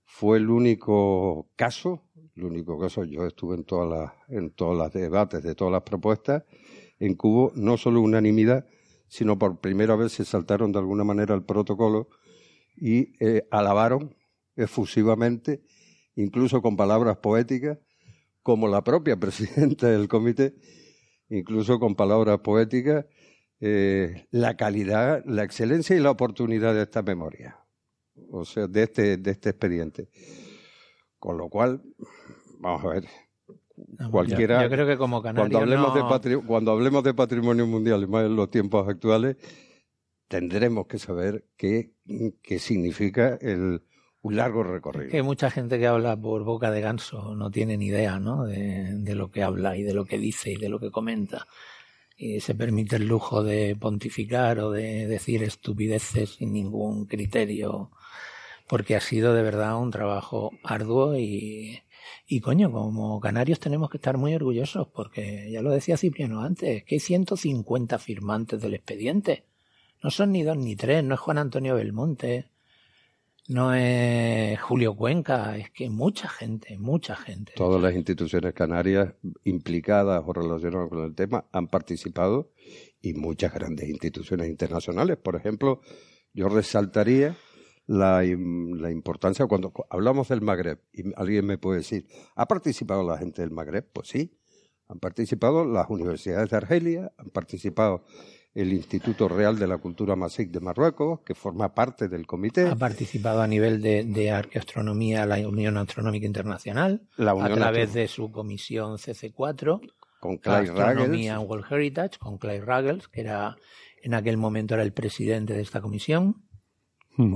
fue 0.04 0.38
el 0.38 0.50
único 0.50 1.48
caso, 1.56 2.02
el 2.36 2.44
único 2.44 2.78
caso, 2.78 3.04
yo 3.04 3.26
estuve 3.26 3.54
en 3.54 3.64
todas 3.64 3.88
las, 3.88 4.12
en 4.28 4.50
todos 4.50 4.76
los 4.76 4.92
debates 4.92 5.42
de 5.42 5.54
todas 5.54 5.72
las 5.72 5.82
propuestas, 5.82 6.42
en 6.98 7.16
hubo 7.22 7.52
no 7.54 7.76
solo 7.76 8.00
unanimidad, 8.00 8.66
sino 9.06 9.38
por 9.38 9.60
primera 9.60 9.94
vez 9.94 10.12
se 10.12 10.24
saltaron 10.24 10.72
de 10.72 10.78
alguna 10.80 11.04
manera 11.04 11.34
el 11.34 11.44
protocolo 11.44 12.08
y 12.76 13.12
eh, 13.24 13.46
alabaron 13.52 14.16
efusivamente, 14.56 15.62
incluso 16.16 16.60
con 16.60 16.76
palabras 16.76 17.18
poéticas, 17.18 17.78
como 18.42 18.66
la 18.68 18.82
propia 18.82 19.16
presidenta 19.20 19.88
del 19.88 20.08
comité, 20.08 20.54
incluso 21.38 21.78
con 21.78 21.94
palabras 21.94 22.38
poéticas, 22.40 23.06
eh, 23.60 24.26
la 24.30 24.56
calidad, 24.56 25.22
la 25.26 25.42
excelencia 25.44 25.96
y 25.96 26.00
la 26.00 26.10
oportunidad 26.10 26.74
de 26.74 26.82
esta 26.82 27.02
memoria, 27.02 27.56
o 28.30 28.44
sea, 28.44 28.66
de 28.66 28.82
este, 28.84 29.16
de 29.16 29.30
este 29.30 29.50
expediente. 29.50 30.08
Con 31.18 31.38
lo 31.38 31.48
cual, 31.48 31.82
vamos 32.58 32.84
a 32.84 32.88
ver, 32.88 33.04
cualquiera. 34.10 34.62
yo 34.62 34.68
creo 34.70 34.86
que 34.86 34.96
como 34.98 35.22
cuando 35.22 35.42
canarios 35.42 35.62
hablemos, 35.62 35.94
de 35.94 36.00
no- 36.00 36.10
patri- 36.10 36.46
cuando 36.46 36.70
hablemos 36.72 37.02
de 37.04 37.14
patrimonio 37.14 37.66
mundial, 37.66 38.02
y 38.02 38.06
más 38.06 38.26
en 38.26 38.36
los 38.36 38.50
tiempos 38.50 38.86
actuales, 38.88 39.36
tendremos 40.28 40.86
que 40.86 40.98
saber 40.98 41.44
qué, 41.56 41.92
qué 42.42 42.58
significa 42.58 43.38
el, 43.40 43.82
un 44.24 44.36
largo 44.36 44.62
recorrido. 44.62 45.10
que 45.10 45.22
mucha 45.22 45.50
gente 45.50 45.78
que 45.78 45.86
habla 45.86 46.16
por 46.16 46.44
boca 46.44 46.70
de 46.70 46.80
ganso 46.80 47.34
no 47.34 47.50
tiene 47.50 47.76
ni 47.76 47.86
idea, 47.86 48.18
¿no? 48.18 48.44
De, 48.44 48.94
de 48.94 49.14
lo 49.14 49.30
que 49.30 49.42
habla 49.42 49.76
y 49.76 49.82
de 49.82 49.92
lo 49.92 50.06
que 50.06 50.18
dice 50.18 50.52
y 50.52 50.56
de 50.56 50.70
lo 50.70 50.80
que 50.80 50.90
comenta. 50.90 51.46
Y 52.16 52.40
se 52.40 52.54
permite 52.54 52.96
el 52.96 53.06
lujo 53.06 53.42
de 53.42 53.76
pontificar 53.76 54.60
o 54.60 54.70
de 54.70 55.06
decir 55.06 55.42
estupideces 55.42 56.36
sin 56.36 56.54
ningún 56.54 57.04
criterio, 57.04 57.90
porque 58.66 58.96
ha 58.96 59.00
sido 59.00 59.34
de 59.34 59.42
verdad 59.42 59.76
un 59.76 59.90
trabajo 59.90 60.52
arduo 60.62 61.18
y, 61.18 61.82
y 62.26 62.40
coño, 62.40 62.72
como 62.72 63.20
canarios 63.20 63.60
tenemos 63.60 63.90
que 63.90 63.98
estar 63.98 64.16
muy 64.16 64.34
orgullosos, 64.34 64.88
porque 64.88 65.50
ya 65.50 65.60
lo 65.60 65.70
decía 65.70 65.98
Cipriano 65.98 66.40
antes, 66.40 66.82
que 66.84 66.94
hay 66.94 67.00
150 67.00 67.98
firmantes 67.98 68.58
del 68.58 68.72
expediente. 68.72 69.44
No 70.02 70.10
son 70.10 70.32
ni 70.32 70.42
dos 70.42 70.56
ni 70.56 70.76
tres, 70.76 71.04
no 71.04 71.14
es 71.14 71.20
Juan 71.20 71.36
Antonio 71.36 71.74
Belmonte, 71.74 72.46
no 73.48 73.74
es 73.74 74.60
Julio 74.60 74.94
Cuenca, 74.96 75.56
es 75.58 75.70
que 75.70 75.90
mucha 75.90 76.28
gente, 76.28 76.78
mucha 76.78 77.14
gente. 77.14 77.52
Todas 77.56 77.82
las 77.82 77.94
instituciones 77.94 78.54
canarias 78.54 79.14
implicadas 79.44 80.22
o 80.26 80.32
relacionadas 80.32 80.88
con 80.88 81.04
el 81.04 81.14
tema 81.14 81.44
han 81.52 81.68
participado 81.68 82.50
y 83.00 83.12
muchas 83.14 83.52
grandes 83.52 83.88
instituciones 83.88 84.48
internacionales. 84.48 85.18
Por 85.18 85.36
ejemplo, 85.36 85.80
yo 86.32 86.48
resaltaría 86.48 87.36
la, 87.86 88.22
la 88.22 88.90
importancia 88.90 89.46
cuando 89.46 89.70
cu- 89.72 89.84
hablamos 89.90 90.28
del 90.28 90.40
Magreb 90.40 90.80
y 90.92 91.12
alguien 91.16 91.44
me 91.44 91.58
puede 91.58 91.78
decir, 91.78 92.06
¿ha 92.34 92.46
participado 92.46 93.02
la 93.06 93.18
gente 93.18 93.42
del 93.42 93.50
Magreb? 93.50 93.84
Pues 93.92 94.08
sí, 94.08 94.38
han 94.88 95.00
participado 95.00 95.66
las 95.66 95.90
universidades 95.90 96.48
de 96.48 96.56
Argelia, 96.56 97.12
han 97.18 97.28
participado 97.28 98.04
el 98.54 98.72
Instituto 98.72 99.28
Real 99.28 99.58
de 99.58 99.66
la 99.66 99.78
Cultura 99.78 100.14
Masic 100.14 100.50
de 100.50 100.60
Marruecos, 100.60 101.20
que 101.26 101.34
forma 101.34 101.74
parte 101.74 102.08
del 102.08 102.24
comité. 102.26 102.68
Ha 102.68 102.76
participado 102.76 103.42
a 103.42 103.46
nivel 103.48 103.82
de, 103.82 104.04
de 104.04 104.30
arqueoastronomía 104.30 105.26
la 105.26 105.36
Unión 105.48 105.76
Astronómica 105.76 106.24
Internacional 106.26 107.02
La 107.16 107.34
Unión 107.34 107.52
a 107.52 107.54
través 107.56 107.88
Astro- 107.88 108.00
de 108.00 108.08
su 108.08 108.30
comisión 108.30 108.96
CC4 108.98 109.80
Con 110.20 110.36
Clyde 110.38 110.70
Astronomía 110.70 111.34
Ruggles. 111.36 111.50
World 111.50 111.72
Heritage 111.72 112.18
con 112.18 112.38
Clay 112.38 112.60
Ruggles, 112.60 113.08
que 113.08 113.22
era 113.22 113.56
en 114.02 114.14
aquel 114.14 114.36
momento 114.36 114.74
era 114.74 114.82
el 114.84 114.92
presidente 114.92 115.52
de 115.54 115.60
esta 115.62 115.80
comisión. 115.80 116.36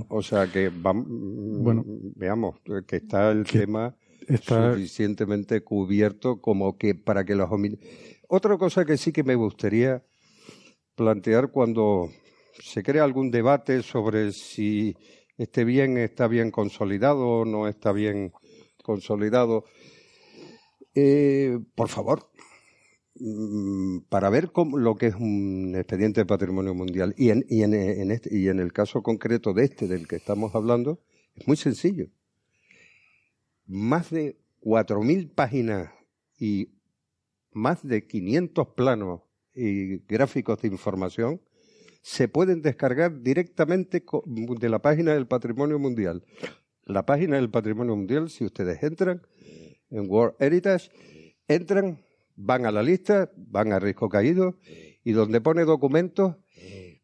O 0.09 0.23
sea 0.23 0.47
que 0.51 0.71
Bueno. 0.71 1.85
veamos 2.17 2.57
que 2.87 2.97
está 2.97 3.31
el 3.31 3.45
tema 3.45 3.97
está- 4.29 4.73
suficientemente 4.75 5.63
cubierto 5.63 6.41
como 6.41 6.77
que 6.77 6.95
para 6.95 7.25
que 7.25 7.35
los 7.35 7.49
homin- 7.51 7.79
Otra 8.29 8.57
cosa 8.59 8.85
que 8.85 8.97
sí 8.99 9.11
que 9.13 9.25
me 9.25 9.35
gustaría 9.37 10.03
plantear 10.99 11.53
cuando 11.53 12.11
se 12.61 12.83
crea 12.83 13.05
algún 13.05 13.31
debate 13.31 13.83
sobre 13.83 14.33
si 14.33 14.97
este 15.39 15.65
bien 15.65 15.97
está 15.97 16.27
bien 16.27 16.51
consolidado 16.51 17.25
o 17.29 17.45
no 17.45 17.69
está 17.69 17.93
bien 17.93 18.33
consolidado. 18.83 19.65
Eh, 20.97 21.57
por 21.77 21.89
favor, 21.89 22.29
mm, 23.15 24.01
para 24.09 24.29
ver 24.29 24.51
cómo, 24.51 24.77
lo 24.77 24.97
que 24.97 25.07
es 25.07 25.15
un 25.15 25.75
expediente 25.77 26.23
de 26.23 26.27
patrimonio 26.27 26.75
mundial 26.75 27.15
y 27.17 27.31
en, 27.31 27.45
este, 28.11 28.37
y 28.37 28.49
en 28.49 28.59
el 28.59 28.73
caso 28.73 29.01
concreto 29.01 29.55
de 29.55 29.65
este 29.65 29.87
del 29.87 30.09
que 30.09 30.17
estamos 30.17 30.57
hablando, 30.57 31.01
es 31.37 31.47
muy 31.47 31.57
sencillo. 31.57 32.09
Más 33.67 34.11
de 34.11 34.37
4.000 34.63 35.33
páginas 35.33 35.93
y 36.41 36.73
más 37.53 37.87
de 37.87 38.05
500 38.05 38.69
planos 38.75 39.28
y 39.59 39.99
gráficos 40.07 40.61
de 40.63 40.69
información 40.69 41.41
se 42.03 42.29
pueden 42.29 42.63
descargar 42.63 43.21
directamente 43.23 44.05
de 44.25 44.69
la 44.69 44.79
página 44.81 45.15
del 45.15 45.27
Patrimonio 45.27 45.79
Mundial. 45.79 46.25
La 46.85 47.05
página 47.05 47.37
del 47.37 47.51
Patrimonio 47.51 47.97
Mundial, 47.97 48.31
si 48.31 48.45
ustedes 48.45 48.83
entran 48.83 49.21
en 49.91 50.09
World 50.09 50.37
Heritage, 50.39 50.91
entran, 51.49 51.99
van 52.37 52.67
a 52.67 52.71
la 52.71 52.83
lista, 52.83 53.31
van 53.37 53.73
a 53.73 53.79
Risco 53.79 54.09
Caído 54.09 54.57
y 55.05 55.13
donde 55.13 55.41
pone 55.41 55.65
documentos 55.65 56.37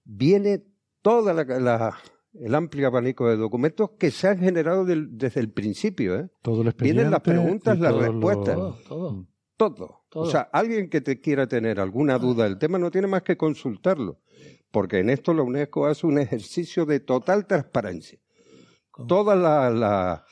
viene 0.04 0.64
toda 1.02 1.32
la, 1.34 1.44
la- 1.44 1.98
el 2.34 2.54
amplio 2.54 2.88
abanico 2.88 3.28
de 3.28 3.36
documentos 3.36 3.90
que 3.98 4.10
se 4.10 4.26
han 4.28 4.38
generado 4.38 4.84
del- 4.84 5.16
desde 5.16 5.40
el 5.40 5.50
principio. 5.52 6.16
¿eh? 6.18 6.28
Todo 6.42 6.62
el 6.62 6.72
Vienen 6.78 7.10
las 7.10 7.20
preguntas, 7.20 7.78
las 7.78 7.92
lo- 7.92 8.00
respuestas. 8.00 8.56
Todo, 8.88 9.26
todo. 9.72 10.00
O 10.10 10.26
sea, 10.30 10.42
alguien 10.52 10.88
que 10.90 11.00
te 11.00 11.20
quiera 11.20 11.46
tener 11.46 11.80
alguna 11.80 12.18
duda 12.18 12.44
del 12.44 12.58
tema 12.58 12.78
no 12.78 12.90
tiene 12.90 13.06
más 13.06 13.22
que 13.22 13.36
consultarlo, 13.36 14.20
porque 14.70 14.98
en 14.98 15.10
esto 15.10 15.32
la 15.32 15.42
UNESCO 15.42 15.86
hace 15.86 16.06
un 16.06 16.18
ejercicio 16.18 16.84
de 16.86 17.00
total 17.00 17.46
transparencia. 17.46 18.18
Todas 19.08 19.38
las, 19.38 19.72
las- 19.74 20.22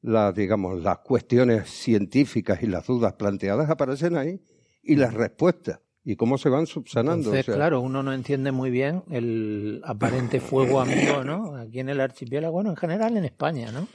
las, 0.00 0.32
digamos, 0.34 0.80
las 0.80 0.98
cuestiones 0.98 1.68
científicas 1.68 2.62
y 2.62 2.66
las 2.66 2.86
dudas 2.86 3.14
planteadas 3.14 3.68
aparecen 3.68 4.16
ahí 4.16 4.40
y 4.82 4.94
las 4.94 5.12
respuestas 5.12 5.80
y 6.04 6.14
cómo 6.16 6.38
se 6.38 6.48
van 6.48 6.66
subsanando. 6.66 7.24
Entonces, 7.30 7.40
o 7.48 7.52
sea, 7.52 7.54
claro, 7.56 7.80
uno 7.80 8.02
no 8.04 8.12
entiende 8.12 8.52
muy 8.52 8.70
bien 8.70 9.02
el 9.10 9.82
aparente 9.84 10.40
fuego 10.40 10.80
amigo, 10.80 11.24
¿no? 11.24 11.56
Aquí 11.56 11.80
en 11.80 11.88
el 11.88 12.00
archipiélago, 12.00 12.52
bueno, 12.54 12.70
en 12.70 12.76
general 12.76 13.16
en 13.16 13.24
España, 13.24 13.72
¿no? 13.72 13.88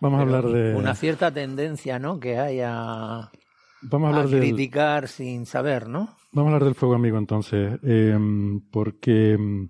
Vamos 0.00 0.18
a 0.18 0.22
hablar 0.22 0.46
de. 0.46 0.74
Una 0.74 0.94
cierta 0.96 1.30
tendencia, 1.30 1.98
¿no? 2.00 2.18
Que 2.18 2.38
hay 2.38 2.60
a, 2.64 3.30
Vamos 3.82 4.06
a 4.06 4.08
hablar 4.10 4.28
del- 4.28 4.40
criticar 4.40 5.08
sin 5.08 5.46
saber, 5.46 5.88
¿no? 5.88 6.08
Vamos 6.32 6.50
a 6.50 6.54
hablar 6.54 6.64
del 6.64 6.74
fuego 6.74 6.94
amigo 6.94 7.18
entonces, 7.18 7.78
eh, 7.82 8.16
porque 8.70 9.36
mm, 9.38 9.64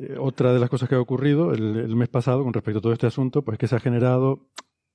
eh, 0.00 0.16
otra 0.18 0.52
de 0.52 0.60
las 0.60 0.70
cosas 0.70 0.88
que 0.88 0.94
ha 0.94 1.00
ocurrido 1.00 1.52
el, 1.52 1.76
el 1.76 1.96
mes 1.96 2.08
pasado 2.08 2.42
con 2.42 2.52
respecto 2.52 2.78
a 2.78 2.82
todo 2.82 2.92
este 2.92 3.06
asunto, 3.06 3.42
pues 3.42 3.58
que 3.58 3.66
se 3.68 3.76
ha 3.76 3.80
generado 3.80 4.48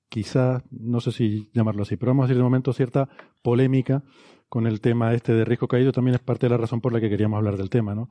quizás, 0.10 0.64
no 0.72 1.00
sé 1.02 1.12
si 1.12 1.52
llamarlo 1.54 1.84
así, 1.84 1.96
pero 1.96 2.10
vamos 2.12 2.24
a 2.24 2.28
decir 2.28 2.38
de 2.38 2.44
momento 2.44 2.74
cierta 2.74 3.08
polémica 3.44 4.04
con 4.48 4.66
el 4.66 4.82
tema 4.82 5.14
este 5.14 5.34
de 5.34 5.46
riesgo 5.46 5.68
caído, 5.68 5.92
también 5.92 6.16
es 6.16 6.22
parte 6.22 6.48
de 6.48 6.50
la 6.50 6.58
razón 6.58 6.82
por 6.82 6.92
la 6.92 7.00
que 7.00 7.10
queríamos 7.10 7.38
hablar 7.38 7.58
del 7.58 7.70
tema, 7.70 7.94
¿no? 7.94 8.10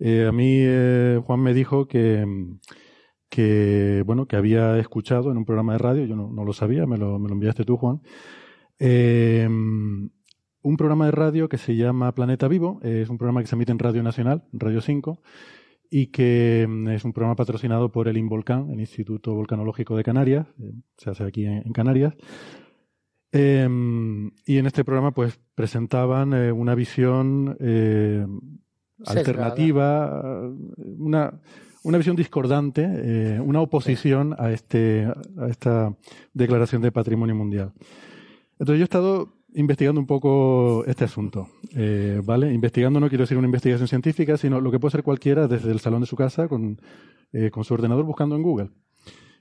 Eh, 0.00 0.26
a 0.28 0.32
mí 0.32 0.56
eh, 0.60 1.20
Juan 1.24 1.40
me 1.40 1.54
dijo 1.54 1.86
que, 1.86 2.26
mm, 2.26 2.58
que, 3.28 4.02
bueno, 4.04 4.26
que 4.26 4.34
había 4.36 4.76
escuchado 4.78 5.30
en 5.30 5.36
un 5.36 5.44
programa 5.44 5.72
de 5.74 5.78
radio, 5.78 6.04
yo 6.06 6.16
no, 6.16 6.28
no 6.32 6.44
lo 6.44 6.52
sabía, 6.52 6.86
me 6.86 6.98
lo, 6.98 7.18
me 7.20 7.28
lo 7.28 7.34
enviaste 7.34 7.64
tú, 7.64 7.76
Juan, 7.76 8.00
eh, 8.78 9.46
un 9.48 10.76
programa 10.76 11.06
de 11.06 11.12
radio 11.12 11.48
que 11.48 11.58
se 11.58 11.76
llama 11.76 12.14
Planeta 12.14 12.48
Vivo, 12.48 12.80
es 12.82 13.08
un 13.08 13.18
programa 13.18 13.40
que 13.40 13.46
se 13.46 13.54
emite 13.54 13.72
en 13.72 13.78
Radio 13.78 14.02
Nacional, 14.02 14.44
Radio 14.52 14.80
5, 14.80 15.22
y 15.90 16.08
que 16.08 16.66
mm, 16.68 16.88
es 16.88 17.04
un 17.04 17.12
programa 17.12 17.36
patrocinado 17.36 17.90
por 17.90 18.08
el 18.08 18.16
INVOLCAN, 18.16 18.70
el 18.70 18.80
Instituto 18.80 19.34
Volcanológico 19.34 19.96
de 19.96 20.04
Canarias, 20.04 20.46
eh, 20.60 20.72
se 20.96 21.10
hace 21.10 21.24
aquí 21.24 21.44
en, 21.44 21.62
en 21.64 21.72
Canarias. 21.72 22.14
Eh, 23.30 23.68
y 24.46 24.56
en 24.56 24.66
este 24.66 24.84
programa 24.84 25.12
pues 25.12 25.38
presentaban 25.54 26.32
eh, 26.32 26.50
una 26.50 26.74
visión 26.74 27.56
alternativa, 29.04 30.50
una, 30.76 31.40
una 31.82 31.98
visión 31.98 32.16
discordante, 32.16 32.86
eh, 32.86 33.40
una 33.40 33.60
oposición 33.60 34.34
a, 34.38 34.50
este, 34.50 35.06
a 35.38 35.46
esta 35.48 35.94
declaración 36.32 36.82
de 36.82 36.92
patrimonio 36.92 37.34
mundial. 37.34 37.72
Entonces 38.58 38.78
yo 38.78 38.82
he 38.82 38.84
estado 38.84 39.34
investigando 39.54 40.00
un 40.00 40.06
poco 40.06 40.84
este 40.86 41.04
asunto, 41.04 41.48
eh, 41.74 42.20
¿vale? 42.24 42.52
Investigando 42.52 43.00
no 43.00 43.08
quiero 43.08 43.24
decir 43.24 43.38
una 43.38 43.46
investigación 43.46 43.88
científica, 43.88 44.36
sino 44.36 44.60
lo 44.60 44.70
que 44.70 44.78
puede 44.78 44.92
ser 44.92 45.02
cualquiera 45.02 45.48
desde 45.48 45.70
el 45.70 45.80
salón 45.80 46.00
de 46.00 46.06
su 46.06 46.16
casa 46.16 46.48
con, 46.48 46.80
eh, 47.32 47.50
con 47.50 47.64
su 47.64 47.74
ordenador 47.74 48.04
buscando 48.04 48.36
en 48.36 48.42
Google. 48.42 48.70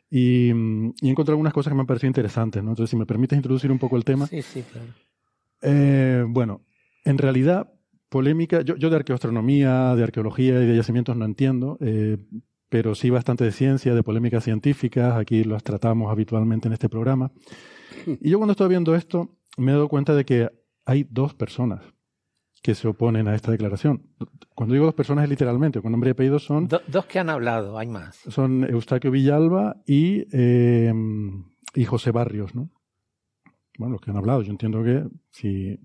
Y, 0.09 0.51
mm, 0.53 0.93
y 1.01 1.07
he 1.07 1.11
encontrado 1.11 1.33
algunas 1.33 1.53
cosas 1.53 1.71
que 1.71 1.75
me 1.75 1.81
han 1.81 1.87
parecido 1.87 2.09
interesantes, 2.09 2.63
¿no? 2.63 2.71
Entonces, 2.71 2.89
si 2.89 2.95
me 2.95 3.05
permites 3.05 3.35
introducir 3.35 3.71
un 3.71 3.79
poco 3.79 3.97
el 3.97 4.05
tema. 4.05 4.27
Sí, 4.27 4.41
sí, 4.41 4.63
claro. 4.71 4.87
Eh, 5.61 6.23
bueno, 6.27 6.61
en 7.03 7.17
realidad, 7.17 7.73
polémica, 8.09 8.61
yo, 8.61 8.75
yo 8.77 8.89
de 8.89 8.95
arqueoastronomía, 8.97 9.95
de 9.95 10.03
arqueología 10.03 10.61
y 10.61 10.65
de 10.65 10.75
yacimientos 10.75 11.17
no 11.17 11.25
entiendo, 11.25 11.77
eh, 11.81 12.17
pero 12.69 12.95
sí 12.95 13.09
bastante 13.09 13.43
de 13.43 13.51
ciencia, 13.51 13.95
de 13.95 14.03
polémicas 14.03 14.43
científicas, 14.43 15.15
aquí 15.15 15.43
las 15.43 15.63
tratamos 15.63 16.11
habitualmente 16.11 16.67
en 16.67 16.73
este 16.73 16.89
programa. 16.89 17.31
Y 18.21 18.29
yo 18.29 18.37
cuando 18.37 18.51
estoy 18.51 18.69
viendo 18.69 18.95
esto, 18.95 19.29
me 19.57 19.71
he 19.71 19.75
dado 19.75 19.87
cuenta 19.89 20.13
de 20.15 20.25
que 20.25 20.49
hay 20.85 21.05
dos 21.09 21.33
personas 21.33 21.81
que 22.61 22.75
se 22.75 22.87
oponen 22.87 23.27
a 23.27 23.35
esta 23.35 23.51
declaración. 23.51 24.03
Cuando 24.55 24.73
digo 24.73 24.85
dos 24.85 24.95
personas 24.95 25.23
es 25.25 25.29
literalmente, 25.29 25.81
con 25.81 25.91
nombre 25.91 26.09
y 26.09 26.11
apellido 26.11 26.39
son, 26.39 26.67
Do- 26.67 26.81
dos 26.87 27.05
que 27.05 27.19
han 27.19 27.29
hablado, 27.29 27.77
hay 27.77 27.87
más. 27.87 28.17
son 28.27 28.63
Eustaquio 28.63 29.11
Villalba 29.11 29.77
y, 29.85 30.25
eh, 30.31 30.91
y 31.75 31.85
José 31.85 32.11
Barrios, 32.11 32.55
¿no? 32.55 32.69
Bueno, 33.77 33.93
los 33.93 34.01
que 34.01 34.09
han 34.11 34.17
hablado, 34.17 34.41
yo 34.41 34.51
entiendo 34.51 34.83
que 34.83 35.03
si, 35.29 35.79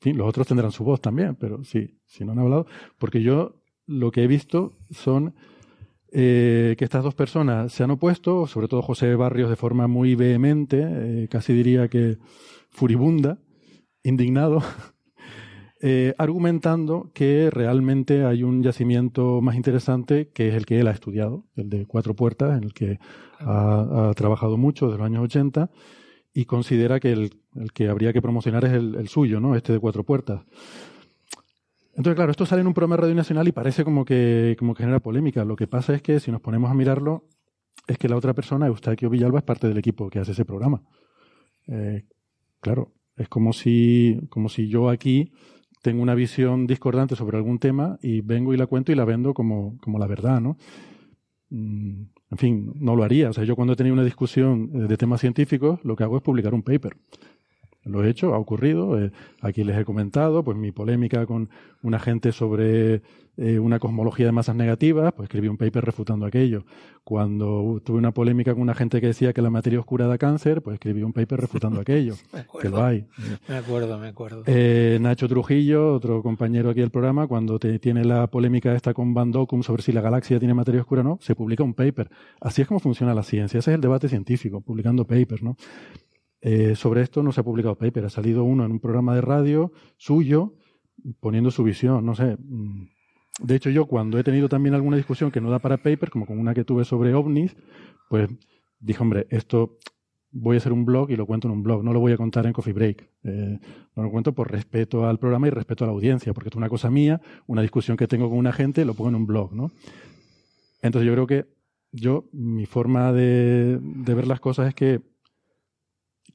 fin, 0.00 0.16
los 0.18 0.28
otros 0.28 0.46
tendrán 0.46 0.72
su 0.72 0.84
voz 0.84 1.00
también, 1.00 1.36
pero 1.36 1.64
sí, 1.64 1.98
si 2.06 2.24
no 2.24 2.32
han 2.32 2.38
hablado, 2.38 2.66
porque 2.98 3.22
yo 3.22 3.62
lo 3.86 4.10
que 4.12 4.22
he 4.22 4.26
visto 4.26 4.74
son 4.90 5.34
eh, 6.12 6.74
que 6.76 6.84
estas 6.84 7.04
dos 7.04 7.14
personas 7.14 7.72
se 7.72 7.84
han 7.84 7.92
opuesto, 7.92 8.48
sobre 8.48 8.66
todo 8.66 8.82
José 8.82 9.14
Barrios 9.14 9.48
de 9.48 9.54
forma 9.54 9.86
muy 9.86 10.16
vehemente, 10.16 10.82
eh, 10.82 11.28
casi 11.28 11.52
diría 11.52 11.86
que 11.86 12.18
furibunda, 12.70 13.38
indignado, 14.02 14.60
eh, 15.80 16.14
argumentando 16.18 17.12
que 17.14 17.48
realmente 17.50 18.24
hay 18.24 18.42
un 18.42 18.60
yacimiento 18.60 19.40
más 19.40 19.54
interesante 19.54 20.30
que 20.30 20.48
es 20.48 20.54
el 20.56 20.66
que 20.66 20.80
él 20.80 20.88
ha 20.88 20.92
estudiado, 20.92 21.44
el 21.54 21.70
de 21.70 21.86
Cuatro 21.86 22.14
Puertas, 22.14 22.58
en 22.58 22.64
el 22.64 22.74
que 22.74 22.98
ha, 23.38 24.12
trabajado 24.16 24.56
mucho 24.56 24.86
desde 24.86 24.98
los 24.98 25.06
años 25.06 25.22
80 25.22 25.70
y 26.34 26.44
considera 26.44 26.98
que 26.98 27.12
el, 27.12 27.30
el 27.54 27.72
que 27.72 27.88
habría 27.88 28.12
que 28.12 28.20
promocionar 28.20 28.64
es 28.64 28.72
el, 28.72 28.96
el 28.96 29.08
suyo, 29.08 29.38
¿no? 29.38 29.54
Este 29.54 29.72
de 29.72 29.78
Cuatro 29.78 30.02
Puertas. 30.02 30.42
Entonces, 32.00 32.16
claro, 32.16 32.30
esto 32.30 32.46
sale 32.46 32.62
en 32.62 32.66
un 32.66 32.72
programa 32.72 32.96
Radio 32.96 33.14
Nacional 33.14 33.46
y 33.46 33.52
parece 33.52 33.84
como 33.84 34.06
que, 34.06 34.56
como 34.58 34.72
que 34.74 34.84
genera 34.84 35.00
polémica. 35.00 35.44
Lo 35.44 35.54
que 35.54 35.66
pasa 35.66 35.94
es 35.94 36.00
que 36.00 36.18
si 36.18 36.32
nos 36.32 36.40
ponemos 36.40 36.70
a 36.70 36.74
mirarlo, 36.74 37.26
es 37.86 37.98
que 37.98 38.08
la 38.08 38.16
otra 38.16 38.32
persona, 38.32 38.66
Eustaquio 38.68 39.10
Villalba, 39.10 39.40
es 39.40 39.44
parte 39.44 39.68
del 39.68 39.76
equipo 39.76 40.08
que 40.08 40.18
hace 40.18 40.32
ese 40.32 40.46
programa. 40.46 40.80
Eh, 41.66 42.06
claro, 42.60 42.94
es 43.18 43.28
como 43.28 43.52
si, 43.52 44.18
como 44.30 44.48
si 44.48 44.66
yo 44.66 44.88
aquí 44.88 45.30
tengo 45.82 46.02
una 46.02 46.14
visión 46.14 46.66
discordante 46.66 47.16
sobre 47.16 47.36
algún 47.36 47.58
tema 47.58 47.98
y 48.00 48.22
vengo 48.22 48.54
y 48.54 48.56
la 48.56 48.66
cuento 48.66 48.92
y 48.92 48.94
la 48.94 49.04
vendo 49.04 49.34
como, 49.34 49.76
como 49.82 49.98
la 49.98 50.06
verdad, 50.06 50.40
¿no? 50.40 50.56
Mm, 51.50 52.04
En 52.30 52.38
fin, 52.38 52.72
no 52.76 52.96
lo 52.96 53.04
haría. 53.04 53.28
O 53.28 53.34
sea, 53.34 53.44
yo 53.44 53.56
cuando 53.56 53.74
he 53.74 53.76
tenido 53.76 53.92
una 53.92 54.04
discusión 54.04 54.70
eh, 54.72 54.78
de 54.88 54.96
temas 54.96 55.20
científicos, 55.20 55.80
lo 55.84 55.96
que 55.96 56.04
hago 56.04 56.16
es 56.16 56.22
publicar 56.22 56.54
un 56.54 56.62
paper. 56.62 56.96
Lo 57.84 58.04
he 58.04 58.10
hecho, 58.10 58.34
ha 58.34 58.38
ocurrido. 58.38 58.98
eh, 58.98 59.10
aquí 59.40 59.64
les 59.64 59.78
he 59.78 59.84
comentado, 59.84 60.44
pues 60.44 60.56
mi 60.56 60.70
polémica 60.72 61.26
con 61.26 61.48
una 61.82 61.98
gente 61.98 62.32
sobre 62.32 63.02
eh, 63.36 63.58
una 63.58 63.78
cosmología 63.78 64.26
de 64.26 64.32
masas 64.32 64.54
negativas, 64.54 65.14
pues 65.14 65.28
escribí 65.28 65.48
un 65.48 65.56
paper 65.56 65.82
refutando 65.82 66.26
aquello. 66.26 66.64
Cuando 67.04 67.80
tuve 67.82 67.96
una 67.96 68.12
polémica 68.12 68.52
con 68.52 68.60
una 68.60 68.74
gente 68.74 69.00
que 69.00 69.06
decía 69.06 69.32
que 69.32 69.40
la 69.40 69.48
materia 69.48 69.80
oscura 69.80 70.06
da 70.06 70.18
cáncer, 70.18 70.60
pues 70.60 70.74
escribí 70.74 71.02
un 71.02 71.14
paper 71.14 71.40
refutando 71.40 71.80
aquello. 71.80 72.16
Me 72.34 72.44
que 72.60 72.68
lo 72.68 72.84
hay. 72.84 73.06
Me 73.48 73.56
acuerdo, 73.56 73.98
me 73.98 74.08
acuerdo. 74.08 74.42
Eh, 74.44 74.98
Nacho 75.00 75.26
Trujillo, 75.26 75.94
otro 75.94 76.22
compañero 76.22 76.68
aquí 76.68 76.80
del 76.80 76.90
programa, 76.90 77.26
cuando 77.28 77.58
te, 77.58 77.78
tiene 77.78 78.04
la 78.04 78.26
polémica 78.26 78.74
esta 78.74 78.92
con 78.92 79.14
Van 79.14 79.30
Dockum 79.30 79.62
sobre 79.62 79.82
si 79.82 79.92
la 79.92 80.02
galaxia 80.02 80.38
tiene 80.38 80.52
materia 80.52 80.82
oscura 80.82 81.00
o 81.00 81.04
no, 81.04 81.18
se 81.22 81.34
publica 81.34 81.62
un 81.62 81.72
paper. 81.72 82.10
Así 82.42 82.60
es 82.60 82.68
como 82.68 82.78
funciona 82.78 83.14
la 83.14 83.22
ciencia. 83.22 83.58
Ese 83.60 83.70
es 83.70 83.74
el 83.74 83.80
debate 83.80 84.10
científico, 84.10 84.60
publicando 84.60 85.06
papers, 85.06 85.42
¿no? 85.42 85.56
Eh, 86.42 86.74
sobre 86.74 87.02
esto 87.02 87.22
no 87.22 87.32
se 87.32 87.40
ha 87.40 87.44
publicado 87.44 87.76
paper. 87.76 88.06
Ha 88.06 88.10
salido 88.10 88.44
uno 88.44 88.64
en 88.64 88.72
un 88.72 88.80
programa 88.80 89.14
de 89.14 89.20
radio 89.20 89.72
suyo 89.96 90.54
poniendo 91.20 91.50
su 91.50 91.62
visión. 91.62 92.04
No 92.04 92.14
sé. 92.14 92.36
mm. 92.38 92.88
De 93.40 93.54
hecho, 93.56 93.70
yo 93.70 93.86
cuando 93.86 94.18
he 94.18 94.24
tenido 94.24 94.48
también 94.48 94.74
alguna 94.74 94.96
discusión 94.96 95.30
que 95.30 95.40
no 95.40 95.50
da 95.50 95.58
para 95.58 95.78
paper, 95.78 96.10
como 96.10 96.26
con 96.26 96.38
una 96.38 96.52
que 96.52 96.64
tuve 96.64 96.84
sobre 96.84 97.14
ovnis, 97.14 97.56
pues 98.08 98.28
dije, 98.80 99.02
hombre, 99.02 99.26
esto 99.30 99.78
voy 100.32 100.56
a 100.56 100.58
hacer 100.58 100.72
un 100.72 100.84
blog 100.84 101.10
y 101.10 101.16
lo 101.16 101.26
cuento 101.26 101.48
en 101.48 101.52
un 101.52 101.62
blog, 101.62 101.82
no 101.82 101.92
lo 101.92 102.00
voy 102.00 102.12
a 102.12 102.16
contar 102.16 102.46
en 102.46 102.52
Coffee 102.52 102.72
Break. 102.72 103.08
Eh, 103.24 103.58
no 103.96 104.02
lo 104.02 104.10
cuento 104.10 104.32
por 104.34 104.50
respeto 104.50 105.06
al 105.06 105.18
programa 105.18 105.48
y 105.48 105.50
respeto 105.50 105.84
a 105.84 105.86
la 105.86 105.92
audiencia, 105.92 106.32
porque 106.32 106.50
es 106.50 106.56
una 106.56 106.68
cosa 106.68 106.90
mía, 106.90 107.20
una 107.46 107.62
discusión 107.62 107.96
que 107.96 108.06
tengo 108.06 108.28
con 108.28 108.38
una 108.38 108.52
gente, 108.52 108.84
lo 108.84 108.94
pongo 108.94 109.10
en 109.10 109.16
un 109.16 109.26
blog, 109.26 109.54
¿no? 109.54 109.70
Entonces 110.82 111.06
yo 111.06 111.12
creo 111.12 111.26
que 111.26 111.46
yo, 111.92 112.28
mi 112.32 112.66
forma 112.66 113.12
de, 113.12 113.78
de 113.80 114.14
ver 114.14 114.26
las 114.26 114.40
cosas 114.40 114.68
es 114.68 114.74
que 114.74 115.00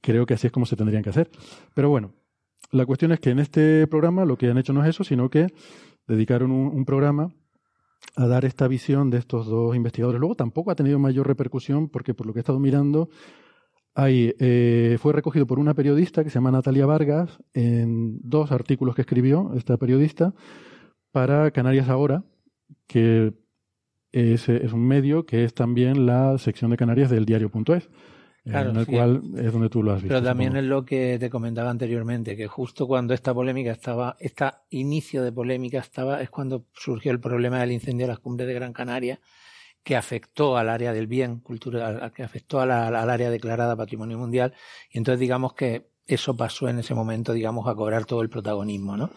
creo 0.06 0.28
que 0.28 0.36
así 0.36 0.48
es 0.48 0.54
como 0.54 0.68
se 0.68 0.76
tendrían 0.76 1.02
que 1.02 1.10
hacer. 1.10 1.32
Pero 1.74 1.90
bueno, 1.90 2.14
la 2.72 2.86
cuestión 2.86 3.12
es 3.12 3.20
que 3.20 3.32
en 3.32 3.40
este 3.40 3.88
programa 3.88 4.24
lo 4.24 4.38
que 4.38 4.50
han 4.50 4.58
hecho 4.60 4.72
no 4.72 4.84
es 4.84 4.90
eso, 4.90 5.04
sino 5.04 5.30
que 5.30 5.48
dedicaron 6.08 6.52
un, 6.52 6.86
programa 6.86 7.34
a 8.16 8.28
dar 8.28 8.46
esta 8.46 8.68
visión 8.68 9.10
de 9.10 9.18
estos 9.18 9.48
dos 9.48 9.76
investigadores. 9.76 10.20
Luego 10.20 10.36
tampoco 10.36 10.70
ha 10.70 10.76
tenido 10.76 11.00
mayor 11.00 11.28
repercusión 11.28 11.90
porque 11.90 12.14
por 12.14 12.28
lo 12.28 12.34
que 12.34 12.40
he 12.40 12.42
estado 12.42 12.60
mirando, 12.60 13.10
hay, 13.96 14.36
eh, 14.40 14.98
fue 15.02 15.12
recogido 15.12 15.48
por 15.48 15.58
una 15.58 15.74
periodista 15.74 16.24
que 16.24 16.30
se 16.30 16.36
llama 16.36 16.52
Natalia 16.52 16.86
Vargas 16.86 17.40
en 17.54 18.20
dos 18.22 18.52
artículos 18.52 18.94
que 18.94 19.02
escribió 19.02 19.54
esta 19.56 19.78
periodista 19.78 20.36
para 21.12 21.50
Canarias 21.50 21.90
Ahora, 21.90 22.24
que 22.86 23.34
es, 24.12 24.50
es 24.50 24.72
un 24.72 24.86
medio 24.86 25.26
que 25.26 25.46
es 25.46 25.56
también 25.56 26.06
la 26.06 26.38
sección 26.38 26.70
de 26.70 26.78
Canarias 26.78 27.10
del 27.10 27.26
diario.es, 27.26 27.90
Claro, 28.46 28.70
en 28.70 28.78
el 28.78 28.86
sí. 28.86 28.92
cual 28.92 29.22
es 29.38 29.52
donde 29.52 29.70
tú 29.70 29.82
lo 29.82 29.92
has 29.94 30.04
visto. 30.04 30.14
Pero 30.14 30.24
también 30.24 30.56
es 30.56 30.64
lo 30.64 30.86
que 30.86 31.18
te 31.20 31.30
comentaba 31.32 31.70
anteriormente, 31.72 32.38
que 32.38 32.48
justo 32.48 32.86
cuando 32.88 33.14
esta 33.16 33.34
polémica 33.34 33.72
estaba, 33.72 34.16
este 34.20 34.46
inicio 34.70 35.24
de 35.24 35.32
polémica 35.32 35.80
estaba, 35.80 36.22
es 36.22 36.30
cuando 36.30 36.66
surgió 36.74 37.12
el 37.12 37.20
problema 37.20 37.60
del 37.60 37.72
incendio 37.72 38.06
de 38.06 38.12
las 38.14 38.20
cumbres 38.20 38.48
de 38.48 38.54
Gran 38.54 38.72
Canaria, 38.72 39.20
que 39.84 39.96
afectó 39.96 40.58
al 40.58 40.70
área 40.70 40.94
del 40.94 41.08
bien 41.08 41.40
cultural, 41.40 42.12
que 42.14 42.24
afectó 42.24 42.60
a 42.60 42.66
la- 42.66 42.88
al 42.88 43.10
área 43.10 43.30
declarada 43.30 43.76
Patrimonio 43.76 44.18
Mundial, 44.18 44.54
y 44.92 44.98
entonces 45.00 45.20
digamos 45.20 45.54
que 45.54 45.88
eso 46.08 46.38
pasó 46.38 46.70
en 46.70 46.78
ese 46.78 46.94
momento, 46.94 47.34
digamos, 47.34 47.68
a 47.68 47.74
cobrar 47.74 48.06
todo 48.06 48.22
el 48.22 48.30
protagonismo, 48.30 48.96
¿no? 48.96 49.10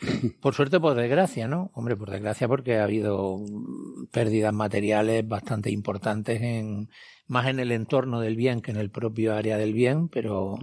Por 0.40 0.54
suerte, 0.54 0.78
por 0.78 0.94
desgracia, 0.94 1.48
¿no? 1.48 1.72
Hombre, 1.74 1.96
por 1.96 2.10
desgracia 2.10 2.46
porque 2.46 2.76
ha 2.76 2.84
habido 2.84 3.38
mm, 3.38 4.06
pérdidas 4.12 4.52
materiales 4.54 5.26
bastante 5.26 5.70
importantes 5.72 6.40
en 6.40 6.88
más 7.28 7.46
en 7.48 7.58
el 7.60 7.72
entorno 7.72 8.20
del 8.20 8.36
bien 8.36 8.60
que 8.60 8.70
en 8.70 8.76
el 8.76 8.90
propio 8.90 9.34
área 9.34 9.56
del 9.56 9.72
bien, 9.72 10.08
pero 10.08 10.56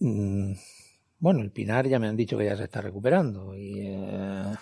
mm, 0.00 0.52
bueno, 1.18 1.40
el 1.40 1.50
Pinar 1.50 1.88
ya 1.88 1.98
me 1.98 2.06
han 2.08 2.16
dicho 2.16 2.36
que 2.36 2.44
ya 2.44 2.56
se 2.56 2.64
está 2.64 2.80
recuperando 2.80 3.56
y 3.56 3.80
eh, 3.80 4.52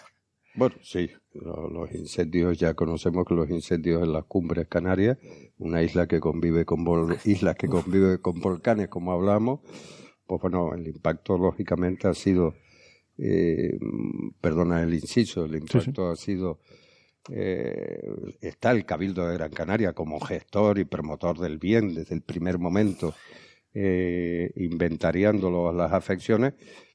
Bueno, 0.55 0.74
sí, 0.82 1.10
lo- 1.34 1.68
los 1.70 1.93
incendios, 1.94 2.59
ya 2.59 2.74
conocemos 2.74 3.26
que 3.26 3.34
los 3.34 3.48
incendios 3.51 4.02
en 4.02 4.12
las 4.12 4.24
cumbres 4.24 4.68
canarias, 4.68 5.18
una 5.59 5.82
isla 5.82 6.06
que 6.06 6.20
convive 6.20 6.64
con 6.64 6.84
vol- 6.84 7.18
islas 7.24 7.56
que 7.56 7.68
convive 7.68 8.18
con 8.20 8.39
volcanes, 8.40 8.89
como 8.89 9.12
hablamos, 9.12 9.60
pues 10.26 10.40
bueno, 10.43 10.74
el 10.74 10.86
impacto 10.86 11.39
lógicamente 11.39 12.06
ha 12.06 12.14
sido, 12.14 12.55
eh, 13.18 13.78
perdona 14.40 14.82
el 14.82 14.94
inciso, 14.94 15.44
el 15.47 15.56
impacto 15.56 16.09
ha 16.10 16.16
sido, 16.16 16.60
eh, 17.31 18.03
está 18.40 18.70
el 18.73 18.85
Cabildo 18.85 19.27
de 19.28 19.35
Gran 19.35 19.51
Canaria 19.53 19.93
como 19.93 20.19
gestor 20.20 20.78
y 20.78 20.85
promotor 20.85 21.39
del 21.39 21.59
bien 21.59 21.94
desde 21.94 22.15
el 22.15 22.23
primer 22.23 22.59
momento, 22.59 23.15
eh, 23.74 24.51
inventariando 24.57 25.73
las 25.73 25.93
afecciones, 25.93 26.55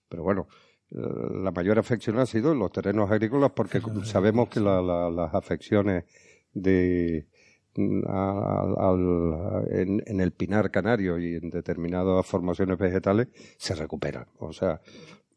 pero 0.10 0.24
bueno, 0.24 0.48
eh, 0.92 0.96
la 1.44 1.52
mayor 1.52 1.80
afección 1.80 2.20
ha 2.20 2.26
sido 2.26 2.52
en 2.52 2.60
los 2.60 2.72
terrenos 2.72 3.10
agrícolas 3.12 3.52
porque 3.52 3.82
sabemos 4.04 4.50
que 4.50 4.60
la- 4.60 4.82
la- 4.82 5.10
las 5.10 5.34
afecciones 5.34 6.06
de 6.54 7.28
mm, 7.76 8.04
a- 8.08 8.90
al- 8.90 9.68
en, 9.72 10.04
en 10.08 10.20
el 10.22 10.32
pinar 10.32 10.72
canario 10.72 11.20
y 11.20 11.36
en 11.36 11.50
determinadas 11.50 12.26
formaciones 12.26 12.78
vegetales 12.78 13.28
se 13.58 13.76
recuperan. 13.76 14.26
O 14.40 14.52
sea, 14.54 14.82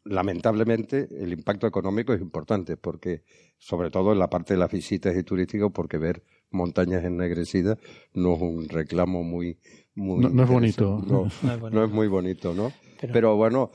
lamentablemente 0.03 1.07
el 1.11 1.31
impacto 1.33 1.67
económico 1.67 2.13
es 2.13 2.21
importante 2.21 2.75
porque 2.77 3.23
sobre 3.57 3.89
todo 3.91 4.13
en 4.13 4.19
la 4.19 4.29
parte 4.29 4.53
de 4.55 4.59
las 4.59 4.71
visitas 4.71 5.15
y 5.15 5.23
turísticos 5.23 5.71
porque 5.71 5.97
ver 5.97 6.23
montañas 6.49 7.03
ennegrecidas 7.03 7.77
no 8.13 8.35
es 8.35 8.41
un 8.41 8.67
reclamo 8.69 9.23
muy 9.23 9.59
muy 9.93 10.21
No- 10.23 10.29
no 10.29 10.43
es 10.43 10.49
bonito. 10.49 11.03
No, 11.07 11.29
No 11.43 11.53
es 11.53 11.59
bonito. 11.59 11.69
no 11.79 11.85
es 11.85 11.91
muy 11.91 12.07
bonito, 12.07 12.53
¿no? 12.53 12.71
Pero- 12.99 13.13
Pero, 13.13 13.35
bueno, 13.35 13.71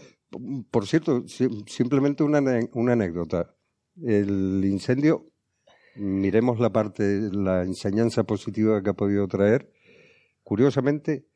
por 0.70 0.86
cierto, 0.86 1.26
si- 1.28 1.48
simplemente 1.66 2.22
una, 2.24 2.40
una 2.72 2.92
anécdota. 2.94 3.54
El 4.02 4.62
incendio, 4.64 5.30
miremos 5.94 6.58
la 6.60 6.70
parte, 6.70 7.28
la 7.32 7.62
enseñanza 7.62 8.24
positiva 8.24 8.82
que 8.82 8.90
ha 8.90 8.94
podido 8.94 9.26
traer. 9.28 9.72
Curiosamente, 10.42 11.26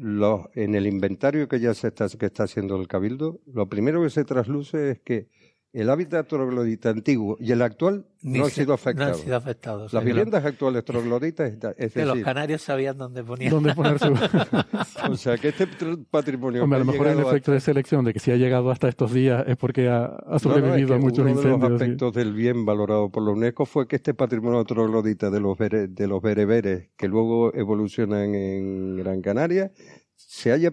los, 0.00 0.46
en 0.54 0.74
el 0.74 0.86
inventario 0.86 1.46
que 1.46 1.60
ya 1.60 1.74
se 1.74 1.88
está, 1.88 2.08
que 2.08 2.26
está 2.26 2.44
haciendo 2.44 2.80
el 2.80 2.88
Cabildo, 2.88 3.40
lo 3.46 3.68
primero 3.68 4.02
que 4.02 4.08
se 4.08 4.24
trasluce 4.24 4.92
es 4.92 5.00
que 5.00 5.28
el 5.72 5.88
hábitat 5.88 6.26
troglodita 6.26 6.90
antiguo 6.90 7.36
y 7.38 7.52
el 7.52 7.62
actual 7.62 8.04
no 8.22 8.44
ha 8.44 8.48
se- 8.48 8.56
sido 8.62 8.68
no 8.68 8.74
afectado. 8.74 9.12
han 9.12 9.18
sido 9.18 9.36
afectados. 9.36 9.92
Las 9.92 10.04
viviendas 10.04 10.44
actuales 10.44 10.84
trogloditas, 10.84 11.52
es 11.78 11.92
que 11.92 12.04
los 12.04 12.18
canarios 12.20 12.60
sabían 12.62 12.98
dónde 12.98 13.22
ponían. 13.22 13.50
¿Dónde 13.52 13.72
poner 13.74 13.98
su- 14.00 14.12
o 15.10 15.16
sea, 15.16 15.38
que 15.38 15.48
este 15.48 15.68
tr- 15.68 16.04
patrimonio 16.10 16.64
Hombre, 16.64 16.80
a 16.80 16.84
lo 16.84 16.90
mejor 16.92 17.06
el 17.06 17.18
a- 17.20 17.22
efecto 17.22 17.52
de 17.52 17.60
selección 17.60 18.04
de 18.04 18.12
que 18.12 18.18
si 18.18 18.32
ha 18.32 18.36
llegado 18.36 18.70
hasta 18.70 18.88
estos 18.88 19.12
días 19.12 19.44
es 19.46 19.56
porque 19.56 19.88
ha, 19.88 20.06
ha 20.06 20.08
No, 20.10 20.32
no, 20.32 20.38
sobrevivido 20.40 20.80
es 20.80 20.86
que 20.88 20.94
a 20.94 20.98
muchos 20.98 21.18
uno 21.18 21.26
de 21.26 21.32
incendios. 21.32 21.60
los 21.60 21.68
sí. 21.78 21.84
aspectos 21.84 22.14
del 22.14 22.32
bien 22.34 22.64
valorado 22.66 23.08
por 23.10 23.22
la 23.22 23.30
UNESCO 23.30 23.64
fue 23.64 23.86
que 23.86 23.96
este 23.96 24.12
patrimonio 24.12 24.64
troglodita 24.64 25.30
de 25.30 25.40
los, 25.40 25.56
bere- 25.56 25.86
de 25.88 26.06
los 26.08 26.20
bereberes, 26.20 26.90
que 26.96 27.06
luego 27.08 27.54
evolucionan 27.54 28.34
en 28.34 28.96
Gran 28.96 29.20
Canaria, 29.22 29.70
se 30.16 30.52
haya, 30.52 30.72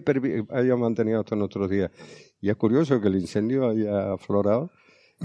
haya 0.50 0.76
mantenido 0.76 1.20
hasta 1.20 1.36
nuestros 1.36 1.70
días. 1.70 1.90
Y 2.40 2.50
es 2.50 2.56
curioso 2.56 3.00
que 3.00 3.08
el 3.08 3.16
incendio 3.16 3.68
haya 3.68 4.12
aflorado 4.12 4.70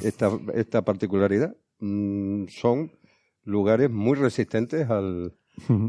esta, 0.01 0.31
esta 0.53 0.81
particularidad. 0.83 1.55
Mm, 1.79 2.47
son 2.47 2.91
lugares 3.43 3.89
muy 3.89 4.15
resistentes 4.15 4.89
al, 4.89 5.33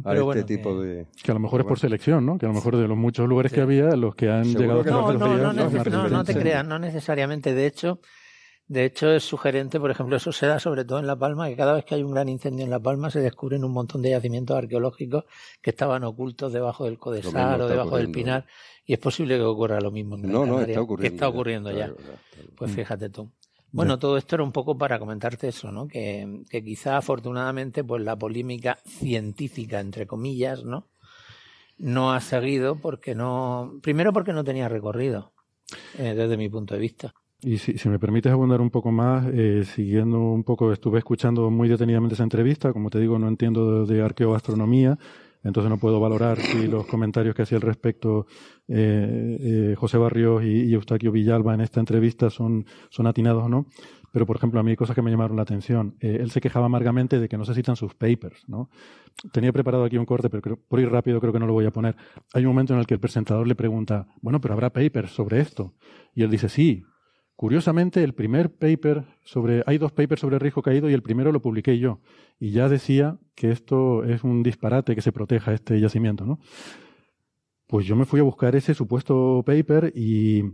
a 0.05 0.15
este 0.17 0.45
tipo 0.45 0.81
de... 0.81 1.07
Que 1.23 1.31
a 1.31 1.35
lo 1.35 1.41
mejor 1.41 1.61
es 1.61 1.67
por 1.67 1.79
selección, 1.79 2.27
¿no? 2.27 2.37
Que 2.39 2.47
a 2.47 2.49
lo 2.49 2.55
mejor 2.55 2.77
de 2.77 2.89
los 2.89 2.97
muchos 2.97 3.29
lugares 3.29 3.53
que 3.53 3.61
había, 3.61 3.95
los 3.97 4.15
que 4.15 4.29
han 4.31 4.45
Seguro 4.45 4.61
llegado 4.61 4.83
que 4.83 4.91
hasta 4.91 5.13
No, 5.29 5.37
no, 5.37 5.53
no, 5.53 5.71
neces- 5.71 5.91
no, 5.91 6.09
no 6.09 6.25
te 6.25 6.35
creas, 6.35 6.67
no 6.67 6.79
necesariamente. 6.79 7.55
De 7.55 7.67
hecho, 7.67 8.01
de 8.67 8.85
hecho 8.87 9.11
es 9.13 9.23
sugerente, 9.23 9.79
por 9.79 9.91
ejemplo, 9.91 10.17
eso 10.17 10.33
se 10.33 10.47
da 10.47 10.59
sobre 10.59 10.85
todo 10.85 10.99
en 10.99 11.07
La 11.07 11.17
Palma, 11.17 11.49
que 11.49 11.55
cada 11.57 11.75
vez 11.75 11.85
que 11.85 11.95
hay 11.95 12.03
un 12.03 12.13
gran 12.13 12.29
incendio 12.29 12.65
en 12.65 12.71
La 12.71 12.81
Palma 12.81 13.11
se 13.11 13.21
descubren 13.21 13.63
un 13.63 13.73
montón 13.73 14.03
de 14.03 14.11
yacimientos 14.11 14.57
arqueológicos 14.57 15.25
que 15.63 15.71
estaban 15.71 16.03
ocultos 16.03 16.53
debajo 16.53 16.85
del 16.85 16.95
mismo 16.95 17.11
o 17.11 17.15
está 17.15 17.69
debajo 17.69 17.97
del. 17.99 18.11
Pinar, 18.11 18.47
y 18.85 18.95
es 18.95 18.99
posible 18.99 19.37
que 19.37 19.43
ocurra 19.43 19.81
lo 19.81 19.91
mismo 19.91 20.17
en 20.17 20.23
Gran 20.23 20.33
No, 20.33 20.41
no, 20.47 20.55
Canaria, 20.55 20.73
está 20.73 20.75
que 20.75 20.81
ocurriendo 20.85 21.15
está 21.15 21.27
ya, 21.27 21.31
ocurriendo 21.31 21.71
ya. 21.71 21.77
claro, 21.77 21.97
claro. 21.97 22.19
Pues 22.57 22.71
fíjate 22.73 23.11
tú. 23.11 23.31
Bueno, 23.75 23.99
todo 23.99 24.17
esto 24.17 24.37
era 24.37 24.45
un 24.45 24.53
poco 24.53 24.79
para 24.79 25.01
comentarte 25.01 25.49
eso, 25.49 25.73
¿no? 25.73 25.89
Que, 25.89 26.43
que 26.49 26.63
quizá 26.63 26.97
afortunadamente, 26.97 27.83
pues 27.83 28.05
la 28.05 28.17
polémica 28.17 28.79
científica, 28.87 29.81
entre 29.81 30.07
comillas, 30.07 30.65
¿no? 30.65 30.87
No 31.77 32.13
ha 32.13 32.21
seguido 32.21 32.77
porque 32.77 33.17
no. 33.17 33.81
Primero 33.83 34.13
porque 34.13 34.33
no 34.33 34.45
tenía 34.45 34.69
recorrido, 34.69 35.33
eh, 35.99 36.15
desde 36.15 36.37
mi 36.37 36.49
punto 36.49 36.75
de 36.75 36.81
vista. 36.81 37.15
Y 37.43 37.59
si, 37.59 37.77
si 37.77 37.89
me 37.89 37.99
permites 37.99 38.33
abundar 38.33 38.61
un 38.61 38.71
poco 38.71 38.93
más, 38.93 39.27
eh, 39.35 39.65
siguiendo 39.65 40.21
un 40.21 40.45
poco, 40.45 40.73
estuve 40.73 40.99
escuchando 40.99 41.51
muy 41.51 41.69
detenidamente 41.69 42.15
esa 42.15 42.23
entrevista, 42.23 42.73
como 42.73 42.91
te 42.91 43.01
digo, 43.01 43.19
no 43.19 43.27
entiendo 43.27 43.85
de, 43.85 43.93
de 43.93 44.03
arqueoastronomía, 44.03 44.99
entonces 45.45 45.71
no 45.71 45.79
puedo 45.79 46.01
valorar 46.01 46.41
si 46.41 46.67
los 46.67 46.87
comentarios 46.87 47.35
que 47.35 47.43
hacía 47.43 47.57
al 47.57 47.63
respecto 47.63 48.27
eh, 48.67 49.39
eh, 49.41 49.75
José 49.77 49.99
Barrios 49.99 50.43
y, 50.43 50.73
Eustaquio 50.73 51.13
Villalba 51.13 51.55
en 51.55 51.61
esta 51.61 51.81
entrevista 51.81 52.31
son, 52.31 52.67
son 52.89 53.07
atinados 53.07 53.45
o 53.45 53.49
no. 53.49 53.67
Pero, 54.11 54.27
por 54.27 54.37
ejemplo, 54.37 54.61
a 54.61 54.63
mí 54.63 54.71
hay 54.71 54.77
cosas 54.77 54.95
que 54.95 55.03
me 55.03 55.11
llamaron 55.11 55.37
la 55.37 55.43
atención. 55.43 55.97
Eh, 55.99 56.19
él 56.21 56.31
se 56.31 56.41
quejaba 56.41 56.67
amargamente 56.67 57.19
de 57.19 57.29
que 57.29 57.37
no 57.37 57.45
se 57.45 57.53
citan 57.53 57.75
sus 57.75 57.95
papers. 57.97 58.49
¿no? 58.49 58.71
Tenía 59.33 59.53
preparado 59.53 59.83
aquí 59.83 59.99
un 59.99 60.07
corte, 60.07 60.31
pero 60.31 60.57
por 60.57 60.79
ir 60.79 60.89
rápido 60.89 61.21
creo 61.21 61.33
que 61.33 61.41
no 61.41 61.49
lo 61.49 61.53
voy 61.53 61.67
a 61.67 61.73
poner. 61.73 61.97
Hay 62.33 62.45
un 62.45 62.53
momento 62.53 62.75
en 62.75 62.79
el 62.79 62.87
que 62.87 62.95
el 62.95 63.01
presentador 63.01 63.45
le 63.45 63.57
pregunta, 63.57 64.07
bueno, 64.23 64.41
pero 64.41 64.55
habrá 64.55 64.73
papers 64.73 65.11
sobre 65.11 65.41
esto. 65.41 65.75
Y 66.15 66.23
él 66.23 66.31
dice, 66.31 66.49
sí. 66.49 66.85
Curiosamente, 67.37 68.05
el 68.05 68.15
primer 68.15 68.55
paper 68.55 69.05
sobre, 69.25 69.65
hay 69.67 69.79
dos 69.79 69.91
papers 69.91 70.21
sobre 70.21 70.39
riesgo 70.39 70.63
caído 70.63 70.89
y 70.89 70.95
el 70.95 71.03
primero 71.03 71.33
lo 71.33 71.43
publiqué 71.43 71.79
yo. 71.79 72.01
Y 72.39 72.53
ya 72.53 72.69
decía 72.69 73.19
que 73.35 73.51
esto 73.51 74.05
es 74.05 74.23
un 74.23 74.43
disparate 74.43 74.95
que 74.95 75.03
se 75.03 75.11
proteja 75.13 75.53
este 75.53 75.81
yacimiento, 75.81 76.25
¿no? 76.25 76.39
Pues 77.67 77.87
yo 77.87 77.97
me 77.97 78.05
fui 78.05 78.21
a 78.21 78.25
buscar 78.25 78.55
ese 78.55 78.73
supuesto 78.73 79.43
paper 79.45 79.93
y, 79.97 80.45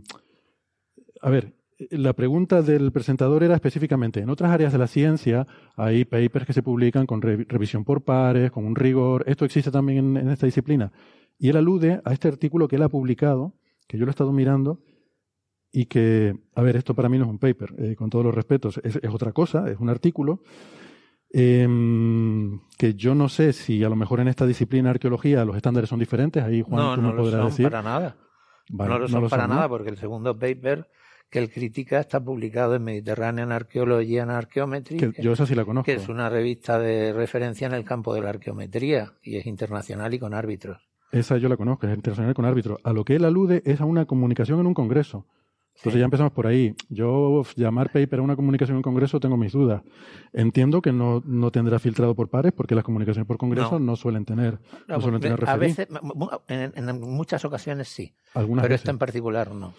a 1.21 1.29
ver, 1.29 1.53
la 1.91 2.13
pregunta 2.13 2.61
del 2.61 2.91
presentador 2.91 3.43
era 3.43 3.55
específicamente, 3.55 4.19
en 4.19 4.29
otras 4.29 4.51
áreas 4.51 4.71
de 4.71 4.79
la 4.79 4.87
ciencia 4.87 5.47
hay 5.75 6.05
papers 6.05 6.45
que 6.45 6.53
se 6.53 6.63
publican 6.63 7.05
con 7.05 7.21
re- 7.21 7.45
revisión 7.49 7.83
por 7.83 8.03
pares, 8.03 8.51
con 8.51 8.65
un 8.65 8.75
rigor, 8.75 9.23
¿esto 9.27 9.45
existe 9.45 9.71
también 9.71 9.97
en, 9.97 10.17
en 10.17 10.29
esta 10.29 10.45
disciplina? 10.45 10.91
Y 11.37 11.49
él 11.49 11.57
alude 11.57 12.01
a 12.05 12.13
este 12.13 12.27
artículo 12.27 12.67
que 12.67 12.75
él 12.75 12.83
ha 12.83 12.89
publicado, 12.89 13.53
que 13.87 13.97
yo 13.97 14.05
lo 14.05 14.11
he 14.11 14.13
estado 14.13 14.31
mirando, 14.31 14.79
y 15.71 15.85
que, 15.85 16.35
a 16.55 16.61
ver, 16.61 16.75
esto 16.75 16.93
para 16.93 17.07
mí 17.09 17.17
no 17.17 17.23
es 17.25 17.29
un 17.29 17.39
paper, 17.39 17.73
eh, 17.77 17.95
con 17.95 18.09
todos 18.09 18.25
los 18.25 18.35
respetos, 18.35 18.79
es, 18.83 18.97
es 18.97 19.09
otra 19.09 19.31
cosa, 19.31 19.69
es 19.69 19.79
un 19.79 19.89
artículo, 19.89 20.41
em, 21.33 22.59
que 22.77 22.93
yo 22.95 23.15
no 23.15 23.29
sé 23.29 23.53
si 23.53 23.83
a 23.83 23.89
lo 23.89 23.95
mejor 23.95 24.19
en 24.19 24.27
esta 24.27 24.45
disciplina 24.45 24.89
arqueología 24.89 25.45
los 25.45 25.55
estándares 25.55 25.89
son 25.89 25.99
diferentes, 25.99 26.43
ahí 26.43 26.61
Juan 26.61 26.81
no, 26.83 26.95
tú 26.95 27.01
no 27.01 27.07
me 27.09 27.13
lo 27.15 27.23
podrás 27.23 27.39
son 27.41 27.49
decir. 27.49 27.65
para 27.69 27.81
nada. 27.81 28.17
Vale, 28.69 28.89
no 28.89 28.99
lo 28.99 29.07
son 29.07 29.29
para 29.29 29.47
¿no? 29.47 29.55
nada, 29.55 29.69
porque 29.69 29.89
el 29.89 29.97
segundo 29.97 30.37
paper 30.37 30.87
que 31.29 31.39
él 31.39 31.49
critica 31.49 31.99
está 31.99 32.21
publicado 32.21 32.75
en 32.75 32.83
Mediterranean 32.83 33.53
Archaeology 33.53 34.17
and 34.19 34.31
Archaeometry, 34.31 34.97
Que 34.97 35.13
yo 35.21 35.31
esa 35.31 35.45
sí 35.45 35.55
la 35.55 35.63
conozco. 35.63 35.85
que 35.85 35.93
es 35.93 36.09
una 36.09 36.29
revista 36.29 36.77
de 36.77 37.13
referencia 37.13 37.67
en 37.67 37.73
el 37.73 37.85
campo 37.85 38.13
de 38.13 38.21
la 38.21 38.29
arqueometría 38.29 39.13
y 39.23 39.37
es 39.37 39.45
internacional 39.45 40.13
y 40.13 40.19
con 40.19 40.33
árbitros. 40.33 40.89
Esa 41.13 41.37
yo 41.37 41.47
la 41.47 41.55
conozco, 41.55 41.87
es 41.87 41.95
internacional 41.95 42.33
con 42.33 42.43
árbitro. 42.45 42.79
A 42.83 42.91
lo 42.91 43.05
que 43.05 43.15
él 43.15 43.23
alude 43.23 43.61
es 43.65 43.79
a 43.79 43.85
una 43.85 44.05
comunicación 44.05 44.59
en 44.59 44.67
un 44.67 44.73
congreso. 44.73 45.25
Entonces 45.81 45.99
ya 45.99 46.05
empezamos 46.05 46.31
por 46.33 46.45
ahí. 46.45 46.75
Yo 46.89 47.43
llamar 47.55 47.91
paper 47.91 48.19
a 48.19 48.21
una 48.21 48.35
comunicación 48.35 48.75
en 48.75 48.77
un 48.77 48.83
congreso 48.83 49.19
tengo 49.19 49.35
mis 49.35 49.51
dudas. 49.51 49.81
Entiendo 50.31 50.81
que 50.81 50.91
no, 50.91 51.23
no 51.25 51.49
tendrá 51.51 51.79
filtrado 51.79 52.13
por 52.15 52.29
pares 52.29 52.51
porque 52.55 52.75
las 52.75 52.83
comunicaciones 52.83 53.27
por 53.27 53.37
congreso 53.37 53.79
no, 53.79 53.85
No. 53.87 53.95
suelen 53.95 54.23
tener, 54.25 54.59
no, 54.87 54.95
No, 54.95 55.01
suelen 55.01 55.19
tener 55.21 55.43
a 55.43 55.55
referí. 55.55 55.59
veces, 55.59 55.87
en, 56.47 56.87
en 56.89 57.01
muchas 57.01 57.43
ocasiones 57.45 57.87
sí, 57.87 58.13
Algunas 58.35 58.61
pero 58.63 58.73
veces. 58.73 58.81
esta 58.83 58.91
en 58.91 58.97
particular 58.99 59.53
no. 59.55 59.73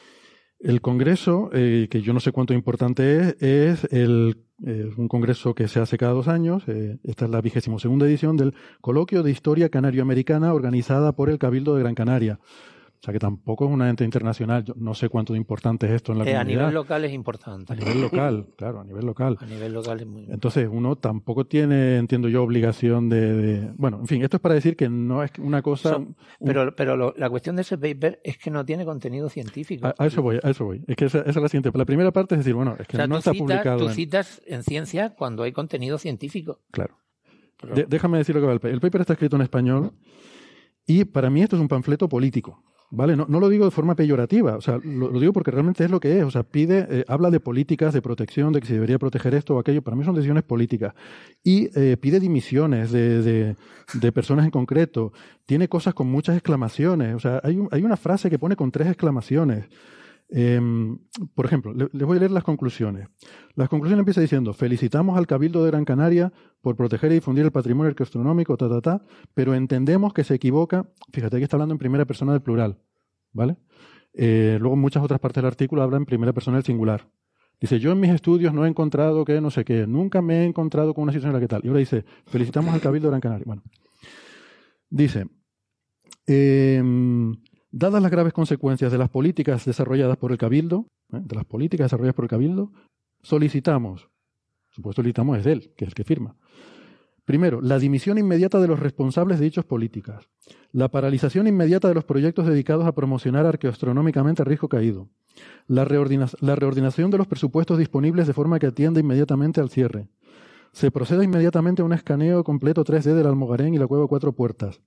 El 0.58 0.80
congreso, 0.80 1.50
eh, 1.52 1.88
que 1.90 2.02
yo 2.02 2.12
no 2.12 2.20
sé 2.20 2.30
cuánto 2.30 2.54
importante 2.54 3.18
es, 3.20 3.36
es 3.82 3.84
el, 3.92 4.44
eh, 4.64 4.90
un 4.96 5.08
congreso 5.08 5.54
que 5.56 5.66
se 5.66 5.80
hace 5.80 5.98
cada 5.98 6.12
dos 6.12 6.28
años. 6.28 6.62
eh, 6.68 6.98
esta 7.02 7.24
es 7.24 7.30
la 7.32 7.40
vigésimo 7.40 7.78
segunda 7.80 8.06
edición 8.06 8.36
del 8.36 8.54
Coloquio 8.80 9.22
de 9.24 9.30
Historia 9.32 9.68
Canario-Americana 9.70 10.54
organizada 10.54 11.12
por 11.12 11.30
el 11.30 11.38
Cabildo 11.38 11.74
de 11.74 11.82
Gran 11.82 11.94
Canaria. 11.96 12.38
O 13.02 13.04
sea 13.04 13.12
que 13.12 13.18
tampoco 13.18 13.64
es 13.66 13.72
una 13.72 13.90
ente 13.90 14.04
internacional. 14.04 14.62
Yo 14.62 14.74
no 14.76 14.94
sé 14.94 15.08
cuánto 15.08 15.32
de 15.32 15.36
importante 15.36 15.86
es 15.86 15.92
esto 15.92 16.12
en 16.12 16.18
la 16.18 16.24
Eh, 16.24 16.36
a 16.36 16.38
comunidad. 16.38 16.60
nivel 16.60 16.74
local 16.74 17.04
es 17.04 17.12
importante. 17.12 17.72
A 17.72 17.74
nivel 17.74 18.00
local, 18.00 18.46
claro, 18.56 18.80
a 18.80 18.84
nivel 18.84 19.04
local. 19.04 19.36
A 19.40 19.44
nivel 19.46 19.72
local 19.72 19.98
es 20.00 20.06
muy 20.06 20.24
Entonces, 20.30 20.68
uno 20.70 20.94
tampoco 20.94 21.44
tiene, 21.44 21.96
entiendo 21.96 22.28
yo, 22.28 22.44
obligación 22.44 23.08
de, 23.08 23.32
de- 23.34 23.72
Bueno, 23.76 23.98
en 23.98 24.06
fin, 24.06 24.22
esto 24.22 24.36
es 24.36 24.40
para 24.40 24.54
decir 24.54 24.76
que 24.76 24.88
no 24.88 25.24
es 25.24 25.32
una 25.40 25.62
cosa... 25.62 25.90
Son- 25.94 26.14
pero 26.44 26.76
pero 26.76 26.96
lo- 26.96 27.12
la 27.16 27.28
cuestión 27.28 27.56
de 27.56 27.62
ese 27.62 27.76
paper 27.76 28.20
es 28.22 28.38
que 28.38 28.52
no 28.52 28.64
tiene 28.64 28.84
contenido 28.84 29.28
científico. 29.28 29.84
a, 29.88 29.94
a 29.98 30.06
eso 30.06 30.22
voy, 30.22 30.38
a 30.40 30.50
eso 30.50 30.64
voy. 30.64 30.84
Es 30.86 30.94
que 30.94 31.06
esa, 31.06 31.18
esa 31.22 31.30
es 31.30 31.36
la 31.36 31.48
siguiente. 31.48 31.76
La 31.76 31.84
primera 31.84 32.12
parte 32.12 32.36
es 32.36 32.38
decir, 32.38 32.54
bueno, 32.54 32.76
es 32.78 32.86
que 32.86 32.96
o 32.96 32.98
sea, 32.98 33.08
no 33.08 33.18
está 33.18 33.32
citas, 33.32 33.46
publicado 33.48 33.78
tú 33.80 33.88
en... 33.88 33.94
citas 33.94 34.40
en 34.46 34.62
ciencia 34.62 35.10
cuando 35.16 35.42
hay 35.42 35.50
contenido 35.50 35.98
científico. 35.98 36.60
Claro. 36.70 36.98
Pero- 37.60 37.74
De- 37.74 37.86
déjame 37.88 38.18
decir 38.18 38.32
lo 38.36 38.40
que 38.42 38.46
va 38.46 38.52
el 38.52 38.60
paper. 38.60 38.74
El 38.74 38.80
paper 38.80 39.00
está 39.00 39.14
escrito 39.14 39.34
en 39.34 39.42
español 39.42 39.90
y 40.86 41.04
para 41.04 41.30
mí 41.30 41.42
esto 41.42 41.56
es 41.56 41.62
un 41.62 41.66
panfleto 41.68 42.08
político. 42.08 42.62
¿Vale? 42.94 43.16
No, 43.16 43.24
no 43.26 43.40
lo 43.40 43.48
digo 43.48 43.64
de 43.64 43.70
forma 43.70 43.94
peyorativa, 43.96 44.54
o 44.54 44.60
sea, 44.60 44.78
lo, 44.84 45.18
digo 45.18 45.32
porque 45.32 45.50
realmente 45.50 45.82
es 45.82 45.90
lo 45.90 45.98
que 45.98 46.18
es. 46.18 46.24
O 46.24 46.30
sea, 46.30 46.42
pide, 46.42 46.86
eh, 46.90 47.04
habla 47.08 47.30
de 47.30 47.40
políticas 47.40 47.94
de 47.94 48.02
protección, 48.02 48.52
de 48.52 48.60
que 48.60 48.66
se 48.66 48.74
debería 48.74 48.98
proteger 48.98 49.34
esto 49.34 49.56
o 49.56 49.58
aquello. 49.58 49.80
Para 49.80 49.96
mí 49.96 50.04
son 50.04 50.14
decisiones 50.14 50.42
políticas. 50.42 50.92
Y 51.42 51.70
eh, 51.74 51.96
pide 51.96 52.20
dimisiones 52.20 52.92
de, 52.92 53.22
de, 53.22 53.56
de 53.94 54.12
personas 54.12 54.44
en 54.44 54.50
concreto. 54.50 55.14
Tiene 55.46 55.68
cosas 55.68 55.94
con 55.94 56.08
muchas 56.08 56.36
exclamaciones. 56.36 57.14
O 57.14 57.18
sea, 57.18 57.40
hay, 57.42 57.56
un- 57.56 57.68
hay 57.70 57.82
una 57.82 57.96
frase 57.96 58.28
que 58.28 58.38
pone 58.38 58.56
con 58.56 58.70
tres 58.70 58.88
exclamaciones. 58.88 59.64
Em, 60.34 60.96
por 61.34 61.44
ejemplo, 61.44 61.74
le- 61.74 61.90
les 61.92 62.06
voy 62.06 62.16
a 62.16 62.20
leer 62.20 62.30
las 62.30 62.42
conclusiones. 62.42 63.06
Las 63.54 63.68
conclusiones 63.68 64.00
empieza 64.00 64.22
diciendo, 64.22 64.54
felicitamos 64.54 65.18
al 65.18 65.26
Cabildo 65.26 65.62
de 65.62 65.70
Gran 65.70 65.84
Canaria 65.84 66.32
por 66.62 66.74
proteger 66.74 67.10
y 67.12 67.16
difundir 67.16 67.44
el 67.44 67.52
patrimonio 67.52 67.90
arqueoastronómico, 67.90 68.56
ta, 68.56 68.66
ta, 68.68 68.80
ta, 68.80 69.04
pero 69.34 69.54
entendemos 69.54 70.14
que 70.14 70.24
se 70.24 70.34
equivoca, 70.34 70.88
fíjate 71.12 71.36
que 71.36 71.44
está 71.44 71.56
hablando 71.56 71.74
en 71.74 71.78
primera 71.78 72.06
persona 72.06 72.32
del 72.32 72.40
plural, 72.40 72.78
¿vale? 73.32 73.56
Eh, 74.14 74.56
luego 74.58 74.74
muchas 74.76 75.02
otras 75.02 75.20
partes 75.20 75.42
del 75.42 75.48
artículo 75.48 75.82
habla 75.82 75.98
en 75.98 76.06
primera 76.06 76.32
persona 76.32 76.56
del 76.56 76.64
singular. 76.64 77.06
Dice, 77.60 77.78
yo 77.78 77.92
en 77.92 78.00
mis 78.00 78.10
estudios 78.10 78.54
no 78.54 78.64
he 78.64 78.68
encontrado 78.68 79.24
que 79.26 79.38
no 79.42 79.50
sé 79.50 79.66
qué, 79.66 79.86
nunca 79.86 80.22
me 80.22 80.40
he 80.40 80.44
encontrado 80.46 80.94
con 80.94 81.02
una 81.02 81.12
situación 81.12 81.30
en 81.30 81.34
la 81.34 81.40
que 81.40 81.48
tal. 81.48 81.60
Y 81.62 81.68
ahora 81.68 81.80
dice, 81.80 82.04
felicitamos 82.26 82.72
al 82.72 82.80
Cabildo 82.80 83.08
de 83.08 83.10
Gran 83.10 83.20
Canaria. 83.20 83.44
Bueno, 83.46 83.62
dice, 84.88 85.26
em, 86.26 87.36
dadas 87.72 88.02
las 88.02 88.10
graves 88.10 88.32
consecuencias 88.32 88.92
de 88.92 88.98
las 88.98 89.08
políticas 89.08 89.64
desarrolladas 89.64 90.16
por 90.18 90.30
el 90.30 90.38
Cabildo, 90.38 90.86
¿eh? 91.12 91.20
de 91.20 91.34
las 91.34 91.44
políticas 91.44 91.86
desarrolladas 91.86 92.14
por 92.14 92.26
el 92.26 92.30
Cabildo, 92.30 92.70
solicitamos, 93.22 94.08
supuesto 94.70 95.00
solicitamos 95.02 95.38
es 95.38 95.46
él, 95.46 95.72
que 95.76 95.84
es 95.84 95.88
el 95.88 95.94
que 95.94 96.04
firma. 96.04 96.36
Primero, 97.24 97.60
la 97.60 97.78
dimisión 97.78 98.18
inmediata 98.18 98.60
de 98.60 98.66
los 98.66 98.80
responsables 98.80 99.38
de 99.38 99.44
dichas 99.44 99.64
políticas, 99.64 100.28
la 100.72 100.88
paralización 100.90 101.46
inmediata 101.46 101.86
de 101.88 101.94
los 101.94 102.04
proyectos 102.04 102.46
dedicados 102.46 102.84
a 102.84 102.92
promocionar 102.94 103.46
arqueoastronómicamente 103.46 104.42
a 104.42 104.44
riesgo 104.44 104.68
caído, 104.68 105.08
la, 105.68 105.84
reordina- 105.84 106.32
la 106.40 106.56
reordinación 106.56 107.10
de 107.12 107.18
los 107.18 107.28
presupuestos 107.28 107.78
disponibles 107.78 108.26
de 108.26 108.32
forma 108.32 108.58
que 108.58 108.66
atienda 108.66 108.98
inmediatamente 109.00 109.60
al 109.60 109.70
cierre, 109.70 110.08
se 110.72 110.90
proceda 110.90 111.22
inmediatamente 111.22 111.82
a 111.82 111.84
un 111.84 111.92
escaneo 111.92 112.42
completo 112.42 112.84
3D 112.84 113.14
del 113.14 113.26
Almogarén 113.26 113.72
y 113.74 113.78
la 113.78 113.86
Cueva 113.86 114.08
Cuatro 114.08 114.32
Puertas, 114.32 114.80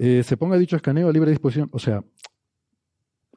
eh, 0.00 0.22
se 0.24 0.36
ponga 0.36 0.56
dicho 0.58 0.76
escaneo 0.76 1.08
a 1.08 1.12
libre 1.12 1.30
disposición, 1.30 1.68
o 1.72 1.78
sea, 1.78 2.02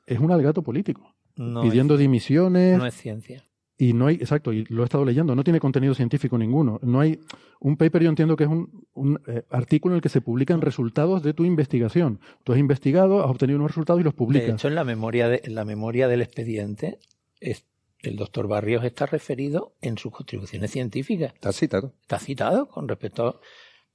es 0.05 0.19
un 0.19 0.31
alegato 0.31 0.61
político, 0.63 1.13
No 1.35 1.61
pidiendo 1.61 1.95
es- 1.95 1.99
dimisiones. 1.99 2.77
No 2.77 2.85
es 2.85 2.95
ciencia. 2.95 3.43
Y 3.79 3.93
no 3.93 4.07
hay, 4.07 4.15
exacto, 4.15 4.53
y 4.53 4.65
lo 4.69 4.81
he 4.81 4.85
estado 4.85 5.05
leyendo, 5.05 5.35
no 5.35 5.43
tiene 5.43 5.59
contenido 5.59 5.93
científico 5.93 6.35
ninguno. 6.35 6.79
No 6.81 6.99
hay 6.99 7.19
un 7.59 7.77
paper, 7.77 8.01
yo 8.01 8.09
entiendo 8.09 8.35
que 8.35 8.45
es 8.45 8.49
un, 8.49 8.87
un, 8.93 9.19
eh, 9.27 9.43
artículo 9.51 9.93
en 9.93 9.97
el 9.97 10.01
que 10.01 10.09
se 10.09 10.19
publican 10.19 10.61
resultados 10.61 11.21
de 11.21 11.35
tu 11.35 11.45
investigación. 11.45 12.19
Tú 12.43 12.53
has 12.53 12.57
investigado, 12.59 13.23
has 13.23 13.29
obtenido 13.29 13.59
unos 13.59 13.69
resultados 13.69 14.01
y 14.01 14.03
los 14.03 14.13
De 14.13 14.17
publicas. 14.17 14.49
hecho, 14.49 14.67
en 14.67 14.73
la 14.73 14.83
memoria, 14.83 15.29
de, 15.29 15.41
en 15.43 15.53
la 15.53 15.63
memoria 15.63 16.07
del 16.07 16.23
expediente, 16.23 16.97
es- 17.39 17.65
el 17.99 18.15
doctor 18.15 18.47
Barrios 18.47 18.83
está 18.83 19.05
referido 19.05 19.75
en 19.81 19.97
sus 19.99 20.11
contribuciones 20.11 20.71
científicas. 20.71 21.33
Está 21.35 21.51
citado. 21.51 21.93
Está 22.01 22.17
citado 22.17 22.67
con 22.69 22.87
respecto 22.87 23.27
a... 23.27 23.39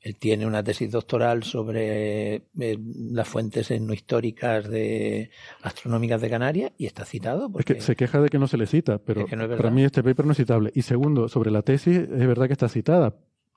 Él 0.03 0.17
tiene 0.17 0.47
una 0.47 0.65
tesis 0.65 0.91
doctoral 0.91 1.45
sobre 1.45 2.35
eh, 2.59 2.79
las 3.13 3.29
fuentes 3.29 3.71
no 3.81 3.93
históricas 3.93 4.69
de 4.69 5.31
astronómicas 5.63 6.21
de 6.21 6.29
Canarias 6.29 6.73
y 6.77 6.87
está 6.87 7.05
citado. 7.05 7.51
Es 7.57 7.65
que 7.65 7.81
se 7.81 7.95
queja 7.95 8.21
de 8.21 8.29
que 8.29 8.39
no 8.39 8.49
se 8.49 8.57
le 8.57 8.67
cita, 8.67 8.99
pero 8.99 9.23
Es 9.23 9.27
que 9.27 9.37
no 9.37 9.45
es 9.45 9.57
para 9.57 9.71
mí 9.71 9.85
este 9.85 10.03
paper 10.03 10.27
no 10.27 10.33
es 10.33 10.39
citable. 10.39 10.73
Y 10.75 10.83
segundo, 10.83 11.29
sobre 11.29 11.53
la 11.53 11.63
tesis, 11.63 11.97
es 11.99 12.27
verdad 12.27 12.49
que 12.49 12.53
está 12.53 12.69
citada. 12.69 13.15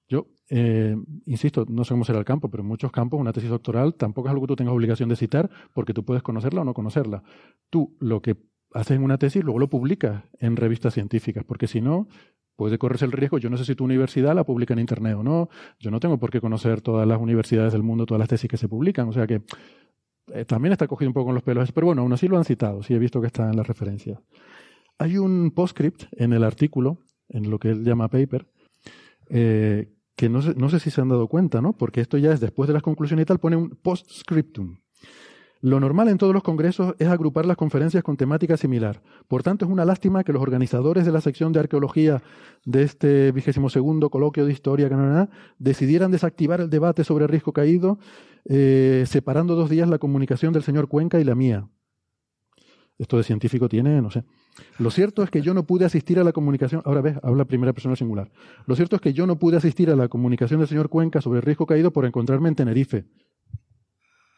Yo, 0.08 0.28
eh, 0.50 0.96
insisto, 1.26 1.66
no 1.68 1.84
sé 1.84 1.96
cómo 1.96 2.06
será 2.06 2.20
el 2.20 2.26
campo, 2.26 2.50
pero 2.52 2.62
en 2.62 2.68
muchos 2.68 2.92
campos 2.92 3.20
una 3.20 3.34
tesis 3.34 3.50
doctoral 3.50 3.96
tampoco 3.96 4.28
es 4.28 4.32
algo 4.32 4.46
que 4.46 4.50
tú 4.50 4.56
tengas 4.56 4.76
obligación 4.76 5.10
de 5.10 5.16
citar 5.16 5.50
porque 5.74 5.94
tú 5.94 6.06
puedes 6.06 6.22
conocerla 6.22 6.62
o 6.62 6.64
no 6.64 6.76
conocerla. 6.76 7.24
Tú 7.72 7.98
lo 8.00 8.22
que 8.22 8.36
haces 8.72 8.98
en 8.98 9.04
una 9.04 9.18
tesis 9.18 9.44
luego 9.44 9.58
lo 9.58 9.70
publicas 9.70 10.24
en 10.40 10.58
revistas 10.58 10.94
científicas, 10.94 11.44
porque 11.44 11.66
si 11.66 11.82
no, 11.82 12.08
puede 12.56 12.78
correrse 12.78 13.06
el 13.06 13.12
riesgo. 13.12 13.38
Yo 13.38 13.50
no 13.50 13.58
sé 13.58 13.66
si 13.66 13.76
tu 13.76 13.84
universidad 13.84 14.36
la 14.36 14.44
publica 14.44 14.74
en 14.74 14.80
Internet 14.80 15.16
o 15.18 15.24
no. 15.24 15.50
Yo 15.80 15.92
no 15.92 16.00
tengo 16.00 16.18
por 16.18 16.32
qué 16.32 16.42
conocer 16.42 16.82
todas 16.82 17.08
las 17.08 17.20
universidades 17.20 17.74
del 17.74 17.84
mundo, 17.84 18.06
todas 18.06 18.20
las 18.20 18.30
tesis 18.30 18.50
que 18.50 18.58
se 18.58 18.68
publican. 18.68 19.10
O 19.10 19.14
sea 19.14 19.28
que 19.28 19.42
eh, 20.34 20.46
también 20.46 20.72
está 20.72 20.88
cogido 20.88 21.10
un 21.10 21.14
poco 21.14 21.28
con 21.28 21.36
los 21.36 21.44
pelos. 21.44 21.72
Pero 21.72 21.88
bueno, 21.88 22.02
aún 22.02 22.14
así 22.14 22.28
lo 22.28 22.38
han 22.38 22.46
citado. 22.46 22.84
Sí, 22.84 22.94
he 22.94 23.00
visto 23.00 23.22
que 23.22 23.28
está 23.28 23.50
en 23.50 23.58
las 23.58 23.68
referencias. 23.68 24.20
Hay 24.98 25.18
un 25.18 25.52
postscript 25.52 26.04
en 26.12 26.34
el 26.34 26.44
artículo, 26.44 27.00
en 27.30 27.50
lo 27.50 27.60
que 27.60 27.72
él 27.72 27.84
llama 27.84 28.08
paper, 28.08 28.48
eh, 29.30 29.92
que 30.16 30.30
no 30.30 30.42
sé, 30.42 30.54
no 30.56 30.70
sé 30.70 30.80
si 30.80 30.90
se 30.90 31.02
han 31.02 31.10
dado 31.10 31.28
cuenta, 31.28 31.62
¿no? 31.62 31.74
Porque 31.74 32.00
esto 32.00 32.18
ya 32.18 32.32
es 32.32 32.40
después 32.40 32.68
de 32.68 32.74
las 32.74 32.84
conclusiones 32.84 33.24
y 33.24 33.26
tal, 33.26 33.40
pone 33.40 33.58
un 33.58 33.72
postscriptum. 33.72 34.78
Lo 35.66 35.80
normal 35.80 36.10
en 36.10 36.20
todos 36.20 36.32
los 36.32 36.44
congresos 36.44 36.94
es 37.00 37.08
agrupar 37.08 37.48
las 37.48 37.58
conferencias 37.58 38.04
con 38.04 38.18
temática 38.18 38.56
similar. 38.56 39.02
Por 39.28 39.42
tanto, 39.42 39.66
es 39.66 39.72
una 39.72 39.84
lástima 39.84 40.24
que 40.24 40.32
los 40.32 40.44
organizadores 40.44 41.08
de 41.08 41.12
la 41.12 41.22
sección 41.22 41.54
de 41.54 41.60
arqueología 41.60 42.22
de 42.66 42.84
este 42.84 43.32
vigésimo 43.32 43.72
segundo 43.72 44.12
coloquio 44.12 44.46
de 44.46 44.52
historia 44.52 44.90
Canadá 44.90 45.28
decidieran 45.58 46.12
desactivar 46.12 46.62
el 46.62 46.70
debate 46.70 47.04
sobre 47.04 47.26
Risco 47.26 47.52
Caído, 47.52 47.98
eh, 48.48 49.06
separando 49.08 49.56
dos 49.56 49.72
días 49.72 49.90
la 49.90 49.98
comunicación 49.98 50.54
del 50.54 50.62
señor 50.62 50.88
Cuenca 50.88 51.20
y 51.20 51.24
la 51.24 51.34
mía. 51.34 51.68
Esto 53.00 53.18
de 53.18 53.24
científico 53.24 53.68
tiene, 53.68 54.04
no 54.04 54.12
sé. 54.12 54.24
Lo 54.78 54.92
cierto 54.92 55.24
es 55.24 55.32
que 55.32 55.42
yo 55.42 55.56
no 55.56 55.66
pude 55.66 55.86
asistir 55.86 56.20
a 56.20 56.24
la 56.24 56.32
comunicación. 56.32 56.84
Ahora 56.86 57.02
ves, 57.02 57.18
habla 57.24 57.46
primera 57.46 57.74
persona 57.74 57.96
singular. 57.96 58.32
Lo 58.68 58.76
cierto 58.76 58.98
es 58.98 59.02
que 59.02 59.14
yo 59.14 59.26
no 59.26 59.40
pude 59.40 59.58
asistir 59.58 59.90
a 59.90 59.96
la 59.96 60.10
comunicación 60.10 60.60
del 60.60 60.70
señor 60.70 60.90
Cuenca 60.90 61.22
sobre 61.22 61.40
el 61.40 61.44
Risco 61.44 61.66
Caído 61.66 61.92
por 61.92 62.06
encontrarme 62.06 62.50
en 62.50 62.56
Tenerife. 62.56 63.06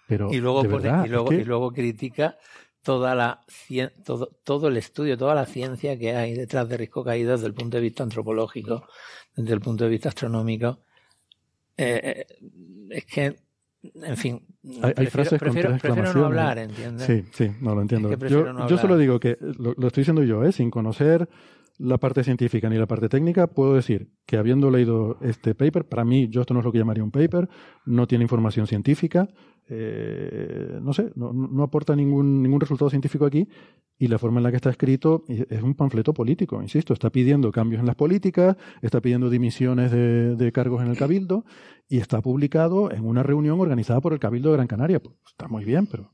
Pero, 0.08 0.32
y 0.32 0.38
luego, 0.40 0.64
de 0.64 0.70
pone- 0.70 0.84
verdad, 0.84 1.06
y, 1.06 1.10
luego, 1.10 1.34
y 1.34 1.44
luego 1.44 1.72
critica 1.72 2.38
toda 2.82 3.14
la 3.16 3.44
cien- 3.48 3.92
todo, 4.06 4.30
todo 4.44 4.70
el 4.70 4.78
estudio, 4.78 5.18
toda 5.18 5.36
la 5.36 5.46
ciencia 5.46 5.98
que 6.00 6.16
hay 6.16 6.34
detrás 6.34 6.70
de 6.70 6.78
Risco 6.78 7.04
Caído 7.04 7.34
desde 7.34 7.48
el 7.48 7.54
punto 7.54 7.78
de 7.78 7.82
vista 7.84 8.04
antropológico, 8.04 8.88
desde 9.36 9.54
el 9.54 9.60
punto 9.60 9.84
de 9.84 9.90
vista 9.90 10.10
astronómico. 10.10 10.80
Eh, 11.76 12.26
eh, 12.30 12.36
es 12.90 13.06
que, 13.06 13.36
en 13.84 14.18
fin, 14.18 14.42
Hay, 14.64 14.72
hay 14.84 14.94
prefiero, 14.94 15.12
frases 15.12 15.40
prefiero- 15.40 16.14
no 16.14 16.26
hablar, 16.26 16.58
¿entiendes? 16.58 17.06
Sí, 17.06 17.26
sí, 17.34 17.52
no 17.62 17.76
lo 17.76 17.82
entiendo. 17.82 18.08
Es 18.10 18.14
que 18.14 18.18
prefiero 18.18 18.46
yo, 18.46 18.54
no 18.54 18.70
yo 18.70 18.78
solo 18.78 18.98
digo 18.98 19.20
que, 19.20 19.38
lo, 19.40 19.74
lo 19.78 19.88
estoy 19.88 20.02
diciendo 20.02 20.24
yo, 20.24 20.44
¿eh? 20.44 20.52
sin 20.52 20.72
conocer 20.72 21.28
la 21.78 21.98
parte 21.98 22.24
científica 22.24 22.70
ni 22.70 22.78
la 22.78 22.88
parte 22.88 23.10
técnica, 23.10 23.48
puedo 23.48 23.76
decir 23.76 24.10
que 24.26 24.38
habiendo 24.38 24.72
leído 24.72 25.18
este 25.22 25.54
paper, 25.54 25.88
para 25.88 26.04
mí, 26.04 26.28
yo 26.30 26.42
esto 26.42 26.54
no 26.54 26.62
es 26.62 26.66
lo 26.66 26.72
que 26.72 26.80
llamaría 26.80 27.04
un 27.04 27.12
paper, 27.12 27.48
no 27.86 28.08
tiene 28.08 28.24
información 28.24 28.66
científica, 28.68 29.28
eh, 29.70 30.80
no 30.82 30.94
sé, 30.94 31.12
no, 31.16 31.64
aporta 31.64 31.96
ningún, 31.96 32.42
ningún 32.42 32.60
resultado 32.60 32.90
científico 32.90 33.26
aquí 33.26 33.48
y 34.00 34.08
la 34.08 34.18
forma 34.18 34.40
en 34.40 34.44
la 34.44 34.50
que 34.50 34.56
está 34.56 34.70
escrito 34.70 35.24
es 35.28 35.62
un 35.62 35.76
panfleto 35.76 36.14
político, 36.14 36.62
insisto, 36.62 36.94
está 36.94 37.10
pidiendo 37.10 37.52
cambios 37.52 37.80
en 37.80 37.86
las 37.86 37.96
políticas, 37.96 38.56
está 38.82 39.02
pidiendo 39.02 39.30
dimisiones 39.30 39.92
de, 39.92 40.36
de 40.36 40.52
cargos 40.52 40.82
en 40.82 40.90
el 40.90 40.98
Cabildo 40.98 41.46
y 41.90 41.98
está 41.98 42.22
publicado 42.22 42.92
en 42.92 43.06
una 43.06 43.24
reunión 43.24 43.60
organizada 43.60 44.02
por 44.02 44.14
el 44.14 44.20
Cabildo 44.20 44.50
de 44.50 44.58
Gran 44.58 44.68
Canaria. 44.68 45.00
Pues 45.00 45.16
está 45.26 45.48
muy 45.48 45.66
bien, 45.66 45.88
pero, 45.88 46.12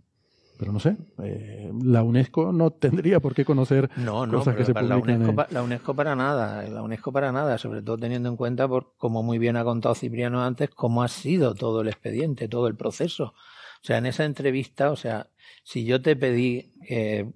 pero 0.58 0.72
no 0.72 0.80
sé, 0.80 0.96
eh, 1.24 1.72
la 1.84 2.04
UNESCO 2.04 2.52
no 2.52 2.72
tendría 2.72 3.20
por 3.20 3.34
qué 3.34 3.44
conocer 3.46 3.90
No, 3.98 4.26
no, 4.26 4.40
cosas 4.40 4.56
que 4.56 4.66
se 4.66 4.74
para 4.74 4.88
la, 4.88 4.96
publican 5.00 5.22
UNESCO, 5.24 5.42
en- 5.50 5.54
la 5.54 5.64
UNESCO 5.64 5.96
para 5.96 6.16
nada, 6.16 6.64
la 6.64 6.82
UNESCO 6.84 7.12
para 7.12 7.32
nada, 7.32 7.58
sobre 7.58 7.82
todo 7.82 7.98
teniendo 7.98 8.30
en 8.30 8.36
cuenta, 8.38 8.68
por, 8.68 8.94
como 8.98 9.24
muy 9.24 9.38
bien 9.40 9.56
ha 9.58 9.64
contado 9.64 9.96
Cipriano 9.96 10.44
antes, 10.44 10.70
cómo 10.70 11.04
ha 11.04 11.08
sido 11.08 11.56
todo 11.56 11.82
el 11.82 11.88
expediente, 11.88 12.48
todo 12.48 12.68
el 12.68 12.76
proceso. 12.76 13.34
O 13.82 13.86
sea, 13.86 13.98
en 13.98 14.06
esa 14.06 14.24
entrevista, 14.26 14.92
o 14.92 14.96
sea, 14.96 15.28
si 15.64 15.84
yo 15.86 16.02
te 16.02 16.16
pedí, 16.16 16.72
eh, 16.88 17.30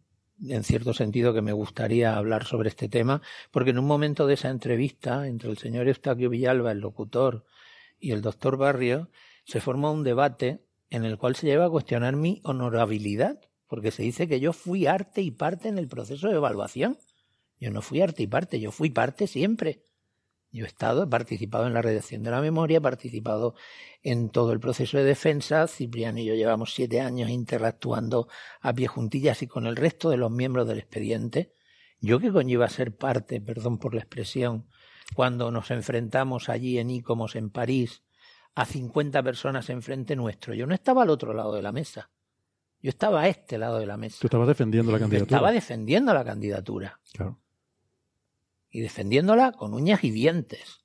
en 0.47 0.63
cierto 0.63 0.93
sentido, 0.93 1.33
que 1.33 1.41
me 1.41 1.51
gustaría 1.51 2.15
hablar 2.15 2.45
sobre 2.45 2.69
este 2.69 2.87
tema, 2.87 3.21
porque 3.51 3.71
en 3.71 3.79
un 3.79 3.85
momento 3.85 4.27
de 4.27 4.35
esa 4.35 4.49
entrevista, 4.49 5.27
entre 5.27 5.49
el 5.49 5.57
señor 5.57 5.87
Eustaquio 5.87 6.29
Villalba, 6.29 6.71
el 6.71 6.79
locutor, 6.79 7.43
y 7.99 8.11
el 8.11 8.21
doctor 8.21 8.55
Barrio, 8.57 9.09
se 9.45 9.59
forma 9.59 9.89
un 9.91 10.03
debate 10.03 10.61
en 10.89 11.05
el 11.05 11.17
cual 11.17 11.35
se 11.35 11.47
lleva 11.47 11.65
a 11.65 11.69
cuestionar 11.69 12.15
mi 12.15 12.41
honorabilidad, 12.43 13.39
porque 13.67 13.91
se 13.91 14.03
dice 14.03 14.27
que 14.27 14.39
yo 14.39 14.53
fui 14.53 14.87
arte 14.87 15.21
y 15.21 15.31
parte 15.31 15.67
en 15.67 15.77
el 15.77 15.87
proceso 15.87 16.27
de 16.29 16.35
evaluación. 16.35 16.97
Yo 17.59 17.71
no 17.71 17.81
fui 17.81 18.01
arte 18.01 18.23
y 18.23 18.27
parte, 18.27 18.59
yo 18.59 18.71
fui 18.71 18.89
parte 18.89 19.27
siempre. 19.27 19.83
Yo 20.51 20.63
he 20.63 20.67
estado, 20.67 21.03
he 21.03 21.07
participado 21.07 21.67
en 21.67 21.73
la 21.73 21.81
redacción 21.81 22.23
de 22.23 22.31
la 22.31 22.39
memoria, 22.39 22.77
he 22.77 22.81
participado 22.81 23.55
en 24.01 24.29
todo 24.29 24.53
el 24.53 24.59
proceso 24.59 24.97
de 24.97 25.03
defensa. 25.03 25.67
Cipriano 25.67 26.19
y 26.19 26.25
yo 26.25 26.35
llevamos 26.35 26.73
siete 26.73 27.01
años 27.01 27.29
interactuando 27.29 28.29
a 28.61 28.73
pie 28.73 28.87
juntillas 28.87 29.41
y 29.41 29.47
con 29.47 29.67
el 29.67 29.75
resto 29.75 30.09
de 30.09 30.17
los 30.17 30.31
miembros 30.31 30.67
del 30.67 30.79
expediente. 30.79 31.53
Yo 31.99 32.19
que 32.19 32.31
coño 32.31 32.53
iba 32.53 32.65
a 32.65 32.69
ser 32.69 32.95
parte, 32.95 33.41
perdón 33.41 33.79
por 33.79 33.93
la 33.93 34.01
expresión, 34.01 34.67
cuando 35.15 35.51
nos 35.51 35.71
enfrentamos 35.71 36.47
allí 36.47 36.77
en 36.79 36.91
Icomos, 36.91 37.35
en 37.35 37.49
París, 37.49 38.03
a 38.57 38.65
50 38.65 39.21
personas 39.23 39.69
enfrente 39.69 40.15
nuestro. 40.15 40.53
Yo 40.53 40.65
no 40.65 40.73
estaba 40.73 41.03
al 41.03 41.09
otro 41.09 41.33
lado 41.33 41.53
de 41.53 41.61
la 41.61 41.71
mesa. 41.71 42.09
Yo 42.81 42.89
estaba 42.89 43.21
a 43.21 43.27
este 43.27 43.57
lado 43.57 43.79
de 43.79 43.85
la 43.85 43.97
mesa. 43.97 44.17
Tú 44.21 44.27
estabas 44.27 44.47
defendiendo 44.47 44.91
la 44.91 44.97
Yo 44.97 45.03
candidatura. 45.03 45.37
Estaba 45.37 45.51
defendiendo 45.51 46.13
la 46.13 46.23
candidatura. 46.23 46.99
Claro. 47.13 47.39
Y 48.69 48.81
defendiéndola 48.81 49.51
con 49.53 49.73
uñas 49.73 50.03
y 50.03 50.11
dientes. 50.11 50.83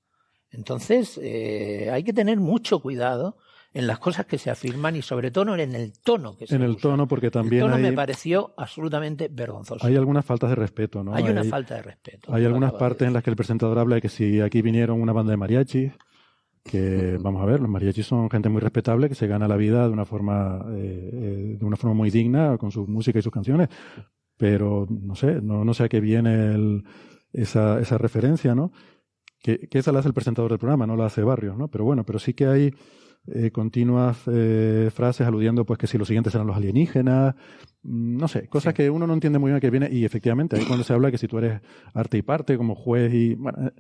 Entonces, 0.51 1.19
eh, 1.23 1.91
hay 1.93 2.05
que 2.05 2.13
tener 2.13 2.39
mucho 2.39 2.81
cuidado 2.81 3.37
en 3.75 3.87
las 3.87 3.99
cosas 3.99 4.27
que 4.27 4.37
se 4.37 4.51
afirman 4.51 4.97
y 4.97 5.03
sobre 5.03 5.31
todo 5.31 5.55
en 5.57 5.75
el 5.75 5.93
tono 5.99 6.37
que 6.37 6.47
se 6.47 6.57
En 6.57 6.63
el 6.63 6.73
usa. 6.73 6.83
tono, 6.83 7.09
porque 7.09 7.27
El 7.27 7.33
también 7.33 7.63
tono 7.63 7.77
hay, 7.77 7.83
me 7.83 7.93
pareció 7.93 8.53
absolutamente 8.59 9.29
vergonzoso. 9.31 9.87
hay 9.87 9.97
algunas 9.97 10.27
faltas 10.27 10.51
de 10.51 10.57
respeto, 10.57 11.03
¿no? 11.03 11.15
Hay 11.15 11.25
una 11.25 11.45
falta 11.45 11.77
de 11.77 11.83
respeto. 11.83 12.35
Hay 12.35 12.45
algunas 12.45 12.75
partes 12.75 13.09
en 13.09 13.15
las 13.15 13.23
que 13.23 13.31
el 13.31 13.37
presentador 13.37 13.79
habla 13.79 13.95
de 13.95 14.03
que 14.03 14.11
si 14.11 14.41
aquí 14.43 14.61
vinieron 14.61 15.01
una 15.01 15.15
banda 15.15 15.31
de 15.31 15.39
mariachis, 15.39 15.93
que 16.65 17.19
vamos 17.21 17.43
a 17.43 17.47
ver, 17.47 17.61
los 17.61 17.69
mariachis 17.69 18.07
son 18.07 18.31
gente 18.31 18.49
muy 18.49 18.61
respetable 18.61 19.09
que 19.09 19.15
se 19.15 19.27
gana 19.27 19.49
la 19.49 19.57
vida 19.57 19.87
de 19.87 19.93
una 19.93 20.05
forma 20.05 20.65
eh, 20.71 21.11
eh, 21.13 21.57
de 21.59 21.65
una 21.65 21.77
forma 21.77 21.95
muy 21.95 22.11
digna 22.11 22.57
con 22.59 22.71
su 22.71 22.87
música 22.87 23.19
y 23.19 23.23
sus 23.23 23.33
canciones, 23.33 23.69
pero 24.37 24.87
no 24.89 25.15
sé, 25.15 25.41
no, 25.43 25.65
no 25.65 25.75
sé 25.75 25.85
a 25.85 25.89
qué 25.89 26.01
viene 26.01 26.55
el- 26.55 26.85
esa, 27.33 27.81
esa 27.81 27.97
referencia, 27.99 28.55
¿no? 28.55 28.73
Que, 29.43 29.59
que 29.69 29.79
esa 29.79 29.91
la 29.93 30.01
hace 30.01 30.09
el 30.09 30.15
presentador 30.15 30.51
del 30.51 30.59
programa, 30.59 30.87
no 30.87 30.97
la 30.97 31.07
hace 31.07 31.23
Barrios, 31.23 31.57
¿no? 31.57 31.69
Pero 31.69 31.85
bueno, 31.85 32.05
pero 32.05 32.19
sí 32.19 32.35
que 32.35 32.47
hay 32.47 32.75
eh, 33.27 33.51
continuas 33.51 34.19
eh, 34.27 34.91
frases 34.95 35.27
aludiendo 35.27 35.65
pues 35.65 35.79
que 35.79 35.87
si 35.87 35.97
los 35.99 36.09
siguientes 36.09 36.35
eran 36.35 36.47
los 36.47 36.57
alienígenas, 36.57 37.35
mm, 37.83 38.17
no 38.19 38.29
sé, 38.29 38.49
cosas 38.49 38.75
que 38.75 38.91
uno 38.91 39.07
no 39.07 39.15
entiende 39.15 39.39
muy 39.39 39.49
bien 39.51 39.57
a 39.57 39.61
qué 39.61 39.71
viene 39.71 39.89
y 39.91 40.05
efectivamente 40.05 40.57
ahí 40.57 40.65
cuando 40.67 40.85
se 40.85 40.93
habla 40.93 41.11
que 41.11 41.19
si 41.19 41.27
tú 41.29 41.39
eres 41.39 41.61
arte 41.95 42.19
y 42.19 42.23
parte 42.23 42.57
como 42.57 42.75
juez 42.75 43.13
y 43.15 43.35
bueno, 43.35 43.73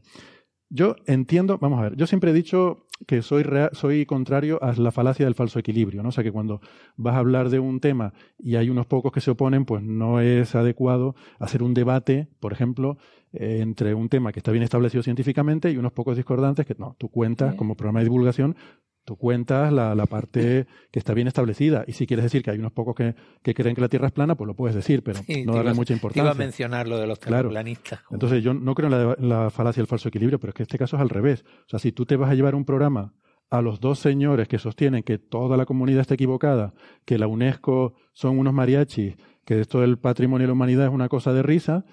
yo 0.75 0.97
entiendo, 1.07 1.59
vamos 1.59 1.79
a 1.79 1.83
ver, 1.83 1.97
yo 1.97 2.07
siempre 2.07 2.31
he 2.31 2.35
dicho 2.35 2.87
que 3.07 3.21
soy 3.23 3.43
rea- 3.43 3.71
soy 3.73 4.07
contrario 4.07 4.63
a 4.63 4.73
la 4.75 4.93
falacia 4.93 5.25
del 5.27 5.35
falso 5.35 5.59
equilibrio, 5.59 6.03
¿no? 6.03 6.11
O 6.11 6.13
sea 6.13 6.23
que 6.25 6.31
cuando 6.33 6.61
vas 6.97 7.15
a 7.15 7.19
hablar 7.19 7.51
de 7.51 7.59
un 7.59 7.81
tema 7.81 8.13
y 8.39 8.55
hay 8.57 8.71
unos 8.71 8.87
pocos 8.87 9.11
que 9.13 9.21
se 9.21 9.33
oponen, 9.33 9.65
pues 9.65 9.83
no 9.83 10.21
es 10.21 10.55
adecuado 10.55 11.15
hacer 11.41 11.63
un 11.63 11.75
debate, 11.75 12.29
por 12.41 12.53
ejemplo, 12.53 12.97
eh, 13.33 13.59
entre 13.61 13.95
un 13.95 14.09
tema 14.09 14.31
que 14.33 14.39
está 14.39 14.53
bien 14.53 14.63
establecido 14.63 15.03
científicamente 15.03 15.71
y 15.71 15.77
unos 15.79 15.93
pocos 15.93 16.17
discordantes 16.17 16.65
que 16.65 16.77
no, 16.79 16.95
tú 16.99 17.09
cuentas 17.09 17.55
como 17.57 17.75
programa 17.77 17.99
de 18.01 18.05
divulgación 18.05 18.57
Tú 19.05 19.17
cuentas 19.17 19.73
la, 19.73 19.95
la 19.97 20.07
parte 20.07 20.67
que 20.93 20.99
está 20.99 21.13
bien 21.13 21.27
establecida. 21.27 21.85
Y 21.89 21.93
si 21.93 22.07
quieres 22.07 22.23
decir 22.25 22.43
que 22.43 22.53
hay 22.53 22.59
unos 22.59 22.73
pocos 22.73 22.95
que, 22.95 23.15
que 23.43 23.53
creen 23.53 23.75
que 23.75 23.81
la 23.81 23.89
Tierra 23.89 24.07
es 24.07 24.13
plana, 24.13 24.37
pues 24.37 24.47
lo 24.47 24.55
puedes 24.55 24.77
decir, 24.77 25.03
pero 25.03 25.19
Sí, 25.25 25.45
no 25.45 25.55
darle 25.55 25.75
mucha 25.75 25.89
te 25.89 25.95
importancia. 25.95 26.23
Iba 26.23 26.31
a 26.31 26.35
mencionar 26.35 26.87
lo 26.87 26.99
de 26.99 27.07
los 27.09 27.19
Claro. 27.19 27.49
terraplanistas. 27.49 28.01
como- 28.03 28.17
Entonces 28.17 28.45
yo 28.45 28.55
no 28.55 28.75
creo 28.77 28.87
en 28.89 29.07
la, 29.09 29.17
en 29.19 29.29
la 29.29 29.51
falacia 29.51 29.81
del 29.81 29.89
falso 29.89 30.09
equilibrio, 30.09 30.39
pero 30.39 30.51
es 30.51 30.55
que 30.55 30.63
este 30.63 30.79
caso 30.79 30.97
es 30.97 31.03
al 31.03 31.09
revés. 31.09 31.45
O 31.67 31.69
sea, 31.69 31.79
si 31.81 31.91
tú 31.91 32.07
te 32.07 32.15
vas 32.17 32.31
a 32.31 32.35
llevar 32.35 32.55
un 32.55 32.65
programa 32.65 33.13
a 33.51 33.61
los 33.61 33.81
dos 33.81 33.99
señores 33.99 34.47
que 34.49 34.59
sostienen 34.59 35.03
que 35.03 35.19
toda 35.19 35.57
la 35.57 35.67
comunidad 35.67 36.01
está 36.03 36.15
equivocada, 36.15 36.73
que 37.05 37.19
la 37.19 37.27
UNESCO 37.27 37.95
son 38.13 38.39
unos 38.39 38.55
mariachis, 38.55 39.17
que 39.45 39.61
esto 39.61 39.81
del 39.81 39.99
patrimonio 39.99 40.45
de 40.45 40.49
la 40.49 40.53
humanidad 40.55 40.87
es 40.87 40.93
una 40.93 41.09
cosa 41.09 41.33
de 41.33 41.43
risa, 41.43 41.85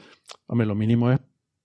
hombre, 0.45 0.67
lo 0.67 0.75
mínimo 0.75 1.11
es 1.11 1.19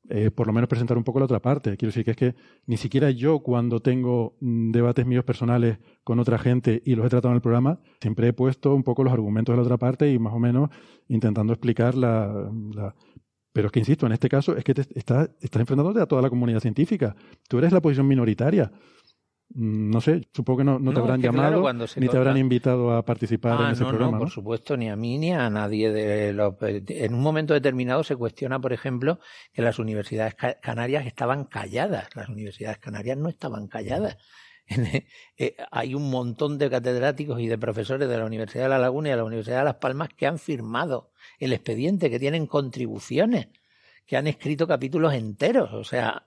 eh, 0.08 0.30
por 0.30 0.46
lo 0.46 0.52
menos 0.52 0.68
presentar 0.68 0.96
un 0.98 1.04
poco 1.04 1.18
la 1.18 1.24
otra 1.24 1.40
parte. 1.40 1.76
Quiero 1.76 1.90
decir 1.90 2.04
que 2.04 2.10
es 2.10 2.16
que 2.16 2.34
ni 2.66 2.76
siquiera 2.76 3.10
yo 3.10 3.40
cuando 3.40 3.80
tengo 3.80 4.36
mm, 4.40 4.70
debates 4.70 5.06
míos 5.06 5.24
personales 5.24 5.78
con 6.02 6.18
otra 6.18 6.38
gente 6.38 6.82
y 6.84 6.94
los 6.94 7.06
he 7.06 7.08
tratado 7.08 7.32
en 7.32 7.36
el 7.36 7.42
programa, 7.42 7.80
siempre 8.00 8.28
he 8.28 8.32
puesto 8.32 8.74
un 8.74 8.82
poco 8.82 9.04
los 9.04 9.12
argumentos 9.12 9.52
de 9.52 9.56
la 9.56 9.62
otra 9.62 9.78
parte 9.78 10.12
y 10.12 10.18
más 10.18 10.34
o 10.34 10.38
menos 10.38 10.70
intentando 11.08 11.52
explicar 11.52 11.94
la, 11.94 12.50
pero 13.54 13.66
es 13.68 13.72
que, 13.72 13.78
insisto, 13.78 14.04
en 14.04 14.12
este 14.12 14.28
caso 14.28 14.56
es 14.56 14.64
que 14.64 14.74
te 14.74 14.82
estás 14.98 15.30
enfrentándote 15.40 16.00
a 16.00 16.06
toda 16.06 16.20
la 16.20 16.28
comunidad 16.28 16.58
científica. 16.58 17.14
Tú 17.48 17.58
eres 17.58 17.72
la 17.72 17.80
posición 17.80 18.08
minoritaria. 18.08 18.72
Mm, 19.50 19.90
No 19.90 20.00
sé, 20.00 20.26
supongo 20.32 20.58
que 20.58 20.64
no, 20.64 20.78
no 20.78 20.90
te 20.90 20.96
No, 20.98 21.00
habrán 21.04 21.20
claro, 21.20 21.36
llamado 21.36 21.60
cuando 21.62 21.86
se 21.86 22.00
ni 22.00 22.08
te 22.08 22.16
habrán 22.16 22.36
invitado 22.38 22.92
a 22.96 23.04
participar 23.04 23.56
Ah, 23.60 23.66
en 23.66 23.72
ese 23.72 23.82
no, 23.82 23.88
programa. 23.90 24.12
no, 24.12 24.18
por 24.18 24.30
supuesto, 24.30 24.76
ni 24.76 24.88
a 24.88 24.96
mí 24.96 25.18
ni 25.18 25.32
a 25.32 25.48
nadie 25.50 25.92
de 25.92 26.32
los... 26.32 26.54
En 26.60 27.14
un 27.14 27.20
momento 27.20 27.54
determinado 27.54 28.02
se 28.04 28.16
cuestiona, 28.16 28.58
por 28.60 28.72
ejemplo, 28.72 29.20
que 29.52 29.62
las 29.62 29.78
universidades 29.78 30.34
ca- 30.34 30.58
canarias 30.60 31.06
estaban 31.06 31.44
calladas. 31.44 32.08
Las 32.14 32.28
universidades 32.28 32.78
canarias 32.78 33.18
no 33.18 33.28
estaban 33.28 33.68
calladas. 33.68 34.16
En- 34.66 34.86
eh, 35.38 35.56
hay 35.70 35.94
un 35.94 36.10
montón 36.10 36.56
de 36.58 36.70
catedráticos 36.70 37.38
y 37.40 37.46
de 37.46 37.58
profesores 37.58 38.08
de 38.08 38.16
la 38.18 38.24
Universidad 38.24 38.64
de 38.64 38.70
La 38.70 38.78
Laguna 38.78 39.08
y 39.08 39.10
de 39.12 39.16
la 39.18 39.24
Universidad 39.24 39.58
de 39.58 39.64
Las 39.64 39.74
Palmas 39.76 40.08
que 40.16 40.26
han 40.26 40.38
firmado 40.38 41.12
el 41.38 41.52
expediente, 41.52 42.08
que 42.10 42.18
tienen 42.18 42.46
contribuciones, 42.46 43.48
que 44.06 44.16
han 44.16 44.26
escrito 44.26 44.66
capítulos 44.66 45.12
enteros. 45.12 45.72
O 45.74 45.84
sea, 45.84 46.26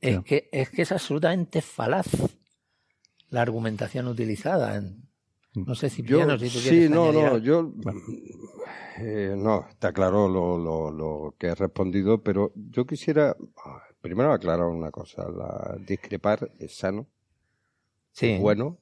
es, 0.00 0.20
que, 0.22 0.48
es 0.52 0.70
que 0.70 0.82
es 0.82 0.92
absolutamente 0.92 1.62
falaz 1.62 2.06
la 3.30 3.42
argumentación 3.42 4.06
utilizada. 4.08 4.76
En, 4.76 5.02
no 5.54 5.74
sé 5.74 5.90
si 5.90 6.02
Yo, 6.02 6.20
si 6.38 6.44
tú 6.44 6.58
sí, 6.58 6.88
no, 6.88 7.08
añadir 7.08 7.30
no, 7.32 7.38
yo 7.38 7.72
eh, 8.98 9.34
no, 9.36 9.66
está 9.68 9.92
claro 9.92 10.28
lo, 10.28 10.58
lo, 10.58 10.90
lo 10.90 11.34
que 11.38 11.48
he 11.48 11.54
respondido, 11.54 12.22
pero 12.22 12.52
yo 12.54 12.86
quisiera 12.86 13.36
ah, 13.64 13.82
primero 14.00 14.32
aclarar 14.32 14.66
una 14.66 14.90
cosa, 14.90 15.28
la 15.30 15.76
discrepar 15.86 16.50
es 16.58 16.76
sano, 16.76 17.06
Sí. 18.12 18.26
es 18.32 18.40
bueno 18.40 18.78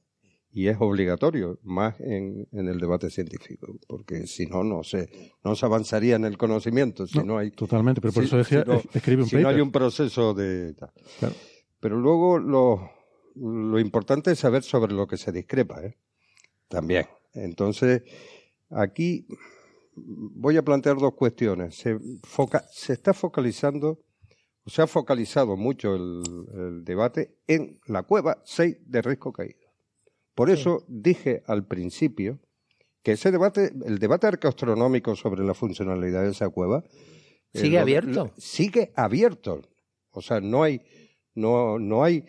y 0.51 0.67
es 0.67 0.77
obligatorio, 0.79 1.59
más 1.61 1.99
en, 1.99 2.47
en 2.51 2.67
el 2.67 2.79
debate 2.79 3.11
científico, 3.11 3.75
porque 3.87 4.25
si 4.25 4.47
no, 4.47 4.63
no 4.63 4.81
se, 4.83 5.09
no 5.43 5.55
se 5.55 5.65
avanzaría 5.65 6.15
en 6.15 6.25
el 6.25 6.37
conocimiento, 6.37 7.05
si 7.05 7.19
no, 7.19 7.25
No, 7.25 7.37
hay... 7.37 7.51
totalmente, 7.51 8.01
pero 8.01 8.13
por 8.13 8.23
si- 8.23 8.27
eso 8.27 8.37
decía, 8.37 8.63
si 8.63 8.69
no- 8.69 8.75
es- 8.77 8.95
escribe 8.95 9.21
un 9.23 9.29
si 9.29 9.35
no 9.37 9.49
hay 9.49 9.61
un 9.61 9.71
proceso 9.71 10.33
de... 10.33 10.73
Claro. 11.19 11.35
Pero 11.79 11.97
luego 11.99 12.39
lo, 12.39 12.89
lo 13.39 13.79
importante 13.79 14.31
es 14.31 14.39
saber 14.39 14.63
sobre 14.63 14.93
lo 14.93 15.07
que 15.07 15.17
se 15.17 15.31
discrepa, 15.31 15.83
¿eh? 15.83 15.97
También. 16.67 17.05
Entonces, 17.33 18.03
aquí 18.69 19.27
voy 19.95 20.57
a 20.57 20.63
plantear 20.63 20.97
dos 20.97 21.13
cuestiones. 21.13 21.75
Se, 21.75 21.97
foca- 22.23 22.65
se 22.71 22.93
está 22.93 23.13
focalizando, 23.13 23.99
o 24.65 24.69
se 24.69 24.81
ha 24.81 24.87
focalizado 24.87 25.55
mucho 25.57 25.95
el, 25.95 26.23
el 26.53 26.83
debate 26.83 27.35
en 27.47 27.79
la 27.87 28.03
cueva 28.03 28.41
6 28.45 28.77
de 28.85 29.01
Risco 29.01 29.31
Caído. 29.31 29.67
Por 30.35 30.49
eso 30.49 30.83
dije 30.87 31.41
al 31.47 31.65
principio 31.65 32.39
que 33.01 33.13
ese 33.13 33.31
debate, 33.31 33.71
el 33.85 33.97
debate 33.97 34.27
arqueoastronómico 34.27 35.15
sobre 35.15 35.43
la 35.43 35.53
funcionalidad 35.53 36.23
de 36.23 36.31
esa 36.31 36.49
cueva, 36.49 36.83
eh, 37.53 37.59
¿Sigue 37.59 37.77
lo- 37.77 37.81
abierto? 37.81 38.25
lo- 38.25 38.33
sigue 38.37 38.91
abierto. 38.95 39.61
O 40.11 40.21
sea, 40.21 40.41
no 40.41 40.63
hay, 40.63 40.81
no, 41.33 41.79
no 41.79 42.03
hay 42.03 42.25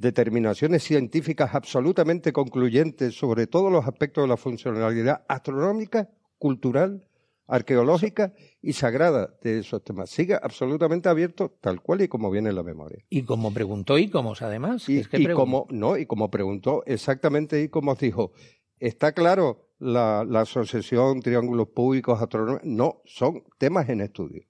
determinaciones 0.00 0.82
científicas 0.82 1.54
absolutamente 1.54 2.32
concluyentes 2.32 3.14
sobre 3.14 3.46
todos 3.46 3.70
los 3.70 3.86
aspectos 3.86 4.24
de 4.24 4.28
la 4.28 4.38
funcionalidad 4.38 5.24
astronómica, 5.28 6.08
cultural, 6.38 7.06
arqueológica 7.46 8.32
y 8.62 8.72
sagrada 8.72 9.34
de 9.42 9.58
esos 9.58 9.84
temas. 9.84 10.08
Sigue 10.08 10.38
absolutamente 10.40 11.10
abierto 11.10 11.54
tal 11.60 11.82
cual 11.82 12.00
y 12.00 12.08
como 12.08 12.30
viene 12.30 12.48
en 12.48 12.56
la 12.56 12.62
memoria. 12.62 13.04
Y 13.10 13.24
como 13.24 13.52
preguntó 13.52 13.98
Icomos, 13.98 14.40
además. 14.40 14.88
Y, 14.88 14.98
es 14.98 15.08
que 15.08 15.20
y 15.20 15.26
como 15.28 15.66
no 15.70 15.98
y 15.98 16.06
como 16.06 16.30
preguntó 16.30 16.82
exactamente 16.86 17.60
y 17.60 17.68
como 17.68 17.94
dijo 17.94 18.32
está 18.78 19.12
claro 19.12 19.68
la, 19.78 20.24
la 20.26 20.42
asociación 20.42 21.20
triángulos 21.20 21.68
públicos 21.68 22.22
astronómicos 22.22 22.66
no 22.66 23.02
son 23.04 23.44
temas 23.58 23.88
en 23.90 24.00
estudio 24.00 24.44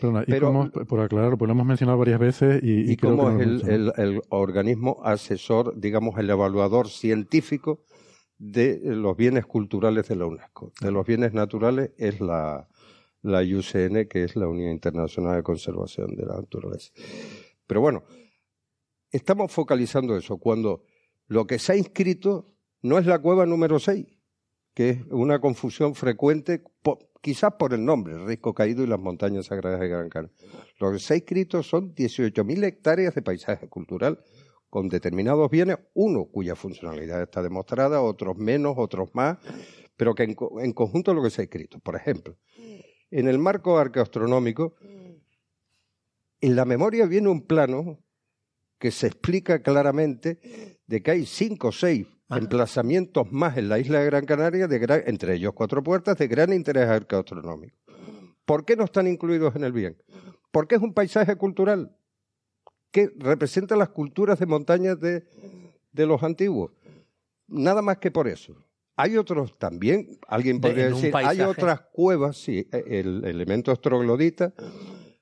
Perdona, 0.00 0.22
y 0.26 0.30
Pero- 0.30 0.48
cómo, 0.48 0.70
por 0.70 1.00
aclarar, 1.00 1.36
pues 1.36 1.48
lo 1.48 1.52
hemos 1.52 1.66
mencionado 1.66 1.98
varias 1.98 2.18
veces 2.20 2.62
y, 2.62 2.92
y 2.92 2.96
no 3.02 3.40
es 3.40 3.64
el, 3.64 4.22
organismo 4.28 5.00
asesor 5.04 5.78
digamos 5.78 6.18
el 6.18 6.30
evaluador 6.30 6.88
científico 6.88 7.84
de 8.38 8.80
los 8.84 9.16
bienes 9.16 9.46
culturales 9.46 10.08
de 10.08 10.16
la 10.16 10.26
UNESCO 10.26 10.72
de 10.80 10.90
los 10.90 11.06
bienes 11.06 11.32
naturales 11.34 11.90
es 11.98 12.20
la 12.20 12.68
la 13.22 13.40
UCN 13.40 14.08
que 14.08 14.24
es 14.24 14.34
la 14.36 14.48
Unión 14.48 14.70
Internacional 14.70 15.36
de 15.36 15.42
Conservación 15.42 16.16
de 16.16 16.24
la 16.24 16.36
Naturaleza. 16.36 16.90
Pero 17.66 17.80
bueno 17.80 18.02
estamos 19.10 19.52
focalizando 19.52 20.16
eso 20.16 20.38
cuando 20.38 20.84
lo 21.26 21.46
que 21.46 21.58
se 21.58 21.72
ha 21.72 21.76
inscrito 21.76 22.52
no 22.82 22.98
es 22.98 23.06
la 23.06 23.18
cueva 23.18 23.46
número 23.46 23.78
6, 23.78 24.06
que 24.74 24.90
es 24.90 24.98
una 25.10 25.40
confusión 25.40 25.94
frecuente, 25.94 26.62
quizás 27.20 27.52
por 27.58 27.72
el 27.74 27.84
nombre, 27.84 28.18
Risco 28.24 28.54
Caído 28.54 28.82
y 28.82 28.86
las 28.86 28.98
montañas 29.00 29.46
sagradas 29.46 29.80
de 29.80 29.88
Gran 29.88 30.08
Canaria. 30.08 30.34
Lo 30.78 30.92
que 30.92 30.98
se 30.98 31.14
ha 31.14 31.16
inscrito 31.16 31.62
son 31.62 31.94
18.000 31.94 32.64
hectáreas 32.64 33.14
de 33.14 33.22
paisaje 33.22 33.68
cultural 33.68 34.18
con 34.68 34.88
determinados 34.88 35.50
bienes, 35.50 35.78
uno 35.94 36.26
cuya 36.26 36.54
funcionalidad 36.54 37.20
está 37.22 37.42
demostrada, 37.42 38.00
otros 38.02 38.36
menos, 38.36 38.74
otros 38.76 39.10
más, 39.14 39.38
pero 39.96 40.14
que 40.14 40.22
en, 40.22 40.34
co- 40.34 40.60
en 40.60 40.72
conjunto 40.72 41.12
lo 41.12 41.22
que 41.22 41.30
se 41.30 41.42
ha 41.42 41.44
escrito. 41.44 41.78
Por 41.80 41.96
ejemplo, 41.96 42.36
en 43.10 43.26
el 43.28 43.38
marco 43.38 43.78
arqueoastronómico, 43.78 44.76
en 46.40 46.56
la 46.56 46.64
memoria 46.64 47.06
viene 47.06 47.28
un 47.28 47.46
plano 47.46 47.98
que 48.78 48.90
se 48.90 49.08
explica 49.08 49.60
claramente 49.62 50.78
de 50.86 51.02
que 51.02 51.10
hay 51.10 51.26
cinco 51.26 51.68
o 51.68 51.72
seis 51.72 52.06
emplazamientos 52.38 53.30
más 53.32 53.56
en 53.56 53.68
la 53.68 53.78
isla 53.78 54.00
de 54.00 54.06
Gran 54.06 54.24
Canaria, 54.26 54.68
de 54.68 54.78
gran- 54.78 55.02
entre 55.06 55.34
ellos 55.34 55.52
cuatro 55.54 55.82
puertas, 55.82 56.16
de 56.18 56.28
gran 56.28 56.52
interés 56.52 56.88
arqueoastronómico. 56.88 57.76
¿Por 58.44 58.64
qué 58.64 58.76
no 58.76 58.84
están 58.84 59.06
incluidos 59.06 59.54
en 59.56 59.64
el 59.64 59.72
bien? 59.72 59.96
Porque 60.50 60.74
es 60.76 60.80
un 60.82 60.92
paisaje 60.94 61.36
cultural 61.36 61.96
que 62.90 63.10
representa 63.18 63.76
las 63.76 63.90
culturas 63.90 64.38
de 64.38 64.46
montañas 64.46 64.98
de, 65.00 65.24
de 65.92 66.06
los 66.06 66.22
antiguos. 66.22 66.72
Nada 67.46 67.82
más 67.82 67.98
que 67.98 68.10
por 68.10 68.26
eso. 68.28 68.54
Hay 68.96 69.16
otros 69.16 69.56
también, 69.58 70.18
alguien 70.28 70.60
podría 70.60 70.86
decir, 70.96 71.12
hay 71.16 71.38
otras 71.48 71.80
cuevas, 71.92 72.36
sí, 72.36 72.68
el 72.72 73.24
elemento 73.24 73.72
estroglodita, 73.72 74.52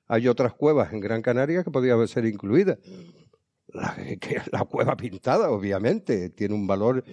hay 0.07 0.27
otras 0.27 0.53
cuevas 0.53 0.91
en 0.91 0.99
Gran 0.99 1.21
Canaria 1.21 1.63
que 1.63 1.71
podrían 1.71 2.05
ser 2.07 2.25
incluidas. 2.25 2.77
La, 3.73 3.95
que 4.19 4.37
la 4.51 4.65
cueva 4.65 4.95
pintada, 4.97 5.51
obviamente, 5.51 6.29
tiene 6.29 6.55
un 6.55 6.65
valor 6.67 7.03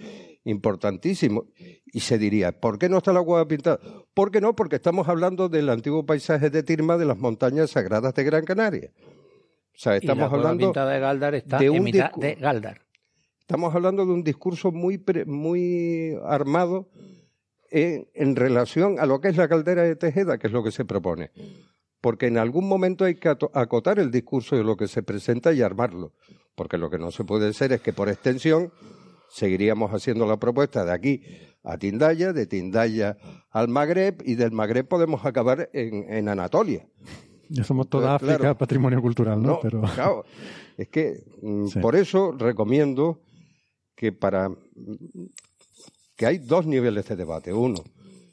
importantísimo. 0.43 1.45
Y 1.85 1.99
se 1.99 2.17
diría, 2.17 2.51
¿por 2.59 2.79
qué 2.79 2.89
no 2.89 2.97
está 2.97 3.13
la 3.13 3.21
cueva 3.21 3.47
pintada? 3.47 3.79
¿Por 4.13 4.31
qué 4.31 4.41
no? 4.41 4.55
Porque 4.55 4.77
estamos 4.77 5.07
hablando 5.07 5.49
del 5.49 5.69
antiguo 5.69 6.05
paisaje 6.05 6.49
de 6.49 6.63
Tirma 6.63 6.97
de 6.97 7.05
las 7.05 7.17
montañas 7.17 7.71
sagradas 7.71 8.13
de 8.15 8.23
Gran 8.23 8.43
Canaria. 8.45 8.91
O 8.99 9.79
sea, 9.79 9.93
y 9.93 9.95
la 9.95 9.97
estamos 9.99 10.29
cueva 10.29 10.43
hablando 10.43 10.67
pintada 10.67 10.91
de 10.93 10.99
Galdar 10.99 11.35
está 11.35 11.57
de 11.59 11.65
en 11.67 11.71
un 11.73 11.83
mitad 11.83 12.11
discu- 12.11 12.21
de 12.21 12.35
Galdar. 12.35 12.81
Estamos 13.39 13.75
hablando 13.75 14.05
de 14.05 14.11
un 14.11 14.23
discurso 14.23 14.71
muy, 14.71 14.97
pre- 14.97 15.25
muy 15.25 16.17
armado 16.25 16.89
en, 17.69 18.09
en 18.13 18.35
relación 18.35 18.99
a 18.99 19.05
lo 19.05 19.21
que 19.21 19.27
es 19.29 19.37
la 19.37 19.47
caldera 19.47 19.83
de 19.83 19.95
Tejeda, 19.95 20.37
que 20.37 20.47
es 20.47 20.53
lo 20.53 20.63
que 20.63 20.71
se 20.71 20.83
propone. 20.85 21.31
Porque 22.01 22.27
en 22.27 22.37
algún 22.37 22.67
momento 22.67 23.05
hay 23.05 23.15
que 23.15 23.29
acotar 23.29 23.99
el 23.99 24.11
discurso 24.11 24.55
de 24.55 24.63
lo 24.63 24.75
que 24.77 24.87
se 24.87 25.01
presenta 25.03 25.53
y 25.53 25.61
armarlo. 25.61 26.13
Porque 26.57 26.79
lo 26.79 26.89
que 26.89 26.97
no 26.97 27.11
se 27.11 27.23
puede 27.23 27.53
ser 27.53 27.71
es 27.71 27.81
que 27.81 27.93
por 27.93 28.09
extensión 28.09 28.71
seguiríamos 29.29 29.91
haciendo 29.93 30.25
la 30.25 30.37
propuesta 30.37 30.83
de 30.83 30.91
aquí 30.91 31.21
a 31.63 31.77
Tindaya, 31.77 32.33
de 32.33 32.47
Tindaya 32.47 33.15
al 33.51 33.67
Magreb 33.67 34.23
y 34.25 34.33
del 34.33 34.51
Magreb 34.51 34.87
podemos 34.87 35.23
acabar 35.23 35.69
en, 35.71 36.11
en 36.11 36.27
Anatolia. 36.27 36.87
Ya 37.49 37.63
somos 37.63 37.87
toda 37.89 38.13
Entonces, 38.13 38.29
África 38.29 38.39
claro. 38.39 38.57
patrimonio 38.57 39.01
cultural, 39.03 39.39
¿no? 39.41 39.47
No, 39.49 39.59
Pero 39.61 39.81
claro, 39.83 40.25
es 40.77 40.87
que 40.89 41.23
mm, 41.43 41.67
Sí. 41.67 41.79
por 41.79 41.95
eso 41.95 42.31
recomiendo 42.31 43.21
que 43.95 44.11
para 44.11 44.49
que 46.15 46.25
hay 46.25 46.39
dos 46.39 46.65
niveles 46.65 47.07
de 47.07 47.15
debate. 47.17 47.53
Uno, 47.53 47.83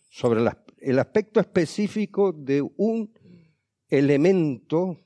sobre 0.09 0.41
el 0.81 0.99
aspecto 0.99 1.41
específico 1.41 2.33
de 2.33 2.63
un 2.79 3.13
elemento 3.91 4.99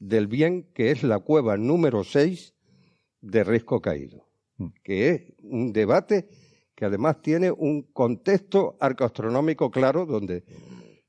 del 0.00 0.26
bien 0.26 0.64
que 0.74 0.90
es 0.90 1.02
la 1.04 1.20
cueva 1.20 1.56
número 1.56 2.02
6 2.02 2.54
de 3.20 3.44
Risco 3.44 3.80
Caído, 3.80 4.26
que 4.82 5.08
es 5.10 5.32
un 5.42 5.72
debate 5.72 6.28
que 6.74 6.86
además 6.86 7.20
tiene 7.22 7.50
un 7.52 7.82
contexto 7.92 8.76
arcoastronómico 8.80 9.70
claro 9.70 10.06
donde 10.06 10.42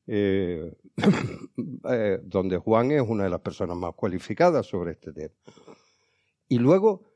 eh, 0.08 0.74
eh, 1.90 2.20
donde 2.24 2.58
Juan 2.58 2.92
es 2.92 3.02
una 3.02 3.24
de 3.24 3.30
las 3.30 3.40
personas 3.42 3.78
más 3.78 3.94
cualificadas 3.96 4.66
sobre 4.68 4.92
este 4.92 5.14
tema. 5.14 5.34
Y 6.50 6.60
luego 6.60 7.14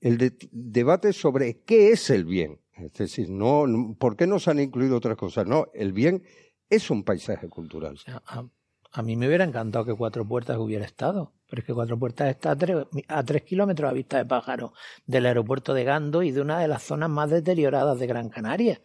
el 0.00 0.16
de- 0.16 0.48
debate 0.50 1.12
sobre 1.12 1.60
qué 1.64 1.90
es 1.92 2.08
el 2.10 2.24
bien. 2.24 2.58
Es 2.72 2.94
decir, 2.94 3.28
no, 3.28 3.66
no- 3.66 3.94
¿por 3.98 4.16
qué 4.16 4.26
no 4.26 4.38
se 4.38 4.50
han 4.50 4.60
incluido 4.60 4.96
otras 4.96 5.16
cosas? 5.18 5.46
No, 5.46 5.66
el 5.74 5.92
bien 5.92 6.22
es 6.70 6.90
un 6.90 7.04
paisaje 7.04 7.48
cultural. 7.50 7.98
A, 8.26 8.48
a 8.92 9.02
mí 9.02 9.16
me 9.16 9.26
hubiera 9.28 9.44
encantado 9.44 9.84
que 9.84 9.94
Cuatro 9.94 10.24
Puertas 10.26 10.56
hubiera 10.58 10.84
estado, 10.84 11.32
pero 11.48 11.60
es 11.60 11.66
que 11.66 11.74
Cuatro 11.74 11.98
Puertas 11.98 12.28
está 12.30 12.52
a 12.52 12.56
tres, 12.56 12.86
a 13.08 13.22
tres 13.22 13.42
kilómetros 13.42 13.88
a 13.90 13.92
vista 13.94 14.18
de 14.18 14.24
pájaro 14.26 14.72
del 15.06 15.26
aeropuerto 15.26 15.74
de 15.74 15.84
Gando 15.84 16.22
y 16.22 16.30
de 16.32 16.40
una 16.40 16.58
de 16.58 16.68
las 16.68 16.82
zonas 16.82 17.08
más 17.10 17.30
deterioradas 17.30 17.98
de 17.98 18.06
Gran 18.06 18.28
Canaria. 18.28 18.80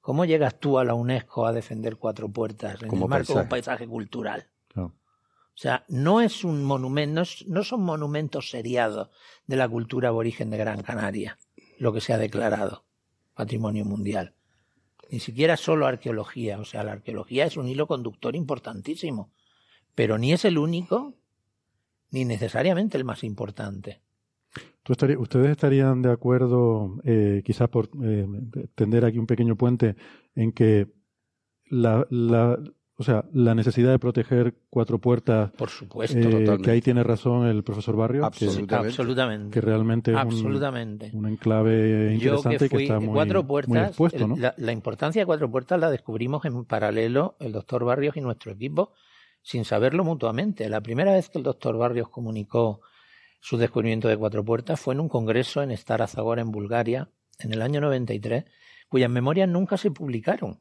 ¿Cómo 0.00 0.26
llegas 0.26 0.58
tú 0.60 0.78
a 0.78 0.84
la 0.84 0.94
UNESCO 0.94 1.46
a 1.46 1.52
defender 1.52 1.96
Cuatro 1.96 2.28
Puertas 2.28 2.82
en 2.82 2.88
Como 2.88 3.06
el 3.06 3.10
marco 3.10 3.34
de 3.34 3.40
un 3.40 3.48
paisaje. 3.48 3.86
cultural? 3.88 4.46
Claro. 4.68 4.88
O 4.88 5.56
sea, 5.56 5.84
no 5.88 6.20
es 6.20 6.44
un 6.44 6.62
monumento, 6.64 7.14
no, 7.14 7.22
es- 7.22 7.46
no 7.46 7.62
son 7.64 7.82
monumentos 7.82 8.50
seriados 8.50 9.08
de 9.46 9.56
la 9.56 9.68
cultura 9.68 10.08
aborigen 10.08 10.50
de 10.50 10.58
Gran 10.58 10.82
Canaria, 10.82 11.38
lo 11.78 11.92
que 11.92 12.00
se 12.02 12.12
ha 12.12 12.18
declarado 12.18 12.84
patrimonio 13.34 13.84
mundial. 13.84 14.34
Ni 15.10 15.20
siquiera 15.20 15.56
solo 15.56 15.86
arqueología, 15.86 16.58
o 16.58 16.64
sea, 16.64 16.82
la 16.84 16.92
arqueología 16.92 17.44
es 17.46 17.56
un 17.56 17.68
hilo 17.68 17.86
conductor 17.86 18.34
importantísimo, 18.36 19.30
pero 19.94 20.18
ni 20.18 20.32
es 20.32 20.44
el 20.44 20.58
único, 20.58 21.14
ni 22.10 22.24
necesariamente 22.24 22.96
el 22.96 23.04
más 23.04 23.24
importante. 23.24 24.00
¿Tú 24.82 24.92
estaría- 24.92 25.18
¿Ustedes 25.18 25.50
estarían 25.50 26.02
de 26.02 26.10
acuerdo, 26.12 27.00
eh, 27.04 27.42
quizás 27.44 27.68
por 27.68 27.88
eh, 28.02 28.26
tender 28.74 29.04
aquí 29.04 29.18
un 29.18 29.26
pequeño 29.26 29.56
puente, 29.56 29.96
en 30.34 30.52
que 30.52 30.88
la, 31.66 32.06
o 32.96 33.02
sea, 33.02 33.24
la 33.32 33.54
necesidad 33.54 33.90
de 33.90 33.98
proteger 33.98 34.54
cuatro 34.70 34.98
puertas, 35.00 35.50
Por 35.52 35.68
supuesto, 35.68 36.16
eh, 36.18 36.22
totalmente. 36.22 36.62
que 36.62 36.70
ahí 36.70 36.80
tiene 36.80 37.02
razón 37.02 37.46
el 37.46 37.64
profesor 37.64 37.96
Barrio, 37.96 38.20
que- 38.30 38.46
Absolutamente. 38.46 39.50
Que 39.50 39.60
realmente 39.60 40.10
es 40.12 40.14
un- 40.16 40.20
Absolutamente. 40.20 41.10
un, 41.12 41.26
enclave 41.26 42.14
interesante 42.14 42.58
que 42.58 42.68
que, 42.68 42.74
fui 42.76 42.82
está 42.84 43.00
muy, 43.00 43.14
Cuatro 43.14 43.42
muy 43.42 43.48
Puertas, 43.48 43.88
expuesto, 43.88 44.24
el- 44.24 44.28
¿no? 44.30 44.36
la, 44.36 44.54
la 44.56 44.72
importancia 44.72 45.22
de 45.22 45.26
Cuatro 45.26 45.50
Puertas 45.50 45.80
la 45.80 45.90
descubrimos 45.90 46.44
en 46.44 46.64
paralelo 46.64 47.36
el 47.40 47.52
doctor 47.52 47.84
Barrios 47.84 48.16
y 48.16 48.20
nuestro 48.20 48.52
equipo 48.52 48.92
sin 49.42 49.64
saberlo 49.64 50.04
mutuamente. 50.04 50.68
La 50.68 50.80
primera 50.80 51.12
vez 51.12 51.28
que 51.28 51.38
el 51.38 51.44
doctor 51.44 51.76
Barrios 51.76 52.08
comunicó 52.08 52.80
su 53.40 53.56
descubrimiento 53.58 54.08
de 54.08 54.16
Cuatro 54.16 54.44
Puertas 54.44 54.80
fue 54.80 54.94
en 54.94 55.00
un 55.00 55.08
congreso 55.08 55.62
en 55.62 55.76
Stara 55.76 56.06
Zagora, 56.06 56.40
en 56.40 56.50
Bulgaria, 56.50 57.10
en 57.40 57.52
el 57.52 57.60
año 57.60 57.80
93, 57.80 58.44
cuyas 58.88 59.10
memorias 59.10 59.48
nunca 59.48 59.76
se 59.76 59.90
publicaron. 59.90 60.60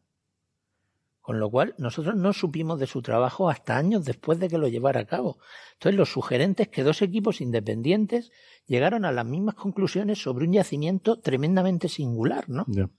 Con 1.23 1.39
lo 1.39 1.49
cual, 1.49 1.73
nosotros 1.77 2.15
no 2.17 2.33
supimos 2.33 2.79
de 2.81 2.85
su 2.85 3.01
trabajo 3.01 3.49
hasta 3.49 3.77
años 3.77 4.03
después 4.03 4.39
de 4.41 4.49
que 4.49 4.57
lo 4.57 4.67
llevara 4.67 4.99
a 4.99 5.05
cabo. 5.05 5.37
Entonces, 5.75 5.97
lo 5.97 6.05
sugerente 6.05 6.63
es 6.63 6.69
que 6.69 6.83
dos 6.83 7.01
equipos 7.01 7.39
independientes 7.39 8.29
llegaron 8.67 9.05
a 9.05 9.11
las 9.13 9.25
mismas 9.25 9.55
conclusiones 9.55 10.21
sobre 10.21 10.45
un 10.45 10.51
yacimiento 10.51 11.19
tremendamente 11.21 11.87
singular, 11.87 12.49
¿no? 12.49 12.65
Ya. 12.67 12.89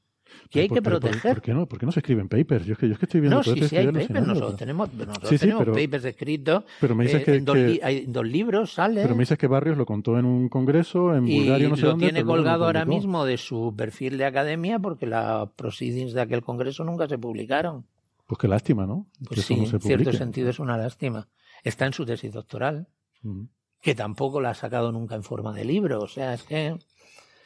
Que 0.50 0.60
hay 0.60 0.68
Pero 0.68 0.74
que 0.74 0.82
por- 0.82 0.82
pero 0.84 1.00
por- 1.00 1.10
proteger. 1.10 1.34
¿Por 1.34 1.42
qué 1.42 1.52
no? 1.54 1.66
¿Por 1.68 1.78
qué 1.78 1.86
no 1.86 1.92
se 1.92 2.00
escriben 2.00 2.28
papers? 2.30 2.64
Yo 2.64 2.72
es 2.72 2.78
que, 2.78 2.86
yo 2.88 2.94
es 2.94 2.98
que 2.98 3.04
estoy 3.04 3.20
viendo 3.20 3.36
No, 3.36 3.44
sí, 3.44 3.60
sí 3.68 3.76
hay 3.76 3.86
papers. 3.88 4.10
Nosotros 4.10 4.56
tenemos, 4.56 4.92
nosotros 4.94 5.28
Sí, 5.28 5.36
sí, 5.36 5.40
tenemos 5.40 5.64
pero- 5.64 5.74
papers 5.74 6.04
escritos. 6.06 6.64
pero 6.80 6.94
me 6.94 7.04
dices 7.04 7.20
eh, 7.20 7.24
que- 7.26 7.34
en 7.36 7.44
dos, 7.44 7.54
que- 7.56 7.80
hay 7.82 8.06
dos 8.06 8.26
libros 8.26 8.72
sale. 8.72 9.02
Pero 9.02 9.14
me 9.14 9.20
dices 9.20 9.36
que 9.36 9.46
Barrios 9.46 9.76
lo 9.76 9.84
contó 9.84 10.18
en 10.18 10.24
un 10.24 10.48
congreso, 10.48 11.14
en 11.14 11.26
Bulgaria, 11.26 11.68
no 11.68 11.76
sé 11.76 11.82
lo 11.82 11.88
dónde. 11.90 12.06
tiene 12.06 12.20
no 12.22 12.26
colgado 12.26 12.64
ahora 12.64 12.86
mismo 12.86 13.26
de 13.26 13.36
su 13.36 13.74
perfil 13.76 14.16
de 14.16 14.24
academia 14.24 14.78
porque 14.78 15.06
las 15.06 15.50
proceedings 15.50 16.14
de 16.14 16.22
aquel 16.22 16.40
congreso 16.42 16.84
nunca 16.84 17.06
se 17.06 17.18
publicaron. 17.18 17.84
Pues 18.26 18.38
qué 18.38 18.48
lástima, 18.48 18.86
¿no? 18.86 19.06
Pues 19.28 19.42
sí, 19.42 19.56
no 19.56 19.66
se 19.66 19.76
en 19.76 19.82
cierto 19.82 20.12
sentido 20.12 20.48
es 20.50 20.58
una 20.58 20.76
lástima. 20.78 21.28
Está 21.62 21.86
en 21.86 21.92
su 21.92 22.04
tesis 22.06 22.32
doctoral, 22.32 22.88
que 23.80 23.94
tampoco 23.94 24.40
la 24.40 24.50
ha 24.50 24.54
sacado 24.54 24.92
nunca 24.92 25.14
en 25.14 25.22
forma 25.22 25.52
de 25.52 25.64
libro, 25.64 26.00
o 26.00 26.08
sea, 26.08 26.34
es 26.34 26.42
que 26.42 26.76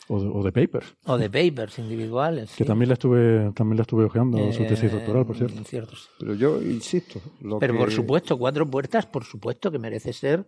O, 0.08 0.20
de, 0.22 0.28
o 0.28 0.42
de 0.42 0.52
papers. 0.52 0.94
o 1.04 1.18
de 1.18 1.28
papers 1.28 1.78
individuales. 1.78 2.50
Que 2.56 2.64
sí. 2.64 2.64
también 2.64 2.88
la 2.88 2.94
estuve, 2.94 3.50
también 3.52 3.76
la 3.76 3.82
estuve 3.82 4.04
hojeando, 4.04 4.38
su 4.52 4.64
tesis 4.66 4.84
Eh, 4.84 4.88
doctoral, 4.96 5.26
por 5.26 5.36
cierto. 5.36 5.62
Pero 6.18 6.34
yo 6.34 6.62
insisto. 6.62 7.20
Lo 7.40 7.58
Pero 7.58 7.74
que- 7.74 7.78
por 7.80 7.90
supuesto, 7.92 8.38
cuatro 8.38 8.68
puertas, 8.70 9.06
por 9.06 9.24
supuesto 9.24 9.70
que 9.70 9.78
merece 9.78 10.12
ser 10.12 10.46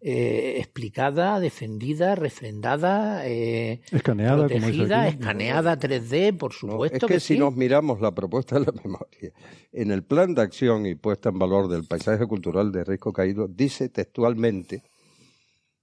eh, 0.00 0.56
explicada, 0.58 1.40
defendida, 1.40 2.14
refrendada, 2.14 3.26
eh, 3.26 3.80
Escaneada, 3.90 4.46
protegida, 4.46 5.08
escaneada 5.08 5.78
3D, 5.78 6.36
por 6.36 6.52
No, 6.52 6.72
supuesto 6.72 6.96
es 6.96 7.00
que, 7.00 7.14
que, 7.14 7.20
si 7.20 7.34
sí. 7.34 7.38
nos 7.38 7.56
miramos 7.56 8.00
la 8.00 8.14
propuesta 8.14 8.58
de 8.58 8.66
la 8.66 8.72
memoria, 8.72 9.32
en 9.72 9.90
el 9.90 10.04
plan 10.04 10.34
de 10.34 10.42
acción 10.42 10.86
y 10.86 10.94
puesta 10.94 11.30
en 11.30 11.38
valor 11.38 11.68
del 11.68 11.84
paisaje 11.84 12.26
cultural 12.26 12.72
de 12.72 12.84
Risco 12.84 13.12
Caído, 13.12 13.48
dice 13.48 13.88
textualmente 13.88 14.82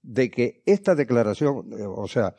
de 0.02 0.30
que 0.30 0.62
esta 0.66 0.94
declaración, 0.94 1.72
eh, 1.72 1.84
o 1.86 2.06
sea, 2.06 2.34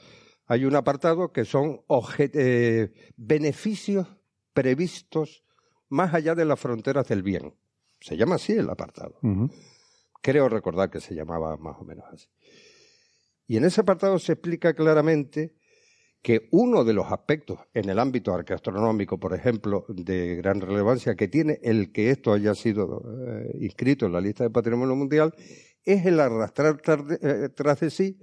hay 0.48 0.66
un 0.66 0.76
apartado 0.76 1.32
que 1.32 1.44
son 1.44 1.82
eh, 2.20 2.90
beneficios 3.18 4.08
previstos 4.54 5.44
más 5.90 6.14
allá 6.14 6.36
de 6.36 6.46
las 6.46 6.60
fronteras 6.60 7.08
del 7.08 7.24
bien. 7.24 7.54
Se 8.00 8.16
llama 8.18 8.36
así 8.36 8.54
el 8.54 8.70
apartado. 8.70 9.16
Creo 10.26 10.50
recordar 10.50 10.90
que 10.90 11.02
se 11.02 11.14
llamaba 11.14 11.56
más 11.58 11.76
o 11.80 11.84
menos 11.84 12.04
así. 12.12 12.28
Y 13.46 13.58
en 13.58 13.66
ese 13.66 13.82
apartado 13.82 14.18
se 14.18 14.32
explica 14.32 14.74
claramente 14.74 15.54
que 16.24 16.48
uno 16.50 16.84
de 16.84 16.94
los 16.94 17.12
aspectos 17.12 17.60
en 17.76 17.90
el 17.90 18.00
ámbito 18.00 18.34
arqueastronómico, 18.34 19.20
por 19.20 19.36
ejemplo, 19.36 19.86
de 19.88 20.36
gran 20.38 20.62
relevancia 20.62 21.14
que 21.14 21.28
tiene 21.28 21.60
el 21.62 21.92
que 21.92 22.10
esto 22.10 22.34
haya 22.34 22.56
sido 22.56 23.04
eh, 23.08 23.52
inscrito 23.62 24.08
en 24.08 24.14
la 24.14 24.20
lista 24.20 24.44
de 24.44 24.50
patrimonio 24.50 24.96
mundial, 24.96 25.32
es 25.84 26.04
el 26.08 26.20
arrastrar 26.20 26.78
eh, 27.22 27.50
tras 27.56 27.82
de 27.82 27.92
sí 27.92 28.18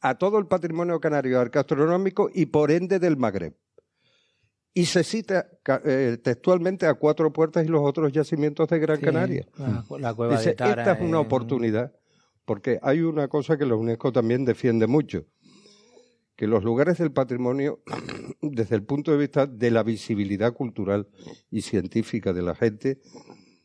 a 0.00 0.16
todo 0.16 0.38
el 0.38 0.46
patrimonio 0.46 1.00
canario 1.00 1.40
arqueastronómico 1.40 2.30
y 2.32 2.46
por 2.46 2.70
ende 2.70 3.00
del 3.00 3.16
Magreb. 3.16 3.56
Y 4.78 4.86
se 4.86 5.02
cita 5.02 5.48
ca- 5.62 5.82
eh, 5.84 6.18
textualmente 6.22 6.86
a 6.86 6.94
Cuatro 6.94 7.32
Puertas 7.32 7.64
y 7.64 7.68
los 7.68 7.80
otros 7.82 8.12
yacimientos 8.12 8.68
de 8.68 8.78
Gran 8.78 8.98
Sí, 8.98 9.04
Canaria. 9.04 9.46
la, 9.58 9.84
la 9.98 10.14
cueva 10.14 10.36
Dice, 10.36 10.50
de 10.50 10.54
Tara. 10.54 10.82
esta 10.82 10.92
es 10.92 11.00
una 11.08 11.18
oportunidad, 11.18 11.92
porque 12.44 12.78
hay 12.82 13.00
una 13.00 13.26
cosa 13.28 13.56
que 13.58 13.66
la 13.66 13.74
UNESCO 13.74 14.12
también 14.12 14.44
defiende 14.44 14.86
mucho, 14.86 15.24
que 16.36 16.46
los 16.46 16.62
lugares 16.62 16.98
del 16.98 17.10
patrimonio, 17.10 17.80
desde 18.40 18.76
el 18.76 18.84
punto 18.84 19.10
de 19.10 19.18
vista 19.18 19.46
de 19.46 19.70
la 19.72 19.82
visibilidad 19.82 20.52
cultural 20.52 21.08
y 21.50 21.62
científica 21.62 22.32
de 22.32 22.42
la 22.42 22.54
gente, 22.54 23.00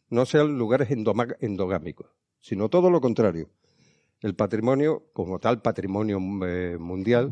no 0.09 0.25
sean 0.25 0.58
lugares 0.58 0.90
endoma- 0.90 1.35
endogámicos, 1.42 2.08
sino 2.40 2.69
todo 2.69 2.90
lo 2.90 3.01
contrario. 3.01 3.50
El 4.22 4.35
patrimonio, 4.35 5.03
como 5.14 5.38
tal 5.38 5.61
patrimonio 5.61 6.17
eh, 6.48 6.77
mundial, 6.80 7.30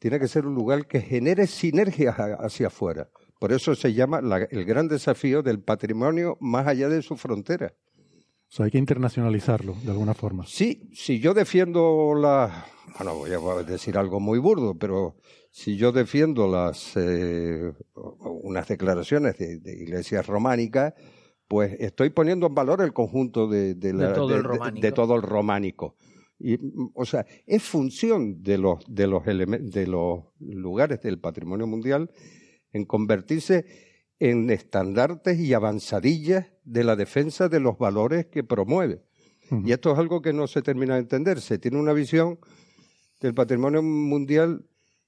tiene 0.00 0.18
que 0.18 0.26
ser 0.26 0.44
un 0.46 0.54
lugar 0.56 0.86
que 0.88 1.00
genere 1.00 1.46
sinergias 1.46 2.16
hacia 2.18 2.66
afuera. 2.66 3.08
Por 3.38 3.52
eso 3.52 3.74
se 3.76 3.92
llama 3.94 4.20
la- 4.20 4.48
el 4.50 4.64
gran 4.64 4.88
desafío 4.88 5.42
del 5.42 5.60
patrimonio 5.62 6.36
más 6.40 6.66
allá 6.66 6.88
de 6.88 7.02
su 7.02 7.16
frontera. 7.16 7.72
O 8.48 8.52
sea, 8.52 8.64
hay 8.64 8.72
que 8.72 8.78
internacionalizarlo 8.78 9.76
de 9.84 9.90
alguna 9.92 10.14
forma. 10.14 10.44
Sí, 10.46 10.90
si 10.92 11.20
yo 11.20 11.34
defiendo 11.34 12.14
la, 12.16 12.66
bueno, 12.98 13.14
voy 13.14 13.30
a 13.32 13.62
decir 13.62 13.96
algo 13.96 14.18
muy 14.18 14.38
burdo, 14.40 14.74
pero 14.76 15.14
si 15.52 15.76
yo 15.76 15.92
defiendo 15.92 16.48
las 16.50 16.96
eh, 16.96 17.72
unas 17.94 18.66
declaraciones 18.66 19.38
de, 19.38 19.58
de 19.60 19.72
iglesias 19.72 20.26
románicas, 20.26 20.94
pues 21.46 21.76
estoy 21.78 22.10
poniendo 22.10 22.46
en 22.48 22.54
valor 22.54 22.80
el 22.82 22.92
conjunto 22.92 23.46
de, 23.48 23.74
de 23.74 23.92
la- 23.92 24.08
De 24.08 24.14
todo 24.14 24.34
el 24.36 24.42
de- 24.42 24.48
románico. 24.48 24.86
de 24.86 24.92
todo 24.92 25.14
el 25.16 25.22
románico. 25.22 25.96
Y, 26.40 26.56
mm, 26.56 26.92
o 26.94 27.04
sea, 27.04 27.26
es 27.46 27.62
función 27.62 28.42
de 28.42 28.58
los 28.58 28.82
de 28.88 29.06
los 29.06 29.24
de 29.24 29.86
los 29.86 30.24
lugares 30.40 31.00
del 31.02 31.20
patrimonio 31.20 31.66
mundial 31.66 32.10
en 32.72 32.84
convertirse 32.84 33.66
en 34.18 34.50
estandartes 34.50 35.38
y 35.38 35.54
avanzadillas 35.54 36.46
de 36.64 36.84
la 36.84 36.96
defensa 36.96 37.48
de 37.48 37.60
los 37.60 37.78
valores 37.78 38.26
que 38.26 38.44
promueve. 38.44 39.02
Y 39.64 39.72
esto 39.72 39.92
es 39.92 39.98
algo 39.98 40.22
que 40.22 40.32
no 40.32 40.46
se 40.46 40.62
termina 40.62 40.94
de 40.94 41.00
entender. 41.00 41.40
Se 41.40 41.58
tiene 41.58 41.78
una 41.78 41.92
visión 41.92 42.38
del 43.20 43.34
patrimonio 43.34 43.82
mundial, 43.82 44.64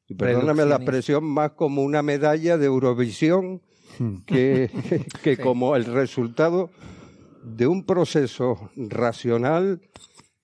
y 0.08 0.14
perdóname 0.14 0.64
la 0.64 0.76
expresión, 0.76 1.24
más 1.24 1.52
como 1.52 1.82
una 1.82 2.02
medalla 2.02 2.58
de 2.58 2.66
Eurovisión 2.66 3.62
que, 4.26 4.68
que 5.22 5.36
como 5.36 5.76
el 5.76 5.84
resultado 5.84 6.70
de 7.44 7.66
un 7.66 7.84
proceso 7.84 8.70
racional 8.76 9.80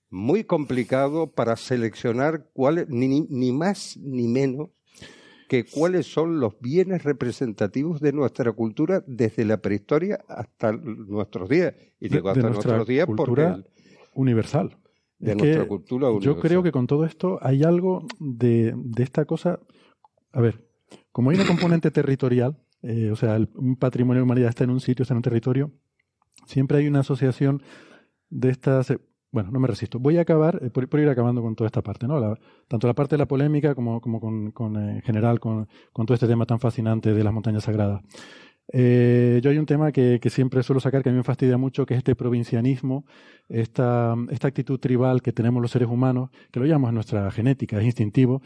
muy 0.09 0.43
complicado 0.43 1.31
para 1.31 1.55
seleccionar 1.55 2.49
cuáles, 2.53 2.89
ni, 2.89 3.21
ni- 3.29 3.51
más 3.51 3.97
ni 3.97 4.27
menos 4.27 4.69
que 5.47 5.65
cuáles 5.65 6.05
son 6.11 6.39
los 6.39 6.59
bienes 6.59 7.03
representativos 7.03 7.99
de 8.01 8.13
nuestra 8.13 8.51
cultura 8.51 9.03
desde 9.07 9.45
la 9.45 9.57
prehistoria 9.57 10.19
hasta 10.27 10.71
nuestros 10.73 11.49
días. 11.49 11.73
Y 11.99 12.09
De- 12.09 12.17
digo 12.17 12.27
de 12.29 12.39
hasta 12.39 12.49
nuestra 12.49 12.71
nuestros 12.77 12.87
días 12.87 13.07
porque 13.15 13.41
el- 13.43 13.65
universal. 14.13 14.77
de 15.19 15.31
Es 15.31 15.37
nuestra 15.37 15.67
cultura 15.67 16.07
Yo 16.07 16.13
universal. 16.15 16.41
creo 16.41 16.63
que 16.63 16.71
con 16.71 16.87
todo 16.87 17.03
esto 17.05 17.39
hay 17.41 17.63
algo 17.63 18.05
de, 18.19 18.73
de 18.75 19.03
esta 19.03 19.25
cosa. 19.25 19.59
A 20.31 20.39
ver, 20.41 20.65
como 21.11 21.29
hay 21.31 21.35
una 21.37 21.47
componente 21.47 21.91
territorial, 21.91 22.57
eh, 22.83 23.09
o 23.11 23.15
sea, 23.15 23.35
el- 23.35 23.49
un 23.55 23.75
patrimonio 23.75 24.19
de 24.21 24.23
humanidad 24.23 24.49
está 24.49 24.63
en 24.63 24.69
un 24.69 24.79
sitio, 24.79 25.03
está 25.03 25.13
en 25.13 25.17
un 25.17 25.23
territorio, 25.23 25.71
siempre 26.45 26.77
hay 26.77 26.87
una 26.87 26.99
asociación 27.01 27.61
de 28.29 28.49
estas. 28.49 28.93
Bueno, 29.31 29.51
no 29.51 29.59
me 29.59 29.67
resisto. 29.67 29.99
Voy 29.99 30.17
a 30.17 30.21
acabar, 30.21 30.59
eh, 30.63 30.69
por, 30.69 30.99
ir 30.99 31.09
acabando 31.09 31.41
con 31.41 31.55
toda 31.55 31.67
esta 31.67 31.81
parte, 31.81 32.07
¿no? 32.07 32.19
La- 32.19 32.37
tanto 32.67 32.87
la 32.87 32.93
parte 32.93 33.15
de 33.15 33.19
la 33.19 33.27
polémica 33.27 33.75
como, 33.75 34.01
como 34.01 34.19
con, 34.19 34.51
con, 34.51 34.75
eh, 34.77 34.95
en 34.97 35.01
general 35.01 35.39
con, 35.39 35.67
con 35.93 36.05
todo 36.05 36.15
este 36.15 36.27
tema 36.27 36.45
tan 36.45 36.59
fascinante 36.59 37.13
de 37.13 37.23
las 37.23 37.33
montañas 37.33 37.63
sagradas. 37.63 38.01
Eh, 38.71 39.39
yo 39.43 39.49
hay 39.49 39.57
un 39.57 39.65
tema 39.65 39.91
que, 39.91 40.19
que 40.21 40.29
siempre 40.29 40.61
suelo 40.63 40.79
sacar 40.79 41.01
que 41.01 41.09
a 41.09 41.11
mí 41.11 41.17
me 41.17 41.23
fastidia 41.23 41.57
mucho, 41.57 41.85
que 41.85 41.95
es 41.95 41.99
este 41.99 42.15
provincianismo, 42.15 43.05
esta, 43.47 44.15
esta 44.29 44.47
actitud 44.47 44.79
tribal 44.79 45.21
que 45.21 45.33
tenemos 45.33 45.61
los 45.61 45.71
seres 45.71 45.89
humanos, 45.89 46.29
que 46.51 46.59
lo 46.59 46.65
llamamos 46.67 46.93
nuestra 46.93 47.31
genética, 47.31 47.79
es 47.79 47.85
instintivo, 47.85 48.41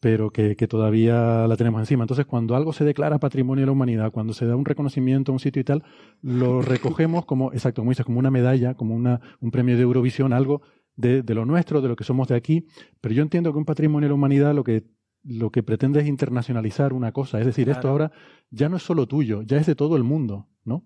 pero 0.00 0.30
que, 0.30 0.56
que 0.56 0.68
todavía 0.68 1.46
la 1.46 1.56
tenemos 1.56 1.80
encima. 1.80 2.04
Entonces, 2.04 2.26
cuando 2.26 2.54
algo 2.54 2.72
se 2.72 2.84
declara 2.84 3.18
patrimonio 3.18 3.62
de 3.62 3.66
la 3.66 3.72
humanidad, 3.72 4.12
cuando 4.12 4.32
se 4.32 4.46
da 4.46 4.56
un 4.56 4.64
reconocimiento 4.64 5.32
a 5.32 5.34
un 5.34 5.40
sitio 5.40 5.60
y 5.60 5.64
tal, 5.64 5.82
lo 6.22 6.62
recogemos 6.62 7.24
como, 7.24 7.52
exacto, 7.52 7.82
como 7.82 7.90
dices, 7.90 8.06
como 8.06 8.18
una 8.18 8.30
medalla, 8.30 8.74
como 8.74 8.94
una, 8.94 9.20
un 9.40 9.50
premio 9.50 9.76
de 9.76 9.82
Eurovisión, 9.82 10.32
algo 10.32 10.62
de, 10.96 11.22
de 11.22 11.34
lo 11.34 11.44
nuestro, 11.44 11.80
de 11.80 11.88
lo 11.88 11.96
que 11.96 12.04
somos 12.04 12.28
de 12.28 12.36
aquí. 12.36 12.66
Pero 13.00 13.14
yo 13.14 13.22
entiendo 13.22 13.52
que 13.52 13.58
un 13.58 13.64
patrimonio 13.64 14.06
de 14.06 14.10
la 14.10 14.14
humanidad 14.14 14.54
lo 14.54 14.64
que, 14.64 14.84
lo 15.24 15.50
que 15.50 15.62
pretende 15.62 16.00
es 16.00 16.06
internacionalizar 16.06 16.92
una 16.92 17.12
cosa. 17.12 17.40
Es 17.40 17.46
decir, 17.46 17.68
esto 17.68 17.88
ahora 17.88 18.12
ya 18.50 18.68
no 18.68 18.76
es 18.76 18.82
solo 18.82 19.06
tuyo, 19.06 19.42
ya 19.42 19.58
es 19.58 19.66
de 19.66 19.74
todo 19.74 19.96
el 19.96 20.04
mundo, 20.04 20.48
¿no? 20.64 20.84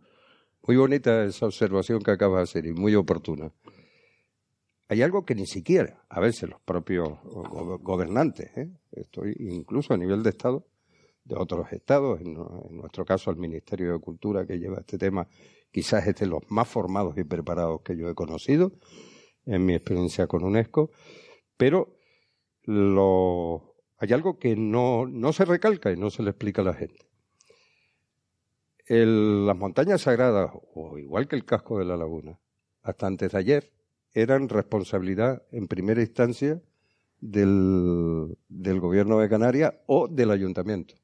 Muy 0.66 0.76
bonita 0.76 1.24
esa 1.24 1.46
observación 1.46 2.00
que 2.00 2.12
acabas 2.12 2.38
de 2.38 2.42
hacer 2.44 2.66
y 2.66 2.72
muy 2.72 2.94
oportuna. 2.94 3.52
Hay 4.92 5.00
algo 5.00 5.24
que 5.24 5.34
ni 5.34 5.46
siquiera, 5.46 6.04
a 6.10 6.20
veces 6.20 6.50
los 6.50 6.60
propios 6.60 7.08
go- 7.24 7.78
gobernantes, 7.78 8.54
¿eh? 8.58 8.68
estoy 8.90 9.34
incluso 9.38 9.94
a 9.94 9.96
nivel 9.96 10.22
de 10.22 10.28
Estado, 10.28 10.66
de 11.24 11.34
otros 11.34 11.72
estados, 11.72 12.20
en, 12.20 12.34
nuestro 12.34 13.06
caso 13.06 13.30
el 13.30 13.38
Ministerio 13.38 13.94
de 13.94 13.98
Cultura 14.00 14.44
que 14.46 14.58
lleva 14.58 14.80
este 14.80 14.98
tema, 14.98 15.26
quizás 15.70 16.06
es 16.08 16.16
de 16.16 16.26
los 16.26 16.42
más 16.50 16.68
formados 16.68 17.16
y 17.16 17.24
preparados 17.24 17.80
que 17.80 17.96
yo 17.96 18.10
he 18.10 18.14
conocido 18.14 18.72
en 19.46 19.64
mi 19.64 19.72
experiencia 19.72 20.26
con 20.26 20.44
UNESCO, 20.44 20.90
pero 21.56 21.96
lo, 22.64 23.74
hay 23.96 24.12
algo 24.12 24.38
que 24.38 24.56
no, 24.56 25.06
no 25.06 25.32
se 25.32 25.46
recalca 25.46 25.90
y 25.90 25.96
no 25.96 26.10
se 26.10 26.22
le 26.22 26.28
explica 26.28 26.60
a 26.60 26.66
la 26.66 26.74
gente. 26.74 27.06
Las 28.88 29.56
montañas 29.56 30.02
sagradas, 30.02 30.50
o 30.74 30.98
igual 30.98 31.28
que 31.28 31.36
el 31.36 31.46
casco 31.46 31.78
de 31.78 31.86
la 31.86 31.96
laguna, 31.96 32.38
hasta 32.82 33.06
antes 33.06 33.32
de 33.32 33.38
ayer, 33.38 33.72
eran 34.14 34.48
responsabilidad 34.48 35.42
en 35.50 35.68
primera 35.68 36.00
instancia 36.00 36.60
del, 37.20 38.36
del 38.48 38.80
gobierno 38.80 39.18
de 39.18 39.28
Canarias 39.28 39.74
o 39.86 40.08
del 40.08 40.30
ayuntamiento. 40.30 40.94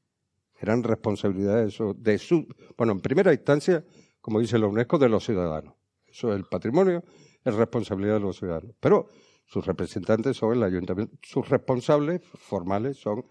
Eran 0.59 0.83
responsabilidades 0.83 1.75
eso, 1.75 1.93
de 1.93 2.17
su, 2.17 2.47
bueno, 2.77 2.91
en 2.93 2.99
primera 2.99 3.33
instancia, 3.33 3.85
como 4.19 4.39
dice 4.39 4.59
la 4.59 4.67
UNESCO, 4.67 4.97
de 4.97 5.09
los 5.09 5.25
ciudadanos. 5.25 5.75
Eso 6.05 6.33
el 6.33 6.43
patrimonio, 6.45 7.03
es 7.45 7.55
responsabilidad 7.55 8.15
de 8.15 8.19
los 8.19 8.37
ciudadanos. 8.37 8.75
Pero 8.79 9.07
sus 9.45 9.65
representantes 9.65 10.37
son 10.37 10.53
el 10.53 10.63
ayuntamiento, 10.63 11.17
sus 11.21 11.47
responsables 11.47 12.21
formales 12.23 12.97
son 12.97 13.25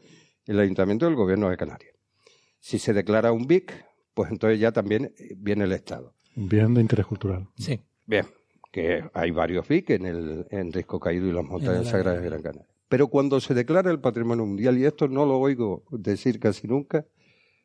el 0.47 0.59
ayuntamiento 0.59 1.07
y 1.07 1.11
el 1.11 1.17
gobierno 1.17 1.51
de 1.51 1.57
Canarias. 1.57 1.95
Si 2.59 2.79
se 2.79 2.93
declara 2.93 3.33
un 3.33 3.47
BIC, 3.47 3.73
pues 4.15 4.31
entonces 4.31 4.59
ya 4.59 4.73
también 4.73 5.13
viene 5.37 5.65
el 5.65 5.73
Estado. 5.73 6.15
Un 6.35 6.49
bien 6.49 6.75
de 6.75 6.81
interés 6.81 7.07
cultural. 7.07 7.49
Sí. 7.57 7.81
Bien, 8.07 8.27
que 8.71 9.03
hay 9.15 9.31
varios 9.31 9.67
BIC 9.67 9.91
en 9.91 10.07
el 10.07 10.47
en 10.51 10.73
Risco 10.73 11.01
Caído 11.01 11.27
y 11.29 11.33
las 11.33 11.45
Montañas 11.45 11.85
la- 11.87 11.91
Sagradas 11.91 12.23
de 12.23 12.29
Gran 12.29 12.43
Canaria. 12.43 12.69
Pero 12.89 13.09
cuando 13.09 13.41
se 13.41 13.53
declara 13.55 13.91
el 13.91 14.01
patrimonio 14.01 14.47
mundial, 14.47 14.79
y 14.79 14.85
esto 14.85 15.09
no 15.09 15.27
lo 15.27 15.39
oigo 15.39 15.85
decir 15.91 16.39
casi 16.41 16.67
nunca, 16.67 17.07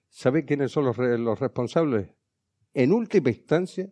¿sabe 0.09 0.43
quiénes 0.45 0.71
son 0.71 0.85
los, 0.85 0.97
los 0.97 1.39
responsables? 1.39 2.09
En 2.73 2.91
última 2.91 3.29
instancia, 3.29 3.89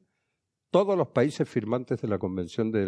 todos 0.72 0.98
los 0.98 1.10
países 1.10 1.48
firmantes 1.48 2.02
de 2.02 2.08
la 2.08 2.18
Convención 2.18 2.72
de, 2.72 2.86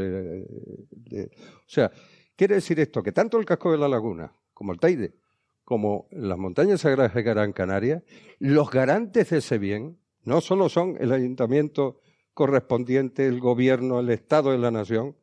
de- 0.90 1.26
O 1.26 1.68
sea, 1.68 1.92
quiere 2.35 2.56
decir 2.56 2.80
esto, 2.80 3.02
que 3.03 3.11
tanto 3.11 3.38
el 3.40 3.45
casco 3.45 3.72
de 3.72 3.77
la 3.77 3.88
laguna 3.88 4.34
como 4.53 4.74
el 4.74 4.80
Teide, 4.80 5.14
como 5.64 6.08
las 6.11 6.38
montañas 6.38 6.82
sagradas 6.82 7.14
de 7.14 7.24
Gran 7.24 7.53
Canaria, 7.53 8.03
los 8.40 8.69
garantes 8.69 9.30
de 9.30 9.38
ese 9.38 9.58
bien 9.58 9.98
no 10.26 10.42
solo 10.42 10.68
son 10.69 10.98
el 11.00 11.11
ayuntamiento 11.14 12.02
correspondiente, 12.34 13.26
el 13.28 13.40
gobierno, 13.40 14.00
el 14.00 14.10
Estado 14.10 14.52
de 14.52 14.58
la 14.58 14.72
nación, 14.72 15.16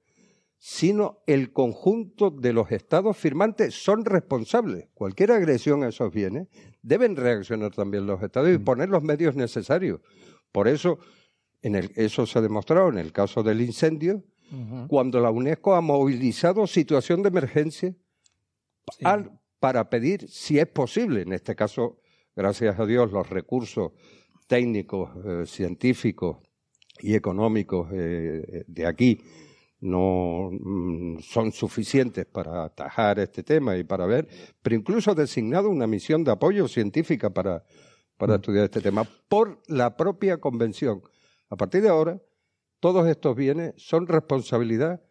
sino 0.59 1.23
el 1.27 1.53
conjunto 1.53 2.31
de 2.31 2.53
los 2.53 2.71
estados 2.71 3.17
firmantes 3.17 3.75
son 3.75 4.05
responsables. 4.05 4.89
Cualquier 4.93 5.33
agresión 5.33 5.83
a 5.83 5.89
esos 5.89 6.13
bienes 6.13 6.49
deben 6.83 7.17
reaccionar 7.17 7.71
también 7.75 8.07
los 8.07 8.23
estados 8.23 8.51
y 8.53 8.59
poner 8.59 8.91
los 8.91 9.03
medios 9.03 9.35
necesarios. 9.35 10.01
Por 10.53 10.69
eso, 10.69 10.99
en 11.63 11.77
el, 11.77 11.91
eso 11.97 12.27
se 12.27 12.39
ha 12.39 12.43
demostrado 12.43 12.89
en 12.91 12.99
el 12.99 13.13
caso 13.13 13.43
del 13.43 13.61
incendio, 13.63 14.23
cuando 14.89 15.21
la 15.21 15.31
UNESCO 15.31 15.75
ha 15.77 15.81
movilizado 15.81 16.67
situación 16.67 17.23
de 17.23 17.29
emergencia 17.29 17.95
al- 19.05 19.39
para 19.61 19.89
pedir, 19.89 20.29
si 20.29 20.59
es 20.59 20.67
posible, 20.67 21.21
en 21.23 21.33
este 21.33 21.55
caso, 21.55 22.01
gracias 22.35 22.81
a 22.81 22.85
Dios, 22.85 23.13
los 23.13 23.31
recursos 23.31 23.93
técnicos, 24.49 25.11
eh, 25.25 25.47
científicos 25.47 26.39
y 27.03 27.15
económicos 27.15 27.89
eh, 27.93 28.65
de 28.67 28.87
aquí 28.87 29.21
no 29.81 30.51
mm, 30.53 31.19
son 31.21 31.53
suficientes 31.53 32.27
para 32.27 32.65
atajar 32.65 33.19
este 33.19 33.43
tema 33.43 33.77
y 33.77 33.85
para 33.85 34.07
ver, 34.07 34.29
pero 34.63 34.77
incluso 34.77 35.11
ha 35.11 35.15
designado 35.15 35.71
una 35.71 35.87
misión 35.87 36.23
de 36.23 36.33
apoyo 36.33 36.69
científica 36.69 37.31
para, 37.31 37.65
para 38.17 38.37
estudiar 38.37 38.65
este 38.65 38.81
tema 38.81 39.05
por 39.29 39.63
la 39.67 39.97
propia 39.97 40.39
convención. 40.39 41.03
A 41.49 41.57
partir 41.57 41.83
de 41.83 41.89
ahora, 41.89 42.21
todos 42.79 43.09
estos 43.09 43.35
bienes 43.37 43.75
son 43.77 44.07
responsabilidad, 44.07 45.03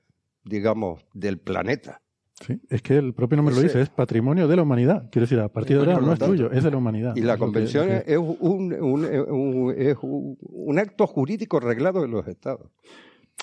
digamos, 0.44 1.06
del 1.14 1.40
planeta. 1.40 2.02
Sí, 2.46 2.60
es 2.70 2.82
que 2.82 2.98
el 2.98 3.14
propio 3.14 3.36
nombre 3.36 3.54
lo 3.54 3.60
Ese- 3.60 3.68
dice, 3.68 3.82
es 3.82 3.90
patrimonio 3.90 4.48
de 4.48 4.56
la 4.56 4.62
humanidad. 4.64 5.10
Quiero 5.12 5.24
decir, 5.26 5.40
a 5.40 5.50
partir 5.50 5.76
de 5.78 5.84
ahora 5.84 6.00
no 6.00 6.08
lo 6.08 6.14
es 6.14 6.20
tuyo, 6.20 6.52
es 6.52 6.64
de 6.64 6.72
la 6.72 6.78
humanidad. 6.78 7.16
Y 7.16 7.22
la 7.22 7.34
Es 7.34 7.40
lo 7.40 7.46
que- 7.46 7.52
convención 7.52 7.88
que- 7.88 8.04
es, 8.14 8.18
un, 8.18 8.74
un- 8.80 9.04
un- 9.30 9.74
es 9.78 9.98
un- 10.02 10.80
acto 10.80 11.06
jurídico 11.08 11.60
reglado 11.60 12.02
de 12.02 12.08
los 12.08 12.28
estados. 12.28 12.70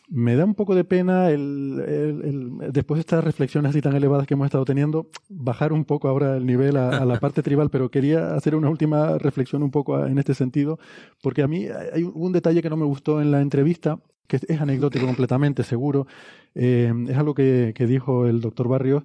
Me 0.08 0.36
da 0.36 0.44
un 0.44 0.54
poco 0.54 0.74
de 0.76 0.84
pena 0.84 1.30
el, 1.30 1.82
el- 1.86 2.22
el- 2.62 2.72
después 2.72 2.96
de 2.96 3.00
estas 3.00 3.24
reflexiones 3.24 3.70
así 3.70 3.80
tan 3.82 3.96
elevadas 3.96 4.26
que 4.26 4.34
hemos 4.34 4.44
estado 4.46 4.64
teniendo, 4.64 5.08
bajar 5.28 5.72
un 5.72 5.84
poco 5.84 6.08
ahora 6.08 6.36
el 6.36 6.46
nivel 6.46 6.76
a, 6.76 6.90
a 6.90 7.04
la 7.04 7.18
parte 7.20 7.42
tribal, 7.42 7.70
pero 7.70 7.90
quería 7.90 8.34
hacer 8.34 8.54
una 8.54 8.70
última 8.70 9.18
reflexión 9.18 9.62
un 9.64 9.70
poco 9.72 10.06
en 10.06 10.18
este 10.18 10.32
sentido, 10.34 10.78
porque 11.22 11.42
a 11.42 11.48
mí 11.48 11.66
hay 11.92 12.04
un 12.04 12.32
detalle 12.32 12.62
que 12.62 12.70
no 12.70 12.76
me 12.76 12.84
gustó 12.86 13.20
en 13.20 13.30
la 13.32 13.40
entrevista, 13.40 13.98
que 14.26 14.36
es, 14.36 14.60
anecdótico 14.60 15.06
completamente, 15.06 15.62
seguro. 15.62 16.06
Eh, 16.54 16.92
es 17.08 17.16
algo 17.16 17.34
que, 17.34 17.72
que 17.74 17.86
dijo 17.86 18.26
el 18.26 18.40
doctor 18.40 18.68
Barrios, 18.68 19.04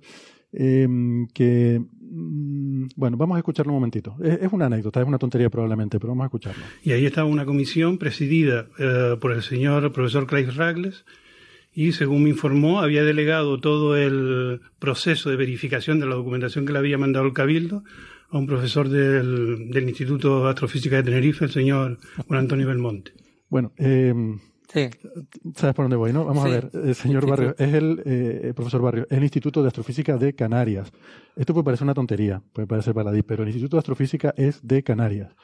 eh, 0.53 0.87
que, 1.33 1.79
mm, 1.79 2.87
bueno, 2.95 3.17
vamos 3.17 3.35
a 3.35 3.39
escucharlo 3.39 3.71
un 3.71 3.77
momentito. 3.77 4.15
Es, 4.21 4.41
es 4.41 4.51
una 4.51 4.65
anécdota, 4.65 5.01
es 5.01 5.07
una 5.07 5.17
tontería 5.17 5.49
probablemente, 5.49 5.99
pero 5.99 6.09
vamos 6.09 6.23
a 6.23 6.27
escucharlo. 6.27 6.63
Y 6.83 6.91
ahí 6.91 7.05
estaba 7.05 7.27
una 7.27 7.45
comisión 7.45 7.97
presidida 7.97 8.67
eh, 8.77 9.17
por 9.19 9.31
el 9.31 9.41
señor 9.41 9.91
profesor 9.91 10.27
Clive 10.27 10.51
Ragles 10.51 11.05
y, 11.73 11.93
según 11.93 12.23
me 12.23 12.29
informó, 12.29 12.81
había 12.81 13.03
delegado 13.03 13.59
todo 13.59 13.95
el 13.95 14.61
proceso 14.79 15.29
de 15.29 15.37
verificación 15.37 15.99
de 15.99 16.05
la 16.05 16.15
documentación 16.15 16.65
que 16.65 16.73
le 16.73 16.79
había 16.79 16.97
mandado 16.97 17.25
el 17.25 17.33
Cabildo 17.33 17.83
a 18.29 18.37
un 18.37 18.47
profesor 18.47 18.89
del, 18.89 19.69
del 19.69 19.89
Instituto 19.89 20.43
de 20.43 20.49
Astrofísica 20.49 20.97
de 20.97 21.03
Tenerife, 21.03 21.45
el 21.45 21.51
señor 21.51 21.97
Juan 22.27 22.39
Antonio 22.39 22.67
Belmonte. 22.67 23.11
Bueno, 23.49 23.73
eh, 23.77 24.13
Sí. 24.73 24.89
¿sabes 25.55 25.75
por 25.75 25.83
dónde 25.85 25.97
voy, 25.97 26.13
no? 26.13 26.23
Vamos 26.25 26.43
Sí. 26.43 26.49
a 26.49 26.53
ver, 26.53 26.71
eh, 26.73 26.93
señor. 26.93 27.27
Barrio, 27.29 27.55
es 27.57 27.73
el 27.73 28.01
eh, 28.05 28.53
profesor 28.55 28.81
Barrio, 28.81 29.05
es 29.09 29.17
el 29.17 29.23
Instituto 29.23 29.61
de 29.61 29.67
Astrofísica 29.67 30.17
de 30.17 30.33
Canarias. 30.33 30.91
Esto 31.35 31.53
puede 31.53 31.65
parecer 31.65 31.83
una 31.83 31.93
tontería, 31.93 32.41
puede 32.53 32.67
parecer 32.67 32.93
baladí, 32.93 33.21
pero 33.21 33.43
el 33.43 33.49
Instituto 33.49 33.75
de 33.75 33.79
Astrofísica 33.79 34.33
es 34.37 34.65
de 34.65 34.81
Canarias. 34.83 35.35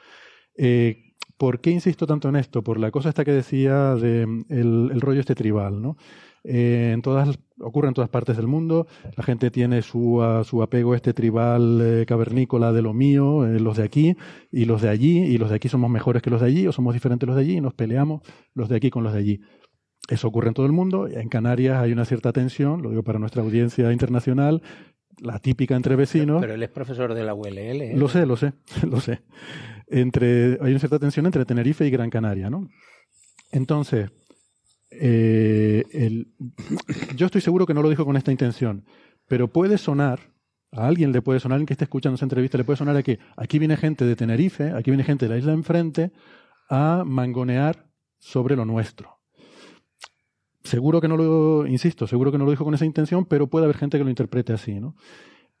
Eh, 0.56 1.12
¿Por 1.36 1.60
qué 1.60 1.70
insisto 1.70 2.06
tanto 2.06 2.28
en 2.28 2.36
esto? 2.36 2.62
Por 2.64 2.80
la 2.80 2.90
cosa 2.90 3.10
esta 3.10 3.24
que 3.24 3.32
decía 3.32 3.94
de 3.94 4.26
mm, 4.26 4.44
el, 4.48 4.90
el 4.92 5.00
rollo 5.00 5.20
este 5.20 5.34
tribal, 5.34 5.80
¿no? 5.80 5.96
Eh, 6.44 6.92
en 6.94 7.02
todas, 7.02 7.38
ocurre 7.60 7.88
en 7.88 7.94
todas 7.94 8.10
partes 8.10 8.36
del 8.36 8.46
mundo, 8.46 8.86
la 9.16 9.24
gente 9.24 9.50
tiene 9.50 9.82
su, 9.82 10.22
ah, 10.22 10.44
su 10.44 10.62
apego 10.62 10.94
este 10.94 11.12
tribal 11.12 11.80
eh, 11.82 12.06
cavernícola 12.06 12.72
de 12.72 12.82
lo 12.82 12.94
mío, 12.94 13.46
eh, 13.46 13.60
los 13.60 13.76
de 13.76 13.84
aquí 13.84 14.16
y 14.50 14.64
los 14.64 14.82
de 14.82 14.88
allí, 14.88 15.24
y 15.24 15.38
los 15.38 15.50
de 15.50 15.56
aquí 15.56 15.68
somos 15.68 15.90
mejores 15.90 16.22
que 16.22 16.30
los 16.30 16.40
de 16.40 16.46
allí, 16.46 16.66
o 16.66 16.72
somos 16.72 16.94
diferentes 16.94 17.26
los 17.26 17.36
de 17.36 17.42
allí, 17.42 17.56
y 17.56 17.60
nos 17.60 17.74
peleamos 17.74 18.22
los 18.54 18.68
de 18.68 18.76
aquí 18.76 18.90
con 18.90 19.04
los 19.04 19.12
de 19.12 19.18
allí. 19.18 19.40
Eso 20.08 20.28
ocurre 20.28 20.48
en 20.48 20.54
todo 20.54 20.66
el 20.66 20.72
mundo. 20.72 21.06
En 21.06 21.28
Canarias 21.28 21.82
hay 21.82 21.92
una 21.92 22.04
cierta 22.04 22.32
tensión, 22.32 22.82
lo 22.82 22.90
digo 22.90 23.02
para 23.02 23.18
nuestra 23.18 23.42
audiencia 23.42 23.92
internacional, 23.92 24.62
la 25.20 25.38
típica 25.38 25.76
entre 25.76 25.96
vecinos. 25.96 26.40
Pero 26.40 26.54
él 26.54 26.62
es 26.62 26.70
profesor 26.70 27.14
de 27.14 27.24
la 27.24 27.34
ULL. 27.34 27.58
¿eh? 27.58 27.92
Lo 27.94 28.08
sé, 28.08 28.24
lo 28.24 28.36
sé, 28.36 28.52
lo 28.88 29.00
sé. 29.00 29.20
Entre, 29.86 30.58
hay 30.60 30.70
una 30.70 30.78
cierta 30.78 30.98
tensión 30.98 31.26
entre 31.26 31.44
Tenerife 31.44 31.86
y 31.86 31.90
Gran 31.90 32.10
Canaria, 32.10 32.48
¿no? 32.50 32.68
Entonces, 33.50 34.10
eh, 34.90 35.84
yo 37.16 37.26
estoy 37.26 37.40
seguro 37.40 37.66
que 37.66 37.74
no 37.74 37.82
lo 37.82 37.90
dijo 37.90 38.04
con 38.04 38.16
esta 38.16 38.32
intención, 38.32 38.84
pero 39.26 39.48
puede 39.48 39.78
sonar, 39.78 40.32
a 40.72 40.86
alguien 40.86 41.12
le 41.12 41.22
puede 41.22 41.40
sonar, 41.40 41.56
alguien 41.56 41.66
que 41.66 41.74
esté 41.74 41.84
escuchando 41.84 42.16
esa 42.16 42.24
entrevista, 42.24 42.58
le 42.58 42.64
puede 42.64 42.76
sonar 42.76 42.96
a 42.96 43.02
que 43.02 43.18
aquí 43.36 43.58
viene 43.58 43.76
gente 43.76 44.04
de 44.04 44.16
Tenerife, 44.16 44.72
aquí 44.72 44.90
viene 44.90 45.04
gente 45.04 45.26
de 45.26 45.30
la 45.30 45.38
isla 45.38 45.52
de 45.52 45.58
enfrente 45.58 46.12
a 46.68 47.04
mangonear 47.06 47.86
sobre 48.18 48.56
lo 48.56 48.64
nuestro. 48.64 49.18
Seguro 50.64 51.00
que 51.00 51.08
no 51.08 51.16
lo, 51.16 51.66
insisto, 51.66 52.06
seguro 52.06 52.30
que 52.30 52.38
no 52.38 52.44
lo 52.44 52.50
dijo 52.50 52.64
con 52.64 52.74
esa 52.74 52.84
intención, 52.84 53.24
pero 53.24 53.46
puede 53.46 53.64
haber 53.64 53.76
gente 53.76 53.96
que 53.96 54.04
lo 54.04 54.10
interprete 54.10 54.52
así, 54.52 54.80
¿no? 54.80 54.96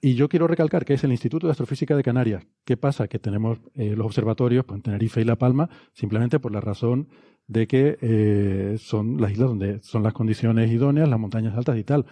Y 0.00 0.14
yo 0.14 0.28
quiero 0.28 0.46
recalcar 0.46 0.84
que 0.84 0.94
es 0.94 1.02
el 1.02 1.10
Instituto 1.10 1.46
de 1.46 1.52
Astrofísica 1.52 1.96
de 1.96 2.04
Canarias. 2.04 2.46
¿Qué 2.64 2.76
pasa? 2.76 3.08
Que 3.08 3.18
tenemos 3.18 3.58
eh, 3.74 3.96
los 3.96 4.06
observatorios 4.06 4.64
pues, 4.64 4.76
en 4.76 4.82
Tenerife 4.82 5.20
y 5.20 5.24
La 5.24 5.36
Palma 5.36 5.68
simplemente 5.92 6.38
por 6.38 6.52
la 6.52 6.60
razón 6.60 7.08
de 7.48 7.66
que 7.66 7.98
eh, 8.00 8.76
son 8.78 9.20
las 9.20 9.32
islas 9.32 9.48
donde 9.48 9.82
son 9.82 10.02
las 10.02 10.12
condiciones 10.12 10.70
idóneas, 10.70 11.08
las 11.08 11.18
montañas 11.18 11.56
altas 11.56 11.78
y 11.78 11.84
tal. 11.84 12.06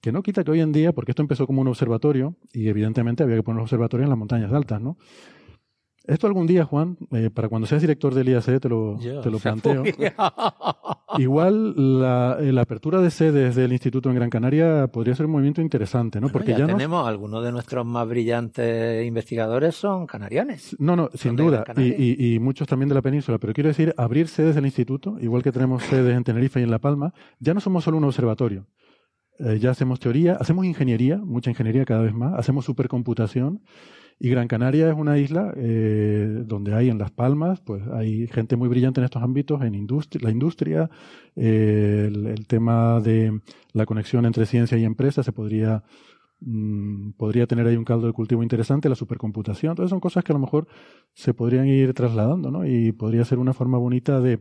Que 0.00 0.10
no 0.10 0.22
quita 0.22 0.42
que 0.42 0.50
hoy 0.50 0.60
en 0.60 0.72
día, 0.72 0.92
porque 0.92 1.12
esto 1.12 1.22
empezó 1.22 1.46
como 1.46 1.60
un 1.60 1.68
observatorio 1.68 2.34
y 2.52 2.68
evidentemente 2.68 3.22
había 3.22 3.36
que 3.36 3.42
poner 3.44 3.62
observatorios 3.62 4.06
en 4.06 4.10
las 4.10 4.18
montañas 4.18 4.52
altas, 4.52 4.80
¿no? 4.80 4.96
Esto 6.06 6.26
algún 6.26 6.46
día, 6.46 6.64
Juan, 6.64 6.96
eh, 7.12 7.30
para 7.32 7.48
cuando 7.48 7.66
seas 7.66 7.80
director 7.80 8.12
del 8.14 8.28
IAC 8.28 8.60
te 8.60 8.68
lo, 8.68 8.98
te 9.22 9.30
lo 9.30 9.38
planteo. 9.42 9.84
Igual 11.18 12.00
la, 12.00 12.38
la 12.40 12.62
apertura 12.62 13.00
de 13.00 13.10
sedes 13.10 13.54
del 13.54 13.72
instituto 13.72 14.08
en 14.08 14.16
Gran 14.16 14.30
Canaria 14.30 14.86
podría 14.88 15.14
ser 15.14 15.26
un 15.26 15.32
movimiento 15.32 15.60
interesante, 15.60 16.20
¿no? 16.20 16.28
Porque 16.30 16.52
ya, 16.52 16.66
tenemos 16.66 17.06
algunos 17.06 17.44
de 17.44 17.52
nuestros 17.52 17.84
más 17.84 18.08
brillantes 18.08 19.06
investigadores 19.06 19.74
son 19.74 20.06
canarianes. 20.06 20.74
No, 20.78 20.96
no, 20.96 21.10
sin 21.14 21.36
duda, 21.36 21.64
y- 21.76 22.34
y 22.34 22.38
muchos 22.38 22.66
también 22.66 22.88
de 22.88 22.94
la 22.94 23.02
península, 23.02 23.38
pero 23.38 23.52
quiero 23.52 23.68
decir, 23.68 23.94
abrir 23.98 24.28
sedes 24.28 24.54
del 24.54 24.64
instituto, 24.64 25.16
igual 25.20 25.42
que 25.42 25.52
tenemos 25.52 25.82
sedes 25.82 26.16
en 26.16 26.24
Tenerife 26.24 26.60
y 26.60 26.62
en 26.62 26.70
La 26.70 26.78
Palma, 26.78 27.12
ya 27.40 27.52
no 27.54 27.60
somos 27.60 27.84
solo 27.84 27.98
un 27.98 28.04
observatorio. 28.04 28.66
Eh, 29.44 29.58
ya 29.58 29.70
hacemos 29.70 29.98
teoría, 29.98 30.34
hacemos 30.34 30.64
ingeniería, 30.64 31.16
mucha 31.16 31.50
ingeniería 31.50 31.84
cada 31.84 32.02
vez 32.02 32.14
más, 32.14 32.38
hacemos 32.38 32.64
supercomputación, 32.64 33.60
y 34.20 34.28
Gran 34.28 34.46
Canaria 34.46 34.88
es 34.88 34.94
una 34.94 35.18
isla 35.18 35.52
eh, 35.56 36.44
donde 36.46 36.74
hay 36.74 36.90
en 36.90 36.98
Las 36.98 37.10
Palmas, 37.10 37.60
pues 37.60 37.82
hay 37.92 38.28
gente 38.28 38.54
muy 38.54 38.68
brillante 38.68 39.00
en 39.00 39.04
estos 39.04 39.20
ámbitos, 39.20 39.60
en 39.62 39.72
la 40.20 40.30
industria, 40.30 40.90
eh, 41.34 42.04
el, 42.06 42.26
el 42.26 42.46
tema 42.46 43.00
de 43.00 43.40
la 43.72 43.84
conexión 43.84 44.26
entre 44.26 44.46
ciencia 44.46 44.78
y 44.78 44.84
empresa 44.84 45.24
se 45.24 45.32
podría 45.32 45.82
mm, 46.40 47.12
podría 47.12 47.48
tener 47.48 47.66
ahí 47.66 47.76
un 47.76 47.84
caldo 47.84 48.06
de 48.06 48.12
cultivo 48.12 48.44
interesante, 48.44 48.88
la 48.88 48.94
supercomputación, 48.94 49.72
entonces 49.72 49.90
son 49.90 49.98
cosas 49.98 50.22
que 50.22 50.30
a 50.30 50.34
lo 50.34 50.40
mejor 50.40 50.68
se 51.14 51.34
podrían 51.34 51.66
ir 51.66 51.94
trasladando, 51.94 52.52
¿no? 52.52 52.64
Y 52.64 52.92
podría 52.92 53.24
ser 53.24 53.40
una 53.40 53.54
forma 53.54 53.78
bonita 53.78 54.20
de, 54.20 54.38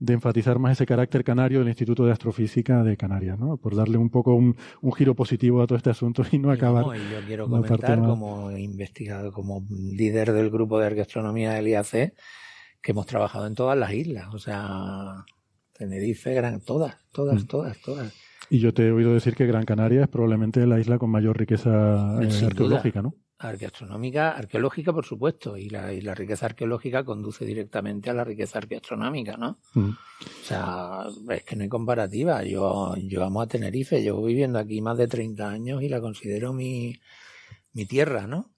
de 0.00 0.14
enfatizar 0.14 0.58
más 0.58 0.72
ese 0.72 0.86
carácter 0.86 1.22
canario 1.22 1.58
del 1.60 1.68
Instituto 1.68 2.04
de 2.06 2.12
Astrofísica 2.12 2.82
de 2.82 2.96
Canarias, 2.96 3.38
¿no? 3.38 3.58
Por 3.58 3.76
darle 3.76 3.98
un 3.98 4.08
poco 4.10 4.34
un, 4.34 4.56
un 4.80 4.92
giro 4.94 5.14
positivo 5.14 5.60
a 5.62 5.66
todo 5.66 5.76
este 5.76 5.90
asunto 5.90 6.24
y 6.32 6.38
no 6.38 6.50
acabar. 6.50 6.86
No, 6.86 6.94
y 6.96 6.98
yo 6.98 7.20
quiero 7.26 7.48
comentar 7.48 7.98
como 8.00 8.50
investigador, 8.50 9.30
como 9.32 9.64
líder 9.70 10.32
del 10.32 10.50
grupo 10.50 10.78
de 10.80 10.86
arqueastronomía 10.86 11.52
del 11.52 11.68
IAC, 11.68 12.14
que 12.82 12.92
hemos 12.92 13.04
trabajado 13.06 13.46
en 13.46 13.54
todas 13.54 13.76
las 13.78 13.92
islas, 13.92 14.34
o 14.34 14.38
sea, 14.38 15.24
Tenerife, 15.74 16.32
Gran, 16.34 16.60
todas, 16.62 16.96
todas, 17.12 17.44
Mm. 17.44 17.46
todas, 17.46 17.78
todas. 17.82 18.14
Y 18.48 18.58
yo 18.58 18.72
te 18.74 18.88
he 18.88 18.92
oído 18.92 19.12
decir 19.14 19.34
que 19.36 19.46
Gran 19.46 19.64
Canaria 19.64 20.02
es 20.02 20.08
probablemente 20.08 20.66
la 20.66 20.80
isla 20.80 20.98
con 20.98 21.10
mayor 21.10 21.38
riqueza 21.38 22.18
eh, 22.22 22.46
arqueológica, 22.46 23.00
duda. 23.02 23.10
¿no? 23.10 23.14
Arqueastronómica, 23.42 24.32
arqueológica, 24.32 24.92
por 24.92 25.04
supuesto, 25.06 25.56
y 25.56 25.70
la, 25.70 25.92
y 25.92 26.00
la 26.02 26.14
riqueza 26.14 26.46
arqueológica 26.46 27.04
conduce 27.04 27.44
directamente 27.44 28.10
a 28.10 28.14
la 28.14 28.22
riqueza 28.22 28.58
arqueastronómica, 28.58 29.36
¿no? 29.36 29.58
Mm. 29.74 29.88
O 29.90 30.44
sea, 30.44 31.04
es 31.30 31.42
que 31.44 31.56
no 31.56 31.62
hay 31.62 31.68
comparativa. 31.70 32.44
Yo, 32.44 32.94
yo 32.96 33.24
amo 33.24 33.40
a 33.40 33.46
Tenerife, 33.46 34.02
llevo 34.02 34.22
viviendo 34.24 34.58
aquí 34.58 34.80
más 34.82 34.98
de 34.98 35.08
30 35.08 35.48
años 35.48 35.82
y 35.82 35.88
la 35.88 36.00
considero 36.00 36.52
mi, 36.52 37.00
mi 37.72 37.86
tierra, 37.86 38.26
¿no? 38.26 38.50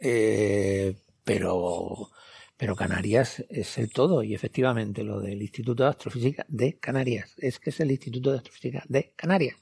Eh, 0.00 0.96
pero, 1.24 2.10
pero 2.56 2.74
Canarias 2.74 3.44
es 3.48 3.78
el 3.78 3.90
todo 3.92 4.22
y 4.22 4.34
efectivamente 4.34 5.04
lo 5.04 5.20
del 5.20 5.40
Instituto 5.42 5.84
de 5.84 5.90
Astrofísica 5.90 6.44
de 6.48 6.78
Canarias, 6.78 7.34
es 7.38 7.58
que 7.60 7.70
es 7.70 7.78
el 7.80 7.90
Instituto 7.92 8.32
de 8.32 8.38
Astrofísica 8.38 8.82
de 8.88 9.12
Canarias. 9.16 9.56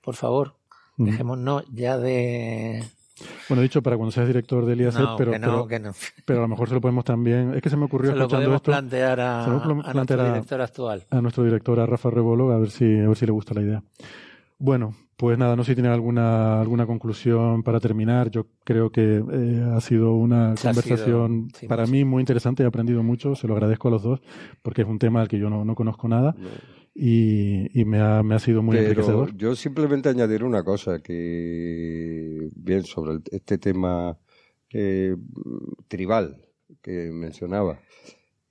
Por 0.00 0.14
favor, 0.16 0.56
Mm. 0.96 1.04
dejémonos 1.06 1.64
ya 1.72 1.96
de... 1.96 2.84
Bueno, 3.48 3.62
dicho 3.62 3.82
para 3.82 3.96
cuando 3.96 4.10
seas 4.12 4.26
director 4.26 4.64
del 4.66 4.80
IAC, 4.80 4.94
No, 4.94 5.16
pero, 5.16 5.32
no, 5.32 5.38
pero, 5.40 5.66
que 5.66 5.78
no. 5.78 5.92
pero 6.24 6.38
a 6.40 6.42
lo 6.42 6.48
mejor 6.48 6.68
se 6.68 6.74
lo 6.74 6.80
podemos 6.80 7.04
también. 7.04 7.54
Es 7.54 7.62
que 7.62 7.70
se 7.70 7.76
me 7.76 7.84
ocurrió 7.84 8.12
Se 8.12 8.18
escuchando 8.18 8.54
esto. 8.54 8.70
plantear 8.70 9.20
a- 9.20 9.44
se 9.44 9.50
lo 9.50 9.62
podemos 9.62 9.86
a 9.86 9.92
plantear 9.92 10.18
nuestro 10.18 10.34
director 10.34 10.60
actual. 10.60 11.04
A 11.10 11.20
nuestro 11.20 11.44
director, 11.44 11.80
a 11.80 11.86
Rafa 11.86 12.10
Rebolo, 12.10 12.52
a 12.52 12.58
ver 12.58 12.70
si, 12.70 12.84
a 12.98 13.08
ver 13.08 13.16
si 13.16 13.26
le 13.26 13.32
gusta 13.32 13.54
la 13.54 13.62
idea. 13.62 13.82
Bueno, 14.58 14.94
pues 15.22 15.38
nada, 15.38 15.54
no 15.54 15.62
sé 15.62 15.70
si 15.70 15.74
tiene 15.76 15.88
alguna, 15.88 16.60
alguna 16.60 16.84
conclusión 16.84 17.62
para 17.62 17.78
terminar. 17.78 18.28
Yo 18.32 18.48
creo 18.64 18.90
que 18.90 19.22
eh, 19.32 19.70
ha 19.72 19.80
sido 19.80 20.14
una 20.14 20.56
Se 20.56 20.66
conversación 20.66 21.46
sido, 21.50 21.58
sí, 21.60 21.68
para 21.68 21.86
mí 21.86 22.04
muy 22.04 22.22
interesante. 22.22 22.64
He 22.64 22.66
aprendido 22.66 23.04
mucho, 23.04 23.36
se 23.36 23.46
lo 23.46 23.54
agradezco 23.54 23.86
a 23.86 23.92
los 23.92 24.02
dos, 24.02 24.20
porque 24.62 24.82
es 24.82 24.88
un 24.88 24.98
tema 24.98 25.20
al 25.20 25.28
que 25.28 25.38
yo 25.38 25.48
no, 25.48 25.64
no 25.64 25.76
conozco 25.76 26.08
nada 26.08 26.34
y, 26.92 27.80
y 27.80 27.84
me, 27.84 28.00
ha, 28.00 28.24
me 28.24 28.34
ha 28.34 28.40
sido 28.40 28.64
muy 28.64 28.76
Pero 28.76 28.84
enriquecedor. 28.86 29.36
yo 29.36 29.54
simplemente 29.54 30.08
añadir 30.08 30.42
una 30.42 30.64
cosa 30.64 30.98
que, 31.00 32.48
bien, 32.56 32.82
sobre 32.82 33.12
el- 33.12 33.22
este 33.30 33.58
tema 33.58 34.18
eh, 34.72 35.14
tribal 35.86 36.36
que 36.82 37.12
mencionaba. 37.12 37.78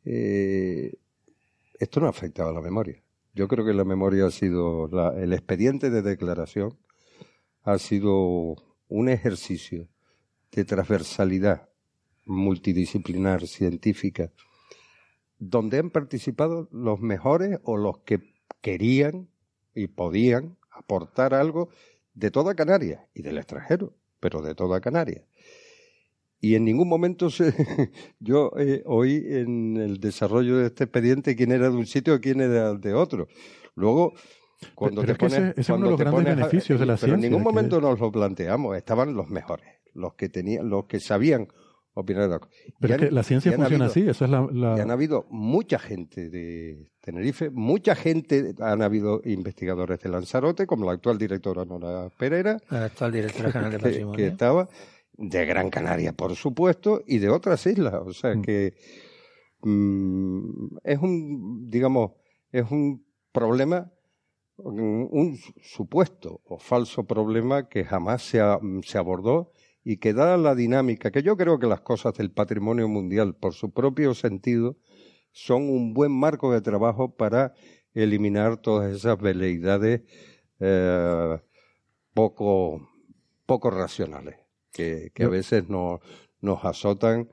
Eh, 0.05 0.93
esto 1.81 1.99
no 1.99 2.05
ha 2.05 2.11
afectado 2.11 2.49
a 2.49 2.53
la 2.53 2.61
memoria. 2.61 3.00
Yo 3.33 3.47
creo 3.47 3.65
que 3.65 3.73
la 3.73 3.85
memoria 3.85 4.25
ha 4.25 4.31
sido, 4.31 4.87
la- 4.87 5.13
el 5.21 5.33
expediente 5.33 5.89
de 5.89 6.01
declaración 6.01 6.77
ha 7.63 7.77
sido 7.77 8.55
un 8.89 9.09
ejercicio 9.09 9.87
de 10.51 10.65
transversalidad 10.65 11.69
multidisciplinar, 12.25 13.47
científica, 13.47 14.31
donde 15.39 15.79
han 15.79 15.89
participado 15.89 16.67
los 16.71 16.99
mejores 16.99 17.59
o 17.63 17.77
los 17.77 17.99
que 17.99 18.19
querían 18.61 19.29
y 19.73 19.87
podían 19.87 20.57
aportar 20.71 21.33
algo 21.33 21.69
de 22.13 22.31
toda 22.31 22.55
Canarias 22.55 23.01
y 23.13 23.21
del 23.21 23.37
extranjero, 23.37 23.95
pero 24.19 24.41
de 24.41 24.53
toda 24.55 24.81
Canarias. 24.81 25.23
Y 26.43 26.55
en 26.55 26.65
ningún 26.65 26.89
momento 26.89 27.29
se, 27.29 27.53
yo 28.19 28.51
eh, 28.57 28.81
oí 28.85 29.23
en 29.29 29.77
el 29.77 29.99
desarrollo 29.99 30.57
de 30.57 30.67
este 30.67 30.85
expediente 30.85 31.35
quién 31.35 31.51
era 31.51 31.69
de 31.69 31.75
un 31.75 31.85
sitio 31.85 32.15
y 32.15 32.19
quién 32.19 32.41
era 32.41 32.73
de 32.73 32.93
otro. 32.93 33.27
Luego, 33.75 34.13
cuando 34.75 35.01
pero 35.01 35.07
te 35.07 35.11
es 35.13 35.17
que 35.19 35.25
ese- 35.27 35.35
pones, 35.37 35.51
ese 35.51 35.61
es 35.61 35.69
uno 35.69 35.77
cuando 35.77 35.85
de 35.85 35.91
los 35.91 35.99
grandes 35.99 36.13
pones 36.19 36.31
a- 36.33 36.35
beneficios 36.47 36.79
de 36.79 36.85
la 36.85 36.95
pero 36.97 37.13
en 37.13 37.19
ciencia, 37.19 37.29
ningún 37.29 37.43
que- 37.43 37.49
momento 37.55 37.79
nos 37.81 37.99
lo 37.99 38.11
planteamos. 38.11 38.75
Estaban 38.75 39.13
los 39.13 39.29
mejores, 39.29 39.67
los 39.93 40.15
que 40.15 40.29
tenían, 40.29 40.67
los 40.69 40.85
que 40.85 40.99
sabían 40.99 41.47
opinar 41.93 42.23
de 42.23 42.29
la 42.29 42.39
cosa. 42.39 42.53
Y 42.67 42.71
Pero 42.79 42.93
es 42.95 43.01
han- 43.01 43.07
que 43.09 43.13
la 43.13 43.23
ciencia 43.23 43.51
funciona 43.51 43.85
habido- 43.85 43.91
así, 43.91 44.09
esa 44.09 44.25
es 44.25 44.31
la- 44.31 44.49
la- 44.51 44.77
y 44.77 44.79
han 44.81 44.91
habido 44.91 45.25
mucha 45.29 45.77
gente 45.77 46.29
de 46.29 46.89
Tenerife, 47.01 47.49
mucha 47.49 47.95
gente, 47.95 48.53
han 48.59 48.81
habido 48.81 49.21
investigadores 49.25 49.99
de 49.99 50.09
Lanzarote, 50.09 50.65
como 50.67 50.85
la 50.85 50.93
actual 50.93 51.17
directora 51.17 51.65
Nora 51.65 52.09
Pereira, 52.17 52.57
La 52.69 52.85
actual 52.85 53.11
directora 53.11 53.51
general 53.51 53.71
de 53.71 53.77
que, 53.77 53.83
Patrimonio. 53.83 54.15
que 54.17 54.27
estaba, 54.27 54.69
de 55.13 55.45
Gran 55.45 55.69
Canaria, 55.69 56.13
por 56.13 56.35
supuesto, 56.35 57.01
y 57.07 57.19
de 57.19 57.29
otras 57.29 57.65
islas. 57.67 57.95
O 58.05 58.13
sea 58.13 58.37
que 58.41 58.73
mm, 59.61 60.77
es 60.83 60.99
un, 60.99 61.67
digamos, 61.69 62.11
es 62.51 62.69
un 62.71 63.05
problema, 63.31 63.91
un, 64.57 65.09
un 65.11 65.37
supuesto 65.61 66.41
o 66.45 66.59
falso 66.59 67.05
problema 67.05 67.69
que 67.69 67.83
jamás 67.85 68.23
se, 68.23 68.41
a- 68.41 68.59
se 68.83 68.97
abordó 68.97 69.51
y 69.83 69.97
que 69.97 70.13
da 70.13 70.37
la 70.37 70.55
dinámica, 70.55 71.11
que 71.11 71.23
yo 71.23 71.37
creo 71.37 71.59
que 71.59 71.67
las 71.67 71.81
cosas 71.81 72.13
del 72.15 72.31
patrimonio 72.31 72.87
mundial, 72.87 73.35
por 73.35 73.53
su 73.53 73.71
propio 73.73 74.13
sentido, 74.13 74.77
son 75.31 75.63
un 75.69 75.93
buen 75.93 76.11
marco 76.11 76.51
de 76.53 76.61
trabajo 76.61 77.15
para 77.15 77.53
eliminar 77.93 78.57
todas 78.57 78.95
esas 78.95 79.17
veleidades 79.19 80.01
eh, 80.59 81.39
poco, 82.13 82.89
poco 83.47 83.71
racionales 83.71 84.37
que, 84.71 85.11
que 85.13 85.23
a 85.23 85.27
veces 85.29 85.69
nos, 85.69 85.99
nos 86.41 86.63
azotan 86.65 87.29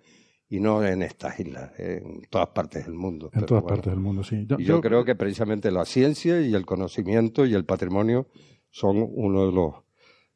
y 0.51 0.61
no 0.61 0.83
en 0.85 1.03
estas 1.03 1.39
islas, 1.41 1.73
en 1.79 2.23
todas 2.31 2.49
partes 2.49 2.87
del 2.87 2.95
mundo. 2.95 3.27
En 3.27 3.31
Pero 3.33 3.47
todas 3.47 3.63
bueno, 3.65 3.77
partes 3.77 3.93
del 3.93 4.01
mundo, 4.01 4.25
sí. 4.25 4.47
Yo- 4.47 4.57
y 4.59 4.65
yo, 4.65 4.77
yo- 4.77 4.81
creo 4.81 5.05
que 5.05 5.15
precisamente 5.15 5.71
la 5.71 5.85
ciencia 5.85 6.41
y 6.41 6.55
el 6.55 6.65
conocimiento 6.65 7.45
y 7.47 7.55
el 7.55 7.65
patrimonio 7.65 8.27
son 8.71 8.97
uno 9.11 9.47
de 9.47 9.53
los 9.53 9.75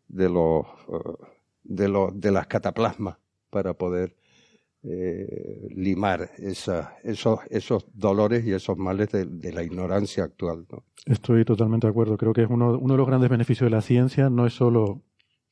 de 0.08 0.28
los 0.28 0.66
eh, 0.88 1.24
de 1.64 1.88
los 1.88 2.20
de 2.20 2.30
las 2.32 2.46
cataplasmas 2.46 3.16
para 3.50 3.72
poder 3.74 4.16
eh, 4.84 5.68
limar 5.74 6.30
esa, 6.38 6.96
esos 7.04 7.38
esos 7.50 7.86
dolores 7.94 8.44
y 8.44 8.52
esos 8.52 8.76
males 8.76 9.10
de, 9.12 9.26
de 9.26 9.52
la 9.52 9.62
ignorancia 9.62 10.24
actual. 10.24 10.66
¿no? 10.70 10.82
Estoy 11.06 11.44
totalmente 11.44 11.86
de 11.86 11.90
acuerdo. 11.92 12.16
Creo 12.16 12.32
que 12.32 12.42
es 12.42 12.50
uno, 12.50 12.76
uno 12.78 12.94
de 12.94 12.98
los 12.98 13.06
grandes 13.06 13.30
beneficios 13.30 13.66
de 13.70 13.76
la 13.76 13.82
ciencia. 13.82 14.28
No 14.28 14.46
es 14.46 14.54
solo 14.54 15.02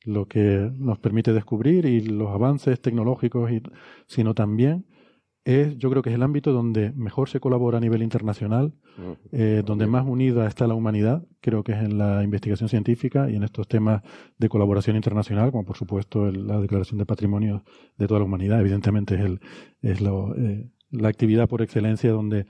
lo 0.05 0.27
que 0.27 0.71
nos 0.77 0.97
permite 0.99 1.33
descubrir 1.33 1.85
y 1.85 2.01
los 2.01 2.29
avances 2.29 2.81
tecnológicos, 2.81 3.51
y, 3.51 3.61
sino 4.07 4.33
también 4.33 4.85
es, 5.43 5.75
yo 5.79 5.89
creo 5.89 6.03
que 6.03 6.09
es 6.09 6.15
el 6.15 6.21
ámbito 6.21 6.53
donde 6.53 6.91
mejor 6.93 7.27
se 7.29 7.39
colabora 7.39 7.77
a 7.79 7.81
nivel 7.81 8.03
internacional, 8.03 8.73
eh, 9.31 9.63
donde 9.65 9.87
más 9.87 10.05
unida 10.05 10.45
está 10.47 10.67
la 10.67 10.75
humanidad, 10.75 11.23
creo 11.39 11.63
que 11.63 11.71
es 11.71 11.79
en 11.79 11.97
la 11.97 12.23
investigación 12.23 12.69
científica 12.69 13.29
y 13.29 13.35
en 13.35 13.43
estos 13.43 13.67
temas 13.67 14.03
de 14.37 14.49
colaboración 14.49 14.95
internacional, 14.95 15.51
como 15.51 15.65
por 15.65 15.77
supuesto 15.77 16.27
el- 16.27 16.45
la 16.45 16.59
Declaración 16.59 16.99
de 16.99 17.05
Patrimonio 17.07 17.63
de 17.97 18.07
toda 18.07 18.19
la 18.19 18.25
humanidad. 18.27 18.59
Evidentemente 18.59 19.15
es, 19.15 19.21
el, 19.21 19.39
es 19.81 19.99
lo, 20.01 20.35
eh, 20.35 20.69
la 20.91 21.07
actividad 21.07 21.47
por 21.49 21.61
excelencia 21.63 22.11
donde 22.11 22.45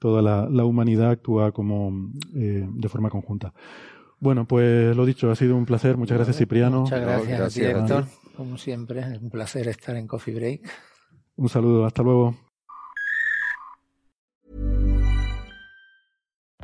toda 0.00 0.20
la, 0.20 0.48
la 0.50 0.64
humanidad 0.66 1.10
actúa 1.10 1.52
como 1.52 2.10
eh, 2.34 2.66
de 2.70 2.88
forma 2.88 3.08
conjunta. 3.08 3.54
Bueno, 4.20 4.46
pues 4.46 4.96
lo 4.96 5.06
dicho, 5.06 5.30
ha 5.30 5.36
sido 5.36 5.56
un 5.56 5.64
placer. 5.64 5.96
Muchas 5.96 6.16
gracias, 6.16 6.36
Cipriano. 6.38 6.82
Muchas 6.82 7.00
gracias, 7.00 7.40
a 7.40 7.48
ti, 7.48 7.60
director. 7.60 8.04
ti. 8.04 8.10
Como 8.36 8.58
siempre, 8.58 9.00
es 9.00 9.20
un 9.20 9.30
placer 9.30 9.68
estar 9.68 9.96
en 9.96 10.06
Coffee 10.06 10.34
Break. 10.34 10.68
Un 11.36 11.48
saludo, 11.48 11.84
hasta 11.84 12.02
luego. 12.02 12.34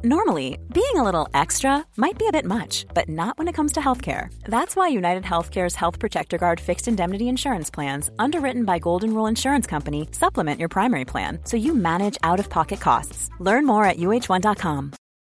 Normally, 0.07 0.59
being 0.71 0.97
a 0.97 1.03
little 1.03 1.29
extra 1.33 1.83
might 1.97 2.19
be 2.19 2.27
a 2.27 2.33
bit 2.33 2.45
much, 2.45 2.85
but 2.93 3.09
not 3.09 3.39
when 3.39 3.49
it 3.49 3.55
comes 3.55 3.73
to 3.73 3.81
healthcare. 3.81 4.29
That's 4.47 4.77
why 4.77 4.89
United 4.89 5.23
Healthcare's 5.23 5.75
Health 5.75 5.99
Protector 5.99 6.37
Guard 6.37 6.61
fixed 6.61 6.89
indemnity 6.89 7.27
insurance 7.27 7.71
plans, 7.71 8.11
underwritten 8.19 8.67
by 8.67 8.81
Golden 8.81 9.15
Rule 9.15 9.29
Insurance 9.29 9.67
Company, 9.67 10.09
supplement 10.13 10.61
your 10.61 10.69
primary 10.69 11.07
plan 11.07 11.39
so 11.45 11.57
you 11.57 11.75
manage 11.75 12.19
out 12.23 12.39
of 12.39 12.51
pocket 12.51 12.81
costs. 12.81 13.31
Learn 13.41 13.65
more 13.65 13.87
at 13.87 13.97
uh1.com. 13.97 14.93